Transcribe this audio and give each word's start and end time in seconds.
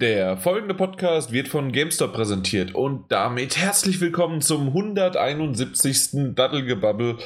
Der 0.00 0.38
folgende 0.38 0.72
Podcast 0.72 1.30
wird 1.30 1.48
von 1.48 1.72
GameStop 1.72 2.14
präsentiert 2.14 2.74
und 2.74 3.12
damit 3.12 3.58
herzlich 3.58 4.00
willkommen 4.00 4.40
zum 4.40 4.68
171. 4.68 6.34
Daddelgebabbel. 6.34 7.18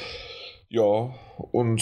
Ja, 0.67 1.15
und 1.53 1.81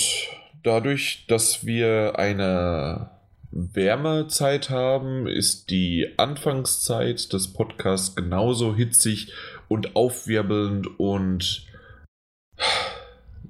dadurch, 0.61 1.25
dass 1.27 1.65
wir 1.65 2.19
eine 2.19 3.09
Wärmezeit 3.49 4.69
haben, 4.69 5.25
ist 5.25 5.71
die 5.71 6.13
Anfangszeit 6.17 7.33
des 7.33 7.53
Podcasts 7.53 8.15
genauso 8.15 8.75
hitzig 8.75 9.33
und 9.67 9.95
aufwirbelnd 9.95 10.99
und 10.99 11.65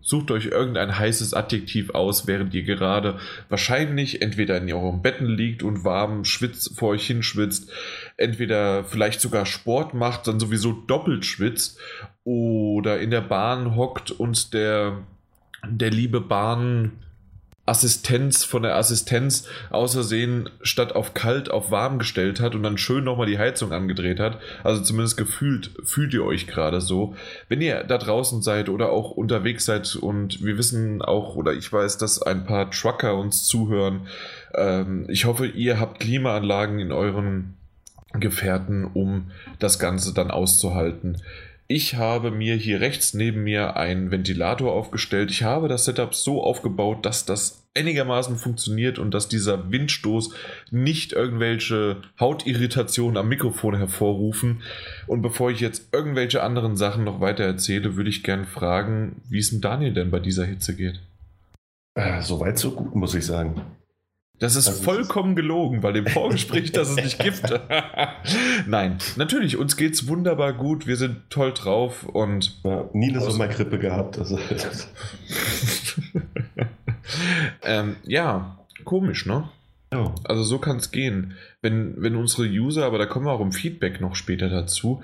Sucht 0.06 0.32
euch 0.32 0.48
irgendein 0.48 1.00
heißes 1.00 1.34
Adjektiv 1.34 1.92
aus, 1.92 2.28
während 2.28 2.54
ihr 2.54 2.64
gerade 2.64 3.20
wahrscheinlich 3.48 4.22
entweder 4.22 4.58
in 4.58 4.72
eurem 4.72 5.02
Betten 5.02 5.28
liegt 5.28 5.64
und 5.64 5.86
warm 5.86 6.26
schwitzt, 6.26 6.78
vor 6.78 6.90
euch 6.90 7.08
hinschwitzt, 7.08 7.72
entweder 8.18 8.84
vielleicht 8.84 9.22
sogar 9.22 9.46
Sport 9.46 9.94
macht, 9.94 10.28
dann 10.28 10.42
sowieso 10.42 10.74
doppelt 10.74 11.26
schwitzt 11.26 11.80
oder 12.26 13.00
in 13.00 13.12
der 13.12 13.22
Bahn 13.22 13.78
hockt 13.78 14.12
und 14.12 14.54
der, 14.54 15.00
der 15.66 15.90
liebe 15.90 16.20
Bahn 16.20 16.92
Assistenz 17.66 18.44
von 18.44 18.64
der 18.64 18.76
Assistenz 18.76 19.48
außersehen 19.70 20.50
statt 20.62 20.96
auf 20.96 21.14
kalt 21.14 21.50
auf 21.50 21.72
warm 21.72 21.98
gestellt 21.98 22.42
hat 22.42 22.56
und 22.56 22.64
dann 22.64 22.78
schön 22.78 23.06
nochmal 23.06 23.26
die 23.26 23.38
Heizung 23.38 23.72
angedreht 23.72 24.20
hat. 24.20 24.40
Also 24.64 24.84
zumindest 24.84 25.16
gefühlt 25.16 25.72
fühlt 25.86 26.14
ihr 26.14 26.26
euch 26.26 26.46
gerade 26.46 26.82
so. 26.82 27.16
Wenn 27.48 27.62
ihr 27.62 27.86
da 27.86 27.98
draußen 27.98 28.42
seid 28.42 28.68
oder 28.68 28.90
auch 28.90 29.12
unterwegs 29.12 29.64
seid 29.64 29.96
und 29.96 30.44
wir 30.44 30.58
wissen 30.58 31.02
auch 31.02 31.36
oder 31.36 31.54
ich 31.54 31.72
weiß, 31.72 31.98
dass 31.98 32.22
ein 32.22 32.44
paar 32.46 32.70
Trucker 32.70 33.18
uns 33.18 33.46
zuhören. 33.46 34.08
Ähm, 34.54 35.06
ich 35.08 35.24
hoffe, 35.24 35.46
ihr 35.46 35.80
habt 35.80 36.02
Klimaanlagen 36.02 36.80
in 36.80 36.92
euren 36.92 37.56
Gefährten, 38.14 38.86
um 38.86 39.32
das 39.60 39.80
Ganze 39.80 40.14
dann 40.14 40.32
auszuhalten. 40.32 41.22
Ich 41.76 41.96
habe 41.96 42.30
mir 42.30 42.56
hier 42.56 42.82
rechts 42.82 43.16
neben 43.16 43.46
mir 43.46 43.78
einen 43.78 44.12
Ventilator 44.12 44.72
aufgestellt. 44.72 45.32
Ich 45.32 45.42
habe 45.42 45.68
das 45.68 45.86
Setup 45.86 46.14
so 46.14 46.44
aufgebaut, 46.44 47.04
dass 47.04 47.26
das 47.26 47.64
einigermaßen 47.74 48.36
funktioniert 48.36 49.00
und 49.00 49.12
dass 49.12 49.28
dieser 49.28 49.72
Windstoß 49.72 50.36
nicht 50.70 51.14
irgendwelche 51.14 52.04
Hautirritationen 52.20 53.18
am 53.18 53.28
Mikrofon 53.28 53.76
hervorrufen. 53.76 54.62
Und 55.08 55.24
bevor 55.24 55.50
ich 55.50 55.62
jetzt 55.62 55.92
irgendwelche 55.92 56.44
anderen 56.44 56.78
Sachen 56.78 57.06
noch 57.06 57.22
weiter 57.22 57.44
erzähle, 57.44 57.96
würde 57.96 58.12
ich 58.12 58.22
gerne 58.22 58.46
fragen, 58.46 59.24
wie 59.28 59.40
es 59.40 59.52
mit 59.52 59.64
Daniel 59.64 59.96
denn 59.96 60.12
bei 60.12 60.20
dieser 60.20 60.46
Hitze 60.46 60.76
geht. 60.76 61.02
Äh, 61.96 62.22
Soweit 62.22 62.60
so 62.60 62.70
gut, 62.70 62.94
muss 62.94 63.16
ich 63.16 63.26
sagen. 63.26 63.60
Das 64.40 64.56
ist 64.56 64.68
also 64.68 64.84
vollkommen 64.84 65.36
gelogen, 65.36 65.84
weil 65.84 65.96
im 65.96 66.08
Vorgespräch, 66.08 66.72
dass 66.72 66.90
es 66.90 66.96
nicht 66.96 67.20
gibt. 67.20 67.44
Nein, 68.68 68.98
natürlich, 69.16 69.58
uns 69.58 69.78
geht 69.78 69.94
es 69.94 70.08
wunderbar 70.08 70.54
gut, 70.54 70.88
wir 70.88 70.98
sind 70.98 71.30
toll 71.30 71.54
drauf 71.54 72.04
und. 72.04 72.60
Ja, 72.64 72.90
nie 72.94 73.10
eine 73.10 73.22
Sommergrippe 73.22 73.78
gehabt. 73.78 74.18
Also. 74.18 74.40
ähm, 77.64 77.96
ja, 78.04 78.58
komisch, 78.84 79.26
ne? 79.26 79.50
Ja. 79.94 80.16
Also 80.24 80.44
so 80.44 80.58
kann 80.58 80.78
es 80.78 80.92
gehen. 80.92 81.34
Wenn, 81.62 82.02
wenn 82.02 82.16
unsere 82.16 82.48
User, 82.48 82.86
aber 82.86 82.98
da 82.98 83.06
kommen 83.06 83.28
wir 83.28 83.32
auch 83.32 83.42
im 83.42 83.52
Feedback 83.52 84.02
noch 84.02 84.16
später 84.16 84.50
dazu, 84.50 85.04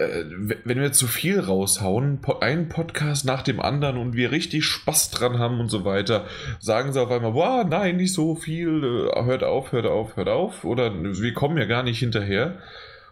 wenn 0.00 0.80
wir 0.80 0.92
zu 0.92 1.06
viel 1.06 1.40
raushauen, 1.40 2.20
einen 2.40 2.68
Podcast 2.68 3.26
nach 3.26 3.42
dem 3.42 3.60
anderen 3.60 3.98
und 3.98 4.14
wir 4.14 4.32
richtig 4.32 4.64
Spaß 4.64 5.10
dran 5.10 5.38
haben 5.38 5.60
und 5.60 5.68
so 5.68 5.84
weiter, 5.84 6.24
sagen 6.58 6.92
sie 6.92 7.02
auf 7.02 7.10
einmal, 7.10 7.34
wow, 7.34 7.66
nein, 7.68 7.98
nicht 7.98 8.14
so 8.14 8.34
viel, 8.34 9.10
äh, 9.14 9.24
hört 9.24 9.44
auf, 9.44 9.72
hört 9.72 9.86
auf, 9.86 10.16
hört 10.16 10.28
auf, 10.28 10.64
oder 10.64 10.92
wir 10.94 11.34
kommen 11.34 11.58
ja 11.58 11.66
gar 11.66 11.82
nicht 11.82 11.98
hinterher. 11.98 12.58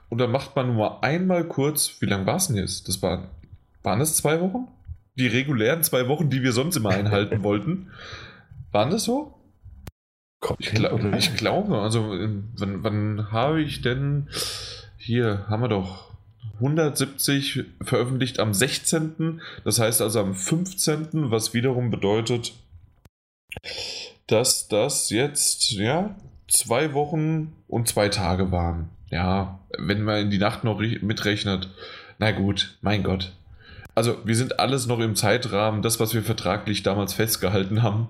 Und 0.08 0.18
dann 0.18 0.30
macht 0.30 0.56
man 0.56 0.74
nur 0.74 1.04
einmal 1.04 1.44
kurz, 1.44 1.96
wie 2.00 2.06
lange 2.06 2.24
war 2.24 2.36
es 2.36 2.46
denn 2.46 2.56
jetzt? 2.56 2.88
Das 2.88 3.02
war, 3.02 3.32
waren 3.82 4.00
es 4.00 4.16
zwei 4.16 4.40
Wochen? 4.40 4.68
Die 5.16 5.26
regulären 5.26 5.82
zwei 5.82 6.08
Wochen, 6.08 6.30
die 6.30 6.42
wir 6.42 6.52
sonst 6.52 6.76
immer 6.76 6.90
einhalten 6.90 7.42
wollten. 7.42 7.90
Waren 8.72 8.90
das 8.90 9.04
so? 9.04 9.34
Ich, 10.58 10.70
glaub, 10.70 11.14
ich 11.14 11.34
glaube, 11.34 11.78
also 11.80 12.10
wann, 12.10 12.84
wann 12.84 13.32
habe 13.32 13.60
ich 13.60 13.82
denn 13.82 14.28
hier 14.96 15.46
haben 15.48 15.62
wir 15.62 15.68
doch 15.68 16.07
170 16.60 17.64
veröffentlicht 17.82 18.40
am 18.40 18.54
16. 18.54 19.40
Das 19.64 19.78
heißt 19.78 20.02
also 20.02 20.20
am 20.20 20.34
15., 20.34 21.30
was 21.30 21.54
wiederum 21.54 21.90
bedeutet, 21.90 22.52
dass 24.26 24.68
das 24.68 25.10
jetzt, 25.10 25.72
ja, 25.72 26.14
zwei 26.48 26.92
Wochen 26.94 27.52
und 27.66 27.88
zwei 27.88 28.08
Tage 28.08 28.50
waren. 28.50 28.90
Ja, 29.10 29.60
wenn 29.78 30.02
man 30.02 30.22
in 30.22 30.30
die 30.30 30.38
Nacht 30.38 30.64
noch 30.64 30.80
mitrechnet, 30.80 31.68
na 32.18 32.32
gut, 32.32 32.76
mein 32.82 33.02
Gott. 33.02 33.32
Also, 33.94 34.18
wir 34.24 34.36
sind 34.36 34.60
alles 34.60 34.86
noch 34.86 35.00
im 35.00 35.16
Zeitrahmen, 35.16 35.82
das, 35.82 35.98
was 35.98 36.14
wir 36.14 36.22
vertraglich 36.22 36.82
damals 36.82 37.14
festgehalten 37.14 37.82
haben. 37.82 38.08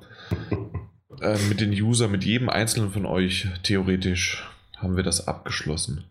äh, 1.21 1.39
mit 1.49 1.61
den 1.61 1.71
User, 1.71 2.09
mit 2.09 2.25
jedem 2.25 2.49
einzelnen 2.49 2.91
von 2.91 3.07
euch, 3.07 3.49
theoretisch, 3.63 4.47
haben 4.77 4.97
wir 4.97 5.03
das 5.03 5.29
abgeschlossen. 5.29 6.05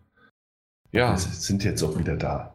Ja. 0.92 1.12
Wir 1.12 1.18
sind 1.18 1.64
jetzt 1.64 1.82
auch 1.82 1.98
wieder 1.98 2.16
da. 2.16 2.54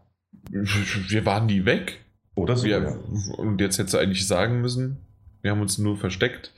Wir 0.49 1.25
waren 1.25 1.45
nie 1.45 1.66
weg. 1.66 2.01
Oder 2.35 2.55
so. 2.55 2.66
Wir, 2.66 2.81
ja. 2.81 3.33
Und 3.38 3.61
jetzt 3.61 3.77
hättest 3.77 3.94
du 3.94 3.97
eigentlich 3.99 4.27
sagen 4.27 4.61
müssen, 4.61 4.97
wir 5.41 5.51
haben 5.51 5.61
uns 5.61 5.77
nur 5.77 5.97
versteckt. 5.97 6.51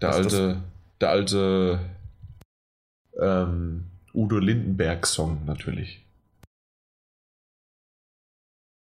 Der 0.00 0.10
Was 0.10 0.16
alte, 0.16 0.62
der 1.00 1.10
alte 1.10 1.80
ähm, 3.20 3.86
Udo 4.14 4.38
Lindenberg-Song 4.38 5.44
natürlich. 5.44 6.04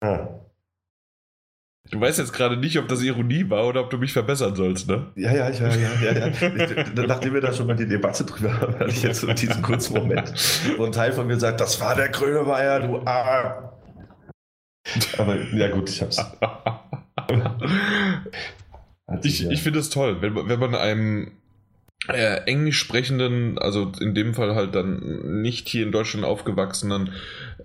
Ah. 0.01 0.27
Du 1.93 2.01
weißt 2.01 2.17
jetzt 2.17 2.33
gerade 2.33 2.57
nicht, 2.57 2.79
ob 2.79 2.87
das 2.87 3.03
Ironie 3.03 3.47
war 3.51 3.67
oder 3.67 3.81
ob 3.81 3.91
du 3.91 3.99
mich 3.99 4.13
verbessern 4.13 4.55
sollst, 4.55 4.87
ne? 4.87 5.11
Ja, 5.15 5.31
ja, 5.31 5.47
ja, 5.51 5.67
ja, 5.67 5.91
ja. 6.01 6.27
ja. 6.27 7.05
Nachdem 7.05 7.35
wir 7.35 7.41
da 7.41 7.53
schon 7.53 7.67
mal 7.67 7.75
die 7.75 7.87
Debatte 7.87 8.23
drüber 8.23 8.59
haben, 8.59 8.73
hatte 8.79 8.89
ich 8.89 9.03
jetzt 9.03 9.21
so 9.21 9.31
diesen 9.31 9.61
kurzen 9.61 9.97
Moment, 9.97 10.33
wo 10.77 10.85
ein 10.85 10.91
Teil 10.91 11.11
von 11.11 11.27
mir 11.27 11.39
sagt, 11.39 11.61
das 11.61 11.79
war 11.79 11.93
der 11.93 12.09
Grönemeyer, 12.09 12.79
du 12.79 12.97
A. 13.05 13.73
Aber 15.19 15.35
ja 15.53 15.69
gut, 15.69 15.87
ich 15.87 16.01
hab's. 16.01 16.17
ich 19.21 19.47
ich 19.51 19.61
finde 19.61 19.77
es 19.77 19.91
toll, 19.91 20.19
wenn, 20.23 20.35
wenn 20.35 20.59
man 20.59 20.73
einem 20.73 21.33
äh, 22.07 22.41
englisch 22.45 22.79
sprechenden, 22.79 23.57
also 23.57 23.91
in 23.99 24.13
dem 24.13 24.33
Fall 24.33 24.55
halt 24.55 24.75
dann 24.75 25.41
nicht 25.41 25.69
hier 25.69 25.83
in 25.83 25.91
Deutschland 25.91 26.25
aufgewachsenen 26.25 27.11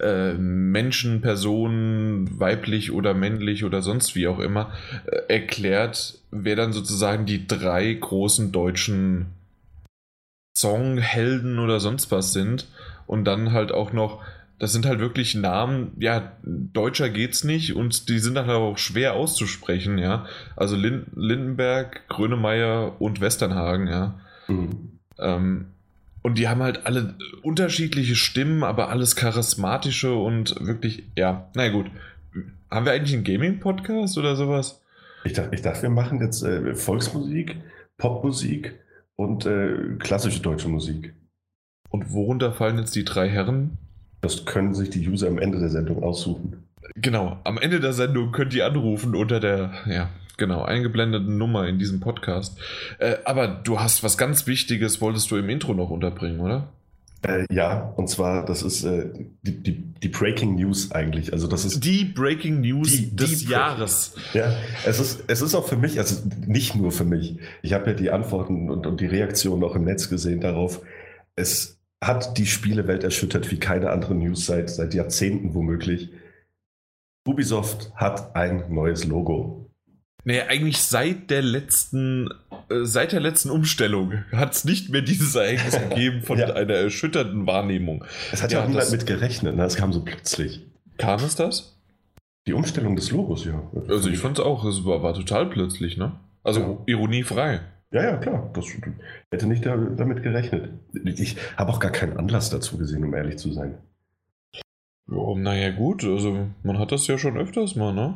äh, 0.00 0.34
Menschen, 0.34 1.20
Personen, 1.20 2.38
weiblich 2.38 2.92
oder 2.92 3.14
männlich 3.14 3.64
oder 3.64 3.82
sonst 3.82 4.14
wie 4.14 4.28
auch 4.28 4.38
immer, 4.38 4.72
äh, 5.06 5.34
erklärt, 5.34 6.18
wer 6.30 6.56
dann 6.56 6.72
sozusagen 6.72 7.26
die 7.26 7.46
drei 7.46 7.92
großen 7.92 8.52
deutschen 8.52 9.26
Songhelden 10.56 11.58
oder 11.58 11.80
sonst 11.80 12.10
was 12.10 12.32
sind 12.32 12.66
und 13.06 13.24
dann 13.24 13.52
halt 13.52 13.72
auch 13.72 13.92
noch 13.92 14.22
das 14.58 14.72
sind 14.72 14.86
halt 14.86 14.98
wirklich 14.98 15.36
Namen, 15.36 15.92
ja, 15.98 16.32
deutscher 16.42 17.10
geht's 17.10 17.44
nicht 17.44 17.76
und 17.76 18.08
die 18.08 18.18
sind 18.18 18.34
dann 18.34 18.46
halt 18.46 18.58
auch 18.58 18.76
schwer 18.76 19.14
auszusprechen, 19.14 19.98
ja. 19.98 20.26
Also 20.56 20.74
Lind 20.74 21.06
Lindenberg, 21.14 22.08
Grönemeyer 22.08 23.00
und 23.00 23.20
Westernhagen, 23.20 23.86
ja. 23.86 24.18
Mhm. 24.48 24.98
Ähm, 25.18 25.66
und 26.22 26.36
die 26.38 26.48
haben 26.48 26.62
halt 26.62 26.84
alle 26.84 27.14
unterschiedliche 27.42 28.16
Stimmen, 28.16 28.64
aber 28.64 28.90
alles 28.90 29.16
charismatische 29.16 30.14
und 30.14 30.54
wirklich, 30.60 31.04
ja, 31.16 31.48
na 31.54 31.68
gut. 31.68 31.86
Haben 32.70 32.84
wir 32.84 32.92
eigentlich 32.92 33.14
einen 33.14 33.24
Gaming-Podcast 33.24 34.18
oder 34.18 34.36
sowas? 34.36 34.82
Ich 35.24 35.32
dachte, 35.32 35.54
ich 35.54 35.62
dachte, 35.62 35.82
wir 35.82 35.90
machen 35.90 36.20
jetzt 36.20 36.42
äh, 36.42 36.74
Volksmusik, 36.74 37.56
Popmusik 37.96 38.78
und 39.16 39.46
äh, 39.46 39.96
klassische 39.98 40.40
deutsche 40.40 40.68
Musik. 40.68 41.14
Und 41.90 42.12
worunter 42.12 42.52
fallen 42.52 42.78
jetzt 42.78 42.94
die 42.94 43.04
drei 43.04 43.28
Herren? 43.28 43.78
Das 44.20 44.44
können 44.44 44.74
sich 44.74 44.90
die 44.90 45.08
User 45.08 45.28
am 45.28 45.38
Ende 45.38 45.58
der 45.58 45.70
Sendung 45.70 46.02
aussuchen. 46.02 46.64
Genau, 46.94 47.38
am 47.44 47.58
Ende 47.58 47.80
der 47.80 47.92
Sendung 47.92 48.32
könnt 48.32 48.54
ihr 48.54 48.66
anrufen 48.66 49.14
unter 49.14 49.40
der, 49.40 49.72
ja, 49.86 50.10
genau, 50.38 50.62
eingeblendeten 50.62 51.36
Nummer 51.36 51.68
in 51.68 51.78
diesem 51.78 52.00
Podcast. 52.00 52.58
Äh, 52.98 53.16
aber 53.24 53.48
du 53.48 53.78
hast 53.80 54.02
was 54.02 54.16
ganz 54.16 54.46
Wichtiges, 54.46 55.00
wolltest 55.02 55.30
du 55.30 55.36
im 55.36 55.50
Intro 55.50 55.74
noch 55.74 55.90
unterbringen, 55.90 56.40
oder? 56.40 56.72
Äh, 57.22 57.46
ja, 57.52 57.92
und 57.96 58.08
zwar, 58.08 58.44
das 58.44 58.62
ist 58.62 58.84
äh, 58.84 59.06
die, 59.42 59.60
die, 59.60 59.72
die, 59.72 60.08
Breaking 60.08 60.54
News 60.54 60.92
eigentlich. 60.92 61.32
Also 61.32 61.48
das 61.48 61.64
ist 61.64 61.84
die 61.84 62.04
Breaking 62.04 62.60
News 62.60 62.92
die, 62.92 63.14
des 63.14 63.40
die 63.40 63.50
Jahres. 63.50 64.14
Ja, 64.34 64.54
es 64.86 65.00
ist, 65.00 65.24
es 65.26 65.42
ist 65.42 65.56
auch 65.56 65.66
für 65.66 65.76
mich, 65.76 65.98
also 65.98 66.22
nicht 66.46 66.76
nur 66.76 66.92
für 66.92 67.04
mich. 67.04 67.38
Ich 67.62 67.72
habe 67.72 67.90
ja 67.90 67.96
die 67.96 68.10
Antworten 68.12 68.70
und, 68.70 68.86
und 68.86 69.00
die 69.00 69.06
Reaktionen 69.06 69.64
auch 69.64 69.74
im 69.74 69.84
Netz 69.84 70.08
gesehen 70.08 70.40
darauf. 70.40 70.80
Es 71.34 71.80
hat 72.00 72.38
die 72.38 72.46
Spielewelt 72.46 73.02
erschüttert 73.02 73.50
wie 73.50 73.58
keine 73.58 73.90
andere 73.90 74.14
News 74.14 74.46
seit, 74.46 74.70
seit 74.70 74.94
Jahrzehnten 74.94 75.54
womöglich. 75.54 76.10
Ubisoft 77.26 77.92
hat 77.96 78.36
ein 78.36 78.72
neues 78.72 79.04
Logo. 79.04 79.67
Nee, 80.28 80.42
eigentlich 80.42 80.82
seit 80.82 81.30
der 81.30 81.40
letzten, 81.40 82.28
äh, 82.68 82.84
seit 82.84 83.12
der 83.12 83.20
letzten 83.20 83.48
Umstellung 83.48 84.12
hat 84.30 84.52
es 84.52 84.66
nicht 84.66 84.90
mehr 84.90 85.00
dieses 85.00 85.34
Ereignis 85.34 85.80
gegeben 85.88 86.20
von 86.20 86.38
ja. 86.38 86.52
einer 86.52 86.74
erschütternden 86.74 87.46
Wahrnehmung. 87.46 88.04
Es 88.30 88.42
hat 88.42 88.52
ja, 88.52 88.58
ja 88.58 88.64
auch 88.64 88.68
niemand 88.68 88.90
mit 88.90 89.06
gerechnet, 89.06 89.56
ne? 89.56 89.64
es 89.64 89.76
kam 89.76 89.90
so 89.90 90.04
plötzlich. 90.04 90.66
Kam 90.98 91.20
es 91.20 91.34
das? 91.34 91.80
Die 92.46 92.52
Umstellung 92.52 92.94
des 92.94 93.10
Logos, 93.10 93.46
ja. 93.46 93.62
Also 93.88 94.10
ich 94.10 94.18
fand 94.18 94.38
es 94.38 94.44
auch, 94.44 94.66
es 94.66 94.84
war, 94.84 95.02
war, 95.02 95.14
total 95.14 95.46
plötzlich, 95.46 95.96
ne? 95.96 96.20
Also 96.44 96.60
ja. 96.60 96.78
ironiefrei. 96.84 97.60
Ja, 97.90 98.02
ja, 98.02 98.16
klar. 98.18 98.50
Das 98.52 98.66
hätte 99.30 99.46
nicht 99.46 99.64
damit 99.64 100.22
gerechnet. 100.22 100.72
Ich 101.04 101.38
habe 101.56 101.72
auch 101.72 101.80
gar 101.80 101.90
keinen 101.90 102.18
Anlass 102.18 102.50
dazu 102.50 102.76
gesehen, 102.76 103.02
um 103.02 103.14
ehrlich 103.14 103.38
zu 103.38 103.50
sein. 103.50 103.78
Ja, 105.10 105.34
naja, 105.36 105.70
gut, 105.70 106.04
also 106.04 106.48
man 106.62 106.78
hat 106.78 106.92
das 106.92 107.06
ja 107.06 107.16
schon 107.16 107.38
öfters 107.38 107.76
mal, 107.76 107.94
ne? 107.94 108.14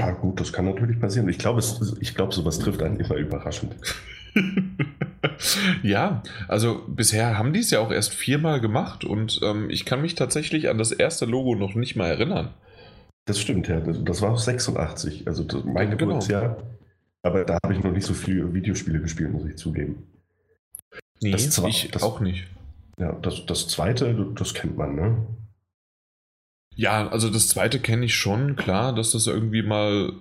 Ja, 0.00 0.12
gut, 0.12 0.40
das 0.40 0.52
kann 0.52 0.64
natürlich 0.64 0.98
passieren. 0.98 1.28
Ich 1.28 1.38
glaube, 1.38 1.62
glaub, 2.14 2.32
sowas 2.32 2.58
trifft 2.58 2.82
einen 2.82 2.98
immer 2.98 3.16
überraschend. 3.16 3.76
ja, 5.82 6.22
also 6.48 6.82
bisher 6.88 7.36
haben 7.36 7.52
die 7.52 7.60
es 7.60 7.70
ja 7.70 7.80
auch 7.80 7.90
erst 7.90 8.14
viermal 8.14 8.60
gemacht 8.60 9.04
und 9.04 9.40
ähm, 9.42 9.68
ich 9.68 9.84
kann 9.84 10.00
mich 10.00 10.14
tatsächlich 10.14 10.70
an 10.70 10.78
das 10.78 10.92
erste 10.92 11.26
Logo 11.26 11.54
noch 11.54 11.74
nicht 11.74 11.96
mal 11.96 12.08
erinnern. 12.08 12.54
Das 13.26 13.38
stimmt, 13.38 13.68
ja. 13.68 13.80
Das, 13.80 14.02
das 14.02 14.22
war 14.22 14.36
86, 14.38 15.26
also 15.26 15.44
das, 15.44 15.64
mein 15.64 15.90
genau. 15.90 16.14
Geburtsjahr. 16.14 16.56
Aber 17.22 17.44
da 17.44 17.58
habe 17.62 17.74
ich 17.74 17.82
noch 17.82 17.92
nicht 17.92 18.06
so 18.06 18.14
viele 18.14 18.54
Videospiele 18.54 19.00
gespielt, 19.00 19.32
muss 19.32 19.46
ich 19.46 19.56
zugeben. 19.56 20.06
Nee, 21.20 21.32
das 21.32 21.58
ich 21.58 21.90
das, 21.90 22.02
auch 22.02 22.20
nicht. 22.20 22.46
Ja, 22.98 23.12
das, 23.12 23.44
das 23.44 23.68
zweite, 23.68 24.32
das 24.34 24.54
kennt 24.54 24.78
man, 24.78 24.94
ne? 24.94 25.26
Ja, 26.80 27.08
also 27.08 27.28
das 27.28 27.48
zweite 27.48 27.78
kenne 27.78 28.06
ich 28.06 28.14
schon, 28.14 28.56
klar, 28.56 28.94
dass 28.94 29.10
das 29.10 29.26
irgendwie 29.26 29.62
mal 29.62 30.14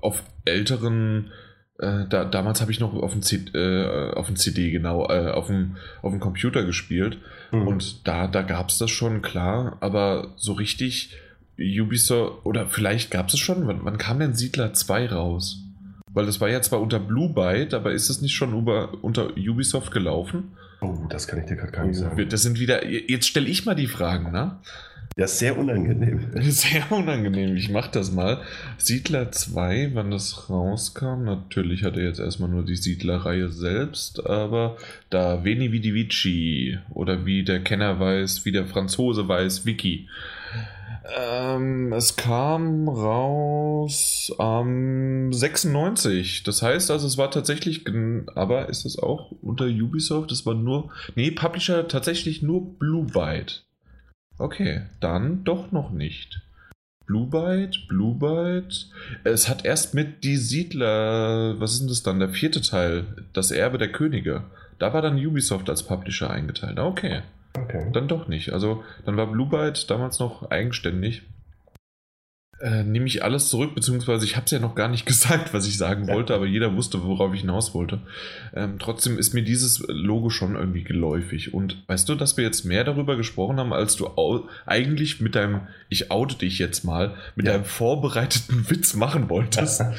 auf 0.00 0.22
älteren, 0.46 1.30
äh, 1.78 2.06
da, 2.08 2.24
damals 2.24 2.62
habe 2.62 2.72
ich 2.72 2.80
noch 2.80 2.94
auf 2.94 3.12
dem, 3.12 3.54
äh, 3.54 4.14
auf 4.14 4.28
dem 4.28 4.36
CD, 4.36 4.70
genau, 4.70 5.06
äh, 5.10 5.30
auf, 5.30 5.48
dem, 5.48 5.76
auf 6.00 6.10
dem 6.10 6.18
Computer 6.18 6.64
gespielt. 6.64 7.18
Mhm. 7.52 7.68
Und 7.68 8.08
da, 8.08 8.26
da 8.26 8.40
gab 8.40 8.70
es 8.70 8.78
das 8.78 8.90
schon, 8.90 9.20
klar, 9.20 9.76
aber 9.80 10.32
so 10.36 10.54
richtig 10.54 11.14
Ubisoft, 11.58 12.46
oder 12.46 12.68
vielleicht 12.68 13.10
gab 13.10 13.28
es 13.28 13.34
es 13.34 13.40
schon, 13.40 13.66
wann, 13.66 13.80
wann 13.82 13.98
kam 13.98 14.18
denn 14.18 14.32
Siedler 14.32 14.72
2 14.72 15.10
raus? 15.10 15.58
Weil 16.10 16.24
das 16.24 16.40
war 16.40 16.48
ja 16.48 16.62
zwar 16.62 16.80
unter 16.80 17.00
Blue 17.00 17.34
Byte, 17.34 17.74
aber 17.74 17.92
ist 17.92 18.08
es 18.08 18.22
nicht 18.22 18.34
schon 18.34 18.56
über, 18.56 18.94
unter 19.04 19.36
Ubisoft 19.36 19.92
gelaufen? 19.92 20.52
Oh, 20.80 20.96
das 21.10 21.28
kann 21.28 21.38
ich 21.40 21.44
dir 21.44 21.56
gerade 21.56 21.72
gar 21.72 21.84
nicht 21.84 21.98
sagen. 21.98 22.28
Das 22.30 22.40
sind 22.40 22.58
wieder, 22.58 22.86
jetzt 22.86 23.28
stelle 23.28 23.48
ich 23.48 23.66
mal 23.66 23.74
die 23.74 23.88
Fragen, 23.88 24.32
ne? 24.32 24.56
Ja, 25.18 25.26
sehr 25.26 25.58
unangenehm. 25.58 26.30
Sehr 26.42 26.92
unangenehm. 26.92 27.56
Ich 27.56 27.70
mach 27.70 27.88
das 27.88 28.12
mal. 28.12 28.40
Siedler 28.76 29.32
2, 29.32 29.90
wann 29.94 30.12
das 30.12 30.48
rauskam, 30.48 31.24
natürlich 31.24 31.82
hat 31.82 31.96
er 31.96 32.04
jetzt 32.04 32.20
erstmal 32.20 32.48
nur 32.48 32.64
die 32.64 32.76
Siedler-Reihe 32.76 33.48
selbst, 33.48 34.24
aber 34.24 34.76
da 35.10 35.42
Veni 35.42 35.72
Vidi 35.72 35.92
Vici 35.92 36.78
oder 36.90 37.26
wie 37.26 37.42
der 37.42 37.64
Kenner 37.64 37.98
weiß, 37.98 38.44
wie 38.44 38.52
der 38.52 38.66
Franzose 38.66 39.26
weiß, 39.26 39.66
Wiki. 39.66 40.08
Ähm, 41.18 41.92
es 41.92 42.14
kam 42.14 42.88
raus 42.88 44.32
am 44.38 44.68
ähm, 45.26 45.32
96. 45.32 46.44
Das 46.44 46.62
heißt 46.62 46.92
also, 46.92 47.08
es 47.08 47.18
war 47.18 47.32
tatsächlich, 47.32 47.84
aber 48.36 48.68
ist 48.68 48.84
es 48.84 48.96
auch 48.96 49.32
unter 49.42 49.64
Ubisoft? 49.64 50.30
Es 50.30 50.46
war 50.46 50.54
nur, 50.54 50.90
nee, 51.16 51.32
Publisher 51.32 51.88
tatsächlich 51.88 52.42
nur 52.42 52.78
Blue 52.78 53.04
Byte. 53.04 53.64
Okay, 54.38 54.82
dann 55.00 55.44
doch 55.44 55.72
noch 55.72 55.90
nicht. 55.90 56.40
Blue 57.06 57.26
Byte, 57.26 57.88
Blue 57.88 58.14
Byte. 58.14 58.86
Es 59.24 59.48
hat 59.48 59.64
erst 59.64 59.94
mit 59.94 60.24
Die 60.24 60.36
Siedler, 60.36 61.58
was 61.58 61.72
ist 61.72 61.80
denn 61.80 61.88
das 61.88 62.02
dann, 62.02 62.20
der 62.20 62.28
vierte 62.28 62.60
Teil, 62.60 63.04
das 63.32 63.50
Erbe 63.50 63.78
der 63.78 63.90
Könige. 63.90 64.44
Da 64.78 64.92
war 64.92 65.02
dann 65.02 65.16
Ubisoft 65.16 65.68
als 65.70 65.82
Publisher 65.82 66.30
eingeteilt. 66.30 66.78
Okay. 66.78 67.22
Okay. 67.54 67.90
Dann 67.92 68.08
doch 68.08 68.28
nicht. 68.28 68.52
Also 68.52 68.84
dann 69.04 69.16
war 69.16 69.26
Blue 69.26 69.48
Byte 69.48 69.90
damals 69.90 70.18
noch 70.18 70.50
eigenständig 70.50 71.22
äh, 72.60 72.82
nehme 72.82 73.06
ich 73.06 73.22
alles 73.22 73.48
zurück, 73.48 73.74
beziehungsweise 73.74 74.24
ich 74.24 74.36
habe 74.36 74.46
es 74.46 74.50
ja 74.50 74.58
noch 74.58 74.74
gar 74.74 74.88
nicht 74.88 75.06
gesagt, 75.06 75.54
was 75.54 75.66
ich 75.66 75.76
sagen 75.78 76.08
ja. 76.08 76.14
wollte, 76.14 76.34
aber 76.34 76.46
jeder 76.46 76.74
wusste, 76.76 77.02
worauf 77.04 77.34
ich 77.34 77.42
hinaus 77.42 77.74
wollte. 77.74 78.00
Ähm, 78.54 78.78
trotzdem 78.78 79.18
ist 79.18 79.34
mir 79.34 79.42
dieses 79.42 79.84
Logo 79.88 80.30
schon 80.30 80.56
irgendwie 80.56 80.82
geläufig. 80.82 81.54
Und 81.54 81.82
weißt 81.86 82.08
du, 82.08 82.14
dass 82.14 82.36
wir 82.36 82.44
jetzt 82.44 82.64
mehr 82.64 82.84
darüber 82.84 83.16
gesprochen 83.16 83.58
haben, 83.58 83.72
als 83.72 83.96
du 83.96 84.08
eigentlich 84.66 85.20
mit 85.20 85.34
deinem, 85.34 85.62
ich 85.88 86.10
oute 86.10 86.36
dich 86.36 86.58
jetzt 86.58 86.84
mal, 86.84 87.14
mit 87.36 87.46
ja. 87.46 87.52
deinem 87.52 87.64
vorbereiteten 87.64 88.68
Witz 88.70 88.94
machen 88.94 89.28
wolltest. 89.28 89.82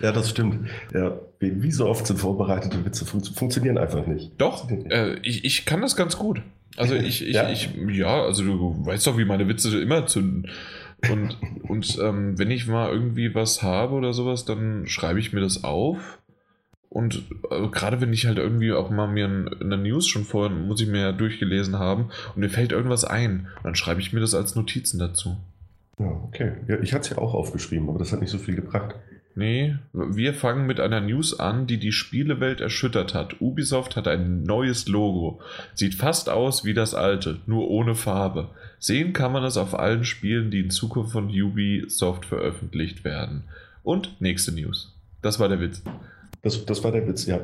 Ja, 0.00 0.10
das 0.10 0.30
stimmt. 0.30 0.68
Ja, 0.92 1.16
wie, 1.38 1.62
wie, 1.62 1.70
so 1.70 1.86
oft 1.86 2.04
sind 2.04 2.18
vorbereitete 2.18 2.84
Witze 2.84 3.04
fun 3.04 3.22
funktionieren 3.22 3.78
einfach 3.78 4.06
nicht. 4.08 4.32
Doch, 4.36 4.68
äh, 4.68 5.18
ich, 5.22 5.44
ich 5.44 5.66
kann 5.66 5.80
das 5.80 5.94
ganz 5.94 6.18
gut. 6.18 6.42
Also 6.76 6.94
ich, 6.94 7.26
ich, 7.26 7.34
ja? 7.34 7.50
ich, 7.50 7.70
ja, 7.90 8.22
also 8.22 8.42
du 8.44 8.86
weißt 8.86 9.06
doch, 9.06 9.18
wie 9.18 9.24
meine 9.24 9.48
Witze 9.48 9.80
immer 9.80 10.06
zünden. 10.06 10.48
Und, 11.10 11.36
und 11.62 11.98
ähm, 12.02 12.38
wenn 12.38 12.50
ich 12.50 12.66
mal 12.66 12.90
irgendwie 12.90 13.34
was 13.34 13.62
habe 13.62 13.94
oder 13.94 14.12
sowas, 14.12 14.44
dann 14.44 14.86
schreibe 14.86 15.20
ich 15.20 15.32
mir 15.32 15.40
das 15.40 15.62
auf. 15.62 16.18
Und 16.88 17.24
äh, 17.50 17.68
gerade 17.68 18.00
wenn 18.00 18.12
ich 18.12 18.26
halt 18.26 18.38
irgendwie 18.38 18.72
auch 18.72 18.90
mal 18.90 19.06
mir 19.06 19.26
in 19.60 19.70
der 19.70 19.78
News 19.78 20.08
schon 20.08 20.24
vorher, 20.24 20.56
muss 20.56 20.80
ich 20.80 20.88
mir 20.88 21.00
ja 21.00 21.12
durchgelesen 21.12 21.78
haben 21.78 22.10
und 22.34 22.38
mir 22.40 22.48
fällt 22.48 22.72
irgendwas 22.72 23.04
ein, 23.04 23.48
dann 23.62 23.74
schreibe 23.74 24.00
ich 24.00 24.12
mir 24.12 24.20
das 24.20 24.34
als 24.34 24.54
Notizen 24.54 24.98
dazu. 24.98 25.36
Ja, 25.98 26.06
okay. 26.06 26.52
Ja, 26.66 26.78
ich 26.80 26.92
hatte 26.94 27.02
es 27.02 27.10
ja 27.10 27.18
auch 27.18 27.34
aufgeschrieben, 27.34 27.88
aber 27.88 27.98
das 27.98 28.12
hat 28.12 28.20
nicht 28.20 28.30
so 28.30 28.38
viel 28.38 28.56
gebracht. 28.56 28.94
Nee, 29.38 29.76
wir 29.92 30.34
fangen 30.34 30.66
mit 30.66 30.80
einer 30.80 31.00
News 31.00 31.38
an, 31.38 31.68
die 31.68 31.78
die 31.78 31.92
Spielewelt 31.92 32.60
erschüttert 32.60 33.14
hat. 33.14 33.40
Ubisoft 33.40 33.94
hat 33.94 34.08
ein 34.08 34.42
neues 34.42 34.88
Logo. 34.88 35.40
Sieht 35.74 35.94
fast 35.94 36.28
aus 36.28 36.64
wie 36.64 36.74
das 36.74 36.92
alte, 36.92 37.38
nur 37.46 37.70
ohne 37.70 37.94
Farbe. 37.94 38.48
Sehen 38.80 39.12
kann 39.12 39.30
man 39.30 39.44
es 39.44 39.56
auf 39.56 39.78
allen 39.78 40.04
Spielen, 40.04 40.50
die 40.50 40.58
in 40.58 40.70
Zukunft 40.70 41.12
von 41.12 41.28
Ubisoft 41.28 42.24
veröffentlicht 42.24 43.04
werden. 43.04 43.44
Und 43.84 44.20
nächste 44.20 44.50
News. 44.50 44.98
Das 45.22 45.38
war 45.38 45.48
der 45.48 45.60
Witz. 45.60 45.84
Das, 46.42 46.66
das 46.66 46.82
war 46.82 46.90
der 46.90 47.06
Witz, 47.06 47.26
ja. 47.26 47.38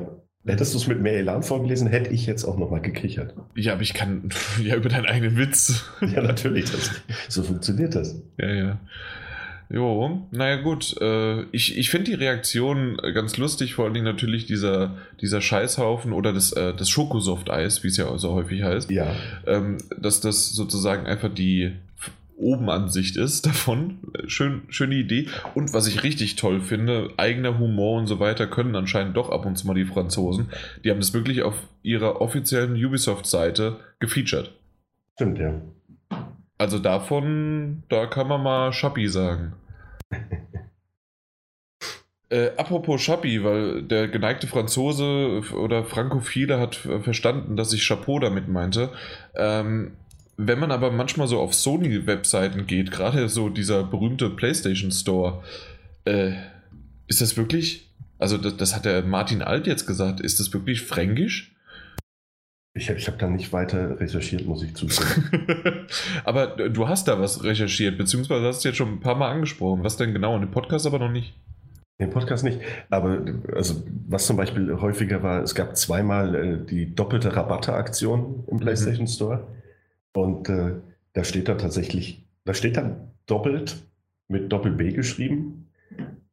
Hättest 0.45 0.73
du 0.73 0.79
es 0.79 0.87
mit 0.87 0.99
mehr 0.99 1.17
Elan 1.17 1.43
vorgelesen, 1.43 1.87
hätte 1.87 2.09
ich 2.09 2.25
jetzt 2.25 2.43
auch 2.43 2.57
nochmal 2.57 2.81
gekichert. 2.81 3.35
Ja, 3.55 3.71
aber 3.71 3.83
ich 3.83 3.93
kann 3.93 4.31
ja 4.61 4.75
über 4.75 4.89
deinen 4.89 5.05
eigenen 5.05 5.37
Witz. 5.37 5.85
Ja, 6.01 6.21
natürlich. 6.21 6.69
Das, 6.69 6.91
so 7.29 7.41
funktioniert 7.41 7.95
das. 7.95 8.21
Ja, 8.37 8.51
ja. 8.51 8.79
Jo, 9.69 10.27
naja 10.31 10.61
gut. 10.61 10.95
Äh, 11.01 11.43
ich 11.51 11.77
ich 11.77 11.89
finde 11.89 12.11
die 12.11 12.15
Reaktion 12.15 12.97
ganz 12.97 13.37
lustig, 13.37 13.73
vor 13.73 13.85
allen 13.85 13.93
Dingen 13.93 14.05
natürlich 14.05 14.45
dieser, 14.45 14.95
dieser 15.21 15.41
Scheißhaufen 15.41 16.13
oder 16.13 16.33
das, 16.33 16.51
äh, 16.51 16.73
das 16.73 16.89
Schokosoft-Eis, 16.89 17.83
wie 17.83 17.87
es 17.87 17.97
ja 17.97 18.15
so 18.17 18.33
häufig 18.33 18.63
heißt. 18.63 18.91
Ja. 18.91 19.15
Ähm, 19.47 19.77
dass 19.97 20.21
das 20.21 20.51
sozusagen 20.51 21.07
einfach 21.07 21.33
die 21.33 21.73
Obenansicht 22.37 23.15
ist 23.17 23.45
davon. 23.45 23.99
Schön, 24.27 24.63
schöne 24.69 24.95
Idee. 24.95 25.27
Und 25.53 25.73
was 25.73 25.87
ich 25.87 26.03
richtig 26.03 26.35
toll 26.35 26.59
finde, 26.61 27.09
eigener 27.17 27.57
Humor 27.57 27.97
und 27.99 28.07
so 28.07 28.19
weiter 28.19 28.47
können 28.47 28.75
anscheinend 28.75 29.15
doch 29.17 29.29
ab 29.29 29.45
und 29.45 29.57
zu 29.57 29.67
mal 29.67 29.73
die 29.73 29.85
Franzosen. 29.85 30.49
Die 30.83 30.91
haben 30.91 30.99
das 30.99 31.13
wirklich 31.13 31.43
auf 31.43 31.55
ihrer 31.81 32.21
offiziellen 32.21 32.73
Ubisoft-Seite 32.73 33.79
gefeatured. 33.99 34.51
Stimmt, 35.15 35.39
ja. 35.39 35.61
Also 36.57 36.79
davon, 36.79 37.83
da 37.89 38.05
kann 38.05 38.27
man 38.27 38.43
mal 38.43 38.73
Schappi 38.73 39.07
sagen. 39.07 39.53
Äh, 42.29 42.51
apropos 42.57 43.01
Schappi, 43.01 43.43
weil 43.43 43.83
der 43.83 44.07
geneigte 44.07 44.47
Franzose 44.47 45.41
oder 45.53 45.83
Frankophile 45.83 46.59
hat 46.59 46.75
verstanden, 46.75 47.55
dass 47.55 47.73
ich 47.73 47.87
Chapeau 47.87 48.19
damit 48.19 48.47
meinte. 48.47 48.91
Ähm, 49.35 49.93
wenn 50.37 50.59
man 50.59 50.71
aber 50.71 50.91
manchmal 50.91 51.27
so 51.27 51.39
auf 51.39 51.53
Sony-Webseiten 51.53 52.67
geht, 52.67 52.91
gerade 52.91 53.29
so 53.29 53.49
dieser 53.49 53.83
berühmte 53.83 54.29
PlayStation 54.29 54.91
Store, 54.91 55.43
äh, 56.03 56.33
ist 57.07 57.21
das 57.21 57.37
wirklich, 57.37 57.89
also 58.19 58.37
das, 58.37 58.57
das, 58.57 58.75
hat 58.75 58.85
der 58.85 59.03
Martin 59.03 59.41
Alt 59.41 59.65
jetzt 59.65 59.85
gesagt, 59.85 60.19
ist 60.19 60.39
das 60.39 60.53
wirklich 60.53 60.81
fränkisch? 60.81 61.54
Ich 62.77 62.89
habe 62.89 62.99
ich 62.99 63.07
hab 63.07 63.17
da 63.17 63.29
nicht 63.29 63.53
weiter 63.53 64.01
recherchiert, 64.01 64.45
muss 64.45 64.61
ich 64.61 64.75
zugeben. 64.75 65.87
aber 66.25 66.47
du 66.47 66.89
hast 66.89 67.07
da 67.07 67.17
was 67.17 67.41
recherchiert, 67.41 67.97
beziehungsweise 67.97 68.45
hast 68.45 68.65
du 68.65 68.67
jetzt 68.67 68.75
schon 68.75 68.95
ein 68.95 68.99
paar 68.99 69.15
Mal 69.15 69.31
angesprochen. 69.31 69.81
Was 69.81 69.95
denn 69.95 70.11
genau? 70.11 70.35
In 70.35 70.41
dem 70.41 70.51
Podcast 70.51 70.85
aber 70.85 70.99
noch 70.99 71.11
nicht. 71.11 71.33
Im 71.97 72.09
Podcast 72.09 72.43
nicht. 72.43 72.59
Aber 72.89 73.21
also, 73.55 73.81
was 74.09 74.25
zum 74.25 74.35
Beispiel 74.35 74.81
häufiger 74.81 75.23
war, 75.23 75.41
es 75.41 75.55
gab 75.55 75.77
zweimal 75.77 76.35
äh, 76.35 76.57
die 76.65 76.93
doppelte 76.93 77.33
Rabatte-Aktion 77.33 78.43
im 78.47 78.57
mhm. 78.57 78.59
PlayStation. 78.59 79.07
Store. 79.07 79.47
Und 80.13 80.49
äh, 80.49 80.73
da 81.13 81.23
steht 81.23 81.47
da 81.47 81.55
tatsächlich, 81.55 82.25
da 82.43 82.53
steht 82.53 82.75
dann 82.75 83.11
doppelt 83.25 83.77
mit 84.27 84.51
Doppel-B 84.51 84.91
geschrieben. 84.91 85.69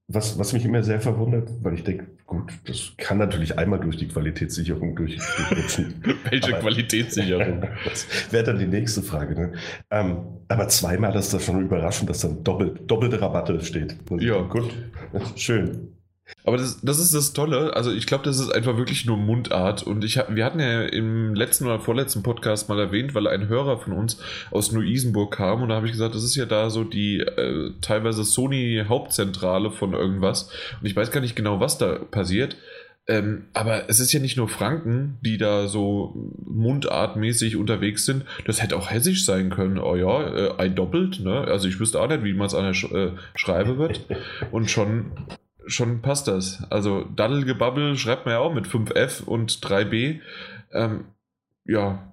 Was, 0.08 0.40
was 0.40 0.52
mich 0.52 0.64
immer 0.64 0.82
sehr 0.82 1.00
verwundert, 1.00 1.49
weil 1.62 1.75
ich 1.75 1.84
denke, 1.84 2.06
Gut, 2.32 2.50
das 2.64 2.94
kann 2.96 3.18
natürlich 3.18 3.58
einmal 3.58 3.78
durch 3.78 3.98
die 3.98 4.08
Qualitätssicherung 4.08 4.96
durch, 4.96 5.18
durchrutschen. 5.36 6.02
Welche 6.30 6.54
aber, 6.54 6.60
Qualitätssicherung? 6.60 7.60
das 7.84 8.06
wäre 8.32 8.44
dann 8.44 8.58
die 8.58 8.66
nächste 8.66 9.02
Frage. 9.02 9.34
Ne? 9.34 9.52
Ähm, 9.90 10.16
aber 10.48 10.66
zweimal 10.68 11.14
ist 11.14 11.34
das 11.34 11.44
schon 11.44 11.60
überraschend, 11.60 12.08
dass 12.08 12.22
dann 12.22 12.42
doppelt, 12.42 12.90
doppelte 12.90 13.20
Rabatte 13.20 13.60
steht. 13.60 13.96
Ja, 14.18 14.40
gut. 14.40 14.72
Schön. 15.36 15.92
Aber 16.44 16.56
das, 16.56 16.80
das 16.80 16.98
ist 16.98 17.14
das 17.14 17.32
Tolle. 17.32 17.74
Also 17.76 17.92
ich 17.92 18.06
glaube, 18.06 18.24
das 18.24 18.38
ist 18.40 18.50
einfach 18.50 18.76
wirklich 18.76 19.06
nur 19.06 19.16
Mundart. 19.16 19.82
Und 19.82 20.04
ich 20.04 20.18
wir 20.28 20.44
hatten 20.44 20.60
ja 20.60 20.82
im 20.82 21.34
letzten 21.34 21.66
oder 21.66 21.80
vorletzten 21.80 22.22
Podcast 22.22 22.68
mal 22.68 22.78
erwähnt, 22.80 23.14
weil 23.14 23.28
ein 23.28 23.48
Hörer 23.48 23.78
von 23.78 23.92
uns 23.92 24.18
aus 24.50 24.72
Neu-Isenburg 24.72 25.36
kam 25.36 25.62
und 25.62 25.68
da 25.68 25.76
habe 25.76 25.86
ich 25.86 25.92
gesagt, 25.92 26.14
das 26.14 26.24
ist 26.24 26.34
ja 26.34 26.46
da 26.46 26.70
so 26.70 26.84
die 26.84 27.20
äh, 27.20 27.72
teilweise 27.80 28.24
Sony-Hauptzentrale 28.24 29.70
von 29.70 29.92
irgendwas. 29.92 30.50
Und 30.80 30.86
ich 30.86 30.96
weiß 30.96 31.10
gar 31.10 31.20
nicht 31.20 31.36
genau, 31.36 31.60
was 31.60 31.78
da 31.78 31.98
passiert. 32.10 32.56
Ähm, 33.08 33.46
aber 33.52 33.88
es 33.88 33.98
ist 33.98 34.12
ja 34.12 34.20
nicht 34.20 34.36
nur 34.36 34.48
Franken, 34.48 35.18
die 35.22 35.36
da 35.36 35.66
so 35.66 36.14
mundartmäßig 36.44 37.56
unterwegs 37.56 38.04
sind. 38.04 38.24
Das 38.46 38.62
hätte 38.62 38.76
auch 38.76 38.90
hessisch 38.90 39.24
sein 39.24 39.50
können. 39.50 39.78
Oh 39.78 39.96
ja, 39.96 40.22
äh, 40.34 40.54
ein 40.58 40.76
doppelt. 40.76 41.20
Ne? 41.20 41.40
Also 41.40 41.66
ich 41.66 41.80
wüsste 41.80 42.00
auch 42.00 42.08
nicht, 42.08 42.22
wie 42.22 42.32
man 42.32 42.46
es 42.46 42.54
an 42.54 42.64
der 42.64 42.74
Sch 42.74 42.92
äh, 42.92 43.10
Schreibe 43.34 43.76
wird. 43.76 44.06
Und 44.52 44.70
schon 44.70 45.10
schon 45.66 46.02
passt 46.02 46.28
das. 46.28 46.64
Also 46.71 47.04
Daddelgebabbel 47.04 47.97
schreibt 47.97 48.26
man 48.26 48.35
ja 48.35 48.38
auch 48.40 48.54
mit 48.54 48.66
5F 48.66 49.25
und 49.25 49.52
3B. 49.52 50.21
Ähm, 50.73 51.04
ja, 51.64 52.12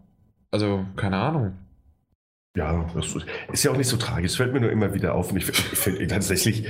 also 0.52 0.86
keine 0.96 1.18
Ahnung. 1.18 1.54
Ja, 2.56 2.90
das 2.96 3.16
ist 3.54 3.64
ja 3.64 3.72
auch 3.72 3.78
nicht 3.78 3.88
so 3.88 3.98
tragisch. 3.98 4.32
Es 4.32 4.38
fällt 4.38 4.54
mir 4.54 4.62
nur 4.62 4.72
immer 4.72 4.94
wieder 4.94 5.14
auf. 5.14 5.32
Und 5.32 5.38
ich, 5.38 5.48
ich 5.48 5.56
finde 5.56 6.08
tatsächlich, 6.08 6.66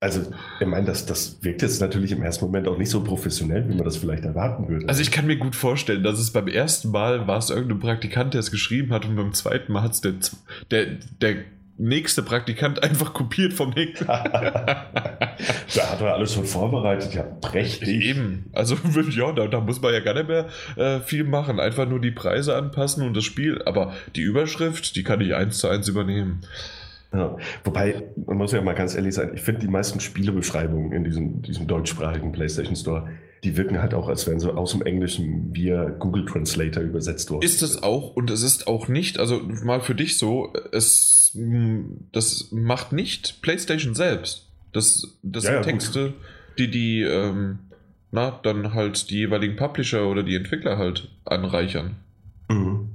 also, 0.00 0.20
ich 0.58 0.66
meine, 0.66 0.84
das, 0.84 1.06
das 1.06 1.38
wirkt 1.42 1.62
jetzt 1.62 1.80
natürlich 1.80 2.10
im 2.10 2.22
ersten 2.22 2.44
Moment 2.44 2.66
auch 2.66 2.76
nicht 2.76 2.90
so 2.90 3.04
professionell, 3.04 3.68
wie 3.68 3.74
man 3.74 3.84
das 3.84 3.96
vielleicht 3.96 4.24
erwarten 4.24 4.68
würde. 4.68 4.88
Also, 4.88 5.00
ich 5.00 5.12
kann 5.12 5.28
mir 5.28 5.36
gut 5.36 5.54
vorstellen, 5.54 6.02
dass 6.02 6.18
es 6.18 6.32
beim 6.32 6.48
ersten 6.48 6.90
Mal 6.90 7.28
war 7.28 7.38
es 7.38 7.50
irgendein 7.50 7.78
Praktikant, 7.78 8.34
der 8.34 8.40
es 8.40 8.50
geschrieben 8.50 8.92
hat, 8.92 9.06
und 9.06 9.14
beim 9.14 9.32
zweiten 9.32 9.72
Mal 9.72 9.82
hat 9.82 9.92
es 9.92 10.00
der, 10.00 10.14
der, 10.72 10.86
der 11.20 11.44
nächste 11.82 12.22
Praktikant 12.22 12.82
einfach 12.82 13.12
kopiert 13.12 13.52
vom 13.52 13.70
nächsten. 13.70 14.06
da 14.06 14.86
hat 15.76 16.00
er 16.00 16.14
alles 16.14 16.34
schon 16.34 16.44
vorbereitet, 16.44 17.14
ja, 17.14 17.22
prächtig. 17.22 18.04
Eben, 18.04 18.46
also 18.52 18.76
ja, 19.10 19.32
da, 19.32 19.48
da 19.48 19.60
muss 19.60 19.82
man 19.82 19.92
ja 19.92 20.00
gar 20.00 20.14
nicht 20.14 20.28
mehr 20.28 20.46
äh, 20.76 21.00
viel 21.00 21.24
machen, 21.24 21.58
einfach 21.58 21.88
nur 21.88 22.00
die 22.00 22.12
Preise 22.12 22.54
anpassen 22.56 23.06
und 23.06 23.16
das 23.16 23.24
Spiel, 23.24 23.62
aber 23.66 23.92
die 24.14 24.22
Überschrift, 24.22 24.94
die 24.96 25.02
kann 25.02 25.20
ich 25.20 25.34
eins 25.34 25.58
zu 25.58 25.68
eins 25.68 25.88
übernehmen. 25.88 26.42
Ja. 27.12 27.36
Wobei, 27.64 28.04
man 28.26 28.38
muss 28.38 28.52
ja 28.52 28.62
mal 28.62 28.74
ganz 28.74 28.94
ehrlich 28.94 29.14
sein, 29.14 29.32
ich 29.34 29.42
finde 29.42 29.60
die 29.60 29.68
meisten 29.68 30.00
Spielebeschreibungen 30.00 30.92
in 30.92 31.04
diesem, 31.04 31.42
diesem 31.42 31.66
deutschsprachigen 31.66 32.32
PlayStation 32.32 32.76
Store, 32.76 33.08
die 33.44 33.56
wirken 33.56 33.82
halt 33.82 33.92
auch, 33.92 34.08
als 34.08 34.26
wären 34.26 34.40
so 34.40 34.52
aus 34.52 34.70
dem 34.72 34.82
Englischen 34.82 35.54
via 35.54 35.90
Google 35.90 36.24
Translator 36.26 36.82
übersetzt 36.82 37.30
worden. 37.30 37.42
Ist 37.42 37.60
es 37.62 37.82
auch 37.82 38.14
und 38.14 38.30
es 38.30 38.42
ist 38.42 38.68
auch 38.68 38.88
nicht, 38.88 39.18
also 39.18 39.40
mal 39.64 39.80
für 39.80 39.96
dich 39.96 40.16
so, 40.16 40.52
es 40.70 41.21
das 41.34 42.52
macht 42.52 42.92
nicht 42.92 43.42
PlayStation 43.42 43.94
selbst. 43.94 44.48
Das, 44.72 45.18
das 45.22 45.44
ja, 45.44 45.54
sind 45.54 45.64
Texte, 45.64 46.10
gut. 46.10 46.14
die 46.58 46.70
die, 46.70 47.02
ähm, 47.02 47.58
na, 48.10 48.38
dann 48.42 48.74
halt 48.74 49.10
die 49.10 49.18
jeweiligen 49.18 49.56
Publisher 49.56 50.06
oder 50.06 50.22
die 50.22 50.34
Entwickler 50.34 50.78
halt 50.78 51.08
anreichern. 51.24 51.96
Mhm. 52.48 52.90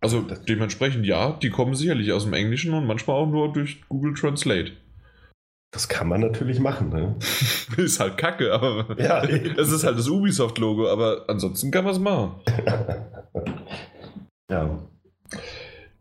Also 0.00 0.20
dementsprechend 0.20 1.06
ja, 1.06 1.32
die 1.32 1.50
kommen 1.50 1.74
sicherlich 1.74 2.12
aus 2.12 2.24
dem 2.24 2.34
Englischen 2.34 2.74
und 2.74 2.86
manchmal 2.86 3.16
auch 3.16 3.26
nur 3.26 3.52
durch 3.52 3.80
Google 3.88 4.14
Translate. 4.14 4.72
Das 5.72 5.88
kann 5.88 6.08
man 6.08 6.20
natürlich 6.20 6.60
machen, 6.60 6.90
ne? 6.90 7.16
ist 7.76 8.00
halt 8.00 8.16
kacke, 8.16 8.52
aber 8.52 8.98
ja, 9.00 9.22
es 9.24 9.72
ist 9.72 9.84
halt 9.84 9.98
das 9.98 10.08
Ubisoft-Logo, 10.08 10.88
aber 10.88 11.24
ansonsten 11.28 11.70
kann 11.70 11.84
man 11.84 11.92
es 11.92 11.98
machen. 11.98 12.36
ja. 14.50 14.78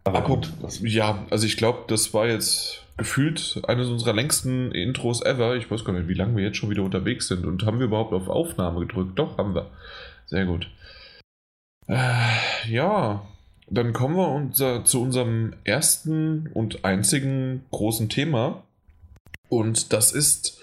Aber 0.05 0.21
gut, 0.21 0.53
ja, 0.81 1.25
also 1.31 1.47
ich 1.47 1.57
glaube, 1.57 1.85
das 1.87 2.13
war 2.13 2.27
jetzt 2.27 2.85
gefühlt 2.95 3.59
eines 3.67 3.89
unserer 3.89 4.13
längsten 4.13 4.71
Intros 4.71 5.21
ever. 5.21 5.55
Ich 5.55 5.69
weiß 5.69 5.83
gar 5.83 5.93
nicht, 5.93 6.07
wie 6.07 6.13
lange 6.13 6.37
wir 6.37 6.43
jetzt 6.43 6.57
schon 6.57 6.69
wieder 6.69 6.83
unterwegs 6.83 7.27
sind. 7.27 7.45
Und 7.45 7.65
haben 7.65 7.79
wir 7.79 7.87
überhaupt 7.87 8.13
auf 8.13 8.29
Aufnahme 8.29 8.81
gedrückt? 8.81 9.17
Doch, 9.17 9.37
haben 9.37 9.55
wir. 9.55 9.71
Sehr 10.27 10.45
gut. 10.45 10.69
Äh, 11.87 12.69
ja, 12.69 13.25
dann 13.67 13.93
kommen 13.93 14.15
wir 14.15 14.27
unser, 14.27 14.85
zu 14.85 15.01
unserem 15.01 15.53
ersten 15.63 16.47
und 16.53 16.85
einzigen 16.85 17.65
großen 17.71 18.07
Thema. 18.07 18.63
Und 19.49 19.91
das 19.91 20.11
ist, 20.11 20.59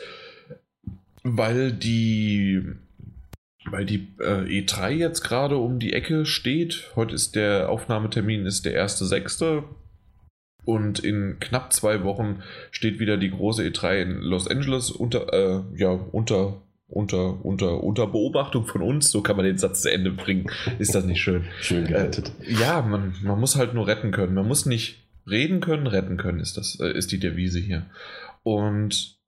weil 1.24 1.72
die 1.72 2.62
weil 3.70 3.84
die 3.84 4.08
äh, 4.20 4.62
E3 4.62 4.90
jetzt 4.90 5.22
gerade 5.22 5.56
um 5.56 5.78
die 5.78 5.92
Ecke 5.92 6.26
steht. 6.26 6.90
Heute 6.96 7.14
ist 7.14 7.36
der 7.36 7.70
Aufnahmetermin 7.70 8.46
ist 8.46 8.64
der 8.64 8.84
1.6. 8.84 9.64
Und 10.64 11.00
in 11.00 11.38
knapp 11.40 11.72
zwei 11.72 12.04
Wochen 12.04 12.42
steht 12.70 13.00
wieder 13.00 13.16
die 13.16 13.30
große 13.30 13.64
E3 13.64 14.02
in 14.02 14.10
Los 14.20 14.46
Angeles 14.46 14.90
unter, 14.90 15.32
äh, 15.32 15.62
ja, 15.76 15.90
unter, 15.90 16.62
unter, 16.86 17.44
unter, 17.44 17.82
unter 17.82 18.06
Beobachtung 18.06 18.66
von 18.66 18.82
uns. 18.82 19.10
So 19.10 19.22
kann 19.22 19.36
man 19.36 19.44
den 19.44 19.58
Satz 19.58 19.82
zu 19.82 19.90
Ende 19.90 20.12
bringen. 20.12 20.50
Ist 20.78 20.94
das 20.94 21.04
nicht 21.04 21.20
schön? 21.20 21.44
schön 21.60 21.86
gerettet. 21.86 22.32
Äh, 22.42 22.54
ja, 22.60 22.82
man, 22.82 23.14
man 23.22 23.40
muss 23.40 23.56
halt 23.56 23.74
nur 23.74 23.88
retten 23.88 24.12
können. 24.12 24.34
Man 24.34 24.46
muss 24.46 24.66
nicht 24.66 25.02
reden 25.28 25.60
können, 25.60 25.86
retten 25.86 26.16
können, 26.16 26.40
ist 26.40 26.56
das, 26.56 26.78
äh, 26.80 26.92
ist 26.92 27.12
die 27.12 27.20
Devise 27.20 27.58
hier. 27.58 27.86
Und 28.42 29.18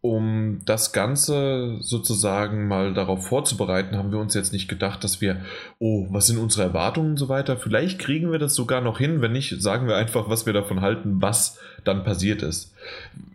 um 0.00 0.60
das 0.64 0.92
Ganze 0.92 1.78
sozusagen 1.80 2.68
mal 2.68 2.94
darauf 2.94 3.26
vorzubereiten, 3.26 3.96
haben 3.96 4.12
wir 4.12 4.20
uns 4.20 4.34
jetzt 4.34 4.52
nicht 4.52 4.68
gedacht, 4.68 5.02
dass 5.02 5.20
wir, 5.20 5.40
oh, 5.80 6.06
was 6.10 6.28
sind 6.28 6.38
unsere 6.38 6.62
Erwartungen 6.62 7.10
und 7.10 7.16
so 7.16 7.28
weiter. 7.28 7.56
Vielleicht 7.56 7.98
kriegen 7.98 8.30
wir 8.30 8.38
das 8.38 8.54
sogar 8.54 8.80
noch 8.80 8.98
hin. 8.98 9.20
Wenn 9.20 9.32
nicht, 9.32 9.60
sagen 9.60 9.88
wir 9.88 9.96
einfach, 9.96 10.28
was 10.28 10.46
wir 10.46 10.52
davon 10.52 10.82
halten, 10.82 11.20
was 11.20 11.58
dann 11.82 12.04
passiert 12.04 12.42
ist. 12.42 12.74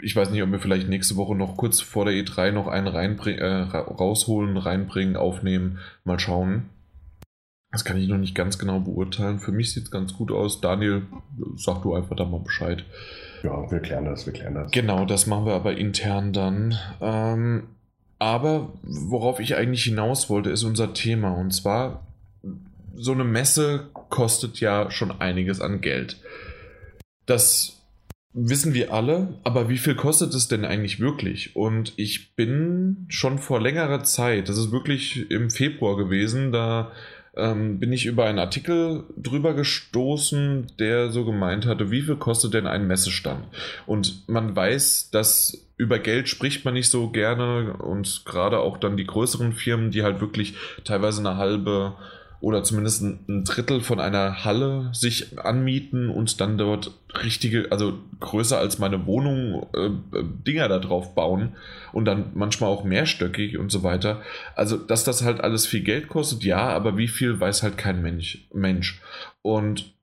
Ich 0.01 0.15
weiß 0.15 0.29
nicht, 0.29 0.41
ob 0.41 0.51
wir 0.51 0.59
vielleicht 0.59 0.87
nächste 0.87 1.17
Woche 1.17 1.35
noch 1.35 1.57
kurz 1.57 1.81
vor 1.81 2.05
der 2.05 2.13
E3 2.13 2.51
noch 2.51 2.67
einen 2.67 2.87
reinbring, 2.87 3.39
äh, 3.39 3.61
rausholen, 3.73 4.55
reinbringen, 4.55 5.17
aufnehmen. 5.17 5.79
Mal 6.05 6.19
schauen. 6.19 6.69
Das 7.73 7.83
kann 7.83 7.97
ich 7.97 8.07
noch 8.07 8.17
nicht 8.17 8.35
ganz 8.35 8.57
genau 8.57 8.79
beurteilen. 8.79 9.39
Für 9.39 9.51
mich 9.51 9.73
sieht 9.73 9.85
es 9.85 9.91
ganz 9.91 10.13
gut 10.13 10.31
aus. 10.31 10.61
Daniel, 10.61 11.01
sag 11.57 11.81
du 11.81 11.93
einfach 11.93 12.15
da 12.15 12.23
mal 12.23 12.39
Bescheid. 12.39 12.85
Ja, 13.43 13.69
wir 13.69 13.79
klären 13.79 14.05
das, 14.05 14.25
wir 14.25 14.33
klären 14.33 14.55
das. 14.55 14.71
Genau, 14.71 15.05
das 15.05 15.27
machen 15.27 15.45
wir 15.45 15.53
aber 15.53 15.77
intern 15.77 16.31
dann. 16.31 16.77
Ähm, 17.01 17.63
aber 18.19 18.71
worauf 18.83 19.41
ich 19.41 19.55
eigentlich 19.55 19.83
hinaus 19.83 20.29
wollte, 20.29 20.49
ist 20.49 20.63
unser 20.63 20.93
Thema. 20.93 21.31
Und 21.31 21.51
zwar, 21.51 22.07
so 22.95 23.11
eine 23.11 23.25
Messe 23.25 23.89
kostet 24.09 24.59
ja 24.61 24.89
schon 24.91 25.11
einiges 25.19 25.59
an 25.59 25.81
Geld. 25.81 26.21
Das 27.25 27.81
wissen 28.33 28.73
wir 28.73 28.93
alle, 28.93 29.35
aber 29.43 29.69
wie 29.69 29.77
viel 29.77 29.95
kostet 29.95 30.33
es 30.33 30.47
denn 30.47 30.65
eigentlich 30.65 30.99
wirklich? 30.99 31.55
Und 31.55 31.93
ich 31.97 32.35
bin 32.35 33.05
schon 33.09 33.39
vor 33.39 33.61
längerer 33.61 34.03
Zeit, 34.03 34.49
das 34.49 34.57
ist 34.57 34.71
wirklich 34.71 35.29
im 35.29 35.49
Februar 35.49 35.97
gewesen, 35.97 36.51
da 36.51 36.91
ähm, 37.35 37.79
bin 37.79 37.91
ich 37.91 38.05
über 38.05 38.25
einen 38.25 38.39
Artikel 38.39 39.03
drüber 39.17 39.53
gestoßen, 39.53 40.67
der 40.79 41.09
so 41.11 41.25
gemeint 41.25 41.65
hatte, 41.65 41.89
wie 41.91 42.01
viel 42.01 42.15
kostet 42.15 42.53
denn 42.53 42.67
ein 42.67 42.87
Messestand? 42.87 43.45
Und 43.85 44.27
man 44.27 44.55
weiß, 44.55 45.09
dass 45.11 45.67
über 45.75 45.97
Geld 45.99 46.29
spricht 46.29 46.65
man 46.65 46.75
nicht 46.75 46.89
so 46.89 47.09
gerne 47.09 47.73
und 47.73 48.23
gerade 48.25 48.59
auch 48.59 48.77
dann 48.77 48.97
die 48.97 49.07
größeren 49.07 49.53
Firmen, 49.53 49.91
die 49.91 50.03
halt 50.03 50.21
wirklich 50.21 50.55
teilweise 50.83 51.19
eine 51.21 51.37
halbe 51.37 51.95
oder 52.43 52.61
zumindest 52.61 53.01
ein, 53.01 53.45
Drittel 53.45 53.79
von 53.79 54.01
einer 54.01 54.43
Halle 54.43 54.89
sich 54.91 55.39
anmieten 55.39 56.09
und 56.09 56.41
dann 56.41 56.57
dort 56.57 56.91
richtige, 57.23 57.71
also 57.71 57.99
größer 58.19 58.57
als 58.57 58.79
meine 58.79 59.05
Wohnung, 59.05 59.65
äh, 59.73 59.89
Dinger 60.45 60.67
da 60.67 60.79
drauf 60.79 61.15
bauen 61.15 61.53
und 61.93 62.03
dann 62.03 62.31
manchmal 62.33 62.69
auch 62.69 62.83
mehrstöckig 62.83 63.57
und 63.57 63.71
so 63.71 63.81
weiter. 63.81 64.21
Also, 64.57 64.75
dass 64.75 65.05
das 65.05 65.23
halt 65.23 65.39
alles 65.39 65.65
viel 65.65 65.83
Geld 65.83 66.09
kostet, 66.09 66.43
ja, 66.43 66.67
aber 66.67 66.97
wie 66.97 67.07
viel 67.07 67.39
weiß 67.39 67.63
halt 67.63 67.77
kein 67.77 68.01
Mensch. 68.01 68.45
Mensch. 68.53 68.99
Und 69.41 69.93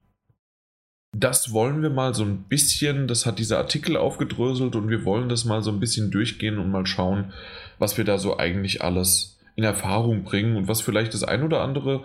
das 1.15 1.53
wollen 1.53 1.83
wir 1.83 1.91
mal 1.91 2.15
so 2.15 2.25
ein 2.25 2.45
bisschen, 2.45 3.07
das 3.07 3.27
hat 3.27 3.39
dieser 3.39 3.59
Artikel 3.59 3.99
aufgedröselt 3.99 4.77
und 4.77 4.89
wir 4.89 5.05
wollen 5.05 5.29
das 5.29 5.45
mal 5.45 5.63
so 5.63 5.71
ein 5.71 5.81
bisschen 5.81 6.11
durchgehen 6.11 6.59
und 6.59 6.71
mal 6.71 6.87
schauen, 6.87 7.35
was 7.79 7.99
wir 7.99 8.05
da 8.05 8.17
so 8.17 8.39
eigentlich 8.39 8.83
alles 8.83 9.39
in 9.57 9.65
Erfahrung 9.65 10.25
bringen 10.25 10.57
und 10.57 10.69
was 10.69 10.81
vielleicht 10.81 11.13
das 11.13 11.23
ein 11.23 11.43
oder 11.43 11.61
andere 11.61 12.05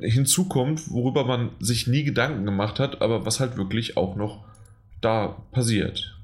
hinzukommt, 0.00 0.90
worüber 0.90 1.24
man 1.24 1.50
sich 1.58 1.86
nie 1.86 2.04
Gedanken 2.04 2.44
gemacht 2.44 2.78
hat, 2.78 3.02
aber 3.02 3.26
was 3.26 3.40
halt 3.40 3.56
wirklich 3.56 3.96
auch 3.96 4.16
noch 4.16 4.44
da 5.00 5.42
passiert. 5.52 6.16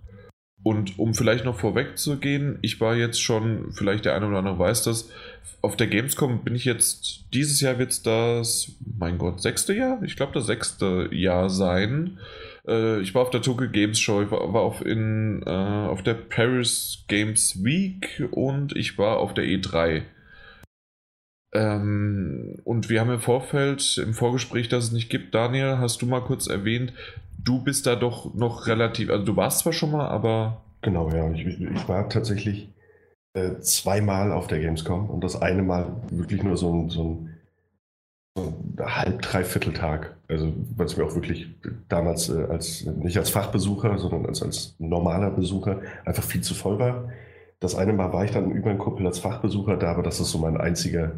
Und 0.63 0.99
um 0.99 1.15
vielleicht 1.15 1.45
noch 1.45 1.59
vorwegzugehen, 1.59 2.59
ich 2.63 2.81
war 2.81 2.97
jetzt 2.97 3.21
schon, 3.21 3.73
vielleicht 3.73 4.05
der 4.05 4.17
eine 4.17 4.27
oder 4.27 4.39
andere 4.39 4.59
weiß 4.59 4.83
das, 4.83 5.11
auf 5.63 5.77
der 5.77 5.87
Gamescom 5.87 6.45
bin 6.45 6.55
ich 6.55 6.65
jetzt, 6.65 7.25
dieses 7.33 7.61
Jahr 7.61 7.79
wird 7.79 7.93
es 7.93 8.03
das, 8.03 8.73
mein 8.99 9.19
Gott, 9.19 9.41
sechste 9.41 9.75
Jahr? 9.75 10.03
Ich 10.03 10.17
glaube, 10.17 10.33
das 10.33 10.47
sechste 10.47 11.09
Jahr 11.13 11.51
sein. 11.51 12.19
Äh, 12.67 13.01
ich 13.01 13.15
war 13.15 13.23
auf 13.23 13.31
der 13.31 13.43
Tokyo 13.43 13.69
Games 13.69 13.99
Show, 13.99 14.23
ich 14.23 14.31
war, 14.31 14.53
war 14.53 14.63
auf, 14.63 14.85
in, 14.85 15.43
äh, 15.47 15.51
auf 15.51 16.03
der 16.03 16.15
Paris 16.15 17.05
Games 17.09 17.63
Week 17.65 18.29
und 18.31 18.77
ich 18.77 18.99
war 18.99 19.19
auf 19.19 19.35
der 19.35 19.45
E3. 19.45 20.03
Ähm, 21.57 22.59
und 22.65 22.91
wir 22.91 23.01
haben 23.01 23.11
im 23.11 23.21
Vorfeld, 23.21 23.97
im 23.99 24.13
Vorgespräch, 24.13 24.69
dass 24.69 24.85
es 24.85 24.93
nicht 24.93 25.09
gibt, 25.09 25.35
Daniel, 25.35 25.79
hast 25.79 26.03
du 26.03 26.07
mal 26.07 26.21
kurz 26.21 26.49
erwähnt, 26.49 26.93
du 27.43 27.63
bist 27.63 27.87
da 27.87 27.97
doch 27.97 28.35
noch 28.35 28.67
relativ, 28.67 29.09
also 29.09 29.25
du 29.25 29.37
warst 29.37 29.61
zwar 29.61 29.73
schon 29.73 29.93
mal, 29.93 30.07
aber. 30.07 30.61
Genau, 30.83 31.11
ja. 31.11 31.31
Ich, 31.31 31.47
ich 31.47 31.89
war 31.89 32.11
tatsächlich 32.11 32.69
äh, 33.33 33.59
zweimal 33.61 34.33
auf 34.33 34.49
der 34.49 34.61
Gamescom 34.61 35.09
und 35.09 35.25
das 35.25 35.41
eine 35.41 35.63
Mal 35.63 35.97
wirklich 36.11 36.43
nur 36.43 36.59
so 36.59 36.75
ein, 36.75 36.91
so 36.91 37.27
ein, 38.37 38.77
halb, 38.79 39.23
dreiviertel 39.23 39.73
Tag. 39.73 40.15
Also, 40.29 40.53
weil 40.77 40.87
es 40.87 40.97
mir 40.99 41.05
auch 41.05 41.15
wirklich 41.15 41.49
damals 41.89 42.29
äh, 42.29 42.45
als 42.51 42.85
nicht 42.85 43.17
als 43.17 43.31
Fachbesucher, 43.31 43.97
sondern 43.97 44.27
als, 44.27 44.43
als 44.43 44.75
normaler 44.79 45.31
Besucher 45.31 45.81
einfach 46.05 46.23
viel 46.23 46.43
zu 46.43 46.53
voll 46.53 46.79
war. 46.79 47.09
Das 47.61 47.75
eine 47.75 47.95
Mal 47.95 48.13
war 48.13 48.27
ich 48.27 48.33
dann 48.33 48.51
über 48.51 48.69
den 48.69 48.79
Kuppel 48.79 49.07
als 49.07 49.21
Fachbesucher 49.21 49.79
da, 49.79 49.93
aber 49.93 50.03
das 50.03 50.21
ist 50.21 50.31
so 50.31 50.39
mein 50.39 50.59
einziger 50.59 51.13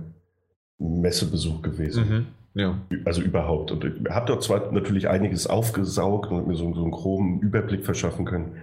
Messebesuch 0.79 1.63
gewesen. 1.63 2.09
Mhm. 2.09 2.27
Ja. 2.55 2.81
Also 3.05 3.23
überhaupt. 3.23 3.71
Und 3.71 3.85
ich 3.85 4.11
habe 4.11 4.27
dort 4.27 4.43
zwar 4.43 4.73
natürlich 4.73 5.09
einiges 5.09 5.47
aufgesaugt 5.47 6.31
und 6.31 6.49
mir 6.49 6.57
so, 6.57 6.73
so 6.75 6.83
einen 6.83 6.91
groben 6.91 7.41
Überblick 7.41 7.85
verschaffen 7.85 8.25
können, 8.25 8.57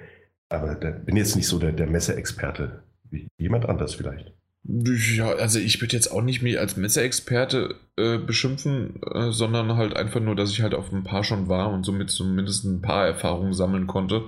aber 0.50 0.76
bin 0.76 1.16
jetzt 1.16 1.36
nicht 1.36 1.48
so 1.48 1.60
der, 1.60 1.72
der 1.72 1.88
Messeexperte. 1.88 2.84
Wie 3.10 3.28
jemand 3.38 3.70
anders 3.70 3.94
vielleicht. 3.94 4.34
Ja, 4.68 5.32
also 5.32 5.60
ich 5.60 5.80
würde 5.80 5.96
jetzt 5.96 6.12
auch 6.12 6.24
nicht 6.24 6.42
mich 6.42 6.60
als 6.60 6.76
Messeexperte 6.76 7.76
äh, 7.98 8.18
beschimpfen, 8.18 9.00
äh, 9.14 9.32
sondern 9.32 9.78
halt 9.78 9.96
einfach 9.96 10.20
nur, 10.20 10.36
dass 10.36 10.50
ich 10.50 10.64
halt 10.64 10.74
auf 10.74 10.92
ein 10.92 11.04
paar 11.04 11.24
schon 11.24 11.48
war 11.48 11.72
und 11.72 11.86
somit 11.86 12.10
zumindest 12.10 12.66
ein 12.66 12.82
paar 12.82 13.06
Erfahrungen 13.06 13.54
sammeln 13.54 13.86
konnte. 13.86 14.24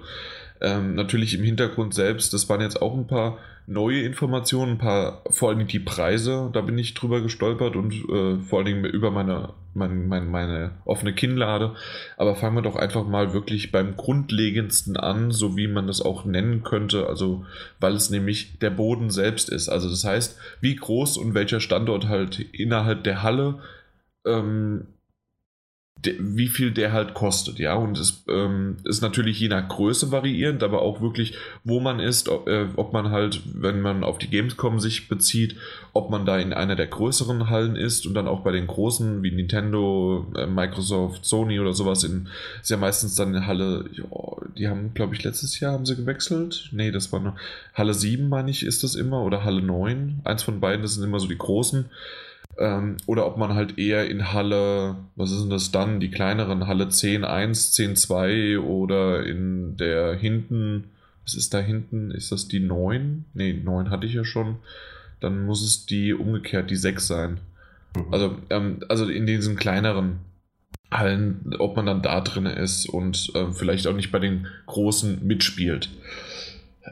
Ähm, 0.62 0.94
natürlich 0.94 1.34
im 1.34 1.44
Hintergrund 1.44 1.96
selbst, 1.96 2.34
das 2.34 2.48
waren 2.50 2.62
jetzt 2.62 2.82
auch 2.82 2.96
ein 2.96 3.08
paar 3.08 3.40
neue 3.68 4.02
Informationen, 4.02 4.74
ein 4.74 4.78
paar, 4.78 5.22
vor 5.30 5.50
allem 5.50 5.68
die 5.68 5.80
Preise, 5.80 6.50
da 6.54 6.62
bin 6.62 6.78
ich 6.78 6.94
drüber 6.94 7.22
gestolpert 7.22 7.76
und 7.76 7.94
äh, 8.10 8.40
vor 8.40 8.60
allen 8.60 8.66
Dingen 8.66 8.86
über 8.86 9.12
meine, 9.12 9.50
mein, 9.74 10.08
mein, 10.08 10.32
meine 10.32 10.72
offene 10.86 11.14
Kinnlade. 11.14 11.76
Aber 12.16 12.36
fangen 12.36 12.56
wir 12.56 12.62
doch 12.62 12.78
einfach 12.78 13.06
mal 13.06 13.34
wirklich 13.34 13.74
beim 13.74 13.98
Grundlegendsten 13.98 14.96
an, 14.96 15.32
so 15.32 15.58
wie 15.58 15.68
man 15.68 15.86
das 15.86 16.02
auch 16.02 16.24
nennen 16.24 16.64
könnte, 16.64 17.08
also 17.08 17.46
weil 17.82 17.94
es 17.94 18.10
nämlich 18.10 18.58
der 18.60 18.70
Boden 18.70 19.10
selbst 19.10 19.50
ist. 19.50 19.68
Also 19.68 19.90
das 19.90 20.06
heißt, 20.06 20.40
wie 20.62 20.76
groß 20.78 21.18
und 21.18 21.34
welcher 21.34 21.60
Standort 21.60 22.08
halt 22.08 22.40
innerhalb 22.40 23.04
der 23.04 23.22
Halle 23.22 23.60
ähm, 24.26 24.88
wie 26.20 26.48
viel 26.48 26.72
der 26.72 26.94
halt 26.94 27.14
kostet, 27.14 27.60
ja. 27.60 27.76
Und 27.76 27.98
es 27.98 28.24
ähm, 28.30 28.78
ist 28.84 29.02
natürlich 29.02 29.40
je 29.40 29.48
nach 29.48 29.68
Größe 29.68 30.12
variierend, 30.12 30.64
aber 30.64 30.82
auch 30.82 31.02
wirklich, 31.02 31.36
wo 31.64 31.80
man 31.80 32.00
ist, 32.00 32.30
ob, 32.30 32.48
äh, 32.48 32.68
ob, 32.76 32.94
man 32.94 33.12
halt, 33.12 33.42
wenn 33.54 33.82
man 33.82 34.04
auf 34.04 34.18
die 34.18 34.30
Gamescom 34.30 34.80
sich 34.80 35.08
bezieht, 35.08 35.56
ob 35.94 36.10
man 36.10 36.26
da 36.26 36.38
in 36.38 36.54
einer 36.54 36.76
der 36.76 36.88
größeren 36.88 37.50
Hallen 37.50 37.76
ist 37.76 38.06
und 38.06 38.14
dann 38.14 38.28
auch 38.28 38.42
bei 38.42 38.52
den 38.52 38.68
großen 38.68 39.24
wie 39.24 39.32
Nintendo, 39.32 40.26
äh, 40.36 40.46
Microsoft, 40.46 41.26
Sony 41.26 41.60
oder 41.60 41.74
sowas 41.74 42.04
in, 42.04 42.28
ist 42.62 42.70
ja 42.70 42.78
meistens 42.78 43.16
dann 43.16 43.36
eine 43.36 43.48
Halle, 43.48 43.86
ja, 43.94 44.04
die 44.58 44.68
haben, 44.68 44.94
glaube 44.94 45.16
ich, 45.16 45.24
letztes 45.24 45.60
Jahr 45.60 45.74
haben 45.74 45.86
sie 45.86 45.96
gewechselt. 45.96 46.70
Nee, 46.72 46.92
das 46.92 47.12
war 47.12 47.20
noch 47.20 47.36
Halle 47.74 47.94
7, 47.94 48.28
meine 48.28 48.52
ich, 48.52 48.64
ist 48.64 48.84
das 48.84 48.96
immer, 48.96 49.24
oder 49.24 49.44
Halle 49.44 49.62
9. 49.62 50.22
Eins 50.24 50.44
von 50.44 50.60
beiden, 50.60 50.82
das 50.82 50.96
sind 50.96 51.04
immer 51.04 51.20
so 51.20 51.28
die 51.28 51.38
großen. 51.38 51.86
Ähm, 52.60 52.98
oder 53.06 53.28
ob 53.28 53.38
man 53.38 53.54
halt 53.54 53.78
eher 53.78 54.10
in 54.10 54.34
Halle, 54.34 54.96
was 55.16 55.32
ist 55.32 55.42
denn 55.42 55.50
das 55.50 55.72
dann, 55.72 56.00
die 56.00 56.10
kleineren 56.10 56.68
Halle 56.68 56.86
10.1, 56.86 57.74
10.2 57.76 58.60
oder 58.60 59.26
in 59.26 59.78
der 59.78 60.16
hinten, 60.16 60.86
was 61.24 61.36
ist 61.36 61.54
da 61.54 61.60
hinten, 61.60 62.12
ist 62.12 62.32
das 62.32 62.48
die 62.48 62.60
9? 62.60 63.26
Ne, 63.34 63.54
9 63.54 63.90
hatte 63.90 64.08
ich 64.08 64.14
ja 64.14 64.24
schon. 64.24 64.58
Dann 65.20 65.46
muss 65.46 65.64
es 65.64 65.86
die 65.86 66.14
umgekehrt, 66.14 66.70
die 66.70 66.76
6 66.76 67.08
sein. 67.08 67.40
Mhm. 67.96 68.14
Also, 68.14 68.38
ähm, 68.50 68.80
also 68.90 69.08
in 69.08 69.26
diesen 69.26 69.56
kleineren 69.56 70.20
Hallen, 70.90 71.54
ob 71.60 71.76
man 71.76 71.86
dann 71.86 72.02
da 72.02 72.22
drin 72.22 72.46
ist 72.46 72.88
und 72.88 73.32
äh, 73.36 73.52
vielleicht 73.52 73.88
auch 73.88 73.96
nicht 73.96 74.12
bei 74.12 74.20
den 74.20 74.48
großen 74.68 75.26
mitspielt. 75.26 75.90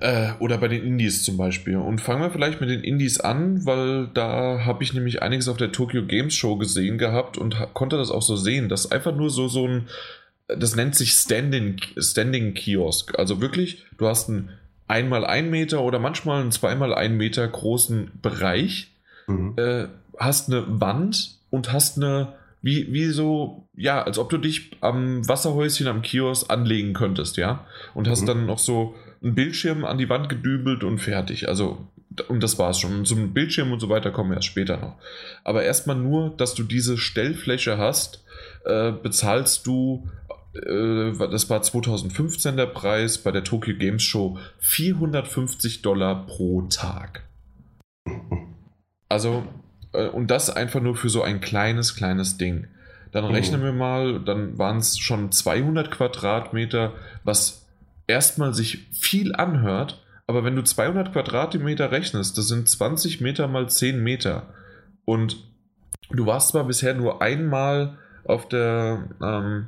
Äh, 0.01 0.33
oder 0.39 0.57
bei 0.57 0.67
den 0.67 0.83
Indies 0.83 1.23
zum 1.23 1.37
Beispiel. 1.37 1.77
Und 1.77 2.01
fangen 2.01 2.21
wir 2.21 2.29
vielleicht 2.29 2.59
mit 2.59 2.69
den 2.69 2.81
Indies 2.81 3.19
an, 3.19 3.65
weil 3.65 4.07
da 4.13 4.65
habe 4.65 4.83
ich 4.83 4.93
nämlich 4.93 5.21
einiges 5.21 5.47
auf 5.47 5.57
der 5.57 5.71
Tokyo 5.71 6.05
Games 6.05 6.33
Show 6.33 6.57
gesehen 6.57 6.97
gehabt 6.97 7.37
und 7.37 7.55
konnte 7.73 7.97
das 7.97 8.11
auch 8.11 8.21
so 8.21 8.35
sehen. 8.35 8.67
Das 8.67 8.85
ist 8.85 8.91
einfach 8.91 9.15
nur 9.15 9.29
so, 9.29 9.47
so 9.47 9.67
ein, 9.67 9.87
das 10.47 10.75
nennt 10.75 10.95
sich 10.95 11.13
Standing, 11.13 11.77
Standing 11.97 12.53
Kiosk. 12.53 13.17
Also 13.17 13.39
wirklich, 13.39 13.85
du 13.97 14.07
hast 14.07 14.29
einen 14.29 14.49
einmal 14.87 15.25
ein 15.25 15.49
Meter 15.49 15.81
oder 15.81 15.99
manchmal 15.99 16.41
einen 16.41 16.51
zweimal 16.51 16.93
ein 16.93 17.15
Meter 17.15 17.47
großen 17.47 18.11
Bereich, 18.21 18.91
mhm. 19.27 19.53
äh, 19.57 19.87
hast 20.17 20.49
eine 20.49 20.81
Wand 20.81 21.37
und 21.49 21.71
hast 21.71 21.97
eine, 21.97 22.33
wie, 22.61 22.91
wie 22.91 23.05
so, 23.05 23.67
ja, 23.75 24.03
als 24.03 24.17
ob 24.17 24.29
du 24.29 24.37
dich 24.37 24.71
am 24.81 25.27
Wasserhäuschen 25.27 25.87
am 25.87 26.01
Kiosk 26.01 26.51
anlegen 26.51 26.93
könntest, 26.93 27.37
ja. 27.37 27.65
Und 27.93 28.07
hast 28.07 28.23
mhm. 28.23 28.27
dann 28.27 28.45
noch 28.45 28.59
so 28.59 28.95
ein 29.23 29.35
Bildschirm 29.35 29.85
an 29.85 29.97
die 29.97 30.09
Wand 30.09 30.29
gedübelt 30.29 30.83
und 30.83 30.99
fertig. 30.99 31.47
Also, 31.47 31.87
und 32.27 32.41
das 32.41 32.57
war's 32.59 32.79
schon. 32.79 33.05
Zum 33.05 33.33
Bildschirm 33.33 33.71
und 33.71 33.79
so 33.79 33.89
weiter 33.89 34.11
kommen 34.11 34.31
wir 34.31 34.37
erst 34.37 34.47
später 34.47 34.77
noch. 34.77 34.95
Aber 35.43 35.63
erstmal 35.63 35.95
nur, 35.95 36.31
dass 36.37 36.55
du 36.55 36.63
diese 36.63 36.97
Stellfläche 36.97 37.77
hast, 37.77 38.23
äh, 38.65 38.91
bezahlst 38.91 39.67
du, 39.67 40.09
äh, 40.53 41.11
das 41.17 41.49
war 41.49 41.61
2015 41.61 42.57
der 42.57 42.67
Preis 42.67 43.17
bei 43.17 43.31
der 43.31 43.43
Tokyo 43.43 43.75
Games 43.75 44.03
Show, 44.03 44.37
450 44.59 45.81
Dollar 45.81 46.25
pro 46.25 46.63
Tag. 46.63 47.23
Also, 49.09 49.43
äh, 49.93 50.07
und 50.07 50.31
das 50.31 50.49
einfach 50.49 50.81
nur 50.81 50.95
für 50.95 51.09
so 51.09 51.21
ein 51.21 51.41
kleines, 51.41 51.95
kleines 51.95 52.37
Ding. 52.37 52.67
Dann 53.11 53.25
rechnen 53.25 53.63
wir 53.63 53.71
mal, 53.71 54.19
dann 54.19 54.57
waren 54.57 54.77
es 54.77 54.99
schon 54.99 55.31
200 55.31 55.89
Quadratmeter, 55.89 56.91
was 57.23 57.64
erstmal 58.07 58.53
sich 58.53 58.87
viel 58.91 59.35
anhört, 59.35 60.03
aber 60.27 60.43
wenn 60.43 60.55
du 60.55 60.63
200 60.63 61.11
Quadratmeter 61.13 61.91
rechnest, 61.91 62.37
das 62.37 62.47
sind 62.47 62.67
20 62.67 63.21
Meter 63.21 63.47
mal 63.47 63.69
10 63.69 64.01
Meter. 64.01 64.53
Und 65.05 65.37
du 66.09 66.25
warst 66.25 66.49
zwar 66.49 66.65
bisher 66.65 66.93
nur 66.93 67.21
einmal 67.21 67.97
auf 68.23 68.47
der, 68.47 69.07
ähm, 69.21 69.67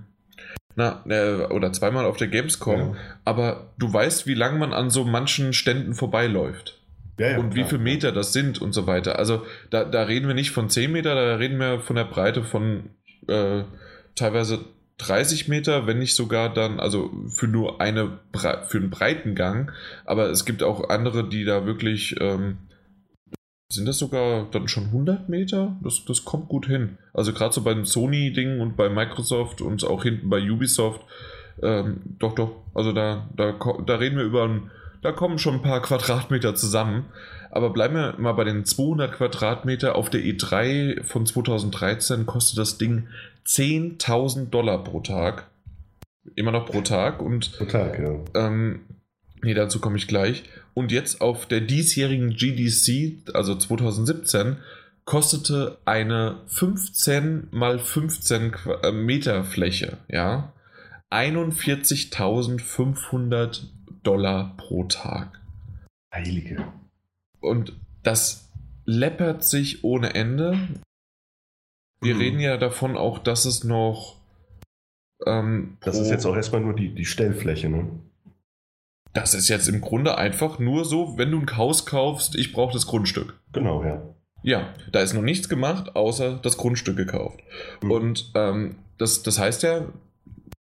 na, 0.75 1.03
äh, 1.07 1.45
oder 1.45 1.71
zweimal 1.73 2.05
auf 2.05 2.17
der 2.17 2.27
Gamescom, 2.27 2.79
ja. 2.79 2.95
aber 3.23 3.71
du 3.77 3.91
weißt, 3.91 4.25
wie 4.27 4.33
lange 4.33 4.57
man 4.57 4.73
an 4.73 4.89
so 4.89 5.03
manchen 5.03 5.53
Ständen 5.53 5.93
vorbeiläuft. 5.93 6.79
Ja, 7.19 7.31
ja, 7.31 7.39
und 7.39 7.55
wie 7.55 7.63
viele 7.63 7.81
Meter 7.81 8.11
das 8.11 8.31
sind 8.31 8.61
und 8.61 8.73
so 8.73 8.85
weiter. 8.85 9.17
Also 9.17 9.43
da, 9.71 9.83
da 9.85 10.03
reden 10.03 10.27
wir 10.27 10.35
nicht 10.35 10.51
von 10.51 10.69
10 10.69 10.91
Meter, 10.91 11.15
da 11.15 11.35
reden 11.35 11.59
wir 11.59 11.79
von 11.79 11.95
der 11.95 12.03
Breite 12.03 12.43
von 12.43 12.91
äh, 13.27 13.63
teilweise 14.13 14.59
30 14.97 15.47
Meter, 15.47 15.85
wenn 15.85 15.99
nicht 15.99 16.15
sogar 16.15 16.51
dann, 16.53 16.79
also 16.79 17.11
für 17.27 17.47
nur 17.47 17.81
eine, 17.81 18.19
für 18.67 18.77
einen 18.77 18.89
breiten 18.89 19.35
Gang. 19.35 19.71
Aber 20.05 20.29
es 20.29 20.45
gibt 20.45 20.63
auch 20.63 20.89
andere, 20.89 21.29
die 21.29 21.45
da 21.45 21.65
wirklich, 21.65 22.15
ähm, 22.19 22.57
sind 23.71 23.85
das 23.85 23.99
sogar 23.99 24.49
dann 24.51 24.67
schon 24.67 24.85
100 24.85 25.29
Meter? 25.29 25.77
Das, 25.83 26.05
das 26.05 26.25
kommt 26.25 26.47
gut 26.47 26.65
hin. 26.65 26.97
Also 27.13 27.33
gerade 27.33 27.53
so 27.53 27.61
beim 27.61 27.85
Sony-Ding 27.85 28.59
und 28.59 28.75
bei 28.75 28.89
Microsoft 28.89 29.61
und 29.61 29.83
auch 29.83 30.03
hinten 30.03 30.29
bei 30.29 30.41
Ubisoft. 30.41 31.01
Ähm, 31.61 32.01
doch, 32.17 32.33
doch. 32.33 32.55
Also 32.73 32.91
da, 32.91 33.29
da, 33.35 33.53
da 33.85 33.95
reden 33.95 34.17
wir 34.17 34.23
über 34.23 34.45
ein, 34.45 34.71
da 35.01 35.11
kommen 35.11 35.39
schon 35.39 35.55
ein 35.55 35.61
paar 35.61 35.81
Quadratmeter 35.81 36.55
zusammen. 36.55 37.05
Aber 37.51 37.71
bleiben 37.71 37.95
wir 37.95 38.15
mal 38.17 38.33
bei 38.33 38.43
den 38.43 38.65
200 38.65 39.13
Quadratmeter. 39.13 39.95
Auf 39.95 40.09
der 40.09 40.19
E3 40.21 41.03
von 41.03 41.25
2013 41.25 42.25
kostet 42.25 42.57
das 42.57 42.77
Ding 42.77 43.07
10.000 43.45 44.49
Dollar 44.49 44.83
pro 44.83 44.99
Tag. 44.99 45.47
Immer 46.35 46.51
noch 46.51 46.65
pro 46.65 46.81
Tag. 46.81 47.21
Und, 47.21 47.57
pro 47.57 47.63
Tag, 47.65 47.99
ja. 47.99 48.19
Ähm, 48.35 48.81
nee, 49.41 49.53
dazu 49.53 49.79
komme 49.79 49.95
ich 49.97 50.07
gleich. 50.07 50.43
Und 50.73 50.91
jetzt 50.91 51.21
auf 51.21 51.45
der 51.45 51.61
diesjährigen 51.61 52.31
GDC, 52.31 53.29
also 53.33 53.55
2017, 53.55 54.57
kostete 55.05 55.77
eine 55.85 56.41
15 56.47 57.47
mal 57.51 57.79
15 57.79 58.53
äh, 58.83 58.91
Meter 58.91 59.45
Fläche, 59.45 59.99
ja, 60.09 60.51
41.500 61.09 63.61
Dollar 64.07 64.55
pro 64.55 64.85
Tag. 64.85 65.41
Heilige. 66.13 66.65
Und 67.41 67.73
das 68.03 68.49
läppert 68.85 69.43
sich 69.43 69.83
ohne 69.83 70.15
Ende. 70.15 70.57
Wir 71.99 72.15
mhm. 72.15 72.21
reden 72.21 72.39
ja 72.39 72.55
davon 72.55 72.95
auch, 72.95 73.19
dass 73.19 73.43
es 73.43 73.65
noch. 73.65 74.15
Ähm, 75.25 75.77
das 75.81 75.99
ist 75.99 76.09
jetzt 76.09 76.25
auch 76.25 76.35
erstmal 76.35 76.61
nur 76.61 76.73
die, 76.73 76.95
die 76.95 77.05
Stellfläche, 77.05 77.67
ne? 77.67 77.89
Das 79.11 79.33
ist 79.33 79.49
jetzt 79.49 79.67
im 79.67 79.81
Grunde 79.81 80.17
einfach 80.17 80.57
nur 80.57 80.85
so, 80.85 81.17
wenn 81.17 81.31
du 81.31 81.39
ein 81.39 81.57
Haus 81.57 81.85
kaufst, 81.85 82.35
ich 82.35 82.53
brauche 82.53 82.73
das 82.73 82.87
Grundstück. 82.87 83.37
Genau, 83.51 83.83
ja. 83.83 84.01
Ja, 84.43 84.73
da 84.91 85.01
ist 85.01 85.13
noch 85.13 85.21
nichts 85.21 85.49
gemacht, 85.49 85.95
außer 85.95 86.39
das 86.41 86.55
Grundstück 86.57 86.95
gekauft. 86.95 87.39
Mhm. 87.81 87.91
Und 87.91 88.31
ähm, 88.35 88.75
das, 88.97 89.23
das 89.23 89.37
heißt 89.37 89.63
ja, 89.63 89.87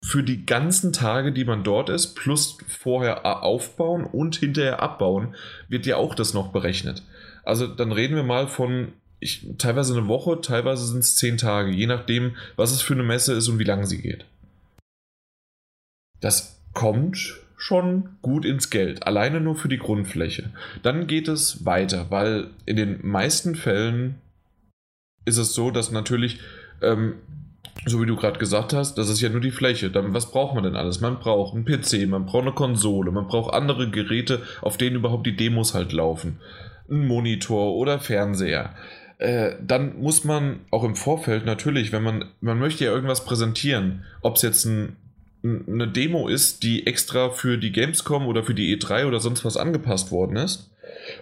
für 0.03 0.23
die 0.23 0.45
ganzen 0.45 0.93
Tage, 0.93 1.31
die 1.31 1.45
man 1.45 1.63
dort 1.63 1.89
ist, 1.89 2.15
plus 2.15 2.57
vorher 2.67 3.43
aufbauen 3.43 4.03
und 4.03 4.35
hinterher 4.35 4.81
abbauen, 4.81 5.35
wird 5.67 5.85
ja 5.85 5.97
auch 5.97 6.15
das 6.15 6.33
noch 6.33 6.51
berechnet. 6.51 7.03
Also 7.43 7.67
dann 7.67 7.91
reden 7.91 8.15
wir 8.15 8.23
mal 8.23 8.47
von 8.47 8.93
ich, 9.21 9.47
teilweise 9.59 9.95
eine 9.95 10.07
Woche, 10.07 10.41
teilweise 10.41 10.87
sind 10.87 10.99
es 10.99 11.15
zehn 11.15 11.37
Tage, 11.37 11.71
je 11.71 11.85
nachdem, 11.85 12.35
was 12.55 12.71
es 12.71 12.81
für 12.81 12.93
eine 12.93 13.03
Messe 13.03 13.33
ist 13.33 13.47
und 13.47 13.59
wie 13.59 13.63
lange 13.63 13.85
sie 13.85 14.01
geht. 14.01 14.25
Das 16.19 16.59
kommt 16.73 17.39
schon 17.55 18.17
gut 18.23 18.43
ins 18.43 18.71
Geld, 18.71 19.05
alleine 19.05 19.39
nur 19.39 19.55
für 19.55 19.69
die 19.69 19.77
Grundfläche. 19.77 20.49
Dann 20.81 21.05
geht 21.05 21.27
es 21.27 21.63
weiter, 21.63 22.09
weil 22.09 22.49
in 22.65 22.75
den 22.75 23.05
meisten 23.05 23.53
Fällen 23.55 24.15
ist 25.25 25.37
es 25.37 25.53
so, 25.53 25.69
dass 25.69 25.91
natürlich, 25.91 26.39
ähm, 26.81 27.13
so 27.85 28.01
wie 28.01 28.05
du 28.05 28.15
gerade 28.15 28.39
gesagt 28.39 28.73
hast, 28.73 28.97
das 28.97 29.09
ist 29.09 29.21
ja 29.21 29.29
nur 29.29 29.41
die 29.41 29.51
Fläche. 29.51 29.89
Dann, 29.89 30.13
was 30.13 30.31
braucht 30.31 30.53
man 30.55 30.63
denn 30.63 30.75
alles? 30.75 31.01
Man 31.01 31.19
braucht 31.19 31.55
einen 31.55 31.65
PC, 31.65 32.07
man 32.07 32.25
braucht 32.25 32.43
eine 32.43 32.51
Konsole, 32.51 33.11
man 33.11 33.27
braucht 33.27 33.53
andere 33.53 33.89
Geräte, 33.89 34.41
auf 34.61 34.77
denen 34.77 34.97
überhaupt 34.97 35.25
die 35.25 35.35
Demos 35.35 35.73
halt 35.73 35.91
laufen. 35.91 36.39
Ein 36.89 37.07
Monitor 37.07 37.75
oder 37.75 37.99
Fernseher. 37.99 38.75
Äh, 39.17 39.55
dann 39.61 39.99
muss 39.99 40.23
man 40.23 40.61
auch 40.71 40.83
im 40.83 40.95
Vorfeld 40.95 41.45
natürlich, 41.45 41.91
wenn 41.91 42.03
man, 42.03 42.25
man 42.39 42.59
möchte 42.59 42.85
ja 42.85 42.91
irgendwas 42.91 43.25
präsentieren, 43.25 44.03
ob 44.21 44.35
es 44.35 44.41
jetzt 44.41 44.65
ein 44.65 44.95
eine 45.43 45.87
Demo 45.87 46.27
ist, 46.27 46.63
die 46.63 46.85
extra 46.85 47.31
für 47.31 47.57
die 47.57 47.71
Gamescom 47.71 48.27
oder 48.27 48.43
für 48.43 48.53
die 48.53 48.77
E3 48.77 49.07
oder 49.07 49.19
sonst 49.19 49.43
was 49.43 49.57
angepasst 49.57 50.11
worden 50.11 50.37
ist. 50.37 50.70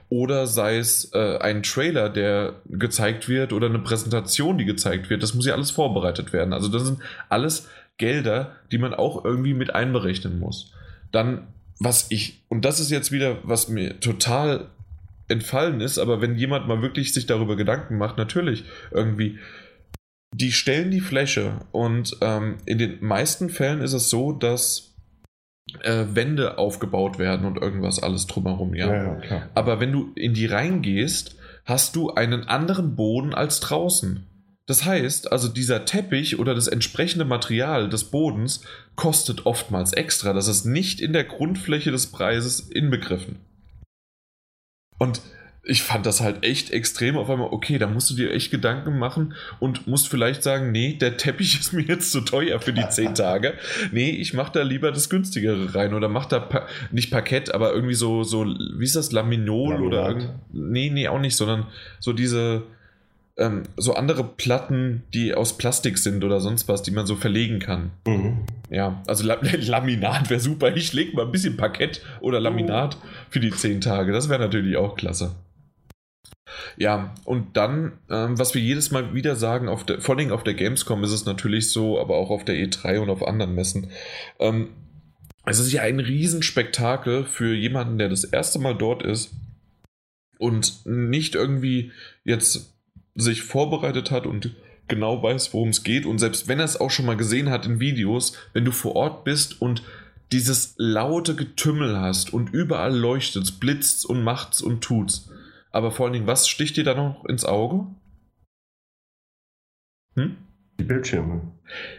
Oder 0.09 0.47
sei 0.47 0.77
es 0.77 1.13
äh, 1.13 1.37
ein 1.37 1.63
Trailer, 1.63 2.09
der 2.09 2.55
gezeigt 2.65 3.29
wird 3.29 3.53
oder 3.53 3.67
eine 3.67 3.79
Präsentation, 3.79 4.57
die 4.57 4.65
gezeigt 4.65 5.09
wird. 5.09 5.23
Das 5.23 5.33
muss 5.33 5.45
ja 5.45 5.53
alles 5.53 5.71
vorbereitet 5.71 6.33
werden. 6.33 6.53
Also 6.53 6.67
das 6.67 6.83
sind 6.83 6.99
alles 7.29 7.67
Gelder, 7.97 8.55
die 8.71 8.77
man 8.77 8.93
auch 8.93 9.23
irgendwie 9.23 9.53
mit 9.53 9.75
einberechnen 9.75 10.39
muss. 10.39 10.73
Dann, 11.11 11.47
was 11.79 12.07
ich, 12.09 12.41
und 12.49 12.65
das 12.65 12.79
ist 12.79 12.91
jetzt 12.91 13.11
wieder, 13.11 13.37
was 13.43 13.67
mir 13.67 13.99
total 13.99 14.69
entfallen 15.27 15.79
ist, 15.81 15.99
aber 15.99 16.21
wenn 16.21 16.35
jemand 16.35 16.67
mal 16.67 16.81
wirklich 16.81 17.13
sich 17.13 17.25
darüber 17.25 17.55
Gedanken 17.55 17.97
macht, 17.97 18.17
natürlich 18.17 18.63
irgendwie, 18.91 19.37
die 20.33 20.51
stellen 20.51 20.91
die 20.91 21.01
Fläche 21.01 21.61
und 21.71 22.17
ähm, 22.21 22.57
in 22.65 22.77
den 22.77 23.03
meisten 23.03 23.49
Fällen 23.49 23.81
ist 23.81 23.93
es 23.93 24.09
so, 24.09 24.31
dass 24.31 24.88
äh, 25.82 26.05
Wände 26.13 26.58
aufgebaut 26.58 27.19
werden 27.19 27.45
und 27.45 27.58
irgendwas 27.58 28.01
alles 28.01 28.27
drumherum, 28.27 28.73
ja. 28.75 28.93
ja, 28.93 29.21
ja 29.29 29.49
Aber 29.55 29.79
wenn 29.79 29.91
du 29.91 30.12
in 30.15 30.34
die 30.34 30.45
reingehst, 30.45 31.38
hast 31.65 31.95
du 31.95 32.12
einen 32.12 32.43
anderen 32.43 32.95
Boden 32.95 33.34
als 33.34 33.60
draußen. 33.60 34.25
Das 34.65 34.86
heißt, 34.86 35.32
also 35.32 35.47
dieser 35.47 35.86
Teppich 35.86 36.38
oder 36.38 36.53
das 36.53 36.67
entsprechende 36.67 37.25
Material 37.25 37.89
des 37.89 38.05
Bodens 38.05 38.62
kostet 38.95 39.45
oftmals 39.45 39.93
extra. 39.93 40.34
Das 40.34 40.47
ist 40.47 40.65
nicht 40.65 41.01
in 41.01 41.13
der 41.13 41.23
Grundfläche 41.23 41.89
des 41.89 42.08
Preises 42.08 42.60
inbegriffen. 42.60 43.39
Und 44.99 45.21
ich 45.63 45.83
fand 45.83 46.05
das 46.05 46.21
halt 46.21 46.43
echt 46.43 46.71
extrem 46.71 47.17
auf 47.17 47.29
einmal, 47.29 47.49
okay, 47.51 47.77
da 47.77 47.87
musst 47.87 48.09
du 48.09 48.15
dir 48.15 48.31
echt 48.31 48.49
Gedanken 48.49 48.97
machen 48.97 49.33
und 49.59 49.87
musst 49.87 50.07
vielleicht 50.07 50.41
sagen, 50.41 50.71
nee, 50.71 50.93
der 50.93 51.17
Teppich 51.17 51.59
ist 51.59 51.73
mir 51.73 51.83
jetzt 51.83 52.11
zu 52.11 52.21
teuer 52.21 52.59
für 52.59 52.73
die 52.73 52.87
zehn 52.89 53.13
Tage. 53.13 53.53
Nee, 53.91 54.09
ich 54.09 54.33
mach 54.33 54.49
da 54.49 54.61
lieber 54.61 54.91
das 54.91 55.09
günstigere 55.09 55.75
rein 55.75 55.93
oder 55.93 56.07
mach 56.07 56.25
da 56.25 56.39
pa 56.39 56.67
nicht 56.91 57.11
Parkett, 57.11 57.53
aber 57.53 57.73
irgendwie 57.73 57.95
so, 57.95 58.23
so, 58.23 58.45
wie 58.45 58.83
ist 58.83 58.95
das, 58.95 59.11
Laminol 59.11 59.73
Laminat. 59.73 59.87
oder 59.87 60.07
irgend, 60.07 60.29
nee, 60.51 60.89
nee, 60.89 61.07
auch 61.07 61.19
nicht, 61.19 61.35
sondern 61.35 61.67
so 61.99 62.13
diese, 62.13 62.63
ähm, 63.37 63.63
so 63.77 63.93
andere 63.95 64.23
Platten, 64.23 65.03
die 65.13 65.33
aus 65.33 65.57
Plastik 65.57 65.97
sind 65.97 66.23
oder 66.23 66.39
sonst 66.39 66.67
was, 66.67 66.83
die 66.83 66.91
man 66.91 67.05
so 67.05 67.15
verlegen 67.15 67.59
kann. 67.59 67.91
Mhm. 68.07 68.39
Ja, 68.69 69.01
also 69.07 69.25
La 69.25 69.37
Laminat 69.59 70.29
wäre 70.29 70.39
super. 70.39 70.75
Ich 70.75 70.93
leg 70.93 71.13
mal 71.13 71.25
ein 71.25 71.31
bisschen 71.31 71.57
Parkett 71.57 72.01
oder 72.21 72.39
Laminat 72.39 72.97
für 73.29 73.39
die 73.39 73.51
zehn 73.51 73.81
Tage. 73.81 74.11
Das 74.11 74.29
wäre 74.29 74.39
natürlich 74.39 74.77
auch 74.77 74.95
klasse. 74.95 75.35
Ja, 76.77 77.13
und 77.25 77.58
dann, 77.58 77.93
ähm, 78.10 78.38
was 78.38 78.53
wir 78.53 78.62
jedes 78.62 78.91
Mal 78.91 79.13
wieder 79.13 79.36
sagen, 79.36 79.67
auf 79.67 79.86
der, 79.86 80.01
vor 80.01 80.17
allem 80.17 80.32
auf 80.32 80.43
der 80.43 80.53
Gamescom 80.53 81.03
ist 81.03 81.12
es 81.12 81.25
natürlich 81.25 81.71
so, 81.71 81.99
aber 81.99 82.15
auch 82.17 82.29
auf 82.29 82.45
der 82.45 82.55
E3 82.55 82.99
und 82.99 83.10
auf 83.10 83.25
anderen 83.25 83.55
Messen. 83.55 83.91
Ähm, 84.39 84.69
es 85.45 85.60
ist 85.60 85.71
ja 85.71 85.82
ein 85.82 85.99
Riesenspektakel 85.99 87.25
für 87.25 87.53
jemanden, 87.53 87.97
der 87.97 88.10
das 88.10 88.23
erste 88.23 88.60
Mal 88.60 88.75
dort 88.75 89.03
ist 89.03 89.32
und 90.38 90.86
nicht 90.86 91.36
irgendwie 91.36 91.91
jetzt 92.23 92.73
sich 93.15 93.41
vorbereitet 93.43 94.12
hat 94.12 94.25
und 94.25 94.55
genau 94.88 95.21
weiß, 95.21 95.53
worum 95.53 95.69
es 95.69 95.84
geht. 95.84 96.05
Und 96.05 96.19
selbst 96.19 96.47
wenn 96.47 96.60
er 96.60 96.65
es 96.65 96.79
auch 96.79 96.91
schon 96.91 97.05
mal 97.05 97.17
gesehen 97.17 97.49
hat 97.49 97.65
in 97.65 97.79
Videos, 97.79 98.34
wenn 98.53 98.65
du 98.65 98.71
vor 98.71 98.95
Ort 98.95 99.23
bist 99.23 99.62
und 99.62 99.84
dieses 100.32 100.75
laute 100.77 101.36
Getümmel 101.36 101.99
hast 101.99 102.32
und 102.34 102.53
überall 102.53 102.95
leuchtet, 102.95 103.60
blitzt 103.60 104.05
und 104.05 104.23
macht's 104.23 104.62
und 104.62 104.82
tut's 104.82 105.28
aber 105.71 105.91
vor 105.91 106.05
allen 106.05 106.13
Dingen, 106.13 106.27
was 106.27 106.47
sticht 106.47 106.77
dir 106.77 106.84
da 106.84 106.95
noch 106.95 107.25
ins 107.25 107.45
Auge? 107.45 107.88
Hm? 110.15 110.38
Die 110.79 110.84
Bildschirme. 110.86 111.41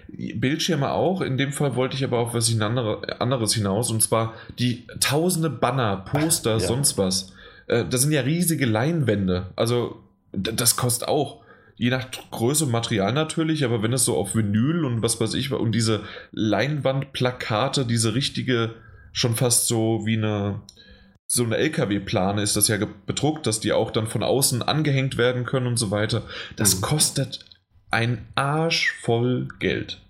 Bildschirme 0.08 0.90
auch. 0.90 1.20
In 1.20 1.36
dem 1.36 1.52
Fall 1.52 1.76
wollte 1.76 1.96
ich 1.96 2.04
aber 2.04 2.18
auf 2.18 2.34
was 2.34 2.50
anderes 2.58 3.54
hinaus. 3.54 3.90
Und 3.90 4.02
zwar 4.02 4.34
die 4.58 4.86
tausende 5.00 5.50
Banner, 5.50 5.98
Poster, 5.98 6.56
Ach, 6.56 6.60
ja. 6.60 6.66
sonst 6.66 6.96
was. 6.96 7.32
Äh, 7.66 7.84
das 7.84 8.02
sind 8.02 8.12
ja 8.12 8.22
riesige 8.22 8.66
Leinwände. 8.66 9.52
Also, 9.54 10.02
das 10.32 10.76
kostet 10.76 11.08
auch. 11.08 11.44
Je 11.76 11.90
nach 11.90 12.08
Größe 12.30 12.66
und 12.66 12.72
Material 12.72 13.12
natürlich, 13.12 13.64
aber 13.64 13.82
wenn 13.82 13.94
es 13.94 14.04
so 14.04 14.16
auf 14.16 14.34
Vinyl 14.34 14.84
und 14.84 15.02
was 15.02 15.18
weiß 15.18 15.32
ich, 15.32 15.50
und 15.50 15.72
diese 15.72 16.02
Leinwandplakate, 16.30 17.86
diese 17.86 18.14
richtige, 18.14 18.74
schon 19.12 19.34
fast 19.34 19.66
so 19.66 20.04
wie 20.04 20.18
eine, 20.18 20.60
so 21.32 21.44
eine 21.44 21.58
LKW-Plane 21.58 22.42
ist 22.42 22.56
das 22.56 22.66
ja 22.66 22.76
bedruckt, 23.06 23.46
dass 23.46 23.60
die 23.60 23.72
auch 23.72 23.92
dann 23.92 24.08
von 24.08 24.24
außen 24.24 24.62
angehängt 24.62 25.16
werden 25.16 25.44
können 25.44 25.68
und 25.68 25.76
so 25.76 25.92
weiter. 25.92 26.24
Das 26.56 26.76
mhm. 26.76 26.80
kostet 26.80 27.44
ein 27.92 28.26
Arsch 28.34 28.92
voll 29.00 29.46
Geld. 29.60 30.00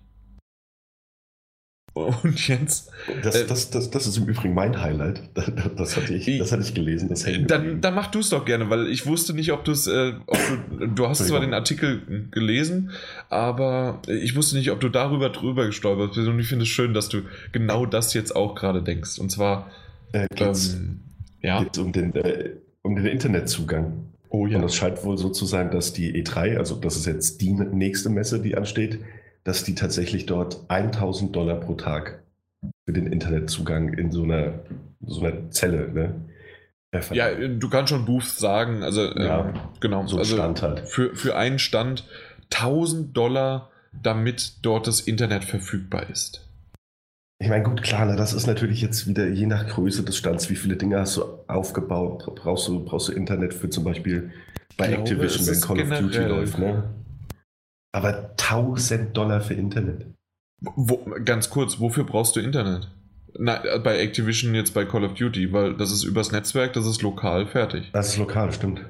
Und 1.93 2.47
jetzt. 2.47 2.89
Das, 3.21 3.35
äh, 3.35 3.45
das, 3.45 3.69
das, 3.69 3.91
das 3.91 4.07
ist 4.07 4.17
im 4.17 4.25
Übrigen 4.25 4.55
mein 4.55 4.81
Highlight. 4.81 5.21
Das 5.77 5.95
hatte 5.95 6.15
ich, 6.15 6.39
das 6.39 6.51
hatte 6.51 6.63
ich 6.63 6.73
gelesen. 6.73 7.09
Das 7.09 7.27
dann, 7.47 7.81
dann 7.81 7.93
mach 7.93 8.07
du 8.07 8.19
es 8.19 8.29
doch 8.29 8.45
gerne, 8.45 8.69
weil 8.71 8.87
ich 8.87 9.05
wusste 9.05 9.33
nicht, 9.33 9.51
ob, 9.51 9.63
du's, 9.63 9.85
äh, 9.85 10.13
ob 10.25 10.39
du. 10.69 10.87
Du 10.87 11.07
hast 11.07 11.27
zwar 11.27 11.41
den 11.41 11.53
Artikel 11.53 12.29
gelesen, 12.31 12.91
aber 13.29 14.01
ich 14.07 14.35
wusste 14.35 14.57
nicht, 14.57 14.71
ob 14.71 14.79
du 14.79 14.89
darüber 14.89 15.29
drüber 15.29 15.67
gestolpert 15.67 16.15
bist. 16.15 16.27
Und 16.27 16.39
ich 16.39 16.47
finde 16.47 16.63
es 16.63 16.69
schön, 16.69 16.95
dass 16.95 17.09
du 17.09 17.23
genau 17.51 17.85
das 17.85 18.15
jetzt 18.15 18.35
auch 18.35 18.55
gerade 18.55 18.81
denkst. 18.81 19.19
Und 19.19 19.29
zwar. 19.29 19.69
Äh, 20.13 20.27
ähm, 20.37 21.01
ja. 21.41 21.63
geht 21.63 21.77
es 21.77 21.83
um 21.83 21.91
den, 21.91 22.15
äh, 22.15 22.51
um 22.81 22.95
den 22.95 23.05
Internetzugang. 23.05 24.11
Oh 24.29 24.47
ja. 24.47 24.57
Und 24.57 24.63
es 24.63 24.75
scheint 24.75 25.03
wohl 25.03 25.17
so 25.17 25.29
zu 25.29 25.45
sein, 25.45 25.71
dass 25.71 25.93
die 25.93 26.13
E3, 26.23 26.57
also 26.57 26.75
das 26.75 26.95
ist 26.95 27.05
jetzt 27.05 27.41
die 27.41 27.51
nächste 27.51 28.09
Messe, 28.09 28.41
die 28.41 28.55
ansteht, 28.55 28.99
dass 29.43 29.63
die 29.63 29.75
tatsächlich 29.75 30.25
dort 30.25 30.63
1000 30.69 31.35
Dollar 31.35 31.59
pro 31.59 31.75
Tag 31.75 32.23
für 32.85 32.93
den 32.93 33.07
Internetzugang 33.07 33.93
in 33.93 34.11
so 34.11 34.23
einer, 34.23 34.59
so 35.01 35.21
einer 35.21 35.49
Zelle, 35.49 35.91
ne? 35.91 36.15
Ja, 37.11 37.33
du 37.33 37.69
kannst 37.69 37.89
schon 37.89 38.03
Booth 38.03 38.25
sagen, 38.25 38.83
also 38.83 39.05
ja, 39.15 39.47
ähm, 39.47 39.53
genau, 39.79 40.05
so 40.07 40.17
also 40.17 40.35
Stand 40.35 40.61
halt. 40.61 40.89
Für, 40.89 41.15
für 41.15 41.37
einen 41.37 41.57
Stand 41.57 42.05
1000 42.53 43.15
Dollar, 43.15 43.69
damit 43.93 44.57
dort 44.61 44.87
das 44.87 44.99
Internet 44.99 45.45
verfügbar 45.45 46.09
ist. 46.09 46.50
Ich 47.41 47.49
meine, 47.49 47.63
gut, 47.63 47.81
klar, 47.81 48.05
ne, 48.05 48.15
das 48.15 48.33
ist 48.33 48.45
natürlich 48.45 48.81
jetzt 48.81 49.07
wieder 49.07 49.27
je 49.27 49.47
nach 49.47 49.67
Größe 49.67 50.03
des 50.03 50.15
Stands, 50.15 50.51
wie 50.51 50.55
viele 50.55 50.75
Dinge 50.75 50.99
hast 50.99 51.17
du 51.17 51.23
aufgebaut, 51.47 52.35
brauchst 52.35 52.67
du, 52.67 52.85
brauchst 52.85 53.07
du 53.07 53.13
Internet 53.13 53.55
für 53.55 53.67
zum 53.67 53.83
Beispiel 53.83 54.31
bei 54.77 54.89
glaube, 54.89 55.01
Activision, 55.01 55.47
wenn 55.47 55.61
Call 55.61 55.81
of 55.81 55.99
Duty 55.99 56.19
läuft, 56.19 56.59
ne? 56.59 56.83
Aber 57.93 58.29
1000 58.39 59.17
Dollar 59.17 59.41
für 59.41 59.55
Internet. 59.55 60.05
Wo, 60.61 61.03
ganz 61.25 61.49
kurz, 61.49 61.79
wofür 61.79 62.03
brauchst 62.03 62.35
du 62.35 62.41
Internet? 62.41 62.87
Na, 63.39 63.59
bei 63.79 63.97
Activision 63.97 64.53
jetzt 64.53 64.75
bei 64.75 64.85
Call 64.85 65.03
of 65.03 65.15
Duty, 65.15 65.51
weil 65.51 65.75
das 65.75 65.91
ist 65.91 66.03
übers 66.03 66.31
Netzwerk, 66.31 66.73
das 66.73 66.85
ist 66.85 67.01
lokal 67.01 67.47
fertig. 67.47 67.89
Das 67.91 68.09
ist 68.09 68.17
lokal, 68.17 68.51
stimmt. 68.51 68.85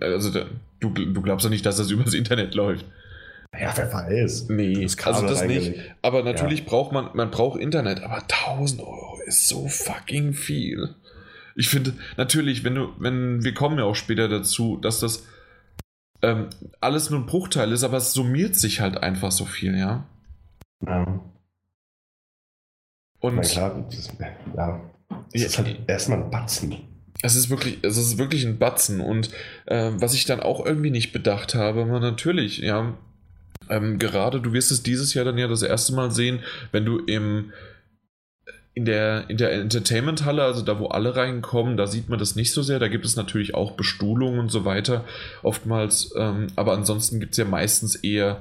Also 0.00 0.44
du, 0.80 0.90
du 0.90 1.22
glaubst 1.22 1.46
doch 1.46 1.50
nicht, 1.50 1.64
dass 1.64 1.76
das 1.76 1.92
übers 1.92 2.14
Internet 2.14 2.56
läuft. 2.56 2.84
Ja, 3.58 3.72
wer 3.76 3.92
weiß. 3.92 4.48
Nee, 4.48 4.82
das 4.82 4.98
also 4.98 5.26
das 5.26 5.44
nicht. 5.44 5.78
Aber 6.00 6.22
natürlich 6.22 6.60
ja. 6.60 6.64
braucht 6.66 6.92
man, 6.92 7.10
man 7.14 7.30
braucht 7.30 7.60
Internet, 7.60 8.02
aber 8.02 8.22
1000 8.22 8.80
Euro 8.80 9.20
ist 9.26 9.46
so 9.46 9.68
fucking 9.68 10.32
viel. 10.32 10.94
Ich 11.54 11.68
finde, 11.68 11.94
natürlich, 12.16 12.64
wenn 12.64 12.74
du, 12.74 12.92
wenn, 12.98 13.44
wir 13.44 13.52
kommen 13.52 13.78
ja 13.78 13.84
auch 13.84 13.94
später 13.94 14.28
dazu, 14.28 14.78
dass 14.78 15.00
das 15.00 15.26
ähm, 16.22 16.48
alles 16.80 17.10
nur 17.10 17.20
ein 17.20 17.26
Bruchteil 17.26 17.72
ist, 17.72 17.84
aber 17.84 17.98
es 17.98 18.12
summiert 18.12 18.54
sich 18.54 18.80
halt 18.80 18.96
einfach 18.96 19.32
so 19.32 19.44
viel, 19.44 19.76
ja. 19.76 20.06
Ja. 20.86 21.20
Und. 23.20 23.36
Na 23.36 23.42
klar, 23.42 23.86
das, 23.90 24.10
ja. 24.56 24.80
Es 25.32 25.44
ist 25.44 25.58
halt 25.58 25.78
erstmal 25.86 26.22
ein 26.22 26.30
Batzen. 26.30 26.76
Es 27.22 27.36
ist 27.36 27.50
wirklich, 27.50 27.78
es 27.82 27.96
ist 27.96 28.18
wirklich 28.18 28.44
ein 28.44 28.58
Batzen. 28.58 29.00
Und 29.00 29.30
äh, 29.66 29.90
was 29.94 30.14
ich 30.14 30.24
dann 30.24 30.40
auch 30.40 30.64
irgendwie 30.64 30.90
nicht 30.90 31.12
bedacht 31.12 31.54
habe, 31.54 31.88
war 31.88 32.00
natürlich, 32.00 32.58
ja, 32.58 32.96
ähm, 33.68 33.98
gerade 33.98 34.40
du 34.40 34.52
wirst 34.52 34.70
es 34.70 34.82
dieses 34.82 35.14
Jahr 35.14 35.24
dann 35.24 35.38
ja 35.38 35.48
das 35.48 35.62
erste 35.62 35.94
Mal 35.94 36.10
sehen, 36.10 36.40
wenn 36.70 36.84
du 36.84 36.98
im 36.98 37.52
in 38.74 38.86
der, 38.86 39.28
in 39.28 39.36
der 39.36 39.52
Entertainment-Halle, 39.52 40.42
also 40.42 40.62
da, 40.62 40.78
wo 40.78 40.86
alle 40.86 41.14
reinkommen, 41.14 41.76
da 41.76 41.86
sieht 41.86 42.08
man 42.08 42.18
das 42.18 42.36
nicht 42.36 42.52
so 42.52 42.62
sehr. 42.62 42.78
Da 42.78 42.88
gibt 42.88 43.04
es 43.04 43.16
natürlich 43.16 43.54
auch 43.54 43.72
Bestuhlung 43.72 44.38
und 44.38 44.50
so 44.50 44.64
weiter, 44.64 45.04
oftmals. 45.42 46.14
Ähm, 46.16 46.46
aber 46.56 46.72
ansonsten 46.72 47.20
gibt 47.20 47.32
es 47.32 47.38
ja 47.38 47.44
meistens 47.44 47.96
eher 47.96 48.40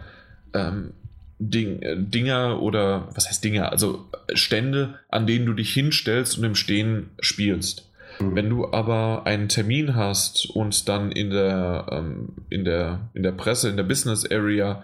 ähm, 0.53 0.93
Ding, 1.37 1.81
äh, 1.81 1.97
Dinger 1.97 2.61
oder, 2.61 3.09
was 3.13 3.27
heißt 3.27 3.43
Dinger? 3.43 3.71
Also 3.71 4.05
Stände, 4.33 4.99
an 5.09 5.27
denen 5.27 5.45
du 5.45 5.53
dich 5.53 5.73
hinstellst 5.73 6.37
und 6.37 6.45
im 6.45 6.55
Stehen 6.55 7.09
spielst. 7.19 7.89
Mhm. 8.19 8.35
Wenn 8.35 8.49
du 8.49 8.71
aber 8.71 9.23
einen 9.25 9.49
Termin 9.49 9.95
hast 9.95 10.49
und 10.49 10.87
dann 10.87 11.11
in 11.11 11.31
der, 11.31 11.87
ähm, 11.91 12.29
in 12.49 12.63
der, 12.63 13.09
in 13.13 13.23
der 13.23 13.33
Presse, 13.33 13.69
in 13.69 13.75
der 13.75 13.83
Business 13.83 14.25
Area 14.31 14.83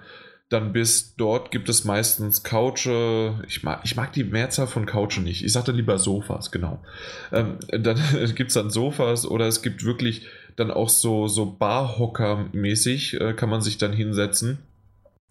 dann 0.49 0.71
bist. 0.71 1.15
Dort 1.17 1.51
gibt 1.51 1.67
es 1.69 1.83
meistens 1.83 2.43
Couche. 2.43 3.43
Ich 3.47 3.63
mag, 3.63 3.81
ich 3.83 3.95
mag 3.95 4.13
die 4.13 4.23
Mehrzahl 4.23 4.67
von 4.67 4.85
Couchen 4.85 5.23
nicht. 5.23 5.43
Ich 5.43 5.51
sage 5.51 5.71
lieber 5.71 5.99
Sofas, 5.99 6.51
genau. 6.51 6.83
Ähm, 7.31 7.57
dann 7.69 7.99
gibt 8.35 8.49
es 8.49 8.53
dann 8.53 8.69
Sofas 8.69 9.25
oder 9.25 9.47
es 9.47 9.61
gibt 9.61 9.83
wirklich 9.83 10.25
dann 10.55 10.71
auch 10.71 10.89
so, 10.89 11.27
so 11.27 11.45
Barhocker-mäßig, 11.59 13.19
äh, 13.19 13.33
kann 13.33 13.49
man 13.49 13.61
sich 13.61 13.77
dann 13.77 13.93
hinsetzen. 13.93 14.59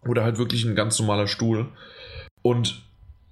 Oder 0.07 0.23
halt 0.23 0.39
wirklich 0.39 0.65
ein 0.65 0.77
ganz 0.77 0.99
normaler 0.99 1.27
Stuhl. 1.27 1.69
Und 2.43 2.83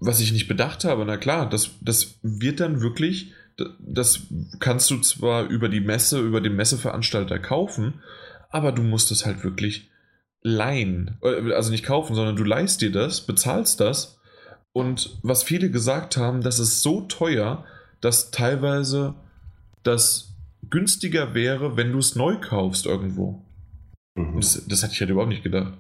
was 0.01 0.21
ich 0.21 0.33
nicht 0.33 0.49
bedacht 0.49 0.85
habe, 0.85 1.05
na 1.05 1.17
klar, 1.17 1.49
das, 1.49 1.71
das 1.81 2.19
wird 2.23 2.61
dann 2.61 2.81
wirklich, 2.81 3.33
das 3.79 4.23
kannst 4.59 4.91
du 4.91 4.99
zwar 4.99 5.45
über 5.45 5.69
die 5.69 5.81
Messe, 5.81 6.21
über 6.21 6.41
den 6.41 6.57
Messeveranstalter 6.57 7.39
kaufen, 7.39 8.03
aber 8.51 8.73
du 8.73 8.83
musst 8.83 9.13
es 9.13 9.25
halt 9.25 9.45
wirklich 9.45 9.89
leihen. 10.45 11.19
Äh, 11.23 11.53
also 11.53 11.73
nicht 11.73 11.85
kaufen, 11.85 12.15
sondern 12.15 12.37
du 12.37 12.45
leihst 12.45 12.81
dir 12.81 12.93
das, 12.93 13.23
bezahlst 13.23 13.81
das. 13.81 14.21
Und 14.73 15.19
was 15.23 15.43
viele 15.43 15.71
gesagt 15.71 16.17
haben, 16.17 16.43
das 16.43 16.59
ist 16.59 16.83
so 16.83 17.03
teuer, 17.03 17.65
dass 18.01 18.31
teilweise 18.31 19.15
das 19.83 20.35
günstiger 20.71 21.35
wäre, 21.35 21.77
wenn 21.77 21.93
du 21.93 21.99
es 21.99 22.15
neu 22.15 22.39
kaufst 22.41 22.87
irgendwo. 22.87 23.43
Mhm. 24.17 24.37
Das, 24.37 24.65
das 24.67 24.83
hatte 24.83 24.93
ich 24.93 25.01
halt 25.01 25.11
überhaupt 25.11 25.31
nicht 25.31 25.43
gedacht. 25.43 25.75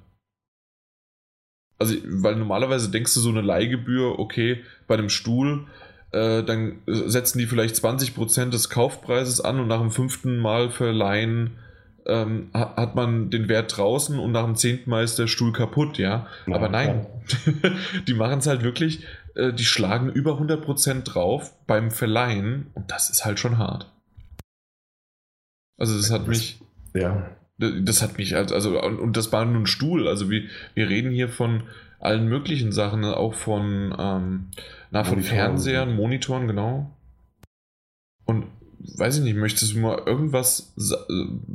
Also, 1.79 1.96
weil 2.05 2.37
normalerweise 2.37 2.90
denkst 2.90 3.12
du 3.14 3.20
so 3.20 3.31
eine 3.31 3.40
Leihgebühr, 3.40 4.18
okay, 4.18 4.62
bei 4.87 4.94
einem 4.94 5.09
Stuhl, 5.09 5.66
äh, 6.12 6.44
dann 6.44 6.81
setzen 6.87 7.38
die 7.38 7.46
vielleicht 7.46 7.74
20% 7.74 8.50
des 8.50 8.70
Kaufpreises 8.70 9.40
an 9.40 9.59
und 9.59 9.66
nach 9.66 9.81
dem 9.81 9.90
fünften 9.90 10.38
Mal 10.38 10.70
verleihen 10.70 11.59
ähm, 12.07 12.51
hat 12.53 12.95
man 12.95 13.31
den 13.31 13.49
Wert 13.49 13.77
draußen 13.77 14.19
und 14.19 14.33
nach 14.33 14.45
dem 14.45 14.57
zehnten 14.57 14.90
Mal 14.90 15.05
ist 15.05 15.19
der 15.19 15.27
Stuhl 15.27 15.53
kaputt, 15.53 15.99
ja. 15.99 16.27
ja 16.47 16.55
Aber 16.55 16.69
nein, 16.69 17.07
die 18.07 18.14
machen 18.14 18.38
es 18.38 18.47
halt 18.47 18.62
wirklich, 18.62 19.05
äh, 19.35 19.53
die 19.53 19.64
schlagen 19.64 20.11
über 20.11 20.38
100% 20.38 21.03
drauf 21.03 21.53
beim 21.67 21.90
Verleihen 21.90 22.69
und 22.75 22.90
das 22.90 23.11
ist 23.11 23.25
halt 23.25 23.38
schon 23.38 23.59
hart. 23.59 23.90
Also 25.79 25.97
das 25.97 26.11
hat 26.11 26.29
mich... 26.29 26.61
Ja. 26.95 27.31
Das 27.57 28.03
hat 28.03 28.19
mich, 28.19 28.35
also, 28.35 28.81
und 28.81 29.17
das 29.17 29.31
war 29.31 29.45
nur 29.45 29.62
ein 29.62 29.67
Stuhl, 29.67 30.09
also 30.09 30.29
wir, 30.29 30.43
wir 30.75 30.88
reden 30.88 31.12
hier 31.12 31.29
von 31.29 31.62
allen 32.01 32.29
möglichen 32.29 32.73
Sachen, 32.73 33.05
auch 33.05 33.35
von, 33.35 33.95
ähm, 33.97 34.51
na, 34.90 35.05
von 35.05 35.14
Monitoren. 35.14 35.23
Fernsehern, 35.23 35.95
Monitoren, 35.95 36.49
genau. 36.49 36.90
Und 38.25 38.47
weiß 38.97 39.18
ich 39.18 39.25
nicht, 39.25 39.37
möchtest 39.37 39.75
du 39.75 39.79
mal 39.79 40.03
irgendwas 40.07 40.73
sa 40.77 41.07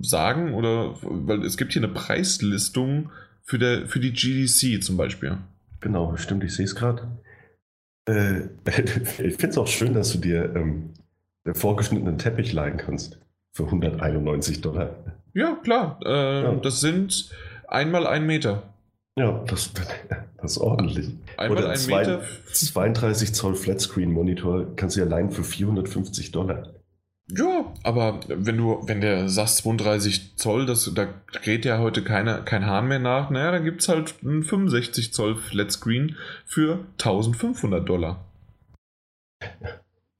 sagen? 0.01 0.53
Oder 0.53 0.95
weil 1.01 1.43
es 1.43 1.57
gibt 1.57 1.73
hier 1.73 1.83
eine 1.83 1.93
Preislistung 1.93 3.11
für, 3.43 3.59
der, 3.59 3.87
für 3.87 3.99
die 3.99 4.13
GDC 4.13 4.83
zum 4.83 4.97
Beispiel. 4.97 5.37
Genau, 5.81 6.15
stimmt, 6.17 6.43
ich 6.43 6.55
sehe 6.55 6.65
es 6.65 6.75
gerade. 6.75 7.07
Äh, 8.05 8.41
ich 9.19 9.35
finde 9.35 9.49
es 9.49 9.57
auch 9.57 9.67
schön, 9.67 9.93
dass 9.93 10.11
du 10.11 10.19
dir 10.19 10.55
ähm, 10.55 10.93
den 11.45 11.55
vorgeschnittenen 11.55 12.17
Teppich 12.17 12.53
leihen 12.53 12.77
kannst. 12.77 13.19
Für 13.53 13.65
191 13.65 14.61
Dollar. 14.61 14.95
Ja, 15.33 15.55
klar. 15.63 15.99
Äh, 16.05 16.43
ja. 16.43 16.55
Das 16.55 16.81
sind 16.81 17.31
einmal 17.67 18.05
ein 18.05 18.25
Meter. 18.25 18.63
Ja, 19.17 19.43
das, 19.47 19.71
das 20.37 20.51
ist 20.51 20.57
ordentlich. 20.59 21.11
Einmal 21.37 21.57
Oder 21.57 21.69
ein 21.71 21.77
zwei, 21.77 22.01
Meter. 22.01 22.21
32 22.51 23.33
Zoll 23.33 23.55
Flatscreen 23.55 24.11
Monitor 24.11 24.75
kannst 24.75 24.95
du 24.95 25.01
ja 25.01 25.07
leihen 25.07 25.31
für 25.31 25.43
450 25.43 26.31
Dollar. 26.31 26.78
Ja, 27.31 27.73
aber 27.83 28.21
wenn 28.27 28.57
du, 28.57 28.81
wenn 28.87 29.01
der 29.01 29.29
sagst 29.29 29.57
32 29.59 30.35
Zoll, 30.35 30.65
das, 30.65 30.91
da 30.95 31.07
geht 31.43 31.63
ja 31.63 31.77
heute 31.77 32.03
keine, 32.03 32.41
kein 32.43 32.65
Hahn 32.65 32.87
mehr 32.87 32.99
nach, 32.99 33.29
naja, 33.29 33.51
dann 33.51 33.63
gibt 33.63 33.81
es 33.81 33.89
halt 33.89 34.15
einen 34.23 34.43
65 34.43 35.13
Zoll 35.13 35.35
Flatscreen 35.35 36.15
für 36.45 36.85
1500 36.93 37.87
Dollar. 37.87 38.25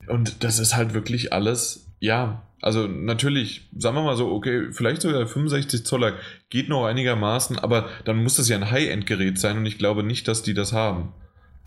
Und 0.07 0.43
das 0.43 0.59
ist 0.59 0.75
halt 0.75 0.93
wirklich 0.93 1.33
alles, 1.33 1.87
ja, 1.99 2.43
also 2.61 2.87
natürlich, 2.87 3.67
sagen 3.75 3.95
wir 3.95 4.03
mal 4.03 4.17
so, 4.17 4.31
okay, 4.31 4.71
vielleicht 4.71 5.01
sogar 5.01 5.25
65 5.25 5.85
Zoller 5.85 6.13
geht 6.49 6.69
noch 6.69 6.85
einigermaßen, 6.85 7.57
aber 7.57 7.89
dann 8.05 8.21
muss 8.21 8.35
das 8.35 8.49
ja 8.49 8.57
ein 8.57 8.69
High-End-Gerät 8.69 9.39
sein 9.39 9.57
und 9.57 9.65
ich 9.65 9.77
glaube 9.77 10.03
nicht, 10.03 10.27
dass 10.27 10.43
die 10.43 10.53
das 10.53 10.73
haben. 10.73 11.13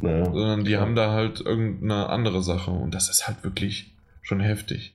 Naja, 0.03 0.25
Sondern 0.25 0.65
die 0.65 0.73
klar. 0.73 0.83
haben 0.83 0.95
da 0.95 1.13
halt 1.13 1.41
irgendeine 1.41 2.09
andere 2.09 2.43
Sache 2.43 2.71
und 2.71 2.93
das 2.95 3.09
ist 3.09 3.27
halt 3.27 3.43
wirklich 3.43 3.95
schon 4.23 4.41
heftig. 4.41 4.95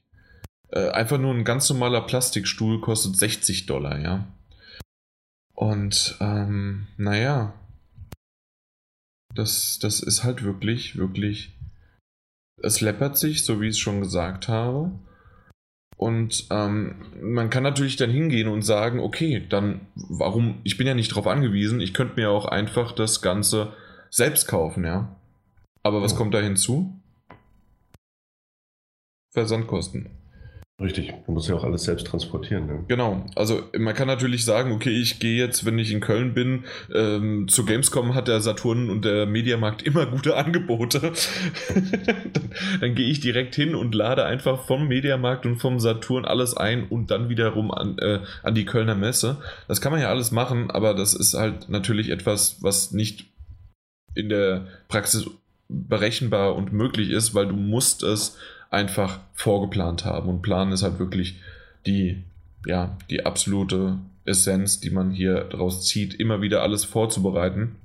Äh, 0.71 0.89
einfach 0.89 1.17
nur 1.17 1.33
ein 1.33 1.45
ganz 1.45 1.69
normaler 1.69 2.01
Plastikstuhl 2.01 2.81
kostet 2.81 3.15
60 3.15 3.65
Dollar, 3.65 3.99
ja. 3.99 4.27
Und 5.53 6.17
ähm, 6.19 6.87
naja, 6.97 7.53
das, 9.33 9.79
das 9.79 10.01
ist 10.01 10.23
halt 10.23 10.43
wirklich, 10.43 10.97
wirklich, 10.97 11.57
es 12.61 12.81
läppert 12.81 13.17
sich, 13.17 13.45
so 13.45 13.61
wie 13.61 13.67
ich 13.67 13.75
es 13.75 13.79
schon 13.79 14.01
gesagt 14.01 14.47
habe. 14.47 14.91
Und 15.95 16.45
ähm, 16.51 16.95
man 17.21 17.49
kann 17.49 17.63
natürlich 17.63 17.95
dann 17.95 18.11
hingehen 18.11 18.47
und 18.47 18.61
sagen, 18.61 18.99
okay, 18.99 19.45
dann 19.49 19.87
warum, 19.95 20.61
ich 20.63 20.77
bin 20.77 20.85
ja 20.85 20.93
nicht 20.93 21.11
darauf 21.11 21.25
angewiesen, 21.25 21.79
ich 21.79 21.93
könnte 21.93 22.17
mir 22.17 22.29
auch 22.29 22.45
einfach 22.45 22.91
das 22.91 23.23
Ganze 23.23 23.73
selbst 24.11 24.47
kaufen, 24.47 24.85
ja. 24.85 25.15
Aber 25.81 26.01
was 26.03 26.13
oh. 26.13 26.17
kommt 26.17 26.35
da 26.35 26.39
hinzu? 26.39 26.99
Versandkosten. 29.33 30.09
Richtig, 30.79 31.11
du 31.25 31.31
musst 31.31 31.49
ja 31.49 31.55
auch 31.55 31.63
alles 31.63 31.85
selbst 31.85 32.05
transportieren. 32.05 32.67
Ne? 32.67 32.85
Genau, 32.87 33.25
also 33.35 33.63
man 33.75 33.95
kann 33.95 34.07
natürlich 34.07 34.45
sagen, 34.45 34.71
okay, 34.71 34.91
ich 34.91 35.19
gehe 35.19 35.35
jetzt, 35.35 35.65
wenn 35.65 35.79
ich 35.79 35.91
in 35.91 36.01
Köln 36.01 36.35
bin, 36.35 36.65
ähm, 36.93 37.47
zu 37.47 37.65
Gamescom 37.65 38.13
hat 38.13 38.27
der 38.27 38.41
Saturn 38.41 38.91
und 38.91 39.03
der 39.03 39.25
Mediamarkt 39.25 39.81
immer 39.81 40.05
gute 40.05 40.37
Angebote. 40.37 40.99
dann, 40.99 41.13
dann 42.81 42.93
gehe 42.93 43.09
ich 43.09 43.19
direkt 43.19 43.55
hin 43.55 43.73
und 43.73 43.95
lade 43.95 44.25
einfach 44.25 44.65
vom 44.65 44.87
Mediamarkt 44.87 45.47
und 45.47 45.55
vom 45.55 45.79
Saturn 45.79 46.25
alles 46.25 46.55
ein 46.55 46.87
und 46.87 47.09
dann 47.09 47.27
wiederum 47.27 47.71
an, 47.71 47.97
äh, 47.97 48.19
an 48.43 48.53
die 48.53 48.65
Kölner 48.65 48.93
Messe. 48.93 49.37
Das 49.67 49.81
kann 49.81 49.91
man 49.91 50.01
ja 50.01 50.09
alles 50.09 50.31
machen, 50.31 50.69
aber 50.69 50.93
das 50.93 51.15
ist 51.15 51.33
halt 51.33 51.69
natürlich 51.69 52.09
etwas, 52.09 52.57
was 52.61 52.91
nicht 52.91 53.25
in 54.13 54.29
der 54.29 54.67
Praxis 54.89 55.25
berechenbar 55.69 56.55
und 56.55 56.71
möglich 56.71 57.09
ist, 57.09 57.33
weil 57.33 57.47
du 57.47 57.55
musst 57.55 58.03
es 58.03 58.37
einfach 58.69 59.19
vorgeplant 59.33 60.05
haben. 60.05 60.29
Und 60.29 60.41
planen 60.41 60.71
ist 60.71 60.83
halt 60.83 60.99
wirklich 60.99 61.41
die, 61.85 62.23
ja, 62.65 62.97
die 63.09 63.25
absolute 63.25 63.97
Essenz, 64.25 64.79
die 64.79 64.89
man 64.89 65.11
hier 65.11 65.45
daraus 65.45 65.85
zieht, 65.85 66.13
immer 66.13 66.41
wieder 66.41 66.61
alles 66.61 66.85
vorzubereiten. 66.85 67.75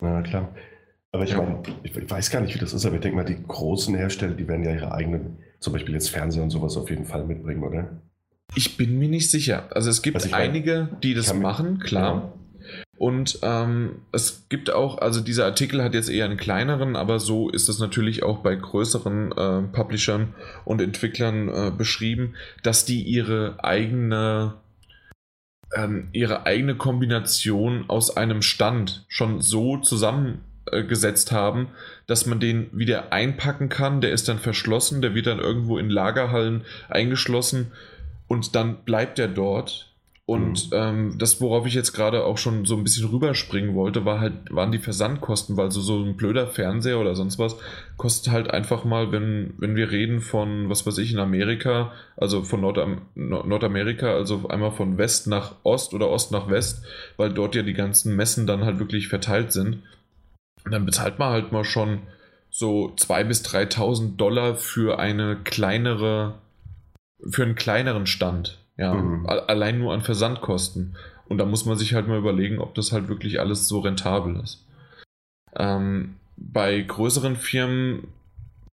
Ja, 0.00 0.22
klar. 0.22 0.54
Aber 1.12 1.24
ich 1.24 1.30
ja. 1.30 1.36
meine, 1.36 1.62
ich, 1.82 1.96
ich, 1.96 2.10
weiß 2.10 2.30
gar 2.30 2.40
nicht, 2.40 2.54
wie 2.54 2.58
das 2.58 2.72
ist, 2.72 2.84
aber 2.86 2.96
ich 2.96 3.00
denke 3.02 3.16
mal, 3.16 3.24
die 3.24 3.40
großen 3.40 3.94
Hersteller, 3.94 4.34
die 4.34 4.48
werden 4.48 4.64
ja 4.64 4.72
ihre 4.72 4.92
eigenen, 4.92 5.38
zum 5.60 5.72
Beispiel 5.72 5.94
jetzt 5.94 6.10
Fernseher 6.10 6.42
und 6.42 6.50
sowas 6.50 6.76
auf 6.76 6.90
jeden 6.90 7.04
Fall 7.04 7.24
mitbringen, 7.24 7.62
oder? 7.62 8.02
Ich 8.56 8.76
bin 8.76 8.98
mir 8.98 9.08
nicht 9.08 9.30
sicher. 9.30 9.68
Also 9.70 9.90
es 9.90 10.02
gibt 10.02 10.16
also 10.16 10.34
einige, 10.34 10.88
die 11.02 11.14
das 11.14 11.32
machen, 11.32 11.78
klar. 11.78 12.14
Ja. 12.14 12.32
Und 13.04 13.40
ähm, 13.42 13.96
es 14.12 14.46
gibt 14.48 14.72
auch, 14.72 14.96
also 14.96 15.20
dieser 15.20 15.44
Artikel 15.44 15.84
hat 15.84 15.92
jetzt 15.92 16.08
eher 16.08 16.24
einen 16.24 16.38
kleineren, 16.38 16.96
aber 16.96 17.20
so 17.20 17.50
ist 17.50 17.68
es 17.68 17.78
natürlich 17.78 18.22
auch 18.22 18.38
bei 18.38 18.54
größeren 18.54 19.30
äh, 19.32 19.60
Publishern 19.70 20.32
und 20.64 20.80
Entwicklern 20.80 21.50
äh, 21.50 21.70
beschrieben, 21.70 22.34
dass 22.62 22.86
die 22.86 23.02
ihre 23.02 23.62
eigene 23.62 24.54
ähm, 25.76 26.08
ihre 26.12 26.46
eigene 26.46 26.76
Kombination 26.76 27.84
aus 27.88 28.16
einem 28.16 28.40
Stand 28.40 29.04
schon 29.08 29.42
so 29.42 29.76
zusammengesetzt 29.76 31.30
haben, 31.30 31.68
dass 32.06 32.24
man 32.24 32.40
den 32.40 32.70
wieder 32.72 33.12
einpacken 33.12 33.68
kann. 33.68 34.00
Der 34.00 34.12
ist 34.12 34.28
dann 34.30 34.38
verschlossen, 34.38 35.02
der 35.02 35.14
wird 35.14 35.26
dann 35.26 35.40
irgendwo 35.40 35.76
in 35.76 35.90
Lagerhallen 35.90 36.64
eingeschlossen 36.88 37.70
und 38.28 38.54
dann 38.54 38.76
bleibt 38.86 39.18
er 39.18 39.28
dort 39.28 39.93
Und 40.26 40.70
mhm. 40.70 40.76
ähm, 40.76 41.14
das, 41.18 41.42
worauf 41.42 41.66
ich 41.66 41.74
jetzt 41.74 41.92
gerade 41.92 42.24
auch 42.24 42.38
schon 42.38 42.64
so 42.64 42.76
ein 42.76 42.82
bisschen 42.82 43.08
rüberspringen 43.08 43.74
wollte, 43.74 44.06
war 44.06 44.20
halt, 44.20 44.32
waren 44.50 44.72
die 44.72 44.78
Versandkosten, 44.78 45.58
weil 45.58 45.70
so, 45.70 45.82
so 45.82 46.02
ein 46.02 46.16
blöder 46.16 46.46
Fernseher 46.46 46.98
oder 46.98 47.14
sonst 47.14 47.38
was 47.38 47.56
kostet 47.98 48.32
halt 48.32 48.50
einfach 48.50 48.84
mal, 48.84 49.12
wenn, 49.12 49.52
wenn 49.58 49.76
wir 49.76 49.90
reden 49.90 50.20
von, 50.20 50.70
was 50.70 50.86
weiß 50.86 50.96
ich, 50.98 51.12
in 51.12 51.18
Amerika, 51.18 51.92
also 52.16 52.42
von 52.42 52.62
Nordam 52.62 53.02
Nordamerika, 53.14 54.14
also 54.14 54.48
einmal 54.48 54.72
von 54.72 54.96
West 54.96 55.26
nach 55.26 55.56
Ost 55.62 55.92
oder 55.92 56.08
Ost 56.08 56.32
nach 56.32 56.48
West, 56.48 56.84
weil 57.18 57.30
dort 57.30 57.54
ja 57.54 57.62
die 57.62 57.74
ganzen 57.74 58.16
Messen 58.16 58.46
dann 58.46 58.64
halt 58.64 58.78
wirklich 58.78 59.08
verteilt 59.08 59.52
sind. 59.52 59.82
Und 60.64 60.72
dann 60.72 60.86
bezahlt 60.86 61.18
man 61.18 61.32
halt 61.32 61.52
mal 61.52 61.64
schon 61.64 62.00
so 62.50 62.94
2.000 62.96 63.24
bis 63.24 63.44
3.000 63.44 64.16
Dollar 64.16 64.56
für 64.56 64.98
eine 64.98 65.36
kleinere, 65.44 66.36
für 67.28 67.42
einen 67.42 67.56
kleineren 67.56 68.06
Stand. 68.06 68.63
Ja, 68.76 68.94
mhm. 68.94 69.26
allein 69.26 69.78
nur 69.78 69.92
an 69.92 70.02
Versandkosten. 70.02 70.96
Und 71.28 71.38
da 71.38 71.46
muss 71.46 71.64
man 71.64 71.78
sich 71.78 71.94
halt 71.94 72.08
mal 72.08 72.18
überlegen, 72.18 72.58
ob 72.58 72.74
das 72.74 72.92
halt 72.92 73.08
wirklich 73.08 73.40
alles 73.40 73.68
so 73.68 73.80
rentabel 73.80 74.40
ist. 74.42 74.66
Ähm, 75.56 76.16
bei 76.36 76.80
größeren 76.80 77.36
Firmen 77.36 78.08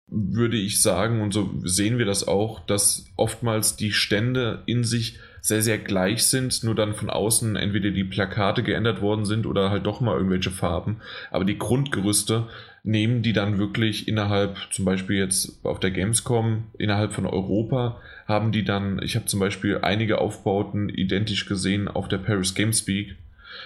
würde 0.09 0.57
ich 0.57 0.83
sagen, 0.83 1.21
und 1.21 1.33
so 1.33 1.51
sehen 1.63 1.99
wir 1.99 2.07
das 2.07 2.27
auch, 2.27 2.61
dass 2.61 3.07
oftmals 3.17 3.77
die 3.77 3.93
Stände 3.93 4.63
in 4.67 4.83
sich 4.83 5.19
sehr, 5.41 5.63
sehr 5.63 5.79
gleich 5.79 6.25
sind, 6.25 6.63
nur 6.65 6.75
dann 6.75 6.95
von 6.95 7.11
außen 7.11 7.57
entweder 7.57 7.91
die 7.91 8.05
Plakate 8.05 8.63
geändert 8.63 9.01
worden 9.01 9.25
sind 9.25 9.47
oder 9.47 9.71
halt 9.71 9.87
doch 9.87 10.01
mal 10.01 10.17
irgendwelche 10.17 10.51
Farben. 10.51 11.01
Aber 11.31 11.45
die 11.45 11.59
Grundgerüste 11.59 12.47
nehmen 12.83 13.23
die 13.23 13.33
dann 13.33 13.59
wirklich 13.59 14.09
innerhalb, 14.09 14.57
zum 14.71 14.85
Beispiel 14.85 15.17
jetzt 15.17 15.65
auf 15.65 15.81
der 15.81 15.91
Gamescom, 15.91 16.65
innerhalb 16.79 17.13
von 17.13 17.27
Europa, 17.27 18.01
haben 18.27 18.53
die 18.53 18.65
dann, 18.65 19.01
ich 19.03 19.17
habe 19.17 19.27
zum 19.27 19.41
Beispiel 19.41 19.79
einige 19.83 20.19
Aufbauten 20.19 20.89
identisch 20.89 21.47
gesehen 21.47 21.89
auf 21.89 22.09
der 22.09 22.19
Paris 22.19 22.55
Games 22.55 22.87
Week, 22.87 23.17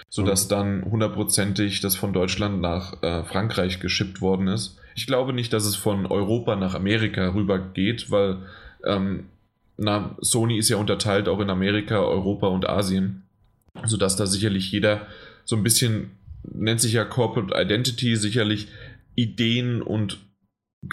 sodass 0.09 0.45
mhm. 0.45 0.49
dann 0.49 0.85
hundertprozentig 0.85 1.81
das 1.81 1.95
von 1.95 2.13
Deutschland 2.13 2.61
nach 2.61 3.01
äh, 3.03 3.23
Frankreich 3.23 3.79
geschippt 3.79 4.21
worden 4.21 4.47
ist. 4.47 4.79
Ich 4.95 5.07
glaube 5.07 5.33
nicht, 5.33 5.53
dass 5.53 5.65
es 5.65 5.75
von 5.75 6.05
Europa 6.05 6.55
nach 6.55 6.73
Amerika 6.73 7.33
rüber 7.33 7.59
geht, 7.59 8.11
weil 8.11 8.37
ähm, 8.85 9.25
na, 9.77 10.15
Sony 10.19 10.57
ist 10.57 10.69
ja 10.69 10.77
unterteilt 10.77 11.27
auch 11.27 11.39
in 11.39 11.49
Amerika, 11.49 11.99
Europa 11.99 12.47
und 12.47 12.67
Asien, 12.67 13.23
sodass 13.85 14.15
da 14.15 14.25
sicherlich 14.25 14.71
jeder 14.71 15.07
so 15.43 15.55
ein 15.55 15.63
bisschen, 15.63 16.11
nennt 16.43 16.81
sich 16.81 16.93
ja 16.93 17.05
Corporate 17.05 17.53
Identity, 17.59 18.15
sicherlich 18.15 18.67
Ideen 19.15 19.81
und 19.81 20.19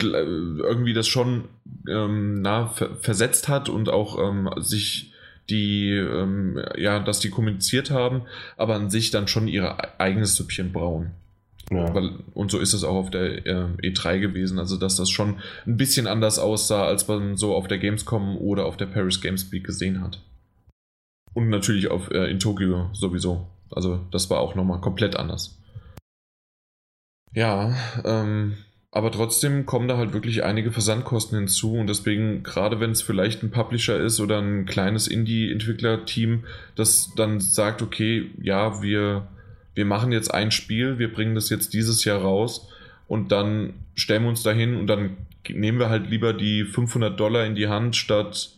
irgendwie 0.00 0.94
das 0.94 1.06
schon 1.06 1.48
ähm, 1.88 2.40
na, 2.40 2.68
ver 2.68 2.96
versetzt 2.96 3.48
hat 3.48 3.68
und 3.68 3.88
auch 3.90 4.18
ähm, 4.18 4.48
sich 4.56 5.12
die, 5.50 5.90
ähm, 5.90 6.62
ja, 6.76 6.98
dass 7.00 7.20
die 7.20 7.30
kommuniziert 7.30 7.90
haben, 7.90 8.22
aber 8.56 8.74
an 8.74 8.90
sich 8.90 9.10
dann 9.10 9.28
schon 9.28 9.48
ihr 9.48 10.00
eigenes 10.00 10.36
Süppchen 10.36 10.72
brauen. 10.72 11.10
Ja. 11.76 11.94
Weil, 11.94 12.10
und 12.34 12.50
so 12.50 12.58
ist 12.58 12.72
es 12.72 12.84
auch 12.84 12.96
auf 12.96 13.10
der 13.10 13.46
äh, 13.46 13.66
E3 13.82 14.18
gewesen, 14.18 14.58
also 14.58 14.76
dass 14.76 14.96
das 14.96 15.10
schon 15.10 15.36
ein 15.66 15.76
bisschen 15.76 16.06
anders 16.06 16.38
aussah, 16.38 16.84
als 16.84 17.06
man 17.08 17.36
so 17.36 17.54
auf 17.54 17.68
der 17.68 17.78
Gamescom 17.78 18.36
oder 18.36 18.66
auf 18.66 18.76
der 18.76 18.86
Paris 18.86 19.20
Games 19.20 19.50
Week 19.52 19.64
gesehen 19.64 20.02
hat. 20.02 20.20
Und 21.34 21.48
natürlich 21.48 21.90
auf, 21.90 22.10
äh, 22.10 22.30
in 22.30 22.38
Tokio 22.38 22.90
sowieso. 22.92 23.48
Also 23.70 24.00
das 24.10 24.28
war 24.30 24.40
auch 24.40 24.54
nochmal 24.54 24.80
komplett 24.80 25.16
anders. 25.16 25.58
Ja, 27.34 27.74
ähm, 28.04 28.56
aber 28.90 29.10
trotzdem 29.10 29.64
kommen 29.64 29.88
da 29.88 29.96
halt 29.96 30.12
wirklich 30.12 30.44
einige 30.44 30.70
Versandkosten 30.70 31.38
hinzu 31.38 31.76
und 31.76 31.86
deswegen, 31.86 32.42
gerade 32.42 32.78
wenn 32.78 32.90
es 32.90 33.00
vielleicht 33.00 33.42
ein 33.42 33.50
Publisher 33.50 33.98
ist 33.98 34.20
oder 34.20 34.38
ein 34.38 34.66
kleines 34.66 35.08
Indie-Entwickler-Team, 35.08 36.44
das 36.76 37.10
dann 37.16 37.40
sagt, 37.40 37.80
okay, 37.80 38.30
ja, 38.38 38.82
wir, 38.82 39.28
wir 39.74 39.84
machen 39.84 40.12
jetzt 40.12 40.32
ein 40.32 40.50
Spiel, 40.50 40.98
wir 40.98 41.12
bringen 41.12 41.34
das 41.34 41.50
jetzt 41.50 41.72
dieses 41.74 42.04
Jahr 42.04 42.20
raus 42.20 42.68
und 43.08 43.32
dann 43.32 43.74
stellen 43.94 44.22
wir 44.22 44.30
uns 44.30 44.42
dahin 44.42 44.76
und 44.76 44.86
dann 44.86 45.16
nehmen 45.48 45.78
wir 45.78 45.88
halt 45.88 46.08
lieber 46.08 46.32
die 46.32 46.64
500 46.64 47.18
Dollar 47.18 47.44
in 47.44 47.54
die 47.54 47.68
Hand 47.68 47.96
statt 47.96 48.50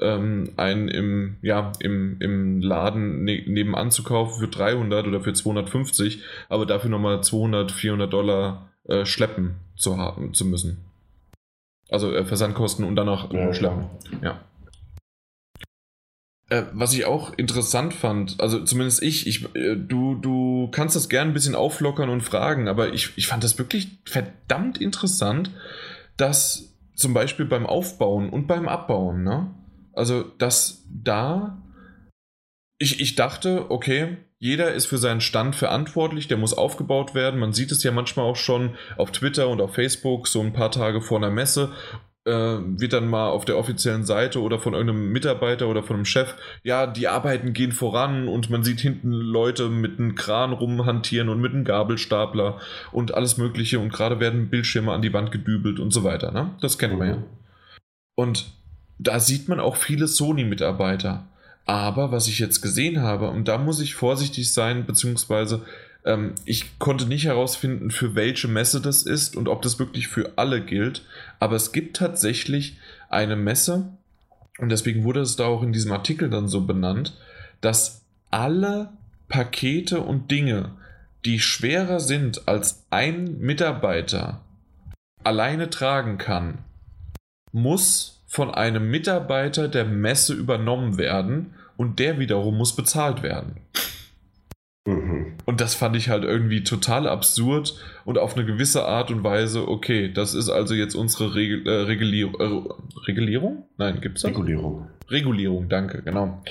ähm, 0.00 0.52
einen 0.56 0.88
im, 0.88 1.36
ja, 1.42 1.72
im, 1.80 2.20
im 2.20 2.60
Laden 2.60 3.24
ne 3.24 3.42
nebenan 3.46 3.90
zu 3.90 4.02
kaufen 4.02 4.40
für 4.40 4.48
300 4.48 5.06
oder 5.06 5.20
für 5.20 5.32
250, 5.32 6.22
aber 6.48 6.66
dafür 6.66 6.90
nochmal 6.90 7.22
200, 7.22 7.72
400 7.72 8.12
Dollar 8.12 8.70
äh, 8.84 9.04
schleppen 9.04 9.56
zu 9.76 9.98
haben 9.98 10.34
zu 10.34 10.44
müssen. 10.44 10.78
Also 11.90 12.12
äh, 12.14 12.24
Versandkosten 12.24 12.84
und 12.84 12.96
dann 12.96 13.08
auch 13.08 13.32
ja, 13.32 13.52
schleppen. 13.52 13.86
Ja. 14.22 14.40
Äh, 16.50 16.64
was 16.72 16.94
ich 16.94 17.04
auch 17.04 17.36
interessant 17.36 17.92
fand, 17.92 18.40
also 18.40 18.64
zumindest 18.64 19.02
ich, 19.02 19.26
ich 19.26 19.54
äh, 19.54 19.76
du, 19.76 20.14
du 20.14 20.68
kannst 20.70 20.96
das 20.96 21.08
gerne 21.08 21.30
ein 21.30 21.34
bisschen 21.34 21.54
auflockern 21.54 22.08
und 22.08 22.22
fragen, 22.22 22.68
aber 22.68 22.94
ich, 22.94 23.12
ich 23.16 23.26
fand 23.26 23.44
das 23.44 23.58
wirklich 23.58 23.98
verdammt 24.06 24.80
interessant, 24.80 25.50
dass 26.16 26.74
zum 26.94 27.14
Beispiel 27.14 27.44
beim 27.44 27.66
Aufbauen 27.66 28.30
und 28.30 28.46
beim 28.46 28.66
Abbauen, 28.66 29.22
ne? 29.22 29.54
Also, 29.92 30.22
dass 30.22 30.84
da 30.88 31.62
ich, 32.78 33.00
ich 33.00 33.16
dachte, 33.16 33.70
okay, 33.70 34.16
jeder 34.38 34.72
ist 34.72 34.86
für 34.86 34.98
seinen 34.98 35.20
Stand 35.20 35.56
verantwortlich, 35.56 36.28
der 36.28 36.36
muss 36.36 36.54
aufgebaut 36.54 37.14
werden. 37.14 37.40
Man 37.40 37.52
sieht 37.52 37.72
es 37.72 37.82
ja 37.82 37.90
manchmal 37.90 38.24
auch 38.24 38.36
schon 38.36 38.76
auf 38.96 39.10
Twitter 39.10 39.48
und 39.48 39.60
auf 39.60 39.74
Facebook, 39.74 40.28
so 40.28 40.40
ein 40.40 40.52
paar 40.52 40.70
Tage 40.70 41.02
vor 41.02 41.18
einer 41.18 41.30
Messe, 41.30 41.72
wird 42.30 42.92
dann 42.92 43.08
mal 43.08 43.28
auf 43.28 43.44
der 43.44 43.56
offiziellen 43.56 44.04
Seite 44.04 44.40
oder 44.40 44.58
von 44.58 44.74
irgendeinem 44.74 45.10
Mitarbeiter 45.12 45.68
oder 45.68 45.82
von 45.82 45.96
einem 45.96 46.04
Chef, 46.04 46.34
ja, 46.62 46.86
die 46.86 47.08
Arbeiten 47.08 47.52
gehen 47.52 47.72
voran 47.72 48.28
und 48.28 48.50
man 48.50 48.62
sieht 48.62 48.80
hinten 48.80 49.12
Leute 49.12 49.68
mit 49.68 49.98
einem 49.98 50.14
Kran 50.14 50.52
rumhantieren 50.52 51.28
und 51.28 51.40
mit 51.40 51.52
einem 51.52 51.64
Gabelstapler 51.64 52.58
und 52.92 53.14
alles 53.14 53.38
Mögliche 53.38 53.78
und 53.78 53.92
gerade 53.92 54.20
werden 54.20 54.50
Bildschirme 54.50 54.92
an 54.92 55.02
die 55.02 55.12
Wand 55.12 55.32
gedübelt 55.32 55.80
und 55.80 55.92
so 55.92 56.04
weiter. 56.04 56.32
Ne? 56.32 56.50
Das 56.60 56.78
kennt 56.78 56.98
man 56.98 57.08
ja. 57.08 57.16
Mhm. 57.16 57.24
Und 58.14 58.52
da 58.98 59.20
sieht 59.20 59.48
man 59.48 59.60
auch 59.60 59.76
viele 59.76 60.08
Sony-Mitarbeiter. 60.08 61.26
Aber 61.64 62.10
was 62.10 62.28
ich 62.28 62.38
jetzt 62.38 62.62
gesehen 62.62 63.02
habe, 63.02 63.28
und 63.30 63.46
da 63.46 63.58
muss 63.58 63.80
ich 63.80 63.94
vorsichtig 63.94 64.52
sein, 64.52 64.86
beziehungsweise 64.86 65.62
ähm, 66.04 66.34
ich 66.44 66.78
konnte 66.78 67.06
nicht 67.06 67.26
herausfinden, 67.26 67.90
für 67.90 68.14
welche 68.14 68.48
Messe 68.48 68.80
das 68.80 69.02
ist 69.02 69.36
und 69.36 69.48
ob 69.48 69.62
das 69.62 69.78
wirklich 69.78 70.08
für 70.08 70.32
alle 70.36 70.64
gilt. 70.64 71.02
Aber 71.38 71.56
es 71.56 71.72
gibt 71.72 71.96
tatsächlich 71.96 72.78
eine 73.08 73.36
Messe, 73.36 73.92
und 74.58 74.70
deswegen 74.70 75.04
wurde 75.04 75.20
es 75.20 75.36
da 75.36 75.46
auch 75.46 75.62
in 75.62 75.72
diesem 75.72 75.92
Artikel 75.92 76.30
dann 76.30 76.48
so 76.48 76.62
benannt, 76.62 77.16
dass 77.60 78.04
alle 78.30 78.90
Pakete 79.28 80.00
und 80.00 80.30
Dinge, 80.30 80.72
die 81.24 81.38
schwerer 81.40 82.00
sind 82.00 82.48
als 82.48 82.86
ein 82.90 83.38
Mitarbeiter 83.38 84.42
alleine 85.24 85.70
tragen 85.70 86.18
kann, 86.18 86.58
muss 87.52 88.22
von 88.26 88.52
einem 88.52 88.90
Mitarbeiter 88.90 89.68
der 89.68 89.84
Messe 89.84 90.34
übernommen 90.34 90.98
werden 90.98 91.54
und 91.76 91.98
der 91.98 92.18
wiederum 92.18 92.56
muss 92.56 92.76
bezahlt 92.76 93.22
werden. 93.22 93.56
Mhm. 94.88 95.34
Und 95.44 95.60
das 95.60 95.74
fand 95.74 95.96
ich 95.96 96.08
halt 96.08 96.24
irgendwie 96.24 96.64
total 96.64 97.06
absurd 97.06 97.74
und 98.06 98.16
auf 98.16 98.36
eine 98.36 98.46
gewisse 98.46 98.86
Art 98.86 99.10
und 99.10 99.22
Weise, 99.22 99.68
okay, 99.68 100.10
das 100.10 100.34
ist 100.34 100.48
also 100.48 100.74
jetzt 100.74 100.94
unsere 100.94 101.34
Regel, 101.34 101.66
äh, 101.66 101.82
Regulier 101.82 102.28
äh, 102.38 103.06
Regulierung? 103.06 103.64
Nein, 103.76 104.00
gibt 104.00 104.16
es 104.16 104.22
das? 104.22 104.30
Regulierung. 104.30 104.88
Regulierung, 105.10 105.68
danke, 105.68 106.00
genau. 106.02 106.42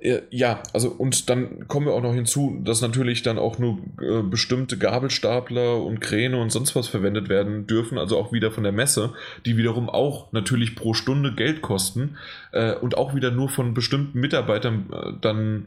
Äh, 0.00 0.20
ja, 0.30 0.62
also 0.72 0.88
und 0.88 1.28
dann 1.28 1.68
kommen 1.68 1.86
wir 1.86 1.92
auch 1.92 2.02
noch 2.02 2.14
hinzu, 2.14 2.62
dass 2.64 2.80
natürlich 2.80 3.22
dann 3.22 3.38
auch 3.38 3.58
nur 3.58 3.78
äh, 4.00 4.22
bestimmte 4.22 4.78
Gabelstapler 4.78 5.82
und 5.82 6.00
Kräne 6.00 6.40
und 6.40 6.50
sonst 6.50 6.74
was 6.76 6.88
verwendet 6.88 7.28
werden 7.28 7.66
dürfen, 7.66 7.98
also 7.98 8.16
auch 8.16 8.32
wieder 8.32 8.50
von 8.50 8.62
der 8.62 8.72
Messe, 8.72 9.12
die 9.44 9.58
wiederum 9.58 9.90
auch 9.90 10.32
natürlich 10.32 10.76
pro 10.76 10.94
Stunde 10.94 11.34
Geld 11.34 11.60
kosten 11.60 12.16
äh, 12.52 12.74
und 12.74 12.96
auch 12.96 13.14
wieder 13.14 13.30
nur 13.30 13.50
von 13.50 13.74
bestimmten 13.74 14.18
Mitarbeitern 14.18 14.86
äh, 14.90 15.12
dann 15.20 15.66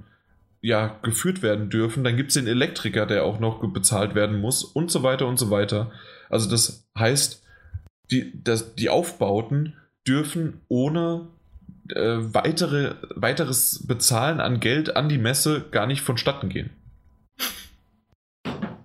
ja 0.62 1.00
geführt 1.02 1.42
werden 1.42 1.70
dürfen. 1.70 2.04
Dann 2.04 2.18
gibt 2.18 2.30
es 2.30 2.36
den 2.36 2.48
Elektriker, 2.48 3.06
der 3.06 3.24
auch 3.24 3.40
noch 3.40 3.60
bezahlt 3.72 4.16
werden 4.16 4.40
muss 4.40 4.64
und 4.64 4.92
so 4.92 5.04
weiter 5.04 5.28
und 5.28 5.38
so 5.38 5.50
weiter. 5.50 5.92
Also 6.30 6.50
das 6.50 6.88
heißt, 6.98 7.44
die, 8.12 8.32
das, 8.44 8.76
die 8.76 8.90
Aufbauten 8.90 9.76
dürfen 10.08 10.62
ohne 10.68 11.28
äh, 11.90 12.18
weitere, 12.20 12.96
weiteres 13.16 13.86
Bezahlen 13.88 14.40
an 14.40 14.60
Geld 14.60 14.96
an 14.96 15.10
die 15.10 15.18
Messe 15.18 15.66
gar 15.72 15.88
nicht 15.88 16.02
vonstatten 16.02 16.50
gehen. 16.50 16.72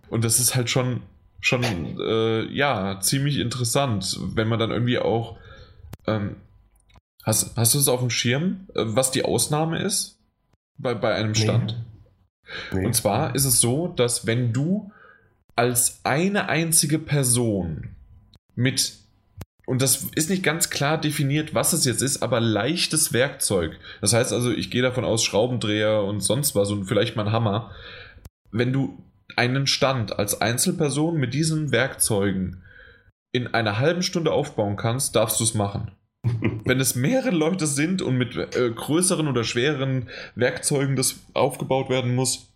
Und 0.09 0.25
das 0.25 0.39
ist 0.39 0.55
halt 0.55 0.71
schon, 0.71 1.03
schon 1.41 1.65
äh, 1.99 2.45
ja, 2.53 3.01
ziemlich 3.01 3.39
interessant, 3.39 4.19
wenn 4.21 4.49
man 4.49 4.59
dann 4.59 4.71
irgendwie 4.71 4.99
auch. 4.99 5.39
Ähm, 6.07 6.37
hast, 7.25 7.57
hast 7.57 7.75
du 7.75 7.79
es 7.79 7.89
auf 7.89 8.01
dem 8.01 8.11
Schirm, 8.11 8.69
äh, 8.75 8.83
was 8.85 9.11
die 9.11 9.25
Ausnahme 9.25 9.83
ist 9.83 10.14
bei, 10.77 10.95
bei 10.95 11.15
einem 11.15 11.35
Stand? 11.35 11.77
Nee. 12.73 12.79
Nee. 12.79 12.87
Und 12.87 12.95
zwar 12.95 13.35
ist 13.35 13.45
es 13.45 13.61
so, 13.61 13.89
dass 13.89 14.27
wenn 14.27 14.53
du 14.53 14.93
als 15.57 16.01
eine 16.05 16.49
einzige 16.49 16.99
Person 16.99 17.95
mit 18.55 18.93
und 19.67 19.81
das 19.81 20.11
ist 20.15 20.29
nicht 20.29 20.43
ganz 20.43 20.69
klar 20.69 21.01
definiert, 21.01 21.55
was 21.55 21.73
es 21.73 21.87
jetzt 21.87 22.03
ist, 22.03 22.23
aber 22.23 22.39
leichtes 22.39 23.15
Werkzeug. 23.15 23.79
Das 24.03 24.13
heißt 24.13 24.33
also, 24.33 24.53
ich 24.53 24.71
gehe 24.71 24.83
davon 24.83 25.07
aus, 25.07 25.25
Schraubendreher 25.25 26.03
und 26.03 26.21
sonst 26.21 26.55
was 26.55 26.71
und 26.71 26.85
vielleicht 26.85 27.17
mal 27.17 27.27
ein 27.27 27.33
Hammer. 27.33 27.71
Wenn 28.51 28.75
du 28.75 29.03
einen 29.37 29.67
Stand 29.67 30.19
als 30.19 30.41
Einzelperson 30.43 31.17
mit 31.17 31.33
diesen 31.33 31.73
Werkzeugen 31.73 32.63
in 33.33 33.49
einer 33.55 33.79
halben 33.79 34.03
Stunde 34.03 34.33
aufbauen 34.33 34.77
kannst, 34.77 35.17
darfst 35.17 35.41
du 35.41 35.45
es 35.45 35.55
machen. 35.55 35.93
Wenn 36.65 36.81
es 36.81 36.95
mehrere 36.95 37.31
Leute 37.31 37.67
sind 37.67 38.01
und 38.01 38.17
mit 38.17 38.37
äh, 38.37 38.71
größeren 38.71 39.29
oder 39.29 39.45
schwereren 39.45 40.09
Werkzeugen 40.35 40.97
das 40.97 41.21
aufgebaut 41.35 41.91
werden 41.91 42.15
muss, 42.15 42.49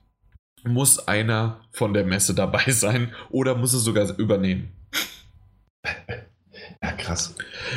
muss 0.65 1.07
einer 1.07 1.61
von 1.71 1.93
der 1.93 2.05
Messe 2.05 2.35
dabei 2.35 2.65
sein 2.69 3.13
oder 3.31 3.55
muss 3.55 3.75
es 3.75 3.83
sogar 3.83 4.19
übernehmen. 4.19 4.73
Ja, 6.81 6.93
krass. 6.93 7.35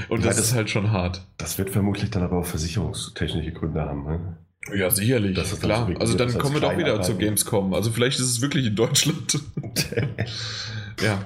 Und 0.10 0.24
das, 0.24 0.36
das, 0.36 0.48
ist 0.48 0.54
halt 0.54 0.70
schon 0.70 0.92
hart. 0.92 1.26
Das 1.38 1.58
wird 1.58 1.72
vermutlich 1.72 2.12
dann 2.12 2.22
aber 2.22 2.38
auch 2.38 2.46
versicherungstechnische 2.46 3.52
Gründe 3.52 3.82
haben. 3.82 4.04
Ne? 4.04 4.38
Ja, 4.76 4.92
sicherlich. 4.92 5.36
Das 5.36 5.52
ist 5.52 5.62
klar. 5.62 5.89
also 6.00 6.16
dann 6.16 6.38
kommen 6.38 6.54
wir 6.54 6.62
doch 6.62 6.78
wieder 6.78 7.02
zu 7.02 7.16
Gamescom. 7.16 7.74
Also 7.74 7.92
vielleicht 7.92 8.20
ist 8.20 8.28
es 8.28 8.42
wirklich 8.42 8.68
in 8.68 8.76
Deutschland. 8.76 9.39
ja. 11.02 11.26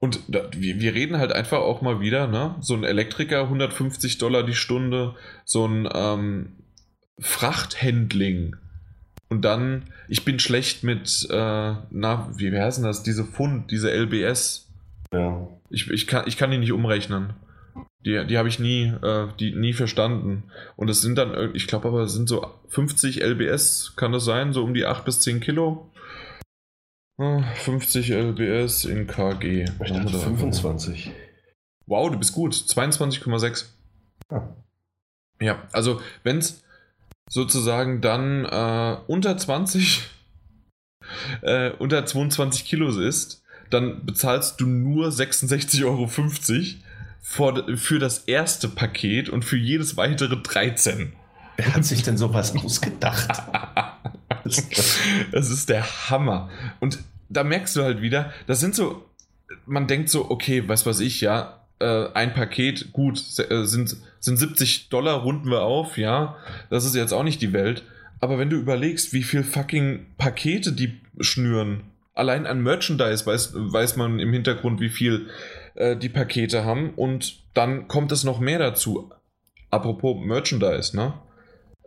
Und 0.00 0.20
da, 0.28 0.48
wir, 0.56 0.80
wir, 0.80 0.94
reden 0.94 1.18
halt 1.18 1.32
einfach 1.32 1.58
auch 1.58 1.82
mal 1.82 2.00
wieder, 2.00 2.26
ne? 2.26 2.56
So 2.60 2.74
ein 2.74 2.84
Elektriker, 2.84 3.42
150 3.42 4.16
Dollar 4.16 4.42
die 4.42 4.54
Stunde, 4.54 5.14
so 5.44 5.66
ein 5.66 5.86
ähm, 5.92 6.56
Frachthandling. 7.18 8.56
Und 9.28 9.44
dann, 9.44 9.84
ich 10.08 10.24
bin 10.24 10.38
schlecht 10.38 10.84
mit, 10.84 11.28
äh, 11.30 11.34
na, 11.90 12.32
wie 12.34 12.58
heißen 12.58 12.82
das? 12.82 13.02
Diese 13.02 13.24
Pfund, 13.24 13.70
diese 13.70 13.92
LBS. 13.92 14.68
Ja. 15.12 15.46
Ich, 15.68 15.90
ich, 15.90 16.06
kann, 16.06 16.24
ich 16.26 16.38
kann 16.38 16.50
die 16.50 16.58
nicht 16.58 16.72
umrechnen. 16.72 17.34
Die, 18.06 18.26
die 18.26 18.38
habe 18.38 18.48
ich 18.48 18.58
nie, 18.58 18.84
äh, 19.02 19.28
die, 19.38 19.54
nie 19.54 19.74
verstanden. 19.74 20.44
Und 20.76 20.88
es 20.88 21.02
sind 21.02 21.18
dann, 21.18 21.54
ich 21.54 21.66
glaube 21.66 21.88
aber, 21.88 22.00
es 22.00 22.14
sind 22.14 22.28
so 22.28 22.46
50 22.68 23.22
LBS, 23.22 23.92
kann 23.96 24.12
das 24.12 24.24
sein? 24.24 24.54
So 24.54 24.64
um 24.64 24.72
die 24.72 24.86
8 24.86 25.04
bis 25.04 25.20
10 25.20 25.40
Kilo. 25.40 25.90
50 27.20 28.10
LBS 28.10 28.84
in 28.86 29.06
KG. 29.06 29.66
Ich 29.84 29.92
dachte 29.92 30.18
25. 30.18 31.10
Wow, 31.86 32.10
du 32.10 32.18
bist 32.18 32.32
gut. 32.32 32.54
22,6. 32.54 33.66
Ah. 34.30 34.42
Ja, 35.40 35.62
also 35.72 36.00
wenn 36.22 36.38
es 36.38 36.62
sozusagen 37.28 38.00
dann 38.00 38.44
äh, 38.46 38.96
unter 39.06 39.36
20, 39.36 40.02
äh, 41.42 41.70
unter 41.72 42.06
22 42.06 42.64
Kilo 42.64 42.88
ist, 42.98 43.42
dann 43.68 44.04
bezahlst 44.06 44.60
du 44.60 44.66
nur 44.66 45.08
66,50 45.08 45.84
Euro 45.84 46.06
vor, 47.20 47.76
für 47.76 47.98
das 47.98 48.20
erste 48.24 48.68
Paket 48.68 49.28
und 49.28 49.44
für 49.44 49.58
jedes 49.58 49.96
weitere 49.96 50.36
13. 50.36 51.12
Wer 51.56 51.74
hat 51.74 51.84
sich 51.84 52.02
denn 52.02 52.16
sowas 52.16 52.56
ausgedacht? 52.64 53.30
Das 55.32 55.50
ist 55.50 55.68
der 55.68 55.84
Hammer. 56.10 56.50
Und 56.80 56.98
da 57.28 57.44
merkst 57.44 57.76
du 57.76 57.82
halt 57.82 58.02
wieder, 58.02 58.32
das 58.46 58.60
sind 58.60 58.74
so, 58.74 59.04
man 59.66 59.86
denkt 59.86 60.10
so, 60.10 60.30
okay, 60.30 60.64
was 60.66 60.86
weiß 60.86 61.00
ich, 61.00 61.20
ja, 61.20 61.60
äh, 61.78 62.08
ein 62.12 62.34
Paket, 62.34 62.92
gut, 62.92 63.22
äh, 63.38 63.64
sind, 63.64 63.96
sind 64.20 64.36
70 64.36 64.88
Dollar, 64.88 65.22
runden 65.22 65.50
wir 65.50 65.62
auf, 65.62 65.98
ja, 65.98 66.36
das 66.68 66.84
ist 66.84 66.94
jetzt 66.94 67.12
auch 67.12 67.22
nicht 67.22 67.40
die 67.42 67.52
Welt. 67.52 67.84
Aber 68.20 68.38
wenn 68.38 68.50
du 68.50 68.56
überlegst, 68.56 69.12
wie 69.12 69.22
viel 69.22 69.42
fucking 69.42 70.06
Pakete 70.18 70.72
die 70.72 71.00
schnüren, 71.20 71.84
allein 72.14 72.46
an 72.46 72.62
Merchandise 72.62 73.24
weiß, 73.24 73.52
weiß 73.54 73.96
man 73.96 74.18
im 74.18 74.32
Hintergrund, 74.32 74.80
wie 74.80 74.90
viel 74.90 75.28
äh, 75.74 75.96
die 75.96 76.10
Pakete 76.10 76.64
haben 76.64 76.90
und 76.90 77.38
dann 77.54 77.88
kommt 77.88 78.12
es 78.12 78.24
noch 78.24 78.40
mehr 78.40 78.58
dazu. 78.58 79.10
Apropos 79.70 80.16
Merchandise, 80.22 80.94
ne? 80.96 81.14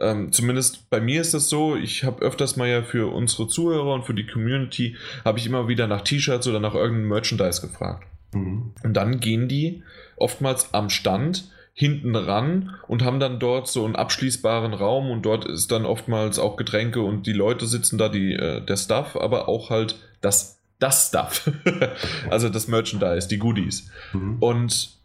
Ähm, 0.04 0.32
zumindest 0.32 0.89
bei 0.89 0.99
mir 0.99 1.22
ist 1.22 1.34
das 1.34 1.49
so, 1.49 1.76
ich 1.76 2.04
habe 2.04 2.22
öfters 2.22 2.56
mal 2.58 2.68
ja 2.68 2.84
für 2.84 3.14
unsere 3.14 3.47
Zuhörer 3.47 3.93
und 3.93 4.04
für 4.04 4.14
die 4.14 4.28
Community, 4.28 4.95
habe 5.24 5.39
ich 5.39 5.45
immer 5.45 5.68
wieder 5.68 5.88
nach 5.88 6.01
T-Shirts 6.01 6.47
oder 6.47 6.60
nach 6.60 6.76
irgendeinem 6.76 7.10
Merchandise 7.10 7.62
gefragt. 7.62 8.08
Mhm. 8.34 8.74
Und 8.84 8.93
dann 8.93 9.20
gehen 9.20 9.47
die 9.47 9.84
oftmals 10.18 10.74
am 10.74 10.89
Stand 10.89 11.49
hinten 11.74 12.16
ran 12.16 12.76
und 12.88 13.04
haben 13.04 13.20
dann 13.20 13.39
dort 13.39 13.68
so 13.68 13.84
einen 13.84 13.95
abschließbaren 13.95 14.74
Raum 14.74 15.10
und 15.10 15.24
dort 15.24 15.45
ist 15.45 15.72
dann 15.72 15.86
oftmals 15.86 16.38
auch 16.38 16.56
Getränke 16.56 17.01
und 17.01 17.26
die 17.26 17.34
Leute 17.34 17.66
sitzen 17.66 17.97
da, 17.97 18.10
die, 18.10 18.34
äh, 18.34 18.64
der 18.64 18.78
Stuff, 18.78 19.16
aber 19.16 19.47
auch 19.47 19.70
halt 19.70 19.95
das 20.22 20.60
das 20.80 21.08
Stuff. 21.08 21.49
also 22.30 22.49
das 22.49 22.68
Merchandise, 22.68 23.28
die 23.28 23.38
Goodies. 23.38 23.89
Mhm. 24.12 24.38
Und 24.39 24.97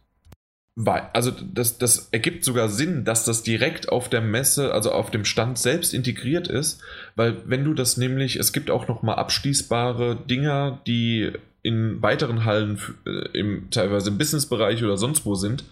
also 0.87 1.31
das, 1.31 1.77
das 1.77 2.09
ergibt 2.11 2.45
sogar 2.45 2.69
Sinn, 2.69 3.03
dass 3.03 3.25
das 3.25 3.43
direkt 3.43 3.89
auf 3.89 4.09
der 4.09 4.21
Messe, 4.21 4.73
also 4.73 4.91
auf 4.91 5.11
dem 5.11 5.25
Stand 5.25 5.57
selbst 5.57 5.93
integriert 5.93 6.47
ist, 6.47 6.81
weil 7.15 7.37
wenn 7.45 7.65
du 7.65 7.73
das 7.73 7.97
nämlich, 7.97 8.37
es 8.37 8.53
gibt 8.53 8.71
auch 8.71 8.87
noch 8.87 9.01
mal 9.01 9.15
abschließbare 9.15 10.15
Dinger, 10.15 10.79
die 10.87 11.31
in 11.63 12.01
weiteren 12.01 12.45
Hallen, 12.45 12.79
äh, 13.05 13.37
im, 13.37 13.69
teilweise 13.71 14.09
im 14.09 14.17
Businessbereich 14.17 14.83
oder 14.83 14.95
sonst 14.95 15.25
wo 15.25 15.35
sind, 15.35 15.65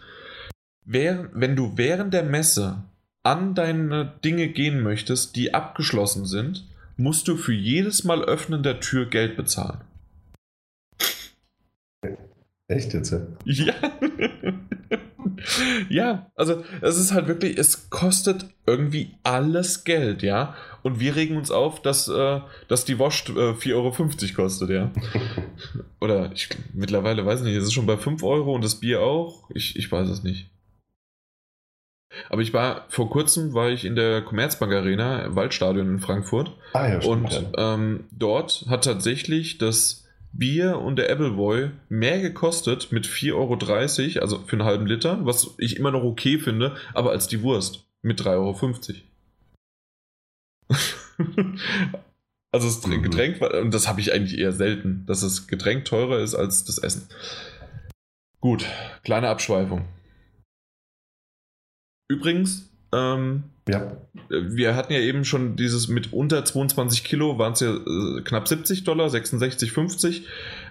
wer, 0.85 1.29
wenn 1.33 1.55
du 1.55 1.73
während 1.77 2.13
der 2.13 2.23
Messe 2.23 2.83
an 3.23 3.55
deine 3.55 4.13
Dinge 4.25 4.49
gehen 4.49 4.81
möchtest, 4.81 5.35
die 5.35 5.53
abgeschlossen 5.53 6.25
sind, 6.25 6.65
musst 6.97 7.27
du 7.27 7.37
für 7.37 7.53
jedes 7.53 8.03
Mal 8.03 8.23
öffnen 8.23 8.63
der 8.63 8.79
Tür 8.81 9.05
Geld 9.05 9.37
bezahlen. 9.37 9.79
Echt 12.67 12.93
jetzt? 12.93 13.15
Ja. 13.45 13.73
ja, 15.89 16.31
also 16.35 16.63
es 16.81 16.97
ist 16.97 17.13
halt 17.13 17.27
wirklich, 17.27 17.57
es 17.57 17.89
kostet 17.89 18.45
irgendwie 18.65 19.15
alles 19.23 19.83
Geld, 19.83 20.23
ja. 20.23 20.55
Und 20.83 20.99
wir 20.99 21.15
regen 21.15 21.37
uns 21.37 21.51
auf, 21.51 21.81
dass, 21.81 22.07
äh, 22.07 22.41
dass 22.67 22.85
die 22.85 22.99
Wurst 22.99 23.29
äh, 23.29 23.53
4,50 23.53 23.73
Euro 23.73 23.91
kostet, 24.35 24.69
ja. 24.69 24.91
Oder 26.01 26.31
ich 26.33 26.49
mittlerweile 26.73 27.25
weiß 27.25 27.41
ich 27.41 27.45
nicht, 27.47 27.55
es 27.55 27.65
ist 27.65 27.73
schon 27.73 27.85
bei 27.85 27.97
5 27.97 28.23
Euro 28.23 28.53
und 28.53 28.63
das 28.63 28.75
Bier 28.79 29.01
auch. 29.01 29.49
Ich, 29.53 29.75
ich 29.75 29.91
weiß 29.91 30.09
es 30.09 30.23
nicht. 30.23 30.49
Aber 32.29 32.41
ich 32.41 32.53
war 32.53 32.85
vor 32.89 33.09
kurzem 33.09 33.53
war 33.53 33.69
ich 33.69 33.85
in 33.85 33.95
der 33.95 34.21
Commerzbank 34.21 34.73
Arena, 34.73 35.23
im 35.23 35.35
Waldstadion 35.35 35.87
in 35.87 35.99
Frankfurt. 35.99 36.53
Ah 36.73 36.87
ja, 36.87 37.01
stimmt, 37.01 37.33
und 37.33 37.53
ähm, 37.57 38.05
dort 38.11 38.65
hat 38.69 38.85
tatsächlich 38.85 39.57
das 39.57 40.06
Bier 40.37 40.79
und 40.79 40.97
der 40.97 41.09
Appleboy 41.09 41.71
mehr 41.89 42.21
gekostet 42.21 42.91
mit 42.91 43.07
4,30 43.07 43.33
Euro, 44.15 44.21
also 44.21 44.39
für 44.39 44.53
einen 44.53 44.65
halben 44.65 44.85
Liter, 44.85 45.25
was 45.25 45.55
ich 45.57 45.77
immer 45.77 45.91
noch 45.91 46.03
okay 46.03 46.37
finde, 46.37 46.75
aber 46.93 47.11
als 47.11 47.27
die 47.27 47.41
Wurst 47.41 47.87
mit 48.01 48.21
3,50 48.21 48.29
Euro. 48.35 48.55
also 52.51 52.67
das. 52.67 52.81
Getränk, 53.01 53.41
und 53.41 53.73
das 53.73 53.87
habe 53.87 54.01
ich 54.01 54.13
eigentlich 54.13 54.37
eher 54.37 54.51
selten, 54.51 55.05
dass 55.05 55.21
das 55.21 55.47
Getränk 55.47 55.85
teurer 55.85 56.19
ist 56.19 56.35
als 56.35 56.65
das 56.65 56.77
Essen. 56.77 57.07
Gut, 58.39 58.65
kleine 59.03 59.29
Abschweifung. 59.29 59.87
Übrigens, 62.09 62.69
ähm, 62.93 63.43
ja. 63.67 63.91
Wir 64.29 64.75
hatten 64.75 64.93
ja 64.93 64.99
eben 64.99 65.25
schon 65.25 65.55
dieses 65.55 65.87
mit 65.87 66.13
unter 66.13 66.43
22 66.45 67.03
Kilo 67.03 67.37
waren 67.37 67.53
es 67.53 67.59
ja 67.59 67.73
äh, 67.73 68.21
knapp 68.23 68.47
70 68.47 68.83
Dollar, 68.83 69.09
66, 69.09 69.71
50. 69.71 70.23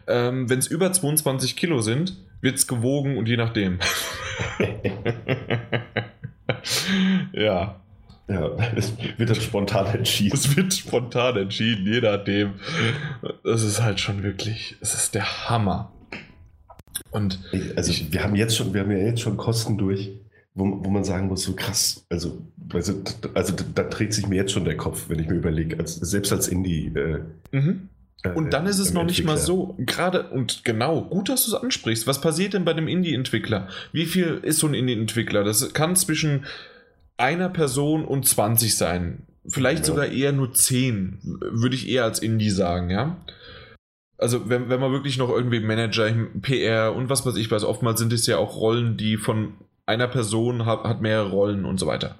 Ähm, 0.06 0.48
Wenn 0.48 0.58
es 0.58 0.66
über 0.66 0.92
22 0.92 1.56
Kilo 1.56 1.80
sind, 1.80 2.16
wird 2.40 2.56
es 2.56 2.66
gewogen 2.66 3.18
und 3.18 3.28
je 3.28 3.36
nachdem. 3.36 3.78
ja. 7.32 7.80
Ja, 8.28 8.56
es 8.74 8.92
wird 9.18 9.30
dann 9.30 9.40
spontan 9.40 9.86
entschieden. 9.86 10.34
Es 10.34 10.56
wird 10.56 10.74
spontan 10.74 11.36
entschieden, 11.36 11.86
je 11.86 12.00
nachdem. 12.00 12.54
Das 13.44 13.62
ist 13.62 13.80
halt 13.80 14.00
schon 14.00 14.24
wirklich, 14.24 14.74
es 14.80 14.94
ist 14.94 15.14
der 15.14 15.48
Hammer. 15.48 15.92
Und 17.12 17.38
also 17.76 17.92
ich, 17.92 18.12
wir 18.12 18.24
haben 18.24 18.34
jetzt 18.34 18.56
schon, 18.56 18.74
wir 18.74 18.80
haben 18.80 18.90
ja 18.90 18.98
jetzt 18.98 19.20
schon 19.20 19.36
Kosten 19.36 19.78
durch 19.78 20.10
wo, 20.56 20.84
wo 20.84 20.90
man 20.90 21.04
sagen 21.04 21.28
muss, 21.28 21.42
so 21.42 21.52
krass, 21.52 22.06
also, 22.08 22.42
also, 22.72 22.94
also 23.34 23.54
da 23.74 23.82
dreht 23.82 24.14
sich 24.14 24.26
mir 24.26 24.36
jetzt 24.36 24.52
schon 24.52 24.64
der 24.64 24.76
Kopf, 24.76 25.08
wenn 25.08 25.18
ich 25.18 25.28
mir 25.28 25.36
überlege, 25.36 25.78
als, 25.78 25.96
selbst 25.96 26.32
als 26.32 26.48
Indie. 26.48 26.86
Äh, 26.86 27.20
mhm. 27.52 27.90
Äh, 28.22 28.30
und 28.30 28.54
dann 28.54 28.66
ist 28.66 28.78
es 28.78 28.94
noch 28.94 29.04
nicht 29.04 29.22
mal 29.22 29.36
so, 29.36 29.76
gerade 29.78 30.30
und 30.30 30.64
genau, 30.64 31.02
gut, 31.02 31.28
dass 31.28 31.44
du 31.44 31.54
es 31.54 31.62
ansprichst. 31.62 32.06
Was 32.06 32.22
passiert 32.22 32.54
denn 32.54 32.64
bei 32.64 32.72
dem 32.72 32.88
Indie-Entwickler? 32.88 33.68
Wie 33.92 34.06
viel 34.06 34.40
ist 34.42 34.58
so 34.58 34.66
ein 34.66 34.74
Indie-Entwickler? 34.74 35.44
Das 35.44 35.74
kann 35.74 35.94
zwischen 35.94 36.46
einer 37.18 37.50
Person 37.50 38.06
und 38.06 38.26
20 38.26 38.76
sein. 38.76 39.26
Vielleicht 39.46 39.80
ja. 39.80 39.84
sogar 39.84 40.06
eher 40.06 40.32
nur 40.32 40.54
10, 40.54 41.18
würde 41.52 41.76
ich 41.76 41.86
eher 41.86 42.04
als 42.04 42.18
Indie 42.18 42.50
sagen, 42.50 42.88
ja. 42.88 43.18
Also, 44.18 44.48
wenn, 44.48 44.70
wenn 44.70 44.80
man 44.80 44.92
wirklich 44.92 45.18
noch 45.18 45.28
irgendwie 45.28 45.60
Manager, 45.60 46.10
PR 46.40 46.94
und 46.96 47.10
was 47.10 47.26
weiß 47.26 47.36
ich 47.36 47.50
weiß, 47.50 47.64
oftmals 47.64 48.00
sind 48.00 48.14
es 48.14 48.26
ja 48.26 48.38
auch 48.38 48.56
Rollen, 48.56 48.96
die 48.96 49.18
von 49.18 49.52
einer 49.86 50.08
Person 50.08 50.66
hat, 50.66 50.84
hat 50.84 51.00
mehrere 51.00 51.30
Rollen 51.30 51.64
und 51.64 51.78
so 51.78 51.86
weiter. 51.86 52.16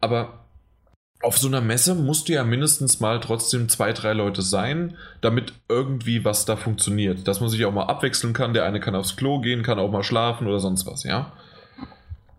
Aber 0.00 0.40
auf 1.22 1.36
so 1.36 1.48
einer 1.48 1.60
Messe 1.60 1.94
musst 1.94 2.28
du 2.28 2.32
ja 2.32 2.44
mindestens 2.44 3.00
mal 3.00 3.20
trotzdem 3.20 3.68
zwei, 3.68 3.92
drei 3.92 4.14
Leute 4.14 4.40
sein, 4.40 4.96
damit 5.20 5.52
irgendwie 5.68 6.24
was 6.24 6.46
da 6.46 6.56
funktioniert. 6.56 7.28
Dass 7.28 7.40
man 7.40 7.50
sich 7.50 7.64
auch 7.66 7.74
mal 7.74 7.84
abwechseln 7.84 8.32
kann. 8.32 8.54
Der 8.54 8.64
eine 8.64 8.80
kann 8.80 8.94
aufs 8.94 9.16
Klo 9.16 9.40
gehen, 9.40 9.62
kann 9.62 9.78
auch 9.78 9.90
mal 9.90 10.02
schlafen 10.02 10.46
oder 10.46 10.60
sonst 10.60 10.86
was, 10.86 11.04
ja. 11.04 11.32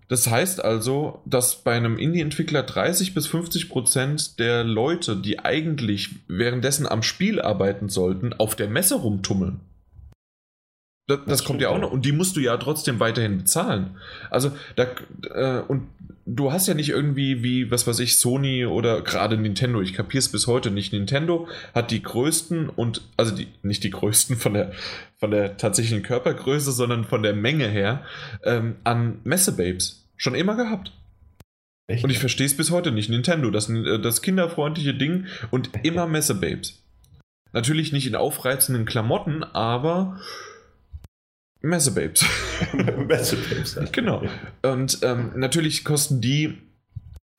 Das 0.08 0.30
heißt 0.30 0.62
also, 0.62 1.22
dass 1.26 1.64
bei 1.64 1.74
einem 1.74 1.98
Indie-Entwickler 1.98 2.64
30 2.64 3.14
bis 3.14 3.28
50 3.28 3.70
Prozent 3.70 4.40
der 4.40 4.66
Leute, 4.66 5.16
die 5.16 5.40
eigentlich 5.40 6.10
währenddessen 6.28 6.86
am 6.86 7.02
Spiel 7.02 7.40
arbeiten 7.40 7.88
sollten, 7.88 8.34
auf 8.34 8.56
der 8.56 8.68
Messe 8.68 8.96
rumtummeln. 8.96 9.62
Das, 11.08 11.20
das, 11.26 11.44
kommt 11.44 11.62
ja 11.62 11.70
auch 11.70 11.80
noch. 11.80 11.92
Und 11.92 12.06
die 12.06 12.12
musst 12.12 12.36
du 12.36 12.40
ja 12.40 12.56
trotzdem 12.58 13.00
weiterhin 13.00 13.40
bezahlen. 13.40 13.98
Also, 14.30 14.52
da, 14.76 14.88
äh, 15.34 15.62
und 15.68 15.88
du 16.26 16.52
hast 16.52 16.68
ja 16.68 16.74
nicht 16.74 16.90
irgendwie 16.90 17.44
wie, 17.44 17.72
was 17.72 17.88
weiß 17.88 18.00
ich, 18.00 18.18
Sony 18.18 18.66
oder 18.66 19.02
gerade 19.02 19.38
Nintendo, 19.38 19.82
ich 19.82 19.94
kapiere 19.94 20.20
es 20.20 20.30
bis 20.30 20.48
heute 20.48 20.72
nicht. 20.72 20.94
Nintendo 20.94 21.48
hat 21.74 21.92
die 21.92 22.02
größten 22.02 22.70
und, 22.70 23.02
also 23.18 23.36
die, 23.36 23.48
nicht 23.64 23.84
die 23.84 23.90
größten 23.90 24.38
von 24.38 24.54
der, 24.54 24.72
von 25.18 25.32
der 25.32 25.58
tatsächlichen 25.58 26.04
Körpergröße, 26.04 26.72
sondern 26.72 27.04
von 27.04 27.24
der 27.24 27.34
Menge 27.34 27.68
her, 27.68 28.06
ähm, 28.44 28.76
an 28.84 29.20
Messebabes. 29.24 30.08
Schon 30.18 30.36
immer 30.36 30.56
gehabt. 30.56 30.94
Echt? 31.88 32.04
Und 32.04 32.10
ich 32.10 32.20
verstehe 32.20 32.46
es 32.46 32.56
bis 32.56 32.72
heute 32.72 32.92
nicht. 32.92 33.10
Nintendo, 33.10 33.50
das, 33.50 33.70
äh, 33.70 34.00
das 34.00 34.22
kinderfreundliche 34.22 34.94
Ding 34.94 35.26
und 35.50 35.72
immer 35.84 36.08
Messebabes. 36.08 36.84
Natürlich 37.54 37.92
nicht 37.92 38.08
in 38.08 38.16
aufreizenden 38.16 38.86
Klamotten, 38.86 39.44
aber 39.44 40.20
Messebabes. 41.62 42.26
Messebabes. 43.08 43.80
genau. 43.92 44.24
Und 44.64 45.00
ähm, 45.04 45.32
natürlich 45.36 45.84
kosten 45.84 46.22
die 46.22 46.58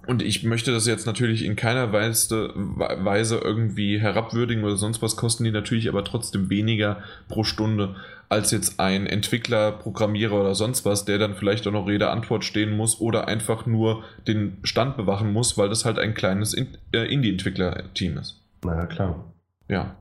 und 0.07 0.21
ich 0.21 0.43
möchte 0.43 0.73
das 0.73 0.87
jetzt 0.87 1.07
natürlich 1.07 1.45
in 1.45 1.55
keiner 1.55 1.93
Weise, 1.93 2.51
Weise 2.55 3.39
irgendwie 3.39 4.01
herabwürdigen 4.01 4.65
oder 4.65 4.77
sonst 4.77 5.01
was, 5.01 5.17
kosten 5.17 5.45
die 5.45 5.53
natürlich 5.53 5.89
aber 5.89 6.03
trotzdem 6.03 6.51
weniger 6.51 7.03
pro 7.29 7.45
Stunde 7.45 7.95
als 8.29 8.51
jetzt 8.51 8.81
ein 8.81 9.07
Entwickler, 9.07 9.73
Programmierer 9.73 10.41
oder 10.41 10.55
sonst 10.55 10.85
was, 10.85 11.05
der 11.05 11.19
dann 11.19 11.35
vielleicht 11.35 11.67
auch 11.67 11.73
noch 11.73 11.87
Rede-Antwort 11.87 12.45
stehen 12.45 12.77
muss 12.77 13.01
oder 13.01 13.29
einfach 13.29 13.67
nur 13.67 14.05
den 14.27 14.57
Stand 14.65 14.97
bewachen 14.97 15.33
muss, 15.33 15.59
weil 15.59 15.69
das 15.69 15.85
halt 15.85 15.99
ein 15.99 16.15
kleines 16.15 16.55
äh, 16.55 16.67
Indie-Entwickler-Team 16.93 18.17
ist. 18.17 18.41
Na 18.65 18.75
ja, 18.75 18.87
klar. 18.87 19.33
Ja. 19.69 19.97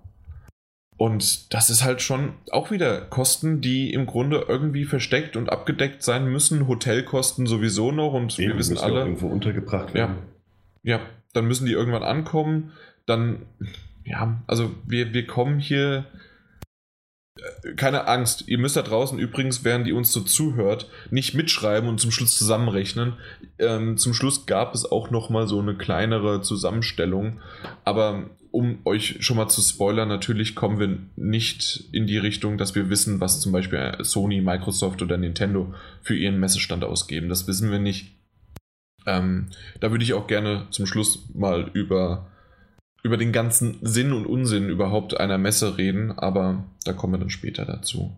Und 1.01 1.51
das 1.51 1.71
ist 1.71 1.83
halt 1.83 2.03
schon 2.03 2.33
auch 2.51 2.69
wieder 2.69 3.01
Kosten, 3.01 3.59
die 3.59 3.91
im 3.91 4.05
Grunde 4.05 4.45
irgendwie 4.47 4.85
versteckt 4.85 5.35
und 5.35 5.49
abgedeckt 5.51 6.03
sein 6.03 6.27
müssen. 6.31 6.67
Hotelkosten 6.67 7.47
sowieso 7.47 7.91
noch 7.91 8.13
und 8.13 8.37
Eben, 8.37 8.51
wir 8.51 8.59
wissen 8.59 8.77
alle. 8.77 8.99
irgendwo 8.99 9.25
untergebracht 9.25 9.95
werden. 9.95 10.17
Ja. 10.83 10.97
ja, 10.97 11.01
dann 11.33 11.47
müssen 11.47 11.65
die 11.65 11.71
irgendwann 11.71 12.03
ankommen. 12.03 12.73
Dann, 13.07 13.47
ja, 14.05 14.43
also 14.45 14.75
wir, 14.85 15.11
wir 15.11 15.25
kommen 15.25 15.57
hier. 15.57 16.05
Äh, 17.63 17.73
keine 17.73 18.07
Angst, 18.07 18.47
ihr 18.47 18.59
müsst 18.59 18.77
da 18.77 18.83
draußen 18.83 19.17
übrigens, 19.17 19.63
während 19.63 19.87
ihr 19.87 19.95
uns 19.95 20.11
so 20.11 20.21
zuhört, 20.21 20.87
nicht 21.09 21.33
mitschreiben 21.33 21.89
und 21.89 21.99
zum 21.99 22.11
Schluss 22.11 22.37
zusammenrechnen. 22.37 23.13
Ähm, 23.57 23.97
zum 23.97 24.13
Schluss 24.13 24.45
gab 24.45 24.75
es 24.75 24.85
auch 24.85 25.09
nochmal 25.09 25.47
so 25.47 25.59
eine 25.59 25.73
kleinere 25.73 26.43
Zusammenstellung, 26.43 27.41
aber 27.85 28.29
um 28.51 28.79
euch 28.83 29.17
schon 29.21 29.37
mal 29.37 29.47
zu 29.47 29.61
spoilern, 29.61 30.09
natürlich 30.09 30.55
kommen 30.55 30.79
wir 30.79 30.99
nicht 31.15 31.85
in 31.91 32.05
die 32.05 32.17
Richtung, 32.17 32.57
dass 32.57 32.75
wir 32.75 32.89
wissen, 32.89 33.21
was 33.21 33.39
zum 33.39 33.51
Beispiel 33.51 33.97
Sony, 34.01 34.41
Microsoft 34.41 35.01
oder 35.01 35.17
Nintendo 35.17 35.73
für 36.01 36.15
ihren 36.15 36.39
Messestand 36.39 36.83
ausgeben. 36.83 37.29
Das 37.29 37.47
wissen 37.47 37.71
wir 37.71 37.79
nicht. 37.79 38.11
Ähm, 39.05 39.47
da 39.79 39.91
würde 39.91 40.03
ich 40.03 40.13
auch 40.13 40.27
gerne 40.27 40.67
zum 40.69 40.85
Schluss 40.85 41.29
mal 41.33 41.71
über, 41.73 42.29
über 43.03 43.17
den 43.17 43.31
ganzen 43.31 43.79
Sinn 43.81 44.13
und 44.13 44.25
Unsinn 44.25 44.69
überhaupt 44.69 45.19
einer 45.19 45.37
Messe 45.37 45.77
reden, 45.77 46.11
aber 46.11 46.65
da 46.83 46.93
kommen 46.93 47.13
wir 47.13 47.19
dann 47.19 47.29
später 47.29 47.65
dazu. 47.65 48.17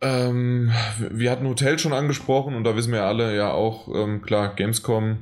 Ähm, 0.00 0.72
wir 0.98 1.30
hatten 1.30 1.46
Hotel 1.46 1.78
schon 1.78 1.92
angesprochen 1.92 2.54
und 2.54 2.64
da 2.64 2.76
wissen 2.76 2.92
wir 2.92 3.04
alle 3.04 3.34
ja 3.34 3.52
auch, 3.52 3.88
ähm, 3.94 4.22
klar, 4.22 4.54
Gamescom 4.54 5.18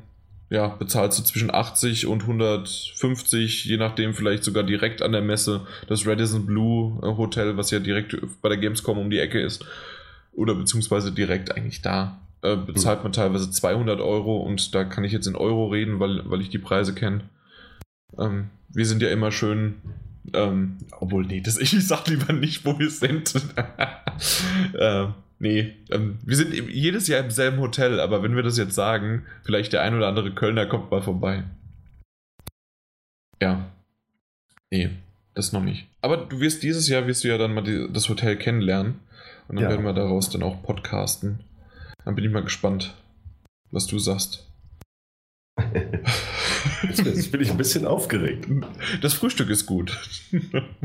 ja, 0.51 0.69
bezahlst 0.69 1.19
du 1.19 1.23
zwischen 1.23 1.53
80 1.53 2.07
und 2.07 2.23
150, 2.23 3.65
je 3.65 3.77
nachdem 3.77 4.15
vielleicht 4.15 4.45
sogar 4.45 4.63
direkt 4.63 5.03
an 5.03 5.13
der 5.13 5.23
Messe. 5.23 5.67
Das 5.89 6.07
Radisson 6.07 6.47
Blue 6.47 6.99
äh, 7.03 7.17
Hotel, 7.17 7.57
was 7.57 7.71
ja 7.71 7.81
direkt 7.81 8.17
bei 8.43 8.49
der 8.49 8.59
Gamescom 8.59 8.99
um 8.99 9.11
die 9.11 9.19
Ecke 9.19 9.41
ist, 9.41 9.65
oder 10.33 10.55
beziehungsweise 10.55 11.13
direkt 11.13 11.57
eigentlich 11.57 11.83
da, 11.83 12.21
äh, 12.43 12.57
bezahlt 12.57 13.03
man 13.03 13.13
teilweise 13.13 13.51
200 13.51 14.01
Euro 14.01 14.39
und 14.39 14.75
da 14.75 14.85
kann 14.85 15.05
ich 15.05 15.13
jetzt 15.13 15.27
in 15.27 15.37
Euro 15.37 15.69
reden, 15.69 16.01
weil, 16.01 16.29
weil 16.29 16.41
ich 16.41 16.51
die 16.51 16.59
Preise 16.59 16.95
kenne. 16.95 17.23
Ähm, 18.19 18.51
wir 18.69 18.87
sind 18.87 19.03
ja 19.03 19.09
immer 19.09 19.33
schön 19.33 19.77
ähm, 20.33 20.79
obwohl, 21.01 21.27
nee, 21.27 21.41
das, 21.41 21.57
ich 21.61 21.87
sag 21.87 22.09
lieber 22.09 22.33
nicht, 22.33 22.65
wo 22.65 22.79
wir 22.79 22.91
sind. 22.91 23.35
äh, 24.75 25.07
Nee, 25.39 25.75
ähm, 25.91 26.19
wir 26.25 26.37
sind 26.37 26.55
jedes 26.55 27.09
Jahr 27.09 27.21
im 27.21 27.31
selben 27.31 27.59
Hotel, 27.59 28.01
aber 28.01 28.23
wenn 28.23 28.37
wir 28.37 28.43
das 28.43 28.57
jetzt 28.57 28.75
sagen, 28.75 29.27
vielleicht 29.45 29.73
der 29.73 29.83
ein 29.83 29.95
oder 29.95 30.07
andere 30.09 30.33
Kölner 30.33 30.67
kommt 30.67 30.91
mal 30.91 31.03
vorbei. 31.03 31.45
Ja. 33.43 33.67
Nee, 34.71 34.91
das 35.35 35.53
noch 35.53 35.63
nicht. 35.63 35.87
Aber 36.01 36.17
du 36.17 36.41
wirst 36.41 36.63
dieses 36.63 36.89
Jahr 36.89 37.07
wirst 37.07 37.25
du 37.25 37.29
ja 37.29 37.39
dann 37.39 37.55
mal 37.55 37.63
die, 37.63 37.89
das 37.93 38.09
Hotel 38.09 38.37
kennenlernen 38.37 39.01
und 39.49 39.57
dann 39.57 39.65
ja. 39.65 39.71
werden 39.71 39.85
wir 39.85 39.93
daraus 39.93 40.31
dann 40.31 40.43
auch 40.43 40.63
podcasten. 40.63 41.41
Dann 42.05 42.15
bin 42.15 42.25
ich 42.25 42.31
mal 42.31 42.43
gespannt, 42.43 42.95
was 43.71 43.87
du 43.87 43.99
sagst. 43.99 44.47
Jetzt 46.83 47.33
bin 47.33 47.41
ich 47.41 47.51
ein 47.51 47.57
bisschen 47.57 47.87
aufgeregt. 47.87 48.47
Das 49.01 49.15
Frühstück 49.15 49.51
ist 49.51 49.67
gut. 49.67 49.99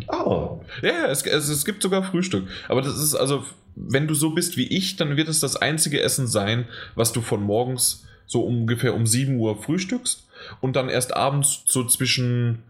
Oh. 0.07 0.61
Ja, 0.81 1.07
es, 1.07 1.23
es, 1.23 1.49
es 1.49 1.65
gibt 1.65 1.83
sogar 1.83 2.03
Frühstück. 2.03 2.47
Aber 2.67 2.81
das 2.81 2.97
ist 2.97 3.15
also, 3.15 3.45
wenn 3.75 4.07
du 4.07 4.13
so 4.13 4.31
bist 4.31 4.57
wie 4.57 4.67
ich, 4.67 4.95
dann 4.95 5.17
wird 5.17 5.27
es 5.27 5.39
das 5.39 5.55
einzige 5.55 6.01
Essen 6.01 6.27
sein, 6.27 6.67
was 6.95 7.13
du 7.13 7.21
von 7.21 7.43
morgens 7.43 8.05
so 8.25 8.41
ungefähr 8.41 8.93
um 8.93 9.05
7 9.05 9.37
Uhr 9.37 9.61
frühstückst 9.61 10.27
und 10.61 10.75
dann 10.75 10.89
erst 10.89 11.15
abends 11.15 11.63
so 11.65 11.85
zwischen 11.85 12.63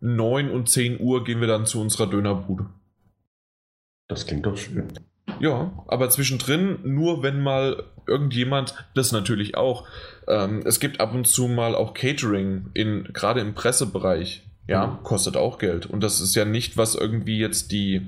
9 0.00 0.50
und 0.50 0.68
10 0.68 1.00
Uhr 1.00 1.24
gehen 1.24 1.40
wir 1.40 1.48
dann 1.48 1.66
zu 1.66 1.80
unserer 1.80 2.08
Dönerbude. 2.08 2.66
Das 4.08 4.26
klingt 4.26 4.44
doch 4.44 4.56
schön. 4.56 4.88
Ja, 5.40 5.72
aber 5.86 6.10
zwischendrin 6.10 6.78
nur, 6.84 7.22
wenn 7.22 7.40
mal 7.40 7.84
irgendjemand, 8.06 8.74
das 8.94 9.12
natürlich 9.12 9.56
auch, 9.56 9.86
ähm, 10.28 10.62
es 10.64 10.80
gibt 10.80 11.00
ab 11.00 11.14
und 11.14 11.26
zu 11.26 11.48
mal 11.48 11.74
auch 11.74 11.94
Catering, 11.94 12.70
in, 12.74 13.04
gerade 13.12 13.40
im 13.40 13.54
Pressebereich. 13.54 14.42
Ja, 14.66 14.86
mhm. 14.86 15.02
kostet 15.02 15.36
auch 15.36 15.58
Geld. 15.58 15.86
Und 15.86 16.00
das 16.02 16.20
ist 16.20 16.34
ja 16.34 16.44
nicht, 16.44 16.76
was 16.76 16.94
irgendwie 16.94 17.38
jetzt 17.38 17.70
die, 17.70 18.02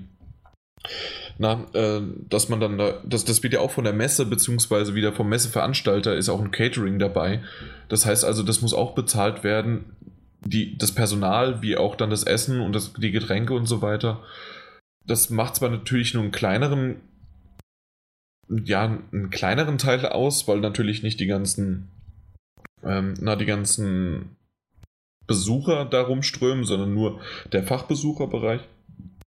na, 1.38 1.66
äh, 1.74 2.00
dass 2.28 2.48
man 2.48 2.60
dann, 2.60 2.78
da, 2.78 2.94
das, 3.04 3.24
das 3.24 3.42
wird 3.42 3.52
ja 3.52 3.60
auch 3.60 3.70
von 3.70 3.84
der 3.84 3.92
Messe, 3.92 4.24
beziehungsweise 4.24 4.94
wieder 4.94 5.12
vom 5.12 5.28
Messeveranstalter 5.28 6.14
ist 6.14 6.28
auch 6.28 6.40
ein 6.40 6.50
Catering 6.50 6.98
dabei. 6.98 7.42
Das 7.88 8.06
heißt 8.06 8.24
also, 8.24 8.42
das 8.42 8.62
muss 8.62 8.72
auch 8.72 8.94
bezahlt 8.94 9.44
werden. 9.44 9.96
Die, 10.44 10.78
das 10.78 10.92
Personal, 10.92 11.60
wie 11.60 11.76
auch 11.76 11.96
dann 11.96 12.10
das 12.10 12.22
Essen 12.22 12.60
und 12.60 12.72
das, 12.72 12.92
die 12.94 13.10
Getränke 13.10 13.52
und 13.52 13.66
so 13.66 13.82
weiter. 13.82 14.22
Das 15.06 15.30
macht 15.30 15.56
zwar 15.56 15.70
natürlich 15.70 16.14
nur 16.14 16.22
einen 16.22 16.32
kleineren, 16.32 16.96
ja, 18.48 18.84
einen 19.12 19.30
kleineren 19.30 19.78
Teil 19.78 20.04
aus, 20.06 20.48
weil 20.48 20.60
natürlich 20.60 21.02
nicht 21.02 21.20
die 21.20 21.26
ganzen 21.26 21.88
ähm, 22.86 23.14
na, 23.20 23.36
die 23.36 23.46
ganzen 23.46 24.36
Besucher 25.26 25.84
da 25.84 26.02
rumströmen, 26.02 26.64
sondern 26.64 26.94
nur 26.94 27.20
der 27.52 27.64
Fachbesucherbereich. 27.64 28.62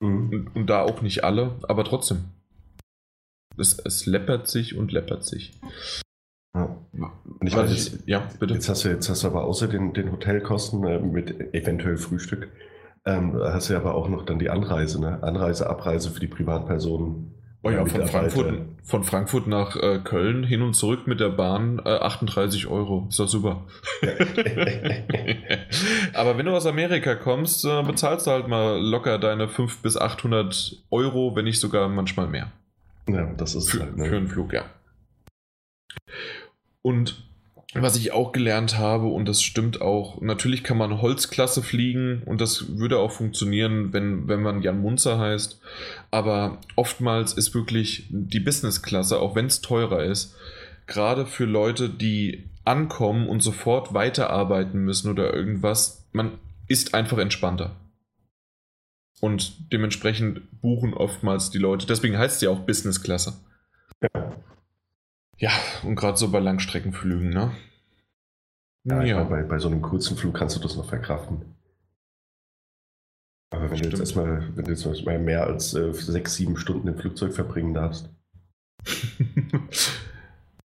Mhm. 0.01 0.31
Und, 0.31 0.57
und, 0.57 0.67
da 0.67 0.83
auch 0.83 1.03
nicht 1.03 1.25
alle, 1.25 1.57
aber 1.63 1.85
trotzdem. 1.85 2.25
Es, 3.59 3.79
es 3.79 4.07
läppert 4.07 4.49
sich 4.49 4.77
und 4.77 4.93
läppert 4.93 5.25
sich. 5.25 5.53
Ja. 6.55 6.77
Und 6.93 7.47
ich 7.47 7.55
weiß, 7.55 7.71
jetzt, 7.71 8.07
ja, 8.07 8.29
bitte. 8.39 8.55
Jetzt 8.55 8.69
hast 8.69 8.85
du, 8.85 8.89
jetzt 8.89 9.09
hast 9.09 9.23
du 9.23 9.29
aber 9.29 9.45
außer 9.45 9.69
den, 9.69 9.93
den 9.93 10.11
Hotelkosten 10.11 10.85
äh, 10.85 10.99
mit 10.99 11.55
eventuell 11.55 11.99
Frühstück, 11.99 12.49
ähm, 13.05 13.35
hast 13.43 13.71
du 13.71 13.77
aber 13.77 13.95
auch 13.95 14.09
noch 14.09 14.25
dann 14.25 14.39
die 14.39 14.51
Anreise, 14.51 15.01
ne? 15.01 15.23
Anreise, 15.23 15.69
Abreise 15.69 16.11
für 16.11 16.21
die 16.21 16.29
Privatpersonen. 16.29 17.35
Oh 17.65 17.71
ja, 17.71 17.85
von 17.85 18.07
Frankfurt, 18.07 18.55
von 18.83 19.05
Frankfurt 19.05 19.47
nach 19.47 19.77
äh, 19.77 20.01
Köln 20.03 20.43
hin 20.43 20.63
und 20.63 20.75
zurück 20.75 21.07
mit 21.07 21.21
der 21.21 21.29
Bahn 21.29 21.81
äh, 21.85 21.91
38 21.91 22.67
Euro. 22.67 23.07
Ist 23.09 23.21
doch 23.21 23.29
super. 23.29 23.63
Aber 26.13 26.37
wenn 26.37 26.47
du 26.47 26.53
aus 26.53 26.67
Amerika 26.67 27.15
kommst, 27.15 27.65
äh, 27.65 27.83
bezahlst 27.85 28.27
du 28.27 28.33
halt 28.33 28.49
mal 28.49 28.81
locker 28.81 29.19
deine 29.19 29.47
500 29.47 29.83
bis 29.83 29.97
800 29.97 30.83
Euro, 30.91 31.37
wenn 31.37 31.45
nicht 31.45 31.61
sogar 31.61 31.89
manchmal 31.89 32.27
mehr. 32.27 32.51
Ja, 33.09 33.33
das 33.37 33.55
ist 33.55 33.71
für, 33.71 33.81
halt, 33.81 33.97
ne? 33.97 34.07
für 34.07 34.17
einen 34.17 34.29
Flug, 34.29 34.53
ja. 34.53 34.65
Und 36.83 37.32
was 37.75 37.97
ich 37.97 38.13
auch 38.13 38.33
gelernt 38.33 38.77
habe, 38.77 39.07
und 39.07 39.27
das 39.27 39.43
stimmt 39.43 39.81
auch, 39.81 40.21
natürlich 40.21 40.63
kann 40.63 40.77
man 40.77 41.01
Holzklasse 41.01 41.63
fliegen 41.63 42.23
und 42.27 42.41
das 42.41 42.77
würde 42.77 42.99
auch 42.99 43.13
funktionieren, 43.13 43.93
wenn, 43.95 44.29
wenn 44.29 44.43
man 44.43 44.61
Jan 44.61 44.81
Munzer 44.83 45.19
heißt. 45.19 45.61
Aber 46.11 46.59
oftmals 46.77 47.33
ist 47.33 47.55
wirklich 47.55 48.07
die 48.11 48.41
Businessklasse, 48.41 49.19
auch 49.19 49.35
wenn 49.35 49.47
es 49.47 49.63
teurer 49.63 50.05
ist, 50.05 50.37
gerade 50.87 51.25
für 51.25 51.47
Leute, 51.47 51.89
die 51.89 52.45
ankommen 52.65 53.29
und 53.29 53.41
sofort 53.41 53.95
weiterarbeiten 53.95 54.85
müssen 54.85 55.11
oder 55.11 55.33
irgendwas. 55.33 56.07
Man 56.13 56.33
ist 56.69 56.95
einfach 56.95 57.19
entspannter. 57.19 57.77
Und 59.21 59.73
dementsprechend 59.73 60.61
buchen 60.61 60.95
oftmals 60.95 61.51
die 61.51 61.59
Leute. 61.59 61.87
Deswegen 61.87 62.19
heißt 62.19 62.43
ja 62.43 62.51
auch 62.51 62.61
Business-Klasse. 62.61 63.35
Ja. 65.43 65.51
Und 65.83 65.97
gerade 65.97 66.17
so 66.17 66.31
bei 66.31 66.39
Langstreckenflügen, 66.39 67.31
ne? 67.31 67.51
Ja, 68.85 69.03
ja. 69.03 69.25
Bei, 69.25 69.43
bei 69.43 69.59
so 69.59 69.69
einem 69.69 69.83
kurzen 69.83 70.17
Flug 70.17 70.37
kannst 70.37 70.55
du 70.57 70.61
das 70.61 70.77
noch 70.77 70.89
verkraften. 70.89 71.57
Aber 73.51 73.69
wenn 73.69 73.79
Stimmt. 73.79 73.93
du 73.93 73.99
jetzt 73.99 74.01
erstmal, 74.01 74.57
wenn 74.57 74.65
du 74.65 74.71
jetzt 74.71 75.05
mal 75.05 75.19
mehr 75.19 75.45
als 75.45 75.75
äh, 75.75 75.93
sechs, 75.93 76.37
sieben 76.37 76.57
Stunden 76.57 76.87
im 76.87 76.97
Flugzeug 76.97 77.35
verbringen 77.35 77.75
darfst. 77.75 78.09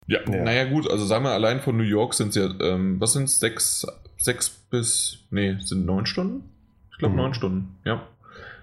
ja, 0.07 0.19
ja, 0.25 0.43
naja, 0.43 0.63
gut, 0.65 0.89
also 0.89 1.05
sagen 1.05 1.25
wir 1.25 1.31
allein 1.31 1.59
von 1.59 1.75
New 1.75 1.83
York 1.83 2.13
sind 2.13 2.29
es 2.29 2.35
ja, 2.35 2.49
ähm, 2.61 2.99
was 2.99 3.13
sind 3.13 3.25
es, 3.25 3.39
sechs, 3.39 3.85
sechs 4.17 4.49
bis, 4.49 5.19
nee, 5.31 5.57
sind 5.59 5.85
neun 5.85 6.05
Stunden? 6.05 6.49
Ich 6.91 6.97
glaube 6.97 7.13
mhm. 7.13 7.19
neun 7.19 7.33
Stunden, 7.33 7.77
ja. 7.83 8.07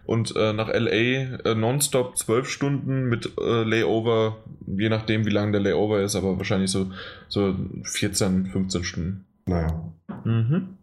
Und 0.09 0.35
äh, 0.37 0.55
nach 0.55 0.69
LA 0.69 0.91
äh, 1.45 1.55
nonstop 1.55 2.17
zwölf 2.17 2.49
Stunden 2.49 3.11
mit 3.11 3.31
äh, 3.39 3.63
Layover, 3.63 4.43
je 4.67 4.89
nachdem, 4.89 5.27
wie 5.27 5.31
lang 5.31 5.53
der 5.53 5.61
Layover 5.61 6.01
ist, 6.01 6.17
aber 6.17 6.39
wahrscheinlich 6.39 6.71
so, 6.71 6.91
so 7.29 7.55
14, 7.85 8.47
15 8.47 8.85
Stunden. 8.85 9.27
Naja. 9.45 9.93
Mhm. 10.25 10.79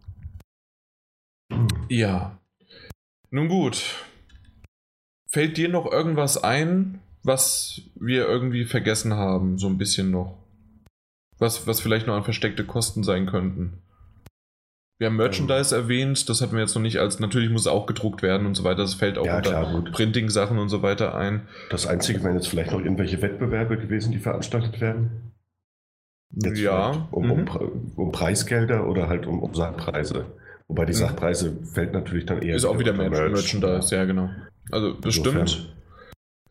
Ja. 1.89 2.37
Nun 3.31 3.47
gut. 3.47 3.95
Fällt 5.27 5.57
dir 5.57 5.69
noch 5.69 5.91
irgendwas 5.91 6.43
ein, 6.43 6.99
was 7.23 7.81
wir 7.95 8.27
irgendwie 8.27 8.65
vergessen 8.65 9.15
haben, 9.15 9.57
so 9.57 9.65
ein 9.65 9.79
bisschen 9.79 10.11
noch? 10.11 10.37
Was, 11.39 11.65
was 11.65 11.81
vielleicht 11.81 12.05
noch 12.05 12.15
an 12.15 12.23
versteckte 12.23 12.63
Kosten 12.63 13.03
sein 13.03 13.25
könnten? 13.25 13.81
Wir 14.97 15.07
haben 15.07 15.17
Merchandise 15.17 15.75
ähm, 15.75 15.83
erwähnt, 15.83 16.29
das 16.29 16.41
hatten 16.41 16.53
wir 16.53 16.61
jetzt 16.61 16.73
noch 16.73 16.81
nicht 16.81 16.99
als, 16.99 17.19
natürlich 17.19 17.49
muss 17.49 17.61
es 17.61 17.67
auch 17.67 17.85
gedruckt 17.85 18.21
werden 18.21 18.47
und 18.47 18.55
so 18.55 18.63
weiter, 18.63 18.83
das 18.83 18.93
fällt 18.93 19.17
auch 19.17 19.25
ja, 19.25 19.37
unter 19.37 19.91
Printing-Sachen 19.91 20.57
und 20.57 20.69
so 20.69 20.81
weiter 20.81 21.15
ein. 21.15 21.47
Das 21.69 21.85
Einzige 21.85 22.23
wären 22.23 22.35
jetzt 22.35 22.47
vielleicht 22.47 22.71
noch 22.71 22.79
irgendwelche 22.79 23.21
Wettbewerbe 23.21 23.77
gewesen, 23.77 24.13
die 24.13 24.19
veranstaltet 24.19 24.79
werden. 24.79 25.33
Jetzt 26.31 26.59
ja. 26.59 27.07
Um, 27.11 27.25
mhm. 27.25 27.31
um, 27.31 27.91
um, 27.95 28.11
Preisgelder 28.11 28.87
oder 28.87 29.07
halt 29.09 29.25
um, 29.25 29.41
um 29.41 29.53
Sachpreise. 29.53 30.25
Wobei 30.67 30.85
die 30.85 30.93
mhm. 30.93 30.97
Sachpreise 30.97 31.57
fällt 31.73 31.93
natürlich 31.93 32.25
dann 32.25 32.41
eher. 32.41 32.55
Ist 32.55 32.65
auch 32.65 32.79
wieder 32.79 32.93
Merch 32.93 33.11
Merchandise, 33.11 33.95
ja, 33.95 34.05
genau. 34.05 34.29
Also 34.71 34.93
das 34.93 35.17
Insofern. 35.17 35.47
stimmt. 35.47 35.75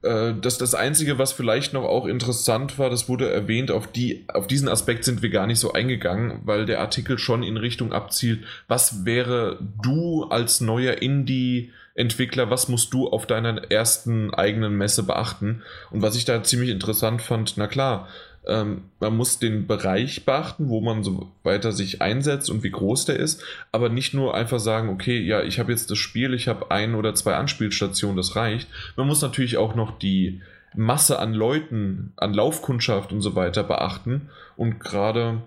Äh, 0.04 0.34
das, 0.40 0.58
das 0.58 0.74
Einzige, 0.74 1.18
was 1.18 1.32
vielleicht 1.32 1.72
noch 1.72 1.84
auch 1.84 2.06
interessant 2.06 2.78
war, 2.78 2.90
das 2.90 3.08
wurde 3.08 3.30
erwähnt, 3.30 3.70
auf, 3.70 3.86
die, 3.86 4.24
auf 4.28 4.46
diesen 4.46 4.68
Aspekt 4.68 5.04
sind 5.04 5.22
wir 5.22 5.30
gar 5.30 5.46
nicht 5.46 5.58
so 5.58 5.72
eingegangen, 5.72 6.40
weil 6.44 6.66
der 6.66 6.80
Artikel 6.80 7.18
schon 7.18 7.42
in 7.42 7.56
Richtung 7.56 7.92
abzielt, 7.92 8.44
was 8.68 9.04
wäre 9.04 9.58
du 9.82 10.24
als 10.24 10.60
neuer 10.60 11.00
Indie-Entwickler, 11.00 12.50
was 12.50 12.68
musst 12.68 12.92
du 12.92 13.08
auf 13.08 13.26
deiner 13.26 13.70
ersten 13.70 14.34
eigenen 14.34 14.76
Messe 14.76 15.02
beachten? 15.04 15.62
Und 15.90 16.02
was 16.02 16.16
ich 16.16 16.24
da 16.26 16.42
ziemlich 16.42 16.70
interessant 16.70 17.22
fand, 17.22 17.56
na 17.56 17.66
klar, 17.66 18.08
ähm, 18.46 18.82
man 19.00 19.16
muss 19.16 19.38
den 19.38 19.66
Bereich 19.66 20.24
beachten, 20.24 20.68
wo 20.68 20.80
man 20.80 21.02
so 21.02 21.32
weiter 21.42 21.72
sich 21.72 22.02
einsetzt 22.02 22.50
und 22.50 22.62
wie 22.62 22.70
groß 22.70 23.06
der 23.06 23.16
ist, 23.16 23.42
aber 23.72 23.88
nicht 23.88 24.14
nur 24.14 24.34
einfach 24.34 24.58
sagen, 24.58 24.88
okay, 24.88 25.20
ja, 25.20 25.42
ich 25.42 25.58
habe 25.58 25.72
jetzt 25.72 25.90
das 25.90 25.98
Spiel, 25.98 26.34
ich 26.34 26.48
habe 26.48 26.70
ein 26.70 26.94
oder 26.94 27.14
zwei 27.14 27.34
Anspielstationen, 27.34 28.16
das 28.16 28.36
reicht. 28.36 28.68
Man 28.96 29.06
muss 29.06 29.22
natürlich 29.22 29.56
auch 29.56 29.74
noch 29.74 29.98
die 29.98 30.42
Masse 30.74 31.18
an 31.18 31.34
Leuten, 31.34 32.12
an 32.16 32.34
Laufkundschaft 32.34 33.12
und 33.12 33.20
so 33.20 33.36
weiter 33.36 33.62
beachten 33.62 34.28
und 34.56 34.80
gerade 34.80 35.42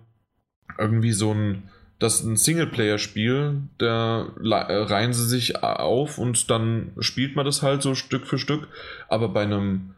irgendwie 0.78 1.12
so 1.12 1.34
ein 1.34 1.64
das 2.00 2.24
ein 2.24 2.38
Singleplayer-Spiel, 2.38 3.62
da 3.80 4.28
reihen 4.40 5.14
sie 5.14 5.26
sich 5.26 5.64
auf 5.64 6.20
und 6.20 6.52
dann 6.52 6.92
spielt 7.00 7.36
man 7.36 7.46
das 7.46 7.64
halt 7.64 7.82
so 7.82 7.96
Stück 7.96 8.28
für 8.28 8.38
Stück. 8.38 8.68
Aber 9.08 9.30
bei 9.30 9.42
einem 9.42 9.96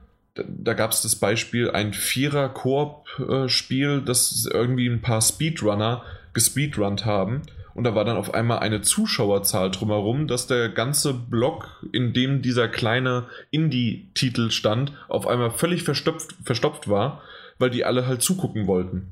da 0.48 0.74
gab 0.74 0.92
es 0.92 1.02
das 1.02 1.16
Beispiel, 1.16 1.72
ein 1.72 1.94
Vierer-Koop-Spiel, 1.94 4.02
das 4.02 4.48
irgendwie 4.52 4.88
ein 4.88 5.02
paar 5.02 5.22
Speedrunner 5.22 6.04
gespeedrunnt 6.34 7.06
haben. 7.06 7.44
Und 7.74 7.86
da 7.86 7.96
war 7.96 8.04
dann 8.04 8.18
auf 8.18 8.34
einmal 8.34 8.60
eine 8.60 8.82
Zuschauerzahl 8.82 9.72
drumherum, 9.72 10.28
dass 10.28 10.48
der 10.48 10.70
ganze 10.70 11.14
Block, 11.14 11.86
in 11.94 12.14
dem 12.14 12.42
dieser 12.42 12.68
kleine 12.68 13.28
Indie-Titel 13.52 14.52
stand, 14.52 14.92
auf 15.08 15.28
einmal 15.28 15.52
völlig 15.52 15.84
verstopft, 15.84 16.36
verstopft 16.44 16.90
war, 16.90 17.22
weil 17.58 17.70
die 17.70 17.86
alle 17.86 18.06
halt 18.06 18.22
zugucken 18.22 18.68
wollten. 18.68 19.08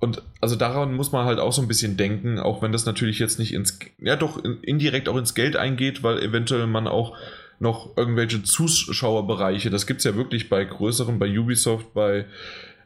Und 0.00 0.22
also 0.40 0.56
daran 0.56 0.94
muss 0.94 1.12
man 1.12 1.26
halt 1.26 1.38
auch 1.38 1.52
so 1.52 1.60
ein 1.60 1.68
bisschen 1.68 1.98
denken, 1.98 2.38
auch 2.38 2.62
wenn 2.62 2.72
das 2.72 2.86
natürlich 2.86 3.18
jetzt 3.18 3.38
nicht 3.38 3.52
ins, 3.52 3.78
ja 3.98 4.16
doch 4.16 4.42
indirekt 4.62 5.10
auch 5.10 5.16
ins 5.16 5.34
Geld 5.34 5.56
eingeht, 5.56 6.02
weil 6.02 6.22
eventuell 6.22 6.66
man 6.66 6.88
auch 6.88 7.16
noch 7.60 7.96
irgendwelche 7.96 8.42
Zuschauerbereiche. 8.42 9.70
Das 9.70 9.86
gibt 9.86 9.98
es 9.98 10.04
ja 10.04 10.16
wirklich 10.16 10.48
bei 10.48 10.64
größeren, 10.64 11.18
bei 11.18 11.38
Ubisoft, 11.38 11.92
bei, 11.94 12.24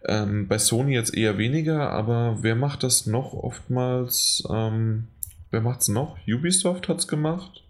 ähm, 0.05 0.49
bei 0.49 0.59
Sony 0.59 0.95
jetzt 0.95 1.17
eher 1.17 1.39
weniger, 1.39 1.91
aber 1.91 2.39
wer 2.43 2.57
macht 2.57 2.83
das 2.83 3.07
noch 3.07 3.33
oftmals? 3.33 4.43
Ähm, 4.51 5.05
wer 5.51 5.61
macht 5.61 5.83
es 5.83 5.89
noch? 5.89 6.19
Ubisoft 6.27 6.89
hat 6.89 6.99
es 6.99 7.09
gemacht. 7.09 7.63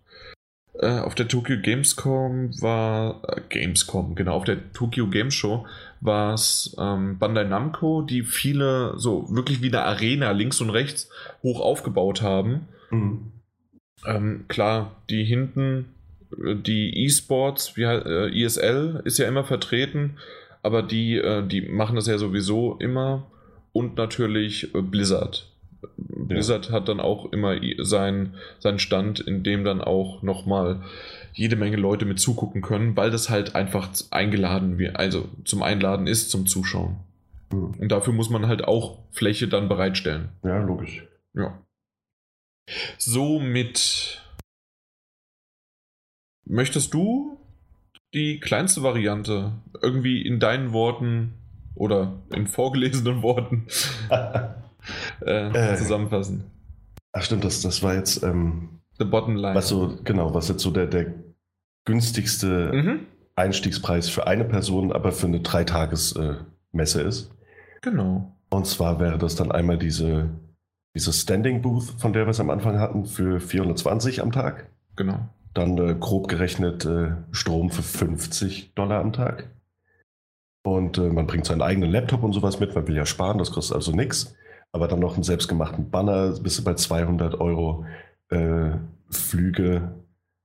Äh, 0.80 0.98
auf 0.98 1.14
der 1.14 1.28
Tokyo 1.28 1.56
Gamescom 1.60 2.50
war 2.60 3.22
äh, 3.28 3.40
Gamescom, 3.48 4.16
genau, 4.16 4.34
auf 4.34 4.44
der 4.44 4.72
Tokyo 4.72 5.06
Game 5.06 5.30
Show 5.30 5.66
war 6.00 6.34
es 6.34 6.74
ähm, 6.80 7.18
Bandai 7.18 7.44
Namco, 7.44 8.02
die 8.02 8.22
viele 8.22 8.94
so 8.98 9.26
wirklich 9.30 9.62
wie 9.62 9.68
eine 9.68 9.82
Arena 9.82 10.32
links 10.32 10.60
und 10.60 10.70
rechts 10.70 11.10
hoch 11.42 11.60
aufgebaut 11.60 12.22
haben. 12.22 12.68
Mhm. 12.90 13.32
Ähm, 14.04 14.46
klar, 14.48 14.96
die 15.10 15.24
hinten 15.24 15.93
die 16.36 17.04
E-Sports, 17.04 17.76
wie 17.76 17.82
äh, 17.82 18.44
ESL 18.44 19.02
ist 19.04 19.18
ja 19.18 19.28
immer 19.28 19.44
vertreten, 19.44 20.16
aber 20.62 20.82
die, 20.82 21.16
äh, 21.16 21.46
die 21.46 21.62
machen 21.62 21.96
das 21.96 22.06
ja 22.06 22.18
sowieso 22.18 22.76
immer 22.78 23.26
und 23.72 23.96
natürlich 23.96 24.74
äh, 24.74 24.82
Blizzard. 24.82 25.46
Ja. 25.82 25.88
Blizzard 26.26 26.70
hat 26.70 26.88
dann 26.88 27.00
auch 27.00 27.32
immer 27.32 27.56
seinen 27.78 28.34
sein 28.58 28.78
Stand, 28.78 29.20
in 29.20 29.42
dem 29.42 29.64
dann 29.64 29.82
auch 29.82 30.22
nochmal 30.22 30.82
jede 31.34 31.56
Menge 31.56 31.76
Leute 31.76 32.06
mit 32.06 32.20
zugucken 32.20 32.62
können, 32.62 32.96
weil 32.96 33.10
das 33.10 33.28
halt 33.28 33.54
einfach 33.54 33.90
eingeladen 34.10 34.78
wird, 34.78 34.96
also 34.96 35.28
zum 35.44 35.62
Einladen 35.62 36.06
ist, 36.06 36.30
zum 36.30 36.46
Zuschauen. 36.46 36.96
Mhm. 37.52 37.74
Und 37.78 37.92
dafür 37.92 38.12
muss 38.12 38.30
man 38.30 38.46
halt 38.46 38.64
auch 38.64 38.98
Fläche 39.10 39.48
dann 39.48 39.68
bereitstellen. 39.68 40.30
Ja, 40.42 40.58
logisch. 40.58 41.06
Ja. 41.34 41.58
Somit 42.96 44.23
Möchtest 46.46 46.92
du 46.94 47.38
die 48.12 48.38
kleinste 48.40 48.82
Variante 48.82 49.52
irgendwie 49.82 50.22
in 50.22 50.38
deinen 50.38 50.72
Worten 50.72 51.34
oder 51.74 52.12
in 52.32 52.46
vorgelesenen 52.46 53.22
Worten 53.22 53.66
äh, 55.20 55.48
äh, 55.48 55.76
zusammenfassen? 55.76 56.44
Ach 57.12 57.22
stimmt, 57.22 57.44
das, 57.44 57.62
das 57.62 57.82
war 57.82 57.94
jetzt 57.94 58.22
ähm, 58.22 58.80
The 58.98 59.04
Bottom 59.04 59.36
Line. 59.36 59.54
Was 59.54 59.68
so, 59.68 59.98
genau, 60.04 60.34
was 60.34 60.48
jetzt 60.48 60.62
so 60.62 60.70
der, 60.70 60.86
der 60.86 61.12
günstigste 61.84 62.72
mhm. 62.72 63.00
Einstiegspreis 63.36 64.08
für 64.08 64.26
eine 64.26 64.44
Person, 64.44 64.92
aber 64.92 65.12
für 65.12 65.26
eine 65.26 65.40
Dreitages-Messe 65.40 67.02
äh, 67.02 67.08
ist. 67.08 67.30
Genau. 67.82 68.32
Und 68.50 68.66
zwar 68.66 69.00
wäre 69.00 69.18
das 69.18 69.34
dann 69.34 69.50
einmal 69.50 69.78
diese, 69.78 70.30
diese 70.94 71.12
Standing 71.12 71.62
Booth, 71.62 71.94
von 71.98 72.12
der 72.12 72.26
wir 72.26 72.30
es 72.30 72.40
am 72.40 72.50
Anfang 72.50 72.78
hatten, 72.78 73.04
für 73.04 73.40
420 73.40 74.22
am 74.22 74.30
Tag. 74.30 74.70
Genau. 74.96 75.28
Dann 75.54 75.78
äh, 75.78 75.94
grob 75.94 76.28
gerechnet 76.28 76.84
äh, 76.84 77.12
Strom 77.30 77.70
für 77.70 77.82
50 77.82 78.74
Dollar 78.74 79.00
am 79.00 79.12
Tag. 79.12 79.50
Und 80.66 80.98
äh, 80.98 81.08
man 81.08 81.26
bringt 81.26 81.46
seinen 81.46 81.62
eigenen 81.62 81.90
Laptop 81.90 82.22
und 82.22 82.32
sowas 82.32 82.58
mit, 82.58 82.74
man 82.74 82.88
will 82.88 82.96
ja 82.96 83.06
sparen, 83.06 83.38
das 83.38 83.52
kostet 83.52 83.76
also 83.76 83.92
nichts. 83.92 84.34
Aber 84.72 84.88
dann 84.88 84.98
noch 84.98 85.14
einen 85.14 85.22
selbstgemachten 85.22 85.90
Banner, 85.90 86.32
bist 86.40 86.58
du 86.58 86.64
bei 86.64 86.74
200 86.74 87.40
Euro. 87.40 87.86
Äh, 88.30 88.72
Flüge, 89.10 89.94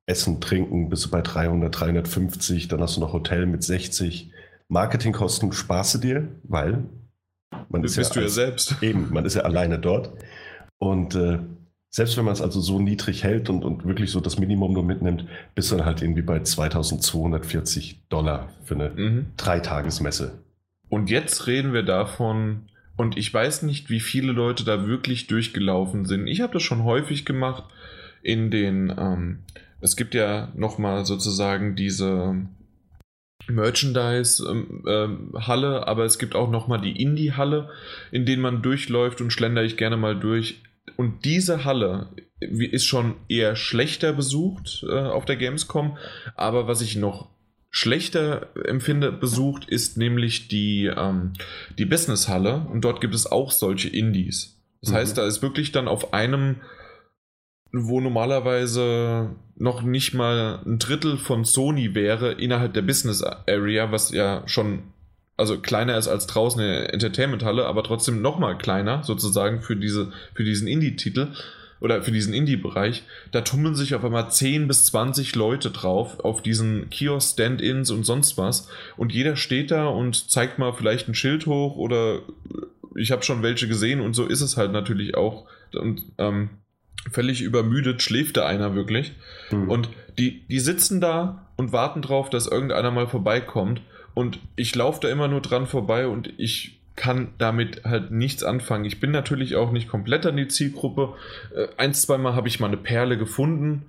Essen, 0.06 0.42
Trinken, 0.42 0.90
bist 0.90 1.06
du 1.06 1.10
bei 1.10 1.22
300, 1.22 1.80
350. 1.80 2.68
Dann 2.68 2.82
hast 2.82 2.98
du 2.98 3.02
noch 3.02 3.14
Hotel 3.14 3.46
mit 3.46 3.64
60. 3.64 4.32
Marketingkosten 4.68 5.52
sparst 5.52 5.96
du 5.96 5.98
dir, 5.98 6.28
weil 6.44 6.84
man 7.70 7.82
das 7.82 7.92
ist 7.92 7.98
bist 7.98 8.16
ja, 8.16 8.22
du 8.22 8.28
ja 8.28 8.30
selbst. 8.30 8.76
Eben, 8.82 9.10
man 9.12 9.26
ist 9.26 9.36
ja 9.36 9.44
alleine 9.44 9.80
dort. 9.80 10.12
Und 10.78 11.16
äh, 11.16 11.40
selbst 11.90 12.18
wenn 12.18 12.26
man 12.26 12.34
es 12.34 12.42
also 12.42 12.62
so 12.62 12.80
niedrig 12.80 13.24
hält 13.24 13.50
und, 13.50 13.64
und 13.64 13.86
wirklich 13.86 14.12
so 14.12 14.20
das 14.20 14.38
Minimum 14.38 14.74
nur 14.74 14.84
mitnimmt, 14.84 15.26
bist 15.56 15.72
du 15.72 15.76
dann 15.76 15.86
halt 15.86 16.02
irgendwie 16.02 16.22
bei 16.22 16.42
2240 16.42 18.02
Dollar 18.10 18.50
für 18.64 18.76
eine 18.76 18.90
mhm. 18.90 19.26
Dreitagesmesse. 19.38 20.40
Und 20.90 21.10
jetzt 21.10 21.48
reden 21.48 21.74
wir 21.74 21.84
davon, 21.84 22.70
und 23.00 23.18
ich 23.18 23.34
weiß 23.34 23.64
nicht, 23.64 23.90
wie 23.90 24.02
viele 24.02 24.34
Leute 24.34 24.66
da 24.66 24.86
wirklich 24.86 25.26
durchgelaufen 25.28 26.04
sind. 26.06 26.28
Ich 26.28 26.42
habe 26.42 26.52
das 26.54 26.62
schon 26.64 26.84
häufig 26.84 27.26
gemacht 27.26 27.64
in 28.22 28.52
den, 28.52 28.94
ähm, 28.98 29.40
es 29.80 29.96
gibt 29.96 30.14
ja 30.14 30.52
nochmal 30.54 31.06
sozusagen 31.06 31.78
diese 31.78 32.36
Merchandise-Halle, 33.48 35.78
ähm, 35.78 35.84
aber 35.84 36.04
es 36.04 36.20
gibt 36.20 36.36
auch 36.36 36.52
nochmal 36.52 36.82
die 36.82 37.02
Indie-Halle, 37.02 37.70
in 38.12 38.26
denen 38.26 38.42
man 38.42 38.62
durchläuft 38.62 39.22
und 39.22 39.32
schlender 39.32 39.64
ich 39.64 39.78
gerne 39.78 39.96
mal 39.96 40.20
durch. 40.20 40.62
Und 41.00 41.24
diese 41.24 41.64
Halle 41.64 42.10
ist 42.42 42.84
schon 42.84 43.16
eher 43.30 43.56
schlechter 43.56 44.12
besucht 44.12 44.84
äh, 44.86 45.00
auf 45.00 45.24
der 45.24 45.38
Gamescom, 45.38 45.98
aber 46.36 46.68
was 46.68 46.82
ich 46.82 46.98
noch 46.98 47.30
schlechter 47.70 48.50
empfinde 48.66 49.14
besucht, 49.14 49.64
ist 49.64 49.96
nämlich 49.96 50.50
die, 50.50 50.88
ähm, 50.94 51.32
die 51.78 51.86
Business-Halle 51.86 52.68
und 52.70 52.82
dort 52.82 53.00
gibt 53.00 53.16
es 53.16 53.32
auch 53.32 53.52
solche 53.52 53.88
Indies. 53.88 54.60
Das 54.82 54.92
mhm. 54.92 54.96
heißt, 54.96 55.18
da 55.18 55.26
ist 55.26 55.42
wirklich 55.42 55.72
dann 55.72 55.88
auf 55.88 56.14
einem 56.14 56.58
wo 57.72 58.02
normalerweise 58.02 59.30
noch 59.56 59.84
nicht 59.84 60.14
mal 60.14 60.60
ein 60.66 60.80
Drittel 60.80 61.18
von 61.18 61.46
Sony 61.46 61.96
wäre 61.96 62.34
innerhalb 62.34 62.74
der 62.74 62.82
Business 62.82 63.24
Area, 63.24 63.90
was 63.94 64.12
ja 64.12 64.44
schon 64.48 64.84
also 65.40 65.58
kleiner 65.58 65.98
ist 65.98 66.08
als 66.08 66.28
draußen 66.28 66.62
in 66.62 66.68
der 66.68 66.94
Entertainment-Halle, 66.94 67.66
aber 67.66 67.84
trotzdem 67.84 68.22
nochmal 68.22 68.58
kleiner 68.58 69.04
sozusagen 69.04 69.62
für, 69.62 69.76
diese, 69.76 70.12
für 70.34 70.44
diesen 70.44 70.68
Indie-Titel 70.68 71.30
oder 71.80 72.04
für 72.04 72.12
diesen 72.12 72.34
Indie-Bereich. 72.34 73.04
Da 73.32 73.42
tummeln 73.42 73.74
sich 73.76 73.96
auf 73.96 74.04
einmal 74.04 74.30
10 74.30 74.68
bis 74.68 74.86
20 74.86 75.36
Leute 75.36 75.72
drauf 75.72 76.20
auf 76.20 76.42
diesen 76.42 76.90
Kiosk-Stand-Ins 76.90 77.90
und 77.90 78.04
sonst 78.04 78.38
was. 78.38 78.68
Und 78.98 79.14
jeder 79.14 79.38
steht 79.38 79.72
da 79.72 79.88
und 79.88 80.30
zeigt 80.30 80.60
mal 80.60 80.74
vielleicht 80.74 81.08
ein 81.08 81.16
Schild 81.16 81.46
hoch 81.46 81.78
oder 81.78 82.20
ich 82.96 83.12
habe 83.12 83.24
schon 83.24 83.42
welche 83.42 83.68
gesehen 83.68 84.02
und 84.02 84.14
so 84.14 84.26
ist 84.26 84.42
es 84.42 84.58
halt 84.58 84.74
natürlich 84.74 85.16
auch. 85.16 85.46
Und 85.74 86.04
ähm, 86.18 86.50
völlig 87.12 87.42
übermüdet 87.42 88.02
schläft 88.02 88.38
da 88.38 88.46
einer 88.46 88.76
wirklich. 88.76 89.14
Mhm. 89.52 89.70
Und 89.70 89.90
die, 90.18 90.46
die 90.48 90.60
sitzen 90.60 91.00
da 91.00 91.48
und 91.56 91.72
warten 91.72 92.02
drauf, 92.02 92.30
dass 92.30 92.48
irgendeiner 92.48 92.92
mal 92.92 93.08
vorbeikommt. 93.08 93.82
Und 94.20 94.38
ich 94.58 94.76
laufe 94.76 95.00
da 95.00 95.08
immer 95.08 95.30
nur 95.30 95.40
dran 95.40 95.66
vorbei 95.66 96.06
und 96.06 96.34
ich 96.38 96.82
kann 96.98 97.30
damit 97.38 97.86
halt 97.86 98.12
nichts 98.12 98.44
anfangen. 98.44 98.84
Ich 98.84 99.00
bin 99.00 99.12
natürlich 99.12 99.56
auch 99.56 99.72
nicht 99.72 99.88
komplett 99.88 100.26
an 100.26 100.36
die 100.36 100.50
Zielgruppe. 100.50 101.14
Äh, 101.56 101.70
ein, 101.78 101.94
zweimal 101.94 102.36
habe 102.36 102.50
ich 102.50 102.60
mal 102.60 102.68
eine 102.68 102.76
Perle 102.76 103.18
gefunden. 103.18 103.86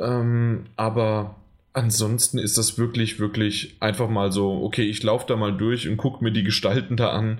Ähm, 0.00 0.64
aber 0.74 1.36
ansonsten 1.74 2.38
ist 2.38 2.58
das 2.58 2.76
wirklich, 2.76 3.20
wirklich 3.20 3.76
einfach 3.78 4.08
mal 4.08 4.32
so, 4.32 4.64
okay, 4.64 4.82
ich 4.82 5.00
laufe 5.04 5.26
da 5.28 5.36
mal 5.36 5.56
durch 5.56 5.88
und 5.88 5.96
gucke 5.96 6.24
mir 6.24 6.32
die 6.32 6.42
Gestalten 6.42 6.96
da 6.96 7.10
an. 7.10 7.38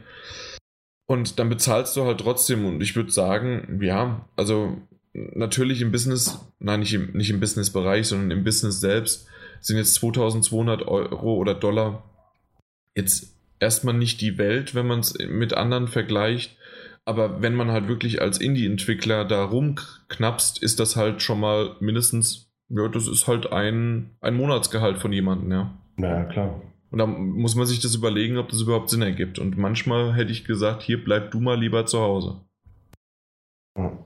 Und 1.06 1.40
dann 1.40 1.48
bezahlst 1.48 1.96
du 1.96 2.04
halt 2.04 2.20
trotzdem. 2.20 2.64
Und 2.64 2.80
ich 2.82 2.94
würde 2.94 3.10
sagen, 3.10 3.80
ja, 3.82 4.28
also 4.36 4.76
natürlich 5.12 5.80
im 5.80 5.90
Business, 5.90 6.38
nein, 6.60 6.78
nicht 6.78 6.94
im, 6.94 7.10
nicht 7.14 7.30
im 7.30 7.40
Business-Bereich, 7.40 8.06
sondern 8.06 8.30
im 8.30 8.44
Business 8.44 8.78
selbst 8.78 9.26
sind 9.60 9.76
jetzt 9.76 9.94
2200 9.94 10.86
Euro 10.86 11.34
oder 11.34 11.54
Dollar 11.54 12.04
jetzt 12.96 13.36
erstmal 13.60 13.94
nicht 13.94 14.20
die 14.20 14.38
Welt, 14.38 14.74
wenn 14.74 14.86
man 14.86 15.00
es 15.00 15.16
mit 15.18 15.54
anderen 15.54 15.88
vergleicht. 15.88 16.56
Aber 17.04 17.42
wenn 17.42 17.54
man 17.54 17.70
halt 17.70 17.88
wirklich 17.88 18.20
als 18.20 18.38
Indie-Entwickler 18.38 19.24
da 19.24 19.44
rumknapst, 19.44 20.62
ist 20.62 20.78
das 20.78 20.96
halt 20.96 21.20
schon 21.22 21.40
mal 21.40 21.76
mindestens, 21.80 22.52
ja, 22.68 22.86
das 22.88 23.08
ist 23.08 23.26
halt 23.26 23.52
ein, 23.52 24.10
ein 24.20 24.34
Monatsgehalt 24.34 24.98
von 24.98 25.12
jemandem, 25.12 25.50
ja. 25.50 25.78
Na 25.96 26.24
klar. 26.24 26.62
Und 26.90 26.98
da 26.98 27.06
muss 27.06 27.54
man 27.54 27.66
sich 27.66 27.80
das 27.80 27.94
überlegen, 27.94 28.36
ob 28.36 28.50
das 28.50 28.60
überhaupt 28.60 28.90
Sinn 28.90 29.02
ergibt. 29.02 29.38
Und 29.38 29.56
manchmal 29.56 30.14
hätte 30.14 30.30
ich 30.30 30.44
gesagt, 30.44 30.82
hier 30.82 31.02
bleib 31.02 31.30
du 31.30 31.40
mal 31.40 31.58
lieber 31.58 31.86
zu 31.86 32.00
Hause. 32.00 32.40
Ja. 33.76 33.98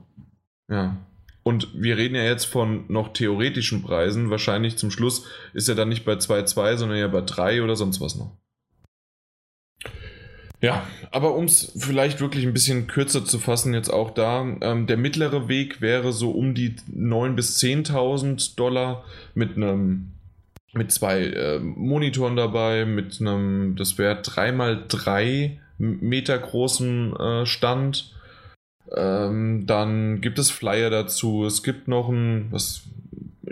Ja. 0.69 0.97
Und 1.43 1.69
wir 1.81 1.97
reden 1.97 2.15
ja 2.15 2.23
jetzt 2.23 2.45
von 2.45 2.85
noch 2.87 3.13
theoretischen 3.13 3.83
Preisen. 3.83 4.29
Wahrscheinlich 4.29 4.77
zum 4.77 4.91
Schluss 4.91 5.25
ist 5.53 5.69
er 5.69 5.75
dann 5.75 5.89
nicht 5.89 6.05
bei 6.05 6.13
2,2, 6.13 6.77
sondern 6.77 6.97
ja 6.97 7.07
bei 7.07 7.21
3 7.21 7.61
oder 7.61 7.75
sonst 7.75 8.01
was 8.01 8.17
noch. 8.17 8.37
Ja, 10.59 10.87
aber 11.11 11.35
um 11.35 11.45
es 11.45 11.73
vielleicht 11.77 12.19
wirklich 12.19 12.45
ein 12.45 12.53
bisschen 12.53 12.87
kürzer 12.87 13.23
zu 13.23 13.37
fassen, 13.37 13.75
jetzt 13.75 13.93
auch 13.93 14.11
da, 14.11 14.41
ähm, 14.61 14.87
der 14.87 14.97
mittlere 14.97 15.47
Weg 15.47 15.81
wäre 15.81 16.11
so 16.13 16.31
um 16.31 16.55
die 16.55 16.75
9.000 16.93 17.35
bis 17.35 17.59
10.000 17.59 18.55
Dollar 18.55 19.03
mit 19.35 19.55
einem 19.55 20.13
mit 20.73 20.91
zwei 20.91 21.23
äh, 21.23 21.59
Monitoren 21.59 22.35
dabei, 22.35 22.85
mit 22.85 23.19
einem, 23.19 23.75
das 23.75 23.97
wäre 23.97 24.21
3x3 24.21 25.57
Meter 25.79 26.37
großen 26.37 27.15
äh, 27.15 27.45
Stand 27.45 28.11
ähm, 28.95 29.65
dann 29.65 30.21
gibt 30.21 30.39
es 30.39 30.51
Flyer 30.51 30.89
dazu. 30.89 31.45
Es 31.45 31.63
gibt 31.63 31.87
noch 31.87 32.09
ein, 32.09 32.47
was, 32.51 32.83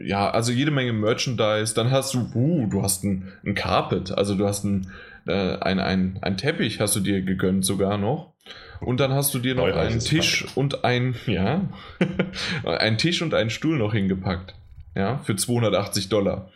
ja, 0.01 0.29
also 0.29 0.51
jede 0.51 0.71
Menge 0.71 0.93
Merchandise. 0.93 1.73
Dann 1.73 1.91
hast 1.91 2.13
du, 2.13 2.29
uh, 2.33 2.67
du 2.67 2.81
hast 2.81 3.03
ein, 3.03 3.31
ein 3.45 3.55
Carpet, 3.55 4.11
also 4.11 4.35
du 4.35 4.45
hast 4.45 4.63
ein, 4.63 4.91
äh, 5.27 5.57
ein, 5.57 5.79
ein, 5.79 6.19
ein 6.21 6.37
Teppich 6.37 6.79
hast 6.79 6.95
du 6.95 6.99
dir 6.99 7.21
gegönnt 7.21 7.65
sogar 7.65 7.97
noch. 7.97 8.33
Und 8.81 8.99
dann 8.99 9.13
hast 9.13 9.33
du 9.33 9.39
dir 9.39 9.55
noch 9.55 9.65
einen 9.65 9.99
Tisch 9.99 10.43
Pack. 10.45 10.57
und 10.57 10.83
ein, 10.83 11.15
ja, 11.25 11.69
einen 12.63 12.97
Tisch 12.97 13.21
und 13.21 13.33
einen 13.33 13.49
Stuhl 13.49 13.77
noch 13.77 13.93
hingepackt. 13.93 14.53
Ja, 14.95 15.17
für 15.19 15.35
280 15.35 16.09
Dollar. 16.09 16.51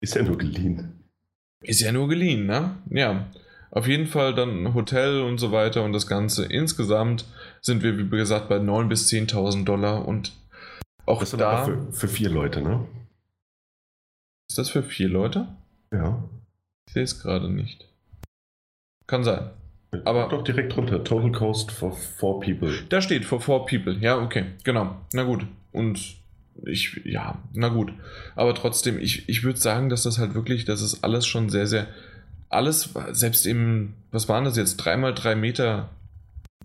Ist 0.00 0.14
ja 0.14 0.22
nur 0.22 0.38
geliehen. 0.38 1.04
Ist 1.62 1.80
ja 1.80 1.92
nur 1.92 2.08
geliehen, 2.08 2.46
ne? 2.46 2.76
Ja. 2.90 3.26
Auf 3.70 3.88
jeden 3.88 4.06
Fall 4.06 4.34
dann 4.34 4.74
Hotel 4.74 5.20
und 5.20 5.38
so 5.38 5.52
weiter 5.52 5.82
und 5.82 5.92
das 5.92 6.06
Ganze. 6.06 6.44
Insgesamt 6.46 7.26
sind 7.60 7.82
wir, 7.82 7.98
wie 7.98 8.08
gesagt, 8.08 8.48
bei 8.48 8.56
9.000 8.56 8.88
bis 8.88 9.10
10.000 9.10 9.64
Dollar 9.64 10.06
und 10.06 10.32
auch 11.04 11.20
das 11.20 11.32
da. 11.32 11.64
Für, 11.64 11.92
für, 11.92 12.08
vier 12.08 12.30
Leute, 12.30 12.62
ne? 12.62 12.86
Ist 14.48 14.58
das 14.58 14.70
für 14.70 14.82
vier 14.82 15.08
Leute? 15.08 15.48
Ja. 15.92 16.22
Ich 16.86 16.94
sehe 16.94 17.02
es 17.02 17.20
gerade 17.20 17.50
nicht. 17.50 17.88
Kann 19.06 19.24
sein. 19.24 19.50
Aber 20.04 20.28
doch 20.28 20.44
direkt 20.44 20.76
runter. 20.76 21.02
Total 21.04 21.32
Cost 21.32 21.70
for 21.70 21.92
four 21.92 22.40
people. 22.40 22.72
Da 22.88 23.00
steht 23.00 23.24
for 23.24 23.40
four 23.40 23.66
people. 23.66 23.96
Ja, 24.00 24.18
okay. 24.18 24.46
Genau. 24.64 24.96
Na 25.12 25.22
gut. 25.22 25.46
Und 25.72 26.16
ich, 26.64 27.00
ja, 27.04 27.38
na 27.52 27.68
gut. 27.68 27.92
Aber 28.34 28.54
trotzdem, 28.54 28.98
ich, 28.98 29.28
ich 29.28 29.44
würde 29.44 29.58
sagen, 29.58 29.88
dass 29.88 30.02
das 30.02 30.18
halt 30.18 30.34
wirklich, 30.34 30.64
das 30.64 30.82
ist 30.82 31.04
alles 31.04 31.26
schon 31.26 31.50
sehr, 31.50 31.66
sehr 31.66 31.86
alles, 32.48 32.94
selbst 33.12 33.46
im, 33.46 33.94
was 34.10 34.28
waren 34.28 34.44
das 34.44 34.56
jetzt, 34.56 34.80
3x3 34.80 35.34
Meter 35.34 35.90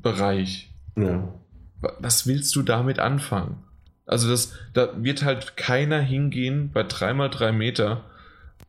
Bereich. 0.01 0.71
Ja. 0.95 1.33
Was 1.99 2.27
willst 2.27 2.55
du 2.55 2.61
damit 2.61 2.99
anfangen? 2.99 3.57
Also 4.05 4.29
das, 4.29 4.53
da 4.73 5.03
wird 5.03 5.23
halt 5.23 5.57
keiner 5.57 5.99
hingehen 5.99 6.71
bei 6.71 6.81
3x3 6.81 7.51
Meter, 7.51 8.03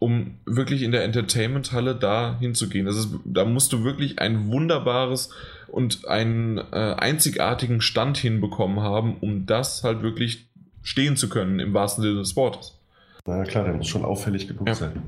um 0.03 0.39
wirklich 0.47 0.83
in 0.83 0.91
der 0.91 1.05
Entertainment-Halle 1.05 1.95
da 1.95 2.37
hinzugehen. 2.41 2.87
Das 2.87 2.97
ist, 2.97 3.15
da 3.25 3.45
musst 3.45 3.73
du 3.73 3.85
wirklich 3.85 4.19
ein 4.19 4.51
wunderbares 4.51 5.31
und 5.69 6.09
einen 6.09 6.59
äh, 6.59 6.97
einzigartigen 6.99 7.81
Stand 7.81 8.19
hinbekommen 8.19 8.81
haben, 8.81 9.17
um 9.21 9.47
das 9.47 9.85
halt 9.85 10.03
wirklich 10.03 10.49
stehen 10.83 11.17
zu 11.17 11.29
können, 11.29 11.61
im 11.61 11.73
wahrsten 11.73 12.03
Sinne 12.03 12.19
des 12.19 12.35
Wortes. 12.35 12.81
Na 13.27 13.45
klar, 13.45 13.63
der 13.63 13.75
muss 13.75 13.87
schon 13.87 14.05
auffällig 14.05 14.49
genug 14.49 14.67
ja. 14.67 14.75
sein. 14.75 15.05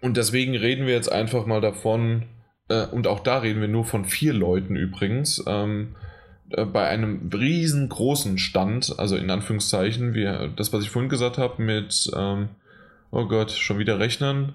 Und 0.00 0.16
deswegen 0.16 0.54
reden 0.54 0.86
wir 0.86 0.94
jetzt 0.94 1.10
einfach 1.10 1.44
mal 1.44 1.60
davon, 1.60 2.26
äh, 2.68 2.86
und 2.86 3.08
auch 3.08 3.18
da 3.18 3.38
reden 3.38 3.60
wir 3.60 3.66
nur 3.66 3.84
von 3.84 4.04
vier 4.04 4.34
Leuten 4.34 4.76
übrigens, 4.76 5.42
ähm, 5.48 5.96
äh, 6.50 6.64
bei 6.64 6.86
einem 6.86 7.28
riesengroßen 7.34 8.38
Stand, 8.38 8.94
also 8.98 9.16
in 9.16 9.30
Anführungszeichen, 9.30 10.14
wie 10.14 10.52
das, 10.54 10.72
was 10.72 10.84
ich 10.84 10.90
vorhin 10.90 11.08
gesagt 11.08 11.38
habe, 11.38 11.60
mit, 11.60 12.08
ähm, 12.16 12.50
oh 13.16 13.26
Gott, 13.26 13.50
schon 13.50 13.78
wieder 13.78 13.98
rechnen. 13.98 14.52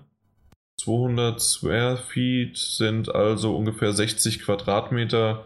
200 0.80 1.42
Square 1.42 1.98
Feet 1.98 2.56
sind 2.58 3.14
also 3.14 3.56
ungefähr 3.56 3.92
60 3.92 4.44
Quadratmeter. 4.44 5.46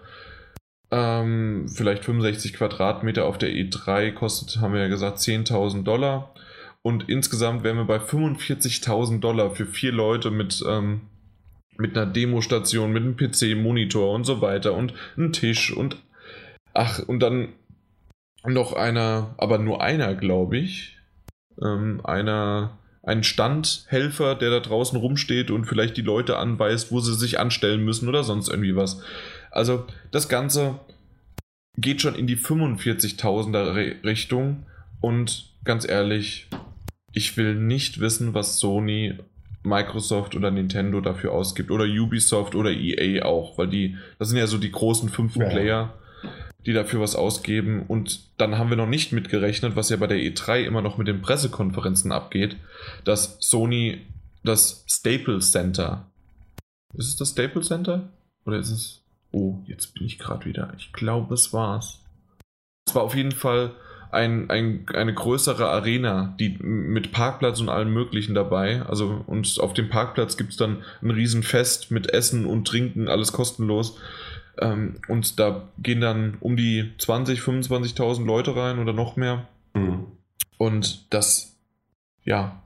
Ähm, 0.92 1.70
vielleicht 1.70 2.04
65 2.04 2.54
Quadratmeter 2.54 3.26
auf 3.26 3.38
der 3.38 3.50
E3 3.50 4.12
kostet, 4.12 4.60
haben 4.60 4.74
wir 4.74 4.82
ja 4.82 4.88
gesagt, 4.90 5.20
10.000 5.20 5.84
Dollar. 5.84 6.34
Und 6.82 7.08
insgesamt 7.08 7.64
wären 7.64 7.78
wir 7.78 7.86
bei 7.86 7.98
45.000 7.98 9.22
Dollar 9.22 9.52
für 9.52 9.66
vier 9.66 9.94
Leute 9.94 10.30
mit, 10.30 10.62
ähm, 10.68 11.02
mit 11.78 11.98
einer 11.98 12.06
Demostation, 12.06 12.92
mit 12.92 13.04
einem 13.04 13.16
PC, 13.16 13.56
Monitor 13.56 14.14
und 14.14 14.26
so 14.26 14.42
weiter 14.42 14.74
und 14.74 14.94
einem 15.16 15.32
Tisch 15.32 15.72
und 15.76 15.98
ach, 16.74 17.00
und 17.00 17.22
dann 17.22 17.54
noch 18.46 18.74
einer, 18.74 19.34
aber 19.38 19.58
nur 19.58 19.82
einer, 19.82 20.16
glaube 20.16 20.58
ich, 20.58 20.98
ähm, 21.62 22.02
einer, 22.04 22.78
ein 23.06 23.24
Standhelfer, 23.24 24.36
der 24.36 24.50
da 24.50 24.60
draußen 24.60 24.98
rumsteht 24.98 25.52
und 25.52 25.66
vielleicht 25.66 25.96
die 25.98 26.02
Leute 26.02 26.38
anweist, 26.38 26.92
wo 26.92 27.00
sie 27.00 27.14
sich 27.14 27.40
anstellen 27.40 27.84
müssen 27.84 28.10
oder 28.10 28.24
sonst 28.24 28.50
irgendwie 28.50 28.76
was. 28.76 29.02
Also 29.52 29.86
das 30.12 30.28
Ganze 30.28 30.80
geht 31.78 32.02
schon 32.02 32.16
in 32.16 32.28
die 32.28 32.38
45.000er 32.38 34.04
Richtung 34.04 34.66
und 35.02 35.54
ganz 35.64 35.88
ehrlich, 35.88 36.48
ich 37.12 37.38
will 37.38 37.56
nicht 37.56 38.00
wissen, 38.00 38.34
was 38.34 38.60
Sony, 38.60 39.18
Microsoft 39.64 40.36
oder 40.36 40.52
Nintendo 40.52 41.02
dafür 41.02 41.32
ausgibt. 41.32 41.72
Oder 41.72 41.86
Ubisoft 41.86 42.56
oder 42.56 42.72
EA 42.72 43.26
auch, 43.26 43.58
weil 43.58 43.68
die, 43.68 43.98
das 44.20 44.30
sind 44.30 44.38
ja 44.38 44.48
so 44.48 44.58
die 44.58 44.72
großen 44.72 45.10
fünf 45.10 45.36
ja. 45.36 45.50
Player, 45.50 45.94
die 46.66 46.74
dafür 46.74 47.02
was 47.02 47.16
ausgeben. 47.16 47.84
Und 47.88 48.22
dann 48.38 48.58
haben 48.58 48.70
wir 48.70 48.78
noch 48.78 48.88
nicht 48.88 49.12
mitgerechnet, 49.12 49.76
was 49.76 49.90
ja 49.90 49.98
bei 49.98 50.08
der 50.08 50.18
E3 50.18 50.64
immer 50.64 50.82
noch 50.82 50.98
mit 50.98 51.08
den 51.08 51.22
Pressekonferenzen 51.22 52.12
abgeht, 52.12 52.58
dass 53.04 53.38
Sony 53.40 54.02
das 54.44 54.84
Staples 54.88 55.52
Center. 55.52 56.06
Ist 56.94 57.08
es 57.08 57.16
das 57.16 57.32
Staples 57.32 57.68
Center? 57.68 58.10
Oder 58.46 58.58
ist 58.58 58.72
es. 58.72 59.02
Oh, 59.32 59.60
jetzt 59.68 59.94
bin 59.94 60.06
ich 60.06 60.18
gerade 60.18 60.46
wieder. 60.46 60.74
Ich 60.78 60.94
glaube, 60.94 61.34
es 61.34 61.52
war's. 61.52 62.00
Es 62.88 62.96
war 62.96 63.04
auf 63.04 63.16
jeden 63.16 63.32
Fall 63.32 63.72
ein, 64.12 64.50
ein, 64.50 64.86
eine 64.94 65.14
größere 65.14 65.68
Arena, 65.68 66.36
die 66.40 66.58
mit 66.60 67.12
Parkplatz 67.12 67.60
und 67.60 67.70
allem 67.70 67.94
Möglichen 67.94 68.34
dabei. 68.34 68.82
Also, 68.84 69.24
und 69.28 69.60
auf 69.60 69.74
dem 69.74 69.90
Parkplatz 69.90 70.38
gibt 70.38 70.52
es 70.52 70.58
dann 70.58 70.84
ein 71.02 71.12
Riesenfest 71.12 71.92
mit 71.92 72.14
Essen 72.14 72.46
und 72.46 72.66
Trinken, 72.66 73.10
alles 73.10 73.34
kostenlos. 73.34 73.98
Ähm, 74.60 75.00
und 75.08 75.40
da 75.40 75.68
gehen 75.80 76.02
dann 76.02 76.38
um 76.40 76.56
die 76.56 76.94
20, 76.98 77.40
25.000 77.40 78.26
Leute 78.26 78.56
rein 78.56 78.80
oder 78.80 78.94
noch 78.94 79.16
mehr. 79.16 79.48
Mhm. 79.74 80.06
Und 80.58 81.14
das, 81.14 81.58
ja, 82.24 82.62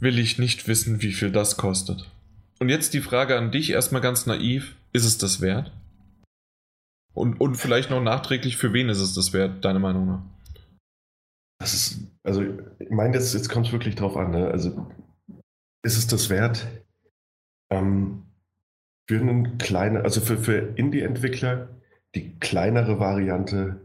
will 0.00 0.18
ich 0.18 0.38
nicht 0.38 0.66
wissen, 0.66 1.02
wie 1.02 1.12
viel 1.12 1.30
das 1.30 1.56
kostet. 1.56 2.10
Und 2.58 2.68
jetzt 2.68 2.94
die 2.94 3.00
Frage 3.00 3.36
an 3.36 3.52
dich, 3.52 3.70
erstmal 3.70 4.02
ganz 4.02 4.26
naiv, 4.26 4.76
ist 4.92 5.04
es 5.04 5.18
das 5.18 5.40
wert? 5.40 5.72
Und, 7.14 7.40
und 7.40 7.56
vielleicht 7.56 7.90
noch 7.90 8.02
nachträglich, 8.02 8.56
für 8.56 8.72
wen 8.72 8.88
ist 8.88 9.00
es 9.00 9.14
das 9.14 9.32
wert, 9.32 9.64
deiner 9.64 9.78
Meinung 9.78 10.06
nach? 10.06 10.22
Das 11.60 11.74
ist, 11.74 12.00
also, 12.24 12.42
ich 12.78 12.90
meine, 12.90 13.14
jetzt, 13.14 13.34
jetzt 13.34 13.48
kommt 13.48 13.66
es 13.66 13.72
wirklich 13.72 13.94
drauf 13.94 14.16
an. 14.16 14.32
Ne? 14.32 14.48
Also, 14.48 14.90
ist 15.84 15.96
es 15.96 16.06
das 16.06 16.30
wert? 16.30 16.66
Ähm, 17.70 18.24
für 19.12 19.20
einen 19.20 19.58
kleinen, 19.58 19.98
also 19.98 20.22
für, 20.22 20.38
für 20.38 20.72
Indie-Entwickler 20.74 21.68
die 22.14 22.38
kleinere 22.38 22.98
Variante, 22.98 23.80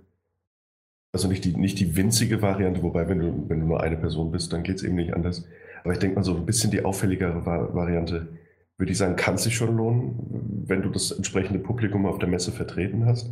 also 1.13 1.27
nicht 1.27 1.43
die, 1.43 1.53
nicht 1.53 1.79
die 1.79 1.97
winzige 1.97 2.41
Variante, 2.41 2.81
wobei, 2.81 3.09
wenn 3.09 3.19
du, 3.19 3.49
wenn 3.49 3.59
du 3.59 3.65
nur 3.65 3.83
eine 3.83 3.97
Person 3.97 4.31
bist, 4.31 4.53
dann 4.53 4.63
geht 4.63 4.77
es 4.77 4.83
eben 4.83 4.95
nicht 4.95 5.13
anders. 5.13 5.45
Aber 5.83 5.91
ich 5.91 5.99
denke 5.99 6.15
mal, 6.15 6.23
so 6.23 6.35
ein 6.37 6.45
bisschen 6.45 6.71
die 6.71 6.85
auffälligere 6.85 7.45
Variante, 7.45 8.39
würde 8.77 8.91
ich 8.91 8.97
sagen, 8.97 9.17
kann 9.17 9.37
sich 9.37 9.55
schon 9.57 9.75
lohnen, 9.75 10.63
wenn 10.65 10.81
du 10.81 10.89
das 10.89 11.11
entsprechende 11.11 11.59
Publikum 11.59 12.05
auf 12.05 12.19
der 12.19 12.29
Messe 12.29 12.53
vertreten 12.53 13.05
hast. 13.05 13.29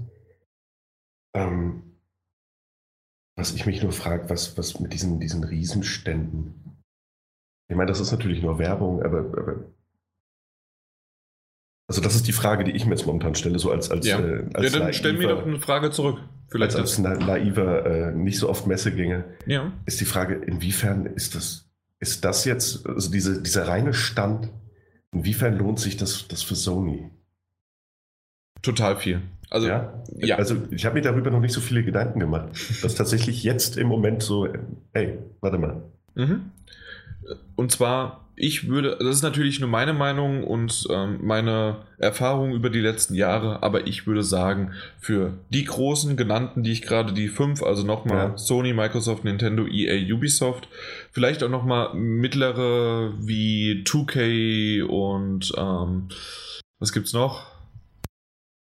Ähm, 1.33 1.83
was 3.37 3.53
ich 3.53 3.65
mich 3.65 3.81
nur 3.81 3.93
frage, 3.93 4.29
was, 4.29 4.57
was 4.57 4.81
mit 4.81 4.91
diesen, 4.91 5.21
diesen 5.21 5.45
Riesenständen. 5.45 6.55
Ich 7.69 7.75
meine, 7.77 7.87
das 7.87 8.01
ist 8.01 8.11
natürlich 8.11 8.41
nur 8.41 8.59
Werbung, 8.59 9.01
aber, 9.01 9.19
aber 9.19 9.63
also 11.87 12.01
das 12.01 12.15
ist 12.15 12.27
die 12.27 12.31
Frage, 12.31 12.63
die 12.63 12.71
ich 12.71 12.85
mir 12.85 12.91
jetzt 12.91 13.05
momentan 13.05 13.35
stelle, 13.35 13.59
so 13.59 13.71
als 13.71 13.91
als 13.91 14.07
Ja, 14.07 14.19
äh, 14.19 14.45
als 14.53 14.73
ja 14.73 14.79
dann 14.79 14.93
stell 14.93 15.13
mir 15.13 15.27
doch 15.27 15.45
eine 15.45 15.59
Frage 15.59 15.91
zurück. 15.91 16.19
Vielleicht 16.49 16.75
als, 16.75 16.99
als 16.99 16.99
na 16.99 17.15
naiver, 17.15 17.85
äh, 17.85 18.11
nicht 18.11 18.39
so 18.39 18.49
oft 18.49 18.67
Messegänger, 18.67 19.25
ja. 19.45 19.71
ist 19.85 19.99
die 19.99 20.05
Frage, 20.05 20.35
inwiefern 20.35 21.05
ist 21.05 21.35
das, 21.35 21.69
ist 21.99 22.23
das 22.23 22.45
jetzt, 22.45 22.87
also 22.87 23.11
diese, 23.11 23.41
dieser 23.41 23.67
reine 23.67 23.93
Stand 23.93 24.49
Inwiefern 25.15 25.57
lohnt 25.57 25.79
sich 25.79 25.95
das, 25.95 26.27
das 26.27 26.43
für 26.43 26.55
Sony? 26.55 27.09
Total 28.61 28.97
viel. 28.97 29.21
Also, 29.49 29.67
ja? 29.67 30.03
ja. 30.17 30.35
also 30.35 30.57
ich 30.71 30.85
habe 30.85 30.95
mir 30.95 31.01
darüber 31.01 31.31
noch 31.31 31.39
nicht 31.39 31.53
so 31.53 31.61
viele 31.61 31.83
Gedanken 31.83 32.19
gemacht. 32.19 32.49
dass 32.83 32.95
tatsächlich 32.95 33.41
jetzt 33.41 33.77
im 33.77 33.87
Moment 33.87 34.23
so, 34.23 34.49
hey, 34.93 35.17
warte 35.39 35.57
mal. 35.57 35.83
Mhm. 36.15 36.51
Und 37.55 37.71
zwar 37.71 38.24
ich 38.37 38.67
würde, 38.67 38.97
das 38.99 39.17
ist 39.17 39.21
natürlich 39.21 39.59
nur 39.59 39.69
meine 39.69 39.93
Meinung 39.93 40.43
und 40.43 40.87
ähm, 40.89 41.19
meine 41.21 41.77
Erfahrung 41.97 42.53
über 42.53 42.69
die 42.69 42.81
letzten 42.81 43.15
Jahre, 43.15 43.63
aber 43.63 43.87
ich 43.87 44.07
würde 44.07 44.23
sagen, 44.23 44.73
für 44.99 45.33
die 45.49 45.63
großen 45.63 46.17
genannten, 46.17 46.63
die 46.63 46.73
ich 46.73 46.81
gerade, 46.81 47.13
die 47.13 47.29
fünf, 47.29 47.63
also 47.63 47.85
nochmal 47.85 48.31
ja. 48.31 48.37
Sony, 48.37 48.73
Microsoft, 48.73 49.23
Nintendo, 49.23 49.65
EA, 49.65 50.13
Ubisoft, 50.13 50.67
vielleicht 51.11 51.43
auch 51.43 51.49
nochmal 51.49 51.93
mittlere 51.93 53.13
wie 53.19 53.83
2K 53.85 54.83
und 54.83 55.53
ähm, 55.57 56.09
was 56.79 56.91
gibt's 56.91 57.13
noch? 57.13 57.45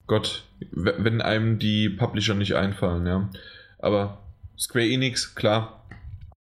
Gott, 0.05 0.43
wenn 0.71 1.21
einem 1.21 1.57
die 1.57 1.89
Publisher 1.89 2.35
nicht 2.35 2.53
einfallen, 2.53 3.07
ja. 3.07 3.29
Aber 3.79 4.19
Square 4.57 4.87
Enix, 4.87 5.33
klar, 5.35 5.83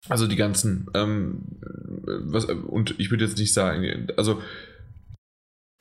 also 0.09 0.27
die 0.27 0.35
ganzen, 0.35 0.87
ähm, 0.93 1.43
was, 2.05 2.45
und 2.45 2.95
ich 2.99 3.09
würde 3.09 3.25
jetzt 3.25 3.37
nicht 3.37 3.53
sagen, 3.53 4.07
also 4.17 4.41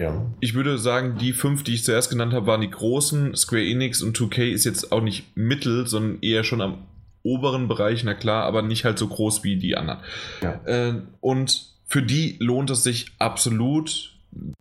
ja. 0.01 0.27
ich 0.41 0.55
würde 0.55 0.79
sagen, 0.79 1.16
die 1.18 1.33
fünf, 1.33 1.64
die 1.64 1.75
ich 1.75 1.85
zuerst 1.85 2.11
genannt 2.11 2.33
habe, 2.33 2.47
waren 2.47 2.61
die 2.61 2.70
großen. 2.70 3.35
Square 3.35 3.64
Enix 3.64 4.03
und 4.03 4.16
2K 4.16 4.51
ist 4.51 4.64
jetzt 4.64 4.93
auch 4.93 5.03
nicht 5.03 5.37
mittel, 5.37 5.87
sondern 5.87 6.23
eher 6.23 6.45
schon 6.45 6.61
am 6.61 6.87
oberen 7.25 7.68
Bereich, 7.68 8.03
na 8.05 8.14
klar, 8.14 8.45
aber 8.45 8.62
nicht 8.62 8.85
halt 8.85 8.99
so 8.99 9.07
groß 9.07 9.45
wie 9.45 9.57
die 9.57 9.77
anderen. 9.77 10.01
Ja. 10.41 10.61
Äh, 10.66 11.03
und 11.20 11.73
für 11.87 12.03
die 12.03 12.37
lohnt 12.41 12.70
es 12.70 12.83
sich 12.83 13.12
absolut. 13.18 14.12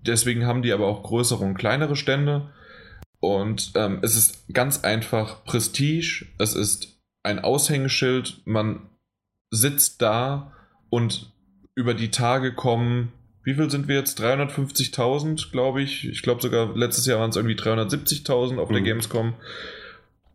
Deswegen 0.05 0.45
haben 0.45 0.62
die 0.62 0.74
aber 0.74 0.88
auch 0.88 1.03
größere 1.03 1.43
und 1.43 1.55
kleinere 1.55 1.95
Stände. 1.95 2.49
Und 3.20 3.72
ähm, 3.76 3.99
es 4.01 4.16
ist 4.16 4.43
ganz 4.51 4.84
einfach 4.84 5.43
Prestige. 5.45 6.26
Es 6.38 6.55
ist 6.55 6.99
ein 7.24 7.39
Aushängeschild. 7.39 8.41
Man 8.45 8.89
sitzt 9.51 10.01
da 10.01 10.53
und 10.89 11.31
über 11.75 11.93
die 11.93 12.09
Tage 12.09 12.53
kommen, 12.53 13.11
wie 13.43 13.55
viel 13.55 13.69
sind 13.69 13.87
wir 13.87 13.95
jetzt? 13.95 14.21
350.000, 14.21 15.51
glaube 15.51 15.81
ich. 15.81 16.07
Ich 16.07 16.21
glaube 16.21 16.41
sogar 16.41 16.75
letztes 16.75 17.05
Jahr 17.05 17.19
waren 17.19 17.31
es 17.31 17.35
irgendwie 17.35 17.55
370.000 17.55 18.59
auf 18.59 18.69
mhm. 18.69 18.73
der 18.73 18.83
Gamescom. 18.83 19.33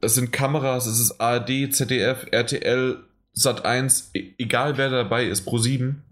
Es 0.01 0.15
sind 0.15 0.33
Kameras, 0.33 0.87
es 0.87 1.01
ist 1.01 1.21
ARD, 1.21 1.73
ZDF, 1.73 2.27
RTL, 2.31 2.99
Sat1, 3.37 4.11
e 4.15 4.33
egal 4.39 4.77
wer 4.77 4.91
dabei 4.91 5.27
ist, 5.27 5.43
Pro 5.43 5.59
7. 5.59 6.03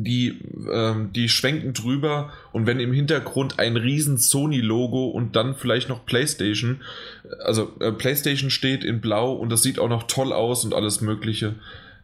Die, 0.00 0.40
ähm, 0.72 1.12
die 1.12 1.28
schwenken 1.28 1.72
drüber 1.72 2.32
und 2.52 2.66
wenn 2.66 2.78
im 2.78 2.92
Hintergrund 2.92 3.58
ein 3.58 3.76
riesen 3.76 4.16
Sony-Logo 4.16 5.08
und 5.08 5.34
dann 5.34 5.56
vielleicht 5.56 5.88
noch 5.88 6.06
PlayStation, 6.06 6.82
also 7.44 7.72
äh, 7.80 7.90
PlayStation 7.90 8.50
steht 8.50 8.84
in 8.84 9.00
Blau 9.00 9.32
und 9.32 9.50
das 9.50 9.64
sieht 9.64 9.80
auch 9.80 9.88
noch 9.88 10.04
toll 10.04 10.32
aus 10.32 10.64
und 10.64 10.72
alles 10.72 11.00
Mögliche 11.00 11.56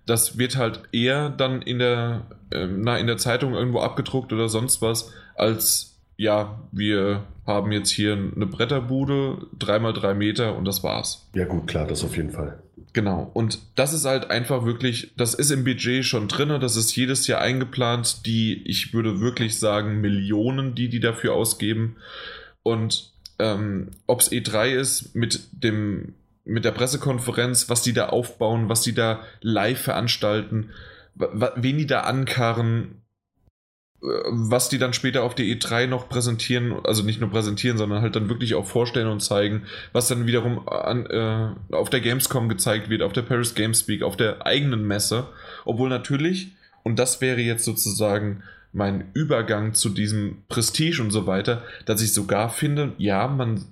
das 0.07 0.39
wird 0.39 0.57
halt 0.57 0.83
eher 0.93 1.31
dann 1.31 1.63
in 1.63 1.79
der, 1.79 2.27
äh, 2.51 2.67
na, 2.67 2.99
in 2.99 3.07
der 3.07 3.17
Zeitung 3.17 3.55
irgendwo 3.55 3.81
abgedruckt 3.81 4.33
oder 4.33 4.49
sonst 4.49 4.83
was, 4.83 5.13
als 5.35 5.95
ja, 6.17 6.61
wir 6.71 7.25
haben 7.47 7.73
jetzt 7.73 7.91
hier 7.91 8.13
eine 8.13 8.47
Bretterbude, 8.47 9.47
dreimal 9.59 9.93
drei 9.93 10.15
Meter 10.15 10.57
und 10.57 10.65
das 10.65 10.83
war's. 10.83 11.29
Ja, 11.35 11.45
gut, 11.45 11.67
klar, 11.67 11.87
das 11.87 12.05
auf 12.05 12.17
jeden 12.17 12.31
Fall. 12.31 12.59
Genau, 12.93 13.31
und 13.35 13.59
das 13.75 13.93
ist 13.93 14.05
halt 14.05 14.31
einfach 14.31 14.65
wirklich, 14.65 15.13
das 15.17 15.35
ist 15.35 15.51
im 15.51 15.65
Budget 15.65 16.05
schon 16.05 16.29
drin, 16.29 16.61
das 16.61 16.77
ist 16.77 16.95
jedes 16.95 17.27
Jahr 17.27 17.41
eingeplant, 17.41 18.25
die, 18.25 18.63
ich 18.65 18.95
würde 18.95 19.21
wirklich 19.21 19.59
sagen, 19.59 20.01
Millionen, 20.01 20.77
die 20.77 20.89
die 20.89 21.01
dafür 21.01 21.35
ausgeben. 21.35 21.97
Und 22.63 23.11
ähm, 23.41 23.89
ob 24.07 24.21
es 24.21 24.31
E3 24.31 24.69
ist 24.69 25.17
mit 25.17 25.41
dem 25.51 26.15
mit 26.45 26.65
der 26.65 26.73
Pressekonferenz, 26.73 27.69
was 27.69 27.83
die 27.83 27.93
da 27.93 28.09
aufbauen, 28.09 28.69
was 28.69 28.83
die 28.83 28.95
da 28.95 29.21
live 29.41 29.81
veranstalten, 29.81 30.71
wen 31.15 31.79
die 31.79 31.87
da 31.87 32.01
ankarren, 32.01 33.03
äh, 34.03 34.07
was 34.29 34.69
die 34.69 34.79
dann 34.79 34.93
später 34.93 35.23
auf 35.23 35.35
der 35.35 35.47
E3 35.47 35.87
noch 35.87 36.09
präsentieren, 36.09 36.85
also 36.85 37.03
nicht 37.03 37.21
nur 37.21 37.31
präsentieren, 37.31 37.79
sondern 37.79 38.03
halt 38.03 38.17
dann 38.17 38.29
wirklich 38.29 38.55
auch 38.55 38.67
vorstellen 38.67 39.09
und 39.09 39.21
zeigen, 39.21 39.63
was 39.93 40.09
dann 40.09 40.27
wiederum 40.27 40.69
an, 40.69 41.07
äh, 41.07 41.75
auf 41.75 41.89
der 41.91 42.01
Gamescom 42.01 42.49
gezeigt 42.49 42.91
wird, 42.91 43.03
auf 43.03 43.13
der 43.13 43.23
Paris 43.23 43.55
Games 43.55 43.89
Week, 43.89 44.03
auf 44.03 44.17
der 44.17 44.47
eigenen 44.47 44.87
Messe. 44.87 45.29
Obwohl 45.65 45.89
natürlich, 45.89 46.53
und 46.83 46.99
das 46.99 47.21
wäre 47.21 47.41
jetzt 47.41 47.65
sozusagen 47.65 48.43
mein 48.73 49.11
Übergang 49.15 49.73
zu 49.73 49.89
diesem 49.89 50.43
Prestige 50.49 51.01
und 51.01 51.13
so 51.13 51.27
weiter, 51.29 51.63
dass 51.87 52.03
ich 52.03 52.13
sogar 52.13 52.51
finde, 52.51 52.93
ja, 52.99 53.29
man, 53.29 53.65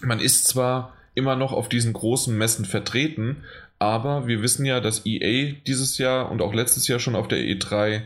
man 0.00 0.18
ist 0.18 0.48
zwar 0.48 0.96
immer 1.14 1.36
noch 1.36 1.52
auf 1.52 1.68
diesen 1.68 1.92
großen 1.92 2.36
Messen 2.36 2.64
vertreten. 2.64 3.44
Aber 3.78 4.26
wir 4.26 4.42
wissen 4.42 4.66
ja, 4.66 4.80
dass 4.80 5.06
EA 5.06 5.54
dieses 5.66 5.98
Jahr 5.98 6.30
und 6.30 6.42
auch 6.42 6.54
letztes 6.54 6.86
Jahr 6.88 6.98
schon 6.98 7.16
auf 7.16 7.28
der 7.28 7.38
E3 7.38 8.02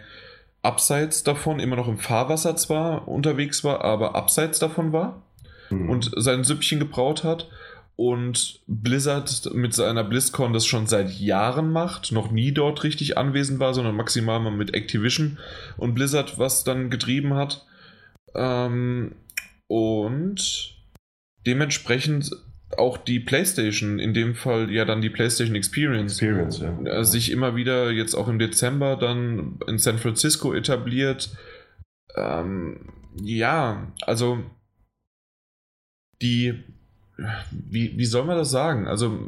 abseits 0.63 1.23
davon, 1.25 1.61
immer 1.61 1.77
noch 1.77 1.89
im 1.89 1.99
Fahrwasser 1.99 2.57
zwar 2.57 3.07
unterwegs 3.07 3.65
war, 3.65 3.85
aber 3.85 4.15
abseits 4.15 4.59
davon 4.59 4.93
war 4.93 5.23
mhm. 5.71 5.91
und 5.91 6.11
sein 6.17 6.45
Süppchen 6.45 6.79
gebraut 6.79 7.25
hat. 7.25 7.49
Und 7.97 8.61
Blizzard 8.67 9.55
mit 9.55 9.73
seiner 9.73 10.03
BlizzCon 10.03 10.53
das 10.53 10.67
schon 10.67 10.89
seit 10.89 11.13
Jahren 11.13 11.71
macht, 11.71 12.11
noch 12.11 12.33
nie 12.33 12.51
dort 12.51 12.83
richtig 12.83 13.17
anwesend 13.17 13.61
war, 13.61 13.73
sondern 13.73 13.95
maximal 13.95 14.41
mal 14.41 14.51
mit 14.51 14.75
Activision 14.75 15.39
und 15.77 15.95
Blizzard 15.95 16.37
was 16.37 16.65
dann 16.65 16.91
getrieben 16.91 17.35
hat. 17.35 17.65
Ähm, 18.35 19.15
und 19.69 20.75
dementsprechend 21.47 22.33
auch 22.79 22.97
die 22.97 23.21
PlayStation, 23.21 23.99
in 23.99 24.15
dem 24.15 24.35
Fall 24.35 24.71
ja 24.71 24.85
dann 24.85 25.01
die 25.01 25.11
PlayStation 25.11 25.57
Experience, 25.57 26.21
Experience 26.21 26.61
ja. 26.61 27.01
Äh, 27.01 27.05
sich 27.05 27.31
immer 27.31 27.57
wieder 27.57 27.91
jetzt 27.91 28.15
auch 28.15 28.29
im 28.29 28.39
Dezember 28.39 28.97
dann 28.97 29.59
in 29.67 29.79
San 29.79 29.99
Francisco 29.99 30.53
etabliert. 30.53 31.31
Ähm, 32.17 32.93
ja, 33.23 33.93
also 34.03 34.43
die, 36.23 36.65
wie, 37.51 37.97
wie 37.99 38.07
soll 38.07 38.25
man 38.25 38.37
das 38.37 38.51
sagen? 38.51 38.87
Also 38.87 39.19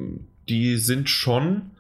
die 0.48 0.76
sind 0.76 1.10
schon 1.10 1.70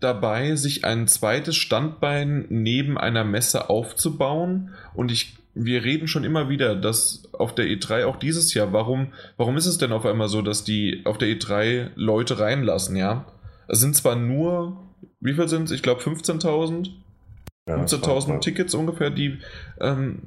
dabei, 0.00 0.56
sich 0.56 0.84
ein 0.84 1.06
zweites 1.06 1.56
Standbein 1.56 2.46
neben 2.48 2.98
einer 2.98 3.24
Messe 3.24 3.68
aufzubauen. 3.68 4.70
Und 4.94 5.12
ich, 5.12 5.36
wir 5.54 5.84
reden 5.84 6.08
schon 6.08 6.24
immer 6.24 6.48
wieder, 6.48 6.76
dass 6.76 7.24
auf 7.32 7.54
der 7.54 7.66
E3 7.66 8.04
auch 8.04 8.16
dieses 8.16 8.54
Jahr, 8.54 8.72
warum, 8.72 9.08
warum 9.36 9.56
ist 9.56 9.66
es 9.66 9.78
denn 9.78 9.92
auf 9.92 10.06
einmal 10.06 10.28
so, 10.28 10.42
dass 10.42 10.64
die 10.64 11.02
auf 11.04 11.18
der 11.18 11.28
E3 11.28 11.90
Leute 11.96 12.38
reinlassen, 12.38 12.96
ja? 12.96 13.26
Es 13.68 13.80
sind 13.80 13.96
zwar 13.96 14.16
nur, 14.16 14.76
wie 15.20 15.34
viel 15.34 15.48
sind 15.48 15.64
es? 15.64 15.70
Ich 15.70 15.82
glaube 15.82 16.02
15.000. 16.02 16.90
Ja, 17.68 17.76
15.000 17.76 18.40
Tickets 18.40 18.74
ungefähr, 18.74 19.10
die, 19.10 19.38
ähm, 19.80 20.22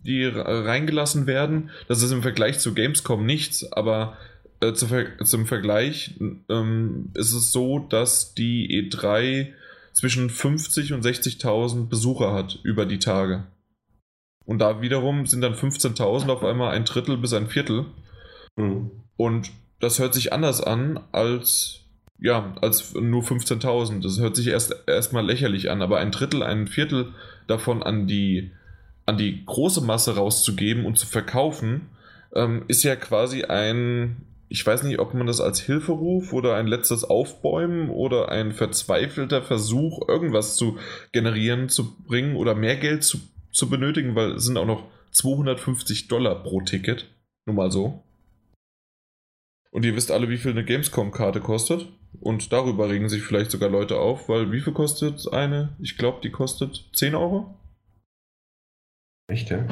die 0.00 0.24
reingelassen 0.24 1.26
werden. 1.26 1.70
Das 1.86 2.02
ist 2.02 2.10
im 2.10 2.22
Vergleich 2.22 2.58
zu 2.58 2.74
Gamescom 2.74 3.24
nichts, 3.24 3.70
aber 3.72 4.16
äh, 4.60 4.72
zu 4.72 4.86
Ver 4.86 5.18
zum 5.24 5.46
Vergleich 5.46 6.14
ähm, 6.48 7.10
ist 7.14 7.34
es 7.34 7.52
so, 7.52 7.78
dass 7.78 8.34
die 8.34 8.90
E3 8.90 9.48
zwischen 9.92 10.30
50 10.30 10.92
und 10.92 11.04
60.000 11.04 11.88
Besucher 11.88 12.32
hat 12.32 12.58
über 12.62 12.86
die 12.86 12.98
Tage. 12.98 13.44
Und 14.44 14.58
da 14.58 14.80
wiederum 14.80 15.26
sind 15.26 15.40
dann 15.40 15.54
15.000 15.54 16.28
auf 16.30 16.44
einmal 16.44 16.74
ein 16.74 16.84
Drittel 16.84 17.16
bis 17.16 17.32
ein 17.32 17.48
Viertel. 17.48 17.86
Mhm. 18.56 18.90
Und 19.16 19.50
das 19.80 19.98
hört 19.98 20.14
sich 20.14 20.32
anders 20.32 20.60
an 20.60 21.00
als 21.12 21.78
ja, 22.18 22.54
als 22.60 22.94
nur 22.94 23.22
15.000. 23.22 24.02
Das 24.02 24.20
hört 24.20 24.36
sich 24.36 24.46
erst 24.46 24.76
erstmal 24.86 25.26
lächerlich 25.26 25.70
an, 25.70 25.82
aber 25.82 25.98
ein 25.98 26.12
Drittel, 26.12 26.42
ein 26.44 26.68
Viertel 26.68 27.12
davon 27.48 27.82
an 27.82 28.06
die 28.06 28.52
an 29.04 29.18
die 29.18 29.44
große 29.44 29.80
Masse 29.80 30.14
rauszugeben 30.14 30.86
und 30.86 30.96
zu 30.96 31.06
verkaufen, 31.06 31.88
ähm, 32.34 32.64
ist 32.68 32.84
ja 32.84 32.94
quasi 32.94 33.42
ein 33.44 34.24
ich 34.52 34.66
weiß 34.66 34.82
nicht, 34.82 34.98
ob 34.98 35.14
man 35.14 35.26
das 35.26 35.40
als 35.40 35.60
Hilferuf 35.60 36.34
oder 36.34 36.56
ein 36.56 36.66
letztes 36.66 37.04
Aufbäumen 37.04 37.88
oder 37.88 38.28
ein 38.28 38.52
verzweifelter 38.52 39.40
Versuch, 39.40 40.06
irgendwas 40.06 40.56
zu 40.56 40.76
generieren, 41.10 41.70
zu 41.70 41.96
bringen 42.06 42.36
oder 42.36 42.54
mehr 42.54 42.76
Geld 42.76 43.02
zu, 43.02 43.18
zu 43.52 43.68
benötigen, 43.68 44.14
weil 44.14 44.32
es 44.32 44.44
sind 44.44 44.56
auch 44.56 44.66
noch 44.66 44.84
250 45.12 46.08
Dollar 46.08 46.42
pro 46.42 46.60
Ticket. 46.62 47.08
Nur 47.46 47.56
mal 47.56 47.70
so. 47.70 48.02
Und 49.70 49.84
ihr 49.84 49.96
wisst 49.96 50.10
alle, 50.10 50.28
wie 50.28 50.36
viel 50.36 50.50
eine 50.50 50.64
Gamescom-Karte 50.64 51.40
kostet. 51.40 51.88
Und 52.20 52.52
darüber 52.52 52.90
regen 52.90 53.08
sich 53.08 53.22
vielleicht 53.22 53.50
sogar 53.50 53.70
Leute 53.70 53.98
auf, 53.98 54.28
weil 54.28 54.52
wie 54.52 54.60
viel 54.60 54.74
kostet 54.74 55.32
eine? 55.32 55.74
Ich 55.80 55.96
glaube, 55.96 56.20
die 56.22 56.30
kostet 56.30 56.90
10 56.92 57.14
Euro. 57.14 57.58
Echt, 59.28 59.48
ja? 59.50 59.66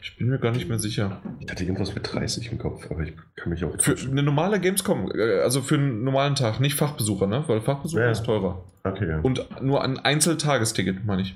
Ich 0.00 0.16
bin 0.16 0.28
mir 0.28 0.38
gar 0.38 0.52
nicht 0.52 0.68
mehr 0.68 0.78
sicher. 0.78 1.20
Ich 1.40 1.50
hatte 1.50 1.64
irgendwas 1.64 1.94
mit 1.94 2.10
30 2.10 2.52
im 2.52 2.58
Kopf, 2.58 2.90
aber 2.90 3.02
ich 3.02 3.14
kann 3.36 3.50
mich 3.50 3.64
auch. 3.64 3.78
Für 3.80 3.96
eine 4.08 4.22
normale 4.22 4.60
Gamescom, 4.60 5.10
äh, 5.14 5.40
also 5.40 5.60
für 5.60 5.74
einen 5.74 6.04
normalen 6.04 6.36
Tag, 6.36 6.60
nicht 6.60 6.74
Fachbesucher, 6.74 7.26
ne? 7.26 7.44
Weil 7.48 7.60
Fachbesucher 7.60 8.04
ja. 8.04 8.10
ist 8.10 8.24
teurer. 8.24 8.64
Okay, 8.84 9.08
ja. 9.08 9.20
Und 9.20 9.46
nur 9.60 9.82
ein 9.82 9.98
Einzeltagesticket, 9.98 11.04
meine 11.04 11.22
ich. 11.22 11.34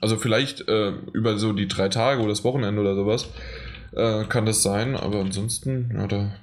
Also 0.00 0.16
vielleicht 0.16 0.66
äh, 0.68 0.90
über 1.12 1.38
so 1.38 1.52
die 1.52 1.68
drei 1.68 1.88
Tage 1.88 2.20
oder 2.20 2.30
das 2.30 2.44
Wochenende 2.44 2.80
oder 2.80 2.94
sowas 2.94 3.28
äh, 3.92 4.24
kann 4.24 4.46
das 4.46 4.62
sein, 4.62 4.96
aber 4.96 5.20
ansonsten, 5.20 5.90
ja, 5.94 6.06
da, 6.06 6.34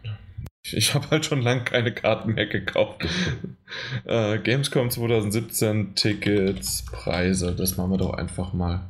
ich, 0.63 0.77
ich 0.77 0.93
habe 0.93 1.09
halt 1.09 1.25
schon 1.25 1.41
lange 1.41 1.63
keine 1.63 1.93
Karten 1.93 2.33
mehr 2.33 2.45
gekauft. 2.45 3.05
äh, 4.05 4.37
Gamescom 4.39 4.89
2017 4.89 5.95
Tickets, 5.95 6.85
Preise, 6.85 7.55
das 7.55 7.77
machen 7.77 7.91
wir 7.91 7.97
doch 7.97 8.13
einfach 8.13 8.53
mal. 8.53 8.89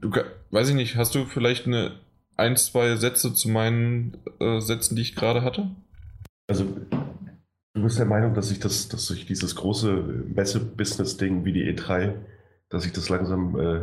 Du, 0.00 0.12
weiß 0.50 0.68
ich 0.68 0.74
nicht, 0.74 0.96
hast 0.96 1.14
du 1.14 1.24
vielleicht 1.24 1.66
eine 1.66 1.92
ein, 2.36 2.56
zwei 2.56 2.94
Sätze 2.96 3.34
zu 3.34 3.48
meinen 3.48 4.16
äh, 4.38 4.60
Sätzen, 4.60 4.94
die 4.94 5.02
ich 5.02 5.16
gerade 5.16 5.42
hatte? 5.42 5.70
Also, 6.46 6.64
du 7.74 7.82
bist 7.82 7.98
der 7.98 8.06
Meinung, 8.06 8.32
dass 8.32 8.48
sich 8.48 8.60
das, 8.60 8.88
dass 8.88 9.08
sich 9.08 9.26
dieses 9.26 9.56
große 9.56 9.92
Messe-Business-Ding 10.34 11.44
wie 11.44 11.52
die 11.52 11.64
E3, 11.74 12.14
dass 12.70 12.82
sich 12.82 12.92
das 12.92 13.08
langsam 13.08 13.58
äh, 13.58 13.80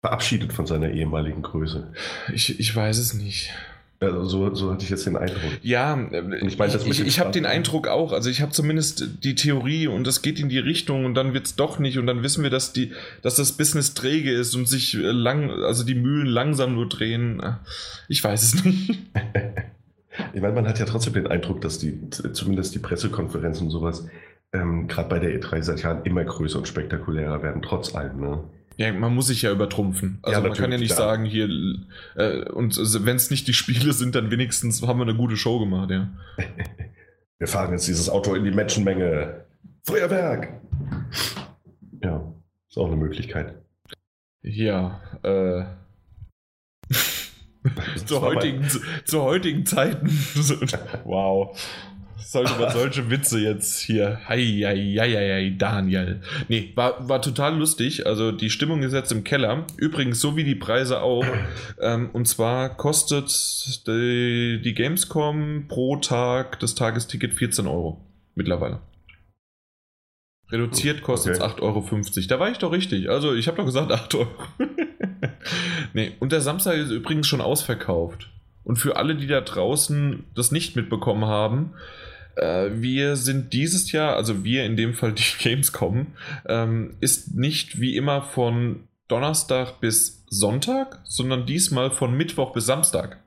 verabschiedet 0.00 0.52
von 0.52 0.66
seiner 0.66 0.90
ehemaligen 0.90 1.42
Größe? 1.42 1.92
Ich, 2.32 2.58
ich 2.58 2.74
weiß 2.74 2.98
es 2.98 3.14
nicht. 3.14 3.52
Also 4.02 4.24
so, 4.24 4.54
so 4.54 4.72
hatte 4.72 4.84
ich 4.84 4.90
jetzt 4.90 5.06
den 5.06 5.16
Eindruck. 5.16 5.40
Ja, 5.62 5.96
ich, 6.42 6.58
mein, 6.58 6.70
ich, 6.70 6.86
ich, 6.86 7.00
ich 7.06 7.20
habe 7.20 7.30
den 7.30 7.46
Eindruck 7.46 7.86
auch. 7.86 8.12
Also 8.12 8.30
ich 8.30 8.42
habe 8.42 8.50
zumindest 8.50 9.22
die 9.22 9.36
Theorie 9.36 9.86
und 9.86 10.06
es 10.06 10.22
geht 10.22 10.40
in 10.40 10.48
die 10.48 10.58
Richtung 10.58 11.04
und 11.04 11.14
dann 11.14 11.34
wird 11.34 11.46
es 11.46 11.54
doch 11.54 11.78
nicht 11.78 11.98
und 11.98 12.06
dann 12.06 12.22
wissen 12.22 12.42
wir, 12.42 12.50
dass 12.50 12.72
die, 12.72 12.92
dass 13.22 13.36
das 13.36 13.52
Business 13.52 13.94
träge 13.94 14.32
ist 14.32 14.56
und 14.56 14.66
sich 14.66 14.94
lang, 14.94 15.50
also 15.50 15.84
die 15.84 15.94
Mühlen 15.94 16.26
langsam 16.26 16.74
nur 16.74 16.88
drehen. 16.88 17.40
Ich 18.08 18.22
weiß 18.22 18.42
es 18.42 18.64
nicht. 18.64 18.90
ich 20.34 20.40
meine, 20.40 20.54
man 20.54 20.66
hat 20.66 20.80
ja 20.80 20.84
trotzdem 20.84 21.12
den 21.12 21.28
Eindruck, 21.28 21.60
dass 21.60 21.78
die, 21.78 22.10
zumindest 22.10 22.74
die 22.74 22.80
Pressekonferenzen 22.80 23.66
und 23.66 23.70
sowas, 23.70 24.06
ähm, 24.52 24.86
gerade 24.86 25.08
bei 25.08 25.18
der 25.18 25.38
E3 25.40 25.62
seit 25.62 25.82
Jahren 25.82 26.04
immer 26.04 26.24
größer 26.24 26.58
und 26.58 26.68
spektakulärer 26.68 27.42
werden, 27.42 27.62
trotz 27.62 27.94
allem. 27.94 28.20
Ne? 28.20 28.44
Ja, 28.76 28.92
man 28.92 29.14
muss 29.14 29.26
sich 29.28 29.42
ja 29.42 29.52
übertrumpfen. 29.52 30.18
Also 30.22 30.40
ja, 30.40 30.46
man 30.46 30.56
kann 30.56 30.72
ja 30.72 30.78
nicht 30.78 30.94
klar. 30.94 31.08
sagen, 31.08 31.24
hier, 31.24 31.48
äh, 32.16 32.48
und 32.50 32.76
wenn 32.76 33.16
es 33.16 33.30
nicht 33.30 33.48
die 33.48 33.54
Spiele 33.54 33.92
sind, 33.94 34.14
dann 34.14 34.30
wenigstens 34.30 34.86
haben 34.86 34.98
wir 34.98 35.04
eine 35.04 35.16
gute 35.16 35.36
Show 35.36 35.58
gemacht, 35.58 35.90
ja. 35.90 36.10
Wir 37.38 37.48
fahren 37.48 37.72
jetzt 37.72 37.88
dieses 37.88 38.08
Auto 38.08 38.34
in 38.36 38.44
die 38.44 38.52
Menschenmenge. 38.52 39.46
Feuerwerk! 39.84 40.60
Ja, 42.00 42.32
ist 42.68 42.78
auch 42.78 42.86
eine 42.86 42.94
Möglichkeit. 42.94 43.60
Ja, 44.42 45.00
äh. 45.24 45.64
zur, 48.06 48.20
heutigen, 48.20 48.64
zu 49.04 49.22
heutigen 49.22 49.66
Zeiten. 49.66 50.06
wow 51.04 51.58
sollte 52.24 52.58
man 52.58 52.70
solche 52.70 53.10
Witze 53.10 53.40
jetzt 53.40 53.80
hier. 53.80 54.20
Hei, 54.28 54.42
hei, 54.64 54.96
hei, 54.98 55.10
hei, 55.10 55.54
Daniel. 55.56 56.20
Nee, 56.48 56.72
war, 56.74 57.08
war 57.08 57.20
total 57.22 57.56
lustig. 57.56 58.06
Also 58.06 58.32
die 58.32 58.50
Stimmung 58.50 58.82
ist 58.82 58.92
jetzt 58.92 59.12
im 59.12 59.24
Keller. 59.24 59.66
Übrigens, 59.76 60.20
so 60.20 60.36
wie 60.36 60.44
die 60.44 60.54
Preise 60.54 61.02
auch. 61.02 61.24
Ähm, 61.80 62.10
und 62.12 62.26
zwar 62.28 62.76
kostet 62.76 63.28
die, 63.86 64.60
die 64.62 64.74
Gamescom 64.74 65.66
pro 65.68 65.96
Tag 65.96 66.60
das 66.60 66.74
Tagesticket 66.74 67.34
14 67.34 67.66
Euro. 67.66 68.04
Mittlerweile. 68.34 68.80
Reduziert 70.50 71.02
kostet 71.02 71.34
es 71.34 71.40
okay. 71.40 71.62
8,50 71.62 71.62
Euro. 71.62 72.28
Da 72.28 72.40
war 72.40 72.50
ich 72.50 72.58
doch 72.58 72.72
richtig. 72.72 73.08
Also 73.08 73.34
ich 73.34 73.48
habe 73.48 73.56
doch 73.56 73.64
gesagt 73.64 73.90
8 73.90 74.14
Euro. 74.16 74.28
nee, 75.94 76.12
und 76.20 76.32
der 76.32 76.42
Samstag 76.42 76.76
ist 76.76 76.90
übrigens 76.90 77.26
schon 77.26 77.40
ausverkauft. 77.40 78.30
Und 78.64 78.76
für 78.76 78.96
alle, 78.96 79.16
die 79.16 79.26
da 79.26 79.40
draußen 79.40 80.24
das 80.34 80.52
nicht 80.52 80.76
mitbekommen 80.76 81.24
haben, 81.24 81.72
wir 82.36 83.16
sind 83.16 83.52
dieses 83.52 83.92
Jahr, 83.92 84.16
also 84.16 84.44
wir 84.44 84.64
in 84.64 84.76
dem 84.76 84.94
Fall 84.94 85.12
die 85.12 85.22
Gamescom, 85.38 86.08
ähm, 86.46 86.96
ist 87.00 87.34
nicht 87.34 87.80
wie 87.80 87.96
immer 87.96 88.22
von 88.22 88.88
Donnerstag 89.08 89.80
bis 89.80 90.24
Sonntag, 90.28 91.00
sondern 91.04 91.46
diesmal 91.46 91.90
von 91.90 92.16
Mittwoch 92.16 92.52
bis 92.52 92.66
Samstag. 92.66 93.22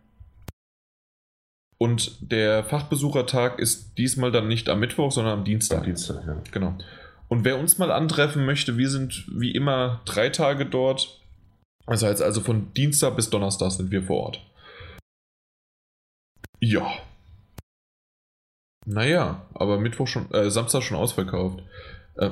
Und 1.77 2.31
der 2.31 2.63
Fachbesuchertag 2.63 3.59
ist 3.59 3.97
diesmal 3.97 4.31
dann 4.31 4.47
nicht 4.47 4.69
am 4.69 4.79
Mittwoch, 4.79 5.11
sondern 5.11 5.39
am 5.39 5.45
Dienstag. 5.45 5.79
Am 5.79 5.85
Dienstag, 5.85 6.25
ja. 6.25 6.41
Genau. 6.51 6.77
Und 7.27 7.43
wer 7.43 7.59
uns 7.59 7.77
mal 7.77 7.91
antreffen 7.91 8.45
möchte, 8.45 8.77
wir 8.77 8.89
sind 8.89 9.25
wie 9.27 9.51
immer 9.51 10.01
drei 10.05 10.29
Tage 10.29 10.65
dort. 10.65 11.21
Das 11.85 12.01
heißt 12.01 12.21
also 12.21 12.41
von 12.41 12.73
Dienstag 12.73 13.15
bis 13.15 13.29
Donnerstag 13.29 13.71
sind 13.71 13.91
wir 13.91 14.03
vor 14.03 14.23
Ort. 14.23 14.41
Ja. 16.59 16.91
Naja, 18.85 19.45
aber 19.53 19.79
Mittwoch 19.79 20.07
schon, 20.07 20.31
äh, 20.31 20.49
Samstag 20.49 20.83
schon 20.83 20.97
ausverkauft. 20.97 21.63
Äh, 22.15 22.29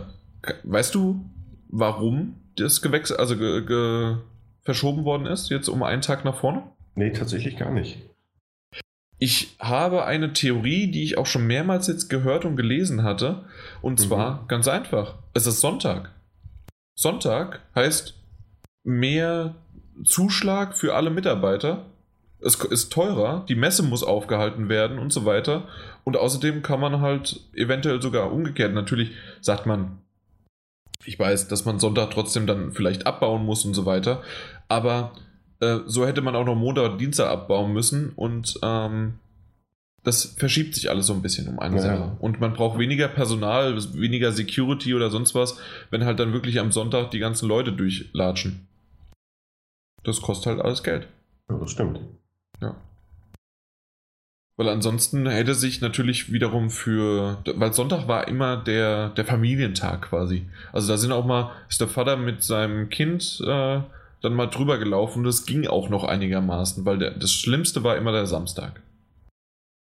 weißt 0.64 0.94
du, 0.94 1.26
warum 1.70 2.36
das 2.56 2.82
gewechselt, 2.82 3.20
also 3.20 3.38
ge, 3.38 3.66
ge, 3.66 4.18
verschoben 4.62 5.04
worden 5.04 5.26
ist, 5.26 5.50
jetzt 5.50 5.68
um 5.68 5.84
einen 5.84 6.02
Tag 6.02 6.24
nach 6.26 6.36
vorne? 6.36 6.64
Nee, 6.96 7.12
tatsächlich 7.12 7.58
gar 7.58 7.72
nicht. 7.72 7.98
Ich 9.18 9.56
habe 9.60 10.06
eine 10.06 10.34
Theorie, 10.34 10.92
die 10.92 11.04
ich 11.04 11.18
auch 11.18 11.26
schon 11.26 11.48
mehrmals 11.48 11.88
jetzt 11.88 12.10
gehört 12.10 12.46
und 12.46 12.56
gelesen 12.56 13.04
hatte. 13.04 13.46
Und 13.82 14.00
mhm. 14.00 14.04
zwar 14.04 14.46
ganz 14.48 14.68
einfach. 14.68 15.16
Es 15.34 15.48
ist 15.48 15.62
Sonntag. 15.62 16.12
Sonntag 16.96 17.62
heißt 17.74 18.16
mehr 18.84 19.56
Zuschlag 20.04 20.78
für 20.78 20.94
alle 20.96 21.10
Mitarbeiter 21.10 21.86
es 22.44 22.56
ist 22.56 22.92
teurer, 22.92 23.46
die 23.48 23.56
Messe 23.56 23.84
muss 23.84 24.04
aufgehalten 24.04 24.70
werden 24.70 25.00
und 25.00 25.14
so 25.14 25.26
weiter. 25.26 25.68
Und 26.04 26.18
außerdem 26.18 26.62
kann 26.62 26.80
man 26.80 27.02
halt 27.02 27.40
eventuell 27.54 28.02
sogar 28.02 28.32
umgekehrt, 28.32 28.74
natürlich 28.74 29.12
sagt 29.42 29.66
man, 29.66 30.00
ich 31.06 31.18
weiß, 31.20 31.48
dass 31.48 31.66
man 31.66 31.80
Sonntag 31.80 32.12
trotzdem 32.12 32.48
dann 32.48 32.72
vielleicht 32.72 33.08
abbauen 33.08 33.46
muss 33.46 33.66
und 33.66 33.74
so 33.74 33.86
weiter, 33.86 34.22
aber 34.70 35.14
äh, 35.60 35.80
so 35.86 36.06
hätte 36.06 36.22
man 36.22 36.36
auch 36.36 36.46
noch 36.46 36.56
Montag 36.56 36.94
und 36.94 37.02
Dienstag 37.02 37.30
abbauen 37.30 37.74
müssen 37.74 38.12
und 38.16 38.60
ähm, 38.64 39.16
das 40.04 40.26
verschiebt 40.26 40.76
sich 40.76 40.90
alles 40.90 41.08
so 41.08 41.14
ein 41.14 41.22
bisschen 41.22 41.48
um 41.48 41.60
eine 41.60 41.78
ja. 41.78 41.82
Sache. 41.82 42.18
Und 42.20 42.42
man 42.42 42.54
braucht 42.54 42.78
weniger 42.78 43.08
Personal, 43.08 43.78
weniger 43.94 44.34
Security 44.34 44.94
oder 44.94 45.10
sonst 45.10 45.34
was, 45.34 45.58
wenn 45.92 46.04
halt 46.04 46.20
dann 46.20 46.34
wirklich 46.34 46.60
am 46.60 46.74
Sonntag 46.74 47.12
die 47.12 47.20
ganzen 47.20 47.48
Leute 47.48 47.72
durchlatschen. 47.72 48.68
Das 50.04 50.22
kostet 50.22 50.48
halt 50.48 50.62
alles 50.62 50.84
Geld. 50.84 51.08
Ja, 51.50 51.58
das 51.58 51.72
stimmt. 51.72 52.02
Ja. 52.64 52.76
Weil 54.56 54.70
ansonsten 54.70 55.28
hätte 55.28 55.56
sich 55.56 55.82
natürlich 55.82 56.32
wiederum 56.32 56.70
für, 56.70 57.40
weil 57.56 57.74
Sonntag 57.74 58.08
war 58.08 58.28
immer 58.28 58.58
der, 58.58 59.10
der 59.10 59.26
Familientag 59.26 60.04
quasi. 60.04 60.46
Also 60.72 60.88
da 60.92 60.98
sind 60.98 61.12
auch 61.12 61.26
mal, 61.26 61.52
ist 61.70 61.82
der 61.82 61.88
Vater 61.88 62.18
mit 62.18 62.44
seinem 62.44 62.90
Kind 62.90 63.42
äh, 63.46 63.82
dann 64.22 64.34
mal 64.34 64.48
drüber 64.48 64.78
gelaufen 64.78 65.20
und 65.20 65.26
das 65.26 65.46
ging 65.46 65.68
auch 65.68 65.90
noch 65.90 66.04
einigermaßen, 66.04 66.86
weil 66.86 67.00
der, 67.00 67.12
das 67.12 67.32
Schlimmste 67.34 67.84
war 67.84 67.98
immer 67.98 68.12
der 68.12 68.28
Samstag. 68.28 68.82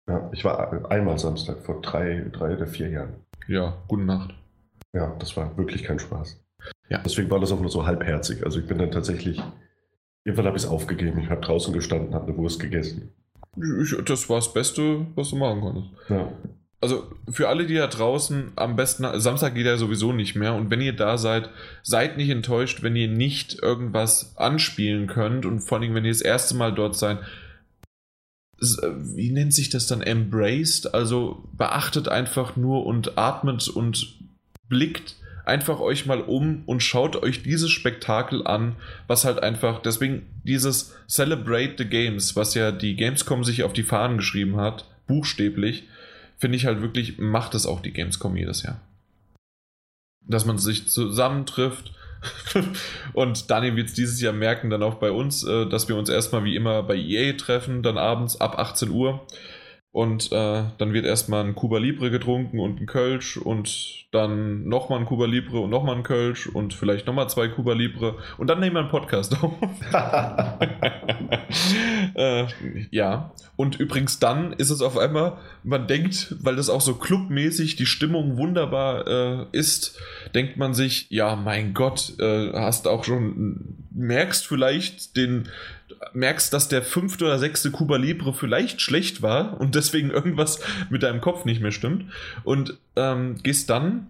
Ja, 0.09 0.29
ich 0.33 0.45
war 0.45 0.91
einmal 0.91 1.19
Samstag 1.19 1.65
vor 1.65 1.81
drei, 1.81 2.27
drei 2.33 2.57
oder 2.57 2.67
vier 2.67 2.89
Jahren. 2.89 3.15
Ja, 3.49 3.77
gute 3.89 4.05
Nacht. 4.05 4.35
Ja, 4.93 5.15
das 5.19 5.37
war 5.37 5.57
wirklich 5.57 5.85
kein 5.85 5.99
Spaß. 5.99 6.41
Ja. 6.89 6.99
Deswegen 7.05 7.31
war 7.31 7.41
das 7.41 7.53
auch 7.53 7.61
nur 7.61 7.71
so 7.71 7.87
halbherzig. 7.87 8.45
Also 8.45 8.61
ich 8.61 8.67
bin 8.67 8.79
dann 8.79 8.91
tatsächlich, 8.91 9.43
irgendwann 10.27 10.47
habe 10.47 10.57
ich 10.57 10.65
es 10.65 10.69
aufgegeben. 10.69 11.21
Ich 11.21 11.31
habe 11.31 11.41
draußen 11.41 11.73
gestanden, 11.73 12.15
habe 12.15 12.27
eine 12.27 12.37
Wurst 12.37 12.59
gegessen. 12.59 13.13
Ich, 13.83 13.97
das 14.05 14.29
war 14.29 14.37
das 14.37 14.53
Beste, 14.53 15.07
was 15.15 15.31
du 15.31 15.37
machen 15.37 15.61
konntest. 15.61 15.89
Ja. 16.09 16.33
Also 16.81 17.05
für 17.31 17.49
alle, 17.49 17.67
die 17.67 17.77
da 17.77 17.87
draußen, 17.87 18.53
am 18.57 18.77
besten, 18.77 19.07
Samstag 19.21 19.55
geht 19.55 19.67
ja 19.67 19.77
sowieso 19.77 20.13
nicht 20.13 20.35
mehr. 20.35 20.55
Und 20.55 20.71
wenn 20.71 20.81
ihr 20.81 20.95
da 20.95 21.17
seid, 21.17 21.49
seid 21.83 22.17
nicht 22.17 22.29
enttäuscht, 22.29 22.83
wenn 22.83 22.97
ihr 22.97 23.09
nicht 23.09 23.63
irgendwas 23.63 24.37
anspielen 24.37 25.07
könnt. 25.07 25.47
Und 25.47 25.61
vor 25.61 25.79
allem, 25.79 25.95
wenn 25.95 26.05
ihr 26.05 26.13
das 26.13 26.21
erste 26.21 26.55
Mal 26.55 26.75
dort 26.75 26.97
seid, 26.97 27.19
wie 28.61 29.31
nennt 29.31 29.55
sich 29.55 29.71
das 29.71 29.87
dann? 29.87 30.03
Embraced? 30.03 30.93
Also 30.93 31.49
beachtet 31.57 32.09
einfach 32.09 32.57
nur 32.57 32.85
und 32.85 33.17
atmet 33.17 33.69
und 33.69 34.19
blickt 34.69 35.17
einfach 35.47 35.79
euch 35.79 36.07
mal 36.07 36.21
um 36.21 36.63
und 36.67 36.83
schaut 36.83 37.17
euch 37.17 37.43
dieses 37.43 37.71
Spektakel 37.71 38.47
an, 38.47 38.77
was 39.07 39.25
halt 39.25 39.43
einfach, 39.43 39.81
deswegen 39.81 40.27
dieses 40.45 40.95
Celebrate 41.09 41.77
the 41.79 41.87
Games, 41.87 42.37
was 42.37 42.55
ja 42.55 42.73
die 42.73 42.97
Gamescom 42.97 43.45
sich 43.45 43.63
auf 43.63 43.73
die 43.73 43.85
Fahnen 43.85 44.19
geschrieben 44.19 44.57
hat, 44.57 44.85
buchstäblich, 45.07 45.85
finde 46.37 46.57
ich 46.57 46.67
halt 46.67 46.83
wirklich, 46.83 47.19
macht 47.19 47.55
es 47.55 47.65
auch 47.65 47.81
die 47.81 47.93
Gamescom 47.93 48.37
jedes 48.37 48.65
Jahr. 48.65 48.81
Dass 50.27 50.45
man 50.45 50.59
sich 50.59 50.89
zusammentrifft. 50.89 51.93
und 53.13 53.51
Daniel 53.51 53.77
wird 53.77 53.89
es 53.89 53.95
dieses 53.95 54.21
Jahr 54.21 54.33
merken, 54.33 54.69
dann 54.69 54.83
auch 54.83 54.95
bei 54.95 55.13
uns, 55.13 55.45
äh, 55.45 55.67
dass 55.67 55.89
wir 55.89 55.95
uns 55.97 56.09
erstmal 56.09 56.43
wie 56.45 56.57
immer 56.57 56.83
bei 56.83 56.97
EA 56.97 57.35
treffen, 57.35 57.83
dann 57.83 57.99
abends 57.99 58.41
ab 58.41 58.59
18 58.59 58.91
Uhr. 58.91 59.25
Und 59.97 60.31
äh, 60.31 60.65
dann 60.77 60.93
wird 60.93 61.07
erstmal 61.07 61.43
ein 61.43 61.55
Cuba 61.55 61.79
Libre 61.79 62.11
getrunken 62.11 62.61
und 62.61 62.83
ein 62.83 62.87
Kölsch 62.87 63.39
und 63.39 64.05
dann 64.13 64.69
nochmal 64.69 65.01
ein 65.01 65.07
Cuba 65.07 65.25
Libre 65.25 65.61
und 65.61 65.71
nochmal 65.71 65.97
ein 65.97 66.03
Kölsch 66.03 66.49
und 66.49 66.75
vielleicht 66.75 67.07
nochmal 67.07 67.31
zwei 67.31 67.49
Cuba 67.49 67.73
Libre 67.73 68.17
und 68.37 68.49
dann 68.49 68.61
nehmen 68.61 68.77
wir 68.77 68.81
einen 68.81 68.91
Podcast 68.91 69.43
auf. 69.43 69.55
äh, 72.15 72.45
ja, 72.91 73.33
und 73.57 73.81
übrigens 73.81 74.19
dann 74.19 74.53
ist 74.53 74.69
es 74.69 74.83
auf 74.83 74.99
einmal, 74.99 75.39
man 75.65 75.87
denkt, 75.87 76.37
weil 76.41 76.57
das 76.57 76.69
auch 76.69 76.83
so 76.83 76.97
clubmäßig 76.97 77.77
die 77.77 77.87
Stimmung 77.87 78.37
wunderbar 78.37 79.07
äh, 79.07 79.47
ist, 79.53 79.99
denkt 80.35 80.59
man 80.59 80.75
sich, 80.75 81.07
ja, 81.09 81.37
mein 81.37 81.73
Gott, 81.73 82.13
äh, 82.19 82.53
hast 82.53 82.87
auch 82.87 83.05
schon, 83.05 83.87
merkst 83.95 84.47
vielleicht 84.47 85.17
den, 85.17 85.49
merkst, 86.13 86.53
dass 86.53 86.69
der 86.69 86.83
fünfte 86.83 87.25
oder 87.25 87.39
sechste 87.39 87.71
Cuba 87.71 87.97
Libre 87.97 88.33
vielleicht 88.33 88.81
schlecht 88.81 89.23
war 89.23 89.61
und 89.61 89.75
deswegen 89.75 90.11
irgendwas 90.11 90.61
mit 90.91 91.03
deinem 91.03 91.21
Kopf 91.21 91.45
nicht 91.45 91.61
mehr 91.61 91.73
stimmt. 91.73 92.07
Und 92.45 92.79
ähm, 92.97 93.37
gehst 93.43 93.71
dann 93.71 94.09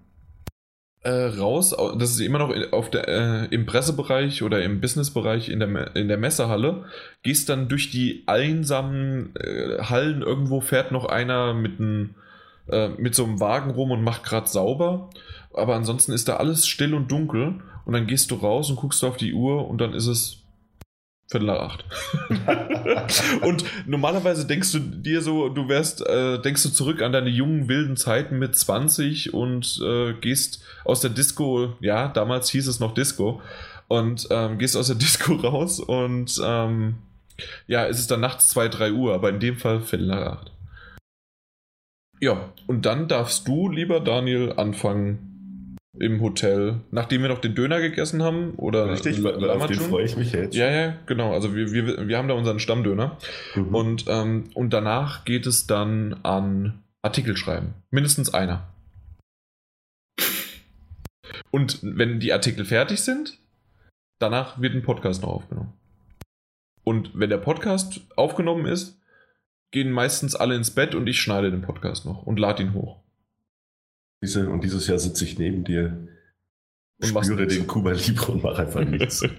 äh, 1.02 1.10
raus, 1.10 1.74
das 1.98 2.10
ist 2.10 2.20
immer 2.20 2.38
noch 2.38 2.52
auf 2.72 2.90
der, 2.90 3.08
äh, 3.08 3.44
im 3.54 3.66
Pressebereich 3.66 4.42
oder 4.42 4.62
im 4.62 4.80
Businessbereich 4.80 5.48
in 5.48 5.60
der, 5.60 5.94
in 5.94 6.08
der 6.08 6.18
Messehalle, 6.18 6.84
gehst 7.22 7.48
dann 7.48 7.68
durch 7.68 7.90
die 7.90 8.24
einsamen 8.26 9.34
äh, 9.36 9.82
Hallen, 9.82 10.22
irgendwo 10.22 10.60
fährt 10.60 10.90
noch 10.90 11.04
einer 11.04 11.54
mit, 11.54 11.78
ein, 11.78 12.16
äh, 12.68 12.88
mit 12.88 13.14
so 13.14 13.24
einem 13.24 13.38
Wagen 13.38 13.70
rum 13.70 13.92
und 13.92 14.02
macht 14.02 14.24
gerade 14.24 14.48
sauber, 14.48 15.10
aber 15.54 15.76
ansonsten 15.76 16.12
ist 16.12 16.28
da 16.28 16.36
alles 16.36 16.66
still 16.66 16.94
und 16.94 17.10
dunkel. 17.10 17.60
Und 17.84 17.92
dann 17.92 18.08
gehst 18.08 18.32
du 18.32 18.34
raus 18.34 18.68
und 18.68 18.76
guckst 18.76 19.04
auf 19.04 19.16
die 19.16 19.32
Uhr 19.32 19.68
und 19.68 19.80
dann 19.80 19.94
ist 19.94 20.08
es 20.08 20.42
Viertel 21.28 21.46
nach 21.46 21.58
acht. 21.58 21.84
und 23.42 23.64
normalerweise 23.86 24.46
denkst 24.46 24.70
du 24.72 24.78
dir 24.78 25.22
so, 25.22 25.48
du 25.48 25.68
wärst, 25.68 26.06
äh, 26.06 26.40
denkst 26.40 26.62
du 26.62 26.68
zurück 26.68 27.02
an 27.02 27.12
deine 27.12 27.30
jungen 27.30 27.68
wilden 27.68 27.96
Zeiten 27.96 28.38
mit 28.38 28.54
20 28.54 29.34
und 29.34 29.80
äh, 29.84 30.12
gehst 30.14 30.62
aus 30.84 31.00
der 31.00 31.10
Disco, 31.10 31.74
ja, 31.80 32.08
damals 32.08 32.48
hieß 32.50 32.68
es 32.68 32.78
noch 32.78 32.94
Disco, 32.94 33.42
und 33.88 34.28
ähm, 34.30 34.58
gehst 34.58 34.76
aus 34.76 34.86
der 34.86 34.96
Disco 34.96 35.34
raus 35.34 35.80
und 35.80 36.40
ähm, 36.44 36.96
ja, 37.66 37.86
es 37.86 37.98
ist 37.98 38.10
dann 38.10 38.20
nachts 38.20 38.48
2, 38.48 38.68
3 38.68 38.92
Uhr, 38.92 39.14
aber 39.14 39.30
in 39.30 39.40
dem 39.40 39.56
Fall 39.56 39.80
Viertel 39.80 40.06
nach 40.06 40.38
acht. 40.38 40.52
Ja, 42.20 42.52
und 42.66 42.86
dann 42.86 43.08
darfst 43.08 43.46
du, 43.46 43.68
lieber 43.68 44.00
Daniel, 44.00 44.54
anfangen 44.56 45.35
im 45.98 46.20
Hotel, 46.20 46.80
nachdem 46.90 47.22
wir 47.22 47.28
noch 47.28 47.40
den 47.40 47.54
Döner 47.54 47.80
gegessen 47.80 48.22
haben. 48.22 48.54
Oder 48.56 48.90
Richtig, 48.90 49.24
auf 49.24 49.66
den 49.66 49.80
freue 49.80 50.04
ich 50.04 50.16
mich 50.16 50.32
jetzt. 50.32 50.54
Ja, 50.54 50.70
ja, 50.70 50.96
genau. 51.06 51.32
Also 51.32 51.54
wir, 51.54 51.72
wir, 51.72 52.08
wir 52.08 52.18
haben 52.18 52.28
da 52.28 52.34
unseren 52.34 52.58
Stammdöner. 52.58 53.18
Mhm. 53.54 53.74
Und, 53.74 54.04
ähm, 54.08 54.44
und 54.54 54.72
danach 54.72 55.24
geht 55.24 55.46
es 55.46 55.66
dann 55.66 56.14
an 56.22 56.82
Artikel 57.02 57.36
schreiben. 57.36 57.74
Mindestens 57.90 58.32
einer. 58.32 58.68
Und 61.50 61.78
wenn 61.82 62.20
die 62.20 62.32
Artikel 62.32 62.64
fertig 62.64 63.00
sind, 63.00 63.38
danach 64.18 64.60
wird 64.60 64.74
ein 64.74 64.82
Podcast 64.82 65.22
noch 65.22 65.30
aufgenommen. 65.30 65.72
Und 66.84 67.10
wenn 67.14 67.30
der 67.30 67.38
Podcast 67.38 68.00
aufgenommen 68.16 68.66
ist, 68.66 69.00
gehen 69.72 69.90
meistens 69.90 70.36
alle 70.36 70.54
ins 70.54 70.70
Bett 70.70 70.94
und 70.94 71.06
ich 71.06 71.20
schneide 71.20 71.50
den 71.50 71.62
Podcast 71.62 72.04
noch 72.04 72.22
und 72.22 72.38
lade 72.38 72.62
ihn 72.62 72.74
hoch. 72.74 73.00
Diese, 74.26 74.48
und 74.48 74.64
dieses 74.64 74.88
Jahr 74.88 74.98
sitze 74.98 75.22
ich 75.22 75.38
neben 75.38 75.62
dir 75.62 76.08
und 77.00 77.08
spüre 77.08 77.46
den 77.46 77.68
Kuba 77.68 77.92
Libre 77.92 78.32
und 78.32 78.42
mache 78.42 78.62
einfach 78.62 78.84
nichts. 78.84 79.22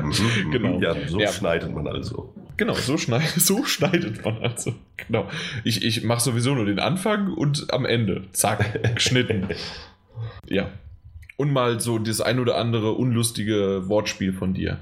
Mhm, 0.00 0.50
genau. 0.50 0.80
Ja, 0.80 0.96
so 1.06 1.20
ja. 1.20 1.30
schneidet 1.30 1.72
man 1.72 1.86
also. 1.86 2.34
Genau, 2.56 2.72
so, 2.72 2.96
schneid, 2.96 3.28
so 3.36 3.64
schneidet 3.64 4.24
man 4.24 4.38
also. 4.38 4.72
Genau. 4.96 5.28
Ich, 5.62 5.84
ich 5.84 6.02
mache 6.02 6.22
sowieso 6.22 6.54
nur 6.54 6.64
den 6.64 6.80
Anfang 6.80 7.32
und 7.34 7.72
am 7.72 7.84
Ende. 7.84 8.24
Zack, 8.32 8.82
geschnitten. 8.94 9.46
ja. 10.48 10.70
Und 11.36 11.52
mal 11.52 11.80
so 11.80 11.98
das 11.98 12.22
ein 12.22 12.40
oder 12.40 12.56
andere 12.56 12.92
unlustige 12.92 13.88
Wortspiel 13.88 14.32
von 14.32 14.54
dir. 14.54 14.78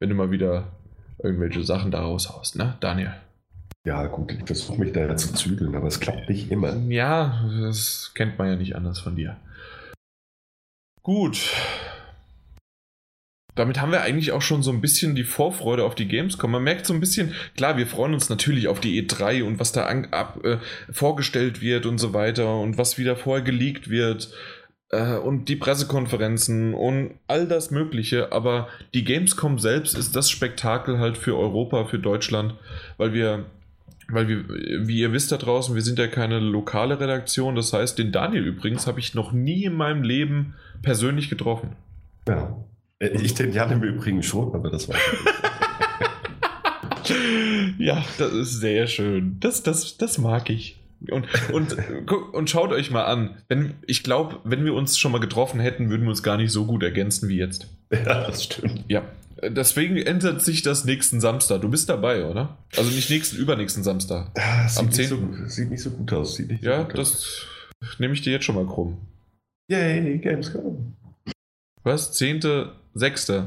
Wenn 0.00 0.08
du 0.08 0.14
mal 0.16 0.30
wieder 0.30 0.72
irgendwelche 1.22 1.62
Sachen 1.62 1.90
da 1.90 2.00
raushaust, 2.00 2.56
ne, 2.56 2.78
Daniel? 2.80 3.14
Ja, 3.86 4.04
gut, 4.08 4.32
ich 4.32 4.44
versuche 4.44 4.80
mich 4.80 4.92
da 4.92 5.16
zu 5.16 5.32
zügeln, 5.32 5.76
aber 5.76 5.86
es 5.86 6.00
klappt 6.00 6.28
nicht 6.28 6.50
immer. 6.50 6.74
Ja, 6.88 7.48
das 7.60 8.10
kennt 8.14 8.36
man 8.36 8.48
ja 8.48 8.56
nicht 8.56 8.74
anders 8.74 8.98
von 8.98 9.14
dir. 9.14 9.36
Gut. 11.04 11.52
Damit 13.54 13.80
haben 13.80 13.92
wir 13.92 14.02
eigentlich 14.02 14.32
auch 14.32 14.42
schon 14.42 14.64
so 14.64 14.72
ein 14.72 14.80
bisschen 14.80 15.14
die 15.14 15.22
Vorfreude 15.22 15.84
auf 15.84 15.94
die 15.94 16.08
Gamescom. 16.08 16.50
Man 16.50 16.64
merkt 16.64 16.84
so 16.84 16.94
ein 16.94 16.98
bisschen, 16.98 17.32
klar, 17.56 17.76
wir 17.76 17.86
freuen 17.86 18.12
uns 18.12 18.28
natürlich 18.28 18.66
auf 18.66 18.80
die 18.80 19.00
E3 19.00 19.44
und 19.44 19.60
was 19.60 19.70
da 19.70 19.86
an, 19.86 20.06
ab, 20.06 20.44
äh, 20.44 20.58
vorgestellt 20.90 21.60
wird 21.60 21.86
und 21.86 21.98
so 21.98 22.12
weiter 22.12 22.58
und 22.58 22.78
was 22.78 22.98
wieder 22.98 23.14
vorher 23.14 23.44
geleakt 23.44 23.88
wird 23.88 24.34
äh, 24.90 25.14
und 25.14 25.48
die 25.48 25.54
Pressekonferenzen 25.54 26.74
und 26.74 27.14
all 27.28 27.46
das 27.46 27.70
Mögliche. 27.70 28.32
Aber 28.32 28.66
die 28.94 29.04
Gamescom 29.04 29.60
selbst 29.60 29.96
ist 29.96 30.16
das 30.16 30.28
Spektakel 30.28 30.98
halt 30.98 31.16
für 31.16 31.38
Europa, 31.38 31.84
für 31.84 32.00
Deutschland, 32.00 32.56
weil 32.96 33.12
wir 33.12 33.46
weil 34.08 34.28
wir, 34.28 34.48
wie 34.86 35.00
ihr 35.00 35.12
wisst 35.12 35.32
da 35.32 35.36
draußen, 35.36 35.74
wir 35.74 35.82
sind 35.82 35.98
ja 35.98 36.06
keine 36.06 36.38
lokale 36.38 37.00
Redaktion. 37.00 37.54
Das 37.54 37.72
heißt, 37.72 37.98
den 37.98 38.12
Daniel 38.12 38.46
übrigens 38.46 38.86
habe 38.86 39.00
ich 39.00 39.14
noch 39.14 39.32
nie 39.32 39.64
in 39.64 39.74
meinem 39.74 40.02
Leben 40.02 40.54
persönlich 40.82 41.28
getroffen. 41.28 41.76
Ja. 42.28 42.56
Äh, 42.98 43.20
ich 43.22 43.34
den 43.34 43.52
Jan 43.52 43.72
im 43.72 43.82
Übrigen 43.82 44.22
schon, 44.22 44.54
aber 44.54 44.70
das 44.70 44.88
war. 44.88 44.96
ja, 47.78 48.04
das 48.18 48.32
ist 48.32 48.60
sehr 48.60 48.86
schön. 48.86 49.38
Das, 49.40 49.62
das, 49.62 49.96
das 49.96 50.18
mag 50.18 50.50
ich. 50.50 50.78
Und, 51.10 51.26
und, 51.52 51.76
und 52.32 52.50
schaut 52.50 52.72
euch 52.72 52.90
mal 52.90 53.04
an. 53.04 53.36
Wenn, 53.48 53.74
ich 53.86 54.02
glaube, 54.02 54.38
wenn 54.44 54.64
wir 54.64 54.74
uns 54.74 54.98
schon 54.98 55.12
mal 55.12 55.20
getroffen 55.20 55.60
hätten, 55.60 55.90
würden 55.90 56.02
wir 56.02 56.10
uns 56.10 56.22
gar 56.22 56.36
nicht 56.36 56.52
so 56.52 56.64
gut 56.64 56.82
ergänzen 56.82 57.28
wie 57.28 57.36
jetzt. 57.36 57.68
Ja, 57.92 58.26
das 58.26 58.44
stimmt. 58.44 58.84
Ja, 58.88 59.02
Deswegen 59.42 59.96
ändert 59.98 60.40
sich 60.40 60.62
das 60.62 60.84
nächsten 60.84 61.20
Samstag. 61.20 61.60
Du 61.60 61.68
bist 61.68 61.88
dabei, 61.88 62.24
oder? 62.24 62.56
Also 62.76 62.90
nicht 62.90 63.10
nächsten, 63.10 63.36
übernächsten 63.36 63.84
Samstag. 63.84 64.30
Ja, 64.36 64.68
sieht, 64.68 64.78
Am 64.78 64.86
nicht 64.86 65.08
so, 65.08 65.46
sieht 65.46 65.70
nicht 65.70 65.82
so 65.82 65.90
gut 65.90 66.12
aus. 66.12 66.36
Sieht 66.36 66.50
nicht 66.50 66.64
ja, 66.64 66.82
gut 66.82 66.96
das 66.96 67.46
nehme 67.98 68.14
ich 68.14 68.22
dir 68.22 68.32
jetzt 68.32 68.44
schon 68.44 68.54
mal 68.54 68.66
krumm. 68.66 68.96
Yay, 69.70 70.18
Gamescom. 70.18 70.94
Was? 71.82 72.18
10.6. 72.18 73.46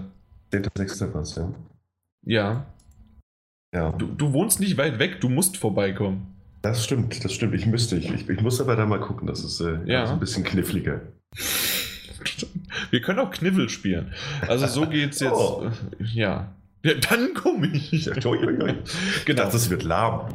10.6. 0.51 1.13
was, 1.13 1.35
ja. 1.35 1.53
Ja. 2.23 2.65
Ja. 3.73 3.91
Du, 3.93 4.07
du 4.07 4.33
wohnst 4.33 4.59
nicht 4.59 4.77
weit 4.77 4.99
weg, 4.99 5.21
du 5.21 5.29
musst 5.29 5.57
vorbeikommen. 5.57 6.35
Das 6.61 6.83
stimmt, 6.83 7.23
das 7.23 7.33
stimmt. 7.33 7.55
Ich 7.55 7.65
müsste, 7.65 7.95
ich, 7.95 8.11
ich, 8.11 8.29
ich 8.29 8.41
muss 8.41 8.59
aber 8.59 8.75
da 8.75 8.85
mal 8.85 8.99
gucken. 8.99 9.27
Das 9.27 9.43
ist 9.43 9.61
äh, 9.61 9.79
ja. 9.85 10.11
ein 10.11 10.19
bisschen 10.19 10.43
kniffliger. 10.43 11.01
Wir 12.91 13.01
können 13.01 13.19
auch 13.19 13.31
Kniffel 13.31 13.69
spielen. 13.69 14.13
Also 14.47 14.67
so 14.67 14.87
geht's 14.87 15.19
jetzt. 15.21 15.33
Oh. 15.33 15.71
Ja. 15.99 16.53
ja. 16.83 16.93
Dann 16.95 17.33
komme 17.33 17.67
ich. 17.67 18.09
Genau. 19.25 19.43
Das 19.43 19.69
wird 19.69 19.83
lahm. 19.83 20.33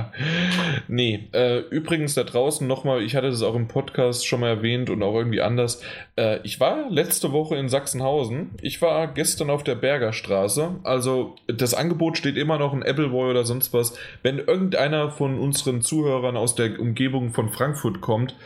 nee, 0.89 1.29
äh, 1.33 1.61
übrigens 1.71 2.15
da 2.15 2.25
draußen 2.25 2.67
nochmal, 2.67 3.03
ich 3.03 3.17
hatte 3.17 3.31
das 3.31 3.43
auch 3.43 3.55
im 3.55 3.69
Podcast 3.69 4.27
schon 4.27 4.41
mal 4.41 4.49
erwähnt 4.49 4.91
und 4.91 5.03
auch 5.03 5.15
irgendwie 5.15 5.41
anders. 5.41 5.83
Äh, 6.17 6.39
ich 6.43 6.61
war 6.61 6.91
letzte 6.91 7.33
Woche 7.33 7.57
in 7.57 7.69
Sachsenhausen. 7.69 8.51
Ich 8.63 8.81
war 8.83 9.09
gestern 9.09 9.51
auf 9.51 9.65
der 9.65 9.75
Bergerstraße. 9.75 10.77
Also 10.85 11.37
das 11.47 11.75
Angebot 11.75 12.19
steht 12.19 12.37
immer 12.37 12.59
noch 12.59 12.73
in 12.73 12.83
Appleboy 12.83 13.31
oder 13.31 13.45
sonst 13.45 13.73
was. 13.73 13.97
Wenn 14.23 14.39
irgendeiner 14.39 15.11
von 15.11 15.39
unseren 15.39 15.83
Zuhörern 15.83 16.37
aus 16.37 16.55
der 16.55 16.79
Umgebung 16.79 17.33
von 17.33 17.51
Frankfurt 17.51 18.01
kommt, 18.01 18.37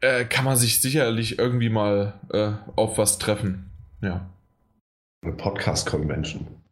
äh, 0.00 0.24
kann 0.24 0.44
man 0.44 0.56
sich 0.56 0.80
sicherlich 0.80 1.38
irgendwie 1.38 1.70
mal 1.70 2.14
äh, 2.32 2.52
auf 2.76 2.98
was 2.98 3.18
treffen. 3.18 3.70
Ja. 4.02 4.28
Eine 5.22 5.32
Podcast-Convention. 5.32 6.63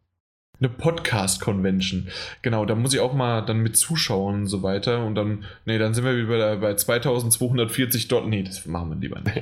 Eine 0.59 0.69
Podcast-Convention. 0.69 2.07
Genau, 2.41 2.65
da 2.65 2.75
muss 2.75 2.93
ich 2.93 2.99
auch 2.99 3.13
mal 3.13 3.41
dann 3.41 3.59
mit 3.59 3.75
zuschauen 3.75 4.41
und 4.41 4.47
so 4.47 4.63
weiter. 4.63 5.05
Und 5.05 5.15
dann, 5.15 5.43
nee, 5.65 5.77
dann 5.77 5.93
sind 5.93 6.05
wir 6.05 6.15
wieder 6.15 6.57
bei 6.57 6.75
2240 6.75 8.07
dort. 8.07 8.27
Nee, 8.27 8.43
das 8.43 8.65
machen 8.65 8.89
wir 8.89 8.95
lieber 8.95 9.19
nicht. 9.19 9.35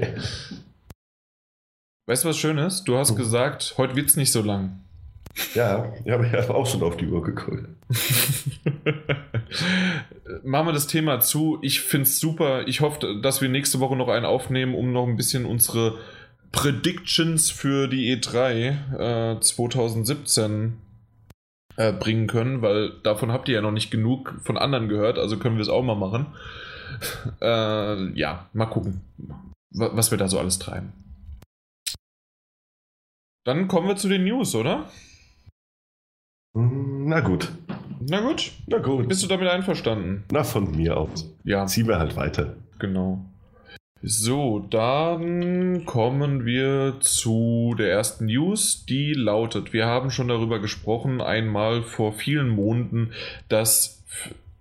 weißt 2.07 2.23
du, 2.23 2.29
was 2.29 2.37
schön 2.37 2.57
ist? 2.57 2.85
Du 2.85 2.97
hast 2.97 3.15
gesagt, 3.15 3.75
heute 3.77 3.95
wird 3.95 4.09
es 4.09 4.17
nicht 4.17 4.31
so 4.31 4.41
lang. 4.41 4.79
Ja, 5.53 5.93
ich 6.03 6.11
habe 6.11 6.53
auch 6.53 6.65
schon 6.65 6.83
auf 6.83 6.97
die 6.97 7.07
Uhr 7.07 7.23
geguckt. 7.23 7.63
Machen 10.43 10.67
wir 10.67 10.73
das 10.73 10.87
Thema 10.87 11.19
zu. 11.19 11.59
Ich 11.61 11.81
finde 11.81 12.03
es 12.03 12.19
super. 12.19 12.67
Ich 12.67 12.81
hoffe, 12.81 13.19
dass 13.21 13.41
wir 13.41 13.49
nächste 13.49 13.79
Woche 13.79 13.95
noch 13.95 14.07
einen 14.07 14.25
aufnehmen, 14.25 14.75
um 14.75 14.91
noch 14.91 15.07
ein 15.07 15.17
bisschen 15.17 15.45
unsere 15.45 15.99
Predictions 16.51 17.49
für 17.49 17.87
die 17.87 18.17
E3 18.17 19.35
äh, 19.35 19.39
2017 19.39 20.77
äh, 21.77 21.93
bringen 21.93 22.27
können, 22.27 22.61
weil 22.61 22.91
davon 23.03 23.31
habt 23.31 23.47
ihr 23.49 23.55
ja 23.55 23.61
noch 23.61 23.71
nicht 23.71 23.91
genug 23.91 24.35
von 24.41 24.57
anderen 24.57 24.89
gehört, 24.89 25.17
also 25.17 25.37
können 25.37 25.55
wir 25.55 25.61
es 25.61 25.69
auch 25.69 25.83
mal 25.83 25.95
machen. 25.95 26.27
Äh, 27.41 28.19
ja, 28.19 28.49
mal 28.51 28.65
gucken, 28.65 29.01
was 29.71 30.11
wir 30.11 30.17
da 30.17 30.27
so 30.27 30.37
alles 30.37 30.59
treiben. 30.59 30.91
Dann 33.45 33.69
kommen 33.69 33.87
wir 33.87 33.95
zu 33.95 34.09
den 34.09 34.25
News, 34.25 34.53
oder? 34.53 34.89
Na 36.53 37.21
gut. 37.21 37.49
Na 38.01 38.19
gut. 38.19 38.51
Na 38.67 38.77
gut. 38.79 39.07
Bist 39.07 39.23
du 39.23 39.27
damit 39.27 39.47
einverstanden? 39.47 40.25
Na, 40.31 40.43
von 40.43 40.69
mir 40.75 40.97
aus. 40.97 41.33
Ja. 41.43 41.65
Ziehen 41.65 41.87
wir 41.87 41.97
halt 41.97 42.15
weiter. 42.17 42.55
Genau. 42.77 43.25
So, 44.03 44.65
dann 44.67 45.85
kommen 45.85 46.43
wir 46.43 46.97
zu 47.01 47.75
der 47.77 47.91
ersten 47.91 48.25
News, 48.25 48.83
die 48.87 49.13
lautet, 49.13 49.73
wir 49.73 49.85
haben 49.85 50.09
schon 50.09 50.27
darüber 50.27 50.59
gesprochen, 50.59 51.21
einmal 51.21 51.83
vor 51.83 52.11
vielen 52.11 52.49
Monaten, 52.49 53.11
dass 53.47 54.03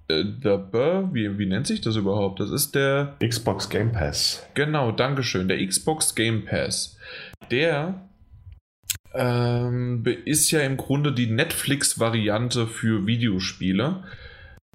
äh, 0.08 0.24
der 0.24 0.58
Burr, 0.58 1.08
wie, 1.14 1.38
wie 1.38 1.46
nennt 1.46 1.66
sich 1.66 1.80
das 1.80 1.96
überhaupt? 1.96 2.38
Das 2.40 2.50
ist 2.50 2.74
der 2.74 3.16
Xbox 3.26 3.70
Game 3.70 3.92
Pass. 3.92 4.46
Genau, 4.52 4.92
Dankeschön, 4.92 5.48
der 5.48 5.66
Xbox 5.66 6.14
Game 6.14 6.44
Pass. 6.44 6.98
Der 7.50 8.06
ähm, 9.14 10.04
ist 10.26 10.50
ja 10.50 10.60
im 10.60 10.76
Grunde 10.76 11.12
die 11.12 11.30
Netflix-Variante 11.30 12.66
für 12.66 13.06
Videospiele 13.06 14.04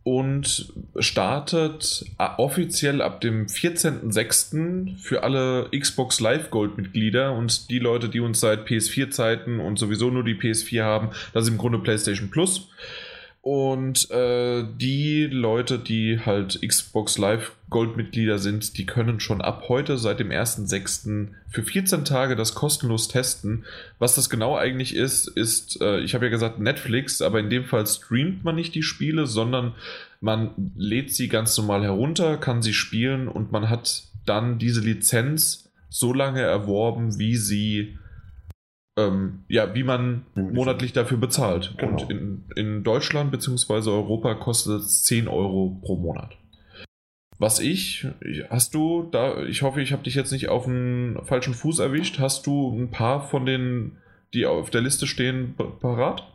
und 0.06 0.72
startet 1.00 2.06
äh, 2.20 2.28
offiziell 2.38 3.02
ab 3.02 3.22
dem 3.22 3.48
14.06. 3.48 5.00
für 5.00 5.24
alle 5.24 5.68
Xbox 5.76 6.20
Live 6.20 6.52
Gold 6.52 6.78
Mitglieder 6.78 7.34
und 7.34 7.72
die 7.72 7.80
Leute, 7.80 8.08
die 8.08 8.20
uns 8.20 8.40
seit 8.40 8.68
PS4 8.68 9.10
Zeiten 9.10 9.60
und 9.60 9.80
sowieso 9.80 10.12
nur 10.12 10.24
die 10.24 10.36
PS4 10.36 10.84
haben, 10.84 11.10
das 11.34 11.46
ist 11.46 11.50
im 11.50 11.58
Grunde 11.58 11.80
PlayStation 11.80 12.30
Plus. 12.30 12.70
Und 13.48 14.10
äh, 14.10 14.66
die 14.82 15.28
Leute, 15.28 15.78
die 15.78 16.20
halt 16.20 16.60
Xbox 16.68 17.20
Live 17.20 17.52
Gold-Mitglieder 17.70 18.40
sind, 18.40 18.76
die 18.76 18.88
können 18.88 19.20
schon 19.20 19.40
ab 19.40 19.66
heute, 19.70 20.00
seit 20.00 20.20
dem 20.20 20.30
1.6. 20.30 21.28
für 21.52 21.62
14 21.62 22.06
Tage 22.06 22.36
das 22.36 22.56
kostenlos 22.56 23.08
testen. 23.08 23.64
Was 24.00 24.16
das 24.16 24.32
genau 24.32 24.58
eigentlich 24.58 24.96
ist, 24.96 25.28
ist, 25.28 25.80
äh, 25.80 26.00
ich 26.00 26.16
habe 26.16 26.26
ja 26.26 26.32
gesagt 26.32 26.60
Netflix, 26.60 27.22
aber 27.22 27.40
in 27.40 27.52
dem 27.52 27.66
Fall 27.66 27.86
streamt 27.86 28.44
man 28.44 28.56
nicht 28.56 28.74
die 28.74 28.82
Spiele, 28.82 29.28
sondern 29.28 29.76
man 30.22 30.72
lädt 30.76 31.14
sie 31.14 31.28
ganz 31.28 31.56
normal 31.56 31.84
herunter, 31.84 32.38
kann 32.38 32.64
sie 32.64 32.74
spielen 32.74 33.28
und 33.28 33.52
man 33.52 33.70
hat 33.70 34.06
dann 34.26 34.58
diese 34.58 34.82
Lizenz 34.82 35.70
so 35.88 36.14
lange 36.14 36.42
erworben, 36.42 37.20
wie 37.20 37.36
sie 37.36 37.96
ähm, 38.98 39.44
ja, 39.48 39.76
wie 39.76 39.84
man 39.84 40.26
monatlich 40.36 40.94
dafür 40.94 41.18
bezahlt. 41.18 41.76
Genau. 41.78 41.92
Und 41.92 42.10
in, 42.10 42.46
in 42.56 42.84
Deutschland 42.84 43.32
bzw. 43.32 43.90
Europa 43.90 44.36
kostet 44.36 44.82
es 44.82 45.04
10 45.04 45.28
Euro 45.28 45.80
pro 45.82 45.98
Monat. 45.98 46.38
Was 47.38 47.60
ich, 47.60 48.08
hast 48.50 48.74
du 48.76 49.10
da, 49.12 49.44
ich 49.44 49.62
hoffe, 49.62 49.82
ich 49.82 49.92
habe 49.92 50.04
dich 50.04 50.16
jetzt 50.16 50.32
nicht 50.32 50.48
auf 50.48 50.68
einen 50.68 51.20
falschen 51.26 51.54
Fuß 51.54 51.80
erwischt, 51.80 52.20
hast 52.20 52.48
du 52.48 52.72
ein 52.72 52.92
paar 52.92 53.28
von 53.28 53.46
den, 53.46 53.98
die 54.34 54.46
auf 54.46 54.70
der 54.70 54.82
Liste 54.82 55.06
stehen, 55.06 55.56
parat? 55.82 56.32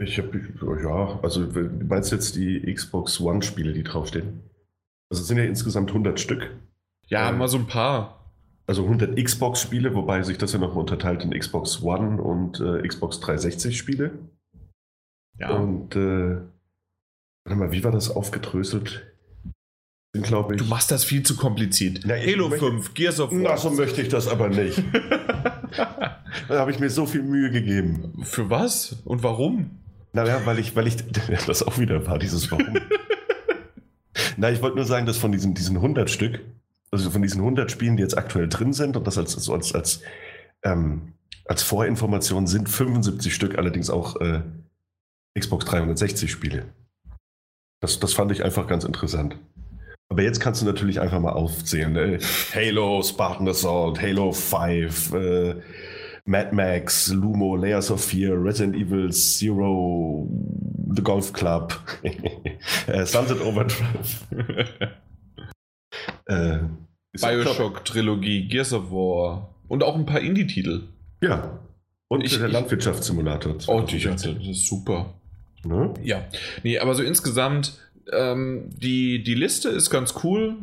Ich 0.00 0.18
habe, 0.18 0.40
ja, 0.82 1.18
also 1.22 1.44
du 1.44 1.84
meinst 1.84 2.12
jetzt 2.12 2.36
die 2.36 2.72
Xbox 2.72 3.20
One-Spiele, 3.20 3.72
die 3.72 3.82
draufstehen? 3.82 4.44
Also 5.10 5.22
es 5.22 5.28
sind 5.28 5.38
ja 5.38 5.44
insgesamt 5.44 5.90
100 5.90 6.20
Stück. 6.20 6.50
Ja, 7.08 7.28
ähm, 7.28 7.38
mal 7.38 7.48
so 7.48 7.58
ein 7.58 7.66
paar 7.66 8.19
also 8.70 8.84
100 8.84 9.16
Xbox-Spiele, 9.16 9.96
wobei 9.96 10.22
sich 10.22 10.38
das 10.38 10.52
ja 10.52 10.60
noch 10.60 10.76
unterteilt 10.76 11.24
in 11.24 11.36
Xbox 11.36 11.82
One 11.82 12.22
und 12.22 12.60
äh, 12.60 12.86
Xbox 12.86 13.18
360-Spiele. 13.18 14.12
Ja. 15.40 15.50
Und 15.56 15.96
äh, 15.96 16.36
warte 17.44 17.58
mal, 17.58 17.72
wie 17.72 17.82
war 17.82 17.90
das 17.90 18.14
aufgedröselt? 18.14 19.12
Sind, 20.14 20.24
ich, 20.24 20.30
du 20.30 20.64
machst 20.66 20.92
das 20.92 21.02
viel 21.02 21.24
zu 21.24 21.36
kompliziert. 21.36 22.02
Na, 22.04 22.14
Halo 22.14 22.48
möchte, 22.48 22.66
5, 22.66 22.94
Gears 22.94 23.18
of 23.18 23.32
War. 23.32 23.38
Na, 23.40 23.56
so 23.56 23.70
möchte 23.70 24.02
ich 24.02 24.08
das 24.08 24.28
aber 24.28 24.48
nicht. 24.48 24.80
da 25.76 26.60
habe 26.60 26.70
ich 26.70 26.78
mir 26.78 26.90
so 26.90 27.06
viel 27.06 27.24
Mühe 27.24 27.50
gegeben. 27.50 28.22
Für 28.22 28.50
was? 28.50 29.02
Und 29.04 29.24
warum? 29.24 29.80
Naja, 30.12 30.42
weil 30.44 30.60
ich, 30.60 30.76
weil 30.76 30.86
ich, 30.86 30.96
das 31.46 31.64
auch 31.64 31.78
wieder 31.78 32.06
war, 32.06 32.20
dieses 32.20 32.48
Warum. 32.52 32.78
Na, 34.36 34.48
ich 34.48 34.62
wollte 34.62 34.76
nur 34.76 34.84
sagen, 34.84 35.06
dass 35.06 35.18
von 35.18 35.32
diesen, 35.32 35.54
diesen 35.54 35.74
100 35.74 36.08
Stück, 36.08 36.40
also 36.90 37.10
von 37.10 37.22
diesen 37.22 37.40
100 37.40 37.70
Spielen, 37.70 37.96
die 37.96 38.02
jetzt 38.02 38.18
aktuell 38.18 38.48
drin 38.48 38.72
sind 38.72 38.96
und 38.96 39.06
das 39.06 39.18
als, 39.18 39.34
also 39.34 39.54
als, 39.54 39.74
als, 39.74 40.02
ähm, 40.62 41.12
als 41.44 41.62
Vorinformation 41.62 42.46
sind 42.46 42.68
75 42.68 43.34
Stück 43.34 43.58
allerdings 43.58 43.90
auch 43.90 44.16
äh, 44.20 44.42
Xbox 45.38 45.64
360 45.66 46.30
Spiele. 46.30 46.66
Das, 47.80 48.00
das 48.00 48.12
fand 48.12 48.32
ich 48.32 48.44
einfach 48.44 48.66
ganz 48.66 48.84
interessant. 48.84 49.38
Aber 50.08 50.22
jetzt 50.22 50.40
kannst 50.40 50.60
du 50.60 50.66
natürlich 50.66 51.00
einfach 51.00 51.20
mal 51.20 51.32
aufzählen. 51.32 51.92
Ne? 51.92 52.18
Halo, 52.52 53.00
Spartan 53.02 53.48
Assault, 53.48 54.02
Halo 54.02 54.32
5, 54.32 55.14
äh, 55.14 55.54
Mad 56.24 56.52
Max, 56.52 57.08
Lumo, 57.08 57.54
Layers 57.54 57.90
of 57.92 58.04
Fear, 58.04 58.42
Resident 58.42 58.74
Evil 58.74 59.12
Zero, 59.12 60.28
The 60.92 61.02
Golf 61.02 61.32
Club, 61.32 61.78
äh, 62.88 63.06
Sunset 63.06 63.40
Overdrive. 63.40 64.26
Äh, 66.26 66.58
Bioshock-Trilogie, 67.12 68.48
Gears 68.48 68.72
of 68.72 68.90
War 68.90 69.54
und 69.68 69.82
auch 69.82 69.96
ein 69.96 70.06
paar 70.06 70.20
Indie-Titel. 70.20 70.82
Ja. 71.20 71.58
Und 72.08 72.24
ich, 72.24 72.38
der 72.38 72.48
Landwirtschaftssimulator. 72.48 73.56
Oh, 73.68 73.82
die, 73.82 74.00
das 74.00 74.24
ist 74.24 74.66
super. 74.66 75.14
Ne? 75.64 75.94
Ja. 76.02 76.24
Nee, 76.62 76.78
aber 76.78 76.94
so 76.94 77.02
insgesamt, 77.02 77.78
ähm, 78.12 78.70
die, 78.70 79.22
die 79.22 79.34
Liste 79.34 79.68
ist 79.68 79.90
ganz 79.90 80.14
cool, 80.24 80.56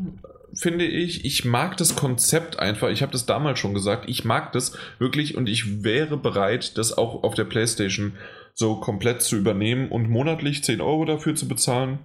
finde 0.54 0.86
ich. 0.86 1.24
Ich 1.26 1.46
mag 1.46 1.78
das 1.78 1.96
Konzept 1.96 2.60
einfach. 2.60 2.90
Ich 2.90 3.02
habe 3.02 3.12
das 3.12 3.26
damals 3.26 3.60
schon 3.60 3.74
gesagt. 3.74 4.10
Ich 4.10 4.26
mag 4.26 4.52
das 4.54 4.78
wirklich 5.00 5.38
und 5.38 5.48
ich 5.48 5.84
wäre 5.84 6.18
bereit, 6.18 6.78
das 6.78 6.98
auch 6.98 7.24
auf 7.24 7.36
der 7.36 7.46
PlayStation 7.46 8.14
so 8.54 8.76
komplett 8.78 9.22
zu 9.22 9.38
übernehmen 9.38 9.90
und 9.90 10.10
monatlich 10.10 10.64
10 10.64 10.82
Euro 10.82 11.06
dafür 11.06 11.36
zu 11.36 11.48
bezahlen. 11.48 12.00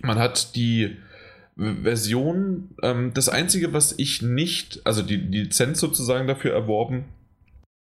Man 0.00 0.18
hat 0.18 0.56
die 0.56 0.96
Version. 1.56 2.70
Ähm, 2.82 3.12
das 3.14 3.28
Einzige, 3.28 3.72
was 3.72 3.94
ich 3.98 4.22
nicht, 4.22 4.80
also 4.84 5.02
die, 5.02 5.18
die 5.18 5.42
Lizenz 5.42 5.80
sozusagen 5.80 6.26
dafür 6.26 6.52
erworben 6.52 7.04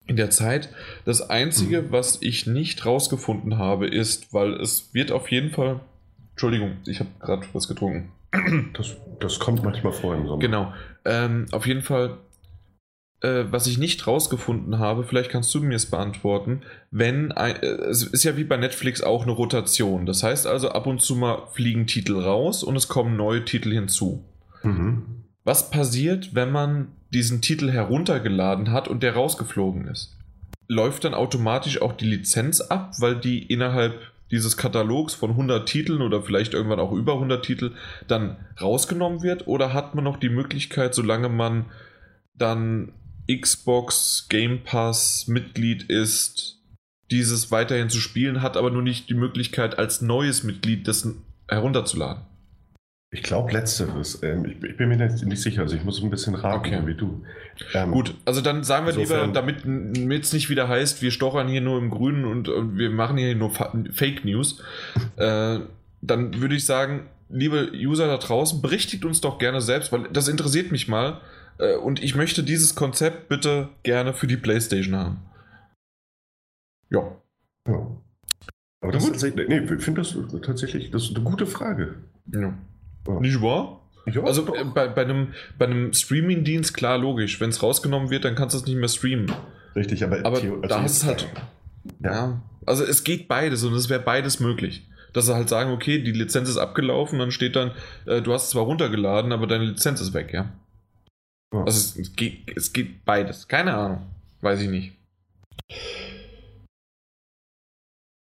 in 0.06 0.16
der 0.16 0.30
Zeit, 0.30 0.70
das 1.04 1.30
Einzige, 1.30 1.82
mhm. 1.82 1.92
was 1.92 2.20
ich 2.20 2.46
nicht 2.46 2.84
rausgefunden 2.84 3.58
habe, 3.58 3.86
ist, 3.86 4.34
weil 4.34 4.54
es 4.54 4.92
wird 4.92 5.12
auf 5.12 5.30
jeden 5.30 5.50
Fall. 5.50 5.80
Entschuldigung, 6.32 6.78
ich 6.86 7.00
habe 7.00 7.10
gerade 7.20 7.46
was 7.52 7.68
getrunken. 7.68 8.10
Das, 8.74 8.96
das 9.18 9.40
kommt 9.40 9.64
manchmal 9.64 9.92
vor 9.92 10.14
im 10.14 10.26
Sommer. 10.26 10.40
Genau. 10.40 10.72
Ähm, 11.04 11.46
auf 11.50 11.66
jeden 11.66 11.82
Fall 11.82 12.16
äh, 13.22 13.44
was 13.50 13.66
ich 13.66 13.78
nicht 13.78 14.06
rausgefunden 14.06 14.78
habe, 14.78 15.04
vielleicht 15.04 15.30
kannst 15.30 15.54
du 15.54 15.60
mir 15.60 15.76
es 15.76 15.86
beantworten, 15.86 16.62
wenn 16.90 17.32
ein, 17.32 17.56
äh, 17.56 17.66
es 17.66 18.02
ist 18.02 18.24
ja 18.24 18.36
wie 18.36 18.44
bei 18.44 18.56
Netflix 18.56 19.02
auch 19.02 19.22
eine 19.22 19.32
Rotation. 19.32 20.06
Das 20.06 20.22
heißt 20.22 20.46
also, 20.46 20.70
ab 20.70 20.86
und 20.86 21.02
zu 21.02 21.16
mal 21.16 21.42
fliegen 21.52 21.86
Titel 21.86 22.18
raus 22.18 22.62
und 22.62 22.76
es 22.76 22.88
kommen 22.88 23.16
neue 23.16 23.44
Titel 23.44 23.72
hinzu. 23.72 24.24
Mhm. 24.62 25.24
Was 25.44 25.70
passiert, 25.70 26.34
wenn 26.34 26.50
man 26.50 26.88
diesen 27.12 27.42
Titel 27.42 27.70
heruntergeladen 27.70 28.70
hat 28.70 28.88
und 28.88 29.02
der 29.02 29.14
rausgeflogen 29.14 29.86
ist? 29.88 30.16
Läuft 30.68 31.04
dann 31.04 31.14
automatisch 31.14 31.82
auch 31.82 31.92
die 31.92 32.06
Lizenz 32.06 32.60
ab, 32.60 32.92
weil 33.00 33.16
die 33.16 33.42
innerhalb 33.42 34.00
dieses 34.30 34.56
Katalogs 34.56 35.14
von 35.14 35.30
100 35.30 35.68
Titeln 35.68 36.02
oder 36.02 36.22
vielleicht 36.22 36.54
irgendwann 36.54 36.78
auch 36.78 36.92
über 36.92 37.14
100 37.14 37.44
Titel 37.44 37.72
dann 38.06 38.36
rausgenommen 38.60 39.22
wird? 39.22 39.48
Oder 39.48 39.74
hat 39.74 39.94
man 39.94 40.04
noch 40.04 40.18
die 40.18 40.28
Möglichkeit, 40.28 40.94
solange 40.94 41.28
man 41.28 41.66
dann 42.34 42.92
Xbox 43.38 44.26
Game 44.28 44.62
Pass 44.64 45.26
Mitglied 45.28 45.84
ist, 45.84 46.58
dieses 47.10 47.50
weiterhin 47.50 47.90
zu 47.90 48.00
spielen, 48.00 48.42
hat 48.42 48.56
aber 48.56 48.70
nur 48.70 48.82
nicht 48.82 49.08
die 49.08 49.14
Möglichkeit, 49.14 49.78
als 49.78 50.00
neues 50.00 50.42
Mitglied 50.42 50.86
das 50.88 51.08
herunterzuladen? 51.48 52.24
Ich 53.12 53.24
glaube 53.24 53.52
letzteres. 53.52 54.22
Ähm, 54.22 54.44
ich, 54.44 54.62
ich, 54.62 54.76
bin 54.76 54.88
mir 54.88 54.96
nicht 54.96 55.42
sicher, 55.42 55.62
also 55.62 55.74
ich 55.74 55.82
muss 55.82 56.00
ein 56.00 56.10
bisschen 56.10 56.36
raten, 56.36 56.74
okay. 56.74 56.86
wie 56.86 56.94
du. 56.94 57.24
Ähm, 57.74 57.90
Gut, 57.90 58.14
also 58.24 58.40
dann 58.40 58.62
sagen 58.62 58.86
wir 58.86 58.94
lieber, 58.94 59.26
damit 59.26 59.64
es 60.24 60.32
nicht 60.32 60.48
wieder 60.48 60.68
heißt, 60.68 61.02
wir 61.02 61.10
stochern 61.10 61.48
hier 61.48 61.60
nur 61.60 61.78
im 61.78 61.90
Grünen 61.90 62.24
und, 62.24 62.48
und 62.48 62.78
wir 62.78 62.90
machen 62.90 63.16
hier 63.16 63.34
nur 63.34 63.50
Fake 63.50 64.24
News. 64.24 64.62
äh, 65.16 65.58
dann 66.02 66.40
würde 66.40 66.54
ich 66.54 66.64
sagen, 66.64 67.08
liebe 67.28 67.72
User 67.74 68.06
da 68.06 68.16
draußen, 68.16 68.62
berichtigt 68.62 69.04
uns 69.04 69.20
doch 69.20 69.38
gerne 69.38 69.60
selbst, 69.60 69.90
weil 69.90 70.04
das 70.12 70.28
interessiert 70.28 70.70
mich 70.70 70.86
mal. 70.86 71.20
Äh, 71.60 71.76
und 71.76 72.02
ich 72.02 72.14
möchte 72.14 72.42
dieses 72.42 72.74
Konzept 72.74 73.28
bitte 73.28 73.68
gerne 73.82 74.14
für 74.14 74.26
die 74.26 74.36
PlayStation 74.36 74.96
haben. 74.96 75.18
Ja. 76.90 77.16
ja. 77.68 77.86
Aber 78.82 78.92
das 78.92 79.06
ist, 79.08 79.22
nee, 79.36 79.58
ich 79.58 79.82
finde 79.82 80.00
das 80.00 80.16
tatsächlich 80.42 80.90
das 80.90 81.04
ist 81.04 81.16
eine 81.16 81.24
gute 81.24 81.46
Frage. 81.46 81.96
Ja. 82.32 82.54
Ja. 83.06 83.20
Nicht 83.20 83.40
wahr? 83.42 83.80
Ja, 84.06 84.22
also 84.24 84.54
äh, 84.54 84.64
bei, 84.64 84.88
bei, 84.88 85.02
einem, 85.02 85.34
bei 85.58 85.66
einem 85.66 85.92
Streaming-Dienst, 85.92 86.74
klar, 86.74 86.98
logisch. 86.98 87.40
Wenn 87.40 87.50
es 87.50 87.62
rausgenommen 87.62 88.10
wird, 88.10 88.24
dann 88.24 88.34
kannst 88.34 88.54
du 88.54 88.58
es 88.58 88.66
nicht 88.66 88.76
mehr 88.76 88.88
streamen. 88.88 89.30
Richtig, 89.76 90.02
aber, 90.02 90.24
aber 90.24 90.40
da 90.66 90.84
ist 90.84 91.02
es 91.02 91.04
halt. 91.04 91.28
Ja. 92.02 92.12
ja. 92.12 92.42
Also 92.66 92.84
es 92.84 93.04
geht 93.04 93.28
beides 93.28 93.62
und 93.62 93.74
es 93.74 93.88
wäre 93.88 94.00
beides 94.00 94.40
möglich. 94.40 94.86
Dass 95.12 95.26
sie 95.26 95.34
halt 95.34 95.48
sagen, 95.48 95.72
okay, 95.72 96.02
die 96.02 96.12
Lizenz 96.12 96.48
ist 96.48 96.56
abgelaufen, 96.56 97.18
dann 97.18 97.30
steht 97.30 97.56
dann, 97.56 97.72
äh, 98.06 98.22
du 98.22 98.32
hast 98.32 98.44
es 98.44 98.50
zwar 98.50 98.64
runtergeladen, 98.64 99.32
aber 99.32 99.46
deine 99.46 99.64
Lizenz 99.64 100.00
ist 100.00 100.14
weg, 100.14 100.32
ja. 100.32 100.52
Ja. 101.52 101.64
Also 101.64 101.78
es, 101.78 101.96
es, 101.96 102.16
geht, 102.16 102.56
es 102.56 102.72
geht 102.72 103.04
beides. 103.04 103.46
Keine 103.46 103.74
Ahnung. 103.74 104.06
Weiß 104.40 104.60
ich 104.60 104.68
nicht. 104.68 104.96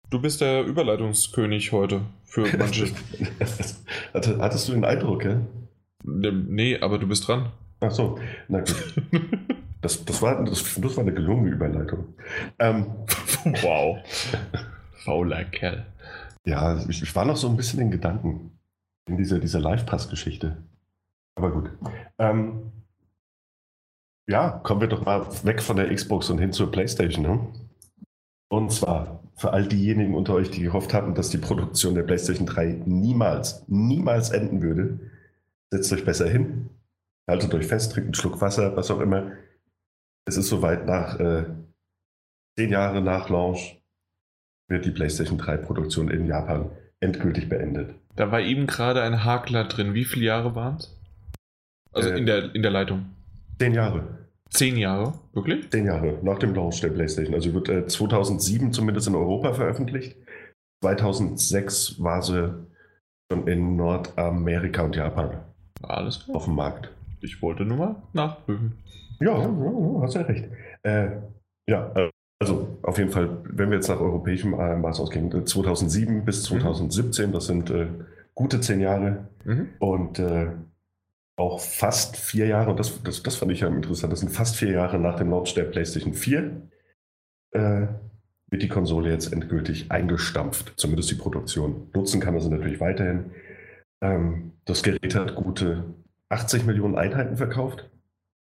Du 0.10 0.22
bist 0.22 0.42
der 0.42 0.66
Überleitungskönig 0.66 1.72
heute 1.72 2.02
für 2.26 2.46
manche. 2.58 2.92
Hattest 4.14 4.68
du 4.68 4.74
den 4.74 4.86
Eindruck, 4.86 5.24
ja? 5.24 5.40
Nee, 6.04 6.80
aber 6.80 6.98
du 6.98 7.08
bist 7.08 7.28
dran. 7.28 7.52
Ach 7.80 7.92
so, 7.92 8.20
na 8.48 8.60
gut. 8.60 8.94
Das, 9.82 10.06
das, 10.06 10.22
war, 10.22 10.44
das, 10.44 10.64
das 10.80 10.98
war 10.98 11.04
eine 11.04 11.14
gelungene 11.14 11.50
Überleitung. 11.50 12.14
Ähm, 12.60 12.86
wow. 13.64 13.98
Fauler 15.04 15.44
Kerl. 15.46 15.86
Ja, 16.46 16.84
ich, 16.88 17.02
ich, 17.02 17.16
war 17.16 17.26
noch 17.26 17.38
so 17.38 17.50
ein 17.50 17.58
bisschen 17.58 17.80
in 17.80 17.92
Gedanken 17.92 18.60
in 19.08 19.18
dieser, 19.18 19.40
dieser 19.40 19.60
Live-Pass-Geschichte. 19.60 20.58
Aber 21.36 21.52
gut. 21.52 21.72
Ähm, 22.20 22.72
ja, 24.32 24.62
kommen 24.64 24.82
wir 24.82 24.88
doch 24.88 25.06
mal 25.06 25.28
weg 25.44 25.62
von 25.62 25.76
der 25.76 25.94
Xbox 25.94 26.30
und 26.30 26.40
hin 26.40 26.54
zur 26.54 26.72
PlayStation. 26.72 27.24
Ne? 27.24 27.48
Und 28.50 28.72
zwar 28.72 29.24
für 29.36 29.52
all 29.52 29.68
diejenigen 29.68 30.16
unter 30.16 30.34
euch, 30.34 30.50
die 30.50 30.62
gehofft 30.62 30.94
hatten, 30.94 31.16
dass 31.16 31.30
die 31.30 31.38
Produktion 31.38 31.96
der 31.96 32.04
PlayStation 32.04 32.48
3 32.48 32.84
niemals, 32.86 33.66
niemals 33.68 34.30
enden 34.30 34.62
würde, 34.62 35.00
setzt 35.70 35.92
euch 35.92 36.06
besser 36.06 36.30
hin, 36.30 36.70
haltet 37.30 37.54
euch 37.54 37.68
fest, 37.68 37.94
trinkt 37.94 38.08
einen 38.08 38.14
Schluck 38.14 38.40
Wasser, 38.40 38.76
was 38.76 38.90
auch 38.90 39.00
immer. 39.00 39.32
Es 40.26 40.38
ist 40.38 40.48
soweit 40.48 40.86
nach 40.86 41.20
äh, 41.20 41.46
zehn 42.58 42.72
Jahren 42.72 43.04
nach 43.04 43.30
Launch 43.30 43.82
wird 44.70 44.86
die 44.86 44.92
PlayStation 44.92 45.38
3 45.38 45.58
Produktion 45.58 46.10
in 46.10 46.26
Japan 46.26 46.72
endgültig 47.02 47.50
beendet. 47.50 47.96
Da 48.16 48.32
war 48.32 48.40
eben 48.40 48.68
gerade 48.68 49.02
ein 49.02 49.26
Hakler 49.26 49.66
drin. 49.66 49.94
Wie 49.94 50.06
viele 50.06 50.26
Jahre 50.26 50.56
waren 50.56 50.78
es? 50.78 50.98
Also 51.92 52.10
äh, 52.10 52.18
in, 52.18 52.26
der, 52.26 52.56
in 52.56 52.62
der 52.62 52.72
Leitung. 52.72 53.08
Zehn 53.60 53.74
Jahre. 53.74 54.21
Zehn 54.52 54.78
Jahre, 54.78 55.14
wirklich? 55.34 55.70
Zehn 55.72 55.86
Jahre 55.86 56.20
nach 56.22 56.38
dem 56.40 56.54
Launch 56.54 56.82
der 56.82 56.90
PlayStation. 56.90 57.34
Also 57.34 57.54
wird 57.54 57.70
äh, 57.70 57.88
2007 57.88 58.74
zumindest 58.74 59.08
in 59.08 59.16
Europa 59.16 59.54
veröffentlicht. 59.54 60.18
2006 60.84 62.02
war 62.04 62.22
sie 62.22 62.54
schon 63.32 63.48
in 63.48 63.78
Nordamerika 63.78 64.84
und 64.84 64.96
Japan. 64.96 65.38
Alles 65.84 66.26
klar. 66.26 66.38
Auf 66.38 66.46
dem 66.46 66.56
Markt. 66.56 66.92
Ich 67.22 67.42
wollte 67.42 67.64
nur 67.64 67.78
mal 67.78 67.96
nachprüfen. 68.14 68.78
Ja, 69.20 69.38
ja 69.38 70.02
hast 70.02 70.16
ja 70.16 70.22
recht. 70.22 70.50
Äh, 70.84 71.12
ja, 71.70 71.92
äh, 71.96 72.10
also 72.42 72.80
auf 72.82 72.98
jeden 72.98 73.12
Fall, 73.12 73.38
wenn 73.44 73.70
wir 73.70 73.78
jetzt 73.78 73.88
nach 73.88 74.00
europäischem 74.00 74.54
äh, 74.54 74.76
Maß 74.76 75.00
ausgehen, 75.00 75.46
2007 75.46 76.18
äh, 76.18 76.22
bis 76.22 76.44
2017, 76.44 77.30
mhm. 77.30 77.34
das 77.34 77.46
sind 77.46 77.70
äh, 77.70 77.88
gute 78.34 78.60
zehn 78.60 78.82
Jahre. 78.82 79.28
Mhm. 79.46 79.70
Und 79.80 80.20
auch 81.42 81.60
fast 81.60 82.16
vier 82.18 82.48
Jahre, 82.48 82.72
und 82.72 82.80
das, 82.80 83.02
das, 83.04 83.24
das 83.24 83.36
fand 83.36 83.52
ich 83.52 83.62
ja 83.62 83.68
interessant, 83.68 84.14
das 84.14 84.20
sind 84.22 84.32
fast 84.32 84.56
vier 84.56 84.72
Jahre 84.72 85.00
nach 85.00 85.16
dem 85.16 85.30
Launch 85.30 85.54
der 85.54 85.66
PlayStation 85.66 86.14
4, 86.14 86.62
äh, 87.52 87.88
wird 88.50 88.64
die 88.64 88.70
Konsole 88.70 89.10
jetzt 89.10 89.34
endgültig 89.34 89.92
eingestampft, 89.92 90.74
zumindest 90.76 91.10
die 91.10 91.16
Produktion. 91.16 91.90
Nutzen 91.94 92.20
kann 92.22 92.34
man 92.34 92.44
sie 92.44 92.50
natürlich 92.50 92.80
weiterhin. 92.80 93.32
Ähm, 94.02 94.54
das 94.66 94.84
Gerät 94.84 95.16
hat 95.16 95.36
gute 95.36 95.86
80 96.30 96.66
Millionen 96.66 96.98
Einheiten 96.98 97.38
verkauft 97.38 97.90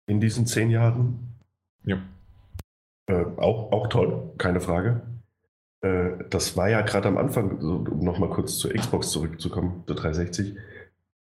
in 0.06 0.20
diesen 0.20 0.46
zehn 0.46 0.70
Jahren. 0.70 1.38
Ja. 1.84 1.98
Äh, 3.06 3.24
auch, 3.36 3.72
auch 3.72 3.88
toll, 3.88 4.32
keine 4.38 4.60
Frage. 4.60 5.02
Äh, 5.80 6.24
das 6.30 6.56
war 6.56 6.68
ja 6.68 6.82
gerade 6.82 7.08
am 7.08 7.18
Anfang, 7.18 7.58
um 7.58 8.04
nochmal 8.04 8.30
kurz 8.30 8.58
zur 8.58 8.72
Xbox 8.72 9.10
zurückzukommen, 9.10 9.84
zur 9.86 9.96
360 9.96 10.56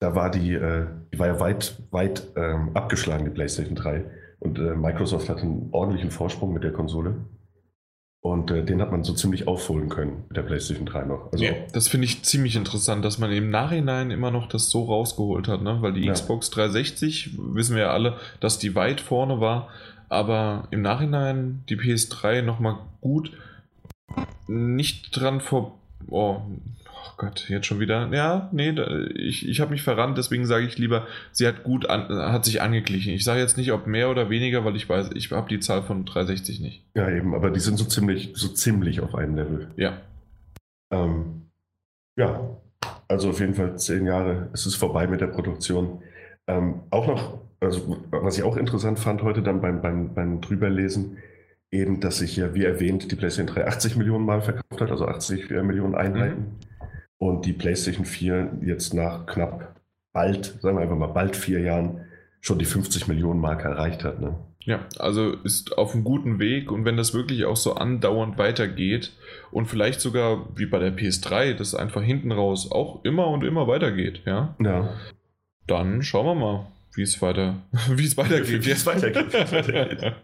da 0.02 0.16
war 0.16 0.32
die, 0.32 0.54
äh, 0.54 0.88
die 1.14 1.20
war 1.20 1.28
ja 1.28 1.40
weit, 1.40 1.76
weit 1.92 2.28
ähm, 2.36 2.72
abgeschlagen, 2.74 3.24
die 3.24 3.32
PlayStation 3.32 3.76
3. 3.76 4.04
Und 4.40 4.58
äh, 4.58 4.76
Microsoft 4.76 5.30
hatte 5.30 5.44
einen 5.44 5.70
ordentlichen 5.72 6.10
Vorsprung 6.10 6.54
mit 6.54 6.64
der 6.64 6.74
Konsole. 6.74 7.16
Und 8.24 8.50
äh, 8.50 8.66
den 8.66 8.82
hat 8.82 8.92
man 8.92 9.04
so 9.04 9.14
ziemlich 9.14 9.48
aufholen 9.48 9.90
können 9.90 10.26
mit 10.28 10.38
der 10.38 10.42
PlayStation 10.42 10.88
3 10.88 11.04
noch. 11.06 11.32
Also, 11.32 11.44
ja, 11.44 11.54
das 11.72 11.88
finde 11.88 12.06
ich 12.06 12.24
ziemlich 12.24 12.56
interessant, 12.56 13.06
dass 13.06 13.20
man 13.20 13.32
im 13.32 13.52
Nachhinein 13.52 14.10
immer 14.10 14.32
noch 14.32 14.50
das 14.50 14.72
so 14.72 14.86
rausgeholt 14.86 15.48
hat, 15.48 15.62
ne? 15.62 15.78
weil 15.82 15.94
die 15.94 16.06
ja. 16.06 16.14
Xbox 16.14 16.50
360, 16.50 17.38
wissen 17.54 17.76
wir 17.76 17.84
ja 17.84 17.92
alle, 17.92 18.18
dass 18.40 18.58
die 18.58 18.74
weit 18.74 19.02
vorne 19.02 19.40
war, 19.40 19.70
aber 20.10 20.68
im 20.72 20.82
Nachhinein 20.82 21.64
die 21.70 21.78
PS3 21.78 22.42
nochmal 22.42 22.78
gut 23.02 23.32
nicht 24.48 25.16
dran 25.16 25.42
vor. 25.42 25.78
Oh, 26.10 26.42
Gott, 27.18 27.50
jetzt 27.50 27.68
schon 27.68 27.80
wieder. 27.80 28.10
Ja, 28.12 28.50
nee, 28.52 28.74
ich, 29.16 29.48
ich 29.48 29.62
habe 29.62 29.72
mich 29.72 29.84
verrannt, 29.84 30.18
deswegen 30.18 30.46
sage 30.46 30.66
ich 30.66 30.78
lieber, 30.78 31.08
sie 31.32 31.48
hat 31.48 31.64
gut 31.64 31.88
an, 31.90 32.10
hat 32.10 32.46
sich 32.46 32.62
angeglichen. 32.62 33.14
Ich 33.14 33.24
sage 33.24 33.40
jetzt 33.40 33.58
nicht, 33.58 33.72
ob 33.72 33.88
mehr 33.88 34.10
oder 34.10 34.30
weniger, 34.30 34.66
weil 34.66 34.76
ich 34.76 34.90
weiß, 34.90 35.12
ich 35.14 35.32
habe 35.32 35.50
die 35.50 35.60
Zahl 35.60 35.84
von 35.84 36.06
360 36.06 36.60
nicht. 36.60 36.86
Ja, 36.96 37.10
eben, 37.10 37.36
aber 37.36 37.52
die 37.52 37.60
sind 37.60 37.78
so 37.78 37.86
ziemlich, 37.86 38.32
so 38.36 38.48
ziemlich 38.48 39.02
auf 39.02 39.16
einem 39.16 39.36
Level. 39.36 39.72
Ja. 39.78 40.02
Ähm, 40.92 41.50
ja, 42.18 42.58
also 43.08 43.30
auf 43.30 43.40
jeden 43.40 43.54
Fall 43.54 43.78
zehn 43.78 44.06
Jahre 44.06 44.50
ist 44.54 44.66
es 44.66 44.76
vorbei 44.76 45.08
mit 45.08 45.22
der 45.22 45.28
Produktion. 45.28 46.02
Ähm, 46.48 46.82
auch 46.90 47.08
noch, 47.08 47.40
also 47.60 48.04
was 48.10 48.38
ich 48.38 48.44
auch 48.44 48.58
interessant 48.58 49.00
fand 49.00 49.22
heute 49.22 49.44
dann 49.44 49.62
beim, 49.62 49.82
beim, 49.82 50.14
beim 50.14 50.42
Drüberlesen, 50.42 51.18
eben, 51.72 52.00
dass 52.00 52.18
sich 52.18 52.36
ja, 52.36 52.54
wie 52.54 52.66
erwähnt, 52.66 53.12
die 53.12 53.16
PlayStation 53.16 53.56
3 53.56 53.68
80 53.68 53.96
Millionen 53.96 54.26
Mal 54.26 54.42
verkauft 54.42 54.82
hat, 54.82 54.92
also 54.92 55.08
80 55.08 55.50
Millionen 55.52 55.96
Einheiten. 55.96 56.40
Mhm 56.42 56.71
und 57.22 57.46
die 57.46 57.54
PlayStation 57.54 58.04
4 58.04 58.62
jetzt 58.66 58.96
nach 58.96 59.28
knapp 59.28 59.76
bald, 60.12 60.58
sagen 60.60 60.78
wir 60.78 60.82
einfach 60.82 60.98
mal 60.98 61.06
bald 61.06 61.36
vier 61.36 61.60
Jahren, 61.60 62.02
schon 62.42 62.58
die 62.58 62.66
50 62.66 63.08
Millionen 63.08 63.40
Marke 63.40 63.68
erreicht 63.68 64.04
hat. 64.04 64.20
Ne? 64.20 64.34
Ja, 64.62 64.88
also 64.98 65.36
ist 65.44 65.78
auf 65.78 65.94
einem 65.94 66.04
guten 66.04 66.40
Weg 66.40 66.72
und 66.72 66.84
wenn 66.84 66.98
das 66.98 67.14
wirklich 67.14 67.46
auch 67.46 67.58
so 67.58 67.76
andauernd 67.76 68.40
weitergeht 68.40 69.12
und 69.52 69.68
vielleicht 69.68 70.02
sogar 70.02 70.48
wie 70.56 70.66
bei 70.66 70.80
der 70.80 70.98
PS3, 70.98 71.54
das 71.54 71.76
einfach 71.76 72.02
hinten 72.02 72.32
raus 72.32 72.72
auch 72.72 73.06
immer 73.06 73.28
und 73.28 73.44
immer 73.44 73.68
weitergeht, 73.68 74.24
ja, 74.26 74.56
ja. 74.60 74.90
dann 75.68 76.02
schauen 76.02 76.26
wir 76.26 76.34
mal, 76.36 76.68
wie 76.96 77.04
es 77.04 77.22
weiter, 77.22 77.62
wie 77.92 78.06
es 78.06 78.18
weitergeht. 78.18 78.66
Wie 78.66 78.72
es 78.72 78.86
weitergeht. 78.88 80.14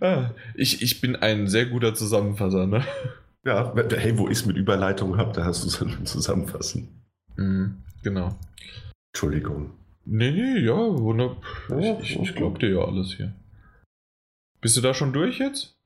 Ah, 0.00 0.30
ich, 0.54 0.82
ich 0.82 1.00
bin 1.00 1.16
ein 1.16 1.48
sehr 1.48 1.64
guter 1.64 1.94
Zusammenfasser, 1.94 2.66
ne? 2.66 2.84
Ja, 3.44 3.74
hey, 3.74 4.16
wo 4.18 4.28
ich 4.28 4.38
es 4.38 4.46
mit 4.46 4.56
Überleitung 4.56 5.16
habe, 5.16 5.32
da 5.32 5.44
hast 5.44 5.64
du 5.64 5.68
es 5.68 5.78
dann 5.78 6.06
zusammenfassen. 6.06 6.88
Mhm, 7.36 7.76
genau. 8.02 8.36
Entschuldigung. 9.12 9.72
Nee, 10.04 10.30
nee, 10.30 10.60
ja, 10.60 10.76
wunderbar. 10.76 11.38
Ich, 11.78 12.10
ich, 12.10 12.20
ich 12.20 12.34
glaube 12.34 12.58
dir 12.58 12.70
ja 12.70 12.84
alles 12.84 13.14
hier. 13.14 13.32
Bist 14.60 14.76
du 14.76 14.80
da 14.80 14.94
schon 14.94 15.12
durch 15.12 15.38
jetzt? 15.38 15.76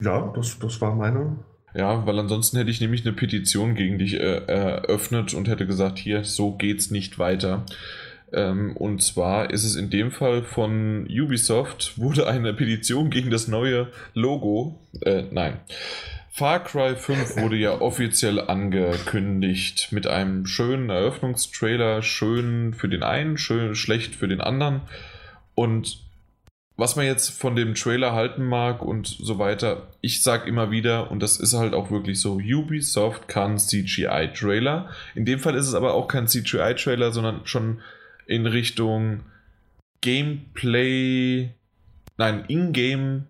Ja, 0.00 0.32
das, 0.34 0.58
das 0.58 0.80
war 0.80 0.94
meine. 0.94 1.38
Ja, 1.74 2.06
weil 2.06 2.18
ansonsten 2.18 2.58
hätte 2.58 2.70
ich 2.70 2.80
nämlich 2.80 3.04
eine 3.04 3.14
Petition 3.14 3.74
gegen 3.74 3.98
dich 3.98 4.14
äh, 4.14 4.44
eröffnet 4.46 5.34
und 5.34 5.48
hätte 5.48 5.66
gesagt, 5.66 5.98
hier, 5.98 6.24
so 6.24 6.52
geht's 6.52 6.90
nicht 6.90 7.18
weiter. 7.18 7.64
Ähm, 8.32 8.76
und 8.76 9.02
zwar 9.02 9.50
ist 9.50 9.64
es 9.64 9.76
in 9.76 9.90
dem 9.90 10.10
Fall 10.10 10.42
von 10.42 11.06
Ubisoft, 11.06 11.94
wurde 11.98 12.26
eine 12.26 12.54
Petition 12.54 13.10
gegen 13.10 13.30
das 13.30 13.48
neue 13.48 13.88
Logo, 14.14 14.78
äh, 15.02 15.24
nein, 15.30 15.60
Far 16.36 16.62
Cry 16.64 16.96
5 16.96 17.36
wurde 17.40 17.56
ja 17.56 17.80
offiziell 17.80 18.38
angekündigt 18.38 19.88
mit 19.90 20.06
einem 20.06 20.44
schönen 20.44 20.90
Eröffnungstrailer, 20.90 22.02
schön 22.02 22.74
für 22.74 22.90
den 22.90 23.02
einen, 23.02 23.38
schön 23.38 23.74
schlecht 23.74 24.14
für 24.14 24.28
den 24.28 24.42
anderen. 24.42 24.82
Und 25.54 26.04
was 26.76 26.94
man 26.94 27.06
jetzt 27.06 27.30
von 27.30 27.56
dem 27.56 27.74
Trailer 27.74 28.12
halten 28.12 28.44
mag 28.44 28.82
und 28.82 29.06
so 29.06 29.38
weiter, 29.38 29.94
ich 30.02 30.22
sag 30.22 30.46
immer 30.46 30.70
wieder, 30.70 31.10
und 31.10 31.22
das 31.22 31.38
ist 31.38 31.54
halt 31.54 31.72
auch 31.72 31.90
wirklich 31.90 32.20
so, 32.20 32.34
Ubisoft 32.34 33.28
kann 33.28 33.58
CGI-Trailer. 33.58 34.90
In 35.14 35.24
dem 35.24 35.38
Fall 35.38 35.54
ist 35.54 35.68
es 35.68 35.74
aber 35.74 35.94
auch 35.94 36.06
kein 36.06 36.28
CGI-Trailer, 36.28 37.12
sondern 37.12 37.46
schon 37.46 37.80
in 38.26 38.46
Richtung 38.46 39.20
Gameplay, 40.02 41.54
nein, 42.18 42.44
Ingame 42.48 43.28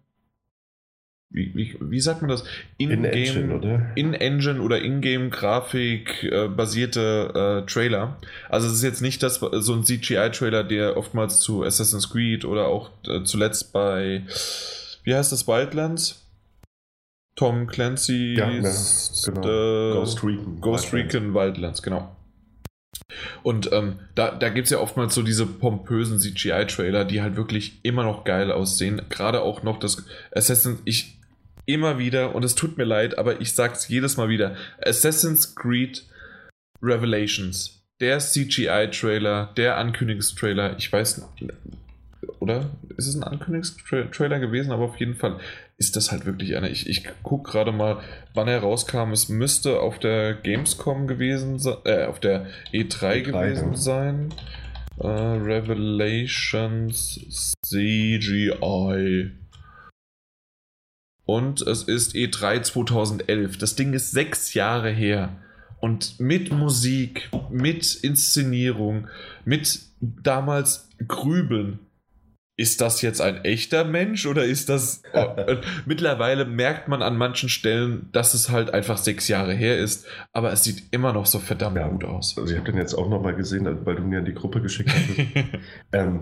wie, 1.30 1.52
wie, 1.54 1.76
wie, 1.80 2.00
sagt 2.00 2.22
man 2.22 2.30
das? 2.30 2.44
In-Engine 2.78 3.54
oder? 3.54 3.90
In-Engine 3.94 4.60
oder 4.60 4.80
In-Game-Grafik 4.80 6.24
äh, 6.24 6.48
basierte 6.48 7.62
äh, 7.64 7.70
Trailer. 7.70 8.16
Also 8.48 8.68
es 8.68 8.74
ist 8.74 8.82
jetzt 8.82 9.02
nicht 9.02 9.22
das, 9.22 9.40
so 9.40 9.74
ein 9.74 9.84
CGI-Trailer, 9.84 10.64
der 10.64 10.96
oftmals 10.96 11.40
zu 11.40 11.64
Assassin's 11.64 12.10
Creed 12.10 12.44
oder 12.44 12.68
auch 12.68 12.90
äh, 13.08 13.24
zuletzt 13.24 13.72
bei, 13.72 14.22
wie 15.04 15.14
heißt 15.14 15.32
das, 15.32 15.46
Wildlands? 15.48 16.22
Tom 17.34 17.66
Clancy 17.66 18.34
ja, 18.38 18.48
ja, 18.48 18.72
genau. 19.26 19.92
Ghost 19.92 20.24
Recon. 20.24 20.60
Ghost 20.60 20.92
Recon 20.94 21.34
Wildlands, 21.34 21.82
genau. 21.82 22.15
Und 23.42 23.72
ähm, 23.72 24.00
da, 24.14 24.30
da 24.30 24.48
gibt 24.48 24.66
es 24.66 24.70
ja 24.70 24.78
oftmals 24.78 25.14
so 25.14 25.22
diese 25.22 25.46
pompösen 25.46 26.18
CGI-Trailer, 26.18 27.04
die 27.04 27.22
halt 27.22 27.36
wirklich 27.36 27.80
immer 27.82 28.02
noch 28.04 28.24
geil 28.24 28.50
aussehen. 28.50 29.02
Gerade 29.08 29.42
auch 29.42 29.62
noch 29.62 29.78
das 29.78 30.04
Assassin's, 30.32 30.80
ich 30.84 31.18
immer 31.66 31.98
wieder, 31.98 32.34
und 32.34 32.44
es 32.44 32.54
tut 32.54 32.78
mir 32.78 32.84
leid, 32.84 33.18
aber 33.18 33.40
ich 33.40 33.52
sag's 33.52 33.88
jedes 33.88 34.16
Mal 34.16 34.28
wieder: 34.28 34.56
Assassin's 34.80 35.54
Creed 35.54 36.04
Revelations. 36.82 37.82
Der 38.00 38.18
CGI-Trailer, 38.18 39.52
der 39.56 39.78
Ankündigungstrailer, 39.78 40.76
ich 40.78 40.92
weiß 40.92 41.18
nicht, 41.18 41.52
oder? 42.40 42.70
Ist 42.96 43.06
es 43.06 43.16
ein 43.16 43.24
Ankündigungstrailer 43.24 44.38
gewesen, 44.38 44.70
aber 44.70 44.84
auf 44.84 44.96
jeden 44.96 45.14
Fall 45.14 45.40
ist 45.78 45.96
das 45.96 46.10
halt 46.10 46.24
wirklich 46.24 46.56
einer. 46.56 46.70
Ich, 46.70 46.88
ich 46.88 47.06
gucke 47.22 47.50
gerade 47.50 47.72
mal, 47.72 48.00
wann 48.34 48.48
er 48.48 48.60
rauskam. 48.60 49.12
Es 49.12 49.28
müsste 49.28 49.80
auf 49.80 49.98
der 49.98 50.34
Gamescom 50.34 51.06
gewesen 51.06 51.58
sein, 51.58 51.76
äh, 51.84 52.06
auf 52.06 52.18
der 52.20 52.46
E3, 52.72 52.98
E3 52.98 53.20
gewesen 53.20 53.72
ja. 53.72 53.76
sein. 53.76 54.34
Uh, 54.98 55.36
Revelations 55.36 57.20
CGI. 57.62 59.32
Und 61.26 61.60
es 61.60 61.82
ist 61.82 62.14
E3 62.14 62.62
2011. 62.62 63.58
Das 63.58 63.76
Ding 63.76 63.92
ist 63.92 64.12
sechs 64.12 64.54
Jahre 64.54 64.90
her. 64.90 65.36
Und 65.80 66.18
mit 66.18 66.50
Musik, 66.50 67.28
mit 67.50 67.94
Inszenierung, 67.96 69.08
mit 69.44 69.80
damals 70.00 70.88
Grübeln, 71.06 71.85
ist 72.56 72.80
das 72.80 73.02
jetzt 73.02 73.20
ein 73.20 73.44
echter 73.44 73.84
Mensch 73.84 74.26
oder 74.26 74.44
ist 74.44 74.68
das. 74.68 75.02
Oh, 75.12 75.26
mittlerweile 75.86 76.46
merkt 76.46 76.88
man 76.88 77.02
an 77.02 77.16
manchen 77.16 77.48
Stellen, 77.48 78.08
dass 78.12 78.32
es 78.34 78.50
halt 78.50 78.72
einfach 78.72 78.96
sechs 78.96 79.28
Jahre 79.28 79.52
her 79.52 79.78
ist, 79.78 80.06
aber 80.32 80.52
es 80.52 80.64
sieht 80.64 80.84
immer 80.90 81.12
noch 81.12 81.26
so 81.26 81.38
verdammt 81.38 81.76
ja, 81.76 81.88
gut 81.88 82.04
aus. 82.04 82.36
Also, 82.38 82.52
ich 82.52 82.58
habe 82.58 82.70
den 82.70 82.80
jetzt 82.80 82.94
auch 82.94 83.10
nochmal 83.10 83.34
gesehen, 83.34 83.66
weil 83.84 83.96
du 83.96 84.02
mir 84.02 84.20
in 84.20 84.24
die 84.24 84.34
Gruppe 84.34 84.62
geschickt 84.62 84.90
hast. 84.90 85.26
ähm, 85.92 86.20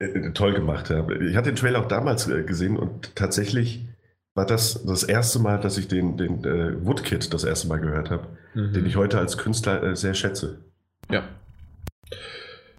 äh, 0.00 0.32
toll 0.32 0.52
gemacht, 0.52 0.90
ja. 0.90 1.08
Ich 1.20 1.36
hatte 1.36 1.50
den 1.50 1.56
Trailer 1.56 1.80
auch 1.80 1.88
damals 1.88 2.28
äh, 2.28 2.42
gesehen 2.42 2.76
und 2.76 3.14
tatsächlich 3.14 3.86
war 4.34 4.46
das 4.46 4.84
das 4.84 5.04
erste 5.04 5.38
Mal, 5.38 5.60
dass 5.60 5.78
ich 5.78 5.86
den, 5.86 6.16
den 6.16 6.44
äh, 6.44 6.84
Woodkid 6.84 7.32
das 7.32 7.44
erste 7.44 7.68
Mal 7.68 7.78
gehört 7.78 8.10
habe, 8.10 8.28
mhm. 8.54 8.72
den 8.72 8.86
ich 8.86 8.96
heute 8.96 9.18
als 9.18 9.38
Künstler 9.38 9.82
äh, 9.82 9.94
sehr 9.94 10.14
schätze. 10.14 10.64
Ja, 11.10 11.22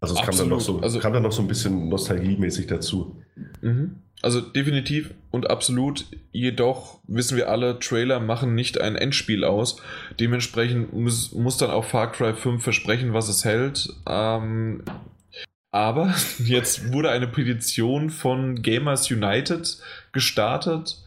also 0.03 0.15
es 0.15 0.21
kam 0.21 0.37
dann, 0.37 0.49
noch 0.49 0.59
so, 0.59 0.79
also, 0.81 0.99
kam 0.99 1.13
dann 1.13 1.23
noch 1.23 1.31
so 1.31 1.41
ein 1.41 1.47
bisschen 1.47 1.87
nostalgiemäßig 1.87 2.67
dazu. 2.67 3.15
Mhm. 3.61 3.95
Also 4.21 4.41
definitiv 4.41 5.13
und 5.31 5.49
absolut. 5.49 6.05
Jedoch 6.33 6.99
wissen 7.07 7.37
wir 7.37 7.49
alle, 7.49 7.79
Trailer 7.79 8.19
machen 8.19 8.53
nicht 8.53 8.81
ein 8.81 8.97
Endspiel 8.97 9.45
aus. 9.45 9.81
Dementsprechend 10.19 10.93
muss, 10.93 11.31
muss 11.31 11.55
dann 11.55 11.71
auch 11.71 11.85
Far 11.85 12.11
Cry 12.11 12.33
5 12.33 12.61
versprechen, 12.61 13.13
was 13.13 13.29
es 13.29 13.45
hält. 13.45 13.93
Ähm, 14.05 14.83
aber 15.71 16.13
jetzt 16.43 16.91
wurde 16.91 17.09
eine 17.09 17.27
Petition 17.27 18.09
von 18.09 18.61
Gamers 18.61 19.09
United 19.09 19.77
gestartet 20.11 21.03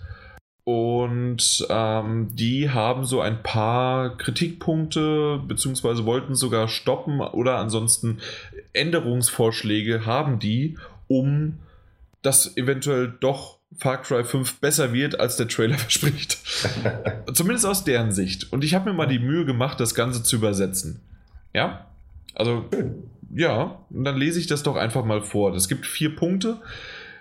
und 0.68 1.64
ähm, 1.70 2.28
die 2.34 2.70
haben 2.70 3.04
so 3.04 3.20
ein 3.20 3.44
paar 3.44 4.16
Kritikpunkte, 4.16 5.40
beziehungsweise 5.46 6.04
wollten 6.04 6.34
sogar 6.34 6.66
stoppen 6.66 7.20
oder 7.20 7.58
ansonsten 7.58 8.18
Änderungsvorschläge 8.76 10.06
haben 10.06 10.38
die, 10.38 10.78
um 11.08 11.58
dass 12.26 12.56
eventuell 12.56 13.14
doch 13.20 13.58
Far 13.78 14.02
Cry 14.02 14.24
5 14.24 14.58
besser 14.58 14.92
wird, 14.92 15.20
als 15.20 15.36
der 15.36 15.48
Trailer 15.48 15.78
verspricht. 15.78 16.38
Zumindest 17.32 17.66
aus 17.66 17.84
deren 17.84 18.10
Sicht. 18.10 18.52
Und 18.52 18.64
ich 18.64 18.74
habe 18.74 18.90
mir 18.90 18.96
mal 18.96 19.06
die 19.06 19.18
Mühe 19.18 19.44
gemacht, 19.44 19.78
das 19.78 19.94
Ganze 19.94 20.22
zu 20.22 20.36
übersetzen. 20.36 21.00
Ja? 21.54 21.86
Also, 22.34 22.68
ja, 23.34 23.80
und 23.90 24.04
dann 24.04 24.16
lese 24.16 24.40
ich 24.40 24.46
das 24.46 24.62
doch 24.62 24.76
einfach 24.76 25.04
mal 25.04 25.22
vor. 25.22 25.54
Es 25.54 25.68
gibt 25.68 25.86
vier 25.86 26.14
Punkte. 26.16 26.60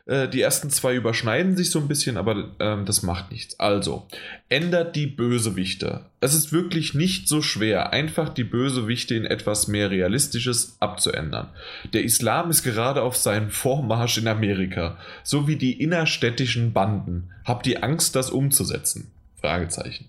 Äh, 0.07 0.27
die 0.29 0.41
ersten 0.41 0.69
zwei 0.69 0.95
überschneiden 0.95 1.57
sich 1.57 1.71
so 1.71 1.79
ein 1.79 1.87
bisschen, 1.87 2.17
aber 2.17 2.51
ähm, 2.59 2.85
das 2.85 3.01
macht 3.01 3.31
nichts. 3.31 3.59
Also, 3.59 4.05
ändert 4.49 4.95
die 4.95 5.07
Bösewichte. 5.07 6.05
Es 6.21 6.35
ist 6.35 6.51
wirklich 6.51 6.93
nicht 6.93 7.27
so 7.27 7.41
schwer, 7.41 7.91
einfach 7.91 8.29
die 8.29 8.43
Bösewichte 8.43 9.15
in 9.15 9.25
etwas 9.25 9.67
mehr 9.67 9.89
Realistisches 9.89 10.77
abzuändern. 10.79 11.49
Der 11.93 12.03
Islam 12.03 12.51
ist 12.51 12.63
gerade 12.63 13.01
auf 13.01 13.15
seinem 13.15 13.49
Vormarsch 13.49 14.17
in 14.19 14.27
Amerika, 14.27 14.97
so 15.23 15.47
wie 15.47 15.55
die 15.55 15.81
innerstädtischen 15.81 16.73
Banden. 16.73 17.31
Habt 17.43 17.65
ihr 17.65 17.83
Angst, 17.83 18.15
das 18.15 18.29
umzusetzen? 18.29 19.11
Fragezeichen. 19.41 20.05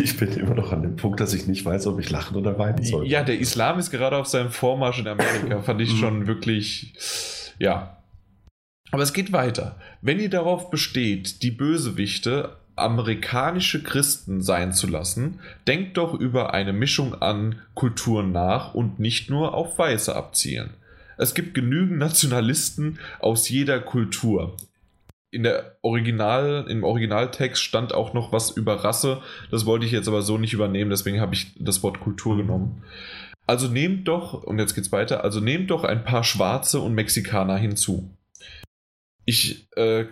Ich 0.00 0.16
bin 0.16 0.32
immer 0.32 0.54
noch 0.54 0.72
an 0.72 0.82
dem 0.82 0.94
Punkt, 0.94 1.18
dass 1.18 1.34
ich 1.34 1.48
nicht 1.48 1.64
weiß, 1.64 1.88
ob 1.88 1.98
ich 1.98 2.08
lachen 2.10 2.36
oder 2.36 2.56
weinen 2.56 2.84
soll. 2.84 3.06
Ja, 3.06 3.24
der 3.24 3.38
Islam 3.38 3.80
ist 3.80 3.90
gerade 3.90 4.16
auf 4.16 4.28
seinem 4.28 4.50
Vormarsch 4.50 5.00
in 5.00 5.08
Amerika. 5.08 5.60
Fand 5.62 5.80
ich 5.80 5.98
schon 5.98 6.28
wirklich, 6.28 6.94
ja, 7.58 7.96
aber 8.92 9.02
es 9.02 9.12
geht 9.12 9.32
weiter. 9.32 9.76
Wenn 10.02 10.20
ihr 10.20 10.30
darauf 10.30 10.70
besteht, 10.70 11.42
die 11.42 11.50
Bösewichte 11.50 12.56
amerikanische 12.76 13.82
Christen 13.82 14.42
sein 14.42 14.72
zu 14.72 14.86
lassen, 14.86 15.40
denkt 15.66 15.96
doch 15.96 16.14
über 16.14 16.54
eine 16.54 16.72
Mischung 16.72 17.14
an 17.20 17.56
Kulturen 17.74 18.32
nach 18.32 18.74
und 18.74 19.00
nicht 19.00 19.30
nur 19.30 19.54
auf 19.54 19.78
Weiße 19.78 20.14
abzielen. 20.14 20.70
Es 21.16 21.34
gibt 21.34 21.54
genügend 21.54 21.98
Nationalisten 21.98 22.98
aus 23.18 23.48
jeder 23.48 23.80
Kultur. 23.80 24.56
In 25.30 25.42
der 25.42 25.76
Original, 25.80 26.66
Im 26.68 26.84
Originaltext 26.84 27.62
stand 27.62 27.94
auch 27.94 28.12
noch 28.12 28.32
was 28.32 28.50
über 28.50 28.84
Rasse. 28.84 29.22
Das 29.50 29.64
wollte 29.64 29.86
ich 29.86 29.92
jetzt 29.92 30.08
aber 30.08 30.20
so 30.20 30.36
nicht 30.36 30.52
übernehmen, 30.52 30.90
deswegen 30.90 31.20
habe 31.20 31.34
ich 31.34 31.54
das 31.58 31.82
Wort 31.82 32.00
Kultur 32.00 32.36
genommen. 32.36 32.82
Also 33.46 33.68
nehmt 33.68 34.06
doch, 34.08 34.42
und 34.42 34.58
jetzt 34.58 34.74
geht's 34.74 34.92
weiter, 34.92 35.24
also 35.24 35.40
nehmt 35.40 35.70
doch 35.70 35.84
ein 35.84 36.04
paar 36.04 36.24
Schwarze 36.24 36.80
und 36.80 36.94
Mexikaner 36.94 37.56
hinzu 37.56 38.10
ich 39.24 39.68
äh, 39.76 40.06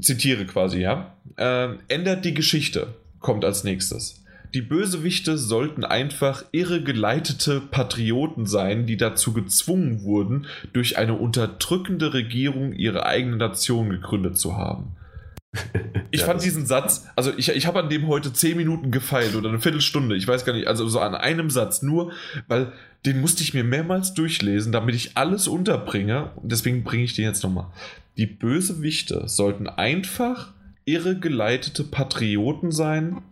zitiere 0.00 0.46
quasi, 0.46 0.80
ja. 0.80 1.16
Äh, 1.36 1.74
ändert 1.88 2.24
die 2.24 2.34
Geschichte, 2.34 2.94
kommt 3.20 3.44
als 3.44 3.64
nächstes. 3.64 4.22
Die 4.54 4.62
Bösewichte 4.62 5.36
sollten 5.36 5.84
einfach 5.84 6.44
irregeleitete 6.52 7.60
Patrioten 7.60 8.46
sein, 8.46 8.86
die 8.86 8.96
dazu 8.96 9.32
gezwungen 9.32 10.02
wurden, 10.02 10.46
durch 10.72 10.98
eine 10.98 11.14
unterdrückende 11.14 12.14
Regierung 12.14 12.72
ihre 12.72 13.04
eigene 13.04 13.36
Nation 13.36 13.90
gegründet 13.90 14.38
zu 14.38 14.56
haben. 14.56 14.96
Ich 16.12 16.20
ja, 16.20 16.26
fand 16.26 16.42
diesen 16.42 16.66
Satz, 16.66 17.08
also 17.16 17.32
ich, 17.36 17.48
ich 17.48 17.66
habe 17.66 17.80
an 17.80 17.90
dem 17.90 18.06
heute 18.06 18.32
zehn 18.32 18.56
Minuten 18.56 18.90
gefeilt 18.90 19.34
oder 19.34 19.48
eine 19.48 19.58
Viertelstunde, 19.58 20.16
ich 20.16 20.26
weiß 20.26 20.44
gar 20.44 20.52
nicht, 20.54 20.68
also 20.68 20.88
so 20.88 21.00
an 21.00 21.14
einem 21.14 21.50
Satz 21.50 21.82
nur, 21.82 22.12
weil 22.46 22.72
den 23.04 23.20
musste 23.20 23.42
ich 23.42 23.52
mir 23.52 23.64
mehrmals 23.64 24.14
durchlesen, 24.14 24.72
damit 24.72 24.94
ich 24.94 25.16
alles 25.16 25.48
unterbringe 25.48 26.30
und 26.36 26.52
deswegen 26.52 26.84
bringe 26.84 27.02
ich 27.02 27.14
den 27.14 27.24
jetzt 27.24 27.42
nochmal. 27.42 27.66
Die 28.16 28.26
Bösewichte 28.26 29.28
sollten 29.28 29.68
einfach 29.68 30.52
irregeleitete 30.84 31.84
Patrioten 31.84 32.70
sein, 32.70 33.22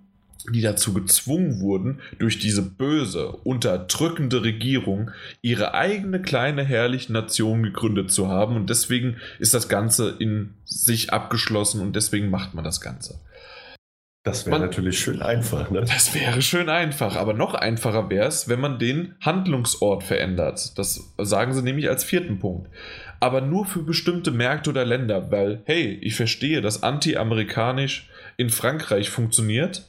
die 0.53 0.61
dazu 0.61 0.93
gezwungen 0.93 1.61
wurden, 1.61 2.01
durch 2.19 2.39
diese 2.39 2.61
böse, 2.61 3.29
unterdrückende 3.29 4.43
Regierung 4.43 5.11
ihre 5.41 5.73
eigene 5.73 6.21
kleine 6.21 6.65
herrliche 6.65 7.13
Nation 7.13 7.63
gegründet 7.63 8.11
zu 8.11 8.29
haben. 8.29 8.57
Und 8.57 8.69
deswegen 8.69 9.17
ist 9.39 9.55
das 9.55 9.71
Ganze 9.71 10.17
in 10.19 10.51
sich 10.65 11.13
abgeschlossen 11.15 11.81
und 11.81 11.97
deswegen 11.97 12.29
macht 12.29 12.53
man 12.53 12.65
das 12.65 12.83
Ganze. 12.83 13.21
Das 14.23 14.47
wäre 14.47 14.59
natürlich 14.59 14.99
schön 14.99 15.21
einfach, 15.21 15.71
ne? 15.71 15.83
Das 15.83 16.15
wäre 16.15 16.41
schön 16.41 16.71
einfach, 16.71 17.17
aber 17.17 17.35
noch 17.35 17.53
einfacher 17.53 18.09
wäre 18.09 18.27
es, 18.27 18.49
wenn 18.49 18.59
man 18.59 18.79
den 18.79 19.15
Handlungsort 19.21 20.03
verändert. 20.03 20.79
Das 20.79 21.13
sagen 21.19 21.53
sie 21.53 21.63
nämlich 21.63 21.91
als 21.91 22.05
vierten 22.05 22.39
Punkt. 22.39 22.71
Aber 23.25 23.41
nur 23.41 23.65
für 23.65 23.83
bestimmte 23.83 24.31
Märkte 24.31 24.69
oder 24.69 24.85
Länder, 24.85 25.31
weil, 25.31 25.63
hey, 25.65 25.99
ich 26.03 26.15
verstehe, 26.15 26.61
dass 26.61 26.83
anti-amerikanisch 26.83 28.11
in 28.37 28.51
Frankreich 28.51 29.09
funktioniert 29.09 29.89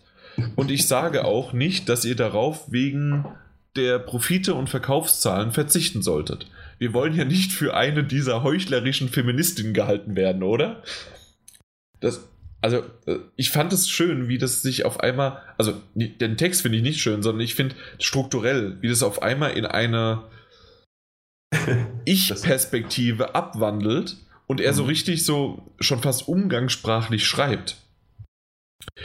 und 0.55 0.71
ich 0.71 0.87
sage 0.87 1.25
auch 1.25 1.51
nicht, 1.51 1.89
dass 1.89 2.05
ihr 2.05 2.15
darauf 2.15 2.71
wegen 2.71 3.25
der 3.75 3.99
Profite 3.99 4.53
und 4.53 4.69
Verkaufszahlen 4.69 5.51
verzichten 5.51 6.01
solltet. 6.01 6.47
Wir 6.77 6.93
wollen 6.93 7.13
ja 7.13 7.25
nicht 7.25 7.51
für 7.51 7.75
eine 7.75 8.05
dieser 8.05 8.41
heuchlerischen 8.41 9.09
Feministinnen 9.09 9.73
gehalten 9.73 10.15
werden, 10.15 10.41
oder? 10.41 10.81
Das, 11.99 12.29
also 12.61 12.83
äh, 13.05 13.17
ich 13.35 13.49
fand 13.49 13.73
es 13.73 13.89
schön, 13.89 14.29
wie 14.29 14.37
das 14.37 14.61
sich 14.61 14.85
auf 14.85 15.01
einmal, 15.01 15.41
also 15.57 15.73
den 15.93 16.37
Text 16.37 16.61
finde 16.61 16.77
ich 16.77 16.83
nicht 16.85 17.01
schön, 17.01 17.21
sondern 17.21 17.41
ich 17.41 17.55
finde 17.55 17.75
strukturell, 17.99 18.77
wie 18.79 18.87
das 18.87 19.03
auf 19.03 19.21
einmal 19.21 19.57
in 19.57 19.65
eine 19.65 20.23
Ich-Perspektive 22.05 23.35
abwandelt 23.35 24.17
und 24.47 24.61
er 24.61 24.73
so 24.73 24.83
mhm. 24.83 24.89
richtig 24.89 25.25
so 25.25 25.63
schon 25.79 26.01
fast 26.01 26.27
umgangssprachlich 26.27 27.25
schreibt. 27.25 27.77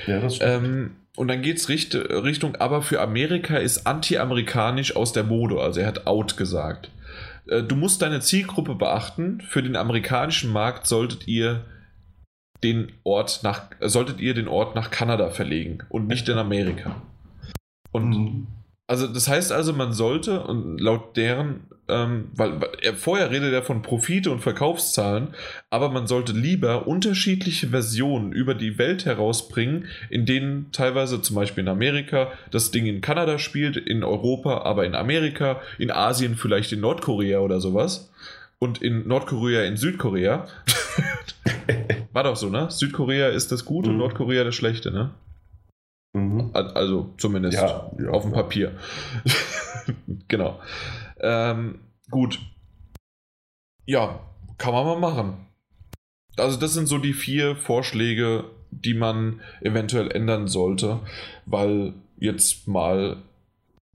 Ja, 0.07 0.21
das 0.21 0.37
stimmt. 0.37 0.65
Ähm, 0.65 0.91
und 1.17 1.29
dann 1.29 1.43
geht 1.43 1.59
es 1.59 1.69
Richt 1.69 1.95
Richtung, 1.95 2.57
aber 2.57 2.83
für 2.83 3.01
Amerika 3.01 3.57
ist 3.57 3.87
anti-amerikanisch 3.87 4.97
aus 4.97 5.13
der 5.13 5.25
Mode. 5.25 5.61
Also 5.61 5.81
er 5.81 5.87
hat 5.87 6.07
out 6.07 6.37
gesagt. 6.37 6.91
Äh, 7.47 7.63
du 7.63 7.77
musst 7.77 8.03
deine 8.03 8.21
Zielgruppe 8.21 8.75
beachten. 8.75 9.41
Für 9.41 9.63
den 9.63 9.77
amerikanischen 9.77 10.53
Markt 10.53 10.87
solltet 10.87 11.27
ihr 11.27 11.65
den 12.63 12.93
Ort 13.05 13.41
nach, 13.43 13.71
solltet 13.81 14.21
ihr 14.21 14.35
den 14.35 14.49
Ort 14.49 14.75
nach 14.75 14.91
Kanada 14.91 15.31
verlegen 15.31 15.79
und 15.89 16.07
nicht 16.09 16.29
in 16.29 16.39
Amerika. 16.39 17.03
Und 17.93 18.11
mhm. 18.11 18.47
Also 18.91 19.07
das 19.07 19.29
heißt 19.29 19.53
also, 19.53 19.73
man 19.73 19.93
sollte, 19.93 20.43
und 20.43 20.81
laut 20.81 21.17
deren, 21.17 21.61
ähm, 21.87 22.33
weil, 22.35 22.61
weil 22.61 22.71
er, 22.83 22.95
vorher 22.95 23.31
redet 23.31 23.53
er 23.53 23.63
von 23.63 23.83
Profite 23.83 24.33
und 24.33 24.41
Verkaufszahlen, 24.41 25.29
aber 25.71 25.91
man 25.91 26.09
sollte 26.09 26.33
lieber 26.33 26.89
unterschiedliche 26.89 27.69
Versionen 27.69 28.33
über 28.33 28.55
die 28.55 28.79
Welt 28.79 29.05
herausbringen, 29.05 29.87
in 30.09 30.27
denen 30.27 30.73
teilweise 30.73 31.23
zum 31.23 31.37
Beispiel 31.37 31.63
in 31.63 31.69
Amerika 31.69 32.33
das 32.51 32.73
Ding 32.73 32.87
in 32.87 33.01
Kanada 33.01 33.39
spielt, 33.39 33.77
in 33.77 34.03
Europa 34.03 34.63
aber 34.63 34.85
in 34.85 34.97
Amerika, 34.97 35.61
in 35.79 35.93
Asien 35.93 36.35
vielleicht 36.35 36.73
in 36.73 36.81
Nordkorea 36.81 37.39
oder 37.39 37.61
sowas 37.61 38.11
und 38.59 38.83
in 38.83 39.07
Nordkorea 39.07 39.63
in 39.63 39.77
Südkorea. 39.77 40.49
War 42.13 42.25
doch 42.25 42.35
so, 42.35 42.49
ne? 42.49 42.67
Südkorea 42.73 43.29
ist 43.29 43.53
das 43.53 43.65
Gute 43.65 43.89
mhm. 43.89 43.95
und 43.95 43.99
Nordkorea 44.01 44.43
das 44.43 44.57
Schlechte, 44.57 44.91
ne? 44.91 45.11
Mhm. 46.13 46.51
Also 46.53 47.15
zumindest 47.19 47.57
ja, 47.57 47.91
ja, 47.99 48.11
auf 48.11 48.23
dem 48.23 48.33
Papier. 48.33 48.73
genau. 50.29 50.61
Ähm, 51.21 51.81
gut. 52.11 52.41
Ja, 53.87 54.21
kann 54.59 54.75
man 54.75 54.85
mal 54.85 54.99
machen. 54.99 55.47
Also 56.37 56.59
das 56.59 56.75
sind 56.75 56.87
so 56.87 56.99
die 56.99 57.13
vier 57.13 57.57
Vorschläge, 57.57 58.45
die 58.71 58.95
man 58.95 59.41
eventuell 59.61 60.11
ändern 60.11 60.49
sollte, 60.49 61.01
weil 61.47 61.95
jetzt 62.19 62.67
mal 62.67 63.19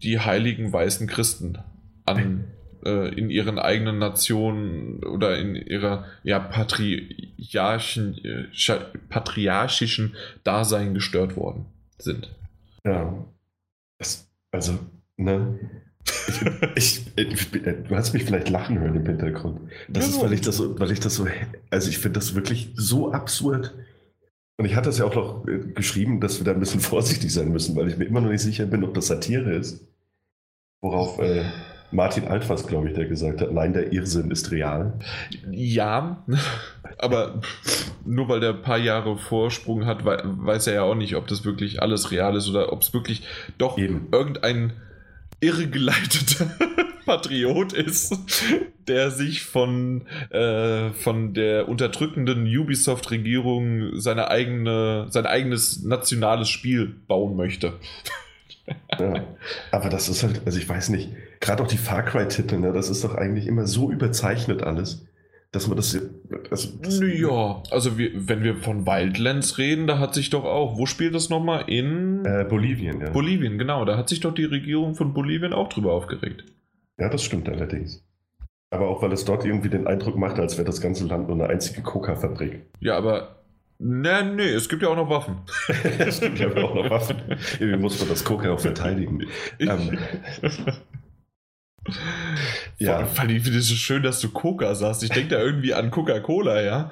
die 0.03 0.19
heiligen 0.19 0.71
weißen 0.71 1.07
Christen 1.07 1.57
an 2.05 2.45
äh, 2.85 3.13
in 3.13 3.29
ihren 3.29 3.59
eigenen 3.59 3.99
Nationen 3.99 5.03
oder 5.03 5.37
in 5.37 5.55
ihrer 5.55 6.05
ja, 6.23 6.39
patriarchen, 6.39 8.17
äh, 8.23 8.47
patriarchischen 9.09 10.15
Dasein 10.43 10.93
gestört 10.93 11.35
worden 11.35 11.65
sind. 11.97 12.35
Ja. 12.85 13.26
Das, 13.97 14.27
also, 14.51 14.77
ne? 15.17 15.59
Ich, 16.76 17.05
ich, 17.15 17.15
ich, 17.15 17.51
du 17.51 17.95
hast 17.95 18.13
mich 18.13 18.26
vielleicht 18.26 18.49
lachen 18.49 18.80
hören 18.80 18.95
im 18.95 19.05
Hintergrund. 19.05 19.61
Das 19.88 20.05
ja, 20.05 20.11
ist, 20.11 20.22
weil 20.22 20.34
ich 20.34 20.41
das 20.41 20.57
so, 20.57 20.80
weil 20.80 20.91
ich 20.91 20.99
das 20.99 21.15
so, 21.15 21.27
also 21.69 21.89
ich 21.89 21.97
finde 21.97 22.19
das 22.19 22.35
wirklich 22.35 22.72
so 22.76 23.11
absurd. 23.11 23.73
Und 24.57 24.65
ich 24.65 24.76
hatte 24.76 24.89
es 24.89 24.97
ja 24.97 25.05
auch 25.05 25.15
noch 25.15 25.47
äh, 25.47 25.59
geschrieben, 25.73 26.22
dass 26.22 26.39
wir 26.39 26.45
da 26.45 26.51
ein 26.51 26.59
bisschen 26.59 26.80
vorsichtig 26.81 27.34
sein 27.34 27.51
müssen, 27.51 27.76
weil 27.76 27.88
ich 27.88 27.97
mir 27.97 28.05
immer 28.05 28.22
noch 28.22 28.30
nicht 28.30 28.41
sicher 28.41 28.65
bin, 28.65 28.84
ob 28.84 28.93
das 28.93 29.07
Satire 29.07 29.53
ist. 29.53 29.85
Worauf 30.81 31.19
äh, 31.19 31.45
Martin 31.91 32.28
Altfass, 32.28 32.68
glaube 32.68 32.90
ich, 32.90 32.95
der 32.95 33.06
gesagt 33.06 33.41
hat, 33.41 33.52
nein, 33.52 33.74
der 33.74 33.94
Irrsinn 33.94 34.32
ist 34.32 34.52
real. 34.52 34.94
Ja, 35.49 36.24
aber 36.98 37.41
nur 38.06 38.28
weil 38.30 38.40
der 38.40 38.56
ein 38.56 38.62
paar 38.62 38.78
Jahre 38.78 39.18
Vorsprung 39.18 39.86
hat, 39.86 40.06
weiß 40.06 40.68
er 40.68 40.74
ja 40.74 40.84
auch 40.84 40.95
nicht, 40.95 41.16
ob 41.16 41.28
das 41.28 41.45
wirklich 41.45 41.82
alles 41.82 42.12
real 42.12 42.36
ist 42.36 42.49
oder 42.49 42.72
ob 42.74 42.82
es 42.82 42.94
wirklich 42.94 43.24
doch 43.57 43.78
Eben. 43.78 44.07
irgendein 44.12 44.74
irregeleiteter 45.41 46.49
Patriot 47.06 47.74
ist, 47.74 48.18
der 48.88 49.12
sich 49.12 49.44
von, 49.44 50.07
äh, 50.32 50.90
von 50.90 51.34
der 51.34 51.70
unterdrückenden 51.70 52.45
Ubisoft-Regierung 52.45 53.99
seine 53.99 54.30
eigene, 54.30 55.06
sein 55.10 55.26
eigenes 55.26 55.84
nationales 55.84 56.49
Spiel 56.49 56.95
bauen 57.07 57.36
möchte. 57.36 57.74
Ja, 58.99 59.24
aber 59.72 59.90
das 59.90 60.10
ist 60.10 60.24
halt, 60.24 60.41
also 60.45 60.57
ich 60.57 60.68
weiß 60.68 60.90
nicht, 60.90 61.12
gerade 61.45 61.63
auch 61.63 61.67
die 61.67 61.77
Far 61.77 62.03
Cry-Titel, 62.03 62.57
ne, 62.57 62.73
das 62.73 62.89
ist 62.89 63.03
doch 63.03 63.15
eigentlich 63.15 63.47
immer 63.47 63.67
so 63.67 63.91
überzeichnet 63.91 64.63
alles, 64.63 65.05
dass 65.51 65.67
man 65.67 65.77
das. 65.77 65.95
Also, 66.49 66.69
das 66.81 66.99
ja, 66.99 67.63
also 67.69 67.97
wir, 67.97 68.11
wenn 68.15 68.43
wir 68.43 68.57
von 68.57 68.85
Wildlands 68.85 69.57
reden, 69.57 69.88
da 69.88 69.99
hat 69.99 70.13
sich 70.15 70.31
doch 70.31 70.43
auch, 70.43 70.77
wo 70.77 70.85
spielt 70.85 71.13
das 71.13 71.30
nochmal? 71.30 71.69
In 71.69 72.26
äh, 72.26 72.45
Bolivien, 72.49 72.99
ja. 72.99 73.11
Bolivien, 73.11 73.57
genau, 73.57 73.85
da 73.85 73.95
hat 73.95 74.09
sich 74.09 74.19
doch 74.19 74.34
die 74.34 74.45
Regierung 74.45 74.95
von 74.95 75.13
Bolivien 75.13 75.53
auch 75.53 75.69
drüber 75.69 75.93
aufgeregt. 75.93 76.43
Ja, 76.97 77.09
das 77.09 77.23
stimmt 77.23 77.47
allerdings. 77.47 78.03
Aber 78.72 78.89
auch 78.89 79.01
weil 79.01 79.13
es 79.13 79.23
dort 79.23 79.45
irgendwie 79.45 79.69
den 79.69 79.88
Eindruck 79.88 80.17
macht, 80.17 80.39
als 80.39 80.57
wäre 80.57 80.65
das 80.65 80.81
ganze 80.81 81.05
Land 81.05 81.27
nur 81.27 81.38
eine 81.38 81.47
einzige 81.47 81.81
Coca-Fabrik. 81.81 82.65
Ja, 82.80 82.97
aber 82.97 83.35
Nee, 83.77 84.23
nee, 84.23 84.49
es 84.51 84.69
gibt 84.69 84.84
ja 84.84 84.88
auch 84.88 84.95
noch 84.95 85.09
Waffen. 85.09 85.39
es 85.99 86.22
gibt 86.22 86.39
ja 86.39 86.47
auch 86.47 86.73
noch 86.73 86.89
Waffen. 86.89 87.17
Irgendwie 87.59 87.77
muss 87.77 87.99
man 87.99 88.07
das 88.07 88.23
Coca 88.23 88.51
auch 88.51 88.59
verteidigen. 88.59 89.26
Ähm, 89.59 89.97
ja. 92.78 92.98
Allem, 92.98 93.36
ich 93.36 93.44
finde 93.44 93.60
es 93.60 93.68
so 93.68 93.76
schön, 93.76 94.03
dass 94.03 94.20
du 94.20 94.30
Coca 94.30 94.76
sagst. 94.76 95.03
Ich 95.03 95.10
denke 95.10 95.36
da 95.36 95.41
irgendwie 95.41 95.74
an 95.74 95.91
Coca-Cola, 95.91 96.62
ja. 96.62 96.91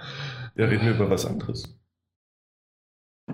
Ja, 0.56 0.65
reden 0.65 0.86
wir 0.86 0.94
über 0.94 1.10
was 1.10 1.26
anderes. 1.26 1.76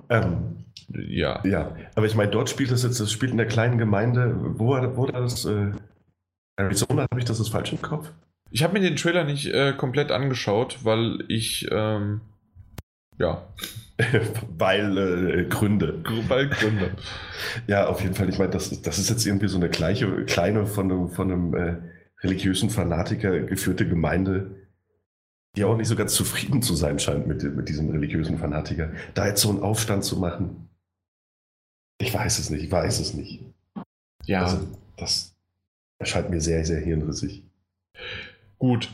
Ähm, 0.10 0.66
ja. 0.94 1.46
Ja, 1.46 1.76
aber 1.96 2.06
ich 2.06 2.16
meine, 2.16 2.32
dort 2.32 2.50
spielt 2.50 2.72
das 2.72 2.84
jetzt, 2.84 3.00
das 3.00 3.12
spielt 3.12 3.32
in 3.32 3.38
der 3.38 3.48
kleinen 3.48 3.78
Gemeinde, 3.78 4.36
wo, 4.58 4.70
wo 4.96 5.06
das, 5.06 5.46
äh, 5.46 5.72
Arizona, 6.56 7.04
habe 7.04 7.20
ich 7.20 7.26
das 7.26 7.40
ist 7.40 7.50
falsch 7.50 7.72
im 7.72 7.82
Kopf? 7.82 8.12
Ich 8.52 8.64
habe 8.64 8.74
mir 8.74 8.82
den 8.82 8.96
Trailer 8.96 9.24
nicht 9.24 9.48
äh, 9.48 9.74
komplett 9.74 10.12
angeschaut, 10.12 10.80
weil 10.84 11.24
ich, 11.28 11.68
ähm, 11.72 12.22
ja. 13.18 13.48
Weil 14.58 14.98
äh, 14.98 15.46
Gründe. 15.46 16.02
Weil 16.28 16.50
Gründe. 16.50 16.96
ja, 17.68 17.88
auf 17.88 18.02
jeden 18.02 18.16
Fall. 18.16 18.30
Ich 18.30 18.40
meine, 18.40 18.52
das, 18.52 18.82
das 18.82 18.98
ist 18.98 19.10
jetzt 19.10 19.26
irgendwie 19.26 19.48
so 19.48 19.58
eine 19.58 19.70
gleiche, 19.70 20.26
kleine 20.26 20.66
von 20.66 20.92
einem, 20.92 21.10
von 21.10 21.32
einem 21.32 21.54
äh, 21.54 21.78
religiösen 22.22 22.70
Fanatiker 22.70 23.42
geführte 23.42 23.88
Gemeinde, 23.88 24.68
die 25.56 25.66
auch 25.66 25.76
nicht 25.76 25.88
so 25.88 25.96
ganz 25.96 26.14
zufrieden 26.14 26.62
zu 26.62 26.76
sein 26.76 27.00
scheint 27.00 27.28
mit, 27.28 27.44
mit 27.44 27.68
diesem 27.68 27.90
religiösen 27.90 28.38
Fanatiker. 28.38 28.92
Da 29.14 29.28
jetzt 29.28 29.42
so 29.42 29.50
einen 29.50 29.62
Aufstand 29.62 30.06
zu 30.06 30.18
machen, 30.18 30.70
ich 32.00 32.14
weiß 32.14 32.40
es 32.40 32.50
nicht, 32.50 32.64
ich 32.64 32.72
weiß 32.72 33.00
es 33.00 33.14
nicht. 33.14 33.44
Ja. 34.26 34.44
Also, 34.44 34.66
das 34.96 35.36
erscheint 35.98 36.30
mir 36.30 36.40
sehr, 36.40 36.64
sehr 36.64 36.80
hirnrissig. 36.80 37.44
Gut. 38.58 38.90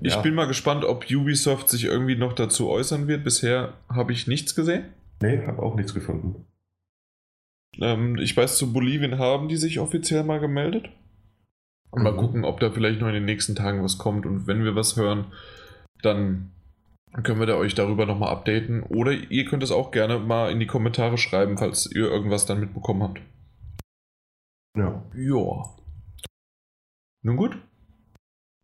Ich 0.00 0.14
ja. 0.14 0.20
bin 0.20 0.34
mal 0.34 0.46
gespannt, 0.46 0.84
ob 0.84 1.10
Ubisoft 1.10 1.68
sich 1.68 1.84
irgendwie 1.84 2.16
noch 2.16 2.32
dazu 2.32 2.68
äußern 2.68 3.06
wird. 3.06 3.24
Bisher 3.24 3.74
habe 3.88 4.12
ich 4.12 4.26
nichts 4.26 4.54
gesehen. 4.54 4.86
Nee, 5.22 5.46
habe 5.46 5.62
auch 5.62 5.74
nichts 5.74 5.94
gefunden. 5.94 6.46
Ähm, 7.80 8.16
ich 8.18 8.36
weiß, 8.36 8.58
zu 8.58 8.72
Bolivien 8.72 9.18
haben 9.18 9.48
die 9.48 9.56
sich 9.56 9.78
offiziell 9.78 10.24
mal 10.24 10.40
gemeldet. 10.40 10.88
Mhm. 11.94 12.02
Mal 12.02 12.16
gucken, 12.16 12.44
ob 12.44 12.60
da 12.60 12.70
vielleicht 12.70 13.00
noch 13.00 13.08
in 13.08 13.14
den 13.14 13.24
nächsten 13.24 13.54
Tagen 13.54 13.82
was 13.82 13.98
kommt. 13.98 14.26
Und 14.26 14.46
wenn 14.46 14.64
wir 14.64 14.74
was 14.74 14.96
hören, 14.96 15.32
dann 16.02 16.50
können 17.22 17.40
wir 17.40 17.46
da 17.46 17.56
euch 17.56 17.74
darüber 17.74 18.06
nochmal 18.06 18.30
updaten. 18.30 18.82
Oder 18.82 19.12
ihr 19.12 19.44
könnt 19.44 19.62
es 19.62 19.72
auch 19.72 19.90
gerne 19.90 20.18
mal 20.18 20.50
in 20.50 20.60
die 20.60 20.66
Kommentare 20.66 21.18
schreiben, 21.18 21.58
falls 21.58 21.90
ihr 21.90 22.04
irgendwas 22.04 22.46
dann 22.46 22.60
mitbekommen 22.60 23.02
habt. 23.02 23.20
Ja. 24.76 25.02
Ja. 25.14 25.64
Nun 27.22 27.36
gut. 27.36 27.58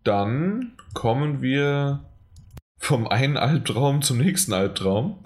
Dann 0.05 0.73
kommen 0.93 1.43
wir 1.43 2.05
vom 2.79 3.09
einen 3.09 3.37
Albtraum 3.37 4.03
zum 4.03 4.19
nächsten 4.19 4.53
Albtraum. 4.53 5.25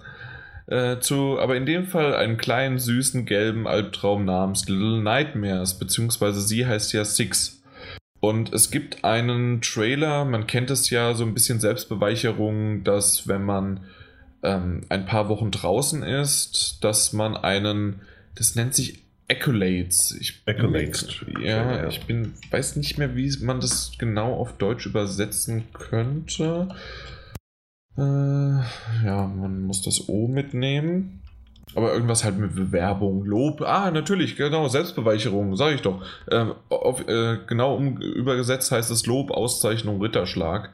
Äh, 0.67 1.01
zu, 1.01 1.39
aber 1.41 1.57
in 1.57 1.67
dem 1.67 1.87
Fall 1.87 2.15
einen 2.15 2.37
kleinen, 2.37 2.79
süßen, 2.79 3.25
gelben 3.25 3.67
Albtraum 3.67 4.25
namens 4.25 4.69
Little 4.69 5.03
Nightmares, 5.03 5.79
beziehungsweise 5.79 6.41
sie 6.43 6.67
heißt 6.67 6.93
ja 6.93 7.05
Six. 7.05 7.63
Und 8.21 8.53
es 8.53 8.71
gibt 8.71 9.05
einen 9.05 9.63
Trailer, 9.63 10.25
man 10.25 10.47
kennt 10.47 10.71
es 10.71 10.91
ja, 10.91 11.15
so 11.15 11.25
ein 11.25 11.35
bisschen 11.35 11.61
Selbstbeweicherung, 11.61 12.85
dass 12.85 13.29
wenn 13.29 13.45
man 13.45 13.81
ähm, 14.43 14.83
ein 14.89 15.07
paar 15.07 15.29
Wochen 15.29 15.51
draußen 15.51 16.03
ist, 16.03 16.85
dass 16.85 17.13
man 17.13 17.37
einen, 17.37 18.01
das 18.35 18.55
nennt 18.55 18.75
sich 18.75 19.05
Accolades. 19.31 20.17
Ich, 20.19 20.43
Accolades. 20.47 21.21
Ja, 21.41 21.77
ja, 21.77 21.89
ich 21.89 22.05
bin, 22.07 22.35
weiß 22.51 22.77
nicht 22.77 22.99
mehr, 22.99 23.15
wie 23.15 23.31
man 23.43 23.61
das 23.61 23.93
genau 23.99 24.35
auf 24.35 24.57
Deutsch 24.57 24.87
übersetzen 24.87 25.65
könnte. 25.73 26.69
Äh, 27.97 28.01
ja, 28.01 29.27
man 29.27 29.63
muss 29.63 29.83
das 29.83 30.09
O 30.09 30.29
mitnehmen. 30.29 31.23
Aber 31.75 31.93
irgendwas 31.93 32.25
halt 32.25 32.39
mit 32.39 32.55
Bewerbung, 32.55 33.25
Lob. 33.25 33.61
Ah, 33.61 33.91
natürlich, 33.91 34.37
genau, 34.37 34.69
Selbstbeweicherung, 34.69 35.55
sage 35.55 35.75
ich 35.75 35.83
doch. 35.83 36.03
Ähm, 36.31 36.55
auf, 36.71 37.07
äh, 37.07 37.39
genau 37.47 37.77
um, 37.77 38.01
übergesetzt 38.01 38.73
heißt 38.73 38.91
es 38.91 39.05
Lob, 39.05 39.31
Auszeichnung, 39.31 40.01
Ritterschlag. 40.01 40.73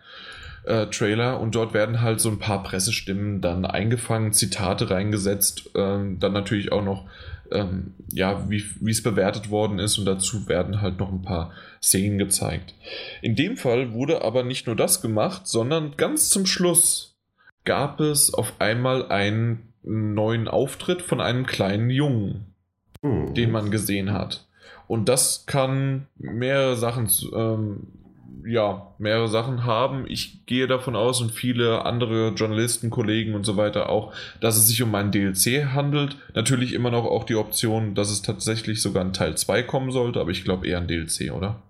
Äh, 0.65 0.87
Trailer 0.87 1.41
und 1.41 1.55
dort 1.55 1.75
werden 1.75 2.01
halt 2.01 2.21
so 2.21 2.31
ein 2.31 2.39
paar 2.39 2.63
Pressestimmen 2.63 3.41
dann 3.41 3.67
eingefangen, 3.67 4.33
Zitate 4.33 4.89
reingesetzt, 4.89 5.71
ähm, 5.75 6.19
dann 6.21 6.33
natürlich 6.33 6.73
auch 6.73 6.83
noch, 6.83 7.05
ähm, 7.53 7.95
ja, 8.13 8.49
wie 8.49 8.91
es 8.91 9.03
bewertet 9.03 9.51
worden 9.51 9.79
ist 9.79 9.99
und 9.99 10.05
dazu 10.05 10.49
werden 10.49 10.81
halt 10.81 10.99
noch 10.99 11.13
ein 11.13 11.23
paar 11.23 11.53
Szenen 11.83 12.19
gezeigt. 12.19 12.75
In 13.23 13.37
dem 13.37 13.57
Fall 13.57 13.93
wurde 13.93 14.23
aber 14.23 14.43
nicht 14.43 14.67
nur 14.67 14.77
das 14.77 15.03
gemacht, 15.03 15.47
sondern 15.47 15.97
ganz 15.97 16.31
zum 16.31 16.47
Schluss 16.47 17.17
gab 17.65 18.01
es 18.01 18.33
auf 18.33 18.55
einmal 18.61 19.11
einen 19.11 19.75
neuen 19.83 20.49
Auftritt 20.49 21.03
von 21.03 21.21
einem 21.21 21.47
kleinen 21.47 21.91
Jungen, 21.91 22.55
hm. 23.03 23.35
den 23.35 23.51
man 23.51 23.71
gesehen 23.71 24.13
hat. 24.13 24.47
Und 24.87 25.09
das 25.09 25.47
kann 25.47 26.09
mehrere 26.17 26.77
Sachen, 26.77 27.09
ähm, 27.35 27.87
ja, 28.47 28.95
mehrere 28.99 29.29
Sachen 29.29 29.65
haben. 29.65 30.05
Ich 30.07 30.45
gehe 30.47 30.67
davon 30.67 30.97
aus 30.97 31.21
und 31.21 31.33
viele 31.33 31.85
andere 31.85 32.31
Journalisten, 32.31 32.91
Kollegen 32.91 33.35
und 33.35 33.45
so 33.45 33.57
weiter 33.57 33.89
auch, 33.89 34.13
dass 34.41 34.57
es 34.57 34.69
sich 34.69 34.83
um 34.83 34.95
einen 34.95 35.13
DLC 35.13 35.73
handelt. 35.73 36.17
Natürlich 36.35 36.75
immer 36.75 36.91
noch 36.91 37.05
auch 37.05 37.25
die 37.25 37.37
Option, 37.37 37.95
dass 37.95 38.11
es 38.11 38.23
tatsächlich 38.23 38.83
sogar 38.83 39.05
ein 39.05 39.13
Teil 39.13 39.37
2 39.37 39.63
kommen 39.63 39.91
sollte, 39.91 40.21
aber 40.21 40.31
ich 40.31 40.45
glaube 40.45 40.67
eher 40.67 40.79
ein 40.79 40.89
DLC, 40.89 41.33
oder? 41.33 41.63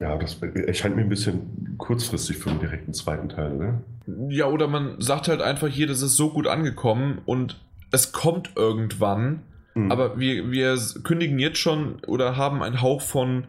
Ja, 0.00 0.16
das 0.18 0.42
erscheint 0.42 0.96
mir 0.96 1.02
ein 1.02 1.08
bisschen 1.08 1.76
kurzfristig 1.78 2.36
für 2.36 2.50
den 2.50 2.60
direkten 2.60 2.92
zweiten 2.92 3.28
Teil, 3.28 3.56
ne? 3.56 3.82
Ja, 4.28 4.46
oder 4.46 4.68
man 4.68 5.00
sagt 5.00 5.28
halt 5.28 5.40
einfach 5.40 5.68
hier, 5.68 5.86
das 5.86 6.02
ist 6.02 6.16
so 6.16 6.30
gut 6.30 6.46
angekommen 6.46 7.22
und 7.24 7.58
es 7.90 8.12
kommt 8.12 8.50
irgendwann, 8.56 9.42
mhm. 9.74 9.90
aber 9.90 10.18
wir, 10.18 10.50
wir 10.50 10.76
kündigen 11.04 11.38
jetzt 11.38 11.58
schon 11.58 12.00
oder 12.06 12.36
haben 12.36 12.62
einen 12.62 12.82
Hauch 12.82 13.00
von, 13.00 13.46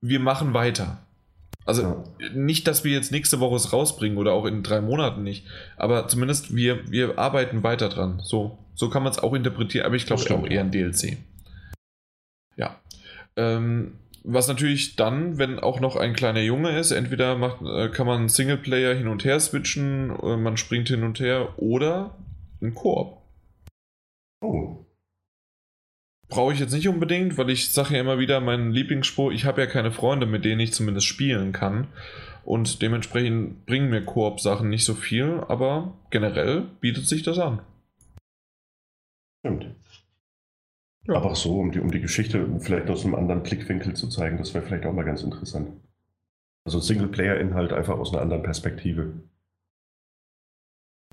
wir 0.00 0.20
machen 0.20 0.54
weiter. 0.54 1.01
Also 1.64 2.04
ja. 2.18 2.28
nicht, 2.34 2.66
dass 2.66 2.84
wir 2.84 2.92
jetzt 2.92 3.12
nächste 3.12 3.40
Woche 3.40 3.56
es 3.56 3.72
rausbringen 3.72 4.18
oder 4.18 4.32
auch 4.32 4.46
in 4.46 4.62
drei 4.62 4.80
Monaten 4.80 5.22
nicht, 5.22 5.46
aber 5.76 6.08
zumindest 6.08 6.54
wir, 6.54 6.90
wir 6.90 7.18
arbeiten 7.18 7.62
weiter 7.62 7.88
dran. 7.88 8.20
So, 8.24 8.58
so 8.74 8.90
kann 8.90 9.02
man 9.02 9.12
es 9.12 9.18
auch 9.18 9.32
interpretieren, 9.34 9.86
aber 9.86 9.94
ich 9.94 10.06
glaube 10.06 10.22
auch 10.34 10.46
eher 10.46 10.60
ein 10.60 10.72
DLC. 10.72 11.18
Ja. 12.56 12.80
Ähm, 13.36 13.94
was 14.24 14.48
natürlich 14.48 14.96
dann, 14.96 15.38
wenn 15.38 15.58
auch 15.58 15.80
noch 15.80 15.96
ein 15.96 16.14
kleiner 16.14 16.40
Junge 16.40 16.78
ist, 16.78 16.92
entweder 16.92 17.36
macht, 17.36 17.62
äh, 17.62 17.88
kann 17.88 18.06
man 18.06 18.28
Singleplayer 18.28 18.94
hin 18.94 19.08
und 19.08 19.24
her 19.24 19.40
switchen, 19.40 20.10
äh, 20.22 20.36
man 20.36 20.56
springt 20.56 20.88
hin 20.88 21.02
und 21.02 21.18
her 21.18 21.58
oder 21.58 22.16
ein 22.60 22.74
Koop. 22.74 23.18
Oh. 24.40 24.84
Brauche 26.32 26.54
ich 26.54 26.60
jetzt 26.60 26.72
nicht 26.72 26.88
unbedingt, 26.88 27.36
weil 27.36 27.50
ich 27.50 27.68
sage 27.68 27.94
ja 27.94 28.00
immer 28.00 28.18
wieder 28.18 28.40
meinen 28.40 28.72
Lieblingsspruch, 28.72 29.32
ich 29.32 29.44
habe 29.44 29.60
ja 29.60 29.66
keine 29.66 29.92
Freunde, 29.92 30.24
mit 30.24 30.46
denen 30.46 30.60
ich 30.60 30.72
zumindest 30.72 31.06
spielen 31.06 31.52
kann. 31.52 31.88
Und 32.42 32.80
dementsprechend 32.80 33.66
bringen 33.66 33.90
mir 33.90 34.02
Koop-Sachen 34.02 34.70
nicht 34.70 34.86
so 34.86 34.94
viel, 34.94 35.44
aber 35.48 35.92
generell 36.08 36.62
bietet 36.80 37.06
sich 37.06 37.22
das 37.22 37.38
an. 37.38 37.60
Stimmt. 39.44 39.66
Ja. 41.06 41.16
Aber 41.16 41.34
so, 41.34 41.58
um 41.58 41.70
die, 41.70 41.80
um 41.80 41.90
die 41.90 42.00
Geschichte 42.00 42.48
vielleicht 42.60 42.88
aus 42.88 43.04
einem 43.04 43.14
anderen 43.14 43.42
Blickwinkel 43.42 43.94
zu 43.94 44.08
zeigen, 44.08 44.38
das 44.38 44.54
wäre 44.54 44.64
vielleicht 44.64 44.86
auch 44.86 44.92
mal 44.94 45.04
ganz 45.04 45.22
interessant. 45.22 45.68
Also 46.64 46.80
Singleplayer-Inhalt 46.80 47.74
einfach 47.74 47.98
aus 47.98 48.12
einer 48.12 48.22
anderen 48.22 48.42
Perspektive. 48.42 49.12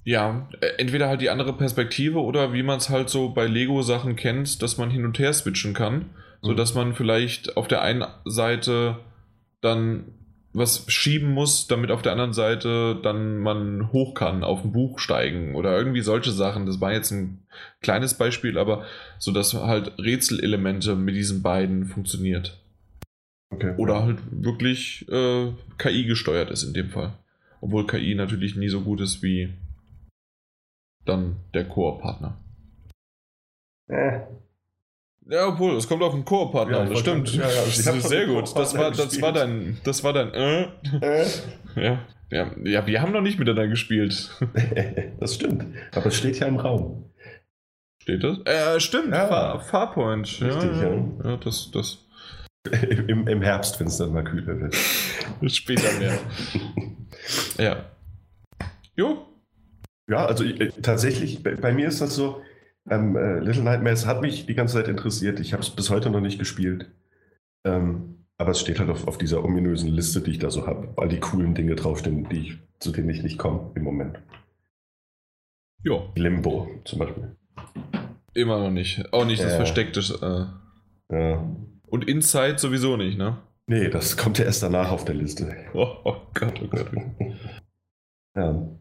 Ja, 0.03 0.47
äh, 0.61 0.67
entweder 0.77 1.07
halt 1.07 1.21
die 1.21 1.29
andere 1.29 1.53
Perspektive 1.53 2.19
oder 2.21 2.53
wie 2.53 2.63
man 2.63 2.77
es 2.77 2.89
halt 2.89 3.09
so 3.09 3.29
bei 3.29 3.45
Lego-Sachen 3.45 4.15
kennt, 4.15 4.61
dass 4.61 4.77
man 4.77 4.89
hin 4.89 5.05
und 5.05 5.19
her 5.19 5.33
switchen 5.33 5.73
kann, 5.73 5.95
mhm. 5.95 6.05
sodass 6.41 6.73
man 6.73 6.93
vielleicht 6.93 7.57
auf 7.57 7.67
der 7.67 7.81
einen 7.81 8.05
Seite 8.25 8.97
dann 9.61 10.05
was 10.51 10.91
schieben 10.91 11.31
muss, 11.31 11.67
damit 11.67 11.91
auf 11.91 12.01
der 12.01 12.11
anderen 12.11 12.33
Seite 12.33 12.99
dann 13.03 13.37
man 13.37 13.91
hoch 13.91 14.15
kann, 14.15 14.43
auf 14.43 14.63
ein 14.63 14.71
Buch 14.71 14.97
steigen 14.99 15.55
oder 15.55 15.77
irgendwie 15.77 16.01
solche 16.01 16.31
Sachen. 16.31 16.65
Das 16.65 16.81
war 16.81 16.91
jetzt 16.91 17.11
ein 17.11 17.39
kleines 17.81 18.15
Beispiel, 18.15 18.57
aber 18.57 18.85
so 19.19 19.31
dass 19.31 19.53
halt 19.53 19.93
Rätselelemente 19.99 20.95
mit 20.95 21.15
diesen 21.15 21.43
beiden 21.43 21.85
funktioniert. 21.85 22.59
Okay. 23.51 23.73
Oder 23.77 24.03
halt 24.03 24.19
wirklich 24.31 25.07
äh, 25.09 25.51
KI 25.77 26.05
gesteuert 26.05 26.49
ist 26.49 26.63
in 26.63 26.73
dem 26.73 26.89
Fall. 26.89 27.13
Obwohl 27.61 27.85
KI 27.85 28.15
natürlich 28.15 28.55
nie 28.55 28.69
so 28.69 28.81
gut 28.81 29.01
ist 29.01 29.21
wie 29.21 29.49
dann 31.05 31.37
der 31.53 31.67
Koop-Partner. 31.67 32.37
Äh, 33.87 34.21
ja, 35.29 35.47
obwohl, 35.47 35.75
es 35.75 35.87
kommt 35.87 36.01
auf 36.01 36.13
einen 36.13 36.25
Koop-Partner 36.25 36.77
ja, 36.77 36.83
an, 36.83 36.89
das 36.89 36.99
stimmt. 36.99 37.33
Ja, 37.35 37.43
ja, 37.43 37.47
das 37.65 37.77
ist 37.77 38.09
sehr 38.09 38.25
gut. 38.25 38.55
Das 38.55 38.75
war, 38.75 38.91
das 38.91 39.21
war 39.21 39.31
dein, 39.31 39.77
das 39.83 40.03
war 40.03 40.13
dein, 40.13 40.33
äh. 40.33 40.63
äh. 41.01 41.25
Ja. 41.75 41.99
Ja, 42.31 42.51
ja, 42.63 42.85
wir 42.85 43.01
haben 43.01 43.11
noch 43.11 43.21
nicht 43.21 43.39
miteinander 43.39 43.67
gespielt. 43.67 44.29
das 45.19 45.35
stimmt. 45.35 45.65
Aber 45.93 46.07
es 46.07 46.15
steht 46.15 46.39
ja 46.39 46.45
im 46.45 46.57
Raum. 46.57 47.11
Steht 48.03 48.23
das? 48.23 48.37
Äh, 48.45 48.79
stimmt, 48.79 49.13
ja. 49.13 49.27
Far 49.27 49.59
Farpoint. 49.59 50.27
Richtig, 50.39 50.77
ja. 50.77 50.93
Ja, 50.93 51.05
ja 51.23 51.37
das, 51.37 51.71
das. 51.71 52.05
Im, 53.07 53.27
Im 53.27 53.41
Herbst, 53.41 53.79
wenn 53.79 53.87
es 53.87 53.97
dann 53.97 54.13
mal 54.13 54.23
kühler 54.23 54.59
wird. 54.59 54.75
Später 55.51 55.91
mehr. 55.97 56.19
ja. 57.57 57.85
Jo. 58.95 59.25
Ja, 60.09 60.25
also 60.25 60.43
äh, 60.43 60.71
tatsächlich, 60.81 61.43
bei, 61.43 61.55
bei, 61.55 61.71
mir 61.71 61.87
ist 61.87 62.01
das 62.01 62.15
so, 62.15 62.41
ähm, 62.89 63.15
äh, 63.15 63.39
Little 63.39 63.63
Nightmares 63.63 64.07
hat 64.07 64.21
mich 64.21 64.47
die 64.47 64.55
ganze 64.55 64.75
Zeit 64.75 64.87
interessiert. 64.87 65.39
Ich 65.39 65.53
habe 65.53 65.61
es 65.61 65.69
bis 65.69 65.91
heute 65.91 66.09
noch 66.09 66.19
nicht 66.19 66.39
gespielt. 66.39 66.89
Ähm, 67.63 68.25
aber 68.37 68.51
es 68.51 68.59
steht 68.59 68.79
halt 68.79 68.89
auf, 68.89 69.07
auf, 69.07 69.17
dieser 69.17 69.43
ominösen 69.43 69.89
Liste, 69.89 70.21
die 70.21 70.31
ich 70.31 70.39
da 70.39 70.49
so 70.49 70.65
habe, 70.65 70.89
weil 70.95 71.09
die 71.09 71.19
coolen 71.19 71.53
Dinge 71.53 71.75
draufstehen, 71.75 72.27
die 72.29 72.39
ich, 72.39 72.57
zu 72.79 72.91
denen 72.91 73.09
ich 73.09 73.21
nicht 73.21 73.37
komme 73.37 73.71
im 73.75 73.83
Moment. 73.83 74.19
Ja. 75.83 76.01
Limbo 76.15 76.69
zum 76.85 76.99
Beispiel. 76.99 77.35
Immer 78.33 78.59
noch 78.59 78.71
nicht. 78.71 79.13
Auch 79.13 79.25
nicht 79.25 79.43
das 79.43 79.55
Versteckte. 79.55 79.99
Äh. 81.11 81.15
Ja. 81.15 81.55
Und 81.87 82.07
Inside 82.07 82.57
sowieso 82.57 82.97
nicht, 82.97 83.17
ne? 83.17 83.37
Nee, 83.67 83.89
das 83.89 84.17
kommt 84.17 84.39
ja 84.39 84.45
erst 84.45 84.63
danach 84.63 84.91
auf 84.91 85.05
der 85.05 85.15
Liste. 85.15 85.55
Oh, 85.73 85.97
oh 86.03 86.15
Gott, 86.33 86.59
oh 86.63 86.67
Gott. 86.67 86.91
ja. 88.35 88.79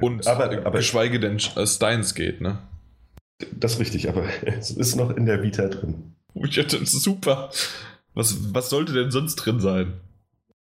Und 0.00 0.26
aber, 0.26 0.66
aber, 0.66 0.78
geschweige 0.78 1.18
denn 1.18 1.38
äh, 1.56 1.66
Steins 1.66 2.14
geht, 2.14 2.40
ne? 2.40 2.58
Das 3.52 3.74
ist 3.74 3.80
richtig, 3.80 4.08
aber 4.08 4.24
es 4.42 4.70
ist 4.70 4.96
noch 4.96 5.16
in 5.16 5.26
der 5.26 5.42
Vita 5.42 5.68
drin. 5.68 6.14
Ja, 6.34 6.62
das 6.62 6.74
ist 6.74 7.02
super. 7.02 7.50
Was, 8.14 8.54
was 8.54 8.70
sollte 8.70 8.92
denn 8.92 9.10
sonst 9.10 9.36
drin 9.36 9.60
sein? 9.60 9.94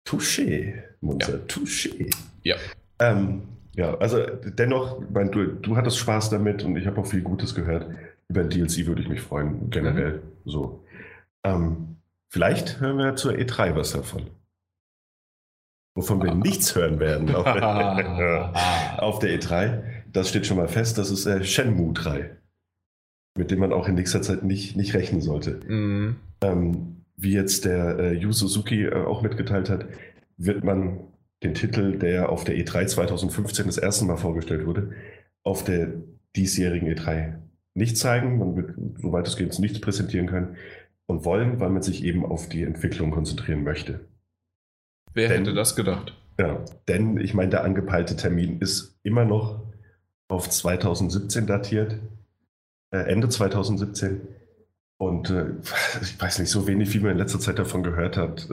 Touché, 0.06 0.82
Munzer, 1.00 1.38
ja. 1.38 1.44
Touché. 1.46 2.10
Ja. 2.42 2.56
Ähm, 2.98 3.42
ja, 3.74 3.96
also 3.98 4.24
dennoch, 4.44 5.00
mein, 5.10 5.30
du, 5.30 5.46
du 5.46 5.76
hattest 5.76 5.98
Spaß 5.98 6.30
damit 6.30 6.64
und 6.64 6.76
ich 6.76 6.86
habe 6.86 7.00
auch 7.00 7.06
viel 7.06 7.22
Gutes 7.22 7.54
gehört. 7.54 7.86
Über 8.28 8.40
ein 8.42 8.50
DLC 8.50 8.86
würde 8.86 9.02
ich 9.02 9.08
mich 9.08 9.20
freuen, 9.20 9.70
generell 9.70 10.14
mhm. 10.14 10.50
so. 10.50 10.84
Ähm, 11.44 11.96
vielleicht 12.28 12.80
hören 12.80 12.98
wir 12.98 13.16
zur 13.16 13.32
E3 13.32 13.74
was 13.74 13.92
davon. 13.92 14.26
Wovon 15.94 16.22
wir 16.22 16.34
nichts 16.34 16.74
hören 16.74 17.00
werden 17.00 17.34
auf, 17.34 17.46
auf 18.98 19.18
der 19.18 19.40
E3 19.40 19.82
das 20.12 20.28
steht 20.28 20.46
schon 20.46 20.56
mal 20.56 20.68
fest, 20.68 20.98
das 20.98 21.10
ist 21.10 21.26
äh, 21.26 21.44
Shenmue 21.44 21.92
3. 21.92 22.30
Mit 23.36 23.50
dem 23.50 23.60
man 23.60 23.72
auch 23.72 23.88
in 23.88 23.94
nächster 23.94 24.22
Zeit 24.22 24.42
nicht, 24.42 24.76
nicht 24.76 24.94
rechnen 24.94 25.20
sollte. 25.20 25.60
Mhm. 25.66 26.16
Ähm, 26.42 27.04
wie 27.16 27.32
jetzt 27.32 27.64
der 27.64 27.98
äh, 27.98 28.12
Yu 28.12 28.32
Suzuki 28.32 28.84
äh, 28.84 28.94
auch 28.94 29.22
mitgeteilt 29.22 29.70
hat, 29.70 29.86
wird 30.36 30.64
man 30.64 31.00
den 31.42 31.54
Titel, 31.54 31.98
der 31.98 32.30
auf 32.30 32.44
der 32.44 32.56
E3 32.56 32.86
2015 32.86 33.66
das 33.66 33.78
erste 33.78 34.04
Mal 34.04 34.16
vorgestellt 34.16 34.66
wurde, 34.66 34.92
auf 35.44 35.62
der 35.62 35.92
diesjährigen 36.34 36.88
E3 36.88 37.34
nicht 37.74 37.96
zeigen. 37.96 38.38
Man 38.38 38.56
wird, 38.56 38.74
soweit 39.00 39.26
es 39.28 39.36
geht, 39.36 39.56
nichts 39.58 39.80
präsentieren 39.80 40.26
können 40.26 40.56
und 41.06 41.24
wollen, 41.24 41.60
weil 41.60 41.70
man 41.70 41.82
sich 41.82 42.04
eben 42.04 42.24
auf 42.24 42.48
die 42.48 42.62
Entwicklung 42.62 43.12
konzentrieren 43.12 43.62
möchte. 43.62 44.00
Wer 45.14 45.28
denn, 45.28 45.44
hätte 45.44 45.54
das 45.54 45.76
gedacht? 45.76 46.14
Ja, 46.38 46.64
denn 46.86 47.18
ich 47.18 47.34
meine, 47.34 47.50
der 47.50 47.64
angepeilte 47.64 48.16
Termin 48.16 48.60
ist 48.60 48.98
immer 49.02 49.24
noch 49.24 49.60
auf 50.28 50.48
2017 50.48 51.46
datiert, 51.46 51.98
äh, 52.90 52.98
Ende 52.98 53.28
2017. 53.28 54.20
Und 54.98 55.30
äh, 55.30 55.46
ich 56.02 56.20
weiß 56.20 56.38
nicht, 56.40 56.50
so 56.50 56.66
wenig, 56.66 56.92
wie 56.94 57.00
man 57.00 57.12
in 57.12 57.18
letzter 57.18 57.40
Zeit 57.40 57.58
davon 57.58 57.82
gehört 57.82 58.16
hat. 58.16 58.48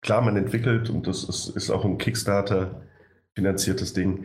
Klar, 0.00 0.22
man 0.22 0.36
entwickelt 0.36 0.90
und 0.90 1.06
das 1.06 1.24
ist, 1.24 1.48
ist 1.48 1.70
auch 1.70 1.84
ein 1.84 1.98
Kickstarter 1.98 2.82
finanziertes 3.34 3.92
Ding. 3.92 4.24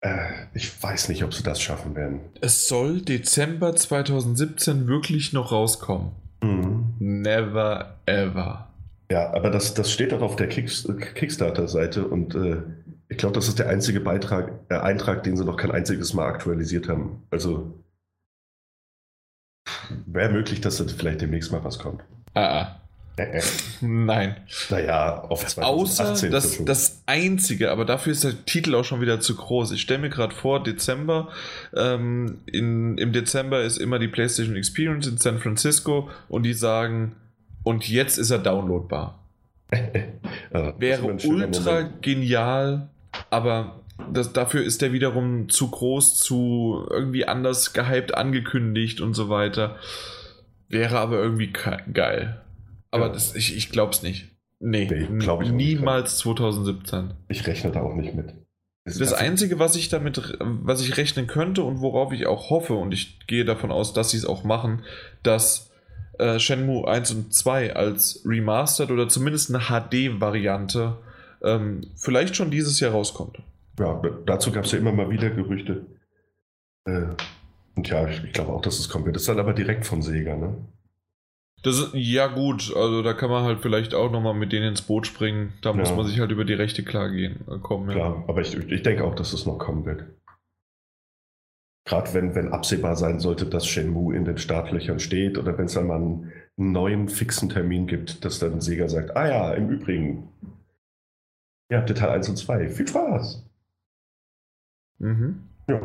Äh, 0.00 0.28
ich 0.54 0.82
weiß 0.82 1.08
nicht, 1.08 1.24
ob 1.24 1.34
sie 1.34 1.42
das 1.42 1.60
schaffen 1.60 1.94
werden. 1.94 2.20
Es 2.40 2.68
soll 2.68 3.02
Dezember 3.02 3.74
2017 3.74 4.86
wirklich 4.86 5.32
noch 5.32 5.52
rauskommen. 5.52 6.12
Mhm. 6.42 6.94
Never 6.98 7.98
ever. 8.06 8.67
Ja, 9.10 9.32
aber 9.32 9.50
das, 9.50 9.74
das 9.74 9.90
steht 9.90 10.12
auch 10.12 10.20
auf 10.20 10.36
der 10.36 10.48
Kick, 10.48 10.70
Kickstarter-Seite 11.14 12.06
und 12.06 12.34
äh, 12.34 12.62
ich 13.08 13.16
glaube, 13.16 13.34
das 13.34 13.48
ist 13.48 13.58
der 13.58 13.68
einzige 13.68 14.00
Beitrag, 14.00 14.52
äh, 14.68 14.74
Eintrag, 14.74 15.22
den 15.22 15.36
sie 15.36 15.44
noch 15.44 15.56
kein 15.56 15.70
einziges 15.70 16.12
Mal 16.12 16.26
aktualisiert 16.26 16.88
haben. 16.88 17.22
Also 17.30 17.72
wäre 20.06 20.30
möglich, 20.30 20.60
dass 20.60 20.76
das 20.76 20.92
vielleicht 20.92 21.22
demnächst 21.22 21.50
mal 21.52 21.64
was 21.64 21.78
kommt. 21.78 22.02
Ah, 22.34 22.60
ah. 22.60 22.80
Äh, 23.16 23.38
äh. 23.38 23.42
Nein. 23.80 24.36
Naja, 24.68 25.22
auf 25.22 25.46
2018. 25.46 26.04
Außer 26.04 26.30
das, 26.30 26.64
das 26.64 27.02
Einzige, 27.06 27.70
aber 27.70 27.84
dafür 27.84 28.12
ist 28.12 28.24
der 28.24 28.44
Titel 28.44 28.74
auch 28.74 28.84
schon 28.84 29.00
wieder 29.00 29.20
zu 29.20 29.34
groß. 29.36 29.72
Ich 29.72 29.80
stelle 29.80 30.00
mir 30.00 30.10
gerade 30.10 30.34
vor, 30.34 30.62
Dezember, 30.62 31.28
ähm, 31.74 32.38
in, 32.46 32.98
im 32.98 33.12
Dezember 33.12 33.62
ist 33.62 33.78
immer 33.78 33.98
die 33.98 34.08
PlayStation 34.08 34.56
Experience 34.56 35.06
in 35.06 35.18
San 35.18 35.38
Francisco 35.38 36.10
und 36.28 36.42
die 36.44 36.54
sagen, 36.54 37.16
und 37.68 37.88
jetzt 37.88 38.18
ist 38.18 38.30
er 38.30 38.38
downloadbar. 38.38 39.18
Ja, 39.72 39.80
das 40.72 40.80
Wäre 40.80 41.02
ultra 41.04 41.72
Moment. 41.72 42.02
genial, 42.02 42.88
aber 43.30 43.80
das, 44.12 44.32
dafür 44.32 44.62
ist 44.64 44.80
der 44.80 44.92
wiederum 44.92 45.48
zu 45.48 45.70
groß, 45.70 46.16
zu 46.16 46.86
irgendwie 46.90 47.26
anders 47.26 47.72
gehypt 47.72 48.14
angekündigt 48.14 49.00
und 49.00 49.14
so 49.14 49.28
weiter. 49.28 49.76
Wäre 50.68 50.98
aber 50.98 51.18
irgendwie 51.18 51.52
geil. 51.92 52.40
Aber 52.90 53.06
Ja. 53.06 53.12
das, 53.12 53.34
ich, 53.34 53.56
ich 53.56 53.70
glaub's 53.70 54.02
nicht. 54.02 54.28
Nee, 54.60 54.86
Nee, 54.90 55.18
glaub 55.18 55.42
ich 55.42 55.52
niemals 55.52 56.18
2017. 56.18 57.12
Ich 57.28 57.46
rechne 57.46 57.70
da 57.70 57.80
auch 57.82 57.94
nicht 57.94 58.14
mit. 58.14 58.34
Es 58.84 58.98
Das 58.98 59.12
also- 59.12 59.24
Einzige, 59.24 59.58
was 59.58 59.76
ich 59.76 59.88
damit, 59.88 60.38
was 60.40 60.80
ich 60.82 60.96
rechnen 60.96 61.26
könnte 61.26 61.62
und 61.62 61.80
worauf 61.80 62.12
ich 62.12 62.26
auch 62.26 62.48
hoffe, 62.50 62.74
und 62.74 62.92
ich 62.92 63.20
gehe 63.26 63.44
davon 63.44 63.70
aus, 63.70 63.92
dass 63.92 64.10
sie 64.10 64.16
es 64.16 64.24
auch 64.24 64.44
machen, 64.44 64.82
dass 65.22 65.67
äh, 66.18 66.38
Shenmue 66.38 66.86
1 66.88 67.10
und 67.12 67.34
2 67.34 67.74
als 67.76 68.22
Remastered 68.24 68.90
oder 68.90 69.08
zumindest 69.08 69.54
eine 69.54 69.64
HD-Variante 69.64 70.96
ähm, 71.42 71.82
vielleicht 71.96 72.36
schon 72.36 72.50
dieses 72.50 72.80
Jahr 72.80 72.92
rauskommt. 72.92 73.38
Ja, 73.78 74.02
dazu 74.26 74.50
gab 74.50 74.64
es 74.64 74.72
ja 74.72 74.78
immer 74.78 74.92
mal 74.92 75.10
wieder 75.10 75.30
Gerüchte. 75.30 75.86
Äh, 76.84 77.02
und 77.76 77.88
ja, 77.88 78.08
ich, 78.08 78.24
ich 78.24 78.32
glaube 78.32 78.52
auch, 78.52 78.60
dass 78.62 78.78
es 78.78 78.88
kommen 78.88 79.04
wird. 79.04 79.14
Das 79.16 79.22
ist 79.22 79.28
dann 79.28 79.38
aber 79.38 79.52
direkt 79.52 79.86
von 79.86 80.02
Sega, 80.02 80.36
ne? 80.36 80.56
Das 81.64 81.90
ja 81.92 82.28
gut, 82.28 82.72
also 82.76 83.02
da 83.02 83.14
kann 83.14 83.30
man 83.30 83.42
halt 83.44 83.60
vielleicht 83.60 83.92
auch 83.92 84.12
nochmal 84.12 84.34
mit 84.34 84.52
denen 84.52 84.68
ins 84.68 84.82
Boot 84.82 85.06
springen. 85.08 85.52
Da 85.60 85.72
muss 85.72 85.90
Ja. 85.90 85.96
man 85.96 86.06
sich 86.06 86.20
halt 86.20 86.30
über 86.30 86.44
die 86.44 86.54
Rechte 86.54 86.84
klar 86.84 87.10
gehen, 87.10 87.40
äh, 87.50 87.58
kommen. 87.58 87.88
Ja. 87.88 87.94
Klar, 87.94 88.24
aber 88.28 88.40
ich, 88.40 88.56
ich 88.56 88.82
denke 88.82 89.04
auch, 89.04 89.14
dass 89.16 89.32
es 89.32 89.44
noch 89.44 89.58
kommen 89.58 89.84
wird. 89.84 90.04
Gerade 91.88 92.12
wenn, 92.12 92.34
wenn 92.34 92.52
absehbar 92.52 92.96
sein 92.96 93.18
sollte, 93.18 93.46
dass 93.46 93.66
Shenmue 93.66 94.14
in 94.14 94.26
den 94.26 94.36
Startlöchern 94.36 95.00
steht 95.00 95.38
oder 95.38 95.56
wenn 95.56 95.64
es 95.64 95.72
dann 95.72 95.86
mal 95.86 95.96
einen 95.96 96.30
neuen 96.58 97.08
fixen 97.08 97.48
Termin 97.48 97.86
gibt, 97.86 98.26
dass 98.26 98.38
dann 98.38 98.60
Sega 98.60 98.88
sagt, 98.88 99.16
ah 99.16 99.26
ja, 99.26 99.54
im 99.54 99.70
Übrigen, 99.70 100.28
ja, 101.70 101.80
Detail 101.80 102.10
1 102.10 102.28
und 102.28 102.36
2, 102.36 102.68
viel 102.68 102.86
Spaß. 102.86 103.42
Mhm. 104.98 105.48
Ja. 105.66 105.80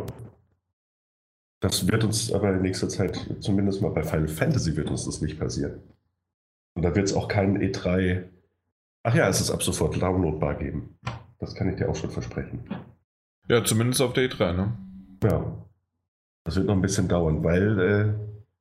Das 1.62 1.88
wird 1.88 2.04
uns 2.04 2.34
aber 2.34 2.54
in 2.54 2.64
nächster 2.64 2.90
Zeit, 2.90 3.18
zumindest 3.40 3.82
mal 3.82 3.92
bei 3.92 4.04
Final 4.04 4.28
Fantasy, 4.28 4.76
wird 4.76 4.90
uns 4.90 5.06
das 5.06 5.22
nicht 5.22 5.40
passieren. 5.40 5.80
Und 6.74 6.82
da 6.82 6.94
wird 6.94 7.08
es 7.08 7.14
auch 7.14 7.30
keinen 7.30 7.62
E3. 7.62 8.24
Ach 9.04 9.16
ja, 9.16 9.30
es 9.30 9.40
ist 9.40 9.52
ab 9.52 9.64
sofort 9.64 10.02
downloadbar 10.02 10.56
geben. 10.56 11.00
Das 11.40 11.56
kann 11.56 11.70
ich 11.70 11.78
dir 11.78 11.88
auch 11.88 11.96
schon 11.96 12.12
versprechen. 12.12 12.60
Ja, 13.48 13.64
zumindest 13.64 14.02
auf 14.02 14.12
der 14.12 14.30
E3, 14.30 14.52
ne? 14.52 14.78
Ja. 15.24 15.64
Das 16.44 16.56
wird 16.56 16.68
noch 16.68 16.76
ein 16.76 16.82
bisschen 16.82 17.08
dauern, 17.08 17.44
weil 17.44 17.80
äh, 17.80 18.14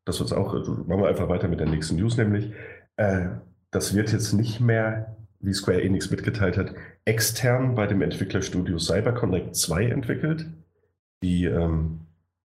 das 0.05 0.21
wird 0.21 0.33
auch, 0.33 0.55
also 0.55 0.73
machen 0.73 1.03
wir 1.03 1.09
einfach 1.09 1.29
weiter 1.29 1.49
mit 1.49 1.61
der 1.61 1.69
nächsten 1.69 1.97
News, 1.97 2.17
nämlich 2.17 2.53
äh, 2.97 3.27
das 3.71 3.95
wird 3.95 4.13
jetzt 4.13 4.33
nicht 4.33 4.61
mehr, 4.61 5.17
wie 5.41 5.53
Square 5.55 5.83
Enix 5.83 6.11
mitgeteilt 6.11 6.57
hat, 6.57 6.75
extern 7.05 7.75
bei 7.75 7.87
dem 7.87 8.03
Entwicklerstudio 8.03 8.79
CyberConnect 8.79 9.57
2 9.57 9.87
entwickelt. 9.87 10.47
Die 11.23 11.47
ähm, 11.47 12.03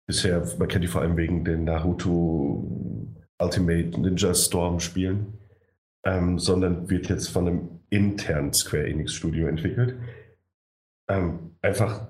bisher, 0.06 0.46
man 0.58 0.68
kennt 0.68 0.84
die 0.84 0.88
vor 0.88 1.02
allem 1.02 1.16
wegen 1.16 1.44
den 1.44 1.64
Naruto 1.64 3.06
Ultimate 3.38 4.00
Ninja 4.00 4.32
Storm 4.34 4.80
Spielen, 4.80 5.34
ähm, 6.04 6.38
sondern 6.38 6.88
wird 6.88 7.08
jetzt 7.08 7.28
von 7.28 7.46
einem 7.46 7.68
internen 7.90 8.52
Square 8.52 8.86
Enix 8.86 9.12
Studio 9.12 9.46
entwickelt. 9.48 9.96
Ähm, 11.08 11.56
einfach 11.60 12.08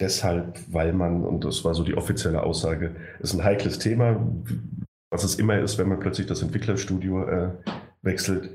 deshalb, 0.00 0.60
weil 0.72 0.92
man, 0.92 1.24
und 1.24 1.44
das 1.44 1.64
war 1.64 1.74
so 1.74 1.84
die 1.84 1.96
offizielle 1.96 2.42
Aussage, 2.42 2.96
ist 3.20 3.34
ein 3.34 3.44
heikles 3.44 3.78
Thema, 3.78 4.20
was 5.10 5.24
es 5.24 5.36
immer 5.36 5.58
ist, 5.58 5.78
wenn 5.78 5.88
man 5.88 6.00
plötzlich 6.00 6.26
das 6.26 6.42
Entwicklerstudio 6.42 7.24
äh, 7.24 7.50
wechselt. 8.02 8.50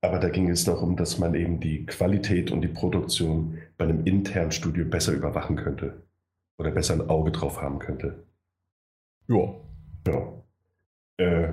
Aber 0.00 0.18
da 0.18 0.28
ging 0.28 0.48
es 0.48 0.64
darum, 0.64 0.96
dass 0.96 1.18
man 1.18 1.34
eben 1.34 1.60
die 1.60 1.84
Qualität 1.86 2.50
und 2.50 2.60
die 2.60 2.68
Produktion 2.68 3.58
bei 3.76 3.84
einem 3.84 4.04
internen 4.04 4.52
Studio 4.52 4.84
besser 4.84 5.12
überwachen 5.12 5.56
könnte. 5.56 6.02
Oder 6.58 6.70
besser 6.70 6.94
ein 6.94 7.08
Auge 7.08 7.32
drauf 7.32 7.60
haben 7.60 7.78
könnte. 7.78 8.24
Ja. 9.28 9.54
Ja. 10.06 10.32
Äh, 11.18 11.52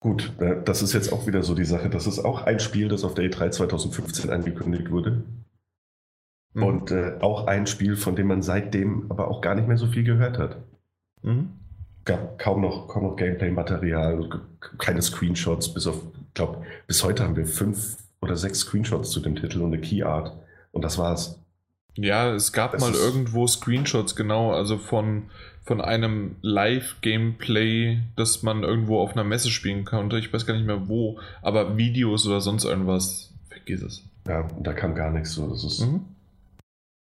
gut, 0.00 0.32
äh, 0.40 0.62
das 0.64 0.82
ist 0.82 0.94
jetzt 0.94 1.12
auch 1.12 1.26
wieder 1.26 1.42
so 1.42 1.54
die 1.54 1.64
Sache. 1.64 1.90
Das 1.90 2.06
ist 2.06 2.18
auch 2.18 2.42
ein 2.42 2.58
Spiel, 2.58 2.88
das 2.88 3.04
auf 3.04 3.14
der 3.14 3.30
E3 3.30 3.50
2015 3.50 4.30
angekündigt 4.30 4.90
wurde. 4.90 5.24
Mhm. 6.54 6.62
Und 6.62 6.90
äh, 6.90 7.18
auch 7.20 7.46
ein 7.46 7.66
Spiel, 7.66 7.96
von 7.96 8.16
dem 8.16 8.28
man 8.28 8.42
seitdem 8.42 9.06
aber 9.10 9.28
auch 9.28 9.40
gar 9.40 9.54
nicht 9.54 9.68
mehr 9.68 9.76
so 9.76 9.86
viel 9.86 10.04
gehört 10.04 10.38
hat. 10.38 10.56
Mhm. 11.22 11.50
gab 12.04 12.38
kaum 12.38 12.62
noch, 12.62 12.88
kaum 12.88 13.02
noch 13.04 13.16
Gameplay-Material, 13.16 14.28
keine 14.78 15.02
Screenshots, 15.02 15.74
bis 15.74 15.86
auf, 15.86 15.96
ich 16.28 16.34
glaube, 16.34 16.64
bis 16.86 17.04
heute 17.04 17.24
haben 17.24 17.36
wir 17.36 17.46
fünf 17.46 17.98
oder 18.20 18.36
sechs 18.36 18.60
Screenshots 18.60 19.10
zu 19.10 19.20
dem 19.20 19.36
Titel 19.36 19.60
und 19.60 19.72
eine 19.72 19.80
Keyart. 19.80 20.32
Und 20.72 20.82
das 20.82 20.96
war's. 20.98 21.38
Ja, 21.96 22.32
es 22.32 22.52
gab 22.52 22.72
Das 22.72 22.80
mal 22.80 22.94
irgendwo 22.94 23.46
Screenshots, 23.46 24.14
genau, 24.14 24.52
also 24.52 24.78
von, 24.78 25.24
von 25.64 25.80
einem 25.80 26.36
Live-Gameplay, 26.42 27.98
das 28.16 28.42
man 28.42 28.62
irgendwo 28.62 29.00
auf 29.00 29.12
einer 29.12 29.24
Messe 29.24 29.50
spielen 29.50 29.84
konnte. 29.84 30.18
Ich 30.18 30.32
weiß 30.32 30.46
gar 30.46 30.54
nicht 30.54 30.66
mehr 30.66 30.88
wo, 30.88 31.18
aber 31.42 31.76
Videos 31.76 32.26
oder 32.26 32.40
sonst 32.40 32.64
irgendwas, 32.64 33.34
vergiss 33.48 33.82
es. 33.82 34.04
Ja, 34.26 34.46
da 34.60 34.72
kam 34.72 34.94
gar 34.94 35.10
nichts 35.10 35.32
so. 35.32 35.48
Das 35.48 35.64
ist, 35.64 35.80
Mhm. 35.80 36.04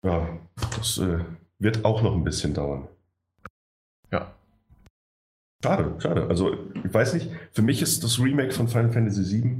Ja, 0.03 0.39
das 0.77 0.97
äh, 0.97 1.19
wird 1.59 1.85
auch 1.85 2.01
noch 2.01 2.15
ein 2.15 2.23
bisschen 2.23 2.53
dauern. 2.53 2.87
Ja. 4.11 4.33
Schade, 5.63 5.95
schade. 5.99 6.27
Also, 6.27 6.53
ich 6.73 6.93
weiß 6.93 7.15
nicht, 7.15 7.29
für 7.51 7.61
mich 7.61 7.81
ist 7.81 8.03
das 8.03 8.19
Remake 8.19 8.51
von 8.51 8.67
Final 8.67 8.91
Fantasy 8.91 9.41
VII, 9.41 9.57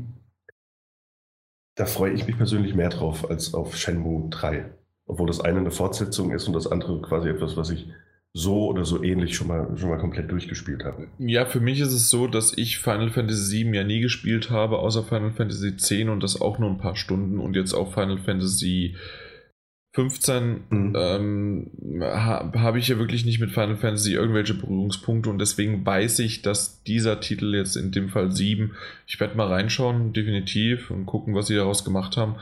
da 1.75 1.85
freue 1.85 2.13
ich 2.13 2.25
mich 2.25 2.37
persönlich 2.37 2.75
mehr 2.75 2.89
drauf 2.89 3.29
als 3.29 3.53
auf 3.53 3.75
Shenmue 3.75 4.29
3. 4.29 4.65
Obwohl 5.05 5.27
das 5.27 5.39
eine 5.39 5.59
eine 5.59 5.71
Fortsetzung 5.71 6.31
ist 6.31 6.47
und 6.47 6.53
das 6.53 6.67
andere 6.67 7.01
quasi 7.01 7.29
etwas, 7.29 7.55
was 7.55 7.69
ich 7.69 7.87
so 8.33 8.67
oder 8.67 8.83
so 8.85 9.03
ähnlich 9.03 9.35
schon 9.35 9.47
mal, 9.47 9.75
schon 9.77 9.89
mal 9.89 9.99
komplett 9.99 10.29
durchgespielt 10.31 10.83
habe. 10.83 11.07
Ja, 11.17 11.45
für 11.45 11.59
mich 11.59 11.79
ist 11.79 11.93
es 11.93 12.09
so, 12.09 12.27
dass 12.27 12.55
ich 12.57 12.79
Final 12.79 13.09
Fantasy 13.09 13.63
VII 13.63 13.75
ja 13.75 13.83
nie 13.83 14.01
gespielt 14.01 14.49
habe, 14.49 14.79
außer 14.79 15.03
Final 15.03 15.31
Fantasy 15.31 15.69
X 15.69 15.91
und 15.91 16.21
das 16.21 16.41
auch 16.41 16.59
nur 16.59 16.69
ein 16.69 16.77
paar 16.77 16.95
Stunden 16.95 17.39
und 17.39 17.55
jetzt 17.55 17.73
auch 17.73 17.93
Final 17.93 18.19
Fantasy 18.19 18.95
15 19.97 20.59
Mhm. 20.69 20.93
ähm, 20.95 21.71
ha, 22.03 22.51
habe 22.55 22.77
ich 22.77 22.87
ja 22.87 22.99
wirklich 22.99 23.25
nicht 23.25 23.39
mit 23.39 23.49
Final 23.49 23.77
Fantasy 23.77 24.13
irgendwelche 24.13 24.53
Berührungspunkte 24.53 25.27
und 25.27 25.39
deswegen 25.39 25.83
weiß 25.83 26.19
ich, 26.19 26.43
dass 26.43 26.83
dieser 26.83 27.19
Titel 27.19 27.55
jetzt 27.55 27.75
in 27.75 27.91
dem 27.91 28.09
Fall 28.09 28.31
7, 28.31 28.75
ich 29.07 29.19
werde 29.19 29.35
mal 29.35 29.47
reinschauen, 29.47 30.13
definitiv, 30.13 30.91
und 30.91 31.07
gucken, 31.07 31.33
was 31.33 31.47
sie 31.47 31.55
daraus 31.55 31.83
gemacht 31.83 32.15
haben, 32.15 32.35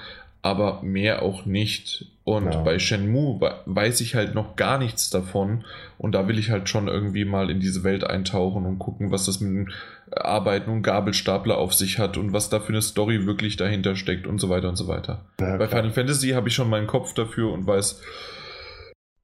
aber 0.45 0.81
mehr 0.83 1.23
auch 1.23 1.45
nicht. 1.45 2.05
Und 2.23 2.53
Ja. 2.53 2.61
bei 2.61 2.77
Shenmue 2.79 3.41
we- 3.41 3.55
weiß 3.65 3.99
ich 4.01 4.13
halt 4.15 4.35
noch 4.35 4.55
gar 4.55 4.77
nichts 4.77 5.09
davon 5.09 5.63
und 5.97 6.13
da 6.13 6.27
will 6.27 6.37
ich 6.39 6.49
halt 6.51 6.69
schon 6.69 6.87
irgendwie 6.87 7.25
mal 7.25 7.49
in 7.49 7.59
diese 7.59 7.83
Welt 7.83 8.03
eintauchen 8.03 8.65
und 8.65 8.77
gucken, 8.79 9.11
was 9.11 9.25
das 9.25 9.39
mit 9.41 9.69
Arbeiten 10.11 10.69
und 10.69 10.83
Gabelstapler 10.83 11.57
auf 11.57 11.73
sich 11.73 11.97
hat 11.99 12.17
und 12.17 12.31
was 12.33 12.49
da 12.49 12.59
für 12.59 12.69
eine 12.73 12.81
Story 12.81 13.25
wirklich 13.25 13.57
dahinter 13.57 13.95
steckt 13.95 14.27
und 14.27 14.39
so 14.39 14.49
weiter 14.49 14.69
und 14.69 14.75
so 14.75 14.87
weiter. 14.87 15.25
Ja, 15.39 15.57
Bei. 15.57 15.67
Final 15.67 15.91
Fantasy 15.91 16.29
habe 16.29 16.47
ich 16.47 16.53
schon 16.55 16.69
meinen 16.69 16.87
Kopf 16.87 17.13
dafür 17.13 17.51
und 17.51 17.65
weiß, 17.67 18.01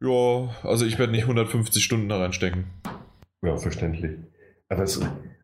ja, 0.02 0.49
also 0.64 0.85
ich 0.85 0.98
werde 0.98 1.11
nicht 1.11 1.23
150 1.27 1.84
Stunden 1.84 2.10
da 2.10 2.18
reinstecken. 2.19 2.65
ja, 3.43 3.56
verständlich. 3.57 4.18
Aber 4.69 4.84
es, 4.84 4.98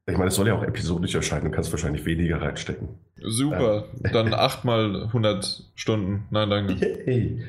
ich 0.07 0.17
meine, 0.17 0.27
es 0.29 0.35
soll 0.35 0.47
ja 0.47 0.55
auch 0.55 0.63
episodisch 0.63 1.13
erscheinen, 1.15 1.45
du 1.45 1.51
kannst 1.51 1.71
wahrscheinlich 1.71 2.05
weniger 2.05 2.41
reinstecken. 2.41 2.89
Super, 3.29 3.85
dann 4.11 4.33
8 4.33 4.65
mal 4.65 5.03
100 5.03 5.63
Stunden. 5.75 6.25
Nein, 6.29 6.49
danke. 6.49 6.73
Yay. 6.73 7.43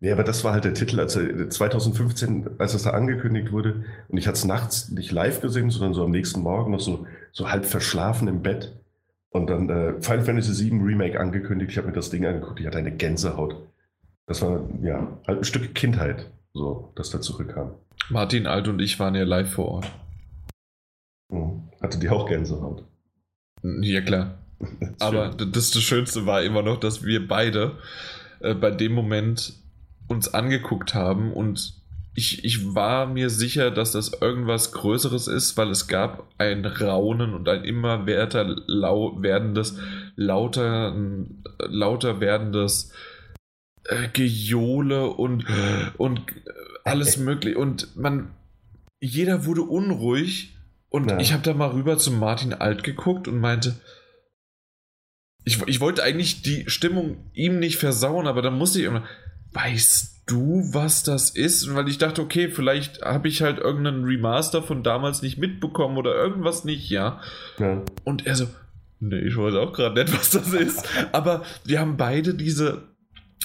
Nee, 0.00 0.12
aber 0.12 0.24
das 0.24 0.44
war 0.44 0.52
halt 0.52 0.64
der 0.64 0.74
Titel, 0.74 1.00
als 1.00 1.16
er 1.16 1.48
2015, 1.48 2.56
als 2.58 2.74
es 2.74 2.82
da 2.82 2.90
angekündigt 2.90 3.52
wurde. 3.52 3.84
Und 4.08 4.18
ich 4.18 4.26
hatte 4.26 4.36
es 4.36 4.44
nachts 4.44 4.90
nicht 4.90 5.12
live 5.12 5.40
gesehen, 5.40 5.70
sondern 5.70 5.94
so 5.94 6.04
am 6.04 6.10
nächsten 6.10 6.40
Morgen 6.42 6.72
noch 6.72 6.80
so, 6.80 7.06
so 7.32 7.50
halb 7.50 7.64
verschlafen 7.64 8.28
im 8.28 8.42
Bett. 8.42 8.72
Und 9.30 9.48
dann 9.48 9.68
äh, 9.70 10.02
Final 10.02 10.24
Fantasy 10.24 10.70
VII 10.70 10.80
Remake 10.82 11.18
angekündigt. 11.18 11.70
Ich 11.70 11.78
habe 11.78 11.88
mir 11.88 11.94
das 11.94 12.10
Ding 12.10 12.26
angeguckt. 12.26 12.60
Ich 12.60 12.66
hatte 12.66 12.78
eine 12.78 12.92
Gänsehaut. 12.92 13.56
Das 14.26 14.42
war, 14.42 14.68
ja, 14.82 15.18
halt 15.26 15.38
ein 15.38 15.44
Stück 15.44 15.74
Kindheit. 15.74 16.30
so, 16.52 16.92
dass 16.96 17.10
der 17.10 17.20
zurückkam. 17.20 17.72
Martin 18.10 18.46
Alt 18.46 18.68
und 18.68 18.80
ich 18.80 19.00
waren 19.00 19.14
ja 19.14 19.24
live 19.24 19.50
vor 19.52 19.68
Ort. 19.68 19.90
Mhm. 21.30 21.62
Hatte 21.80 21.98
die 21.98 22.08
auch 22.08 22.28
Gänsehaut? 22.28 22.84
Ja, 23.62 24.02
klar. 24.02 24.38
Aber 24.98 25.28
das, 25.28 25.70
das 25.70 25.82
Schönste 25.82 26.26
war 26.26 26.42
immer 26.42 26.62
noch, 26.62 26.78
dass 26.78 27.04
wir 27.04 27.26
beide 27.26 27.78
äh, 28.40 28.54
bei 28.54 28.70
dem 28.70 28.92
Moment 28.92 29.54
uns 30.08 30.32
angeguckt 30.32 30.94
haben 30.94 31.32
und 31.32 31.74
ich, 32.16 32.44
ich 32.44 32.74
war 32.74 33.06
mir 33.06 33.28
sicher, 33.28 33.70
dass 33.70 33.92
das 33.92 34.12
irgendwas 34.20 34.72
Größeres 34.72 35.26
ist, 35.26 35.56
weil 35.56 35.70
es 35.70 35.88
gab 35.88 36.28
ein 36.38 36.64
Raunen 36.64 37.34
und 37.34 37.48
ein 37.48 37.64
immer 37.64 38.06
werter 38.06 38.56
lau 38.66 39.20
werdendes, 39.20 39.78
lauter, 40.14 40.94
lauter 41.58 42.20
werdendes 42.20 42.92
äh, 43.84 44.08
Gejohle 44.12 45.08
und, 45.08 45.44
und 45.98 46.22
alles 46.84 47.16
mögliche. 47.18 47.58
Und 47.58 47.96
man, 47.96 48.30
jeder 49.00 49.44
wurde 49.44 49.62
unruhig 49.62 50.56
und 50.90 51.10
ja. 51.10 51.18
ich 51.18 51.32
habe 51.32 51.42
da 51.42 51.52
mal 51.52 51.70
rüber 51.70 51.98
zu 51.98 52.12
Martin 52.12 52.54
Alt 52.54 52.84
geguckt 52.84 53.26
und 53.26 53.40
meinte, 53.40 53.74
ich, 55.44 55.62
ich 55.66 55.80
wollte 55.80 56.02
eigentlich 56.02 56.42
die 56.42 56.64
Stimmung 56.68 57.18
ihm 57.34 57.58
nicht 57.58 57.76
versauen, 57.76 58.26
aber 58.26 58.42
dann 58.42 58.56
musste 58.58 58.80
ich 58.80 58.86
immer, 58.86 59.04
weißt 59.52 60.22
du, 60.26 60.62
was 60.72 61.02
das 61.02 61.30
ist? 61.30 61.74
Weil 61.74 61.88
ich 61.88 61.98
dachte, 61.98 62.22
okay, 62.22 62.48
vielleicht 62.48 63.02
habe 63.02 63.28
ich 63.28 63.42
halt 63.42 63.58
irgendeinen 63.58 64.04
Remaster 64.04 64.62
von 64.62 64.82
damals 64.82 65.22
nicht 65.22 65.38
mitbekommen 65.38 65.98
oder 65.98 66.14
irgendwas 66.14 66.64
nicht, 66.64 66.88
ja. 66.88 67.20
ja. 67.58 67.82
Und 68.04 68.26
er 68.26 68.36
so, 68.36 68.48
nee, 69.00 69.18
ich 69.18 69.36
weiß 69.36 69.54
auch 69.54 69.72
gerade 69.72 70.02
nicht, 70.02 70.16
was 70.16 70.30
das 70.30 70.52
ist. 70.52 70.88
Aber 71.12 71.42
wir 71.64 71.78
haben 71.78 71.96
beide 71.96 72.34
diese, 72.34 72.82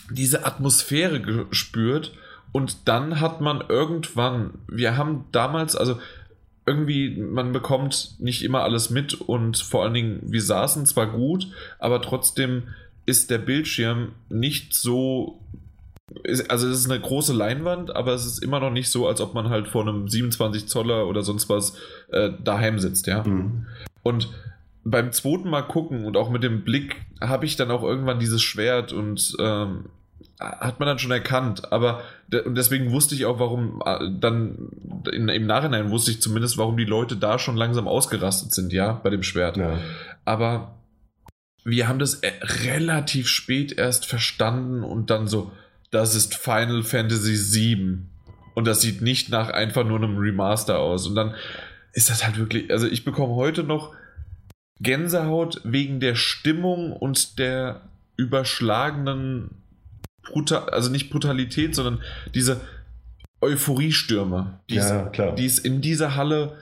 diese 0.09 0.45
Atmosphäre 0.45 1.21
gespürt 1.21 2.13
und 2.51 2.87
dann 2.87 3.19
hat 3.19 3.41
man 3.41 3.63
irgendwann, 3.67 4.53
wir 4.67 4.97
haben 4.97 5.25
damals, 5.31 5.75
also 5.75 5.99
irgendwie, 6.69 7.09
man 7.09 7.51
bekommt 7.51 8.15
nicht 8.19 8.43
immer 8.43 8.61
alles 8.61 8.89
mit 8.89 9.15
und 9.15 9.57
vor 9.57 9.83
allen 9.83 9.93
Dingen, 9.95 10.19
wir 10.21 10.41
saßen 10.41 10.85
zwar 10.85 11.07
gut, 11.07 11.47
aber 11.79 12.01
trotzdem 12.01 12.63
ist 13.05 13.31
der 13.31 13.39
Bildschirm 13.39 14.13
nicht 14.29 14.75
so 14.75 15.39
also 16.47 16.67
es 16.67 16.79
ist 16.79 16.89
eine 16.89 16.99
große 16.99 17.33
Leinwand, 17.33 17.95
aber 17.95 18.13
es 18.13 18.25
ist 18.25 18.39
immer 18.39 18.59
noch 18.59 18.71
nicht 18.71 18.89
so, 18.89 19.07
als 19.07 19.21
ob 19.21 19.35
man 19.35 19.49
halt 19.49 19.67
vor 19.67 19.83
einem 19.83 20.07
27 20.07 20.67
Zoller 20.67 21.07
oder 21.07 21.21
sonst 21.21 21.49
was 21.49 21.75
äh, 22.11 22.31
daheim 22.43 22.79
sitzt, 22.79 23.05
ja. 23.05 23.23
Mhm. 23.23 23.67
Und 24.01 24.29
beim 24.83 25.11
zweiten 25.11 25.49
Mal 25.49 25.61
gucken 25.61 26.05
und 26.05 26.17
auch 26.17 26.29
mit 26.29 26.41
dem 26.41 26.63
Blick 26.63 26.95
habe 27.21 27.45
ich 27.45 27.57
dann 27.57 27.69
auch 27.69 27.83
irgendwann 27.83 28.19
dieses 28.19 28.41
Schwert 28.41 28.91
und 28.91 29.35
ähm, 29.39 29.85
hat 30.39 30.79
man 30.79 30.87
dann 30.87 30.99
schon 30.99 31.11
erkannt, 31.11 31.71
aber 31.71 32.01
und 32.45 32.55
deswegen 32.55 32.91
wusste 32.91 33.13
ich 33.13 33.25
auch, 33.25 33.39
warum 33.39 33.83
äh, 33.85 34.09
dann 34.19 34.69
in, 35.11 35.27
im 35.27 35.45
Nachhinein 35.45 35.89
wusste 35.89 36.11
ich 36.11 36.21
zumindest, 36.21 36.57
warum 36.57 36.77
die 36.77 36.85
Leute 36.85 37.17
da 37.17 37.39
schon 37.39 37.57
langsam 37.57 37.87
ausgerastet 37.87 38.53
sind, 38.53 38.71
ja, 38.71 38.93
bei 38.93 39.09
dem 39.09 39.23
Schwert. 39.23 39.57
Ja. 39.57 39.79
Aber 40.23 40.79
wir 41.65 41.87
haben 41.87 41.99
das 41.99 42.15
äh, 42.15 42.31
relativ 42.63 43.27
spät 43.27 43.77
erst 43.77 44.05
verstanden 44.05 44.83
und 44.83 45.09
dann 45.09 45.27
so, 45.27 45.51
das 45.91 46.15
ist 46.15 46.35
Final 46.35 46.83
Fantasy 46.83 47.35
VII. 47.35 47.99
Und 48.55 48.65
das 48.65 48.81
sieht 48.81 49.01
nicht 49.01 49.29
nach 49.29 49.49
einfach 49.49 49.85
nur 49.85 49.97
einem 49.97 50.17
Remaster 50.17 50.79
aus. 50.79 51.07
Und 51.07 51.15
dann 51.15 51.35
ist 51.93 52.09
das 52.09 52.25
halt 52.25 52.37
wirklich, 52.37 52.71
also 52.71 52.87
ich 52.87 53.05
bekomme 53.05 53.35
heute 53.35 53.63
noch 53.63 53.93
Gänsehaut 54.79 55.61
wegen 55.63 55.99
der 55.99 56.15
Stimmung 56.15 56.93
und 56.93 57.39
der 57.39 57.81
überschlagenen, 58.15 59.58
Brutal, 60.29 60.69
also 60.69 60.89
nicht 60.89 61.09
Brutalität, 61.09 61.75
sondern 61.75 62.01
diese 62.33 62.61
Euphoriestürme, 63.41 64.59
die, 64.69 64.75
ja, 64.75 65.09
die 65.31 65.45
es 65.45 65.59
in 65.59 65.81
dieser 65.81 66.15
Halle, 66.15 66.57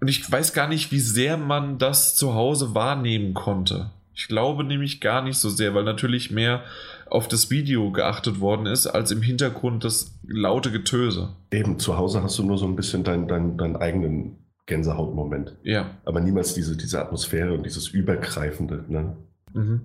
und 0.00 0.08
ich 0.08 0.30
weiß 0.30 0.52
gar 0.52 0.68
nicht, 0.68 0.92
wie 0.92 1.00
sehr 1.00 1.36
man 1.36 1.78
das 1.78 2.14
zu 2.14 2.34
Hause 2.34 2.74
wahrnehmen 2.74 3.34
konnte. 3.34 3.90
Ich 4.14 4.28
glaube 4.28 4.64
nämlich 4.64 5.00
gar 5.00 5.22
nicht 5.22 5.36
so 5.36 5.50
sehr, 5.50 5.74
weil 5.74 5.84
natürlich 5.84 6.30
mehr 6.30 6.62
auf 7.08 7.28
das 7.28 7.50
Video 7.50 7.92
geachtet 7.92 8.40
worden 8.40 8.66
ist, 8.66 8.86
als 8.86 9.10
im 9.10 9.22
Hintergrund 9.22 9.84
das 9.84 10.18
laute 10.26 10.72
Getöse. 10.72 11.30
Eben, 11.52 11.78
zu 11.78 11.98
Hause 11.98 12.22
hast 12.22 12.38
du 12.38 12.42
nur 12.42 12.58
so 12.58 12.66
ein 12.66 12.76
bisschen 12.76 13.04
deinen 13.04 13.28
dein, 13.28 13.58
dein 13.58 13.76
eigenen 13.76 14.38
Gänsehautmoment. 14.66 15.54
Ja. 15.62 15.90
Aber 16.04 16.20
niemals 16.20 16.54
diese, 16.54 16.76
diese 16.76 17.00
Atmosphäre 17.00 17.52
und 17.52 17.64
dieses 17.64 17.88
Übergreifende. 17.88 18.84
Ne? 18.88 19.16
Mhm. 19.52 19.82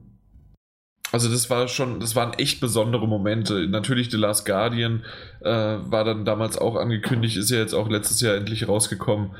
Also 1.12 1.30
das 1.30 1.50
war 1.50 1.68
schon, 1.68 2.00
das 2.00 2.16
waren 2.16 2.34
echt 2.36 2.62
besondere 2.62 3.08
Momente. 3.08 3.68
Natürlich 3.68 4.10
The 4.12 4.18
Last 4.18 4.46
Guardian 4.46 5.04
äh, 5.42 5.50
war 5.50 6.04
dann 6.04 6.24
damals 6.24 6.58
auch 6.58 6.76
angekündigt, 6.76 7.38
ist 7.38 7.50
ja 7.50 7.60
jetzt 7.60 7.74
auch 7.74 7.90
letztes 7.90 8.22
Jahr 8.22 8.36
endlich 8.36 8.68
rausgekommen. 8.68 9.32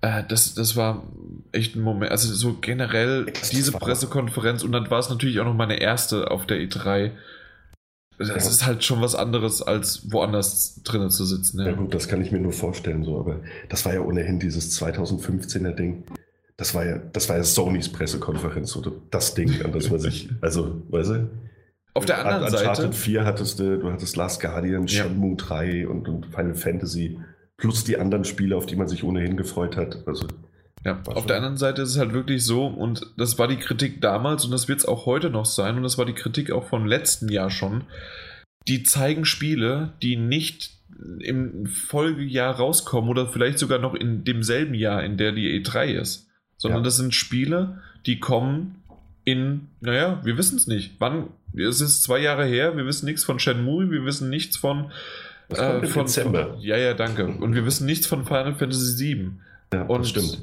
Äh, 0.00 0.22
das, 0.28 0.54
das 0.54 0.76
war 0.76 1.02
echt 1.52 1.74
ein 1.74 1.82
Moment. 1.82 2.12
Also 2.12 2.32
so 2.32 2.56
generell 2.60 3.32
diese 3.52 3.72
Pressekonferenz 3.72 4.62
und 4.62 4.72
dann 4.72 4.90
war 4.90 5.00
es 5.00 5.10
natürlich 5.10 5.40
auch 5.40 5.44
noch 5.44 5.54
meine 5.54 5.80
erste 5.80 6.30
auf 6.30 6.46
der 6.46 6.58
E3. 6.58 7.10
Das 8.18 8.28
ja. 8.28 8.34
ist 8.36 8.66
halt 8.66 8.84
schon 8.84 9.00
was 9.00 9.14
anderes, 9.14 9.62
als 9.62 10.12
woanders 10.12 10.82
drinnen 10.82 11.10
zu 11.10 11.24
sitzen. 11.24 11.60
Ja. 11.60 11.68
ja. 11.68 11.72
gut, 11.72 11.94
das 11.94 12.08
kann 12.08 12.20
ich 12.20 12.32
mir 12.32 12.40
nur 12.40 12.52
vorstellen, 12.52 13.04
so, 13.04 13.18
aber 13.18 13.40
das 13.68 13.84
war 13.84 13.94
ja 13.94 14.00
ohnehin 14.00 14.40
dieses 14.40 14.80
2015er 14.80 15.72
Ding. 15.72 16.04
Das 16.58 16.74
war 16.74 16.84
ja, 16.84 16.98
das 16.98 17.28
war 17.28 17.36
ja 17.36 17.44
Sonys 17.44 17.88
Pressekonferenz 17.88 18.76
oder 18.76 18.92
das 19.10 19.34
Ding, 19.34 19.64
an 19.64 19.72
das 19.72 19.90
man 19.90 20.00
sich, 20.00 20.28
also, 20.40 20.82
weißt 20.90 21.10
du? 21.10 21.30
Auf 21.94 22.04
der 22.04 22.18
anderen 22.18 22.42
Uncharted 22.42 22.58
Seite. 22.58 22.70
Uncharted 22.70 22.94
4 22.94 23.24
hattest 23.24 23.58
du, 23.60 23.78
du 23.78 23.90
hattest 23.90 24.16
Last 24.16 24.42
Guardian, 24.42 24.86
ja. 24.86 25.04
Shenmue 25.04 25.36
3 25.36 25.88
und, 25.88 26.08
und 26.08 26.26
Final 26.26 26.54
Fantasy 26.54 27.18
plus 27.56 27.84
die 27.84 27.96
anderen 27.96 28.24
Spiele, 28.24 28.56
auf 28.56 28.66
die 28.66 28.76
man 28.76 28.88
sich 28.88 29.04
ohnehin 29.04 29.36
gefreut 29.36 29.76
hat. 29.76 30.02
Also, 30.06 30.26
ja, 30.84 31.00
auf 31.06 31.26
der 31.26 31.36
anderen 31.36 31.56
Seite 31.56 31.82
ist 31.82 31.90
es 31.90 31.98
halt 31.98 32.12
wirklich 32.12 32.44
so, 32.44 32.66
und 32.66 33.06
das 33.16 33.38
war 33.38 33.46
die 33.46 33.56
Kritik 33.56 34.00
damals 34.00 34.44
und 34.44 34.50
das 34.50 34.68
wird 34.68 34.80
es 34.80 34.86
auch 34.86 35.06
heute 35.06 35.30
noch 35.30 35.44
sein, 35.46 35.76
und 35.76 35.82
das 35.84 35.96
war 35.96 36.06
die 36.06 36.12
Kritik 36.12 36.50
auch 36.50 36.68
vom 36.68 36.86
letzten 36.86 37.28
Jahr 37.28 37.50
schon. 37.50 37.84
Die 38.66 38.82
zeigen 38.82 39.24
Spiele, 39.24 39.92
die 40.02 40.16
nicht 40.16 40.70
im 41.20 41.66
Folgejahr 41.66 42.56
rauskommen 42.56 43.10
oder 43.10 43.28
vielleicht 43.28 43.58
sogar 43.58 43.78
noch 43.78 43.94
in 43.94 44.24
demselben 44.24 44.74
Jahr, 44.74 45.04
in 45.04 45.16
der 45.16 45.32
die 45.32 45.62
E3 45.62 45.92
ist. 45.92 46.27
Sondern 46.58 46.80
ja. 46.80 46.84
das 46.84 46.96
sind 46.96 47.14
Spiele, 47.14 47.80
die 48.04 48.20
kommen 48.20 48.82
in, 49.24 49.68
naja, 49.80 50.20
wir 50.24 50.36
wissen 50.36 50.56
es 50.56 50.66
nicht. 50.66 50.96
Wann? 50.98 51.28
Es 51.54 51.80
ist 51.80 52.02
zwei 52.02 52.18
Jahre 52.18 52.44
her, 52.44 52.76
wir 52.76 52.84
wissen 52.86 53.06
nichts 53.06 53.24
von 53.24 53.38
Shenmue, 53.38 53.90
wir 53.90 54.04
wissen 54.04 54.28
nichts 54.28 54.56
von 54.56 54.90
äh, 55.50 55.86
von, 55.86 56.04
Dezember. 56.04 56.54
Von, 56.54 56.60
ja, 56.60 56.76
ja, 56.76 56.94
danke. 56.94 57.26
Und 57.26 57.54
wir 57.54 57.64
wissen 57.64 57.86
nichts 57.86 58.06
von 58.06 58.26
Final 58.26 58.54
Fantasy 58.54 59.04
VII. 59.04 59.30
Ja, 59.72 59.82
und 59.82 60.00
das 60.00 60.10
stimmt. 60.10 60.42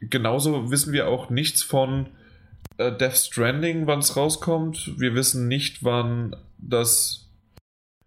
Genauso 0.00 0.70
wissen 0.70 0.92
wir 0.92 1.08
auch 1.08 1.30
nichts 1.30 1.62
von 1.62 2.06
äh, 2.76 2.92
Death 2.92 3.16
Stranding, 3.16 3.86
wann 3.86 4.00
es 4.00 4.16
rauskommt. 4.16 4.98
Wir 4.98 5.14
wissen 5.14 5.48
nicht, 5.48 5.82
wann 5.84 6.36
das. 6.58 7.25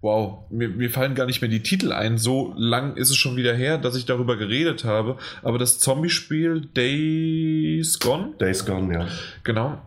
Wow, 0.01 0.45
mir, 0.49 0.69
mir, 0.69 0.89
fallen 0.89 1.13
gar 1.13 1.25
nicht 1.25 1.41
mehr 1.41 1.49
die 1.49 1.61
Titel 1.61 1.91
ein. 1.91 2.17
So 2.17 2.53
lang 2.55 2.95
ist 2.95 3.09
es 3.09 3.17
schon 3.17 3.35
wieder 3.35 3.53
her, 3.53 3.77
dass 3.77 3.97
ich 3.97 4.05
darüber 4.05 4.37
geredet 4.37 4.85
habe. 4.85 5.17
Aber 5.41 5.57
das 5.57 5.79
Zombie-Spiel 5.79 6.61
Days 6.73 7.99
Gone? 7.99 8.33
Days 8.39 8.65
Gone, 8.65 8.93
ja. 8.93 9.07
Genau. 9.43 9.81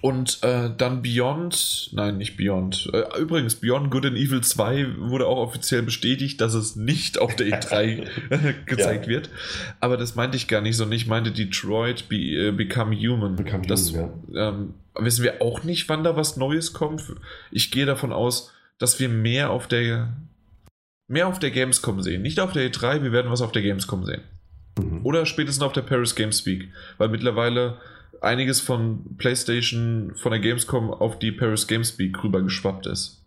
Und 0.00 0.44
äh, 0.44 0.70
dann 0.76 1.02
Beyond, 1.02 1.90
nein, 1.92 2.18
nicht 2.18 2.36
Beyond. 2.36 2.88
Äh, 2.92 3.18
übrigens, 3.18 3.56
Beyond 3.56 3.90
Good 3.90 4.06
and 4.06 4.16
Evil 4.16 4.40
2 4.40 4.98
wurde 4.98 5.26
auch 5.26 5.38
offiziell 5.38 5.82
bestätigt, 5.82 6.40
dass 6.40 6.54
es 6.54 6.76
nicht 6.76 7.18
auf 7.18 7.34
der 7.34 7.48
E3 7.48 8.06
gezeigt 8.66 9.06
ja. 9.06 9.10
wird. 9.10 9.30
Aber 9.80 9.96
das 9.96 10.14
meinte 10.14 10.36
ich 10.36 10.46
gar 10.46 10.60
nicht, 10.60 10.76
sondern 10.76 10.96
ich 10.96 11.08
meinte 11.08 11.32
Detroit 11.32 12.08
Be, 12.08 12.16
äh, 12.16 12.52
Become 12.52 12.94
Human. 12.96 13.34
Become 13.34 13.66
das 13.66 13.92
Human, 13.92 14.12
ja. 14.32 14.50
ähm, 14.50 14.74
wissen 14.94 15.24
wir 15.24 15.42
auch 15.42 15.64
nicht, 15.64 15.88
wann 15.88 16.04
da 16.04 16.14
was 16.14 16.36
Neues 16.36 16.72
kommt. 16.72 17.02
Ich 17.50 17.72
gehe 17.72 17.86
davon 17.86 18.12
aus, 18.12 18.52
dass 18.78 19.00
wir 19.00 19.08
mehr 19.08 19.50
auf 19.50 19.66
der 19.66 20.12
mehr 21.08 21.28
auf 21.28 21.38
der 21.38 21.50
Gamescom 21.50 22.02
sehen. 22.02 22.22
Nicht 22.22 22.40
auf 22.40 22.52
der 22.52 22.70
E3, 22.70 23.02
wir 23.02 23.12
werden 23.12 23.30
was 23.30 23.42
auf 23.42 23.52
der 23.52 23.62
Gamescom 23.62 24.04
sehen. 24.04 24.22
Mhm. 24.78 25.04
Oder 25.04 25.26
spätestens 25.26 25.62
auf 25.62 25.72
der 25.72 25.82
Paris 25.82 26.14
Games 26.14 26.44
Week. 26.46 26.68
Weil 26.98 27.08
mittlerweile 27.08 27.78
einiges 28.20 28.60
von 28.60 29.16
PlayStation, 29.18 30.12
von 30.16 30.32
der 30.32 30.40
Gamescom 30.40 30.90
auf 30.90 31.18
die 31.18 31.32
Paris 31.32 31.66
Games 31.66 31.98
Week 31.98 32.22
rüber 32.22 32.42
geschwappt 32.42 32.86
ist. 32.86 33.22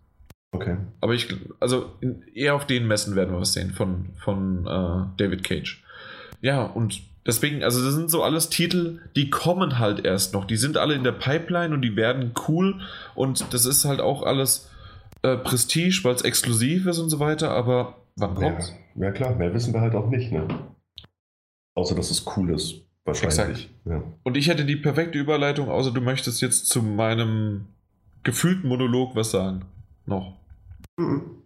Okay. 0.52 0.78
Aber 1.00 1.14
ich, 1.14 1.28
also 1.60 1.94
eher 2.34 2.56
auf 2.56 2.66
den 2.66 2.88
Messen 2.88 3.16
werden 3.16 3.34
wir 3.34 3.40
was 3.40 3.54
sehen 3.54 3.72
von, 3.72 4.10
von 4.18 4.68
uh, 4.68 5.06
David 5.18 5.44
Cage. 5.44 5.84
Ja, 6.42 6.64
und 6.64 7.02
deswegen, 7.26 7.64
also 7.64 7.84
das 7.84 7.94
sind 7.94 8.10
so 8.10 8.24
alles 8.24 8.50
Titel, 8.50 9.00
die 9.16 9.30
kommen 9.30 9.78
halt 9.78 10.06
erst 10.06 10.34
noch. 10.34 10.46
Die 10.46 10.58
sind 10.58 10.78
alle 10.78 10.96
in 10.96 11.04
der 11.04 11.12
Pipeline 11.12 11.74
und 11.74 11.82
die 11.84 11.96
werden 11.96 12.34
cool 12.48 12.82
und 13.14 13.54
das 13.54 13.66
ist 13.66 13.86
halt 13.86 14.02
auch 14.02 14.24
alles 14.24 14.70
äh, 15.22 15.38
Prestige, 15.38 16.02
weil 16.04 16.16
es 16.16 16.22
exklusiv 16.22 16.86
ist 16.86 17.00
und 17.00 17.10
so 17.10 17.20
weiter, 17.20 17.52
aber 17.52 17.98
wann 18.16 18.36
kommt's? 18.36 18.74
Ja, 18.96 19.08
ja 19.08 19.12
klar, 19.12 19.36
mehr 19.36 19.54
wissen 19.54 19.74
wir 19.74 19.82
halt 19.82 19.96
auch 19.96 20.10
nicht, 20.10 20.32
ne? 20.32 20.48
Außer 21.76 21.96
dass 21.96 22.12
es 22.12 22.26
cool 22.36 22.54
ist. 22.54 22.82
Wahrscheinlich. 23.06 23.70
Ja. 23.86 24.04
Und 24.24 24.38
ich 24.38 24.50
hätte 24.50 24.66
die 24.66 24.76
perfekte 24.76 25.18
Überleitung, 25.18 25.70
außer 25.70 25.92
du 25.92 26.02
möchtest 26.02 26.42
jetzt 26.42 26.68
zu 26.68 26.84
meinem 26.84 27.66
gefühlten 28.24 28.70
Monolog 28.70 29.16
was 29.16 29.32
sagen. 29.32 29.66
Noch. 30.06 30.38
Mhm. 30.98 31.44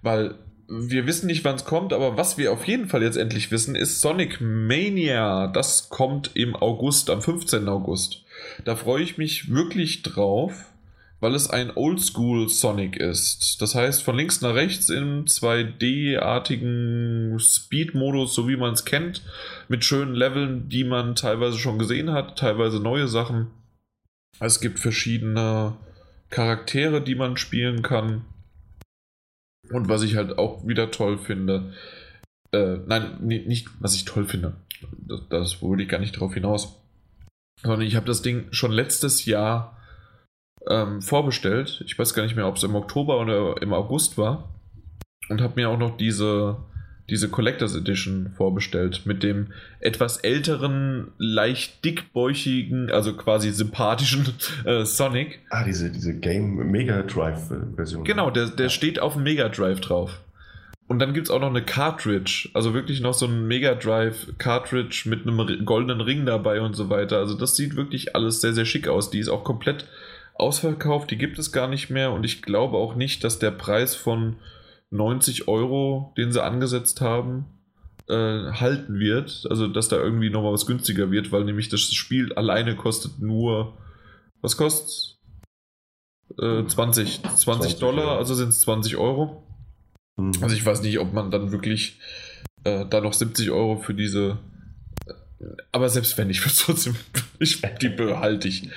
Weil 0.00 0.38
wir 0.68 1.06
wissen 1.06 1.26
nicht, 1.26 1.44
wann 1.44 1.56
es 1.56 1.64
kommt, 1.64 1.92
aber 1.92 2.16
was 2.16 2.38
wir 2.38 2.52
auf 2.52 2.66
jeden 2.66 2.88
Fall 2.88 3.02
jetzt 3.02 3.16
endlich 3.16 3.50
wissen, 3.50 3.74
ist 3.74 4.00
Sonic 4.00 4.40
Mania. 4.40 5.48
Das 5.48 5.90
kommt 5.90 6.30
im 6.34 6.56
August, 6.56 7.10
am 7.10 7.20
15. 7.20 7.68
August. 7.68 8.24
Da 8.64 8.76
freue 8.76 9.02
ich 9.02 9.18
mich 9.18 9.52
wirklich 9.52 10.02
drauf, 10.02 10.71
weil 11.22 11.34
es 11.36 11.48
ein 11.48 11.70
Oldschool 11.76 12.48
Sonic 12.48 12.96
ist. 12.96 13.62
Das 13.62 13.76
heißt, 13.76 14.02
von 14.02 14.16
links 14.16 14.40
nach 14.40 14.54
rechts 14.54 14.88
im 14.88 15.26
2D-artigen 15.26 17.38
Speed-Modus, 17.38 18.34
so 18.34 18.48
wie 18.48 18.56
man 18.56 18.72
es 18.72 18.84
kennt, 18.84 19.22
mit 19.68 19.84
schönen 19.84 20.16
Leveln, 20.16 20.68
die 20.68 20.82
man 20.82 21.14
teilweise 21.14 21.58
schon 21.58 21.78
gesehen 21.78 22.10
hat, 22.10 22.40
teilweise 22.40 22.80
neue 22.80 23.06
Sachen. 23.06 23.52
Es 24.40 24.60
gibt 24.60 24.80
verschiedene 24.80 25.76
Charaktere, 26.30 27.00
die 27.00 27.14
man 27.14 27.36
spielen 27.36 27.82
kann. 27.82 28.24
Und 29.70 29.88
was 29.88 30.02
ich 30.02 30.16
halt 30.16 30.38
auch 30.38 30.66
wieder 30.66 30.90
toll 30.90 31.18
finde, 31.18 31.72
äh, 32.50 32.78
nein, 32.84 33.18
nicht, 33.20 33.68
was 33.78 33.94
ich 33.94 34.06
toll 34.06 34.24
finde, 34.24 34.54
das, 35.06 35.20
das 35.30 35.62
wollte 35.62 35.84
ich 35.84 35.88
gar 35.88 36.00
nicht 36.00 36.16
darauf 36.16 36.34
hinaus, 36.34 36.80
sondern 37.62 37.82
ich 37.82 37.94
habe 37.94 38.06
das 38.06 38.22
Ding 38.22 38.48
schon 38.50 38.72
letztes 38.72 39.24
Jahr 39.24 39.78
ähm, 40.68 41.02
vorbestellt. 41.02 41.82
Ich 41.86 41.98
weiß 41.98 42.14
gar 42.14 42.22
nicht 42.22 42.36
mehr, 42.36 42.46
ob 42.46 42.56
es 42.56 42.62
im 42.62 42.74
Oktober 42.74 43.20
oder 43.20 43.60
im 43.60 43.72
August 43.72 44.18
war. 44.18 44.48
Und 45.28 45.40
habe 45.40 45.54
mir 45.56 45.70
auch 45.70 45.78
noch 45.78 45.96
diese 45.96 46.56
diese 47.10 47.28
Collectors 47.28 47.74
Edition 47.74 48.30
vorbestellt 48.36 49.02
mit 49.04 49.22
dem 49.22 49.48
etwas 49.80 50.18
älteren, 50.18 51.08
leicht 51.18 51.84
dickbäuchigen, 51.84 52.90
also 52.90 53.14
quasi 53.14 53.50
sympathischen 53.50 54.26
äh, 54.64 54.84
Sonic. 54.84 55.40
Ah, 55.50 55.64
diese, 55.64 55.90
diese 55.90 56.18
Game 56.18 56.54
Mega 56.70 57.02
Drive 57.02 57.50
Version. 57.76 58.04
Genau, 58.04 58.30
der, 58.30 58.46
der 58.46 58.66
ja. 58.66 58.70
steht 58.70 59.00
auf 59.00 59.14
dem 59.14 59.24
Mega 59.24 59.48
Drive 59.48 59.80
drauf. 59.80 60.20
Und 60.88 60.98
dann 60.98 61.14
gibt 61.14 61.28
es 61.28 61.30
auch 61.30 61.40
noch 61.40 61.50
eine 61.50 61.62
Cartridge, 61.62 62.50
also 62.54 62.74
wirklich 62.74 63.00
noch 63.00 63.14
so 63.14 63.26
ein 63.26 63.46
Mega 63.46 63.74
Drive 63.74 64.28
Cartridge 64.38 65.04
mit 65.06 65.26
einem 65.26 65.64
goldenen 65.64 66.00
Ring 66.00 66.26
dabei 66.26 66.60
und 66.60 66.74
so 66.74 66.88
weiter. 66.90 67.18
Also 67.18 67.34
das 67.34 67.56
sieht 67.56 67.76
wirklich 67.76 68.14
alles 68.14 68.40
sehr, 68.40 68.52
sehr 68.52 68.64
schick 68.64 68.88
aus. 68.88 69.10
Die 69.10 69.18
ist 69.18 69.28
auch 69.28 69.44
komplett 69.44 69.86
ausverkauft, 70.34 71.10
die 71.10 71.18
gibt 71.18 71.38
es 71.38 71.52
gar 71.52 71.68
nicht 71.68 71.90
mehr 71.90 72.12
und 72.12 72.24
ich 72.24 72.42
glaube 72.42 72.76
auch 72.76 72.94
nicht, 72.94 73.24
dass 73.24 73.38
der 73.38 73.50
Preis 73.50 73.94
von 73.94 74.36
90 74.90 75.48
Euro, 75.48 76.12
den 76.16 76.32
sie 76.32 76.42
angesetzt 76.42 77.00
haben, 77.00 77.46
äh, 78.08 78.52
halten 78.52 78.98
wird. 78.98 79.46
Also, 79.48 79.68
dass 79.68 79.88
da 79.88 79.96
irgendwie 79.96 80.30
nochmal 80.30 80.52
was 80.52 80.66
günstiger 80.66 81.10
wird, 81.10 81.32
weil 81.32 81.44
nämlich 81.44 81.68
das 81.68 81.80
Spiel 81.80 82.32
alleine 82.34 82.76
kostet 82.76 83.18
nur, 83.20 83.78
was 84.40 84.56
kostet 84.56 85.18
äh, 86.38 86.64
20, 86.64 87.22
20, 87.22 87.38
20 87.38 87.76
Dollar, 87.76 88.04
Euro. 88.04 88.18
also 88.18 88.34
sind 88.34 88.50
es 88.50 88.60
20 88.60 88.96
Euro. 88.96 89.42
Mhm. 90.16 90.32
Also 90.40 90.54
ich 90.54 90.64
weiß 90.64 90.82
nicht, 90.82 90.98
ob 90.98 91.12
man 91.12 91.30
dann 91.30 91.52
wirklich 91.52 92.00
äh, 92.64 92.84
da 92.86 93.00
noch 93.00 93.12
70 93.12 93.50
Euro 93.50 93.76
für 93.76 93.94
diese 93.94 94.38
aber 95.72 95.88
selbst 95.88 96.16
wenn 96.18 96.30
ich 96.30 96.44
würde 96.44 96.56
trotzdem, 96.58 96.96
ich, 97.38 97.62
die 97.80 97.88
behalte 97.88 98.48
ich 98.48 98.68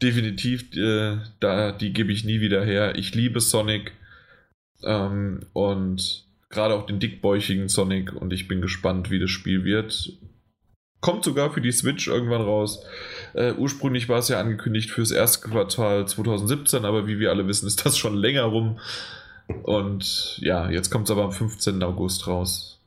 definitiv, 0.00 0.74
äh, 0.76 1.18
da, 1.40 1.72
die 1.72 1.92
gebe 1.92 2.12
ich 2.12 2.24
nie 2.24 2.40
wieder 2.40 2.64
her. 2.64 2.96
Ich 2.96 3.14
liebe 3.14 3.40
Sonic. 3.40 3.92
Ähm, 4.82 5.40
und 5.52 6.24
gerade 6.50 6.74
auch 6.74 6.86
den 6.86 7.00
dickbäuchigen 7.00 7.68
Sonic 7.68 8.12
und 8.12 8.32
ich 8.32 8.46
bin 8.46 8.60
gespannt, 8.60 9.10
wie 9.10 9.18
das 9.18 9.30
Spiel 9.30 9.64
wird. 9.64 10.12
Kommt 11.00 11.24
sogar 11.24 11.52
für 11.52 11.60
die 11.60 11.72
Switch 11.72 12.06
irgendwann 12.06 12.42
raus. 12.42 12.84
Äh, 13.34 13.54
ursprünglich 13.54 14.08
war 14.08 14.18
es 14.18 14.28
ja 14.28 14.38
angekündigt 14.38 14.90
fürs 14.90 15.10
erste 15.10 15.48
Quartal 15.48 16.06
2017, 16.06 16.84
aber 16.84 17.08
wie 17.08 17.18
wir 17.18 17.30
alle 17.30 17.48
wissen, 17.48 17.66
ist 17.66 17.84
das 17.84 17.98
schon 17.98 18.14
länger 18.14 18.44
rum. 18.44 18.78
Und 19.64 20.38
ja, 20.38 20.70
jetzt 20.70 20.90
kommt 20.90 21.08
es 21.08 21.10
aber 21.10 21.24
am 21.24 21.32
15. 21.32 21.82
August 21.82 22.28
raus. 22.28 22.80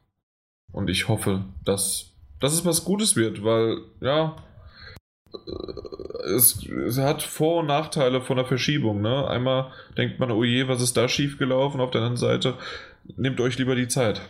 Und 0.72 0.90
ich 0.90 1.10
hoffe, 1.10 1.44
dass, 1.66 2.15
dass 2.46 2.54
es 2.54 2.64
was 2.64 2.86
Gutes 2.86 3.16
wird, 3.16 3.44
weil, 3.44 3.80
ja, 4.02 4.36
es, 6.26 6.64
es, 6.68 6.98
hat 7.00 7.24
Vor- 7.24 7.62
und 7.62 7.68
Nachteile 7.68 8.22
von 8.22 8.38
der 8.38 8.46
Verschiebung. 8.46 9.02
Ne? 9.02 9.28
Einmal 9.28 9.72
denkt 9.98 10.20
man, 10.20 10.32
oh 10.32 10.44
je, 10.44 10.68
was 10.68 10.82
ist 10.82 10.96
da 10.96 11.08
schiefgelaufen? 11.08 11.82
Auf 11.82 11.92
der 11.92 12.02
anderen 12.02 12.18
Seite, 12.18 12.58
nehmt 13.18 13.42
euch 13.42 13.58
lieber 13.58 13.76
die 13.76 13.88
Zeit. 13.88 14.22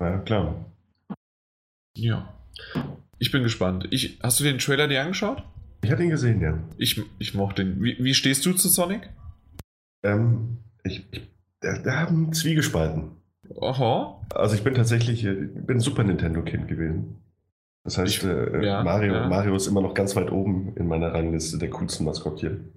Ja, 0.00 0.18
klar. 0.18 0.72
Ja. 1.96 2.32
Ich 3.18 3.32
bin 3.32 3.42
gespannt. 3.42 3.88
Ich, 3.90 4.18
hast 4.22 4.38
du 4.38 4.44
den 4.44 4.58
Trailer 4.58 4.88
dir 4.88 5.02
angeschaut? 5.02 5.42
Ich 5.82 5.90
habe 5.90 6.04
ihn 6.04 6.10
gesehen, 6.10 6.40
ja. 6.40 6.58
Ich, 6.78 7.02
ich 7.18 7.34
mochte 7.34 7.64
den. 7.64 7.82
Wie, 7.82 7.96
wie 7.98 8.14
stehst 8.14 8.46
du 8.46 8.52
zu 8.52 8.68
Sonic? 8.68 9.10
Ähm, 10.04 10.58
ich, 10.84 11.04
ich 11.10 11.22
da, 11.60 11.78
da 11.78 12.00
haben 12.00 12.32
Zwiegespalten. 12.32 13.21
Aha. 13.60 14.20
Also 14.34 14.54
ich 14.54 14.64
bin 14.64 14.74
tatsächlich, 14.74 15.24
ich 15.24 15.36
bin 15.54 15.80
Super 15.80 16.04
Nintendo-Kind 16.04 16.68
gewesen. 16.68 17.22
Das 17.84 17.98
heißt, 17.98 18.16
ich, 18.16 18.24
äh, 18.24 18.64
ja, 18.64 18.82
Mario, 18.82 19.14
ja. 19.14 19.28
Mario 19.28 19.56
ist 19.56 19.66
immer 19.66 19.80
noch 19.80 19.94
ganz 19.94 20.14
weit 20.14 20.30
oben 20.30 20.74
in 20.76 20.86
meiner 20.86 21.12
Rangliste 21.12 21.58
der 21.58 21.70
coolsten 21.70 22.04
Maskottchen. 22.04 22.72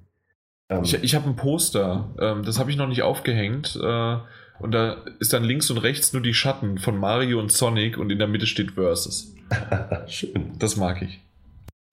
Ähm, 0.69 0.83
ich 0.83 0.95
ich 0.95 1.15
habe 1.15 1.29
ein 1.29 1.35
Poster, 1.35 2.09
ähm, 2.19 2.43
das 2.43 2.59
habe 2.59 2.71
ich 2.71 2.77
noch 2.77 2.87
nicht 2.87 3.03
aufgehängt. 3.03 3.79
Äh, 3.81 4.17
und 4.59 4.71
da 4.71 5.03
ist 5.19 5.33
dann 5.33 5.43
links 5.43 5.69
und 5.69 5.77
rechts 5.77 6.13
nur 6.13 6.21
die 6.21 6.33
Schatten 6.33 6.77
von 6.77 6.97
Mario 6.97 7.39
und 7.39 7.51
Sonic 7.51 7.97
und 7.97 8.09
in 8.09 8.17
der 8.17 8.27
Mitte 8.27 8.47
steht 8.47 8.71
Versus. 8.71 9.35
Schön. 10.07 10.53
Das 10.57 10.77
mag 10.77 11.01
ich. 11.01 11.21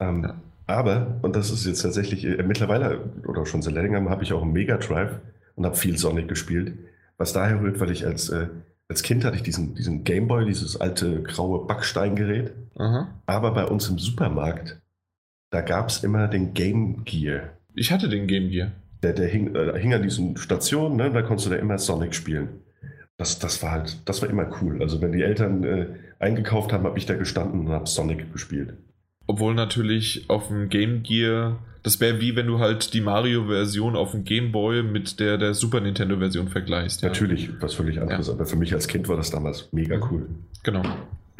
Ähm, 0.00 0.22
ja. 0.22 0.40
Aber, 0.66 1.18
und 1.22 1.36
das 1.36 1.50
ist 1.50 1.66
jetzt 1.66 1.82
tatsächlich, 1.82 2.24
äh, 2.24 2.42
mittlerweile 2.42 3.00
oder 3.26 3.44
schon 3.46 3.62
seit 3.62 3.74
längerem 3.74 4.08
habe 4.08 4.22
ich 4.22 4.32
auch 4.32 4.42
einen 4.42 4.52
Mega 4.52 4.78
Drive 4.78 5.20
und 5.56 5.66
habe 5.66 5.76
viel 5.76 5.98
Sonic 5.98 6.28
gespielt. 6.28 6.78
Was 7.22 7.32
daher 7.32 7.60
rührt, 7.60 7.78
weil 7.78 7.92
ich 7.92 8.04
als 8.04 8.30
äh, 8.30 8.48
als 8.88 9.04
Kind 9.04 9.24
hatte 9.24 9.36
ich 9.36 9.44
diesen, 9.44 9.76
diesen 9.76 10.02
Gameboy, 10.02 10.44
dieses 10.44 10.80
alte 10.80 11.22
graue 11.22 11.68
Backsteingerät. 11.68 12.52
Aha. 12.74 13.14
Aber 13.26 13.54
bei 13.54 13.64
uns 13.64 13.88
im 13.88 14.00
Supermarkt, 14.00 14.82
da 15.50 15.60
gab 15.60 15.88
es 15.88 16.02
immer 16.02 16.26
den 16.26 16.52
Game 16.52 17.04
Gear. 17.04 17.50
Ich 17.76 17.92
hatte 17.92 18.08
den 18.08 18.26
Game 18.26 18.50
Gear. 18.50 18.72
Der, 19.04 19.12
der 19.12 19.28
hing, 19.28 19.54
äh, 19.54 19.78
hing 19.78 19.94
an 19.94 20.02
diesen 20.02 20.36
Stationen, 20.36 20.96
ne? 20.96 21.12
da 21.12 21.22
konntest 21.22 21.46
du 21.46 21.50
da 21.52 21.58
immer 21.58 21.78
Sonic 21.78 22.12
spielen. 22.16 22.48
Das, 23.18 23.38
das, 23.38 23.62
war 23.62 23.70
halt, 23.70 24.00
das 24.04 24.20
war 24.20 24.28
immer 24.28 24.50
cool. 24.60 24.82
Also 24.82 25.00
wenn 25.00 25.12
die 25.12 25.22
Eltern 25.22 25.62
äh, 25.62 25.86
eingekauft 26.18 26.72
haben, 26.72 26.82
habe 26.82 26.98
ich 26.98 27.06
da 27.06 27.14
gestanden 27.14 27.60
und 27.60 27.72
habe 27.72 27.86
Sonic 27.86 28.32
gespielt. 28.32 28.74
Obwohl 29.26 29.54
natürlich 29.54 30.24
auf 30.28 30.48
dem 30.48 30.68
Game 30.68 31.02
Gear 31.02 31.58
das 31.82 32.00
wäre 32.00 32.20
wie 32.20 32.36
wenn 32.36 32.46
du 32.46 32.60
halt 32.60 32.94
die 32.94 33.00
Mario-Version 33.00 33.96
auf 33.96 34.12
dem 34.12 34.24
Game 34.24 34.52
Boy 34.52 34.82
mit 34.82 35.18
der, 35.18 35.36
der 35.36 35.54
Super 35.54 35.80
Nintendo-Version 35.80 36.48
vergleichst. 36.48 37.02
Ja. 37.02 37.08
Natürlich, 37.08 37.50
was 37.60 37.74
völlig 37.74 38.00
anderes. 38.00 38.28
Ja. 38.28 38.34
Aber 38.34 38.46
für 38.46 38.56
mich 38.56 38.72
als 38.72 38.86
Kind 38.86 39.08
war 39.08 39.16
das 39.16 39.30
damals 39.30 39.68
mega 39.72 39.96
mhm. 39.96 40.02
cool. 40.10 40.26
Genau. 40.62 40.82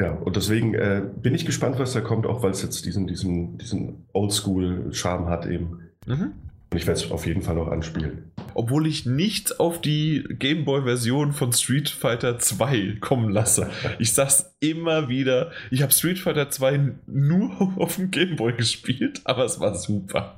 Ja, 0.01 0.11
und 0.11 0.35
deswegen 0.35 0.73
äh, 0.73 1.01
bin 1.21 1.33
ich 1.33 1.45
gespannt, 1.45 1.79
was 1.79 1.93
da 1.93 2.01
kommt, 2.01 2.25
auch 2.25 2.43
weil 2.43 2.51
es 2.51 2.61
jetzt 2.61 2.85
diesen, 2.85 3.07
diesen, 3.07 3.57
diesen 3.57 4.05
Oldschool-Charme 4.11 5.27
hat 5.27 5.45
eben. 5.45 5.79
Mhm. 6.05 6.33
Und 6.71 6.77
ich 6.77 6.87
werde 6.87 6.99
es 6.99 7.11
auf 7.11 7.25
jeden 7.25 7.41
Fall 7.41 7.57
auch 7.57 7.69
anspielen. 7.69 8.31
Obwohl 8.53 8.87
ich 8.87 9.05
nichts 9.05 9.59
auf 9.59 9.81
die 9.81 10.23
Gameboy-Version 10.29 11.33
von 11.33 11.51
Street 11.53 11.89
Fighter 11.89 12.39
2 12.39 12.97
kommen 12.99 13.29
lasse. 13.29 13.69
Ich 13.99 14.13
sag's 14.13 14.55
immer 14.59 15.09
wieder, 15.09 15.51
ich 15.71 15.81
habe 15.81 15.91
Street 15.91 16.19
Fighter 16.19 16.49
2 16.49 16.91
nur 17.07 17.73
auf 17.77 17.95
dem 17.95 18.11
Gameboy 18.11 18.53
gespielt, 18.53 19.21
aber 19.25 19.45
es 19.45 19.59
war 19.59 19.75
super. 19.75 20.37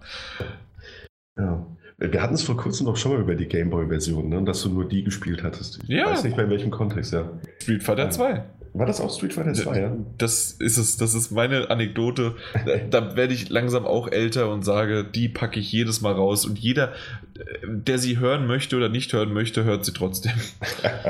Ja. 1.38 1.66
Wir 1.98 2.22
hatten 2.22 2.34
es 2.34 2.44
vor 2.44 2.58
kurzem 2.58 2.88
noch 2.88 2.98
schon 2.98 3.14
mal 3.14 3.22
über 3.22 3.36
die 3.36 3.48
Gameboy-Version, 3.48 4.28
ne? 4.28 4.44
dass 4.44 4.62
du 4.64 4.70
nur 4.70 4.86
die 4.86 5.04
gespielt 5.04 5.44
hattest. 5.44 5.80
Ich 5.84 5.90
ja. 5.90 6.08
weiß 6.08 6.26
nicht 6.26 6.36
mehr 6.36 6.46
in 6.46 6.52
welchem 6.52 6.72
Kontext, 6.72 7.14
ja. 7.14 7.32
Street 7.62 7.84
Fighter 7.84 8.10
2. 8.10 8.44
War 8.78 8.86
das 8.86 9.00
auch 9.00 9.10
Street 9.10 9.32
Fighter 9.32 9.54
2, 9.54 9.80
ja? 9.80 9.96
Das 10.18 10.52
ist 10.52 10.78
es, 10.78 10.98
das 10.98 11.14
ist 11.14 11.32
meine 11.32 11.70
Anekdote. 11.70 12.36
da 12.90 13.16
werde 13.16 13.34
ich 13.34 13.48
langsam 13.48 13.86
auch 13.86 14.10
älter 14.10 14.52
und 14.52 14.64
sage, 14.64 15.06
die 15.06 15.30
packe 15.30 15.62
ich 15.62 15.72
jedes 15.72 16.02
Mal 16.02 16.12
raus 16.12 16.46
und 16.46 16.60
jeder, 16.60 16.92
der 17.66 18.00
sie 18.00 18.20
hören 18.20 18.48
möchte 18.48 18.76
oder 18.76 18.90
nicht 18.90 19.14
hören 19.14 19.32
möchte, 19.32 19.64
hört 19.64 19.86
sie 19.86 19.94
trotzdem. 19.94 20.34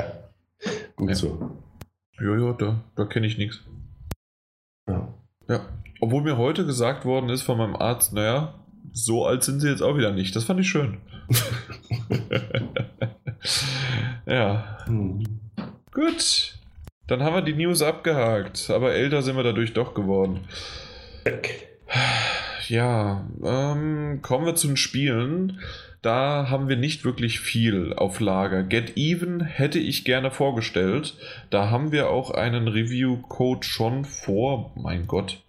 Gut 0.96 1.08
ja. 1.08 1.14
so. 1.16 1.56
Ja, 2.20 2.38
ja, 2.38 2.52
da, 2.52 2.84
da 2.94 3.04
kenne 3.04 3.26
ich 3.26 3.36
nichts. 3.36 3.60
Ja. 4.88 5.12
Ja. 5.48 5.68
Obwohl 6.00 6.22
mir 6.22 6.36
heute 6.36 6.66
gesagt 6.66 7.04
worden 7.04 7.30
ist 7.30 7.42
von 7.42 7.58
meinem 7.58 7.74
Arzt, 7.74 8.12
naja, 8.12 8.54
so 8.92 9.26
alt 9.26 9.42
sind 9.42 9.58
sie 9.58 9.68
jetzt 9.68 9.82
auch 9.82 9.98
wieder 9.98 10.12
nicht. 10.12 10.36
Das 10.36 10.44
fand 10.44 10.60
ich 10.60 10.68
schön. 10.68 10.98
ja. 14.26 14.78
Hm. 14.86 15.24
Gut. 15.92 16.55
Dann 17.06 17.22
haben 17.22 17.34
wir 17.34 17.42
die 17.42 17.54
News 17.54 17.82
abgehakt, 17.82 18.68
aber 18.70 18.94
älter 18.94 19.22
sind 19.22 19.36
wir 19.36 19.44
dadurch 19.44 19.72
doch 19.72 19.94
geworden. 19.94 20.48
Ja, 22.68 23.24
ähm, 23.44 24.20
kommen 24.22 24.46
wir 24.46 24.56
zu 24.56 24.66
den 24.66 24.76
Spielen. 24.76 25.60
Da 26.02 26.48
haben 26.50 26.68
wir 26.68 26.76
nicht 26.76 27.04
wirklich 27.04 27.40
viel 27.40 27.92
auf 27.92 28.20
Lager. 28.20 28.62
Get 28.64 28.96
Even 28.96 29.40
hätte 29.40 29.78
ich 29.78 30.04
gerne 30.04 30.30
vorgestellt. 30.30 31.14
Da 31.50 31.70
haben 31.70 31.92
wir 31.92 32.10
auch 32.10 32.30
einen 32.30 32.68
Review-Code 32.68 33.64
schon 33.64 34.04
vor, 34.04 34.72
mein 34.76 35.06
Gott, 35.06 35.42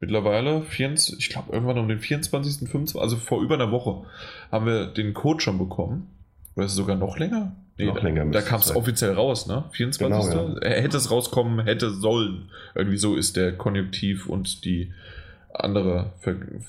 mittlerweile, 0.00 0.62
24, 0.62 1.18
ich 1.18 1.28
glaube 1.28 1.52
irgendwann 1.52 1.78
um 1.78 1.88
den 1.88 2.00
24., 2.00 2.68
25., 2.68 3.00
also 3.00 3.16
vor 3.16 3.40
über 3.40 3.54
einer 3.54 3.70
Woche, 3.70 4.06
haben 4.50 4.66
wir 4.66 4.86
den 4.86 5.14
Code 5.14 5.40
schon 5.40 5.58
bekommen. 5.58 6.08
Oder 6.56 6.66
ist 6.66 6.72
es 6.72 6.76
sogar 6.76 6.96
noch 6.96 7.18
länger? 7.18 7.56
Nee, 7.76 7.86
noch 7.86 8.02
länger. 8.02 8.24
Da 8.26 8.40
kam 8.40 8.60
es 8.60 8.74
offiziell 8.74 9.12
raus, 9.12 9.46
ne? 9.46 9.64
24. 9.72 10.30
Genau, 10.30 10.48
ja. 10.48 10.58
Er 10.60 10.82
hätte 10.82 10.96
es 10.96 11.10
rauskommen, 11.10 11.64
hätte 11.64 11.90
sollen. 11.90 12.50
Irgendwie 12.74 12.96
so 12.96 13.16
ist 13.16 13.36
der 13.36 13.52
Konjunktiv 13.52 14.26
und 14.26 14.64
die 14.64 14.92
andere 15.52 16.12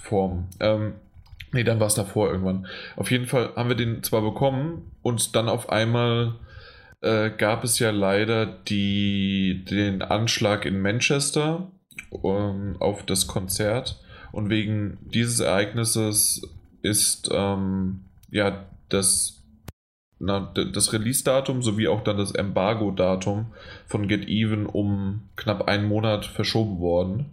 Form. 0.01 0.47
Ähm, 0.59 0.93
nee, 1.51 1.63
dann 1.63 1.79
war 1.79 1.87
es 1.87 1.95
davor 1.95 2.29
irgendwann. 2.31 2.67
Auf 2.95 3.11
jeden 3.11 3.27
Fall 3.27 3.51
haben 3.55 3.69
wir 3.69 3.75
den 3.75 4.03
zwar 4.03 4.21
bekommen 4.21 4.91
und 5.03 5.35
dann 5.35 5.47
auf 5.47 5.69
einmal 5.69 6.35
äh, 7.01 7.29
gab 7.29 7.63
es 7.63 7.77
ja 7.79 7.91
leider 7.91 8.45
die, 8.45 9.63
den 9.69 10.01
Anschlag 10.01 10.65
in 10.65 10.81
Manchester 10.81 11.71
ähm, 12.23 12.77
auf 12.79 13.03
das 13.03 13.27
Konzert 13.27 14.01
und 14.31 14.49
wegen 14.49 14.97
dieses 15.01 15.39
Ereignisses 15.39 16.41
ist 16.81 17.29
ähm, 17.31 18.01
ja 18.31 18.65
das, 18.89 19.43
na, 20.19 20.39
das 20.53 20.93
Release-Datum 20.93 21.61
sowie 21.61 21.87
auch 21.87 22.03
dann 22.03 22.17
das 22.17 22.31
Embargo-Datum 22.31 23.47
von 23.85 24.07
Get 24.07 24.27
Even 24.27 24.65
um 24.65 25.29
knapp 25.35 25.67
einen 25.67 25.87
Monat 25.87 26.25
verschoben 26.25 26.79
worden. 26.79 27.31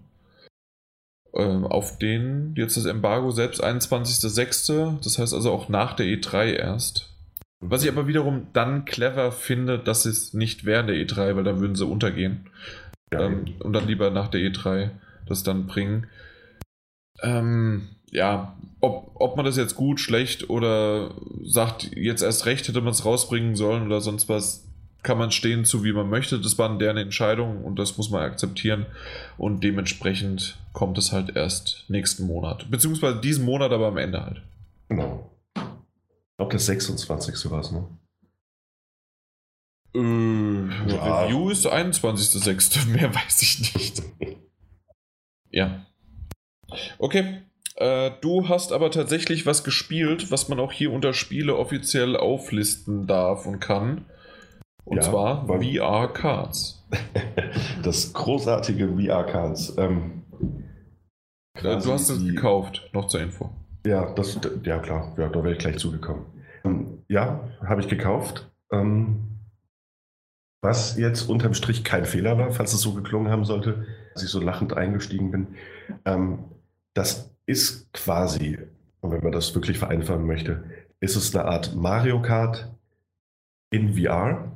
Ähm, 1.34 1.64
auf 1.64 1.98
den 1.98 2.54
jetzt 2.56 2.76
das 2.76 2.84
Embargo 2.84 3.30
selbst 3.30 3.62
21.06., 3.64 5.02
das 5.02 5.18
heißt 5.18 5.32
also 5.32 5.52
auch 5.52 5.68
nach 5.68 5.94
der 5.94 6.06
E3 6.06 6.54
erst. 6.54 7.09
Was 7.60 7.84
ich 7.84 7.90
aber 7.90 8.09
wiederum 8.09 8.48
dann 8.52 8.84
clever 8.84 9.30
finde, 9.30 9.78
dass 9.78 10.04
es 10.04 10.34
nicht 10.34 10.64
während 10.64 10.88
der 10.88 10.96
E3, 10.96 11.36
weil 11.36 11.44
dann 11.44 11.60
würden 11.60 11.76
sie 11.76 11.86
untergehen. 11.86 12.50
Ja, 13.12 13.20
ähm, 13.20 13.54
und 13.60 13.72
dann 13.72 13.86
lieber 13.86 14.10
nach 14.10 14.28
der 14.28 14.40
E3 14.40 14.90
das 15.26 15.44
dann 15.44 15.66
bringen. 15.66 16.09
Ähm, 17.22 17.88
ja, 18.12 18.55
ob, 18.80 19.10
ob 19.14 19.36
man 19.36 19.44
das 19.44 19.56
jetzt 19.56 19.74
gut, 19.74 19.98
schlecht 19.98 20.51
oder 20.51 21.14
sagt, 21.43 21.90
jetzt 21.97 22.22
erst 22.22 22.47
recht 22.47 22.68
hätte 22.68 22.82
man 22.82 22.93
es 22.93 23.05
rausbringen 23.05 23.56
sollen 23.56 23.86
oder 23.86 24.01
sonst 24.01 24.28
was, 24.28 24.68
kann 25.02 25.18
man 25.18 25.32
stehen 25.32 25.64
zu, 25.64 25.82
wie 25.82 25.93
man 25.93 26.10
möchte. 26.10 26.39
Das 26.39 26.59
waren 26.59 26.78
deren 26.78 26.98
Entscheidungen 26.98 27.64
und 27.64 27.78
das 27.78 27.97
muss 27.97 28.10
man 28.10 28.22
akzeptieren. 28.22 28.86
Und 29.39 29.64
dementsprechend 29.64 30.59
kommt 30.74 30.98
es 30.98 31.10
halt 31.10 31.34
erst 31.34 31.86
nächsten 31.89 32.26
Monat. 32.26 32.70
Beziehungsweise 32.70 33.20
diesen 33.20 33.44
Monat, 33.44 33.72
aber 33.72 33.89
am 33.89 33.97
Ende 33.97 34.22
halt. 34.22 34.43
Genau. 34.89 35.30
Ich 35.56 36.36
glaube, 36.36 36.51
der 36.51 36.60
26. 36.60 37.51
war 37.51 37.60
es, 37.60 37.72
ne? 37.72 37.86
Äh, 39.94 40.93
ja. 40.93 41.22
Review 41.22 41.51
ist 41.51 41.66
21.06. 41.66 42.86
Mehr 42.89 43.14
weiß 43.14 43.43
ich 43.43 43.74
nicht. 43.74 44.02
ja. 45.51 45.86
Okay. 46.98 47.43
Äh, 47.76 48.10
du 48.20 48.48
hast 48.48 48.72
aber 48.72 48.90
tatsächlich 48.90 49.46
was 49.46 49.64
gespielt, 49.64 50.30
was 50.30 50.48
man 50.48 50.60
auch 50.60 50.72
hier 50.72 50.92
unter 50.92 51.14
Spiele 51.14 51.56
offiziell 51.56 52.16
auflisten 52.16 53.06
darf 53.06 53.46
und 53.46 53.60
kann. 53.60 54.04
Und 54.84 54.96
ja, 54.96 55.02
zwar 55.02 55.46
VR-Cards. 55.46 56.86
das 57.82 58.12
großartige 58.12 58.88
VR-Cards. 58.88 59.76
Ähm, 59.78 60.22
äh, 61.54 61.78
du 61.78 61.92
hast 61.92 62.10
es 62.10 62.24
gekauft, 62.24 62.90
noch 62.92 63.06
zur 63.06 63.20
Info. 63.20 63.50
Ja, 63.86 64.12
das, 64.14 64.38
ja 64.64 64.78
klar, 64.78 65.14
ja, 65.16 65.28
da 65.28 65.42
wäre 65.42 65.52
ich 65.52 65.58
gleich 65.58 65.78
zugekommen. 65.78 66.26
Ähm, 66.64 67.02
ja, 67.08 67.48
habe 67.64 67.80
ich 67.80 67.88
gekauft. 67.88 68.50
Ähm, 68.70 69.32
was 70.62 70.96
jetzt 70.96 71.28
unterm 71.28 71.54
Strich 71.54 71.82
kein 71.82 72.04
Fehler 72.04 72.38
war, 72.38 72.52
falls 72.52 72.72
es 72.72 72.80
so 72.80 72.92
geklungen 72.94 73.32
haben 73.32 73.44
sollte, 73.44 73.84
als 74.14 74.22
ich 74.22 74.30
so 74.30 74.40
lachend 74.40 74.76
eingestiegen 74.76 75.30
bin. 75.32 75.46
Ähm, 76.04 76.44
das 76.94 77.31
ist 77.47 77.93
quasi, 77.93 78.59
wenn 79.02 79.23
man 79.23 79.32
das 79.32 79.55
wirklich 79.55 79.78
vereinfachen 79.78 80.27
möchte, 80.27 80.64
ist 81.01 81.16
es 81.16 81.35
eine 81.35 81.47
Art 81.47 81.74
Mario 81.74 82.23
Kart 82.23 82.73
in 83.70 83.94
VR. 83.94 84.52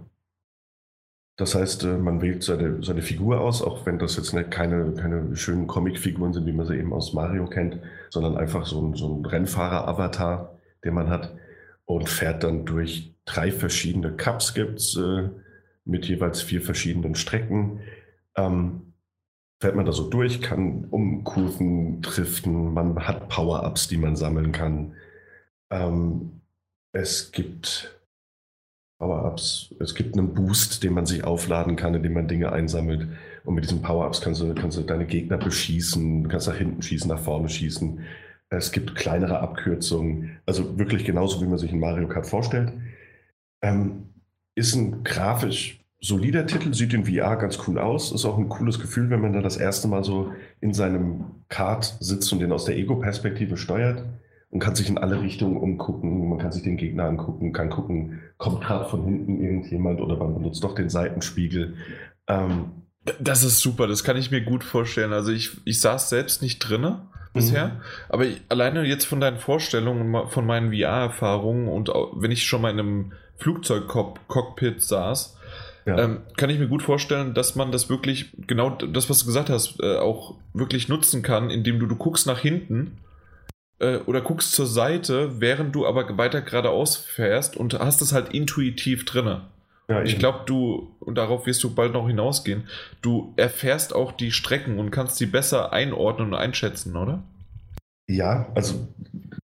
Das 1.36 1.54
heißt, 1.54 1.84
äh, 1.84 1.98
man 1.98 2.22
wählt 2.22 2.42
seine, 2.42 2.82
seine 2.82 3.02
Figur 3.02 3.40
aus, 3.40 3.60
auch 3.62 3.84
wenn 3.84 3.98
das 3.98 4.16
jetzt 4.16 4.32
nicht 4.32 4.50
keine, 4.50 4.94
keine 4.94 5.36
schönen 5.36 5.66
Comic-Figuren 5.66 6.32
sind, 6.32 6.46
wie 6.46 6.52
man 6.52 6.66
sie 6.66 6.76
eben 6.76 6.92
aus 6.92 7.12
Mario 7.12 7.46
kennt, 7.46 7.78
sondern 8.10 8.36
einfach 8.36 8.64
so 8.64 8.80
ein, 8.80 8.94
so 8.94 9.14
ein 9.14 9.26
Rennfahrer-Avatar, 9.26 10.56
den 10.84 10.94
man 10.94 11.10
hat 11.10 11.34
und 11.84 12.08
fährt 12.08 12.42
dann 12.42 12.64
durch 12.64 13.14
drei 13.24 13.50
verschiedene 13.50 14.12
Cups 14.12 14.54
gibt 14.54 14.80
äh, 14.96 15.28
mit 15.84 16.06
jeweils 16.06 16.42
vier 16.42 16.62
verschiedenen 16.62 17.14
Strecken. 17.14 17.80
Ähm, 18.36 18.85
fährt 19.60 19.74
man 19.74 19.86
da 19.86 19.92
so 19.92 20.08
durch, 20.08 20.42
kann 20.42 20.84
um 20.90 21.24
Kurven 21.24 22.02
driften, 22.02 22.74
man 22.74 23.06
hat 23.06 23.28
Power-Ups, 23.28 23.88
die 23.88 23.96
man 23.96 24.16
sammeln 24.16 24.52
kann. 24.52 24.94
Ähm, 25.70 26.40
es 26.92 27.32
gibt 27.32 27.96
Power-Ups. 28.98 29.74
Es 29.80 29.94
gibt 29.94 30.16
einen 30.16 30.34
Boost, 30.34 30.82
den 30.82 30.94
man 30.94 31.06
sich 31.06 31.24
aufladen 31.24 31.76
kann, 31.76 31.94
indem 31.94 32.14
man 32.14 32.28
Dinge 32.28 32.52
einsammelt. 32.52 33.08
Und 33.44 33.54
mit 33.54 33.64
diesen 33.64 33.82
Power-Ups 33.82 34.20
kannst 34.20 34.40
du, 34.40 34.54
kannst 34.54 34.78
du 34.78 34.82
deine 34.82 35.06
Gegner 35.06 35.38
beschießen, 35.38 36.24
du 36.24 36.28
kannst 36.28 36.48
nach 36.48 36.56
hinten 36.56 36.82
schießen, 36.82 37.08
nach 37.08 37.20
vorne 37.20 37.48
schießen. 37.48 38.00
Es 38.48 38.72
gibt 38.72 38.94
kleinere 38.94 39.40
Abkürzungen. 39.40 40.38
Also 40.46 40.78
wirklich 40.78 41.04
genauso, 41.04 41.40
wie 41.42 41.46
man 41.46 41.58
sich 41.58 41.72
in 41.72 41.80
Mario 41.80 42.08
Kart 42.08 42.26
vorstellt. 42.26 42.72
Ähm, 43.62 44.14
ist 44.54 44.74
ein 44.74 45.04
grafisch 45.04 45.84
solider 46.06 46.46
Titel, 46.46 46.72
sieht 46.72 46.94
in 46.94 47.06
VR 47.06 47.36
ganz 47.36 47.58
cool 47.66 47.78
aus. 47.78 48.12
Ist 48.12 48.24
auch 48.24 48.38
ein 48.38 48.48
cooles 48.48 48.78
Gefühl, 48.80 49.10
wenn 49.10 49.20
man 49.20 49.32
da 49.32 49.40
das 49.40 49.56
erste 49.56 49.88
Mal 49.88 50.04
so 50.04 50.32
in 50.60 50.72
seinem 50.72 51.24
Kart 51.48 51.96
sitzt 52.00 52.32
und 52.32 52.40
den 52.40 52.52
aus 52.52 52.64
der 52.64 52.76
Ego-Perspektive 52.76 53.56
steuert 53.56 54.04
und 54.50 54.60
kann 54.60 54.74
sich 54.74 54.88
in 54.88 54.98
alle 54.98 55.20
Richtungen 55.20 55.56
umgucken. 55.56 56.28
Man 56.28 56.38
kann 56.38 56.52
sich 56.52 56.62
den 56.62 56.76
Gegner 56.76 57.04
angucken, 57.04 57.52
kann 57.52 57.70
gucken, 57.70 58.20
kommt 58.38 58.62
gerade 58.62 58.88
von 58.88 59.04
hinten 59.04 59.42
irgendjemand 59.42 60.00
oder 60.00 60.16
man 60.16 60.34
benutzt 60.34 60.62
doch 60.62 60.74
den 60.74 60.88
Seitenspiegel. 60.88 61.74
Ähm, 62.28 62.70
das 63.20 63.44
ist 63.44 63.60
super, 63.60 63.86
das 63.86 64.04
kann 64.04 64.16
ich 64.16 64.30
mir 64.30 64.42
gut 64.42 64.64
vorstellen. 64.64 65.12
Also 65.12 65.32
ich, 65.32 65.58
ich 65.64 65.80
saß 65.80 66.08
selbst 66.08 66.42
nicht 66.42 66.58
drinne 66.58 67.08
bisher, 67.32 67.68
mhm. 67.68 67.80
aber 68.08 68.24
ich, 68.24 68.42
alleine 68.48 68.84
jetzt 68.84 69.04
von 69.04 69.20
deinen 69.20 69.38
Vorstellungen, 69.38 70.28
von 70.28 70.46
meinen 70.46 70.72
VR-Erfahrungen 70.72 71.68
und 71.68 71.88
wenn 71.88 72.30
ich 72.30 72.44
schon 72.44 72.62
mal 72.62 72.70
in 72.70 72.80
einem 72.80 73.12
Flugzeugcockpit 73.36 74.82
saß, 74.82 75.35
ja. 75.86 75.98
ähm, 75.98 76.20
kann 76.36 76.50
ich 76.50 76.58
mir 76.58 76.68
gut 76.68 76.82
vorstellen, 76.82 77.32
dass 77.32 77.54
man 77.54 77.72
das 77.72 77.88
wirklich, 77.88 78.32
genau 78.46 78.70
das, 78.70 79.08
was 79.08 79.20
du 79.20 79.26
gesagt 79.26 79.50
hast, 79.50 79.80
äh, 79.80 79.96
auch 79.96 80.34
wirklich 80.52 80.88
nutzen 80.88 81.22
kann, 81.22 81.48
indem 81.50 81.78
du, 81.78 81.86
du 81.86 81.96
guckst 81.96 82.26
nach 82.26 82.40
hinten 82.40 82.98
äh, 83.78 83.98
oder 83.98 84.20
guckst 84.20 84.52
zur 84.52 84.66
Seite, 84.66 85.40
während 85.40 85.74
du 85.74 85.86
aber 85.86 86.18
weiter 86.18 86.42
geradeaus 86.42 86.96
fährst 86.96 87.56
und 87.56 87.78
hast 87.78 88.02
es 88.02 88.12
halt 88.12 88.34
intuitiv 88.34 89.04
drinne. 89.04 89.42
Ja, 89.88 90.02
ich 90.02 90.18
glaube, 90.18 90.40
du, 90.46 90.90
und 90.98 91.16
darauf 91.16 91.46
wirst 91.46 91.62
du 91.62 91.72
bald 91.72 91.92
noch 91.92 92.08
hinausgehen, 92.08 92.64
du 93.02 93.32
erfährst 93.36 93.94
auch 93.94 94.10
die 94.10 94.32
Strecken 94.32 94.80
und 94.80 94.90
kannst 94.90 95.16
sie 95.16 95.26
besser 95.26 95.72
einordnen 95.72 96.28
und 96.28 96.34
einschätzen, 96.34 96.96
oder? 96.96 97.22
Ja, 98.08 98.48
also 98.56 98.88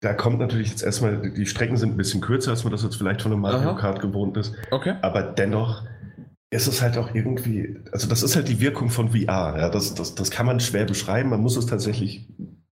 da 0.01 0.15
kommt 0.15 0.39
natürlich 0.39 0.71
jetzt 0.71 0.83
erstmal, 0.83 1.31
die 1.31 1.45
Strecken 1.45 1.77
sind 1.77 1.93
ein 1.93 1.97
bisschen 1.99 2.23
kürzer, 2.23 2.53
als 2.53 2.65
man 2.65 2.73
das 2.73 2.83
jetzt 2.83 2.97
vielleicht 2.97 3.21
von 3.21 3.33
einem 3.33 3.43
Mario 3.43 3.71
Aha. 3.71 3.79
Kart 3.79 4.01
gewohnt 4.01 4.39
ist. 4.39 4.55
Okay. 4.71 4.95
Aber 5.03 5.23
dennoch 5.23 5.83
ist 6.51 6.67
es 6.67 6.83
halt 6.83 6.99
auch 6.99 7.15
irgendwie, 7.15 7.77
also 7.93 8.09
das 8.09 8.23
ist 8.23 8.35
halt 8.35 8.49
die 8.49 8.61
Wirkung 8.61 8.91
von 8.91 9.11
VR. 9.11 9.57
Ja, 9.57 9.71
das, 9.71 9.95
das, 9.95 10.15
das 10.17 10.31
kann 10.31 10.47
man 10.47 10.61
schwer 10.61 10.85
beschreiben, 10.85 11.31
man 11.31 11.41
muss 11.41 11.57
es 11.57 11.67
tatsächlich 11.67 12.29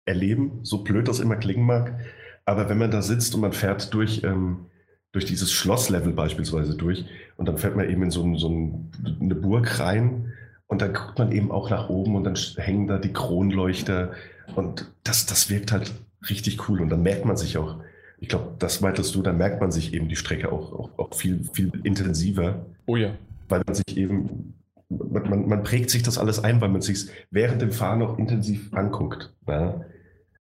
erleben, 0.04 0.60
so 0.62 0.84
blöd 0.84 1.08
das 1.08 1.20
immer 1.20 1.36
klingen 1.36 1.66
mag. 1.66 1.98
Aber 2.44 2.68
wenn 2.68 2.78
man 2.78 2.90
da 2.90 3.02
sitzt 3.02 3.34
und 3.34 3.40
man 3.40 3.52
fährt 3.52 3.92
durch, 3.92 4.22
ähm, 4.22 4.66
durch 5.12 5.24
dieses 5.24 5.52
Schlosslevel 5.52 6.12
beispielsweise 6.12 6.76
durch 6.76 7.04
und 7.36 7.48
dann 7.48 7.58
fährt 7.58 7.74
man 7.74 7.88
eben 7.88 8.02
in 8.02 8.10
so, 8.10 8.22
ein, 8.22 8.36
so 8.36 8.48
ein, 8.48 8.90
eine 9.20 9.34
Burg 9.34 9.80
rein 9.80 10.32
und 10.66 10.80
dann 10.80 10.92
guckt 10.92 11.18
man 11.18 11.32
eben 11.32 11.50
auch 11.50 11.70
nach 11.70 11.88
oben 11.88 12.14
und 12.14 12.24
dann 12.24 12.36
hängen 12.56 12.86
da 12.86 12.98
die 12.98 13.12
Kronleuchter 13.12 14.12
und 14.54 14.92
das, 15.02 15.26
das 15.26 15.50
wirkt 15.50 15.72
halt 15.72 15.92
richtig 16.28 16.68
cool 16.68 16.80
und 16.80 16.90
dann 16.90 17.02
merkt 17.02 17.24
man 17.24 17.36
sich 17.36 17.58
auch, 17.58 17.76
ich 18.18 18.28
glaube, 18.28 18.54
das 18.58 18.80
meintest 18.80 19.14
du, 19.14 19.22
dann 19.22 19.36
merkt 19.36 19.60
man 19.60 19.72
sich 19.72 19.94
eben 19.94 20.08
die 20.08 20.16
Strecke 20.16 20.52
auch, 20.52 20.72
auch, 20.72 20.98
auch 20.98 21.14
viel, 21.14 21.44
viel 21.52 21.72
intensiver. 21.82 22.66
Oh 22.86 22.96
ja. 22.96 23.10
Weil 23.54 23.62
man 23.66 23.74
sich 23.76 23.96
eben 23.96 24.54
man, 24.88 25.30
man, 25.30 25.48
man, 25.48 25.62
prägt 25.62 25.88
sich 25.90 26.02
das 26.02 26.18
alles 26.18 26.42
ein, 26.42 26.60
weil 26.60 26.70
man 26.70 26.82
sich 26.82 27.08
während 27.30 27.62
dem 27.62 27.70
Fahren 27.70 28.00
noch 28.00 28.18
intensiv 28.18 28.74
anguckt. 28.74 29.32
Ja? 29.46 29.84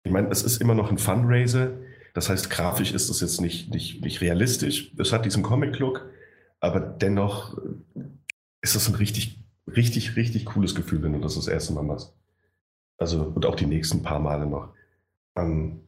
Ich 0.04 0.12
meine, 0.12 0.30
es 0.30 0.44
ist 0.44 0.62
immer 0.62 0.76
noch 0.76 0.92
ein 0.92 1.00
Fundraiser. 1.00 1.72
Das 2.14 2.30
heißt, 2.30 2.52
grafisch 2.52 2.94
ist 2.94 3.10
es 3.10 3.20
jetzt 3.20 3.42
nicht, 3.42 3.74
nicht, 3.74 4.04
nicht 4.04 4.22
realistisch. 4.22 4.94
Es 5.00 5.12
hat 5.12 5.26
diesen 5.26 5.42
Comic-Look, 5.42 6.08
aber 6.60 6.80
dennoch 6.80 7.58
ist 8.62 8.76
es 8.76 8.88
ein 8.88 8.94
richtig, 8.94 9.44
richtig, 9.66 10.16
richtig 10.16 10.46
cooles 10.46 10.76
Gefühl, 10.76 11.02
wenn 11.02 11.14
du 11.14 11.20
das 11.20 11.34
das 11.34 11.48
erste 11.48 11.74
Mal 11.74 11.84
machst. 11.84 12.14
Also, 13.00 13.24
und 13.24 13.48
auch 13.48 13.56
die 13.56 13.66
nächsten 13.66 14.04
paar 14.04 14.20
Male 14.20 14.46
noch. 14.46 14.70
Ähm, 15.36 15.80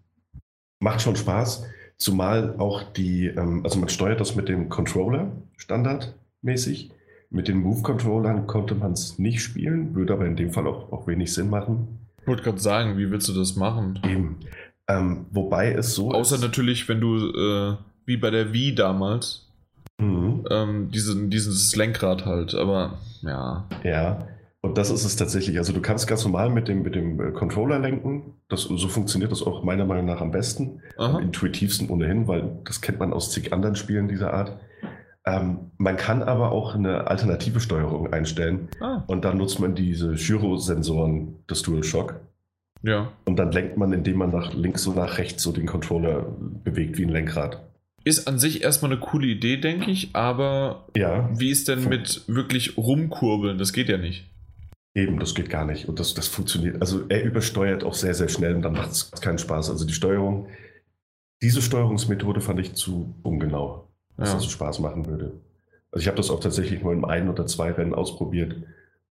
macht 0.80 1.04
schon 1.04 1.16
Spaß, 1.16 1.66
zumal 1.98 2.56
auch 2.58 2.82
die, 2.82 3.28
ähm, 3.28 3.62
also 3.64 3.78
man 3.78 3.90
steuert 3.90 4.20
das 4.20 4.36
mit 4.36 4.50
dem 4.50 4.70
Controller 4.70 5.32
standardmäßig. 5.58 6.92
Mit 7.32 7.48
den 7.48 7.62
Move-Controllern 7.62 8.46
konnte 8.46 8.76
man 8.76 8.92
es 8.92 9.18
nicht 9.18 9.42
spielen, 9.42 9.96
würde 9.96 10.14
aber 10.14 10.26
in 10.26 10.36
dem 10.36 10.52
Fall 10.52 10.68
auch, 10.68 10.92
auch 10.92 11.08
wenig 11.08 11.34
Sinn 11.34 11.50
machen. 11.50 12.00
Ich 12.22 12.28
wollte 12.28 12.44
gerade 12.44 12.60
sagen, 12.60 12.98
wie 12.98 13.10
willst 13.10 13.30
du 13.30 13.34
das 13.34 13.56
machen? 13.56 14.00
Eben. 14.06 14.38
Ähm, 14.88 15.26
wobei 15.32 15.72
es 15.72 15.96
so 15.96 16.12
Außer 16.12 16.36
ist, 16.36 16.42
natürlich, 16.42 16.90
wenn 16.90 17.00
du 17.00 17.30
äh, 17.30 17.78
wie 18.06 18.18
bei 18.18 18.30
der 18.32 18.52
Wii 18.52 18.76
damals. 18.76 19.48
Mhm. 19.98 20.46
Ähm, 20.52 20.92
diesen, 20.92 21.30
dieses 21.30 21.76
Lenkrad 21.76 22.26
halt, 22.26 22.54
aber 22.54 23.00
ja. 23.22 23.68
Ja, 23.84 24.28
und 24.62 24.78
das 24.78 24.92
ist 24.92 25.06
es 25.06 25.16
tatsächlich. 25.16 25.58
Also 25.58 25.74
du 25.74 25.82
kannst 25.82 26.08
ganz 26.08 26.24
normal 26.24 26.50
mit 26.50 26.68
dem, 26.68 26.84
mit 26.84 26.96
dem 26.96 27.20
äh, 27.20 27.32
Controller 27.32 27.80
lenken. 27.80 28.36
Das, 28.48 28.64
so 28.64 28.88
funktioniert 28.88 29.32
das 29.32 29.42
auch 29.42 29.64
meiner 29.64 29.86
Meinung 29.86 30.06
nach 30.06 30.22
am 30.22 30.32
besten. 30.32 30.82
Aha. 30.98 31.18
Am 31.18 31.24
intuitivsten 31.24 31.90
ohnehin, 31.90 32.28
weil 32.28 32.60
das 32.66 32.82
kennt 32.82 33.00
man 33.00 33.14
aus 33.14 33.32
zig 33.32 33.54
anderen 33.54 33.76
Spielen 33.76 34.08
dieser 34.08 34.34
Art. 34.34 34.60
Ähm, 35.26 35.72
man 35.78 35.98
kann 35.98 36.24
aber 36.24 36.52
auch 36.52 36.76
eine 36.76 37.08
alternative 37.08 37.60
Steuerung 37.60 38.12
einstellen. 38.12 38.70
Ah. 38.80 39.04
Und 39.08 39.24
dann 39.24 39.38
nutzt 39.38 39.60
man 39.60 39.76
diese 39.76 40.14
Gyrosensoren 40.14 41.46
des 41.48 41.62
DualShock. 41.62 42.20
Ja. 42.84 43.12
Und 43.26 43.38
dann 43.38 43.52
lenkt 43.52 43.78
man, 43.78 43.94
indem 43.94 44.18
man 44.18 44.32
nach 44.32 44.54
links 44.54 44.88
und 44.88 44.96
nach 44.96 45.18
rechts 45.18 45.44
so 45.44 45.52
den 45.52 45.68
Controller 45.68 46.26
bewegt 46.64 46.98
wie 46.98 47.06
ein 47.06 47.10
Lenkrad. 47.10 47.62
Ist 48.04 48.28
an 48.28 48.40
sich 48.40 48.64
erstmal 48.64 48.92
eine 48.92 49.00
coole 49.00 49.28
Idee, 49.28 49.58
denke 49.58 49.92
ich, 49.92 50.16
aber 50.16 50.88
ja. 50.96 51.30
wie 51.38 51.52
ist 51.52 51.68
denn 51.68 51.88
mit 51.88 52.24
wirklich 52.28 52.76
rumkurbeln? 52.76 53.60
Das 53.60 53.74
geht 53.74 53.90
ja 53.90 53.98
nicht. 53.98 54.28
Eben, 54.96 55.20
das 55.20 55.36
geht 55.36 55.52
gar 55.52 55.66
nicht. 55.66 55.88
Und 55.88 56.00
das, 56.00 56.16
das 56.16 56.28
funktioniert. 56.28 56.82
Also 56.82 57.04
er 57.10 57.24
übersteuert 57.24 57.84
auch 57.84 57.94
sehr, 57.94 58.16
sehr 58.16 58.28
schnell 58.28 58.56
und 58.56 58.64
dann 58.64 58.74
macht 58.74 58.92
es 58.92 59.12
keinen 59.12 59.38
Spaß. 59.38 59.70
Also 59.70 59.86
die 59.86 59.94
Steuerung, 59.94 60.48
diese 61.44 61.62
Steuerungsmethode 61.62 62.42
fand 62.42 62.60
ich 62.60 62.74
zu 62.74 63.16
ungenau, 63.22 63.88
dass 64.22 64.30
ja. 64.30 64.36
das 64.36 64.46
Spaß 64.48 64.80
machen 64.80 65.06
würde. 65.06 65.34
Also 65.92 66.04
ich 66.04 66.08
habe 66.08 66.18
das 66.18 66.30
auch 66.30 66.40
tatsächlich 66.40 66.82
nur 66.82 66.94
in 66.94 67.04
ein 67.04 67.30
oder 67.30 67.46
zwei 67.46 67.72
Rennen 67.72 67.94
ausprobiert 67.94 68.56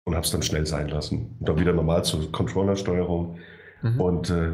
und 0.04 0.14
habe 0.14 0.26
es 0.26 0.32
dann 0.32 0.44
schnell 0.44 0.66
sein 0.66 0.90
lassen. 0.90 1.36
Und 1.40 1.50
dann 1.50 1.60
wieder 1.60 1.74
normal 1.74 2.04
zur 2.04 2.32
Controllersteuerung. 2.32 3.40
Mhm. 3.82 4.02
Und 4.02 4.30
äh, 4.30 4.54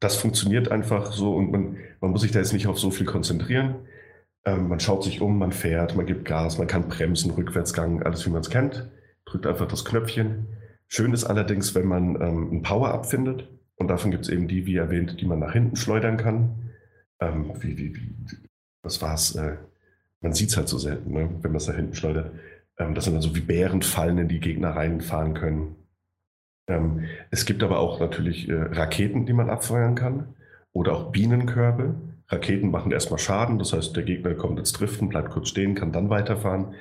das 0.00 0.16
funktioniert 0.16 0.70
einfach 0.70 1.12
so 1.12 1.34
und 1.34 1.50
man, 1.50 1.76
man 2.00 2.12
muss 2.12 2.22
sich 2.22 2.32
da 2.32 2.38
jetzt 2.38 2.52
nicht 2.52 2.66
auf 2.66 2.78
so 2.78 2.90
viel 2.90 3.06
konzentrieren. 3.06 3.76
Ähm, 4.44 4.68
man 4.68 4.80
schaut 4.80 5.04
sich 5.04 5.20
um, 5.20 5.38
man 5.38 5.52
fährt, 5.52 5.96
man 5.96 6.06
gibt 6.06 6.24
Gas, 6.24 6.58
man 6.58 6.68
kann 6.68 6.88
bremsen, 6.88 7.32
Rückwärtsgang, 7.32 8.02
alles 8.02 8.24
wie 8.24 8.30
man 8.30 8.40
es 8.40 8.50
kennt. 8.50 8.88
Drückt 9.26 9.46
einfach 9.46 9.66
das 9.66 9.84
Knöpfchen 9.84 10.46
Schön 10.90 11.12
ist 11.12 11.24
allerdings, 11.24 11.74
wenn 11.74 11.86
man 11.86 12.20
ähm, 12.20 12.50
ein 12.50 12.62
Power-Up 12.62 13.06
findet. 13.06 13.46
Und 13.76 13.88
davon 13.88 14.10
gibt 14.10 14.24
es 14.24 14.30
eben 14.30 14.48
die, 14.48 14.66
wie 14.66 14.76
erwähnt, 14.76 15.20
die 15.20 15.26
man 15.26 15.38
nach 15.38 15.52
hinten 15.52 15.76
schleudern 15.76 16.16
kann. 16.16 16.70
Ähm, 17.20 17.52
wie, 17.60 17.76
wie, 17.76 17.94
wie, 17.94 18.10
was 18.82 19.00
war's? 19.02 19.36
Äh, 19.36 19.58
man 20.20 20.32
sieht 20.32 20.50
es 20.50 20.56
halt 20.56 20.68
so 20.68 20.78
selten, 20.78 21.12
ne, 21.12 21.28
wenn 21.42 21.50
man 21.50 21.56
es 21.56 21.68
nach 21.68 21.76
hinten 21.76 21.94
schleudert. 21.94 22.32
Ähm, 22.78 22.94
das 22.94 23.04
sind 23.04 23.14
dann 23.14 23.22
so 23.22 23.34
wie 23.34 23.40
Bärenfallen, 23.40 24.18
in 24.18 24.28
die 24.28 24.40
Gegner 24.40 24.70
reinfahren 24.70 25.34
können. 25.34 25.76
Ähm, 26.68 27.04
es 27.30 27.44
gibt 27.46 27.62
aber 27.62 27.78
auch 27.78 28.00
natürlich 28.00 28.48
äh, 28.48 28.54
Raketen, 28.54 29.26
die 29.26 29.32
man 29.32 29.50
abfeuern 29.50 29.94
kann. 29.94 30.34
Oder 30.72 30.92
auch 30.92 31.10
Bienenkörbe. 31.12 31.94
Raketen 32.28 32.70
machen 32.70 32.92
erstmal 32.92 33.18
Schaden, 33.18 33.58
das 33.58 33.72
heißt, 33.72 33.96
der 33.96 34.02
Gegner 34.02 34.34
kommt 34.34 34.58
ins 34.58 34.72
Driften, 34.72 35.08
bleibt 35.08 35.30
kurz 35.30 35.48
stehen, 35.48 35.74
kann 35.74 35.92
dann 35.92 36.10
weiterfahren. 36.10 36.74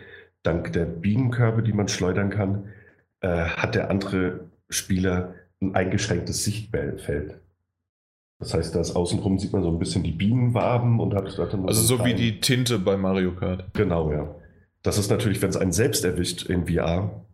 Dank 0.44 0.74
der 0.74 0.86
Bienenkörbe, 0.86 1.64
die 1.64 1.74
man 1.74 1.88
schleudern 1.88 2.30
kann, 2.30 2.70
äh, 3.22 3.28
hat 3.28 3.76
der 3.76 3.90
andere 3.90 4.42
Spieler 4.70 5.36
ein 5.62 5.74
eingeschränktes 5.74 6.44
Sichtfeld. 6.44 7.40
Das 8.40 8.54
heißt, 8.54 8.76
da 8.76 8.82
ist 8.82 8.96
außenrum 8.96 9.40
sieht 9.40 9.52
man 9.54 9.64
so 9.64 9.70
ein 9.70 9.80
bisschen 9.80 10.04
die 10.04 10.12
Bienenwaben 10.12 11.00
und 11.00 11.16
hat, 11.16 11.38
hat 11.38 11.54
Also 11.66 11.82
so, 11.82 12.06
wie 12.06 12.14
die 12.14 12.40
Tinte 12.40 12.78
bei 12.78 12.96
Mario 12.96 13.34
Kart. 13.34 13.66
Genau, 13.74 14.12
ja. 14.12 14.36
Das 14.84 14.98
ist 14.98 15.10
natürlich, 15.10 15.42
wenn 15.42 15.50
es 15.50 15.58
einen 15.58 15.72
selbst 15.72 16.06
erwischt 16.06 16.44
in 16.44 16.68
VR, 16.68 17.26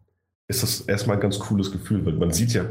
ist 0.48 0.64
das 0.64 0.82
erstmal 0.82 1.18
ein 1.18 1.22
ganz 1.22 1.40
cooles 1.40 1.72
Gefühl, 1.72 2.06
weil 2.06 2.14
man 2.14 2.32
sieht 2.32 2.54
ja 2.54 2.66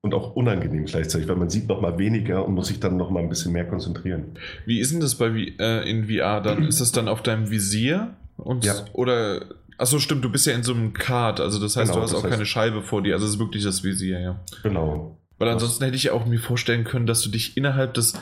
und 0.00 0.14
auch 0.14 0.34
unangenehm 0.34 0.84
gleichzeitig, 0.84 1.28
weil 1.28 1.36
man 1.36 1.48
sieht 1.48 1.68
noch 1.68 1.80
mal 1.80 1.98
weniger 1.98 2.44
und 2.44 2.54
muss 2.54 2.68
sich 2.68 2.80
dann 2.80 2.96
noch 2.96 3.10
mal 3.10 3.20
ein 3.20 3.28
bisschen 3.28 3.52
mehr 3.52 3.66
konzentrieren. 3.66 4.36
Wie 4.66 4.80
ist 4.80 4.92
denn 4.92 5.00
das 5.00 5.14
bei 5.16 5.28
äh, 5.58 5.88
in 5.88 6.06
VR 6.06 6.40
dann? 6.40 6.64
ist 6.64 6.80
das 6.80 6.92
dann 6.92 7.08
auf 7.08 7.22
deinem 7.22 7.50
Visier 7.50 8.14
und 8.36 8.64
ja. 8.64 8.74
oder 8.92 9.46
Achso, 9.78 9.98
stimmt, 9.98 10.24
du 10.24 10.30
bist 10.30 10.46
ja 10.46 10.54
in 10.54 10.62
so 10.62 10.74
einem 10.74 10.92
Kart, 10.92 11.40
also 11.40 11.58
das 11.58 11.76
heißt, 11.76 11.90
genau, 11.90 12.00
du 12.00 12.02
hast 12.04 12.14
auch 12.14 12.22
heißt, 12.22 12.32
keine 12.32 12.46
Scheibe 12.46 12.82
vor 12.82 13.02
dir, 13.02 13.14
also 13.14 13.26
es 13.26 13.32
ist 13.32 13.38
wirklich 13.38 13.64
das 13.64 13.82
Visier, 13.82 14.20
ja. 14.20 14.40
Genau. 14.62 15.18
Weil 15.38 15.48
ansonsten 15.48 15.84
hätte 15.84 15.96
ich 15.96 16.04
ja 16.04 16.12
auch 16.12 16.26
mir 16.26 16.38
vorstellen 16.38 16.84
können, 16.84 17.06
dass 17.06 17.22
du 17.22 17.30
dich 17.30 17.56
innerhalb 17.56 17.94
des, 17.94 18.14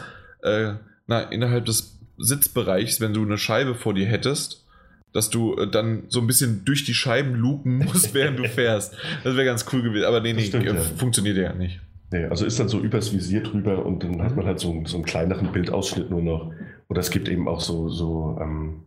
äh, 0.42 0.74
na, 1.06 1.20
innerhalb 1.20 1.66
des 1.66 1.98
Sitzbereichs, 2.18 3.00
wenn 3.00 3.14
du 3.14 3.22
eine 3.22 3.38
Scheibe 3.38 3.74
vor 3.74 3.94
dir 3.94 4.06
hättest, 4.06 4.66
dass 5.12 5.30
du 5.30 5.56
äh, 5.56 5.70
dann 5.70 6.04
so 6.08 6.20
ein 6.20 6.26
bisschen 6.26 6.64
durch 6.64 6.84
die 6.84 6.94
Scheiben 6.94 7.34
lupen 7.34 7.78
musst, 7.78 8.14
während 8.14 8.38
du 8.38 8.48
fährst. 8.48 8.96
Das 9.24 9.34
wäre 9.36 9.44
ganz 9.44 9.64
cool 9.72 9.82
gewesen, 9.82 10.04
aber 10.04 10.20
nee, 10.20 10.32
nee, 10.32 10.44
stimmt, 10.44 10.66
äh, 10.66 10.74
ja. 10.74 10.80
funktioniert 10.80 11.36
ja 11.36 11.52
nicht. 11.52 11.80
Nee, 12.12 12.24
also 12.24 12.44
ist 12.44 12.58
dann 12.58 12.68
so 12.68 12.80
übers 12.80 13.12
Visier 13.12 13.42
drüber 13.42 13.84
und 13.86 14.02
dann 14.02 14.22
hat 14.22 14.34
man 14.34 14.44
halt 14.44 14.58
so, 14.58 14.82
so 14.84 14.96
einen 14.96 15.04
kleineren 15.04 15.52
Bildausschnitt 15.52 16.10
nur 16.10 16.22
noch. 16.22 16.52
Oder 16.88 17.00
es 17.00 17.10
gibt 17.10 17.28
eben 17.28 17.46
auch 17.46 17.60
so, 17.60 17.88
so 17.88 18.36
ähm, 18.40 18.82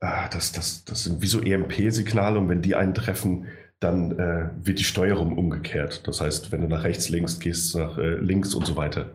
ah, 0.00 0.28
das, 0.28 0.52
das, 0.52 0.84
das 0.84 1.04
sind 1.04 1.22
wie 1.22 1.26
so 1.26 1.40
EMP-Signale 1.40 2.38
und 2.38 2.48
wenn 2.48 2.62
die 2.62 2.76
eintreffen, 2.76 3.46
dann 3.84 4.18
äh, 4.18 4.48
wird 4.64 4.78
die 4.78 4.84
Steuerung 4.84 5.36
umgekehrt. 5.36 6.06
Das 6.08 6.20
heißt, 6.20 6.50
wenn 6.50 6.62
du 6.62 6.68
nach 6.68 6.84
rechts, 6.84 7.08
links 7.10 7.38
gehst, 7.38 7.76
nach 7.76 7.98
äh, 7.98 8.16
links 8.16 8.54
und 8.54 8.66
so 8.66 8.76
weiter. 8.76 9.10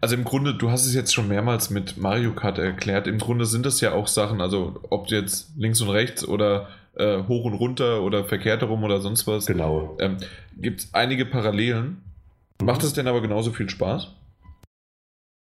Also 0.00 0.14
im 0.14 0.24
Grunde, 0.24 0.54
du 0.54 0.70
hast 0.70 0.86
es 0.86 0.94
jetzt 0.94 1.14
schon 1.14 1.28
mehrmals 1.28 1.70
mit 1.70 1.96
Mario 1.96 2.32
Kart 2.32 2.58
erklärt, 2.58 3.06
im 3.06 3.18
Grunde 3.18 3.44
sind 3.44 3.66
das 3.66 3.80
ja 3.80 3.92
auch 3.92 4.08
Sachen, 4.08 4.40
also 4.40 4.80
ob 4.90 5.08
jetzt 5.08 5.52
links 5.56 5.80
und 5.80 5.90
rechts 5.90 6.26
oder 6.26 6.68
äh, 6.96 7.22
hoch 7.28 7.44
und 7.44 7.54
runter 7.54 8.02
oder 8.02 8.24
verkehrt 8.24 8.62
herum 8.62 8.82
oder 8.82 9.00
sonst 9.00 9.26
was. 9.26 9.46
Genau. 9.46 9.96
Ähm, 10.00 10.16
Gibt 10.56 10.80
es 10.80 10.88
einige 10.94 11.26
Parallelen. 11.26 12.02
Macht 12.62 12.82
es 12.82 12.92
denn 12.92 13.08
aber 13.08 13.20
genauso 13.20 13.52
viel 13.52 13.68
Spaß? 13.68 14.08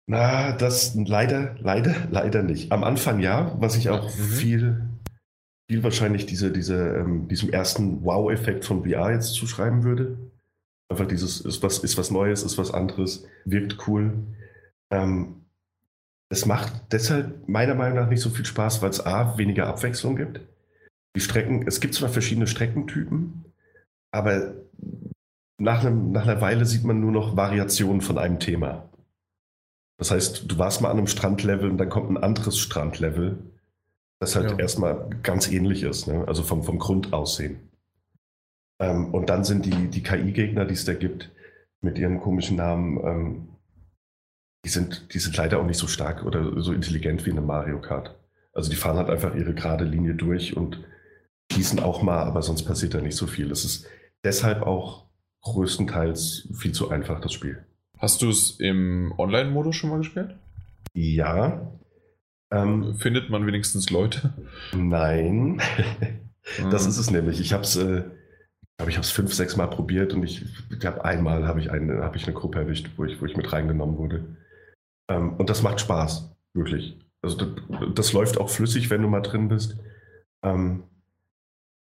Na, 0.08 0.52
das 0.52 0.96
leider, 0.96 1.56
leider, 1.60 1.96
leider 2.12 2.44
nicht. 2.44 2.72
Am 2.72 2.84
Anfang 2.84 3.20
ja, 3.20 3.56
was 3.60 3.76
ich 3.76 3.90
auch 3.90 4.04
mhm. 4.04 4.24
viel, 4.24 4.82
viel 5.70 5.84
wahrscheinlich 5.84 6.26
diese, 6.26 6.52
diese, 6.52 6.98
ähm, 6.98 7.28
diesem 7.28 7.50
ersten 7.50 8.04
Wow-Effekt 8.04 8.66
von 8.66 8.84
VR 8.84 9.12
jetzt 9.12 9.34
zuschreiben 9.34 9.84
würde. 9.84 10.18
Einfach 10.90 11.08
dieses 11.08 11.42
ist 11.42 11.64
was, 11.64 11.80
ist 11.80 11.98
was 11.98 12.12
Neues, 12.12 12.44
ist 12.44 12.58
was 12.58 12.72
anderes, 12.72 13.28
wirkt 13.46 13.88
cool. 13.88 14.14
Ähm, 14.92 15.46
es 16.30 16.46
macht 16.46 16.92
deshalb 16.92 17.48
meiner 17.48 17.76
Meinung 17.76 17.98
nach 17.98 18.10
nicht 18.10 18.22
so 18.22 18.30
viel 18.30 18.46
Spaß, 18.46 18.82
weil 18.82 18.90
es 18.90 19.06
A, 19.06 19.38
weniger 19.38 19.68
Abwechslung 19.68 20.16
gibt. 20.16 20.42
Die 21.16 21.22
Strecken, 21.22 21.68
es 21.68 21.80
gibt 21.80 21.96
zwar 21.96 22.10
verschiedene 22.10 22.48
Streckentypen, 22.48 23.46
aber 24.12 24.54
nach, 25.58 25.84
einem, 25.84 26.12
nach 26.12 26.24
einer 26.24 26.42
Weile 26.42 26.66
sieht 26.66 26.84
man 26.84 27.00
nur 27.00 27.12
noch 27.12 27.38
Variationen 27.38 28.02
von 28.02 28.18
einem 28.18 28.40
Thema. 28.40 28.90
Das 29.98 30.12
heißt, 30.12 30.52
du 30.52 30.58
warst 30.58 30.82
mal 30.82 30.92
an 30.92 30.98
einem 30.98 31.08
Strandlevel 31.08 31.70
und 31.70 31.78
dann 31.78 31.90
kommt 31.90 32.10
ein 32.10 32.18
anderes 32.18 32.60
Strandlevel, 32.60 33.38
das 34.26 34.36
halt 34.36 34.52
ja. 34.52 34.58
erstmal 34.58 35.10
ganz 35.24 35.50
ähnlich 35.50 35.84
ist, 35.84 36.08
ne? 36.08 36.28
also 36.28 36.44
vom, 36.44 36.64
vom 36.64 36.80
Grundaussehen. 36.80 37.70
Ähm, 38.80 39.14
und 39.14 39.30
dann 39.30 39.44
sind 39.44 39.66
die, 39.66 39.88
die 39.88 40.04
KI-Gegner, 40.04 40.66
die 40.66 40.74
es 40.74 40.86
da 40.86 40.94
gibt, 40.94 41.32
mit 41.82 41.98
ihren 41.98 42.20
komischen 42.20 42.58
Namen, 42.58 43.00
ähm, 43.04 43.48
die, 44.66 44.70
sind, 44.70 45.14
die 45.14 45.20
sind 45.20 45.38
leider 45.38 45.60
auch 45.60 45.66
nicht 45.66 45.78
so 45.78 45.88
stark 45.88 46.26
oder 46.26 46.60
so 46.62 46.74
intelligent 46.74 47.26
wie 47.26 47.32
eine 47.32 47.42
Mario 47.42 47.80
Kart. 47.80 48.18
Also 48.52 48.70
die 48.70 48.76
fahren 48.76 48.98
halt 48.98 49.10
einfach 49.10 49.36
ihre 49.36 49.54
gerade 49.54 49.86
Linie 49.86 50.16
durch 50.16 50.58
und 50.58 50.84
schießen 51.54 51.80
auch 51.80 52.02
mal, 52.02 52.24
aber 52.24 52.42
sonst 52.42 52.64
passiert 52.64 52.96
da 52.96 53.02
nicht 53.02 53.16
so 53.16 53.28
viel. 53.28 53.52
Es 53.52 53.64
ist 53.64 53.86
deshalb 54.24 54.64
auch 54.64 55.06
größtenteils 55.44 56.50
viel 56.54 56.72
zu 56.72 56.90
einfach, 56.90 57.22
das 57.22 57.34
Spiel. 57.34 57.64
Hast 58.00 58.22
du 58.22 58.30
es 58.30 58.60
im 58.60 59.14
Online-Modus 59.18 59.76
schon 59.76 59.92
mal 59.92 60.00
gespielt? 60.00 60.36
Ja. 60.94 61.72
Ähm, 62.52 62.96
Findet 62.96 63.30
man 63.30 63.48
wenigstens 63.48 63.90
Leute? 63.90 64.34
Nein. 64.74 65.62
das 66.72 66.86
ist 66.86 66.98
es 66.98 67.12
nämlich. 67.12 67.40
Ich 67.40 67.54
habe 67.54 67.64
es, 67.64 67.76
äh, 67.76 68.04
glaube 68.78 68.90
ich, 68.90 68.98
habe 68.98 69.06
es 69.06 69.12
fünf, 69.12 69.34
sechs 69.34 69.56
Mal 69.56 69.68
probiert 69.68 70.14
und 70.14 70.24
ich 70.24 70.46
glaube, 70.80 71.04
einmal 71.04 71.48
habe 71.48 71.60
ich, 71.60 71.72
eine, 71.72 72.04
hab 72.04 72.16
ich 72.16 72.26
eine 72.26 72.36
Gruppe 72.36 72.60
erwischt, 72.60 72.90
wo 72.98 73.06
ich, 73.06 73.20
wo 73.22 73.26
ich 73.26 73.38
mit 73.38 73.52
reingenommen 73.52 73.98
wurde. 73.98 74.38
Ähm, 75.10 75.34
und 75.38 75.50
das 75.50 75.64
macht 75.64 75.82
Spaß, 75.82 76.36
wirklich. 76.54 77.00
Also 77.22 77.38
das, 77.38 77.56
das, 77.96 78.14
läuft 78.14 78.38
auch 78.38 78.50
flüssig, 78.50 78.90
wenn 78.90 79.02
du 79.02 79.08
mal 79.08 79.22
drin 79.22 79.48
bist. 79.48 79.78
Ähm, 80.44 80.84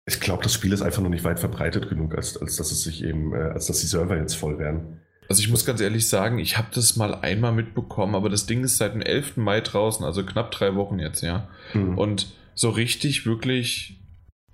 ich 0.06 0.20
glaube, 0.20 0.44
das 0.44 0.54
Spiel 0.54 0.72
ist 0.72 0.84
einfach 0.84 1.02
noch 1.02 1.10
nicht 1.10 1.24
weit 1.24 1.40
verbreitet 1.40 1.90
genug, 1.90 2.16
als, 2.16 2.38
als 2.38 2.58
dass 2.58 2.72
es 2.72 2.84
sich 2.84 3.04
eben, 3.04 3.34
äh, 3.34 3.38
als 3.38 3.66
dass 3.66 3.80
die 3.80 3.88
Server 3.88 4.18
jetzt 4.18 4.36
voll 4.36 4.60
wären. 4.60 5.02
Also 5.28 5.42
ich 5.42 5.50
muss 5.50 5.66
ganz 5.66 5.82
ehrlich 5.82 6.08
sagen, 6.08 6.40
ich 6.40 6.58
habe 6.58 6.68
das 6.74 6.96
mal 6.96 7.16
einmal 7.16 7.52
mitbekommen, 7.52 8.16
aber 8.16 8.30
das 8.30 8.46
Ding 8.46 8.64
ist 8.64 8.78
seit 8.78 8.94
dem 8.94 9.02
11. 9.02 9.38
Mai 9.38 9.62
draußen, 9.62 10.06
also 10.06 10.24
knapp 10.24 10.52
drei 10.52 10.76
Wochen 10.76 11.00
jetzt, 11.00 11.22
ja. 11.22 11.48
Mhm. 11.74 11.98
Und 11.98 12.28
so 12.54 12.70
richtig, 12.70 13.26
wirklich 13.26 14.00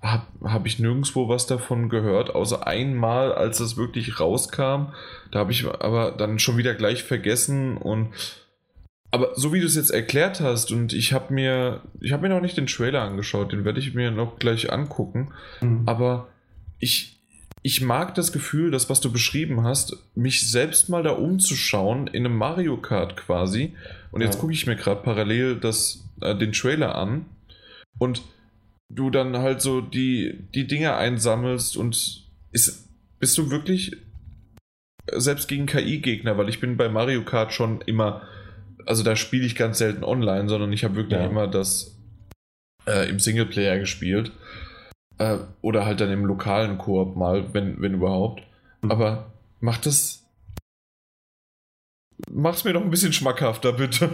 habe 0.00 0.24
hab 0.42 0.66
ich 0.66 0.78
nirgendwo 0.78 1.28
was 1.28 1.46
davon 1.46 1.88
gehört, 1.88 2.34
außer 2.34 2.66
einmal, 2.66 3.32
als 3.32 3.58
das 3.58 3.76
wirklich 3.76 4.18
rauskam. 4.18 4.92
Da 5.30 5.38
habe 5.38 5.52
ich 5.52 5.64
aber 5.64 6.10
dann 6.10 6.38
schon 6.38 6.56
wieder 6.56 6.74
gleich 6.74 7.04
vergessen 7.04 7.76
und 7.76 8.08
aber 9.12 9.32
so 9.34 9.52
wie 9.52 9.60
du 9.60 9.66
es 9.66 9.76
jetzt 9.76 9.90
erklärt 9.90 10.40
hast 10.40 10.72
und 10.72 10.94
ich 10.94 11.12
habe 11.12 11.34
mir, 11.34 11.82
ich 12.00 12.12
habe 12.12 12.22
mir 12.22 12.34
noch 12.34 12.40
nicht 12.40 12.56
den 12.56 12.66
Trailer 12.66 13.02
angeschaut, 13.02 13.52
den 13.52 13.64
werde 13.64 13.78
ich 13.78 13.94
mir 13.94 14.10
noch 14.10 14.38
gleich 14.38 14.72
angucken. 14.72 15.32
Mhm. 15.60 15.82
Aber 15.84 16.28
ich, 16.78 17.21
ich 17.62 17.80
mag 17.80 18.14
das 18.16 18.32
Gefühl, 18.32 18.70
das, 18.72 18.90
was 18.90 19.00
du 19.00 19.12
beschrieben 19.12 19.62
hast, 19.64 19.96
mich 20.14 20.50
selbst 20.50 20.88
mal 20.88 21.02
da 21.02 21.10
umzuschauen 21.12 22.08
in 22.08 22.26
einem 22.26 22.36
Mario 22.36 22.76
Kart 22.76 23.16
quasi. 23.16 23.74
Und 24.10 24.20
jetzt 24.20 24.34
Ja. 24.34 24.40
gucke 24.40 24.52
ich 24.52 24.66
mir 24.66 24.76
gerade 24.76 25.02
parallel 25.02 25.56
das, 25.56 26.04
äh, 26.20 26.36
den 26.36 26.52
Trailer 26.52 26.94
an 26.96 27.26
und 27.98 28.22
du 28.88 29.10
dann 29.10 29.38
halt 29.38 29.62
so 29.62 29.80
die, 29.80 30.44
die 30.54 30.66
Dinge 30.66 30.96
einsammelst 30.96 31.76
und 31.76 32.24
ist, 32.50 32.88
bist 33.20 33.38
du 33.38 33.50
wirklich 33.50 33.96
selbst 35.12 35.48
gegen 35.48 35.66
KI-Gegner, 35.66 36.36
weil 36.38 36.48
ich 36.48 36.60
bin 36.60 36.76
bei 36.76 36.88
Mario 36.88 37.24
Kart 37.24 37.52
schon 37.52 37.80
immer, 37.82 38.22
also 38.86 39.02
da 39.02 39.16
spiele 39.16 39.46
ich 39.46 39.54
ganz 39.54 39.78
selten 39.78 40.04
online, 40.04 40.48
sondern 40.48 40.72
ich 40.72 40.84
habe 40.84 40.96
wirklich 40.96 41.18
Ja. 41.20 41.26
immer 41.26 41.46
das 41.46 41.96
äh, 42.86 43.08
im 43.08 43.20
Singleplayer 43.20 43.78
gespielt. 43.78 44.32
Äh, 45.18 45.38
oder 45.60 45.84
halt 45.86 46.00
dann 46.00 46.10
im 46.10 46.24
lokalen 46.24 46.78
Koop 46.78 47.16
mal, 47.16 47.52
wenn, 47.54 47.80
wenn 47.80 47.94
überhaupt. 47.94 48.42
Mhm. 48.82 48.90
Aber 48.90 49.32
macht 49.60 49.86
das. 49.86 50.18
Mach's 52.30 52.64
mir 52.64 52.72
doch 52.72 52.82
ein 52.82 52.90
bisschen 52.90 53.12
schmackhafter, 53.12 53.72
bitte. 53.72 54.10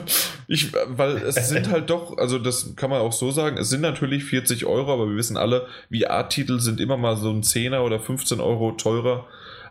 Ich, 0.46 0.72
weil 0.72 1.18
es 1.18 1.34
sind 1.48 1.70
halt 1.70 1.90
doch, 1.90 2.16
also 2.16 2.38
das 2.38 2.74
kann 2.74 2.90
man 2.90 3.00
auch 3.00 3.12
so 3.12 3.30
sagen, 3.30 3.58
es 3.58 3.68
sind 3.68 3.82
natürlich 3.82 4.24
40 4.24 4.64
Euro, 4.66 4.92
aber 4.92 5.08
wir 5.08 5.16
wissen 5.16 5.36
alle, 5.36 5.66
VR-Titel 5.92 6.58
sind 6.58 6.80
immer 6.80 6.96
mal 6.96 7.16
so 7.16 7.30
ein 7.30 7.42
10er 7.42 7.80
oder 7.80 8.00
15 8.00 8.40
Euro 8.40 8.72
teurer, 8.72 9.26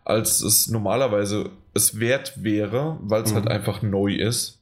als 0.05 0.41
es 0.41 0.67
normalerweise 0.67 1.49
es 1.73 1.99
wert 1.99 2.43
wäre, 2.43 2.97
weil 3.01 3.23
es 3.23 3.31
Mhm. 3.31 3.35
halt 3.35 3.47
einfach 3.49 3.81
neu 3.81 4.13
ist. 4.13 4.61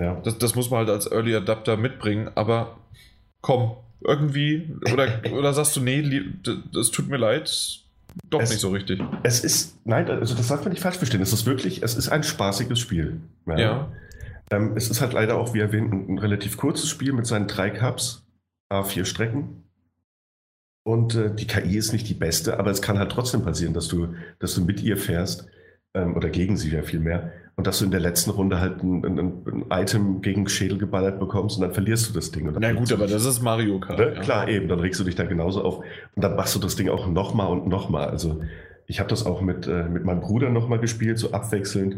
Ja. 0.00 0.20
Das, 0.24 0.38
das 0.38 0.54
muss 0.56 0.70
man 0.70 0.78
halt 0.80 0.90
als 0.90 1.10
Early 1.10 1.34
Adapter 1.36 1.76
mitbringen, 1.76 2.30
aber 2.34 2.76
komm, 3.40 3.76
irgendwie, 4.00 4.74
oder, 4.92 5.08
oder 5.32 5.52
sagst 5.52 5.76
du, 5.76 5.80
nee, 5.80 6.24
das 6.72 6.90
tut 6.90 7.08
mir 7.08 7.16
leid, 7.16 7.80
doch 8.30 8.40
Es- 8.40 8.50
nicht 8.50 8.60
so 8.60 8.70
richtig. 8.70 9.00
Es 9.22 9.40
ist, 9.44 9.78
nein, 9.86 10.08
also 10.10 10.34
das 10.34 10.48
darf 10.48 10.62
man 10.62 10.72
nicht 10.72 10.82
falsch 10.82 10.96
verstehen. 10.98 11.20
Es 11.22 11.32
ist 11.32 11.46
wirklich, 11.46 11.82
es 11.82 11.96
ist 11.96 12.08
ein 12.08 12.22
spaßiges 12.22 12.78
Spiel. 12.78 13.20
Ja. 13.46 13.90
Ähm, 14.50 14.72
es 14.76 14.88
ist 14.90 15.00
halt 15.00 15.12
leider 15.12 15.36
auch, 15.36 15.54
wie 15.54 15.60
erwähnt, 15.60 15.92
ein, 15.92 16.08
ein 16.14 16.18
relativ 16.18 16.56
kurzes 16.56 16.88
Spiel 16.88 17.12
mit 17.12 17.26
seinen 17.26 17.46
drei 17.48 17.70
Cups, 17.70 18.24
A4 18.72 19.04
Strecken. 19.04 19.64
Und 20.84 21.16
äh, 21.16 21.34
die 21.34 21.46
KI 21.48 21.76
ist 21.76 21.92
nicht 21.92 22.08
die 22.08 22.14
beste, 22.14 22.58
aber 22.60 22.70
es 22.70 22.80
kann 22.80 22.98
halt 22.98 23.10
trotzdem 23.10 23.42
passieren, 23.42 23.74
dass 23.74 23.88
du, 23.88 24.14
dass 24.38 24.54
du 24.54 24.64
mit 24.64 24.80
ihr 24.82 24.96
fährst, 24.96 25.46
ähm, 25.94 26.14
oder 26.14 26.30
gegen 26.30 26.56
sie 26.56 26.70
ja 26.70 26.82
vielmehr, 26.82 27.32
und 27.56 27.66
dass 27.66 27.78
du 27.78 27.86
in 27.86 27.90
der 27.90 28.00
letzten 28.00 28.30
Runde 28.30 28.60
halt 28.60 28.82
ein, 28.82 29.04
ein, 29.04 29.18
ein 29.18 29.64
Item 29.70 30.20
gegen 30.20 30.42
den 30.44 30.48
Schädel 30.48 30.76
geballert 30.78 31.18
bekommst 31.18 31.56
und 31.56 31.62
dann 31.62 31.72
verlierst 31.72 32.08
du 32.08 32.12
das 32.12 32.30
Ding. 32.30 32.50
Na 32.58 32.72
gut, 32.72 32.92
aber 32.92 33.04
dich- 33.06 33.14
das 33.14 33.24
ist 33.24 33.42
Mario 33.42 33.80
Kart. 33.80 33.98
Ne? 33.98 34.14
ja. 34.14 34.20
Klar, 34.20 34.48
eben, 34.48 34.68
dann 34.68 34.80
regst 34.80 35.00
du 35.00 35.04
dich 35.04 35.14
da 35.14 35.24
genauso 35.24 35.64
auf. 35.64 35.78
Und 36.14 36.22
dann 36.22 36.36
machst 36.36 36.54
du 36.54 36.58
das 36.58 36.76
Ding 36.76 36.88
auch 36.90 37.06
nochmal 37.08 37.48
und 37.48 37.66
nochmal. 37.66 38.08
Also 38.10 38.42
ich 38.86 39.00
habe 39.00 39.08
das 39.08 39.24
auch 39.26 39.40
mit, 39.40 39.66
äh, 39.66 39.88
mit 39.88 40.04
meinem 40.04 40.20
Bruder 40.20 40.50
nochmal 40.50 40.78
gespielt, 40.78 41.18
so 41.18 41.32
abwechselnd. 41.32 41.96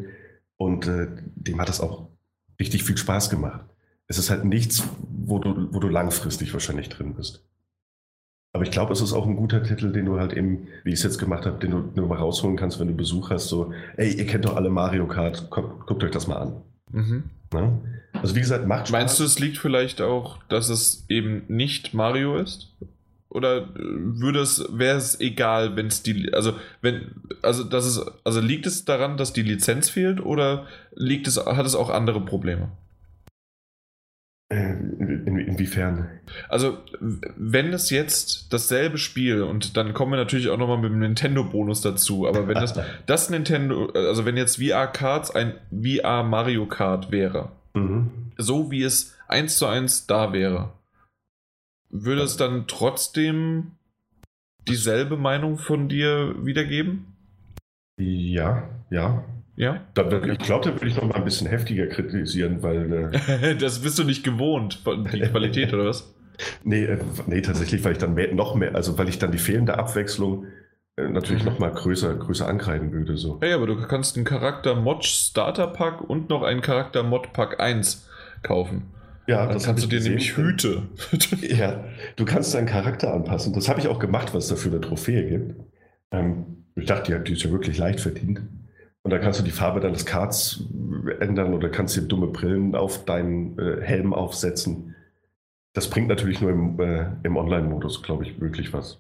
Und 0.57 0.87
äh, 0.87 1.09
dem 1.35 1.61
hat 1.61 1.69
das 1.69 1.81
auch 1.81 2.09
richtig 2.61 2.85
viel 2.85 2.97
Spaß 2.97 3.29
gemacht. 3.31 3.61
Es 4.07 4.19
ist 4.19 4.31
halt 4.31 4.45
nichts, 4.45 4.83
wo 5.11 5.39
du, 5.39 5.69
wo 5.73 5.81
du 5.81 5.89
langfristig 5.89 6.53
wahrscheinlich 6.53 6.89
drin 6.89 7.15
bist. 7.15 7.45
Aber 8.53 8.65
ich 8.65 8.71
glaube, 8.71 8.93
es 8.93 9.01
ist 9.01 9.13
auch 9.13 9.27
ein 9.27 9.37
guter 9.37 9.63
Titel, 9.63 9.93
den 9.93 10.07
du 10.07 10.19
halt 10.19 10.33
eben, 10.33 10.69
wie 10.83 10.91
ich 10.91 10.99
es 10.99 11.03
jetzt 11.03 11.19
gemacht 11.19 11.45
habe, 11.45 11.59
den 11.59 11.71
du 11.71 11.93
nur 11.95 12.09
mal 12.09 12.19
rausholen 12.19 12.57
kannst, 12.57 12.81
wenn 12.81 12.89
du 12.89 12.95
Besuch 12.95 13.31
hast. 13.31 13.49
So, 13.49 13.73
ey, 13.97 14.13
ihr 14.13 14.27
kennt 14.27 14.47
doch 14.47 14.57
alle 14.57 14.71
Mario 14.71 15.07
Kart, 15.07 15.51
guckt, 15.51 15.87
guckt 15.87 16.03
euch 16.03 16.11
das 16.11 16.27
mal 16.27 16.37
an. 16.37 16.63
Mhm. 16.91 17.25
Ne? 17.53 17.79
Also 18.15 18.35
wie 18.35 18.41
gesagt, 18.41 18.67
macht 18.67 18.89
Spaß. 18.89 18.93
Meinst 18.93 19.21
du, 19.21 19.25
es 19.25 19.39
liegt 19.39 19.59
vielleicht 19.59 20.01
auch, 20.01 20.39
dass 20.49 20.71
es 20.71 21.05
eben 21.09 21.43
nicht 21.49 21.95
Mario 21.95 22.37
ist? 22.39 22.75
Oder 23.29 23.59
äh, 23.59 23.69
würde 23.75 24.41
es, 24.41 24.65
wäre 24.71 24.97
es 24.97 25.21
egal, 25.21 25.77
wenn 25.77 25.87
es 25.87 26.03
die, 26.03 26.33
also 26.33 26.55
wenn, 26.81 27.13
also 27.43 27.65
das 27.65 27.87
ist, 27.87 28.01
also 28.25 28.41
liegt 28.41 28.67
es 28.67 28.87
daran, 28.87 29.19
dass 29.19 29.35
die 29.35 29.43
Lizenz 29.43 29.91
fehlt 29.91 30.21
oder 30.21 30.67
liegt 30.95 31.27
es, 31.27 31.37
hat 31.37 31.67
es 31.67 31.75
auch 31.75 31.91
andere 31.91 32.23
Probleme? 32.23 32.71
Äh, 34.51 34.73
in, 34.73 35.27
in, 35.27 35.39
inwiefern? 35.39 36.09
Also, 36.49 36.79
wenn 37.01 37.73
es 37.73 37.91
jetzt 37.91 38.53
dasselbe 38.53 38.97
Spiel 38.97 39.43
und 39.43 39.77
dann 39.77 39.93
kommen 39.93 40.13
wir 40.13 40.17
natürlich 40.17 40.49
auch 40.49 40.57
nochmal 40.57 40.79
mit 40.79 40.91
dem 40.91 41.01
Nintendo-Bonus 41.01 41.83
dazu, 41.83 42.27
aber 42.27 42.49
wenn 42.49 42.55
das, 42.55 42.79
das 43.07 43.29
Nintendo, 43.29 43.91
also 43.95 44.25
wenn 44.25 44.37
jetzt 44.39 44.57
VR 44.57 44.87
Karts 44.87 45.31
ein 45.31 45.55
VR 45.71 46.23
Mario 46.23 46.67
Kart 46.67 47.11
wäre, 47.11 47.51
Mhm. 47.75 48.11
so 48.39 48.71
wie 48.71 48.83
es 48.83 49.15
eins 49.29 49.59
zu 49.59 49.67
eins 49.67 50.07
da 50.07 50.33
wäre, 50.33 50.73
würde 51.91 52.23
es 52.23 52.37
dann 52.37 52.67
trotzdem 52.67 53.73
dieselbe 54.67 55.17
Meinung 55.17 55.59
von 55.59 55.89
dir 55.89 56.35
wiedergeben? 56.45 57.07
Ja, 57.99 58.69
ja. 58.91 59.25
Ja? 59.59 59.81
Da, 59.95 60.03
würd- 60.03 60.31
ich 60.31 60.39
glaube, 60.39 60.65
da 60.71 60.75
würde 60.75 60.87
ich 60.87 60.95
noch 60.97 61.05
mal 61.05 61.17
ein 61.17 61.25
bisschen 61.25 61.49
heftiger 61.49 61.87
kritisieren, 61.89 62.63
weil 62.63 63.11
äh, 63.43 63.57
das 63.59 63.81
bist 63.81 63.99
du 63.99 64.05
nicht 64.05 64.23
gewohnt, 64.25 64.83
die 65.13 65.21
Qualität 65.21 65.73
oder 65.75 65.87
was? 65.87 66.15
nee, 66.63 66.85
äh, 66.85 66.99
nee, 67.27 67.41
tatsächlich, 67.43 67.83
weil 67.85 67.93
ich 67.93 67.99
dann 67.99 68.15
mehr, 68.15 68.33
noch 68.33 68.55
mehr, 68.55 68.75
also 68.77 68.97
weil 68.99 69.09
ich 69.09 69.19
dann 69.19 69.33
die 69.33 69.39
fehlende 69.39 69.77
Abwechslung 69.77 70.47
äh, 70.97 71.09
natürlich 71.09 71.43
Mhm. 71.43 71.51
noch 71.51 71.59
mal 71.59 71.73
größer, 71.73 72.15
größer 72.15 72.47
ankreiden 72.47 72.93
würde. 72.93 73.17
So. 73.17 73.39
Hey, 73.41 73.53
aber 73.53 73.67
du 73.67 73.77
kannst 73.87 74.15
einen 74.17 74.25
Charakter 74.25 74.77
Mod 74.77 75.05
Starter 75.05 75.67
Pack 75.67 76.09
und 76.09 76.31
noch 76.31 76.43
einen 76.45 76.61
Charakter 76.61 77.03
Mod 77.03 77.33
Pack 77.33 77.59
1 77.59 78.09
kaufen. 78.45 78.85
Ja, 79.27 79.45
Dann 79.45 79.55
das 79.55 79.65
kannst 79.65 79.83
du 79.85 79.89
dir 79.89 79.99
ich 79.99 80.05
nämlich 80.05 80.29
gesehen. 80.37 80.51
Hüte. 80.51 80.83
Ja, 81.57 81.85
du 82.17 82.25
kannst 82.25 82.55
deinen 82.55 82.67
Charakter 82.67 83.13
anpassen. 83.13 83.53
Das 83.53 83.69
habe 83.69 83.81
ich 83.81 83.89
auch 83.89 83.99
gemacht, 83.99 84.33
was 84.33 84.45
es 84.45 84.51
dafür 84.51 84.71
eine 84.73 84.81
Trophäe 84.81 85.29
gibt. 85.29 85.55
Ähm, 86.13 86.65
ich 86.77 86.87
dachte, 86.87 87.13
die, 87.19 87.25
die 87.25 87.33
ist 87.33 87.43
ja 87.43 87.51
wirklich 87.51 87.77
leicht 87.77 87.99
verdient. 88.01 88.41
Und 89.09 89.13
da 89.13 89.19
kannst 89.21 89.41
du 89.41 89.43
die 89.43 89.53
Farbe 89.53 89.81
deines 89.81 90.05
Cards 90.05 90.65
ändern 91.19 91.55
oder 91.55 91.71
kannst 91.71 91.97
dir 91.97 92.03
dumme 92.03 92.27
Brillen 92.27 92.75
auf 92.75 93.07
deinen 93.07 93.59
äh, 93.59 93.81
Helm 93.81 94.13
aufsetzen. 94.13 94.95
Das 95.73 95.89
bringt 95.89 96.09
natürlich 96.09 96.43
nur 96.43 96.51
im, 96.51 96.79
äh, 96.79 97.07
im 97.23 97.39
Online-Modus, 97.39 98.03
glaube 98.03 98.27
ich, 98.27 98.39
wirklich 98.39 98.75
was. 98.75 98.99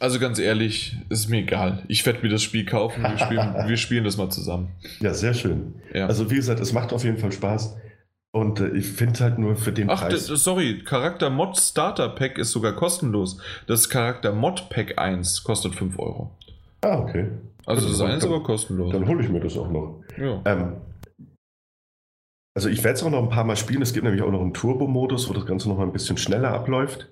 Also 0.00 0.18
ganz 0.18 0.40
ehrlich, 0.40 0.96
ist 1.08 1.28
mir 1.28 1.38
egal. 1.42 1.84
Ich 1.86 2.04
werde 2.04 2.20
mir 2.22 2.30
das 2.30 2.42
Spiel 2.42 2.64
kaufen. 2.64 3.00
Wir 3.04 3.16
spielen, 3.16 3.54
wir 3.68 3.76
spielen 3.76 4.02
das 4.02 4.16
mal 4.16 4.28
zusammen. 4.28 4.70
Ja, 4.98 5.14
sehr 5.14 5.34
schön. 5.34 5.76
Ja. 5.94 6.08
Also 6.08 6.32
wie 6.32 6.34
gesagt, 6.34 6.58
es 6.58 6.72
macht 6.72 6.92
auf 6.92 7.04
jeden 7.04 7.18
Fall 7.18 7.30
Spaß. 7.30 7.76
Und 8.32 8.58
äh, 8.58 8.70
ich 8.70 8.88
finde 8.88 9.20
halt 9.20 9.38
nur 9.38 9.54
für 9.54 9.70
den 9.70 9.88
Ach, 9.88 10.00
Preis. 10.00 10.26
sorry, 10.26 10.82
Charakter 10.84 11.30
Mod 11.30 11.56
Starter 11.56 12.08
Pack 12.08 12.38
ist 12.38 12.50
sogar 12.50 12.72
kostenlos. 12.72 13.38
Das 13.68 13.88
Charakter 13.88 14.32
Mod 14.32 14.68
Pack 14.68 14.98
1 14.98 15.44
kostet 15.44 15.76
5 15.76 15.96
Euro. 16.00 16.32
ah, 16.80 16.98
okay. 16.98 17.28
Also 17.68 17.88
das 17.88 18.00
eine 18.00 18.16
ist 18.16 18.24
aber 18.24 18.42
kostenlos. 18.42 18.92
Dann 18.92 19.06
hole 19.06 19.22
ich 19.22 19.28
mir 19.28 19.40
das 19.40 19.56
auch 19.56 19.70
noch. 19.70 20.02
Ja. 20.16 20.40
Ähm, 20.46 20.76
also 22.54 22.68
ich 22.68 22.82
werde 22.82 22.96
es 22.96 23.02
auch 23.02 23.10
noch 23.10 23.22
ein 23.22 23.28
paar 23.28 23.44
Mal 23.44 23.56
spielen. 23.56 23.82
Es 23.82 23.92
gibt 23.92 24.04
nämlich 24.04 24.22
auch 24.22 24.30
noch 24.32 24.40
einen 24.40 24.54
Turbo-Modus, 24.54 25.28
wo 25.28 25.34
das 25.34 25.46
Ganze 25.46 25.68
noch 25.68 25.76
mal 25.76 25.84
ein 25.84 25.92
bisschen 25.92 26.16
schneller 26.16 26.52
abläuft. 26.52 27.08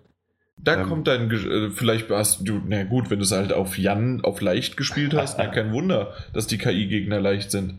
Da 0.58 0.80
Ähm. 0.80 0.88
kommt 0.88 1.06
dein, 1.06 1.30
äh, 1.30 1.70
vielleicht 1.70 2.10
hast 2.10 2.48
du, 2.48 2.60
na 2.66 2.84
gut, 2.84 3.10
wenn 3.10 3.18
du 3.18 3.24
es 3.24 3.32
halt 3.32 3.52
auf 3.52 3.76
Jan 3.78 4.22
auf 4.24 4.40
leicht 4.40 4.76
gespielt 4.76 5.14
hast, 5.14 5.38
na, 5.38 5.46
kein 5.46 5.72
Wunder, 5.72 6.14
dass 6.32 6.46
die 6.46 6.58
KI-Gegner 6.58 7.20
leicht 7.20 7.50
sind. 7.50 7.74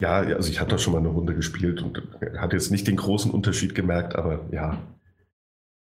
Ja, 0.00 0.18
also 0.18 0.50
ich 0.50 0.60
habe 0.60 0.70
da 0.70 0.78
schon 0.78 0.92
mal 0.92 1.00
eine 1.00 1.08
Runde 1.08 1.34
gespielt 1.34 1.82
und 1.82 2.02
hatte 2.38 2.54
jetzt 2.56 2.70
nicht 2.70 2.86
den 2.86 2.96
großen 2.96 3.30
Unterschied 3.30 3.74
gemerkt, 3.74 4.14
aber 4.14 4.40
ja. 4.52 4.78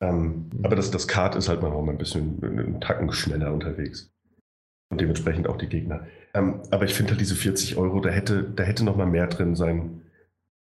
Ähm, 0.00 0.50
Mhm. 0.52 0.64
Aber 0.64 0.76
das, 0.76 0.90
das 0.90 1.06
Kart 1.06 1.34
ist 1.36 1.48
halt 1.48 1.62
mal 1.62 1.70
ein 1.70 1.98
bisschen 1.98 2.38
einen 2.42 2.80
Tacken 2.80 3.12
schneller 3.12 3.52
unterwegs. 3.52 4.10
Und 4.90 5.00
dementsprechend 5.00 5.48
auch 5.48 5.56
die 5.58 5.68
Gegner. 5.68 6.06
Ähm, 6.34 6.60
aber 6.70 6.84
ich 6.84 6.94
finde 6.94 7.12
halt 7.12 7.20
diese 7.20 7.34
40 7.34 7.76
Euro, 7.76 8.00
da 8.00 8.10
hätte, 8.10 8.44
da 8.44 8.62
hätte 8.64 8.84
noch 8.84 8.96
mal 8.96 9.06
mehr 9.06 9.26
drin 9.26 9.54
sein. 9.56 10.02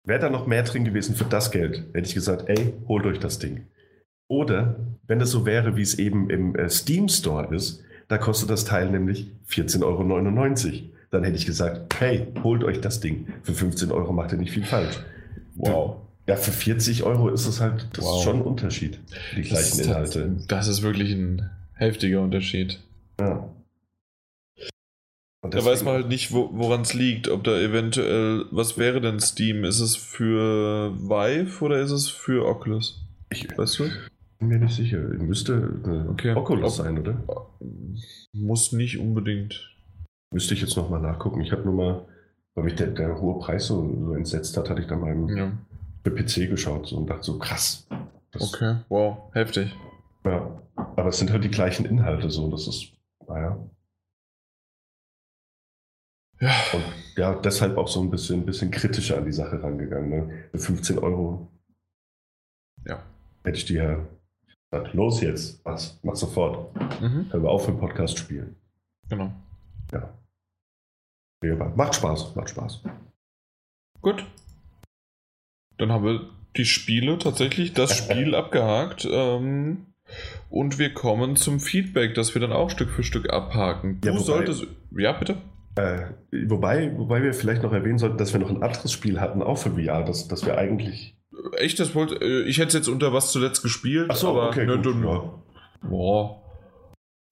Wäre 0.05 0.21
da 0.21 0.31
noch 0.31 0.47
mehr 0.47 0.63
drin 0.63 0.85
gewesen 0.85 1.15
für 1.15 1.25
das 1.25 1.51
Geld, 1.51 1.85
hätte 1.93 2.09
ich 2.09 2.15
gesagt, 2.15 2.49
ey, 2.49 2.73
holt 2.89 3.07
euch 3.07 3.19
das 3.19 3.39
Ding. 3.39 3.67
Oder 4.29 4.77
wenn 5.07 5.21
es 5.21 5.31
so 5.31 5.45
wäre, 5.47 5.77
wie 5.77 5.83
es 5.83 5.99
eben 5.99 6.31
im 6.31 6.55
äh, 6.55 6.69
Steam 6.71 7.09
Store 7.09 7.55
ist, 7.55 7.83
da 8.09 8.19
kostet 8.19 8.51
das 8.51 8.65
Teil 8.65 8.91
nämlich 8.91 9.31
14,99 9.51 9.85
Euro. 9.85 10.91
Dann 11.11 11.25
hätte 11.25 11.37
ich 11.37 11.47
gesagt, 11.47 11.95
hey, 11.99 12.29
holt 12.45 12.63
euch 12.63 12.81
das 12.81 13.01
Ding. 13.01 13.27
Für 13.43 13.53
15 13.53 13.91
Euro 13.91 14.13
macht 14.13 14.33
ihr 14.33 14.39
nicht 14.39 14.53
viel 14.53 14.65
falsch. 14.65 15.01
Wow. 15.57 15.97
Ja, 16.27 16.37
für 16.37 16.53
40 16.53 17.03
Euro 17.03 17.29
ist 17.31 17.47
es 17.47 17.61
halt, 17.61 17.89
das 17.95 18.05
Wow. 18.05 18.19
ist 18.19 18.23
schon 18.25 18.37
ein 18.37 18.43
Unterschied. 18.43 19.01
Die 19.37 19.41
Das 19.43 19.49
gleichen 19.51 19.81
ist, 19.81 19.87
Inhalte. 19.87 20.37
das 20.47 20.69
ist 20.69 20.83
wirklich 20.83 21.13
ein 21.13 21.51
heftiger 21.75 22.21
Unterschied. 22.21 22.79
Ja. 23.21 23.49
Und 25.43 25.55
Da 25.55 25.65
weiß 25.65 25.85
man 25.85 25.95
halt 25.95 26.09
nicht, 26.09 26.33
wo, 26.33 26.51
woran 26.53 26.83
es 26.83 26.93
liegt. 26.93 27.29
Ob 27.29 27.45
da 27.45 27.59
eventuell, 27.59 28.45
was 28.51 28.77
wäre 28.77 29.01
denn 29.01 29.21
Steam? 29.21 29.65
Ist 29.65 29.81
es 29.81 29.97
für 29.97 30.93
Vive 30.99 31.65
oder 31.65 31.81
ist 31.81 31.93
es 31.93 32.09
für 32.09 32.47
Oculus? 32.47 33.01
Ich 33.31 33.47
Weißt 33.57 33.79
du? 33.79 33.85
bin 34.39 34.49
mir 34.49 34.59
nicht 34.59 34.75
sicher. 34.77 34.99
Müsste 34.99 35.53
äh, 35.87 36.11
Okay. 36.11 36.35
Oculus 36.35 36.77
sein, 36.77 36.99
oder? 36.99 37.23
Muss 38.33 38.73
nicht 38.73 38.99
unbedingt. 38.99 39.71
Müsste 40.33 40.55
ich 40.55 40.61
jetzt 40.61 40.77
nochmal 40.77 41.01
nachgucken. 41.01 41.41
Ich 41.41 41.53
habe 41.53 41.63
nur 41.63 41.75
mal, 41.75 42.05
weil 42.55 42.65
mich 42.65 42.75
der, 42.75 42.89
der 42.89 43.21
hohe 43.21 43.39
Preis 43.41 43.67
so, 43.67 43.77
so 44.05 44.15
entsetzt 44.15 44.57
hat, 44.57 44.69
hatte 44.69 44.83
ich 44.83 44.87
dann 44.89 45.01
mal 45.01 45.37
Ja. 45.37 45.53
für 46.05 46.11
PC 46.11 46.49
geschaut 46.51 46.87
so, 46.87 46.97
und 46.99 47.09
dachte 47.09 47.23
so, 47.25 47.39
krass. 47.39 47.87
Okay, 48.39 48.77
wow, 48.89 49.33
heftig. 49.33 49.75
Ja. 50.25 50.61
Aber 50.77 51.09
es 51.09 51.19
sind 51.19 51.31
halt 51.33 51.43
die 51.45 51.51
gleichen 51.51 51.85
Inhalte 51.87 52.31
so. 52.31 52.49
Das 52.51 52.67
ist, 52.69 52.93
naja. 53.27 53.59
Ja. 56.41 56.55
Und 56.73 56.85
ja, 57.17 57.35
deshalb 57.35 57.77
auch 57.77 57.89
so 57.89 58.01
ein 58.01 58.11
bisschen, 58.11 58.41
ein 58.41 58.47
bisschen 58.47 58.71
kritischer 58.71 59.19
an 59.19 59.27
die 59.27 59.33
Sache 59.33 59.63
rangegangen. 59.63 60.09
Ne? 60.09 60.45
Für 60.53 60.59
15 60.59 60.99
Euro. 60.99 61.49
Ja. 62.87 63.03
Hätte 63.45 63.59
ich 63.59 63.67
dir 63.67 64.09
gesagt, 64.71 64.95
los 64.95 65.21
jetzt, 65.21 65.65
was, 65.65 66.01
mach 66.03 66.17
sofort. 66.17 66.75
Mhm. 67.01 67.29
Können 67.29 67.43
wir 67.43 67.51
auf 67.51 67.65
für 67.67 67.73
den 67.73 67.81
Podcast 67.81 68.19
spielen. 68.19 68.57
Genau. 69.09 69.33
Ja. 69.93 70.09
ja. 71.45 71.55
Macht 71.77 71.97
Spaß, 71.97 72.35
macht 72.37 72.51
Spaß. 72.51 72.83
Gut. 74.01 74.25
Dann 75.77 75.93
haben 75.93 76.05
wir 76.05 76.31
die 76.57 76.65
Spiele 76.65 77.19
tatsächlich, 77.19 77.75
das 77.75 77.97
Spiel 77.99 78.35
abgehakt. 78.35 79.07
Ähm, 79.11 79.87
und 80.49 80.79
wir 80.79 80.95
kommen 80.95 81.37
zum 81.37 81.61
Feedback, 81.61 82.15
das 82.15 82.35
wir 82.35 82.41
dann 82.41 82.53
auch 82.53 82.71
Stück 82.71 82.91
für 82.91 83.05
Stück 83.05 83.31
abhaken. 83.31 84.01
Du 84.01 84.09
ja, 84.09 84.19
solltest. 84.19 84.67
Ja, 84.97 85.13
bitte. 85.13 85.37
Äh, 85.77 86.03
wobei, 86.49 86.97
wobei 86.99 87.23
wir 87.23 87.33
vielleicht 87.33 87.63
noch 87.63 87.73
erwähnen 87.73 87.99
sollten, 87.99 88.19
dass 88.19 88.33
wir 88.33 88.41
noch 88.41 88.51
ein 88.51 88.63
anderes 88.63 88.93
Spiel 88.93 89.21
hatten, 89.21 89.43
auch 89.43 89.59
für 89.59 89.71
VR, 89.71 90.05
das, 90.05 90.29
das 90.29 90.45
wir 90.45 90.59
eigentlich. 90.59 91.17
Echt, 91.57 91.79
das 91.79 91.95
wollte. 91.95 92.17
Äh, 92.17 92.43
ich 92.49 92.59
hätte 92.59 92.69
es 92.69 92.75
jetzt 92.75 92.89
unter 92.89 93.13
was 93.13 93.33
zuletzt 93.33 93.63
gespielt. 93.63 94.09
Ach 94.11 94.17
so, 94.17 94.31
aber 94.31 94.49
okay. 94.49 94.67
Ne, 94.67 94.81
gut, 94.81 94.97
ja. 95.03 95.89
Boah. 95.89 96.43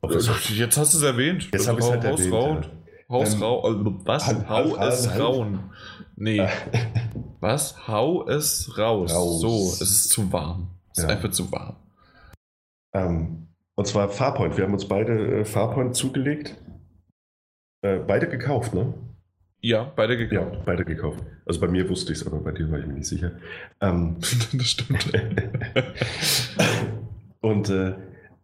Jetzt 0.09 0.79
hast 0.79 0.95
du 0.95 0.99
es 0.99 1.03
erwähnt. 1.03 1.49
Jetzt 1.53 1.69
habe 1.69 1.81
ich 1.81 1.85
es 1.85 1.91
halt 1.91 2.05
erwähnt. 2.05 2.33
Raun. 2.33 2.63
Ja. 2.63 2.71
Haus 3.11 3.35
ähm, 3.35 3.43
rau, 3.43 3.71
äh, 3.71 3.85
was? 4.05 4.27
Hau, 4.27 4.49
hau 4.49 4.77
es 4.87 5.11
halt. 5.11 5.21
rauen. 5.21 5.71
Nee. 6.17 6.47
was? 7.41 7.89
Hau 7.89 8.27
es 8.29 8.77
raus. 8.77 9.13
raus. 9.15 9.41
So, 9.41 9.73
es 9.73 9.81
ist 9.81 10.11
zu 10.11 10.31
warm. 10.33 10.69
Es 10.93 10.99
ja. 10.99 11.05
ist 11.05 11.11
einfach 11.11 11.31
zu 11.31 11.51
warm. 11.51 11.77
Ähm, 12.93 13.49
und 13.75 13.87
zwar 13.87 14.09
Farpoint. 14.09 14.57
Wir 14.57 14.65
haben 14.65 14.75
uns 14.75 14.87
beide 14.87 15.41
äh, 15.41 15.45
Farpoint 15.45 15.97
zugelegt. 15.97 16.57
Äh, 17.83 17.99
beide 17.99 18.29
gekauft, 18.29 18.75
ne? 18.75 18.95
Ja, 19.61 19.93
beide 19.97 20.17
gekauft. 20.17 20.55
Ja, 20.55 20.63
beide 20.65 20.85
gekauft. 20.85 21.25
Also 21.45 21.61
bei 21.61 21.69
mir 21.69 21.89
wusste 21.89 22.13
ich 22.13 22.21
es, 22.21 22.27
aber 22.27 22.39
bei 22.39 22.53
dir 22.53 22.71
war 22.71 22.79
ich 22.79 22.87
mir 22.87 22.95
nicht 22.95 23.07
sicher. 23.07 23.33
Ähm, 23.81 24.17
das 24.53 24.71
stimmt. 24.71 25.13
und 27.41 27.69
äh, 27.71 27.95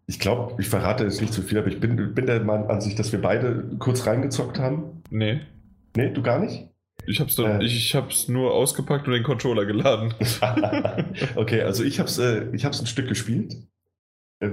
ich 0.06 0.18
glaube, 0.18 0.60
ich 0.60 0.68
verrate 0.68 1.04
jetzt 1.04 1.20
nicht 1.20 1.32
zu 1.32 1.42
viel, 1.42 1.58
aber 1.58 1.68
ich 1.68 1.80
bin, 1.80 2.14
bin 2.14 2.26
der 2.26 2.42
Mann 2.42 2.64
an 2.64 2.80
sich, 2.80 2.94
dass 2.94 3.12
wir 3.12 3.22
beide 3.22 3.76
kurz 3.78 4.06
reingezockt 4.06 4.58
haben. 4.58 5.02
Nee. 5.10 5.40
Nee, 5.96 6.10
du 6.10 6.22
gar 6.22 6.40
nicht? 6.40 6.68
Ich 7.06 7.20
hab's, 7.20 7.36
dann, 7.36 7.60
äh, 7.60 7.64
ich, 7.64 7.94
ich 7.94 8.28
nur 8.28 8.52
ausgepackt 8.52 9.06
und 9.06 9.14
den 9.14 9.22
Controller 9.22 9.66
geladen. 9.66 10.14
okay, 11.36 11.62
also 11.62 11.84
ich 11.84 12.00
hab's, 12.00 12.18
äh, 12.18 12.48
ich 12.52 12.64
hab's 12.64 12.80
ein 12.80 12.86
Stück 12.86 13.08
gespielt. 13.08 13.56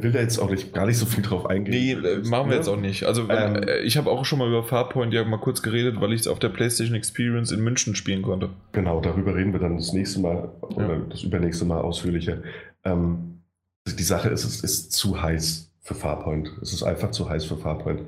Will 0.02 0.12
da 0.12 0.20
jetzt 0.20 0.40
auch 0.40 0.50
nicht, 0.50 0.74
gar 0.74 0.86
nicht 0.86 0.98
so 0.98 1.06
viel 1.06 1.24
drauf 1.24 1.46
eingehen. 1.46 2.02
Nee, 2.02 2.30
machen 2.30 2.48
wir 2.48 2.52
ne? 2.52 2.56
jetzt 2.56 2.68
auch 2.68 2.80
nicht. 2.80 3.04
Also 3.04 3.30
ähm, 3.30 3.56
äh, 3.64 3.80
ich 3.82 3.98
habe 3.98 4.10
auch 4.10 4.26
schon 4.26 4.40
mal 4.40 4.48
über 4.48 4.64
Farpoint 4.64 5.14
ja 5.14 5.24
mal 5.24 5.38
kurz 5.38 5.62
geredet, 5.62 6.00
weil 6.00 6.14
ich 6.14 6.22
es 6.22 6.28
auf 6.28 6.40
der 6.40 6.50
PlayStation 6.50 6.96
Experience 6.96 7.52
in 7.52 7.62
München 7.62 7.96
spielen 7.96 8.22
konnte. 8.22 8.50
Genau, 8.72 9.02
darüber 9.02 9.36
reden 9.36 9.54
wir 9.54 9.60
dann 9.60 9.78
das 9.78 9.94
nächste 9.94 10.20
Mal 10.20 10.50
oder 10.62 10.94
ja. 10.94 11.02
das 11.10 11.24
übernächste 11.24 11.66
Mal 11.66 11.82
ausführlicher. 11.82 12.38
Ähm, 12.84 13.42
die 13.88 14.04
Sache 14.04 14.30
ist, 14.30 14.44
es 14.44 14.62
ist 14.64 14.92
zu 14.92 15.22
heiß 15.22 15.72
für 15.82 15.96
Farpoint. 15.96 16.52
Es 16.62 16.74
ist 16.74 16.84
einfach 16.84 17.12
zu 17.12 17.30
heiß 17.30 17.46
für 17.46 17.58
Farpoint. 17.58 18.02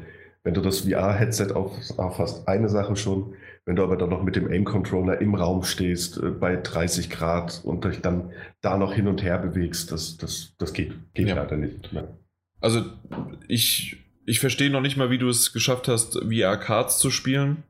Wenn 0.44 0.54
du 0.54 0.62
das 0.62 0.82
VR-Headset 0.82 1.54
auf, 1.54 1.72
aufhast, 1.98 2.48
eine 2.48 2.70
Sache 2.70 2.96
schon. 2.96 3.36
Wenn 3.66 3.78
du 3.78 3.84
aber 3.84 3.96
dann 3.96 4.10
noch 4.10 4.24
mit 4.24 4.36
dem 4.36 4.52
Aim-Controller 4.52 5.22
im 5.22 5.36
Raum 5.36 5.64
stehst, 5.64 6.18
äh, 6.18 6.32
bei 6.32 6.58
30 6.58 7.10
Grad 7.10 7.62
und 7.64 7.86
dich 7.86 8.02
dann 8.02 8.32
da 8.60 8.78
noch 8.78 8.94
hin 8.94 9.08
und 9.08 9.24
her 9.24 9.38
bewegst, 9.38 9.92
das, 9.92 10.18
das, 10.18 10.54
das 10.58 10.74
geht, 10.74 10.94
geht 11.14 11.30
ja. 11.30 11.36
leider 11.36 11.56
nicht. 11.56 11.90
Ja. 11.94 12.10
Also 12.60 12.84
ich, 13.48 14.04
ich 14.26 14.42
verstehe 14.42 14.70
noch 14.70 14.82
nicht 14.82 14.98
mal, 14.98 15.10
wie 15.10 15.18
du 15.18 15.30
es 15.30 15.54
geschafft 15.54 15.88
hast, 15.88 16.20
VR-Cards 16.20 17.00
zu 17.00 17.10
spielen. 17.10 17.64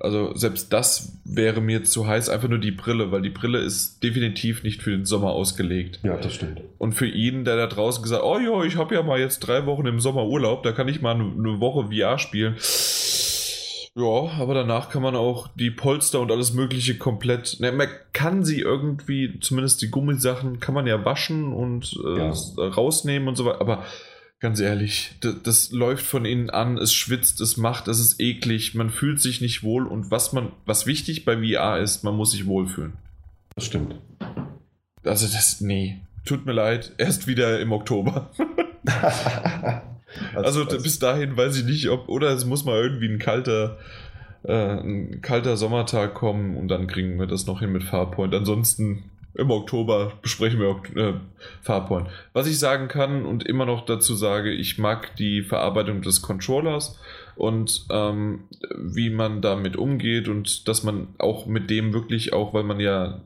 Also 0.00 0.34
selbst 0.34 0.72
das 0.72 1.18
wäre 1.24 1.60
mir 1.60 1.84
zu 1.84 2.06
heiß, 2.06 2.28
einfach 2.28 2.48
nur 2.48 2.58
die 2.58 2.70
Brille, 2.70 3.12
weil 3.12 3.22
die 3.22 3.30
Brille 3.30 3.58
ist 3.58 4.02
definitiv 4.02 4.62
nicht 4.62 4.82
für 4.82 4.90
den 4.90 5.04
Sommer 5.04 5.30
ausgelegt. 5.30 6.00
Ja, 6.02 6.16
das 6.16 6.34
stimmt. 6.34 6.62
Und 6.78 6.94
für 6.94 7.06
ihn, 7.06 7.44
der 7.44 7.56
da 7.56 7.66
draußen 7.66 8.02
gesagt, 8.02 8.22
oh 8.24 8.38
ja, 8.38 8.64
ich 8.64 8.76
habe 8.76 8.94
ja 8.94 9.02
mal 9.02 9.20
jetzt 9.20 9.40
drei 9.40 9.66
Wochen 9.66 9.86
im 9.86 10.00
Sommer 10.00 10.26
Urlaub, 10.26 10.62
da 10.62 10.72
kann 10.72 10.88
ich 10.88 11.00
mal 11.00 11.14
eine 11.14 11.60
Woche 11.60 11.88
VR 11.92 12.18
spielen. 12.18 12.56
Ja, 13.96 14.30
aber 14.38 14.54
danach 14.54 14.88
kann 14.88 15.02
man 15.02 15.16
auch 15.16 15.48
die 15.56 15.70
Polster 15.70 16.20
und 16.20 16.30
alles 16.30 16.52
Mögliche 16.52 16.96
komplett. 16.96 17.58
Ne, 17.58 17.72
man 17.72 17.88
kann 18.12 18.44
sie 18.44 18.60
irgendwie, 18.60 19.40
zumindest 19.40 19.82
die 19.82 19.90
Gummisachen, 19.90 20.60
kann 20.60 20.74
man 20.74 20.86
ja 20.86 21.04
waschen 21.04 21.52
und 21.52 21.98
äh, 22.04 22.18
ja. 22.18 22.32
rausnehmen 22.56 23.28
und 23.28 23.36
so 23.36 23.44
weiter. 23.44 23.60
Aber 23.60 23.84
Ganz 24.40 24.58
ehrlich, 24.58 25.16
das, 25.20 25.34
das, 25.42 25.70
läuft 25.70 26.06
von 26.06 26.24
innen 26.24 26.48
an, 26.48 26.78
es 26.78 26.94
schwitzt, 26.94 27.42
es 27.42 27.58
macht, 27.58 27.88
es 27.88 28.00
ist 28.00 28.20
eklig, 28.20 28.74
man 28.74 28.88
fühlt 28.88 29.20
sich 29.20 29.42
nicht 29.42 29.62
wohl 29.62 29.86
und 29.86 30.10
was 30.10 30.32
man, 30.32 30.52
was 30.64 30.86
wichtig 30.86 31.26
bei 31.26 31.36
VR 31.36 31.78
ist, 31.78 32.04
man 32.04 32.16
muss 32.16 32.30
sich 32.30 32.46
wohlfühlen. 32.46 32.94
Das 33.54 33.66
stimmt. 33.66 33.96
Also 35.04 35.26
das, 35.26 35.60
nee, 35.60 36.00
tut 36.24 36.46
mir 36.46 36.52
leid, 36.52 36.92
erst 36.96 37.26
wieder 37.26 37.60
im 37.60 37.70
Oktober. 37.70 38.30
also, 40.34 40.62
also 40.62 40.82
bis 40.82 40.98
dahin 40.98 41.36
weiß 41.36 41.58
ich 41.58 41.64
nicht, 41.66 41.90
ob, 41.90 42.08
oder 42.08 42.30
es 42.30 42.46
muss 42.46 42.64
mal 42.64 42.80
irgendwie 42.80 43.08
ein 43.10 43.18
kalter, 43.18 43.76
äh, 44.44 44.54
ein 44.54 45.20
kalter 45.20 45.58
Sommertag 45.58 46.14
kommen 46.14 46.56
und 46.56 46.68
dann 46.68 46.86
kriegen 46.86 47.18
wir 47.18 47.26
das 47.26 47.46
noch 47.46 47.60
hin 47.60 47.72
mit 47.72 47.84
Farpoint. 47.84 48.34
Ansonsten 48.34 49.04
im 49.34 49.50
Oktober 49.50 50.12
besprechen 50.22 50.60
wir 50.60 50.80
äh, 50.96 51.14
Farpoint. 51.62 52.08
Was 52.32 52.46
ich 52.46 52.58
sagen 52.58 52.88
kann 52.88 53.24
und 53.24 53.44
immer 53.44 53.66
noch 53.66 53.84
dazu 53.84 54.14
sage, 54.14 54.50
ich 54.52 54.78
mag 54.78 55.14
die 55.16 55.42
Verarbeitung 55.42 56.02
des 56.02 56.22
Controllers 56.22 56.98
und 57.36 57.86
ähm, 57.90 58.40
wie 58.76 59.10
man 59.10 59.40
damit 59.40 59.76
umgeht 59.76 60.28
und 60.28 60.68
dass 60.68 60.82
man 60.82 61.08
auch 61.18 61.46
mit 61.46 61.70
dem 61.70 61.92
wirklich 61.92 62.32
auch, 62.32 62.52
weil 62.52 62.64
man 62.64 62.80
ja 62.80 63.20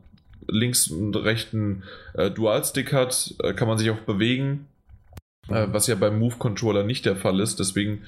links 0.46 0.88
und 0.88 1.16
rechten 1.16 1.84
äh, 2.12 2.30
Dualstick 2.30 2.92
hat, 2.92 3.34
äh, 3.42 3.54
kann 3.54 3.68
man 3.68 3.78
sich 3.78 3.90
auch 3.90 4.00
bewegen, 4.00 4.66
äh, 5.48 5.66
was 5.70 5.86
ja 5.86 5.94
beim 5.94 6.18
Move 6.18 6.36
Controller 6.36 6.84
nicht 6.84 7.06
der 7.06 7.16
Fall 7.16 7.40
ist. 7.40 7.58
Deswegen 7.58 8.02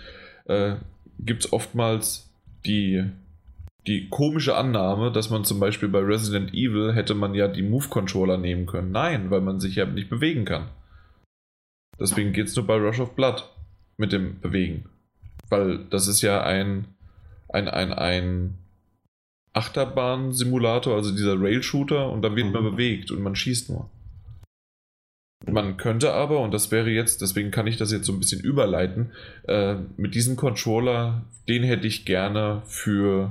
äh, 0.44 0.77
gibt 1.18 1.47
es 1.47 1.52
oftmals 1.52 2.28
die 2.66 3.05
die 3.86 4.08
komische 4.08 4.56
Annahme, 4.56 5.12
dass 5.12 5.30
man 5.30 5.44
zum 5.44 5.60
Beispiel 5.60 5.88
bei 5.88 6.00
Resident 6.00 6.52
Evil 6.52 6.92
hätte 6.92 7.14
man 7.14 7.34
ja 7.34 7.46
die 7.48 7.62
Move-Controller 7.62 8.36
nehmen 8.36 8.66
können. 8.66 8.90
Nein, 8.90 9.30
weil 9.30 9.40
man 9.40 9.60
sich 9.60 9.76
ja 9.76 9.86
nicht 9.86 10.10
bewegen 10.10 10.44
kann. 10.44 10.68
Deswegen 11.98 12.32
geht 12.32 12.48
es 12.48 12.56
nur 12.56 12.66
bei 12.66 12.76
Rush 12.76 13.00
of 13.00 13.14
Blood 13.14 13.48
mit 13.96 14.12
dem 14.12 14.40
Bewegen. 14.40 14.86
Weil 15.48 15.84
das 15.90 16.08
ist 16.08 16.20
ja 16.20 16.42
ein, 16.42 16.86
ein, 17.48 17.68
ein, 17.68 17.92
ein 17.92 18.58
Achterbahn-Simulator, 19.52 20.94
also 20.94 21.12
dieser 21.12 21.40
Rail-Shooter, 21.40 22.10
und 22.10 22.22
da 22.22 22.34
wird 22.34 22.48
mhm. 22.48 22.52
man 22.52 22.64
bewegt 22.64 23.10
und 23.10 23.22
man 23.22 23.36
schießt 23.36 23.70
nur. 23.70 23.88
Man 25.48 25.76
könnte 25.76 26.12
aber, 26.12 26.40
und 26.40 26.52
das 26.52 26.72
wäre 26.72 26.90
jetzt, 26.90 27.22
deswegen 27.22 27.50
kann 27.52 27.66
ich 27.66 27.76
das 27.76 27.92
jetzt 27.92 28.06
so 28.06 28.12
ein 28.12 28.18
bisschen 28.18 28.40
überleiten, 28.40 29.12
äh, 29.46 29.76
mit 29.96 30.14
diesem 30.14 30.34
Controller, 30.34 31.22
den 31.48 31.62
hätte 31.62 31.86
ich 31.86 32.04
gerne 32.04 32.62
für 32.66 33.30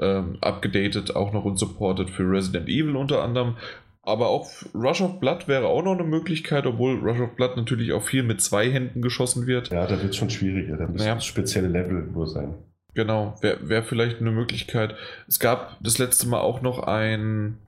ähm, 0.00 0.38
abgedatet, 0.40 1.16
auch 1.16 1.32
noch 1.32 1.44
und 1.44 1.58
supported 1.58 2.10
für 2.10 2.30
Resident 2.30 2.68
Evil 2.68 2.96
unter 2.96 3.22
anderem. 3.22 3.56
Aber 4.02 4.28
auch 4.28 4.48
Rush 4.72 5.00
of 5.00 5.18
Blood 5.18 5.48
wäre 5.48 5.66
auch 5.66 5.82
noch 5.82 5.94
eine 5.94 6.04
Möglichkeit, 6.04 6.64
obwohl 6.64 6.98
Rush 7.00 7.20
of 7.20 7.34
Blood 7.34 7.56
natürlich 7.56 7.92
auch 7.92 8.02
viel 8.02 8.22
mit 8.22 8.40
zwei 8.40 8.70
Händen 8.70 9.02
geschossen 9.02 9.48
wird. 9.48 9.70
Ja, 9.70 9.84
da 9.86 10.00
wird 10.00 10.10
es 10.10 10.16
schon 10.16 10.30
schwieriger. 10.30 10.76
Da 10.76 10.86
müssen 10.86 11.06
naja. 11.06 11.20
spezielle 11.20 11.66
Level 11.66 12.06
nur 12.12 12.28
sein. 12.28 12.54
Genau, 12.94 13.34
wäre 13.40 13.68
wär 13.68 13.82
vielleicht 13.82 14.20
eine 14.20 14.30
Möglichkeit. 14.30 14.94
Es 15.26 15.40
gab 15.40 15.76
das 15.82 15.98
letzte 15.98 16.28
Mal 16.28 16.40
auch 16.40 16.62
noch 16.62 16.78
ein, 16.78 17.58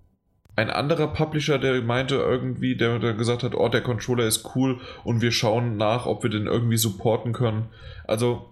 ein 0.57 0.71
anderer 0.71 1.09
Publisher, 1.09 1.59
der 1.59 1.83
meinte 1.83 2.15
irgendwie, 2.15 2.77
der, 2.77 2.99
der 2.99 3.15
gesagt 3.15 3.43
hat, 3.43 3.55
oh, 3.55 3.69
der 3.69 3.83
Controller 3.83 4.25
ist 4.25 4.55
cool 4.55 4.81
und 5.05 5.21
wir 5.21 5.33
schauen 5.33 5.77
nach, 5.77 6.07
ob 6.07 6.23
wir 6.23 6.31
den 6.31 6.47
irgendwie 6.47 6.79
supporten 6.79 7.33
können. 7.33 7.67
Also, 8.07 8.49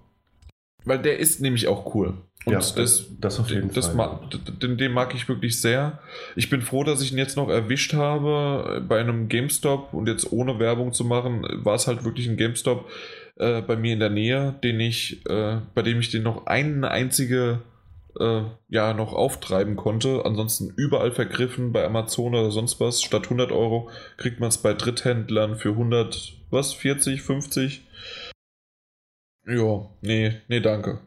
weil 0.86 0.98
der 0.98 1.18
ist 1.18 1.42
nämlich 1.42 1.68
auch 1.68 1.94
cool. 1.94 2.14
Und 2.46 2.52
ja, 2.52 2.58
das, 2.60 3.06
das 3.20 3.40
auf 3.40 3.50
jeden 3.50 3.72
das 3.72 3.88
Fall. 3.88 4.20
Den, 4.62 4.78
den, 4.78 4.92
mag 4.92 5.14
ich 5.16 5.28
wirklich 5.28 5.60
sehr. 5.60 5.98
Ich 6.36 6.48
bin 6.48 6.62
froh, 6.62 6.84
dass 6.84 7.02
ich 7.02 7.10
ihn 7.10 7.18
jetzt 7.18 7.36
noch 7.36 7.48
erwischt 7.48 7.92
habe 7.92 8.84
bei 8.88 9.00
einem 9.00 9.28
GameStop 9.28 9.92
und 9.92 10.06
jetzt 10.06 10.32
ohne 10.32 10.60
Werbung 10.60 10.92
zu 10.92 11.04
machen, 11.04 11.44
war 11.64 11.74
es 11.74 11.88
halt 11.88 12.04
wirklich 12.04 12.28
ein 12.28 12.36
GameStop 12.36 12.88
äh, 13.34 13.62
bei 13.62 13.74
mir 13.74 13.94
in 13.94 13.98
der 13.98 14.10
Nähe, 14.10 14.54
den 14.62 14.78
ich, 14.78 15.26
äh, 15.28 15.58
bei 15.74 15.82
dem 15.82 15.98
ich 15.98 16.10
den 16.10 16.22
noch 16.22 16.46
eine 16.46 16.88
einzige 16.88 17.62
äh, 18.20 18.42
ja 18.68 18.94
noch 18.94 19.12
auftreiben 19.12 19.74
konnte. 19.74 20.22
Ansonsten 20.24 20.72
überall 20.76 21.10
vergriffen 21.10 21.72
bei 21.72 21.84
Amazon 21.84 22.34
oder 22.34 22.52
sonst 22.52 22.78
was. 22.78 23.02
Statt 23.02 23.24
100 23.24 23.50
Euro 23.50 23.90
kriegt 24.18 24.38
man 24.38 24.50
es 24.50 24.58
bei 24.58 24.72
Dritthändlern 24.72 25.56
für 25.56 25.70
100, 25.70 26.34
was, 26.50 26.74
40, 26.74 27.22
50? 27.22 27.82
Ja, 29.46 29.88
nee, 30.00 30.40
nee, 30.48 30.60
danke. 30.60 31.00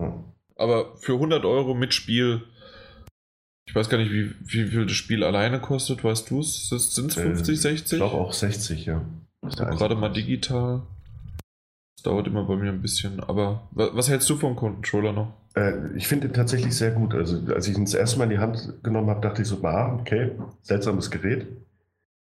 Hm. 0.00 0.24
Aber 0.56 0.96
für 0.96 1.14
100 1.14 1.44
Euro 1.44 1.74
mit 1.74 1.92
Spiel, 1.92 2.42
ich 3.66 3.74
weiß 3.74 3.88
gar 3.88 3.98
nicht, 3.98 4.10
wie, 4.10 4.30
wie 4.40 4.68
viel 4.68 4.86
das 4.86 4.96
Spiel 4.96 5.24
alleine 5.24 5.60
kostet, 5.60 6.02
weißt 6.04 6.30
du 6.30 6.40
es? 6.40 6.68
Sind 6.68 7.10
es 7.10 7.14
50, 7.14 7.60
60? 7.60 7.92
Ich 7.92 7.98
glaube 7.98 8.16
auch 8.16 8.32
60, 8.32 8.86
ja. 8.86 9.04
Gerade 9.42 9.96
mal 9.96 10.10
digital. 10.10 10.82
Das 11.96 12.04
dauert 12.04 12.26
immer 12.26 12.44
bei 12.44 12.56
mir 12.56 12.70
ein 12.70 12.82
bisschen. 12.82 13.20
Aber 13.20 13.68
was 13.72 14.08
hältst 14.08 14.28
du 14.30 14.36
vom 14.36 14.56
Controller 14.56 15.12
noch? 15.12 15.32
Äh, 15.54 15.96
ich 15.96 16.06
finde 16.06 16.28
ihn 16.28 16.32
tatsächlich 16.32 16.74
sehr 16.76 16.92
gut. 16.92 17.14
Also, 17.14 17.40
als 17.52 17.68
ich 17.68 17.76
ihn 17.76 17.84
das 17.84 17.94
erste 17.94 18.18
Mal 18.18 18.24
in 18.24 18.30
die 18.30 18.38
Hand 18.38 18.82
genommen 18.82 19.10
habe, 19.10 19.20
dachte 19.20 19.42
ich 19.42 19.48
so, 19.48 19.62
ah, 19.64 19.98
okay, 20.00 20.32
seltsames 20.62 21.10
Gerät. 21.10 21.46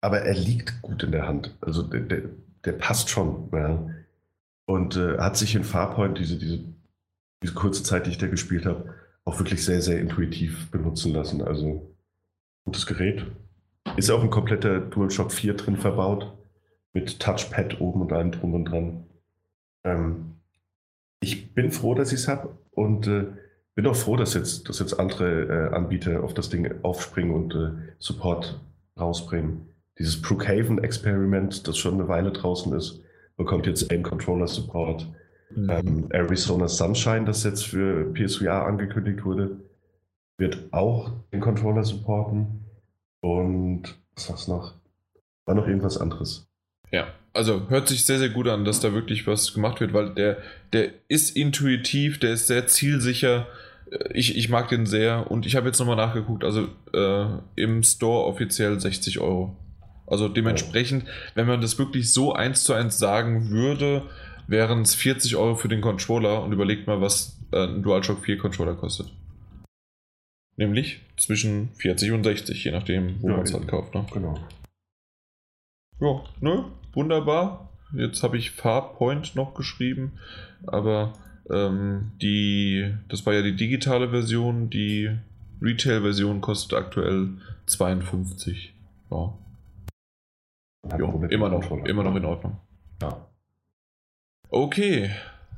Aber 0.02 0.22
er 0.22 0.34
liegt 0.34 0.82
gut 0.82 1.04
in 1.04 1.12
der 1.12 1.28
Hand. 1.28 1.56
Also, 1.62 1.84
der, 1.84 2.02
der, 2.02 2.22
der 2.66 2.72
passt 2.74 3.10
schon. 3.10 3.50
Ja. 3.54 3.88
Und 4.66 4.98
äh, 4.98 5.18
hat 5.18 5.38
sich 5.38 5.56
in 5.56 5.64
Farpoint, 5.64 6.18
diese, 6.18 6.38
diese, 6.38 6.60
diese 7.44 7.54
kurze 7.54 7.84
Zeit, 7.84 8.06
die 8.06 8.12
ich 8.12 8.18
da 8.18 8.28
gespielt 8.28 8.66
habe, 8.66 8.94
auch 9.24 9.40
wirklich 9.40 9.64
sehr, 9.64 9.82
sehr 9.82 10.00
intuitiv 10.00 10.70
benutzen 10.72 11.14
lassen. 11.14 11.42
Also, 11.42 11.96
gutes 12.64 12.86
Gerät. 12.86 13.26
Ist 13.98 14.10
auch 14.10 14.24
ein 14.24 14.30
kompletter 14.30 14.80
DualShock 14.80 15.32
4 15.32 15.54
drin 15.56 15.78
verbaut. 15.78 16.34
Mit 16.94 17.20
Touchpad 17.20 17.82
oben 17.82 18.02
und 18.02 18.14
allem 18.14 18.32
drum 18.32 18.54
und 18.54 18.66
dran. 18.66 19.06
Ähm, 19.84 20.36
ich 21.20 21.54
bin 21.54 21.72
froh, 21.72 21.94
dass 21.94 22.12
ich 22.12 22.20
es 22.20 22.28
habe 22.28 22.58
und 22.72 23.08
äh, 23.08 23.26
bin 23.76 23.88
auch 23.88 23.96
froh, 23.96 24.16
dass 24.16 24.34
jetzt, 24.34 24.70
dass 24.70 24.80
jetzt 24.80 24.98
andere 25.00 25.70
äh, 25.72 25.76
Anbieter 25.76 26.24
auf 26.24 26.34
das 26.34 26.50
Ding 26.50 26.84
aufspringen 26.84 27.34
und 27.34 27.54
äh, 27.54 27.72
Support 28.00 28.60
rausbringen. 28.98 29.68
Dieses 30.00 30.22
Brookhaven-Experiment, 30.22 31.68
das 31.68 31.78
schon 31.78 31.96
eine 31.96 32.08
Weile 32.08 32.32
draußen 32.32 32.74
ist, 32.74 33.02
bekommt 33.38 33.66
jetzt 33.68 33.92
Aim-Controller-Support. 33.92 35.08
Mhm. 35.56 35.70
Ähm, 35.70 36.08
Arizona 36.10 36.68
Sunshine, 36.68 37.26
das 37.26 37.44
jetzt 37.44 37.66
für 37.66 38.12
PSVR 38.14 38.66
angekündigt 38.66 39.24
wurde, 39.26 39.60
wird 40.38 40.72
auch 40.72 41.12
den 41.32 41.42
Controller 41.42 41.84
supporten. 41.84 42.66
Und 43.22 43.84
was 44.16 44.30
war's 44.30 44.48
noch? 44.48 44.74
War 45.46 45.56
noch 45.56 45.68
irgendwas 45.68 45.98
anderes. 45.98 46.48
Ja, 46.92 47.08
also 47.34 47.70
hört 47.70 47.88
sich 47.88 48.06
sehr, 48.06 48.20
sehr 48.20 48.30
gut 48.30 48.48
an, 48.48 48.66
dass 48.66 48.80
da 48.80 48.94
wirklich 48.94 49.28
was 49.28 49.54
gemacht 49.54 49.82
wird, 49.82 49.94
weil 49.94 50.14
der, 50.14 50.38
der 50.74 50.92
ist 51.08 51.36
intuitiv, 51.36 52.20
der 52.20 52.34
ist 52.34 52.48
sehr 52.48 52.68
zielsicher. 52.68 53.48
Äh, 53.92 54.14
ich, 54.14 54.38
ich 54.38 54.50
mag 54.50 54.70
den 54.70 54.86
sehr 54.86 55.30
und 55.32 55.46
ich 55.46 55.56
habe 55.56 55.68
jetzt 55.68 55.80
nochmal 55.80 55.96
nachgeguckt, 55.96 56.44
also 56.44 56.68
äh, 56.94 57.26
im 57.56 57.84
Store 57.84 58.26
offiziell 58.26 58.80
60 58.80 59.20
Euro. 59.20 59.58
Also 60.08 60.28
dementsprechend, 60.30 61.06
wenn 61.34 61.48
man 61.48 61.62
das 61.62 61.80
wirklich 61.80 62.14
so 62.14 62.34
eins 62.34 62.64
zu 62.64 62.74
eins 62.74 62.98
sagen 62.98 63.50
würde, 63.50 64.04
wären 64.48 64.82
es 64.82 64.96
40 64.96 65.36
Euro 65.36 65.56
für 65.56 65.68
den 65.68 65.82
Controller 65.82 66.44
und 66.44 66.52
überlegt 66.52 66.88
mal, 66.88 67.02
was 67.02 67.40
äh, 67.52 67.64
ein 67.64 67.82
DualShock 67.82 68.24
4 68.24 68.38
Controller 68.38 68.76
kostet. 68.76 69.12
Nämlich 70.58 71.02
zwischen 71.18 71.70
40 71.76 72.12
und 72.12 72.24
60, 72.24 72.64
je 72.64 72.72
nachdem, 72.72 73.22
wo 73.22 73.30
ja, 73.30 73.38
man 73.38 73.46
es 73.46 73.54
halt 73.54 73.68
kauft. 73.68 73.94
Ne? 73.94 74.06
Genau. 74.14 74.40
Ja, 76.00 76.24
ne? 76.40 76.66
Wunderbar. 76.94 77.70
Jetzt 77.94 78.24
habe 78.24 78.38
ich 78.38 78.52
Farpoint 78.52 79.36
noch 79.36 79.54
geschrieben, 79.54 80.14
aber 80.66 81.14
ähm, 81.50 82.12
die, 82.22 82.94
das 83.10 83.26
war 83.26 83.34
ja 83.34 83.42
die 83.42 83.56
digitale 83.56 84.10
Version, 84.10 84.70
die 84.70 85.12
Retail-Version 85.62 86.42
kostet 86.42 86.78
aktuell 86.78 87.30
52. 87.68 88.74
Ja. 89.12 89.34
Jo, 90.98 91.24
immer 91.30 91.50
noch, 91.50 91.72
immer 91.86 92.04
noch 92.04 92.16
in 92.16 92.26
Ordnung. 92.26 92.58
Ja. 93.02 93.28
Okay, 94.50 95.12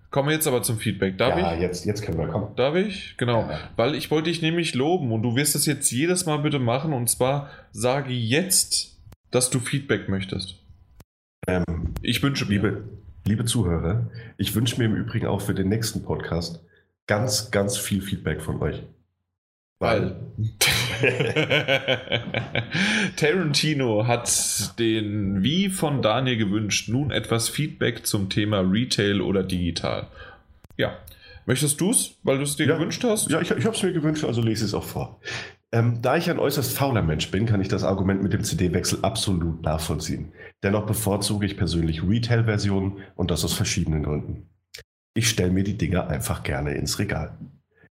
Kommen 0.09 0.29
wir 0.29 0.35
jetzt 0.35 0.47
aber 0.47 0.63
zum 0.63 0.79
Feedback. 0.79 1.17
Darf 1.17 1.37
ja, 1.37 1.53
ich? 1.53 1.61
jetzt, 1.61 1.85
jetzt 1.85 2.01
können 2.01 2.17
wir 2.17 2.27
kommen. 2.27 2.55
Darf 2.55 2.75
ich? 2.75 3.15
Genau. 3.17 3.41
Ja. 3.41 3.59
Weil 3.75 3.93
ich 3.93 4.09
wollte 4.09 4.29
dich 4.29 4.41
nämlich 4.41 4.73
loben 4.73 5.11
und 5.11 5.21
du 5.21 5.35
wirst 5.35 5.53
das 5.53 5.65
jetzt 5.65 5.91
jedes 5.91 6.25
Mal 6.25 6.37
bitte 6.37 6.59
machen 6.59 6.93
und 6.93 7.09
zwar 7.09 7.49
sage 7.71 8.13
jetzt, 8.13 8.97
dass 9.31 9.49
du 9.49 9.59
Feedback 9.59 10.07
möchtest. 10.07 10.63
Ähm, 11.47 11.93
ich 12.01 12.23
wünsche, 12.23 12.45
liebe, 12.45 12.85
liebe 13.25 13.43
Zuhörer, 13.43 14.09
ich 14.37 14.55
wünsche 14.55 14.77
mir 14.77 14.85
im 14.85 14.95
Übrigen 14.95 15.27
auch 15.27 15.41
für 15.41 15.53
den 15.53 15.67
nächsten 15.67 16.03
Podcast 16.03 16.63
ganz, 17.05 17.51
ganz 17.51 17.77
viel 17.77 18.01
Feedback 18.01 18.41
von 18.41 18.61
euch. 18.61 18.83
Weil 19.79 20.15
Tarantino 23.15 24.07
hat 24.07 24.79
den 24.79 25.43
wie 25.43 25.69
von 25.69 26.01
Daniel 26.01 26.37
gewünscht 26.37 26.89
nun 26.89 27.11
etwas 27.11 27.47
Feedback 27.49 28.07
zum 28.07 28.29
Thema 28.29 28.61
Retail 28.61 29.21
oder 29.21 29.43
digital. 29.43 30.07
Ja. 30.77 30.97
Möchtest 31.45 31.79
du 31.79 31.91
es, 31.91 32.15
weil 32.23 32.37
du 32.37 32.43
es 32.43 32.55
dir 32.55 32.65
ja, 32.67 32.75
gewünscht 32.75 33.03
hast? 33.03 33.29
Ja, 33.29 33.39
ich, 33.39 33.51
ich 33.51 33.65
habe 33.65 33.75
es 33.75 33.83
mir 33.83 33.93
gewünscht, 33.93 34.25
also 34.25 34.41
lese 34.41 34.65
es 34.65 34.73
auch 34.73 34.83
vor. 34.83 35.21
Ähm, 35.71 36.01
da 36.01 36.17
ich 36.17 36.29
ein 36.29 36.39
äußerst 36.39 36.75
fauler 36.75 37.01
Mensch 37.03 37.29
bin, 37.29 37.45
kann 37.45 37.61
ich 37.61 37.67
das 37.67 37.83
Argument 37.83 38.23
mit 38.23 38.33
dem 38.33 38.43
CD-Wechsel 38.43 38.99
absolut 39.03 39.61
nachvollziehen. 39.63 40.31
Dennoch 40.63 40.85
bevorzuge 40.85 41.45
ich 41.45 41.55
persönlich 41.55 42.03
Retail-Versionen 42.03 42.97
und 43.15 43.31
das 43.31 43.45
aus 43.45 43.53
verschiedenen 43.53 44.03
Gründen. 44.03 44.49
Ich 45.13 45.29
stelle 45.29 45.51
mir 45.51 45.63
die 45.63 45.77
Dinger 45.77 46.07
einfach 46.07 46.43
gerne 46.43 46.73
ins 46.73 46.99
Regal. 46.99 47.37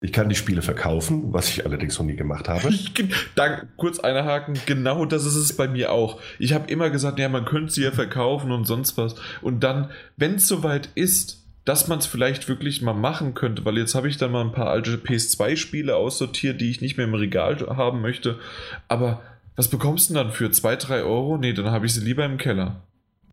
Ich 0.01 0.13
kann 0.13 0.29
die 0.29 0.35
Spiele 0.35 0.61
verkaufen, 0.61 1.33
was 1.33 1.49
ich 1.49 1.65
allerdings 1.65 1.99
noch 1.99 2.05
nie 2.05 2.15
gemacht 2.15 2.47
habe. 2.47 2.69
Ich, 2.69 2.93
da, 3.35 3.63
kurz 3.75 3.99
einhaken, 3.99 4.57
genau 4.65 5.05
das 5.05 5.25
ist 5.25 5.35
es 5.35 5.55
bei 5.55 5.67
mir 5.67 5.91
auch. 5.91 6.21
Ich 6.37 6.53
habe 6.53 6.71
immer 6.71 6.89
gesagt, 6.89 7.19
ja, 7.19 7.27
man 7.27 7.45
könnte 7.45 7.73
sie 7.73 7.83
ja 7.83 7.91
verkaufen 7.91 8.51
und 8.51 8.65
sonst 8.65 8.97
was. 8.97 9.15
Und 9.41 9.61
dann, 9.61 9.91
wenn 10.15 10.35
es 10.35 10.47
soweit 10.47 10.89
ist, 10.95 11.43
dass 11.65 11.87
man 11.87 11.99
es 11.99 12.05
vielleicht 12.05 12.47
wirklich 12.47 12.81
mal 12.81 12.93
machen 12.93 13.33
könnte, 13.33 13.65
weil 13.65 13.77
jetzt 13.77 13.93
habe 13.93 14.07
ich 14.07 14.17
dann 14.17 14.31
mal 14.31 14.41
ein 14.41 14.53
paar 14.53 14.69
alte 14.69 14.95
PS2-Spiele 14.95 15.95
aussortiert, 15.95 16.61
die 16.61 16.71
ich 16.71 16.81
nicht 16.81 16.97
mehr 16.97 17.05
im 17.05 17.13
Regal 17.13 17.59
haben 17.75 18.01
möchte. 18.01 18.39
Aber 18.87 19.21
was 19.55 19.67
bekommst 19.67 20.09
du 20.09 20.13
denn 20.13 20.23
dann 20.23 20.33
für 20.33 20.49
2, 20.49 20.77
3 20.77 21.03
Euro? 21.03 21.37
Nee, 21.37 21.53
dann 21.53 21.69
habe 21.69 21.85
ich 21.85 21.93
sie 21.93 21.99
lieber 21.99 22.23
im 22.23 22.37
Keller. 22.37 22.81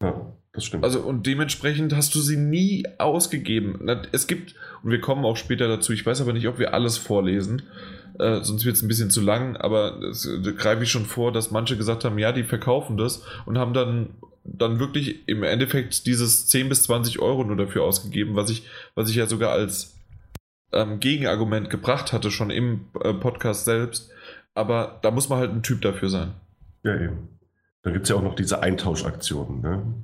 Ja. 0.03 0.26
Das 0.57 0.65
stimmt. 0.65 0.85
Also 0.85 1.01
und 1.01 1.27
dementsprechend 1.27 1.95
hast 1.95 2.15
du 2.15 2.21
sie 2.21 2.39
nie 2.39 2.85
ausgegeben. 2.99 3.89
Es 4.11 4.27
gibt, 4.27 4.55
und 4.83 4.91
wir 4.91 5.01
kommen 5.01 5.25
auch 5.25 5.37
später 5.37 5.69
dazu, 5.69 5.93
ich 5.93 6.05
weiß 6.05 6.21
aber 6.23 6.33
nicht, 6.33 6.49
ob 6.49 6.59
wir 6.59 6.75
alles 6.75 6.97
vorlesen, 6.97 7.63
äh, 8.19 8.43
sonst 8.43 8.65
wird 8.65 8.77
es 8.77 8.83
ein 8.83 8.89
bisschen 8.89 9.11
zu 9.11 9.21
lang, 9.21 9.57
aber 9.57 9.99
das, 10.01 10.29
da 10.43 10.51
greife 10.53 10.83
ich 10.83 10.91
schon 10.91 11.05
vor, 11.05 11.31
dass 11.31 11.51
manche 11.51 11.77
gesagt 11.77 12.05
haben, 12.05 12.19
ja, 12.19 12.33
die 12.33 12.43
verkaufen 12.43 12.97
das 12.97 13.23
und 13.45 13.59
haben 13.59 13.75
dann, 13.75 14.15
dann 14.45 14.79
wirklich 14.81 15.29
im 15.29 15.43
Endeffekt 15.43 16.07
dieses 16.07 16.47
10 16.47 16.71
bis 16.71 16.85
20 16.85 17.19
Euro 17.19 17.45
nur 17.45 17.57
dafür 17.57 17.85
ausgegeben, 17.85 18.35
was 18.35 18.49
ich, 18.49 18.67
was 18.95 19.11
ich 19.11 19.17
ja 19.17 19.27
sogar 19.27 19.53
als 19.53 19.95
ähm, 20.73 21.01
Gegenargument 21.01 21.69
gebracht 21.69 22.15
hatte, 22.15 22.31
schon 22.31 22.49
im 22.49 22.87
äh, 23.03 23.13
Podcast 23.13 23.67
selbst. 23.67 24.11
Aber 24.55 25.01
da 25.03 25.11
muss 25.11 25.29
man 25.29 25.39
halt 25.39 25.51
ein 25.51 25.63
Typ 25.63 25.83
dafür 25.83 26.09
sein. 26.09 26.33
Ja, 26.83 26.95
eben. 26.99 27.29
Da 27.83 27.91
gibt 27.91 28.05
es 28.05 28.09
ja 28.09 28.17
auch 28.17 28.23
noch 28.23 28.35
diese 28.35 28.63
Eintauschaktionen, 28.63 29.61
ne? 29.61 29.95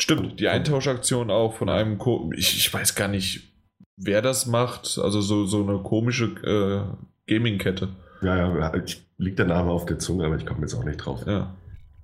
Stimmt, 0.00 0.38
die 0.40 0.48
Eintauschaktion 0.48 1.30
auch 1.30 1.54
von 1.54 1.68
einem, 1.68 1.98
Ko 1.98 2.30
ich, 2.36 2.56
ich 2.56 2.72
weiß 2.72 2.94
gar 2.94 3.08
nicht, 3.08 3.52
wer 3.96 4.22
das 4.22 4.46
macht, 4.46 4.98
also 5.02 5.20
so, 5.20 5.44
so 5.44 5.62
eine 5.62 5.78
komische 5.78 6.26
äh, 7.26 7.32
Gaming-Kette. 7.32 7.88
Ja, 8.22 8.36
ja, 8.36 8.72
liegt 9.18 9.38
der 9.38 9.46
Name 9.46 9.70
auf 9.70 9.86
der 9.86 9.98
Zunge, 9.98 10.24
aber 10.24 10.36
ich 10.36 10.46
komme 10.46 10.60
jetzt 10.60 10.74
auch 10.74 10.84
nicht 10.84 10.98
drauf. 10.98 11.24
Ja. 11.26 11.54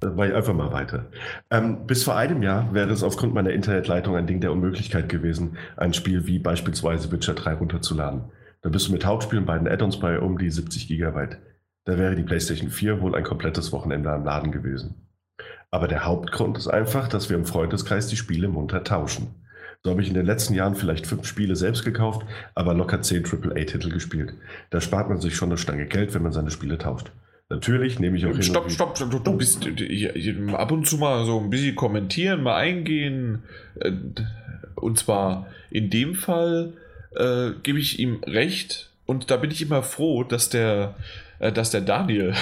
War 0.00 0.26
ich 0.26 0.34
einfach 0.34 0.52
mal 0.52 0.72
weiter. 0.72 1.06
Ähm, 1.50 1.86
bis 1.86 2.02
vor 2.02 2.16
einem 2.16 2.42
Jahr 2.42 2.74
wäre 2.74 2.90
es 2.90 3.02
aufgrund 3.02 3.32
meiner 3.32 3.50
Internetleitung 3.50 4.16
ein 4.16 4.26
Ding 4.26 4.40
der 4.40 4.52
Unmöglichkeit 4.52 5.08
gewesen, 5.08 5.56
ein 5.76 5.94
Spiel 5.94 6.26
wie 6.26 6.38
beispielsweise 6.38 7.10
Witcher 7.10 7.34
3 7.34 7.54
runterzuladen. 7.54 8.24
Da 8.60 8.68
bist 8.68 8.88
du 8.88 8.92
mit 8.92 9.06
Hauptspielen 9.06 9.46
beiden 9.46 9.68
Add-ons 9.68 10.00
bei 10.00 10.18
um 10.18 10.36
die 10.36 10.50
70 10.50 10.88
Gigabyte. 10.88 11.38
Da 11.84 11.96
wäre 11.96 12.16
die 12.16 12.22
PlayStation 12.22 12.70
4 12.70 13.00
wohl 13.00 13.14
ein 13.14 13.24
komplettes 13.24 13.72
Wochenende 13.72 14.10
am 14.10 14.24
Laden 14.24 14.52
gewesen. 14.52 15.03
Aber 15.74 15.88
der 15.88 16.04
Hauptgrund 16.04 16.56
ist 16.56 16.68
einfach, 16.68 17.08
dass 17.08 17.30
wir 17.30 17.36
im 17.36 17.46
Freundeskreis 17.46 18.06
die 18.06 18.14
Spiele 18.14 18.46
munter 18.46 18.84
tauschen. 18.84 19.34
So 19.82 19.90
habe 19.90 20.02
ich 20.02 20.06
in 20.06 20.14
den 20.14 20.24
letzten 20.24 20.54
Jahren 20.54 20.76
vielleicht 20.76 21.04
fünf 21.04 21.26
Spiele 21.26 21.56
selbst 21.56 21.84
gekauft, 21.84 22.24
aber 22.54 22.74
locker 22.74 23.02
zehn 23.02 23.24
AAA-Titel 23.26 23.90
gespielt. 23.90 24.34
Da 24.70 24.80
spart 24.80 25.08
man 25.08 25.20
sich 25.20 25.34
schon 25.34 25.48
eine 25.48 25.58
Stange 25.58 25.86
Geld, 25.86 26.14
wenn 26.14 26.22
man 26.22 26.30
seine 26.30 26.52
Spiele 26.52 26.78
tauscht. 26.78 27.10
Natürlich 27.48 27.98
nehme 27.98 28.16
ich 28.16 28.24
auch 28.24 28.30
hin. 28.30 28.44
Stopp, 28.44 28.70
stopp, 28.70 28.96
stopp, 28.96 29.24
du, 29.24 29.36
bist 29.36 29.66
ab 30.52 30.70
und 30.70 30.86
zu 30.86 30.96
mal 30.96 31.24
so 31.24 31.40
ein 31.40 31.50
bisschen 31.50 31.74
kommentieren, 31.74 32.44
mal 32.44 32.54
eingehen. 32.54 33.42
Äh, 33.80 33.90
und 34.76 35.00
zwar 35.00 35.48
in 35.70 35.90
dem 35.90 36.14
Fall 36.14 36.74
äh, 37.16 37.50
gebe 37.64 37.80
ich 37.80 37.98
ihm 37.98 38.22
recht 38.22 38.90
und 39.06 39.32
da 39.32 39.38
bin 39.38 39.50
ich 39.50 39.60
immer 39.60 39.82
froh, 39.82 40.22
dass 40.22 40.50
der 40.50 40.94
dass 41.38 41.70
der 41.70 41.80
Daniel, 41.80 42.34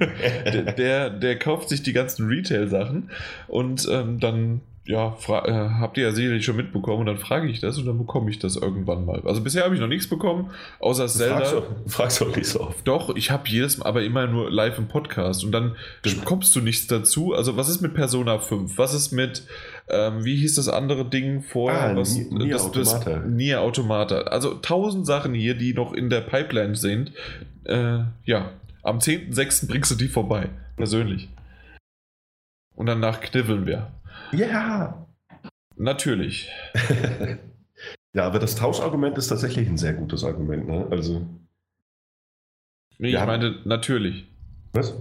der, 0.44 0.72
der, 0.72 1.10
der, 1.10 1.38
kauft 1.38 1.68
sich 1.68 1.82
die 1.82 1.92
ganzen 1.92 2.26
Retail-Sachen 2.26 3.10
und 3.48 3.88
ähm, 3.90 4.20
dann 4.20 4.60
ja, 4.84 5.16
äh, 5.28 5.52
habt 5.78 5.96
ihr 5.96 6.04
ja 6.04 6.12
sicherlich 6.12 6.44
schon 6.44 6.56
mitbekommen 6.56 7.00
und 7.00 7.06
dann 7.06 7.18
frage 7.18 7.48
ich 7.48 7.60
das 7.60 7.78
und 7.78 7.86
dann 7.86 7.98
bekomme 7.98 8.30
ich 8.30 8.40
das 8.40 8.56
irgendwann 8.56 9.04
mal. 9.04 9.22
Also 9.24 9.40
bisher 9.40 9.64
habe 9.64 9.74
ich 9.74 9.80
noch 9.80 9.86
nichts 9.86 10.08
bekommen, 10.08 10.50
außer 10.80 11.06
Zelda. 11.06 11.36
Fragst 11.36 11.52
du, 11.52 11.90
fragst 11.90 12.22
auch 12.22 12.36
nicht 12.36 12.48
so 12.48 12.60
oft. 12.62 12.88
Doch, 12.88 13.14
ich 13.14 13.30
habe 13.30 13.48
jedes 13.48 13.78
Mal, 13.78 13.86
aber 13.86 14.02
immer 14.02 14.26
nur 14.26 14.50
live 14.50 14.78
im 14.78 14.88
Podcast 14.88 15.44
und 15.44 15.52
dann 15.52 15.76
Stimmt. 16.04 16.24
kommst 16.24 16.56
du 16.56 16.60
nichts 16.60 16.88
dazu. 16.88 17.32
Also 17.32 17.56
was 17.56 17.68
ist 17.68 17.80
mit 17.80 17.94
Persona 17.94 18.40
5? 18.40 18.76
Was 18.76 18.92
ist 18.92 19.12
mit, 19.12 19.44
ähm, 19.88 20.24
wie 20.24 20.36
hieß 20.36 20.54
das 20.56 20.68
andere 20.68 21.08
Ding 21.08 21.42
vorher? 21.42 21.90
Ah, 21.90 21.96
was, 21.96 22.14
Nier, 22.14 22.30
Nier 22.30 22.60
Automata. 22.60 23.18
Das, 23.18 23.26
Nier 23.26 23.60
Automata. 23.60 24.20
Also 24.22 24.54
tausend 24.54 25.06
Sachen 25.06 25.34
hier, 25.34 25.54
die 25.54 25.74
noch 25.74 25.92
in 25.92 26.10
der 26.10 26.20
Pipeline 26.20 26.74
sind. 26.76 27.12
Äh, 27.64 28.00
ja, 28.24 28.52
am 28.82 28.98
10.06. 28.98 29.68
bringst 29.68 29.90
du 29.90 29.94
die 29.94 30.08
vorbei, 30.08 30.48
persönlich. 30.76 31.28
Und 32.74 32.86
danach 32.86 33.20
kniffeln 33.20 33.66
wir. 33.66 33.92
Ja. 34.32 35.06
Natürlich. 35.76 36.50
Ja, 38.14 38.26
aber 38.26 38.38
das 38.38 38.56
Tauschargument 38.56 39.16
ist 39.16 39.28
tatsächlich 39.28 39.68
ein 39.68 39.78
sehr 39.78 39.94
gutes 39.94 40.22
Argument. 40.24 40.66
Ne? 40.68 40.86
Also. 40.90 41.26
Nee, 42.98 43.14
ich 43.14 43.24
meine, 43.24 43.60
natürlich. 43.64 44.26
Was? 44.72 44.94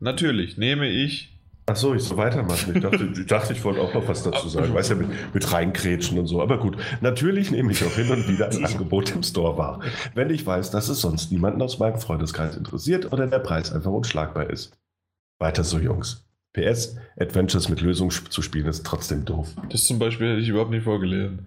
Natürlich, 0.00 0.58
nehme 0.58 0.88
ich. 0.88 1.31
Achso, 1.66 1.94
ich 1.94 2.02
soll 2.02 2.16
weitermachen. 2.16 2.74
Ich 2.74 2.82
dachte, 2.82 3.08
ich, 3.12 3.26
dachte, 3.26 3.52
ich 3.52 3.62
wollte 3.64 3.80
auch 3.80 3.94
noch 3.94 4.08
was 4.08 4.24
dazu 4.24 4.48
sagen. 4.48 4.74
Weißt 4.74 4.90
ja, 4.90 4.96
mit, 4.96 5.08
mit 5.32 5.52
reinkrätschen 5.52 6.18
und 6.18 6.26
so. 6.26 6.42
Aber 6.42 6.58
gut, 6.58 6.76
natürlich 7.00 7.52
nehme 7.52 7.70
ich 7.70 7.84
auch 7.84 7.94
hin 7.94 8.10
und 8.10 8.26
wieder 8.26 8.50
ein 8.50 8.64
Angebot 8.64 9.14
im 9.14 9.22
Store 9.22 9.56
wahr. 9.56 9.80
Wenn 10.14 10.30
ich 10.30 10.44
weiß, 10.44 10.72
dass 10.72 10.88
es 10.88 11.00
sonst 11.00 11.30
niemanden 11.30 11.62
aus 11.62 11.78
meinem 11.78 11.98
Freundeskreis 11.98 12.56
interessiert 12.56 13.12
oder 13.12 13.28
der 13.28 13.38
Preis 13.38 13.72
einfach 13.72 13.92
unschlagbar 13.92 14.50
ist. 14.50 14.76
Weiter 15.38 15.62
so, 15.62 15.78
Jungs. 15.78 16.24
PS, 16.52 16.96
Adventures 17.18 17.68
mit 17.68 17.80
Lösungen 17.80 18.10
zu 18.10 18.42
spielen 18.42 18.66
ist 18.66 18.84
trotzdem 18.84 19.24
doof. 19.24 19.48
Das 19.70 19.84
zum 19.84 19.98
Beispiel 19.98 20.32
hätte 20.32 20.40
ich 20.40 20.48
überhaupt 20.48 20.70
nicht 20.70 20.84
vorgelesen. 20.84 21.46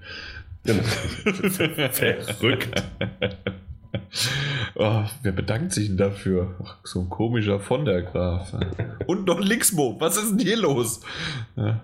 Genau. 0.63 0.81
Verrückt. 1.91 2.83
Oh, 4.77 5.05
wer 5.23 5.31
bedankt 5.31 5.71
sich 5.71 5.87
denn 5.87 5.95
dafür? 5.95 6.55
Ach, 6.61 6.77
so 6.83 6.99
ein 6.99 7.09
komischer 7.09 7.61
von 7.61 7.85
der 7.85 8.01
Graf. 8.01 8.53
Und 9.07 9.25
noch 9.25 9.39
Lixmo. 9.39 9.95
Was 9.99 10.17
ist 10.17 10.31
denn 10.31 10.39
hier 10.39 10.57
los? 10.57 10.99
Ja. 11.55 11.81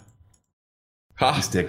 Ha. 1.17 1.37
Ist 1.37 1.53
der 1.53 1.67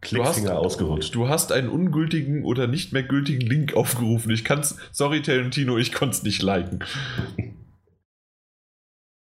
Klickfinger 0.00 0.50
du 0.50 0.54
hast, 0.54 0.64
ausgerutscht. 0.64 1.14
Du 1.14 1.28
hast 1.28 1.50
einen 1.50 1.68
ungültigen 1.68 2.44
oder 2.44 2.66
nicht 2.66 2.92
mehr 2.92 3.02
gültigen 3.02 3.40
Link 3.40 3.74
aufgerufen. 3.74 4.30
Ich 4.30 4.44
kann's, 4.44 4.76
sorry 4.92 5.22
Tarantino, 5.22 5.76
ich 5.78 5.92
konnte 5.92 6.16
es 6.16 6.22
nicht 6.22 6.42
liken. 6.42 6.80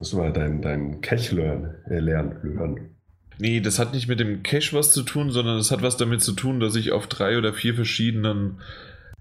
Musst 0.00 0.14
du 0.14 0.16
mal 0.16 0.32
deinen 0.32 0.62
dein 0.62 1.00
Cache 1.02 1.36
lernen, 1.36 1.74
äh, 1.88 1.98
lernen, 1.98 2.38
lernen. 2.42 2.96
Nee, 3.38 3.60
das 3.60 3.78
hat 3.78 3.92
nicht 3.92 4.08
mit 4.08 4.20
dem 4.20 4.42
Cache 4.42 4.76
was 4.76 4.90
zu 4.90 5.02
tun, 5.02 5.30
sondern 5.30 5.58
es 5.58 5.70
hat 5.70 5.82
was 5.82 5.96
damit 5.96 6.22
zu 6.22 6.32
tun, 6.32 6.60
dass 6.60 6.74
ich 6.74 6.92
auf 6.92 7.06
drei 7.06 7.38
oder 7.38 7.52
vier 7.52 7.74
verschiedenen 7.74 8.60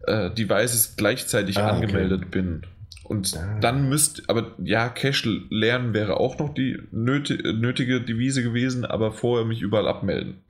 äh, 0.06 0.32
Devices 0.32 0.96
gleichzeitig 0.96 1.58
ah, 1.58 1.70
angemeldet 1.70 2.22
okay. 2.22 2.30
bin. 2.32 2.62
Und 3.04 3.36
ah. 3.36 3.60
dann 3.60 3.90
müsst, 3.90 4.30
aber 4.30 4.54
ja, 4.64 4.90
Cache 4.90 5.42
lernen 5.50 5.94
wäre 5.94 6.20
auch 6.20 6.38
noch 6.38 6.54
die 6.54 6.78
nötige, 6.92 7.54
nötige 7.54 8.02
Devise 8.02 8.44
gewesen, 8.44 8.86
aber 8.86 9.12
vorher 9.12 9.46
mich 9.46 9.62
überall 9.62 9.88
abmelden. 9.88 10.42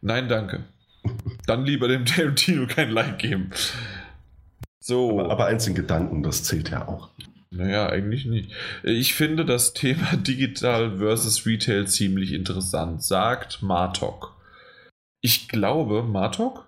Nein, 0.00 0.28
danke. 0.28 0.64
Dann 1.46 1.64
lieber 1.64 1.88
dem 1.88 2.04
Tarantino 2.06 2.66
kein 2.66 2.90
Like 2.90 3.18
geben. 3.18 3.50
So. 4.80 5.18
Aber, 5.20 5.30
aber 5.30 5.46
eins 5.46 5.66
in 5.66 5.74
Gedanken, 5.74 6.22
das 6.22 6.44
zählt 6.44 6.70
ja 6.70 6.86
auch. 6.86 7.10
Naja, 7.50 7.88
eigentlich 7.88 8.26
nicht. 8.26 8.52
Ich 8.82 9.14
finde 9.14 9.44
das 9.44 9.72
Thema 9.72 10.16
Digital 10.16 10.98
versus 10.98 11.46
Retail 11.46 11.86
ziemlich 11.86 12.32
interessant, 12.32 13.02
sagt 13.02 13.62
Martok. 13.62 14.34
Ich 15.20 15.48
glaube, 15.48 16.02
Martok 16.02 16.65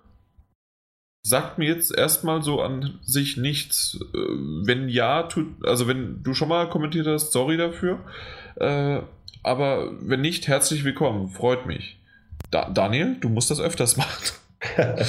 sagt 1.29 1.59
mir 1.59 1.67
jetzt 1.67 1.95
erstmal 1.95 2.41
so 2.41 2.61
an 2.61 2.99
sich 3.03 3.37
nichts. 3.37 3.99
Äh, 4.13 4.17
wenn 4.17 4.89
ja, 4.89 5.23
tut, 5.23 5.47
also 5.65 5.87
wenn 5.87 6.23
du 6.23 6.33
schon 6.33 6.49
mal 6.49 6.67
kommentiert 6.69 7.07
hast, 7.07 7.31
sorry 7.31 7.55
dafür. 7.55 7.99
Äh, 8.55 9.01
aber 9.43 9.91
wenn 10.01 10.21
nicht, 10.21 10.47
herzlich 10.47 10.83
willkommen, 10.83 11.29
freut 11.29 11.65
mich. 11.65 11.97
Da, 12.51 12.69
Daniel, 12.69 13.15
du 13.21 13.29
musst 13.29 13.51
das 13.51 13.61
öfters 13.61 13.95
machen. 13.97 14.23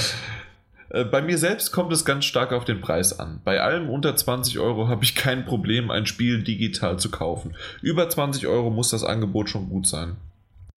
Äh, 0.92 1.05
bei 1.05 1.22
mir 1.22 1.38
selbst 1.38 1.70
kommt 1.70 1.92
es 1.92 2.05
ganz 2.05 2.24
stark 2.24 2.52
auf 2.52 2.64
den 2.64 2.80
Preis 2.80 3.20
an. 3.20 3.40
Bei 3.44 3.60
allem 3.60 3.88
unter 3.88 4.16
20 4.16 4.59
Euro 4.59 4.88
habe 4.88 5.05
ich 5.05 5.14
kein 5.14 5.44
Problem, 5.44 5.88
ein 5.88 6.05
Spiel 6.05 6.42
digital 6.42 6.98
zu 6.98 7.12
kaufen. 7.12 7.55
Über 7.80 8.09
20 8.09 8.48
Euro 8.48 8.70
muss 8.70 8.90
das 8.90 9.05
Angebot 9.05 9.48
schon 9.48 9.68
gut 9.68 9.86
sein. 9.86 10.16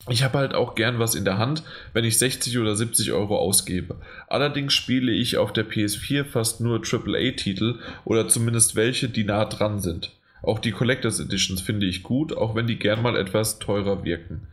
Ich 0.09 0.23
habe 0.23 0.37
halt 0.37 0.53
auch 0.53 0.75
gern 0.75 0.99
was 0.99 1.15
in 1.15 1.23
der 1.23 1.37
Hand, 1.37 1.63
wenn 1.93 2.03
ich 2.03 2.17
60 2.17 2.59
oder 2.59 2.75
70 2.75 3.13
Euro 3.13 3.37
ausgebe. 3.37 3.95
Allerdings 4.27 4.73
spiele 4.73 5.13
ich 5.13 5.37
auf 5.37 5.53
der 5.53 5.65
PS4 5.65 6.25
fast 6.25 6.59
nur 6.59 6.81
AAA-Titel 6.81 7.79
oder 8.03 8.27
zumindest 8.27 8.75
welche, 8.75 9.07
die 9.07 9.23
nah 9.23 9.45
dran 9.45 9.79
sind. 9.79 10.11
Auch 10.41 10.59
die 10.59 10.71
Collectors 10.71 11.21
Editions 11.21 11.61
finde 11.61 11.85
ich 11.85 12.03
gut, 12.03 12.35
auch 12.35 12.53
wenn 12.53 12.67
die 12.67 12.77
gern 12.77 13.01
mal 13.01 13.15
etwas 13.15 13.59
teurer 13.59 14.03
wirken 14.03 14.47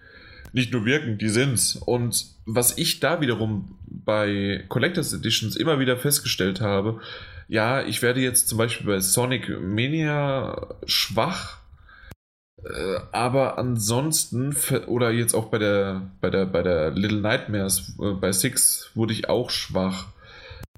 nicht 0.53 0.73
nur 0.73 0.85
wirken, 0.85 1.19
die 1.19 1.29
sind's. 1.29 1.77
Und 1.77 2.27
was 2.47 2.77
ich 2.79 3.01
da 3.01 3.21
wiederum 3.21 3.77
bei 3.87 4.65
Collectors 4.69 5.13
Editions 5.13 5.57
immer 5.57 5.79
wieder 5.79 5.97
festgestellt 5.97 6.61
habe, 6.61 7.01
ja, 7.49 7.83
ich 7.83 8.03
werde 8.03 8.21
jetzt 8.21 8.49
zum 8.49 8.59
Beispiel 8.59 8.87
bei 8.87 9.01
Sonic 9.01 9.49
Mania 9.61 10.75
schwach, 10.87 11.59
aber 13.13 13.59
ansonsten, 13.59 14.55
oder 14.87 15.11
jetzt 15.11 15.35
auch 15.35 15.47
bei 15.47 15.59
der, 15.59 16.11
bei 16.21 16.31
der, 16.31 16.47
bei 16.47 16.63
der 16.63 16.91
Little 16.91 17.21
Nightmares, 17.21 17.97
äh, 18.01 18.13
bei 18.13 18.33
Six 18.33 18.91
wurde 18.95 19.13
ich 19.13 19.29
auch 19.29 19.51
schwach. 19.51 20.09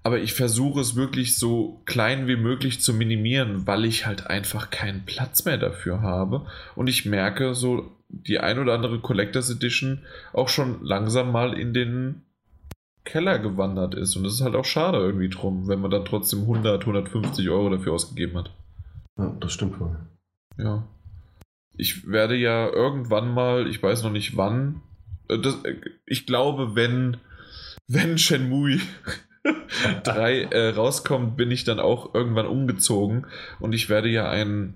Aber 0.05 0.19
ich 0.19 0.33
versuche 0.35 0.81
es 0.81 0.97
wirklich 0.97 1.39
so 1.39 1.81
klein 1.85 2.27
wie 2.27 2.37
möglich 2.37 2.81
zu 2.81 2.93
minimieren, 2.93 3.67
weil 3.67 3.85
ich 3.85 4.05
halt 4.05 4.27
einfach 4.27 4.71
keinen 4.71 5.05
Platz 5.07 5.45
mehr 5.45 5.59
dafür 5.59 6.03
habe. 6.03 6.47
Und 6.75 6.89
ich 6.89 7.07
merke 7.07 7.55
so 7.55 7.93
die 8.09 8.41
ein 8.41 8.59
oder 8.59 8.75
andere 8.75 8.99
Collectors 8.99 9.51
Edition 9.51 10.01
auch 10.33 10.49
schon 10.49 10.85
langsam 10.85 11.31
mal 11.31 11.59
in 11.59 11.73
den 11.73 12.23
Keller 13.05 13.39
gewandert 13.39 13.95
ist. 13.95 14.17
Und 14.17 14.25
das 14.25 14.35
ist 14.35 14.43
halt 14.43 14.57
auch 14.57 14.65
schade 14.65 14.99
irgendwie 14.99 15.29
drum, 15.29 15.69
wenn 15.69 15.81
man 15.81 15.91
dann 15.91 16.05
trotzdem 16.05 16.43
100, 16.43 16.83
150 16.83 17.49
Euro 17.49 17.71
dafür 17.71 17.93
ausgegeben 17.93 18.39
hat. 18.39 18.51
Ja, 19.19 19.37
das 19.41 19.53
stimmt 19.53 19.79
wohl. 19.81 19.97
Ja. 20.59 20.85
Ich 21.83 22.07
werde 22.07 22.37
ja 22.37 22.69
irgendwann 22.69 23.35
mal, 23.35 23.67
ich 23.67 23.83
weiß 23.83 24.05
noch 24.05 24.13
nicht 24.13 24.37
wann, 24.37 24.83
äh, 25.27 25.37
das, 25.37 25.65
äh, 25.65 25.75
ich 26.07 26.27
glaube, 26.27 26.77
wenn, 26.77 27.17
wenn 27.89 28.19
Shenmue 28.19 28.79
3 30.05 30.43
äh, 30.43 30.69
rauskommt, 30.69 31.37
bin 31.37 31.51
ich 31.51 31.65
dann 31.65 31.81
auch 31.81 32.15
irgendwann 32.15 32.47
umgezogen. 32.47 33.27
Und 33.59 33.75
ich 33.75 33.89
werde 33.89 34.09
ja 34.09 34.31
ein, 34.31 34.75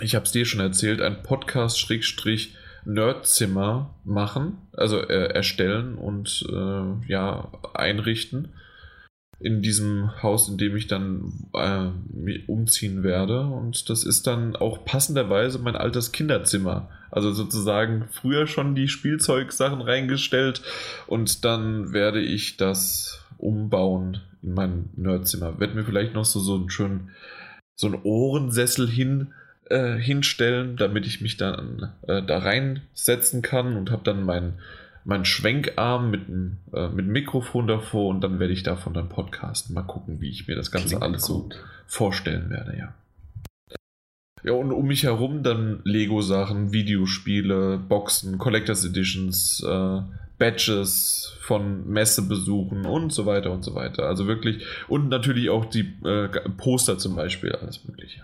ich 0.00 0.14
habe 0.14 0.24
es 0.24 0.30
dir 0.30 0.46
schon 0.46 0.60
erzählt, 0.60 1.02
ein 1.02 1.24
Podcast-Nerdzimmer 1.24 3.98
machen, 4.04 4.58
also 4.72 5.00
äh, 5.00 5.32
erstellen 5.32 5.96
und 5.96 6.46
äh, 6.48 6.84
ja, 7.08 7.50
einrichten 7.74 8.52
in 9.40 9.62
diesem 9.62 10.22
Haus, 10.22 10.48
in 10.48 10.58
dem 10.58 10.76
ich 10.76 10.86
dann 10.86 11.32
äh, 11.54 11.88
umziehen 12.46 13.02
werde. 13.02 13.40
Und 13.46 13.88
das 13.88 14.04
ist 14.04 14.26
dann 14.26 14.54
auch 14.54 14.84
passenderweise 14.84 15.58
mein 15.58 15.76
altes 15.76 16.12
Kinderzimmer. 16.12 16.90
Also 17.10 17.32
sozusagen 17.32 18.06
früher 18.12 18.46
schon 18.46 18.74
die 18.74 18.88
Spielzeugsachen 18.88 19.80
reingestellt 19.80 20.62
und 21.06 21.44
dann 21.44 21.92
werde 21.92 22.20
ich 22.20 22.56
das 22.56 23.24
umbauen 23.38 24.20
in 24.42 24.54
mein 24.54 24.90
Nerdzimmer. 24.96 25.58
Werde 25.58 25.74
mir 25.74 25.84
vielleicht 25.84 26.14
noch 26.14 26.24
so, 26.24 26.38
so 26.38 26.54
einen 26.54 26.70
schönen 26.70 27.10
so 27.80 27.86
einen 27.86 28.02
Ohrensessel 28.02 28.88
hin, 28.88 29.28
äh, 29.70 29.96
hinstellen, 29.96 30.76
damit 30.76 31.06
ich 31.06 31.22
mich 31.22 31.38
dann 31.38 31.90
äh, 32.06 32.22
da 32.22 32.38
reinsetzen 32.38 33.40
kann 33.40 33.74
und 33.74 33.90
habe 33.90 34.02
dann 34.04 34.22
meinen 35.10 35.20
mein 35.20 35.24
Schwenkarm 35.24 36.10
mit 36.10 36.28
einem 36.28 36.58
äh, 36.72 36.88
mit 36.88 37.06
Mikrofon 37.06 37.66
davor 37.66 38.08
und 38.08 38.20
dann 38.22 38.38
werde 38.38 38.52
ich 38.52 38.62
davon 38.62 38.94
dann 38.94 39.08
podcasten. 39.08 39.74
Mal 39.74 39.82
gucken, 39.82 40.20
wie 40.20 40.30
ich 40.30 40.46
mir 40.46 40.54
das 40.54 40.70
Ganze 40.70 40.88
Klingt 40.88 41.02
alles 41.02 41.26
gut. 41.26 41.52
so 41.52 41.60
vorstellen 41.86 42.48
werde, 42.48 42.78
ja. 42.78 42.94
Ja, 44.42 44.52
und 44.52 44.72
um 44.72 44.86
mich 44.86 45.02
herum 45.02 45.42
dann 45.42 45.80
Lego-Sachen, 45.84 46.72
Videospiele, 46.72 47.76
Boxen, 47.76 48.38
Collectors 48.38 48.84
Editions, 48.86 49.62
äh, 49.66 50.00
Badges 50.38 51.36
von 51.40 51.90
Messebesuchen 51.90 52.86
und 52.86 53.12
so 53.12 53.26
weiter 53.26 53.50
und 53.50 53.64
so 53.64 53.74
weiter. 53.74 54.04
Also 54.04 54.28
wirklich, 54.28 54.64
und 54.88 55.08
natürlich 55.08 55.50
auch 55.50 55.64
die 55.66 55.92
äh, 56.04 56.28
Poster 56.56 56.96
zum 56.96 57.16
Beispiel, 57.16 57.52
alles 57.52 57.84
Mögliche. 57.84 58.22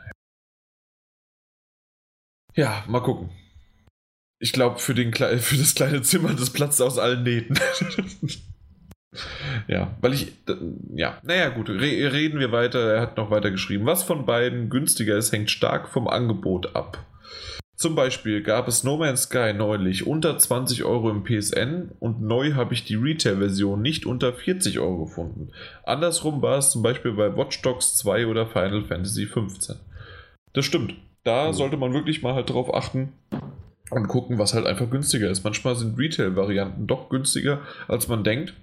Ja, 2.55 2.84
mal 2.86 3.00
gucken. 3.00 3.31
Ich 4.39 4.52
glaube, 4.52 4.78
für, 4.78 4.94
für 5.39 5.56
das 5.56 5.74
kleine 5.74 6.02
Zimmer, 6.02 6.34
das 6.34 6.50
platzt 6.50 6.82
aus 6.82 6.98
allen 6.98 7.23
Nähten. 7.23 7.58
ja, 9.68 9.97
weil 10.00 10.15
ich, 10.15 10.32
ja, 10.94 11.18
naja, 11.23 11.48
gut, 11.48 11.68
re 11.70 12.12
reden 12.12 12.39
wir 12.39 12.52
weiter. 12.52 12.94
Er 12.94 13.00
hat 13.00 13.16
noch 13.16 13.31
weiter 13.31 13.50
geschrieben. 13.50 13.86
Was 13.86 14.02
von 14.02 14.26
beiden 14.26 14.68
günstiger 14.68 15.16
ist, 15.16 15.32
hängt 15.32 15.50
stark 15.50 15.89
vom 15.89 16.08
Angebot 16.08 16.76
ab. 16.76 17.05
Zum 17.76 17.94
Beispiel 17.94 18.42
gab 18.42 18.68
es 18.68 18.84
No 18.84 18.97
Man's 18.97 19.24
Sky 19.24 19.52
neulich 19.52 20.06
unter 20.06 20.39
20 20.39 20.84
Euro 20.84 21.10
im 21.10 21.24
PSN 21.24 21.90
und 21.98 22.23
neu 22.23 22.55
habe 22.55 22.73
ich 22.73 22.84
die 22.84 22.94
Retail-Version 22.94 23.82
nicht 23.82 24.06
unter 24.06 24.32
40 24.32 24.78
Euro 24.78 25.05
gefunden. 25.05 25.50
Andersrum 25.84 26.40
war 26.40 26.56
es 26.56 26.70
zum 26.70 26.82
Beispiel 26.82 27.12
bei 27.12 27.36
Watch 27.36 27.60
Dogs 27.60 27.94
2 27.97 28.28
oder 28.28 28.47
Final 28.47 28.82
Fantasy 28.82 29.26
15. 29.26 29.76
Das 30.55 30.65
stimmt. 30.65 30.94
Da 31.23 31.52
sollte 31.52 31.76
man 31.76 31.92
wirklich 31.92 32.23
mal 32.23 32.34
halt 32.34 32.48
drauf 32.48 32.73
achten 32.73 33.12
und 33.90 34.08
gucken, 34.08 34.39
was 34.39 34.55
halt 34.55 34.66
einfach 34.66 34.90
günstiger 34.90 35.31
ist. 35.31 35.44
Manchmal 35.44 35.76
sind 35.76 35.98
Retail-Varianten 35.98 36.86
doch 36.86 37.08
günstiger, 37.08 37.60
als 37.89 38.08
man 38.08 38.24
denkt. 38.24 38.55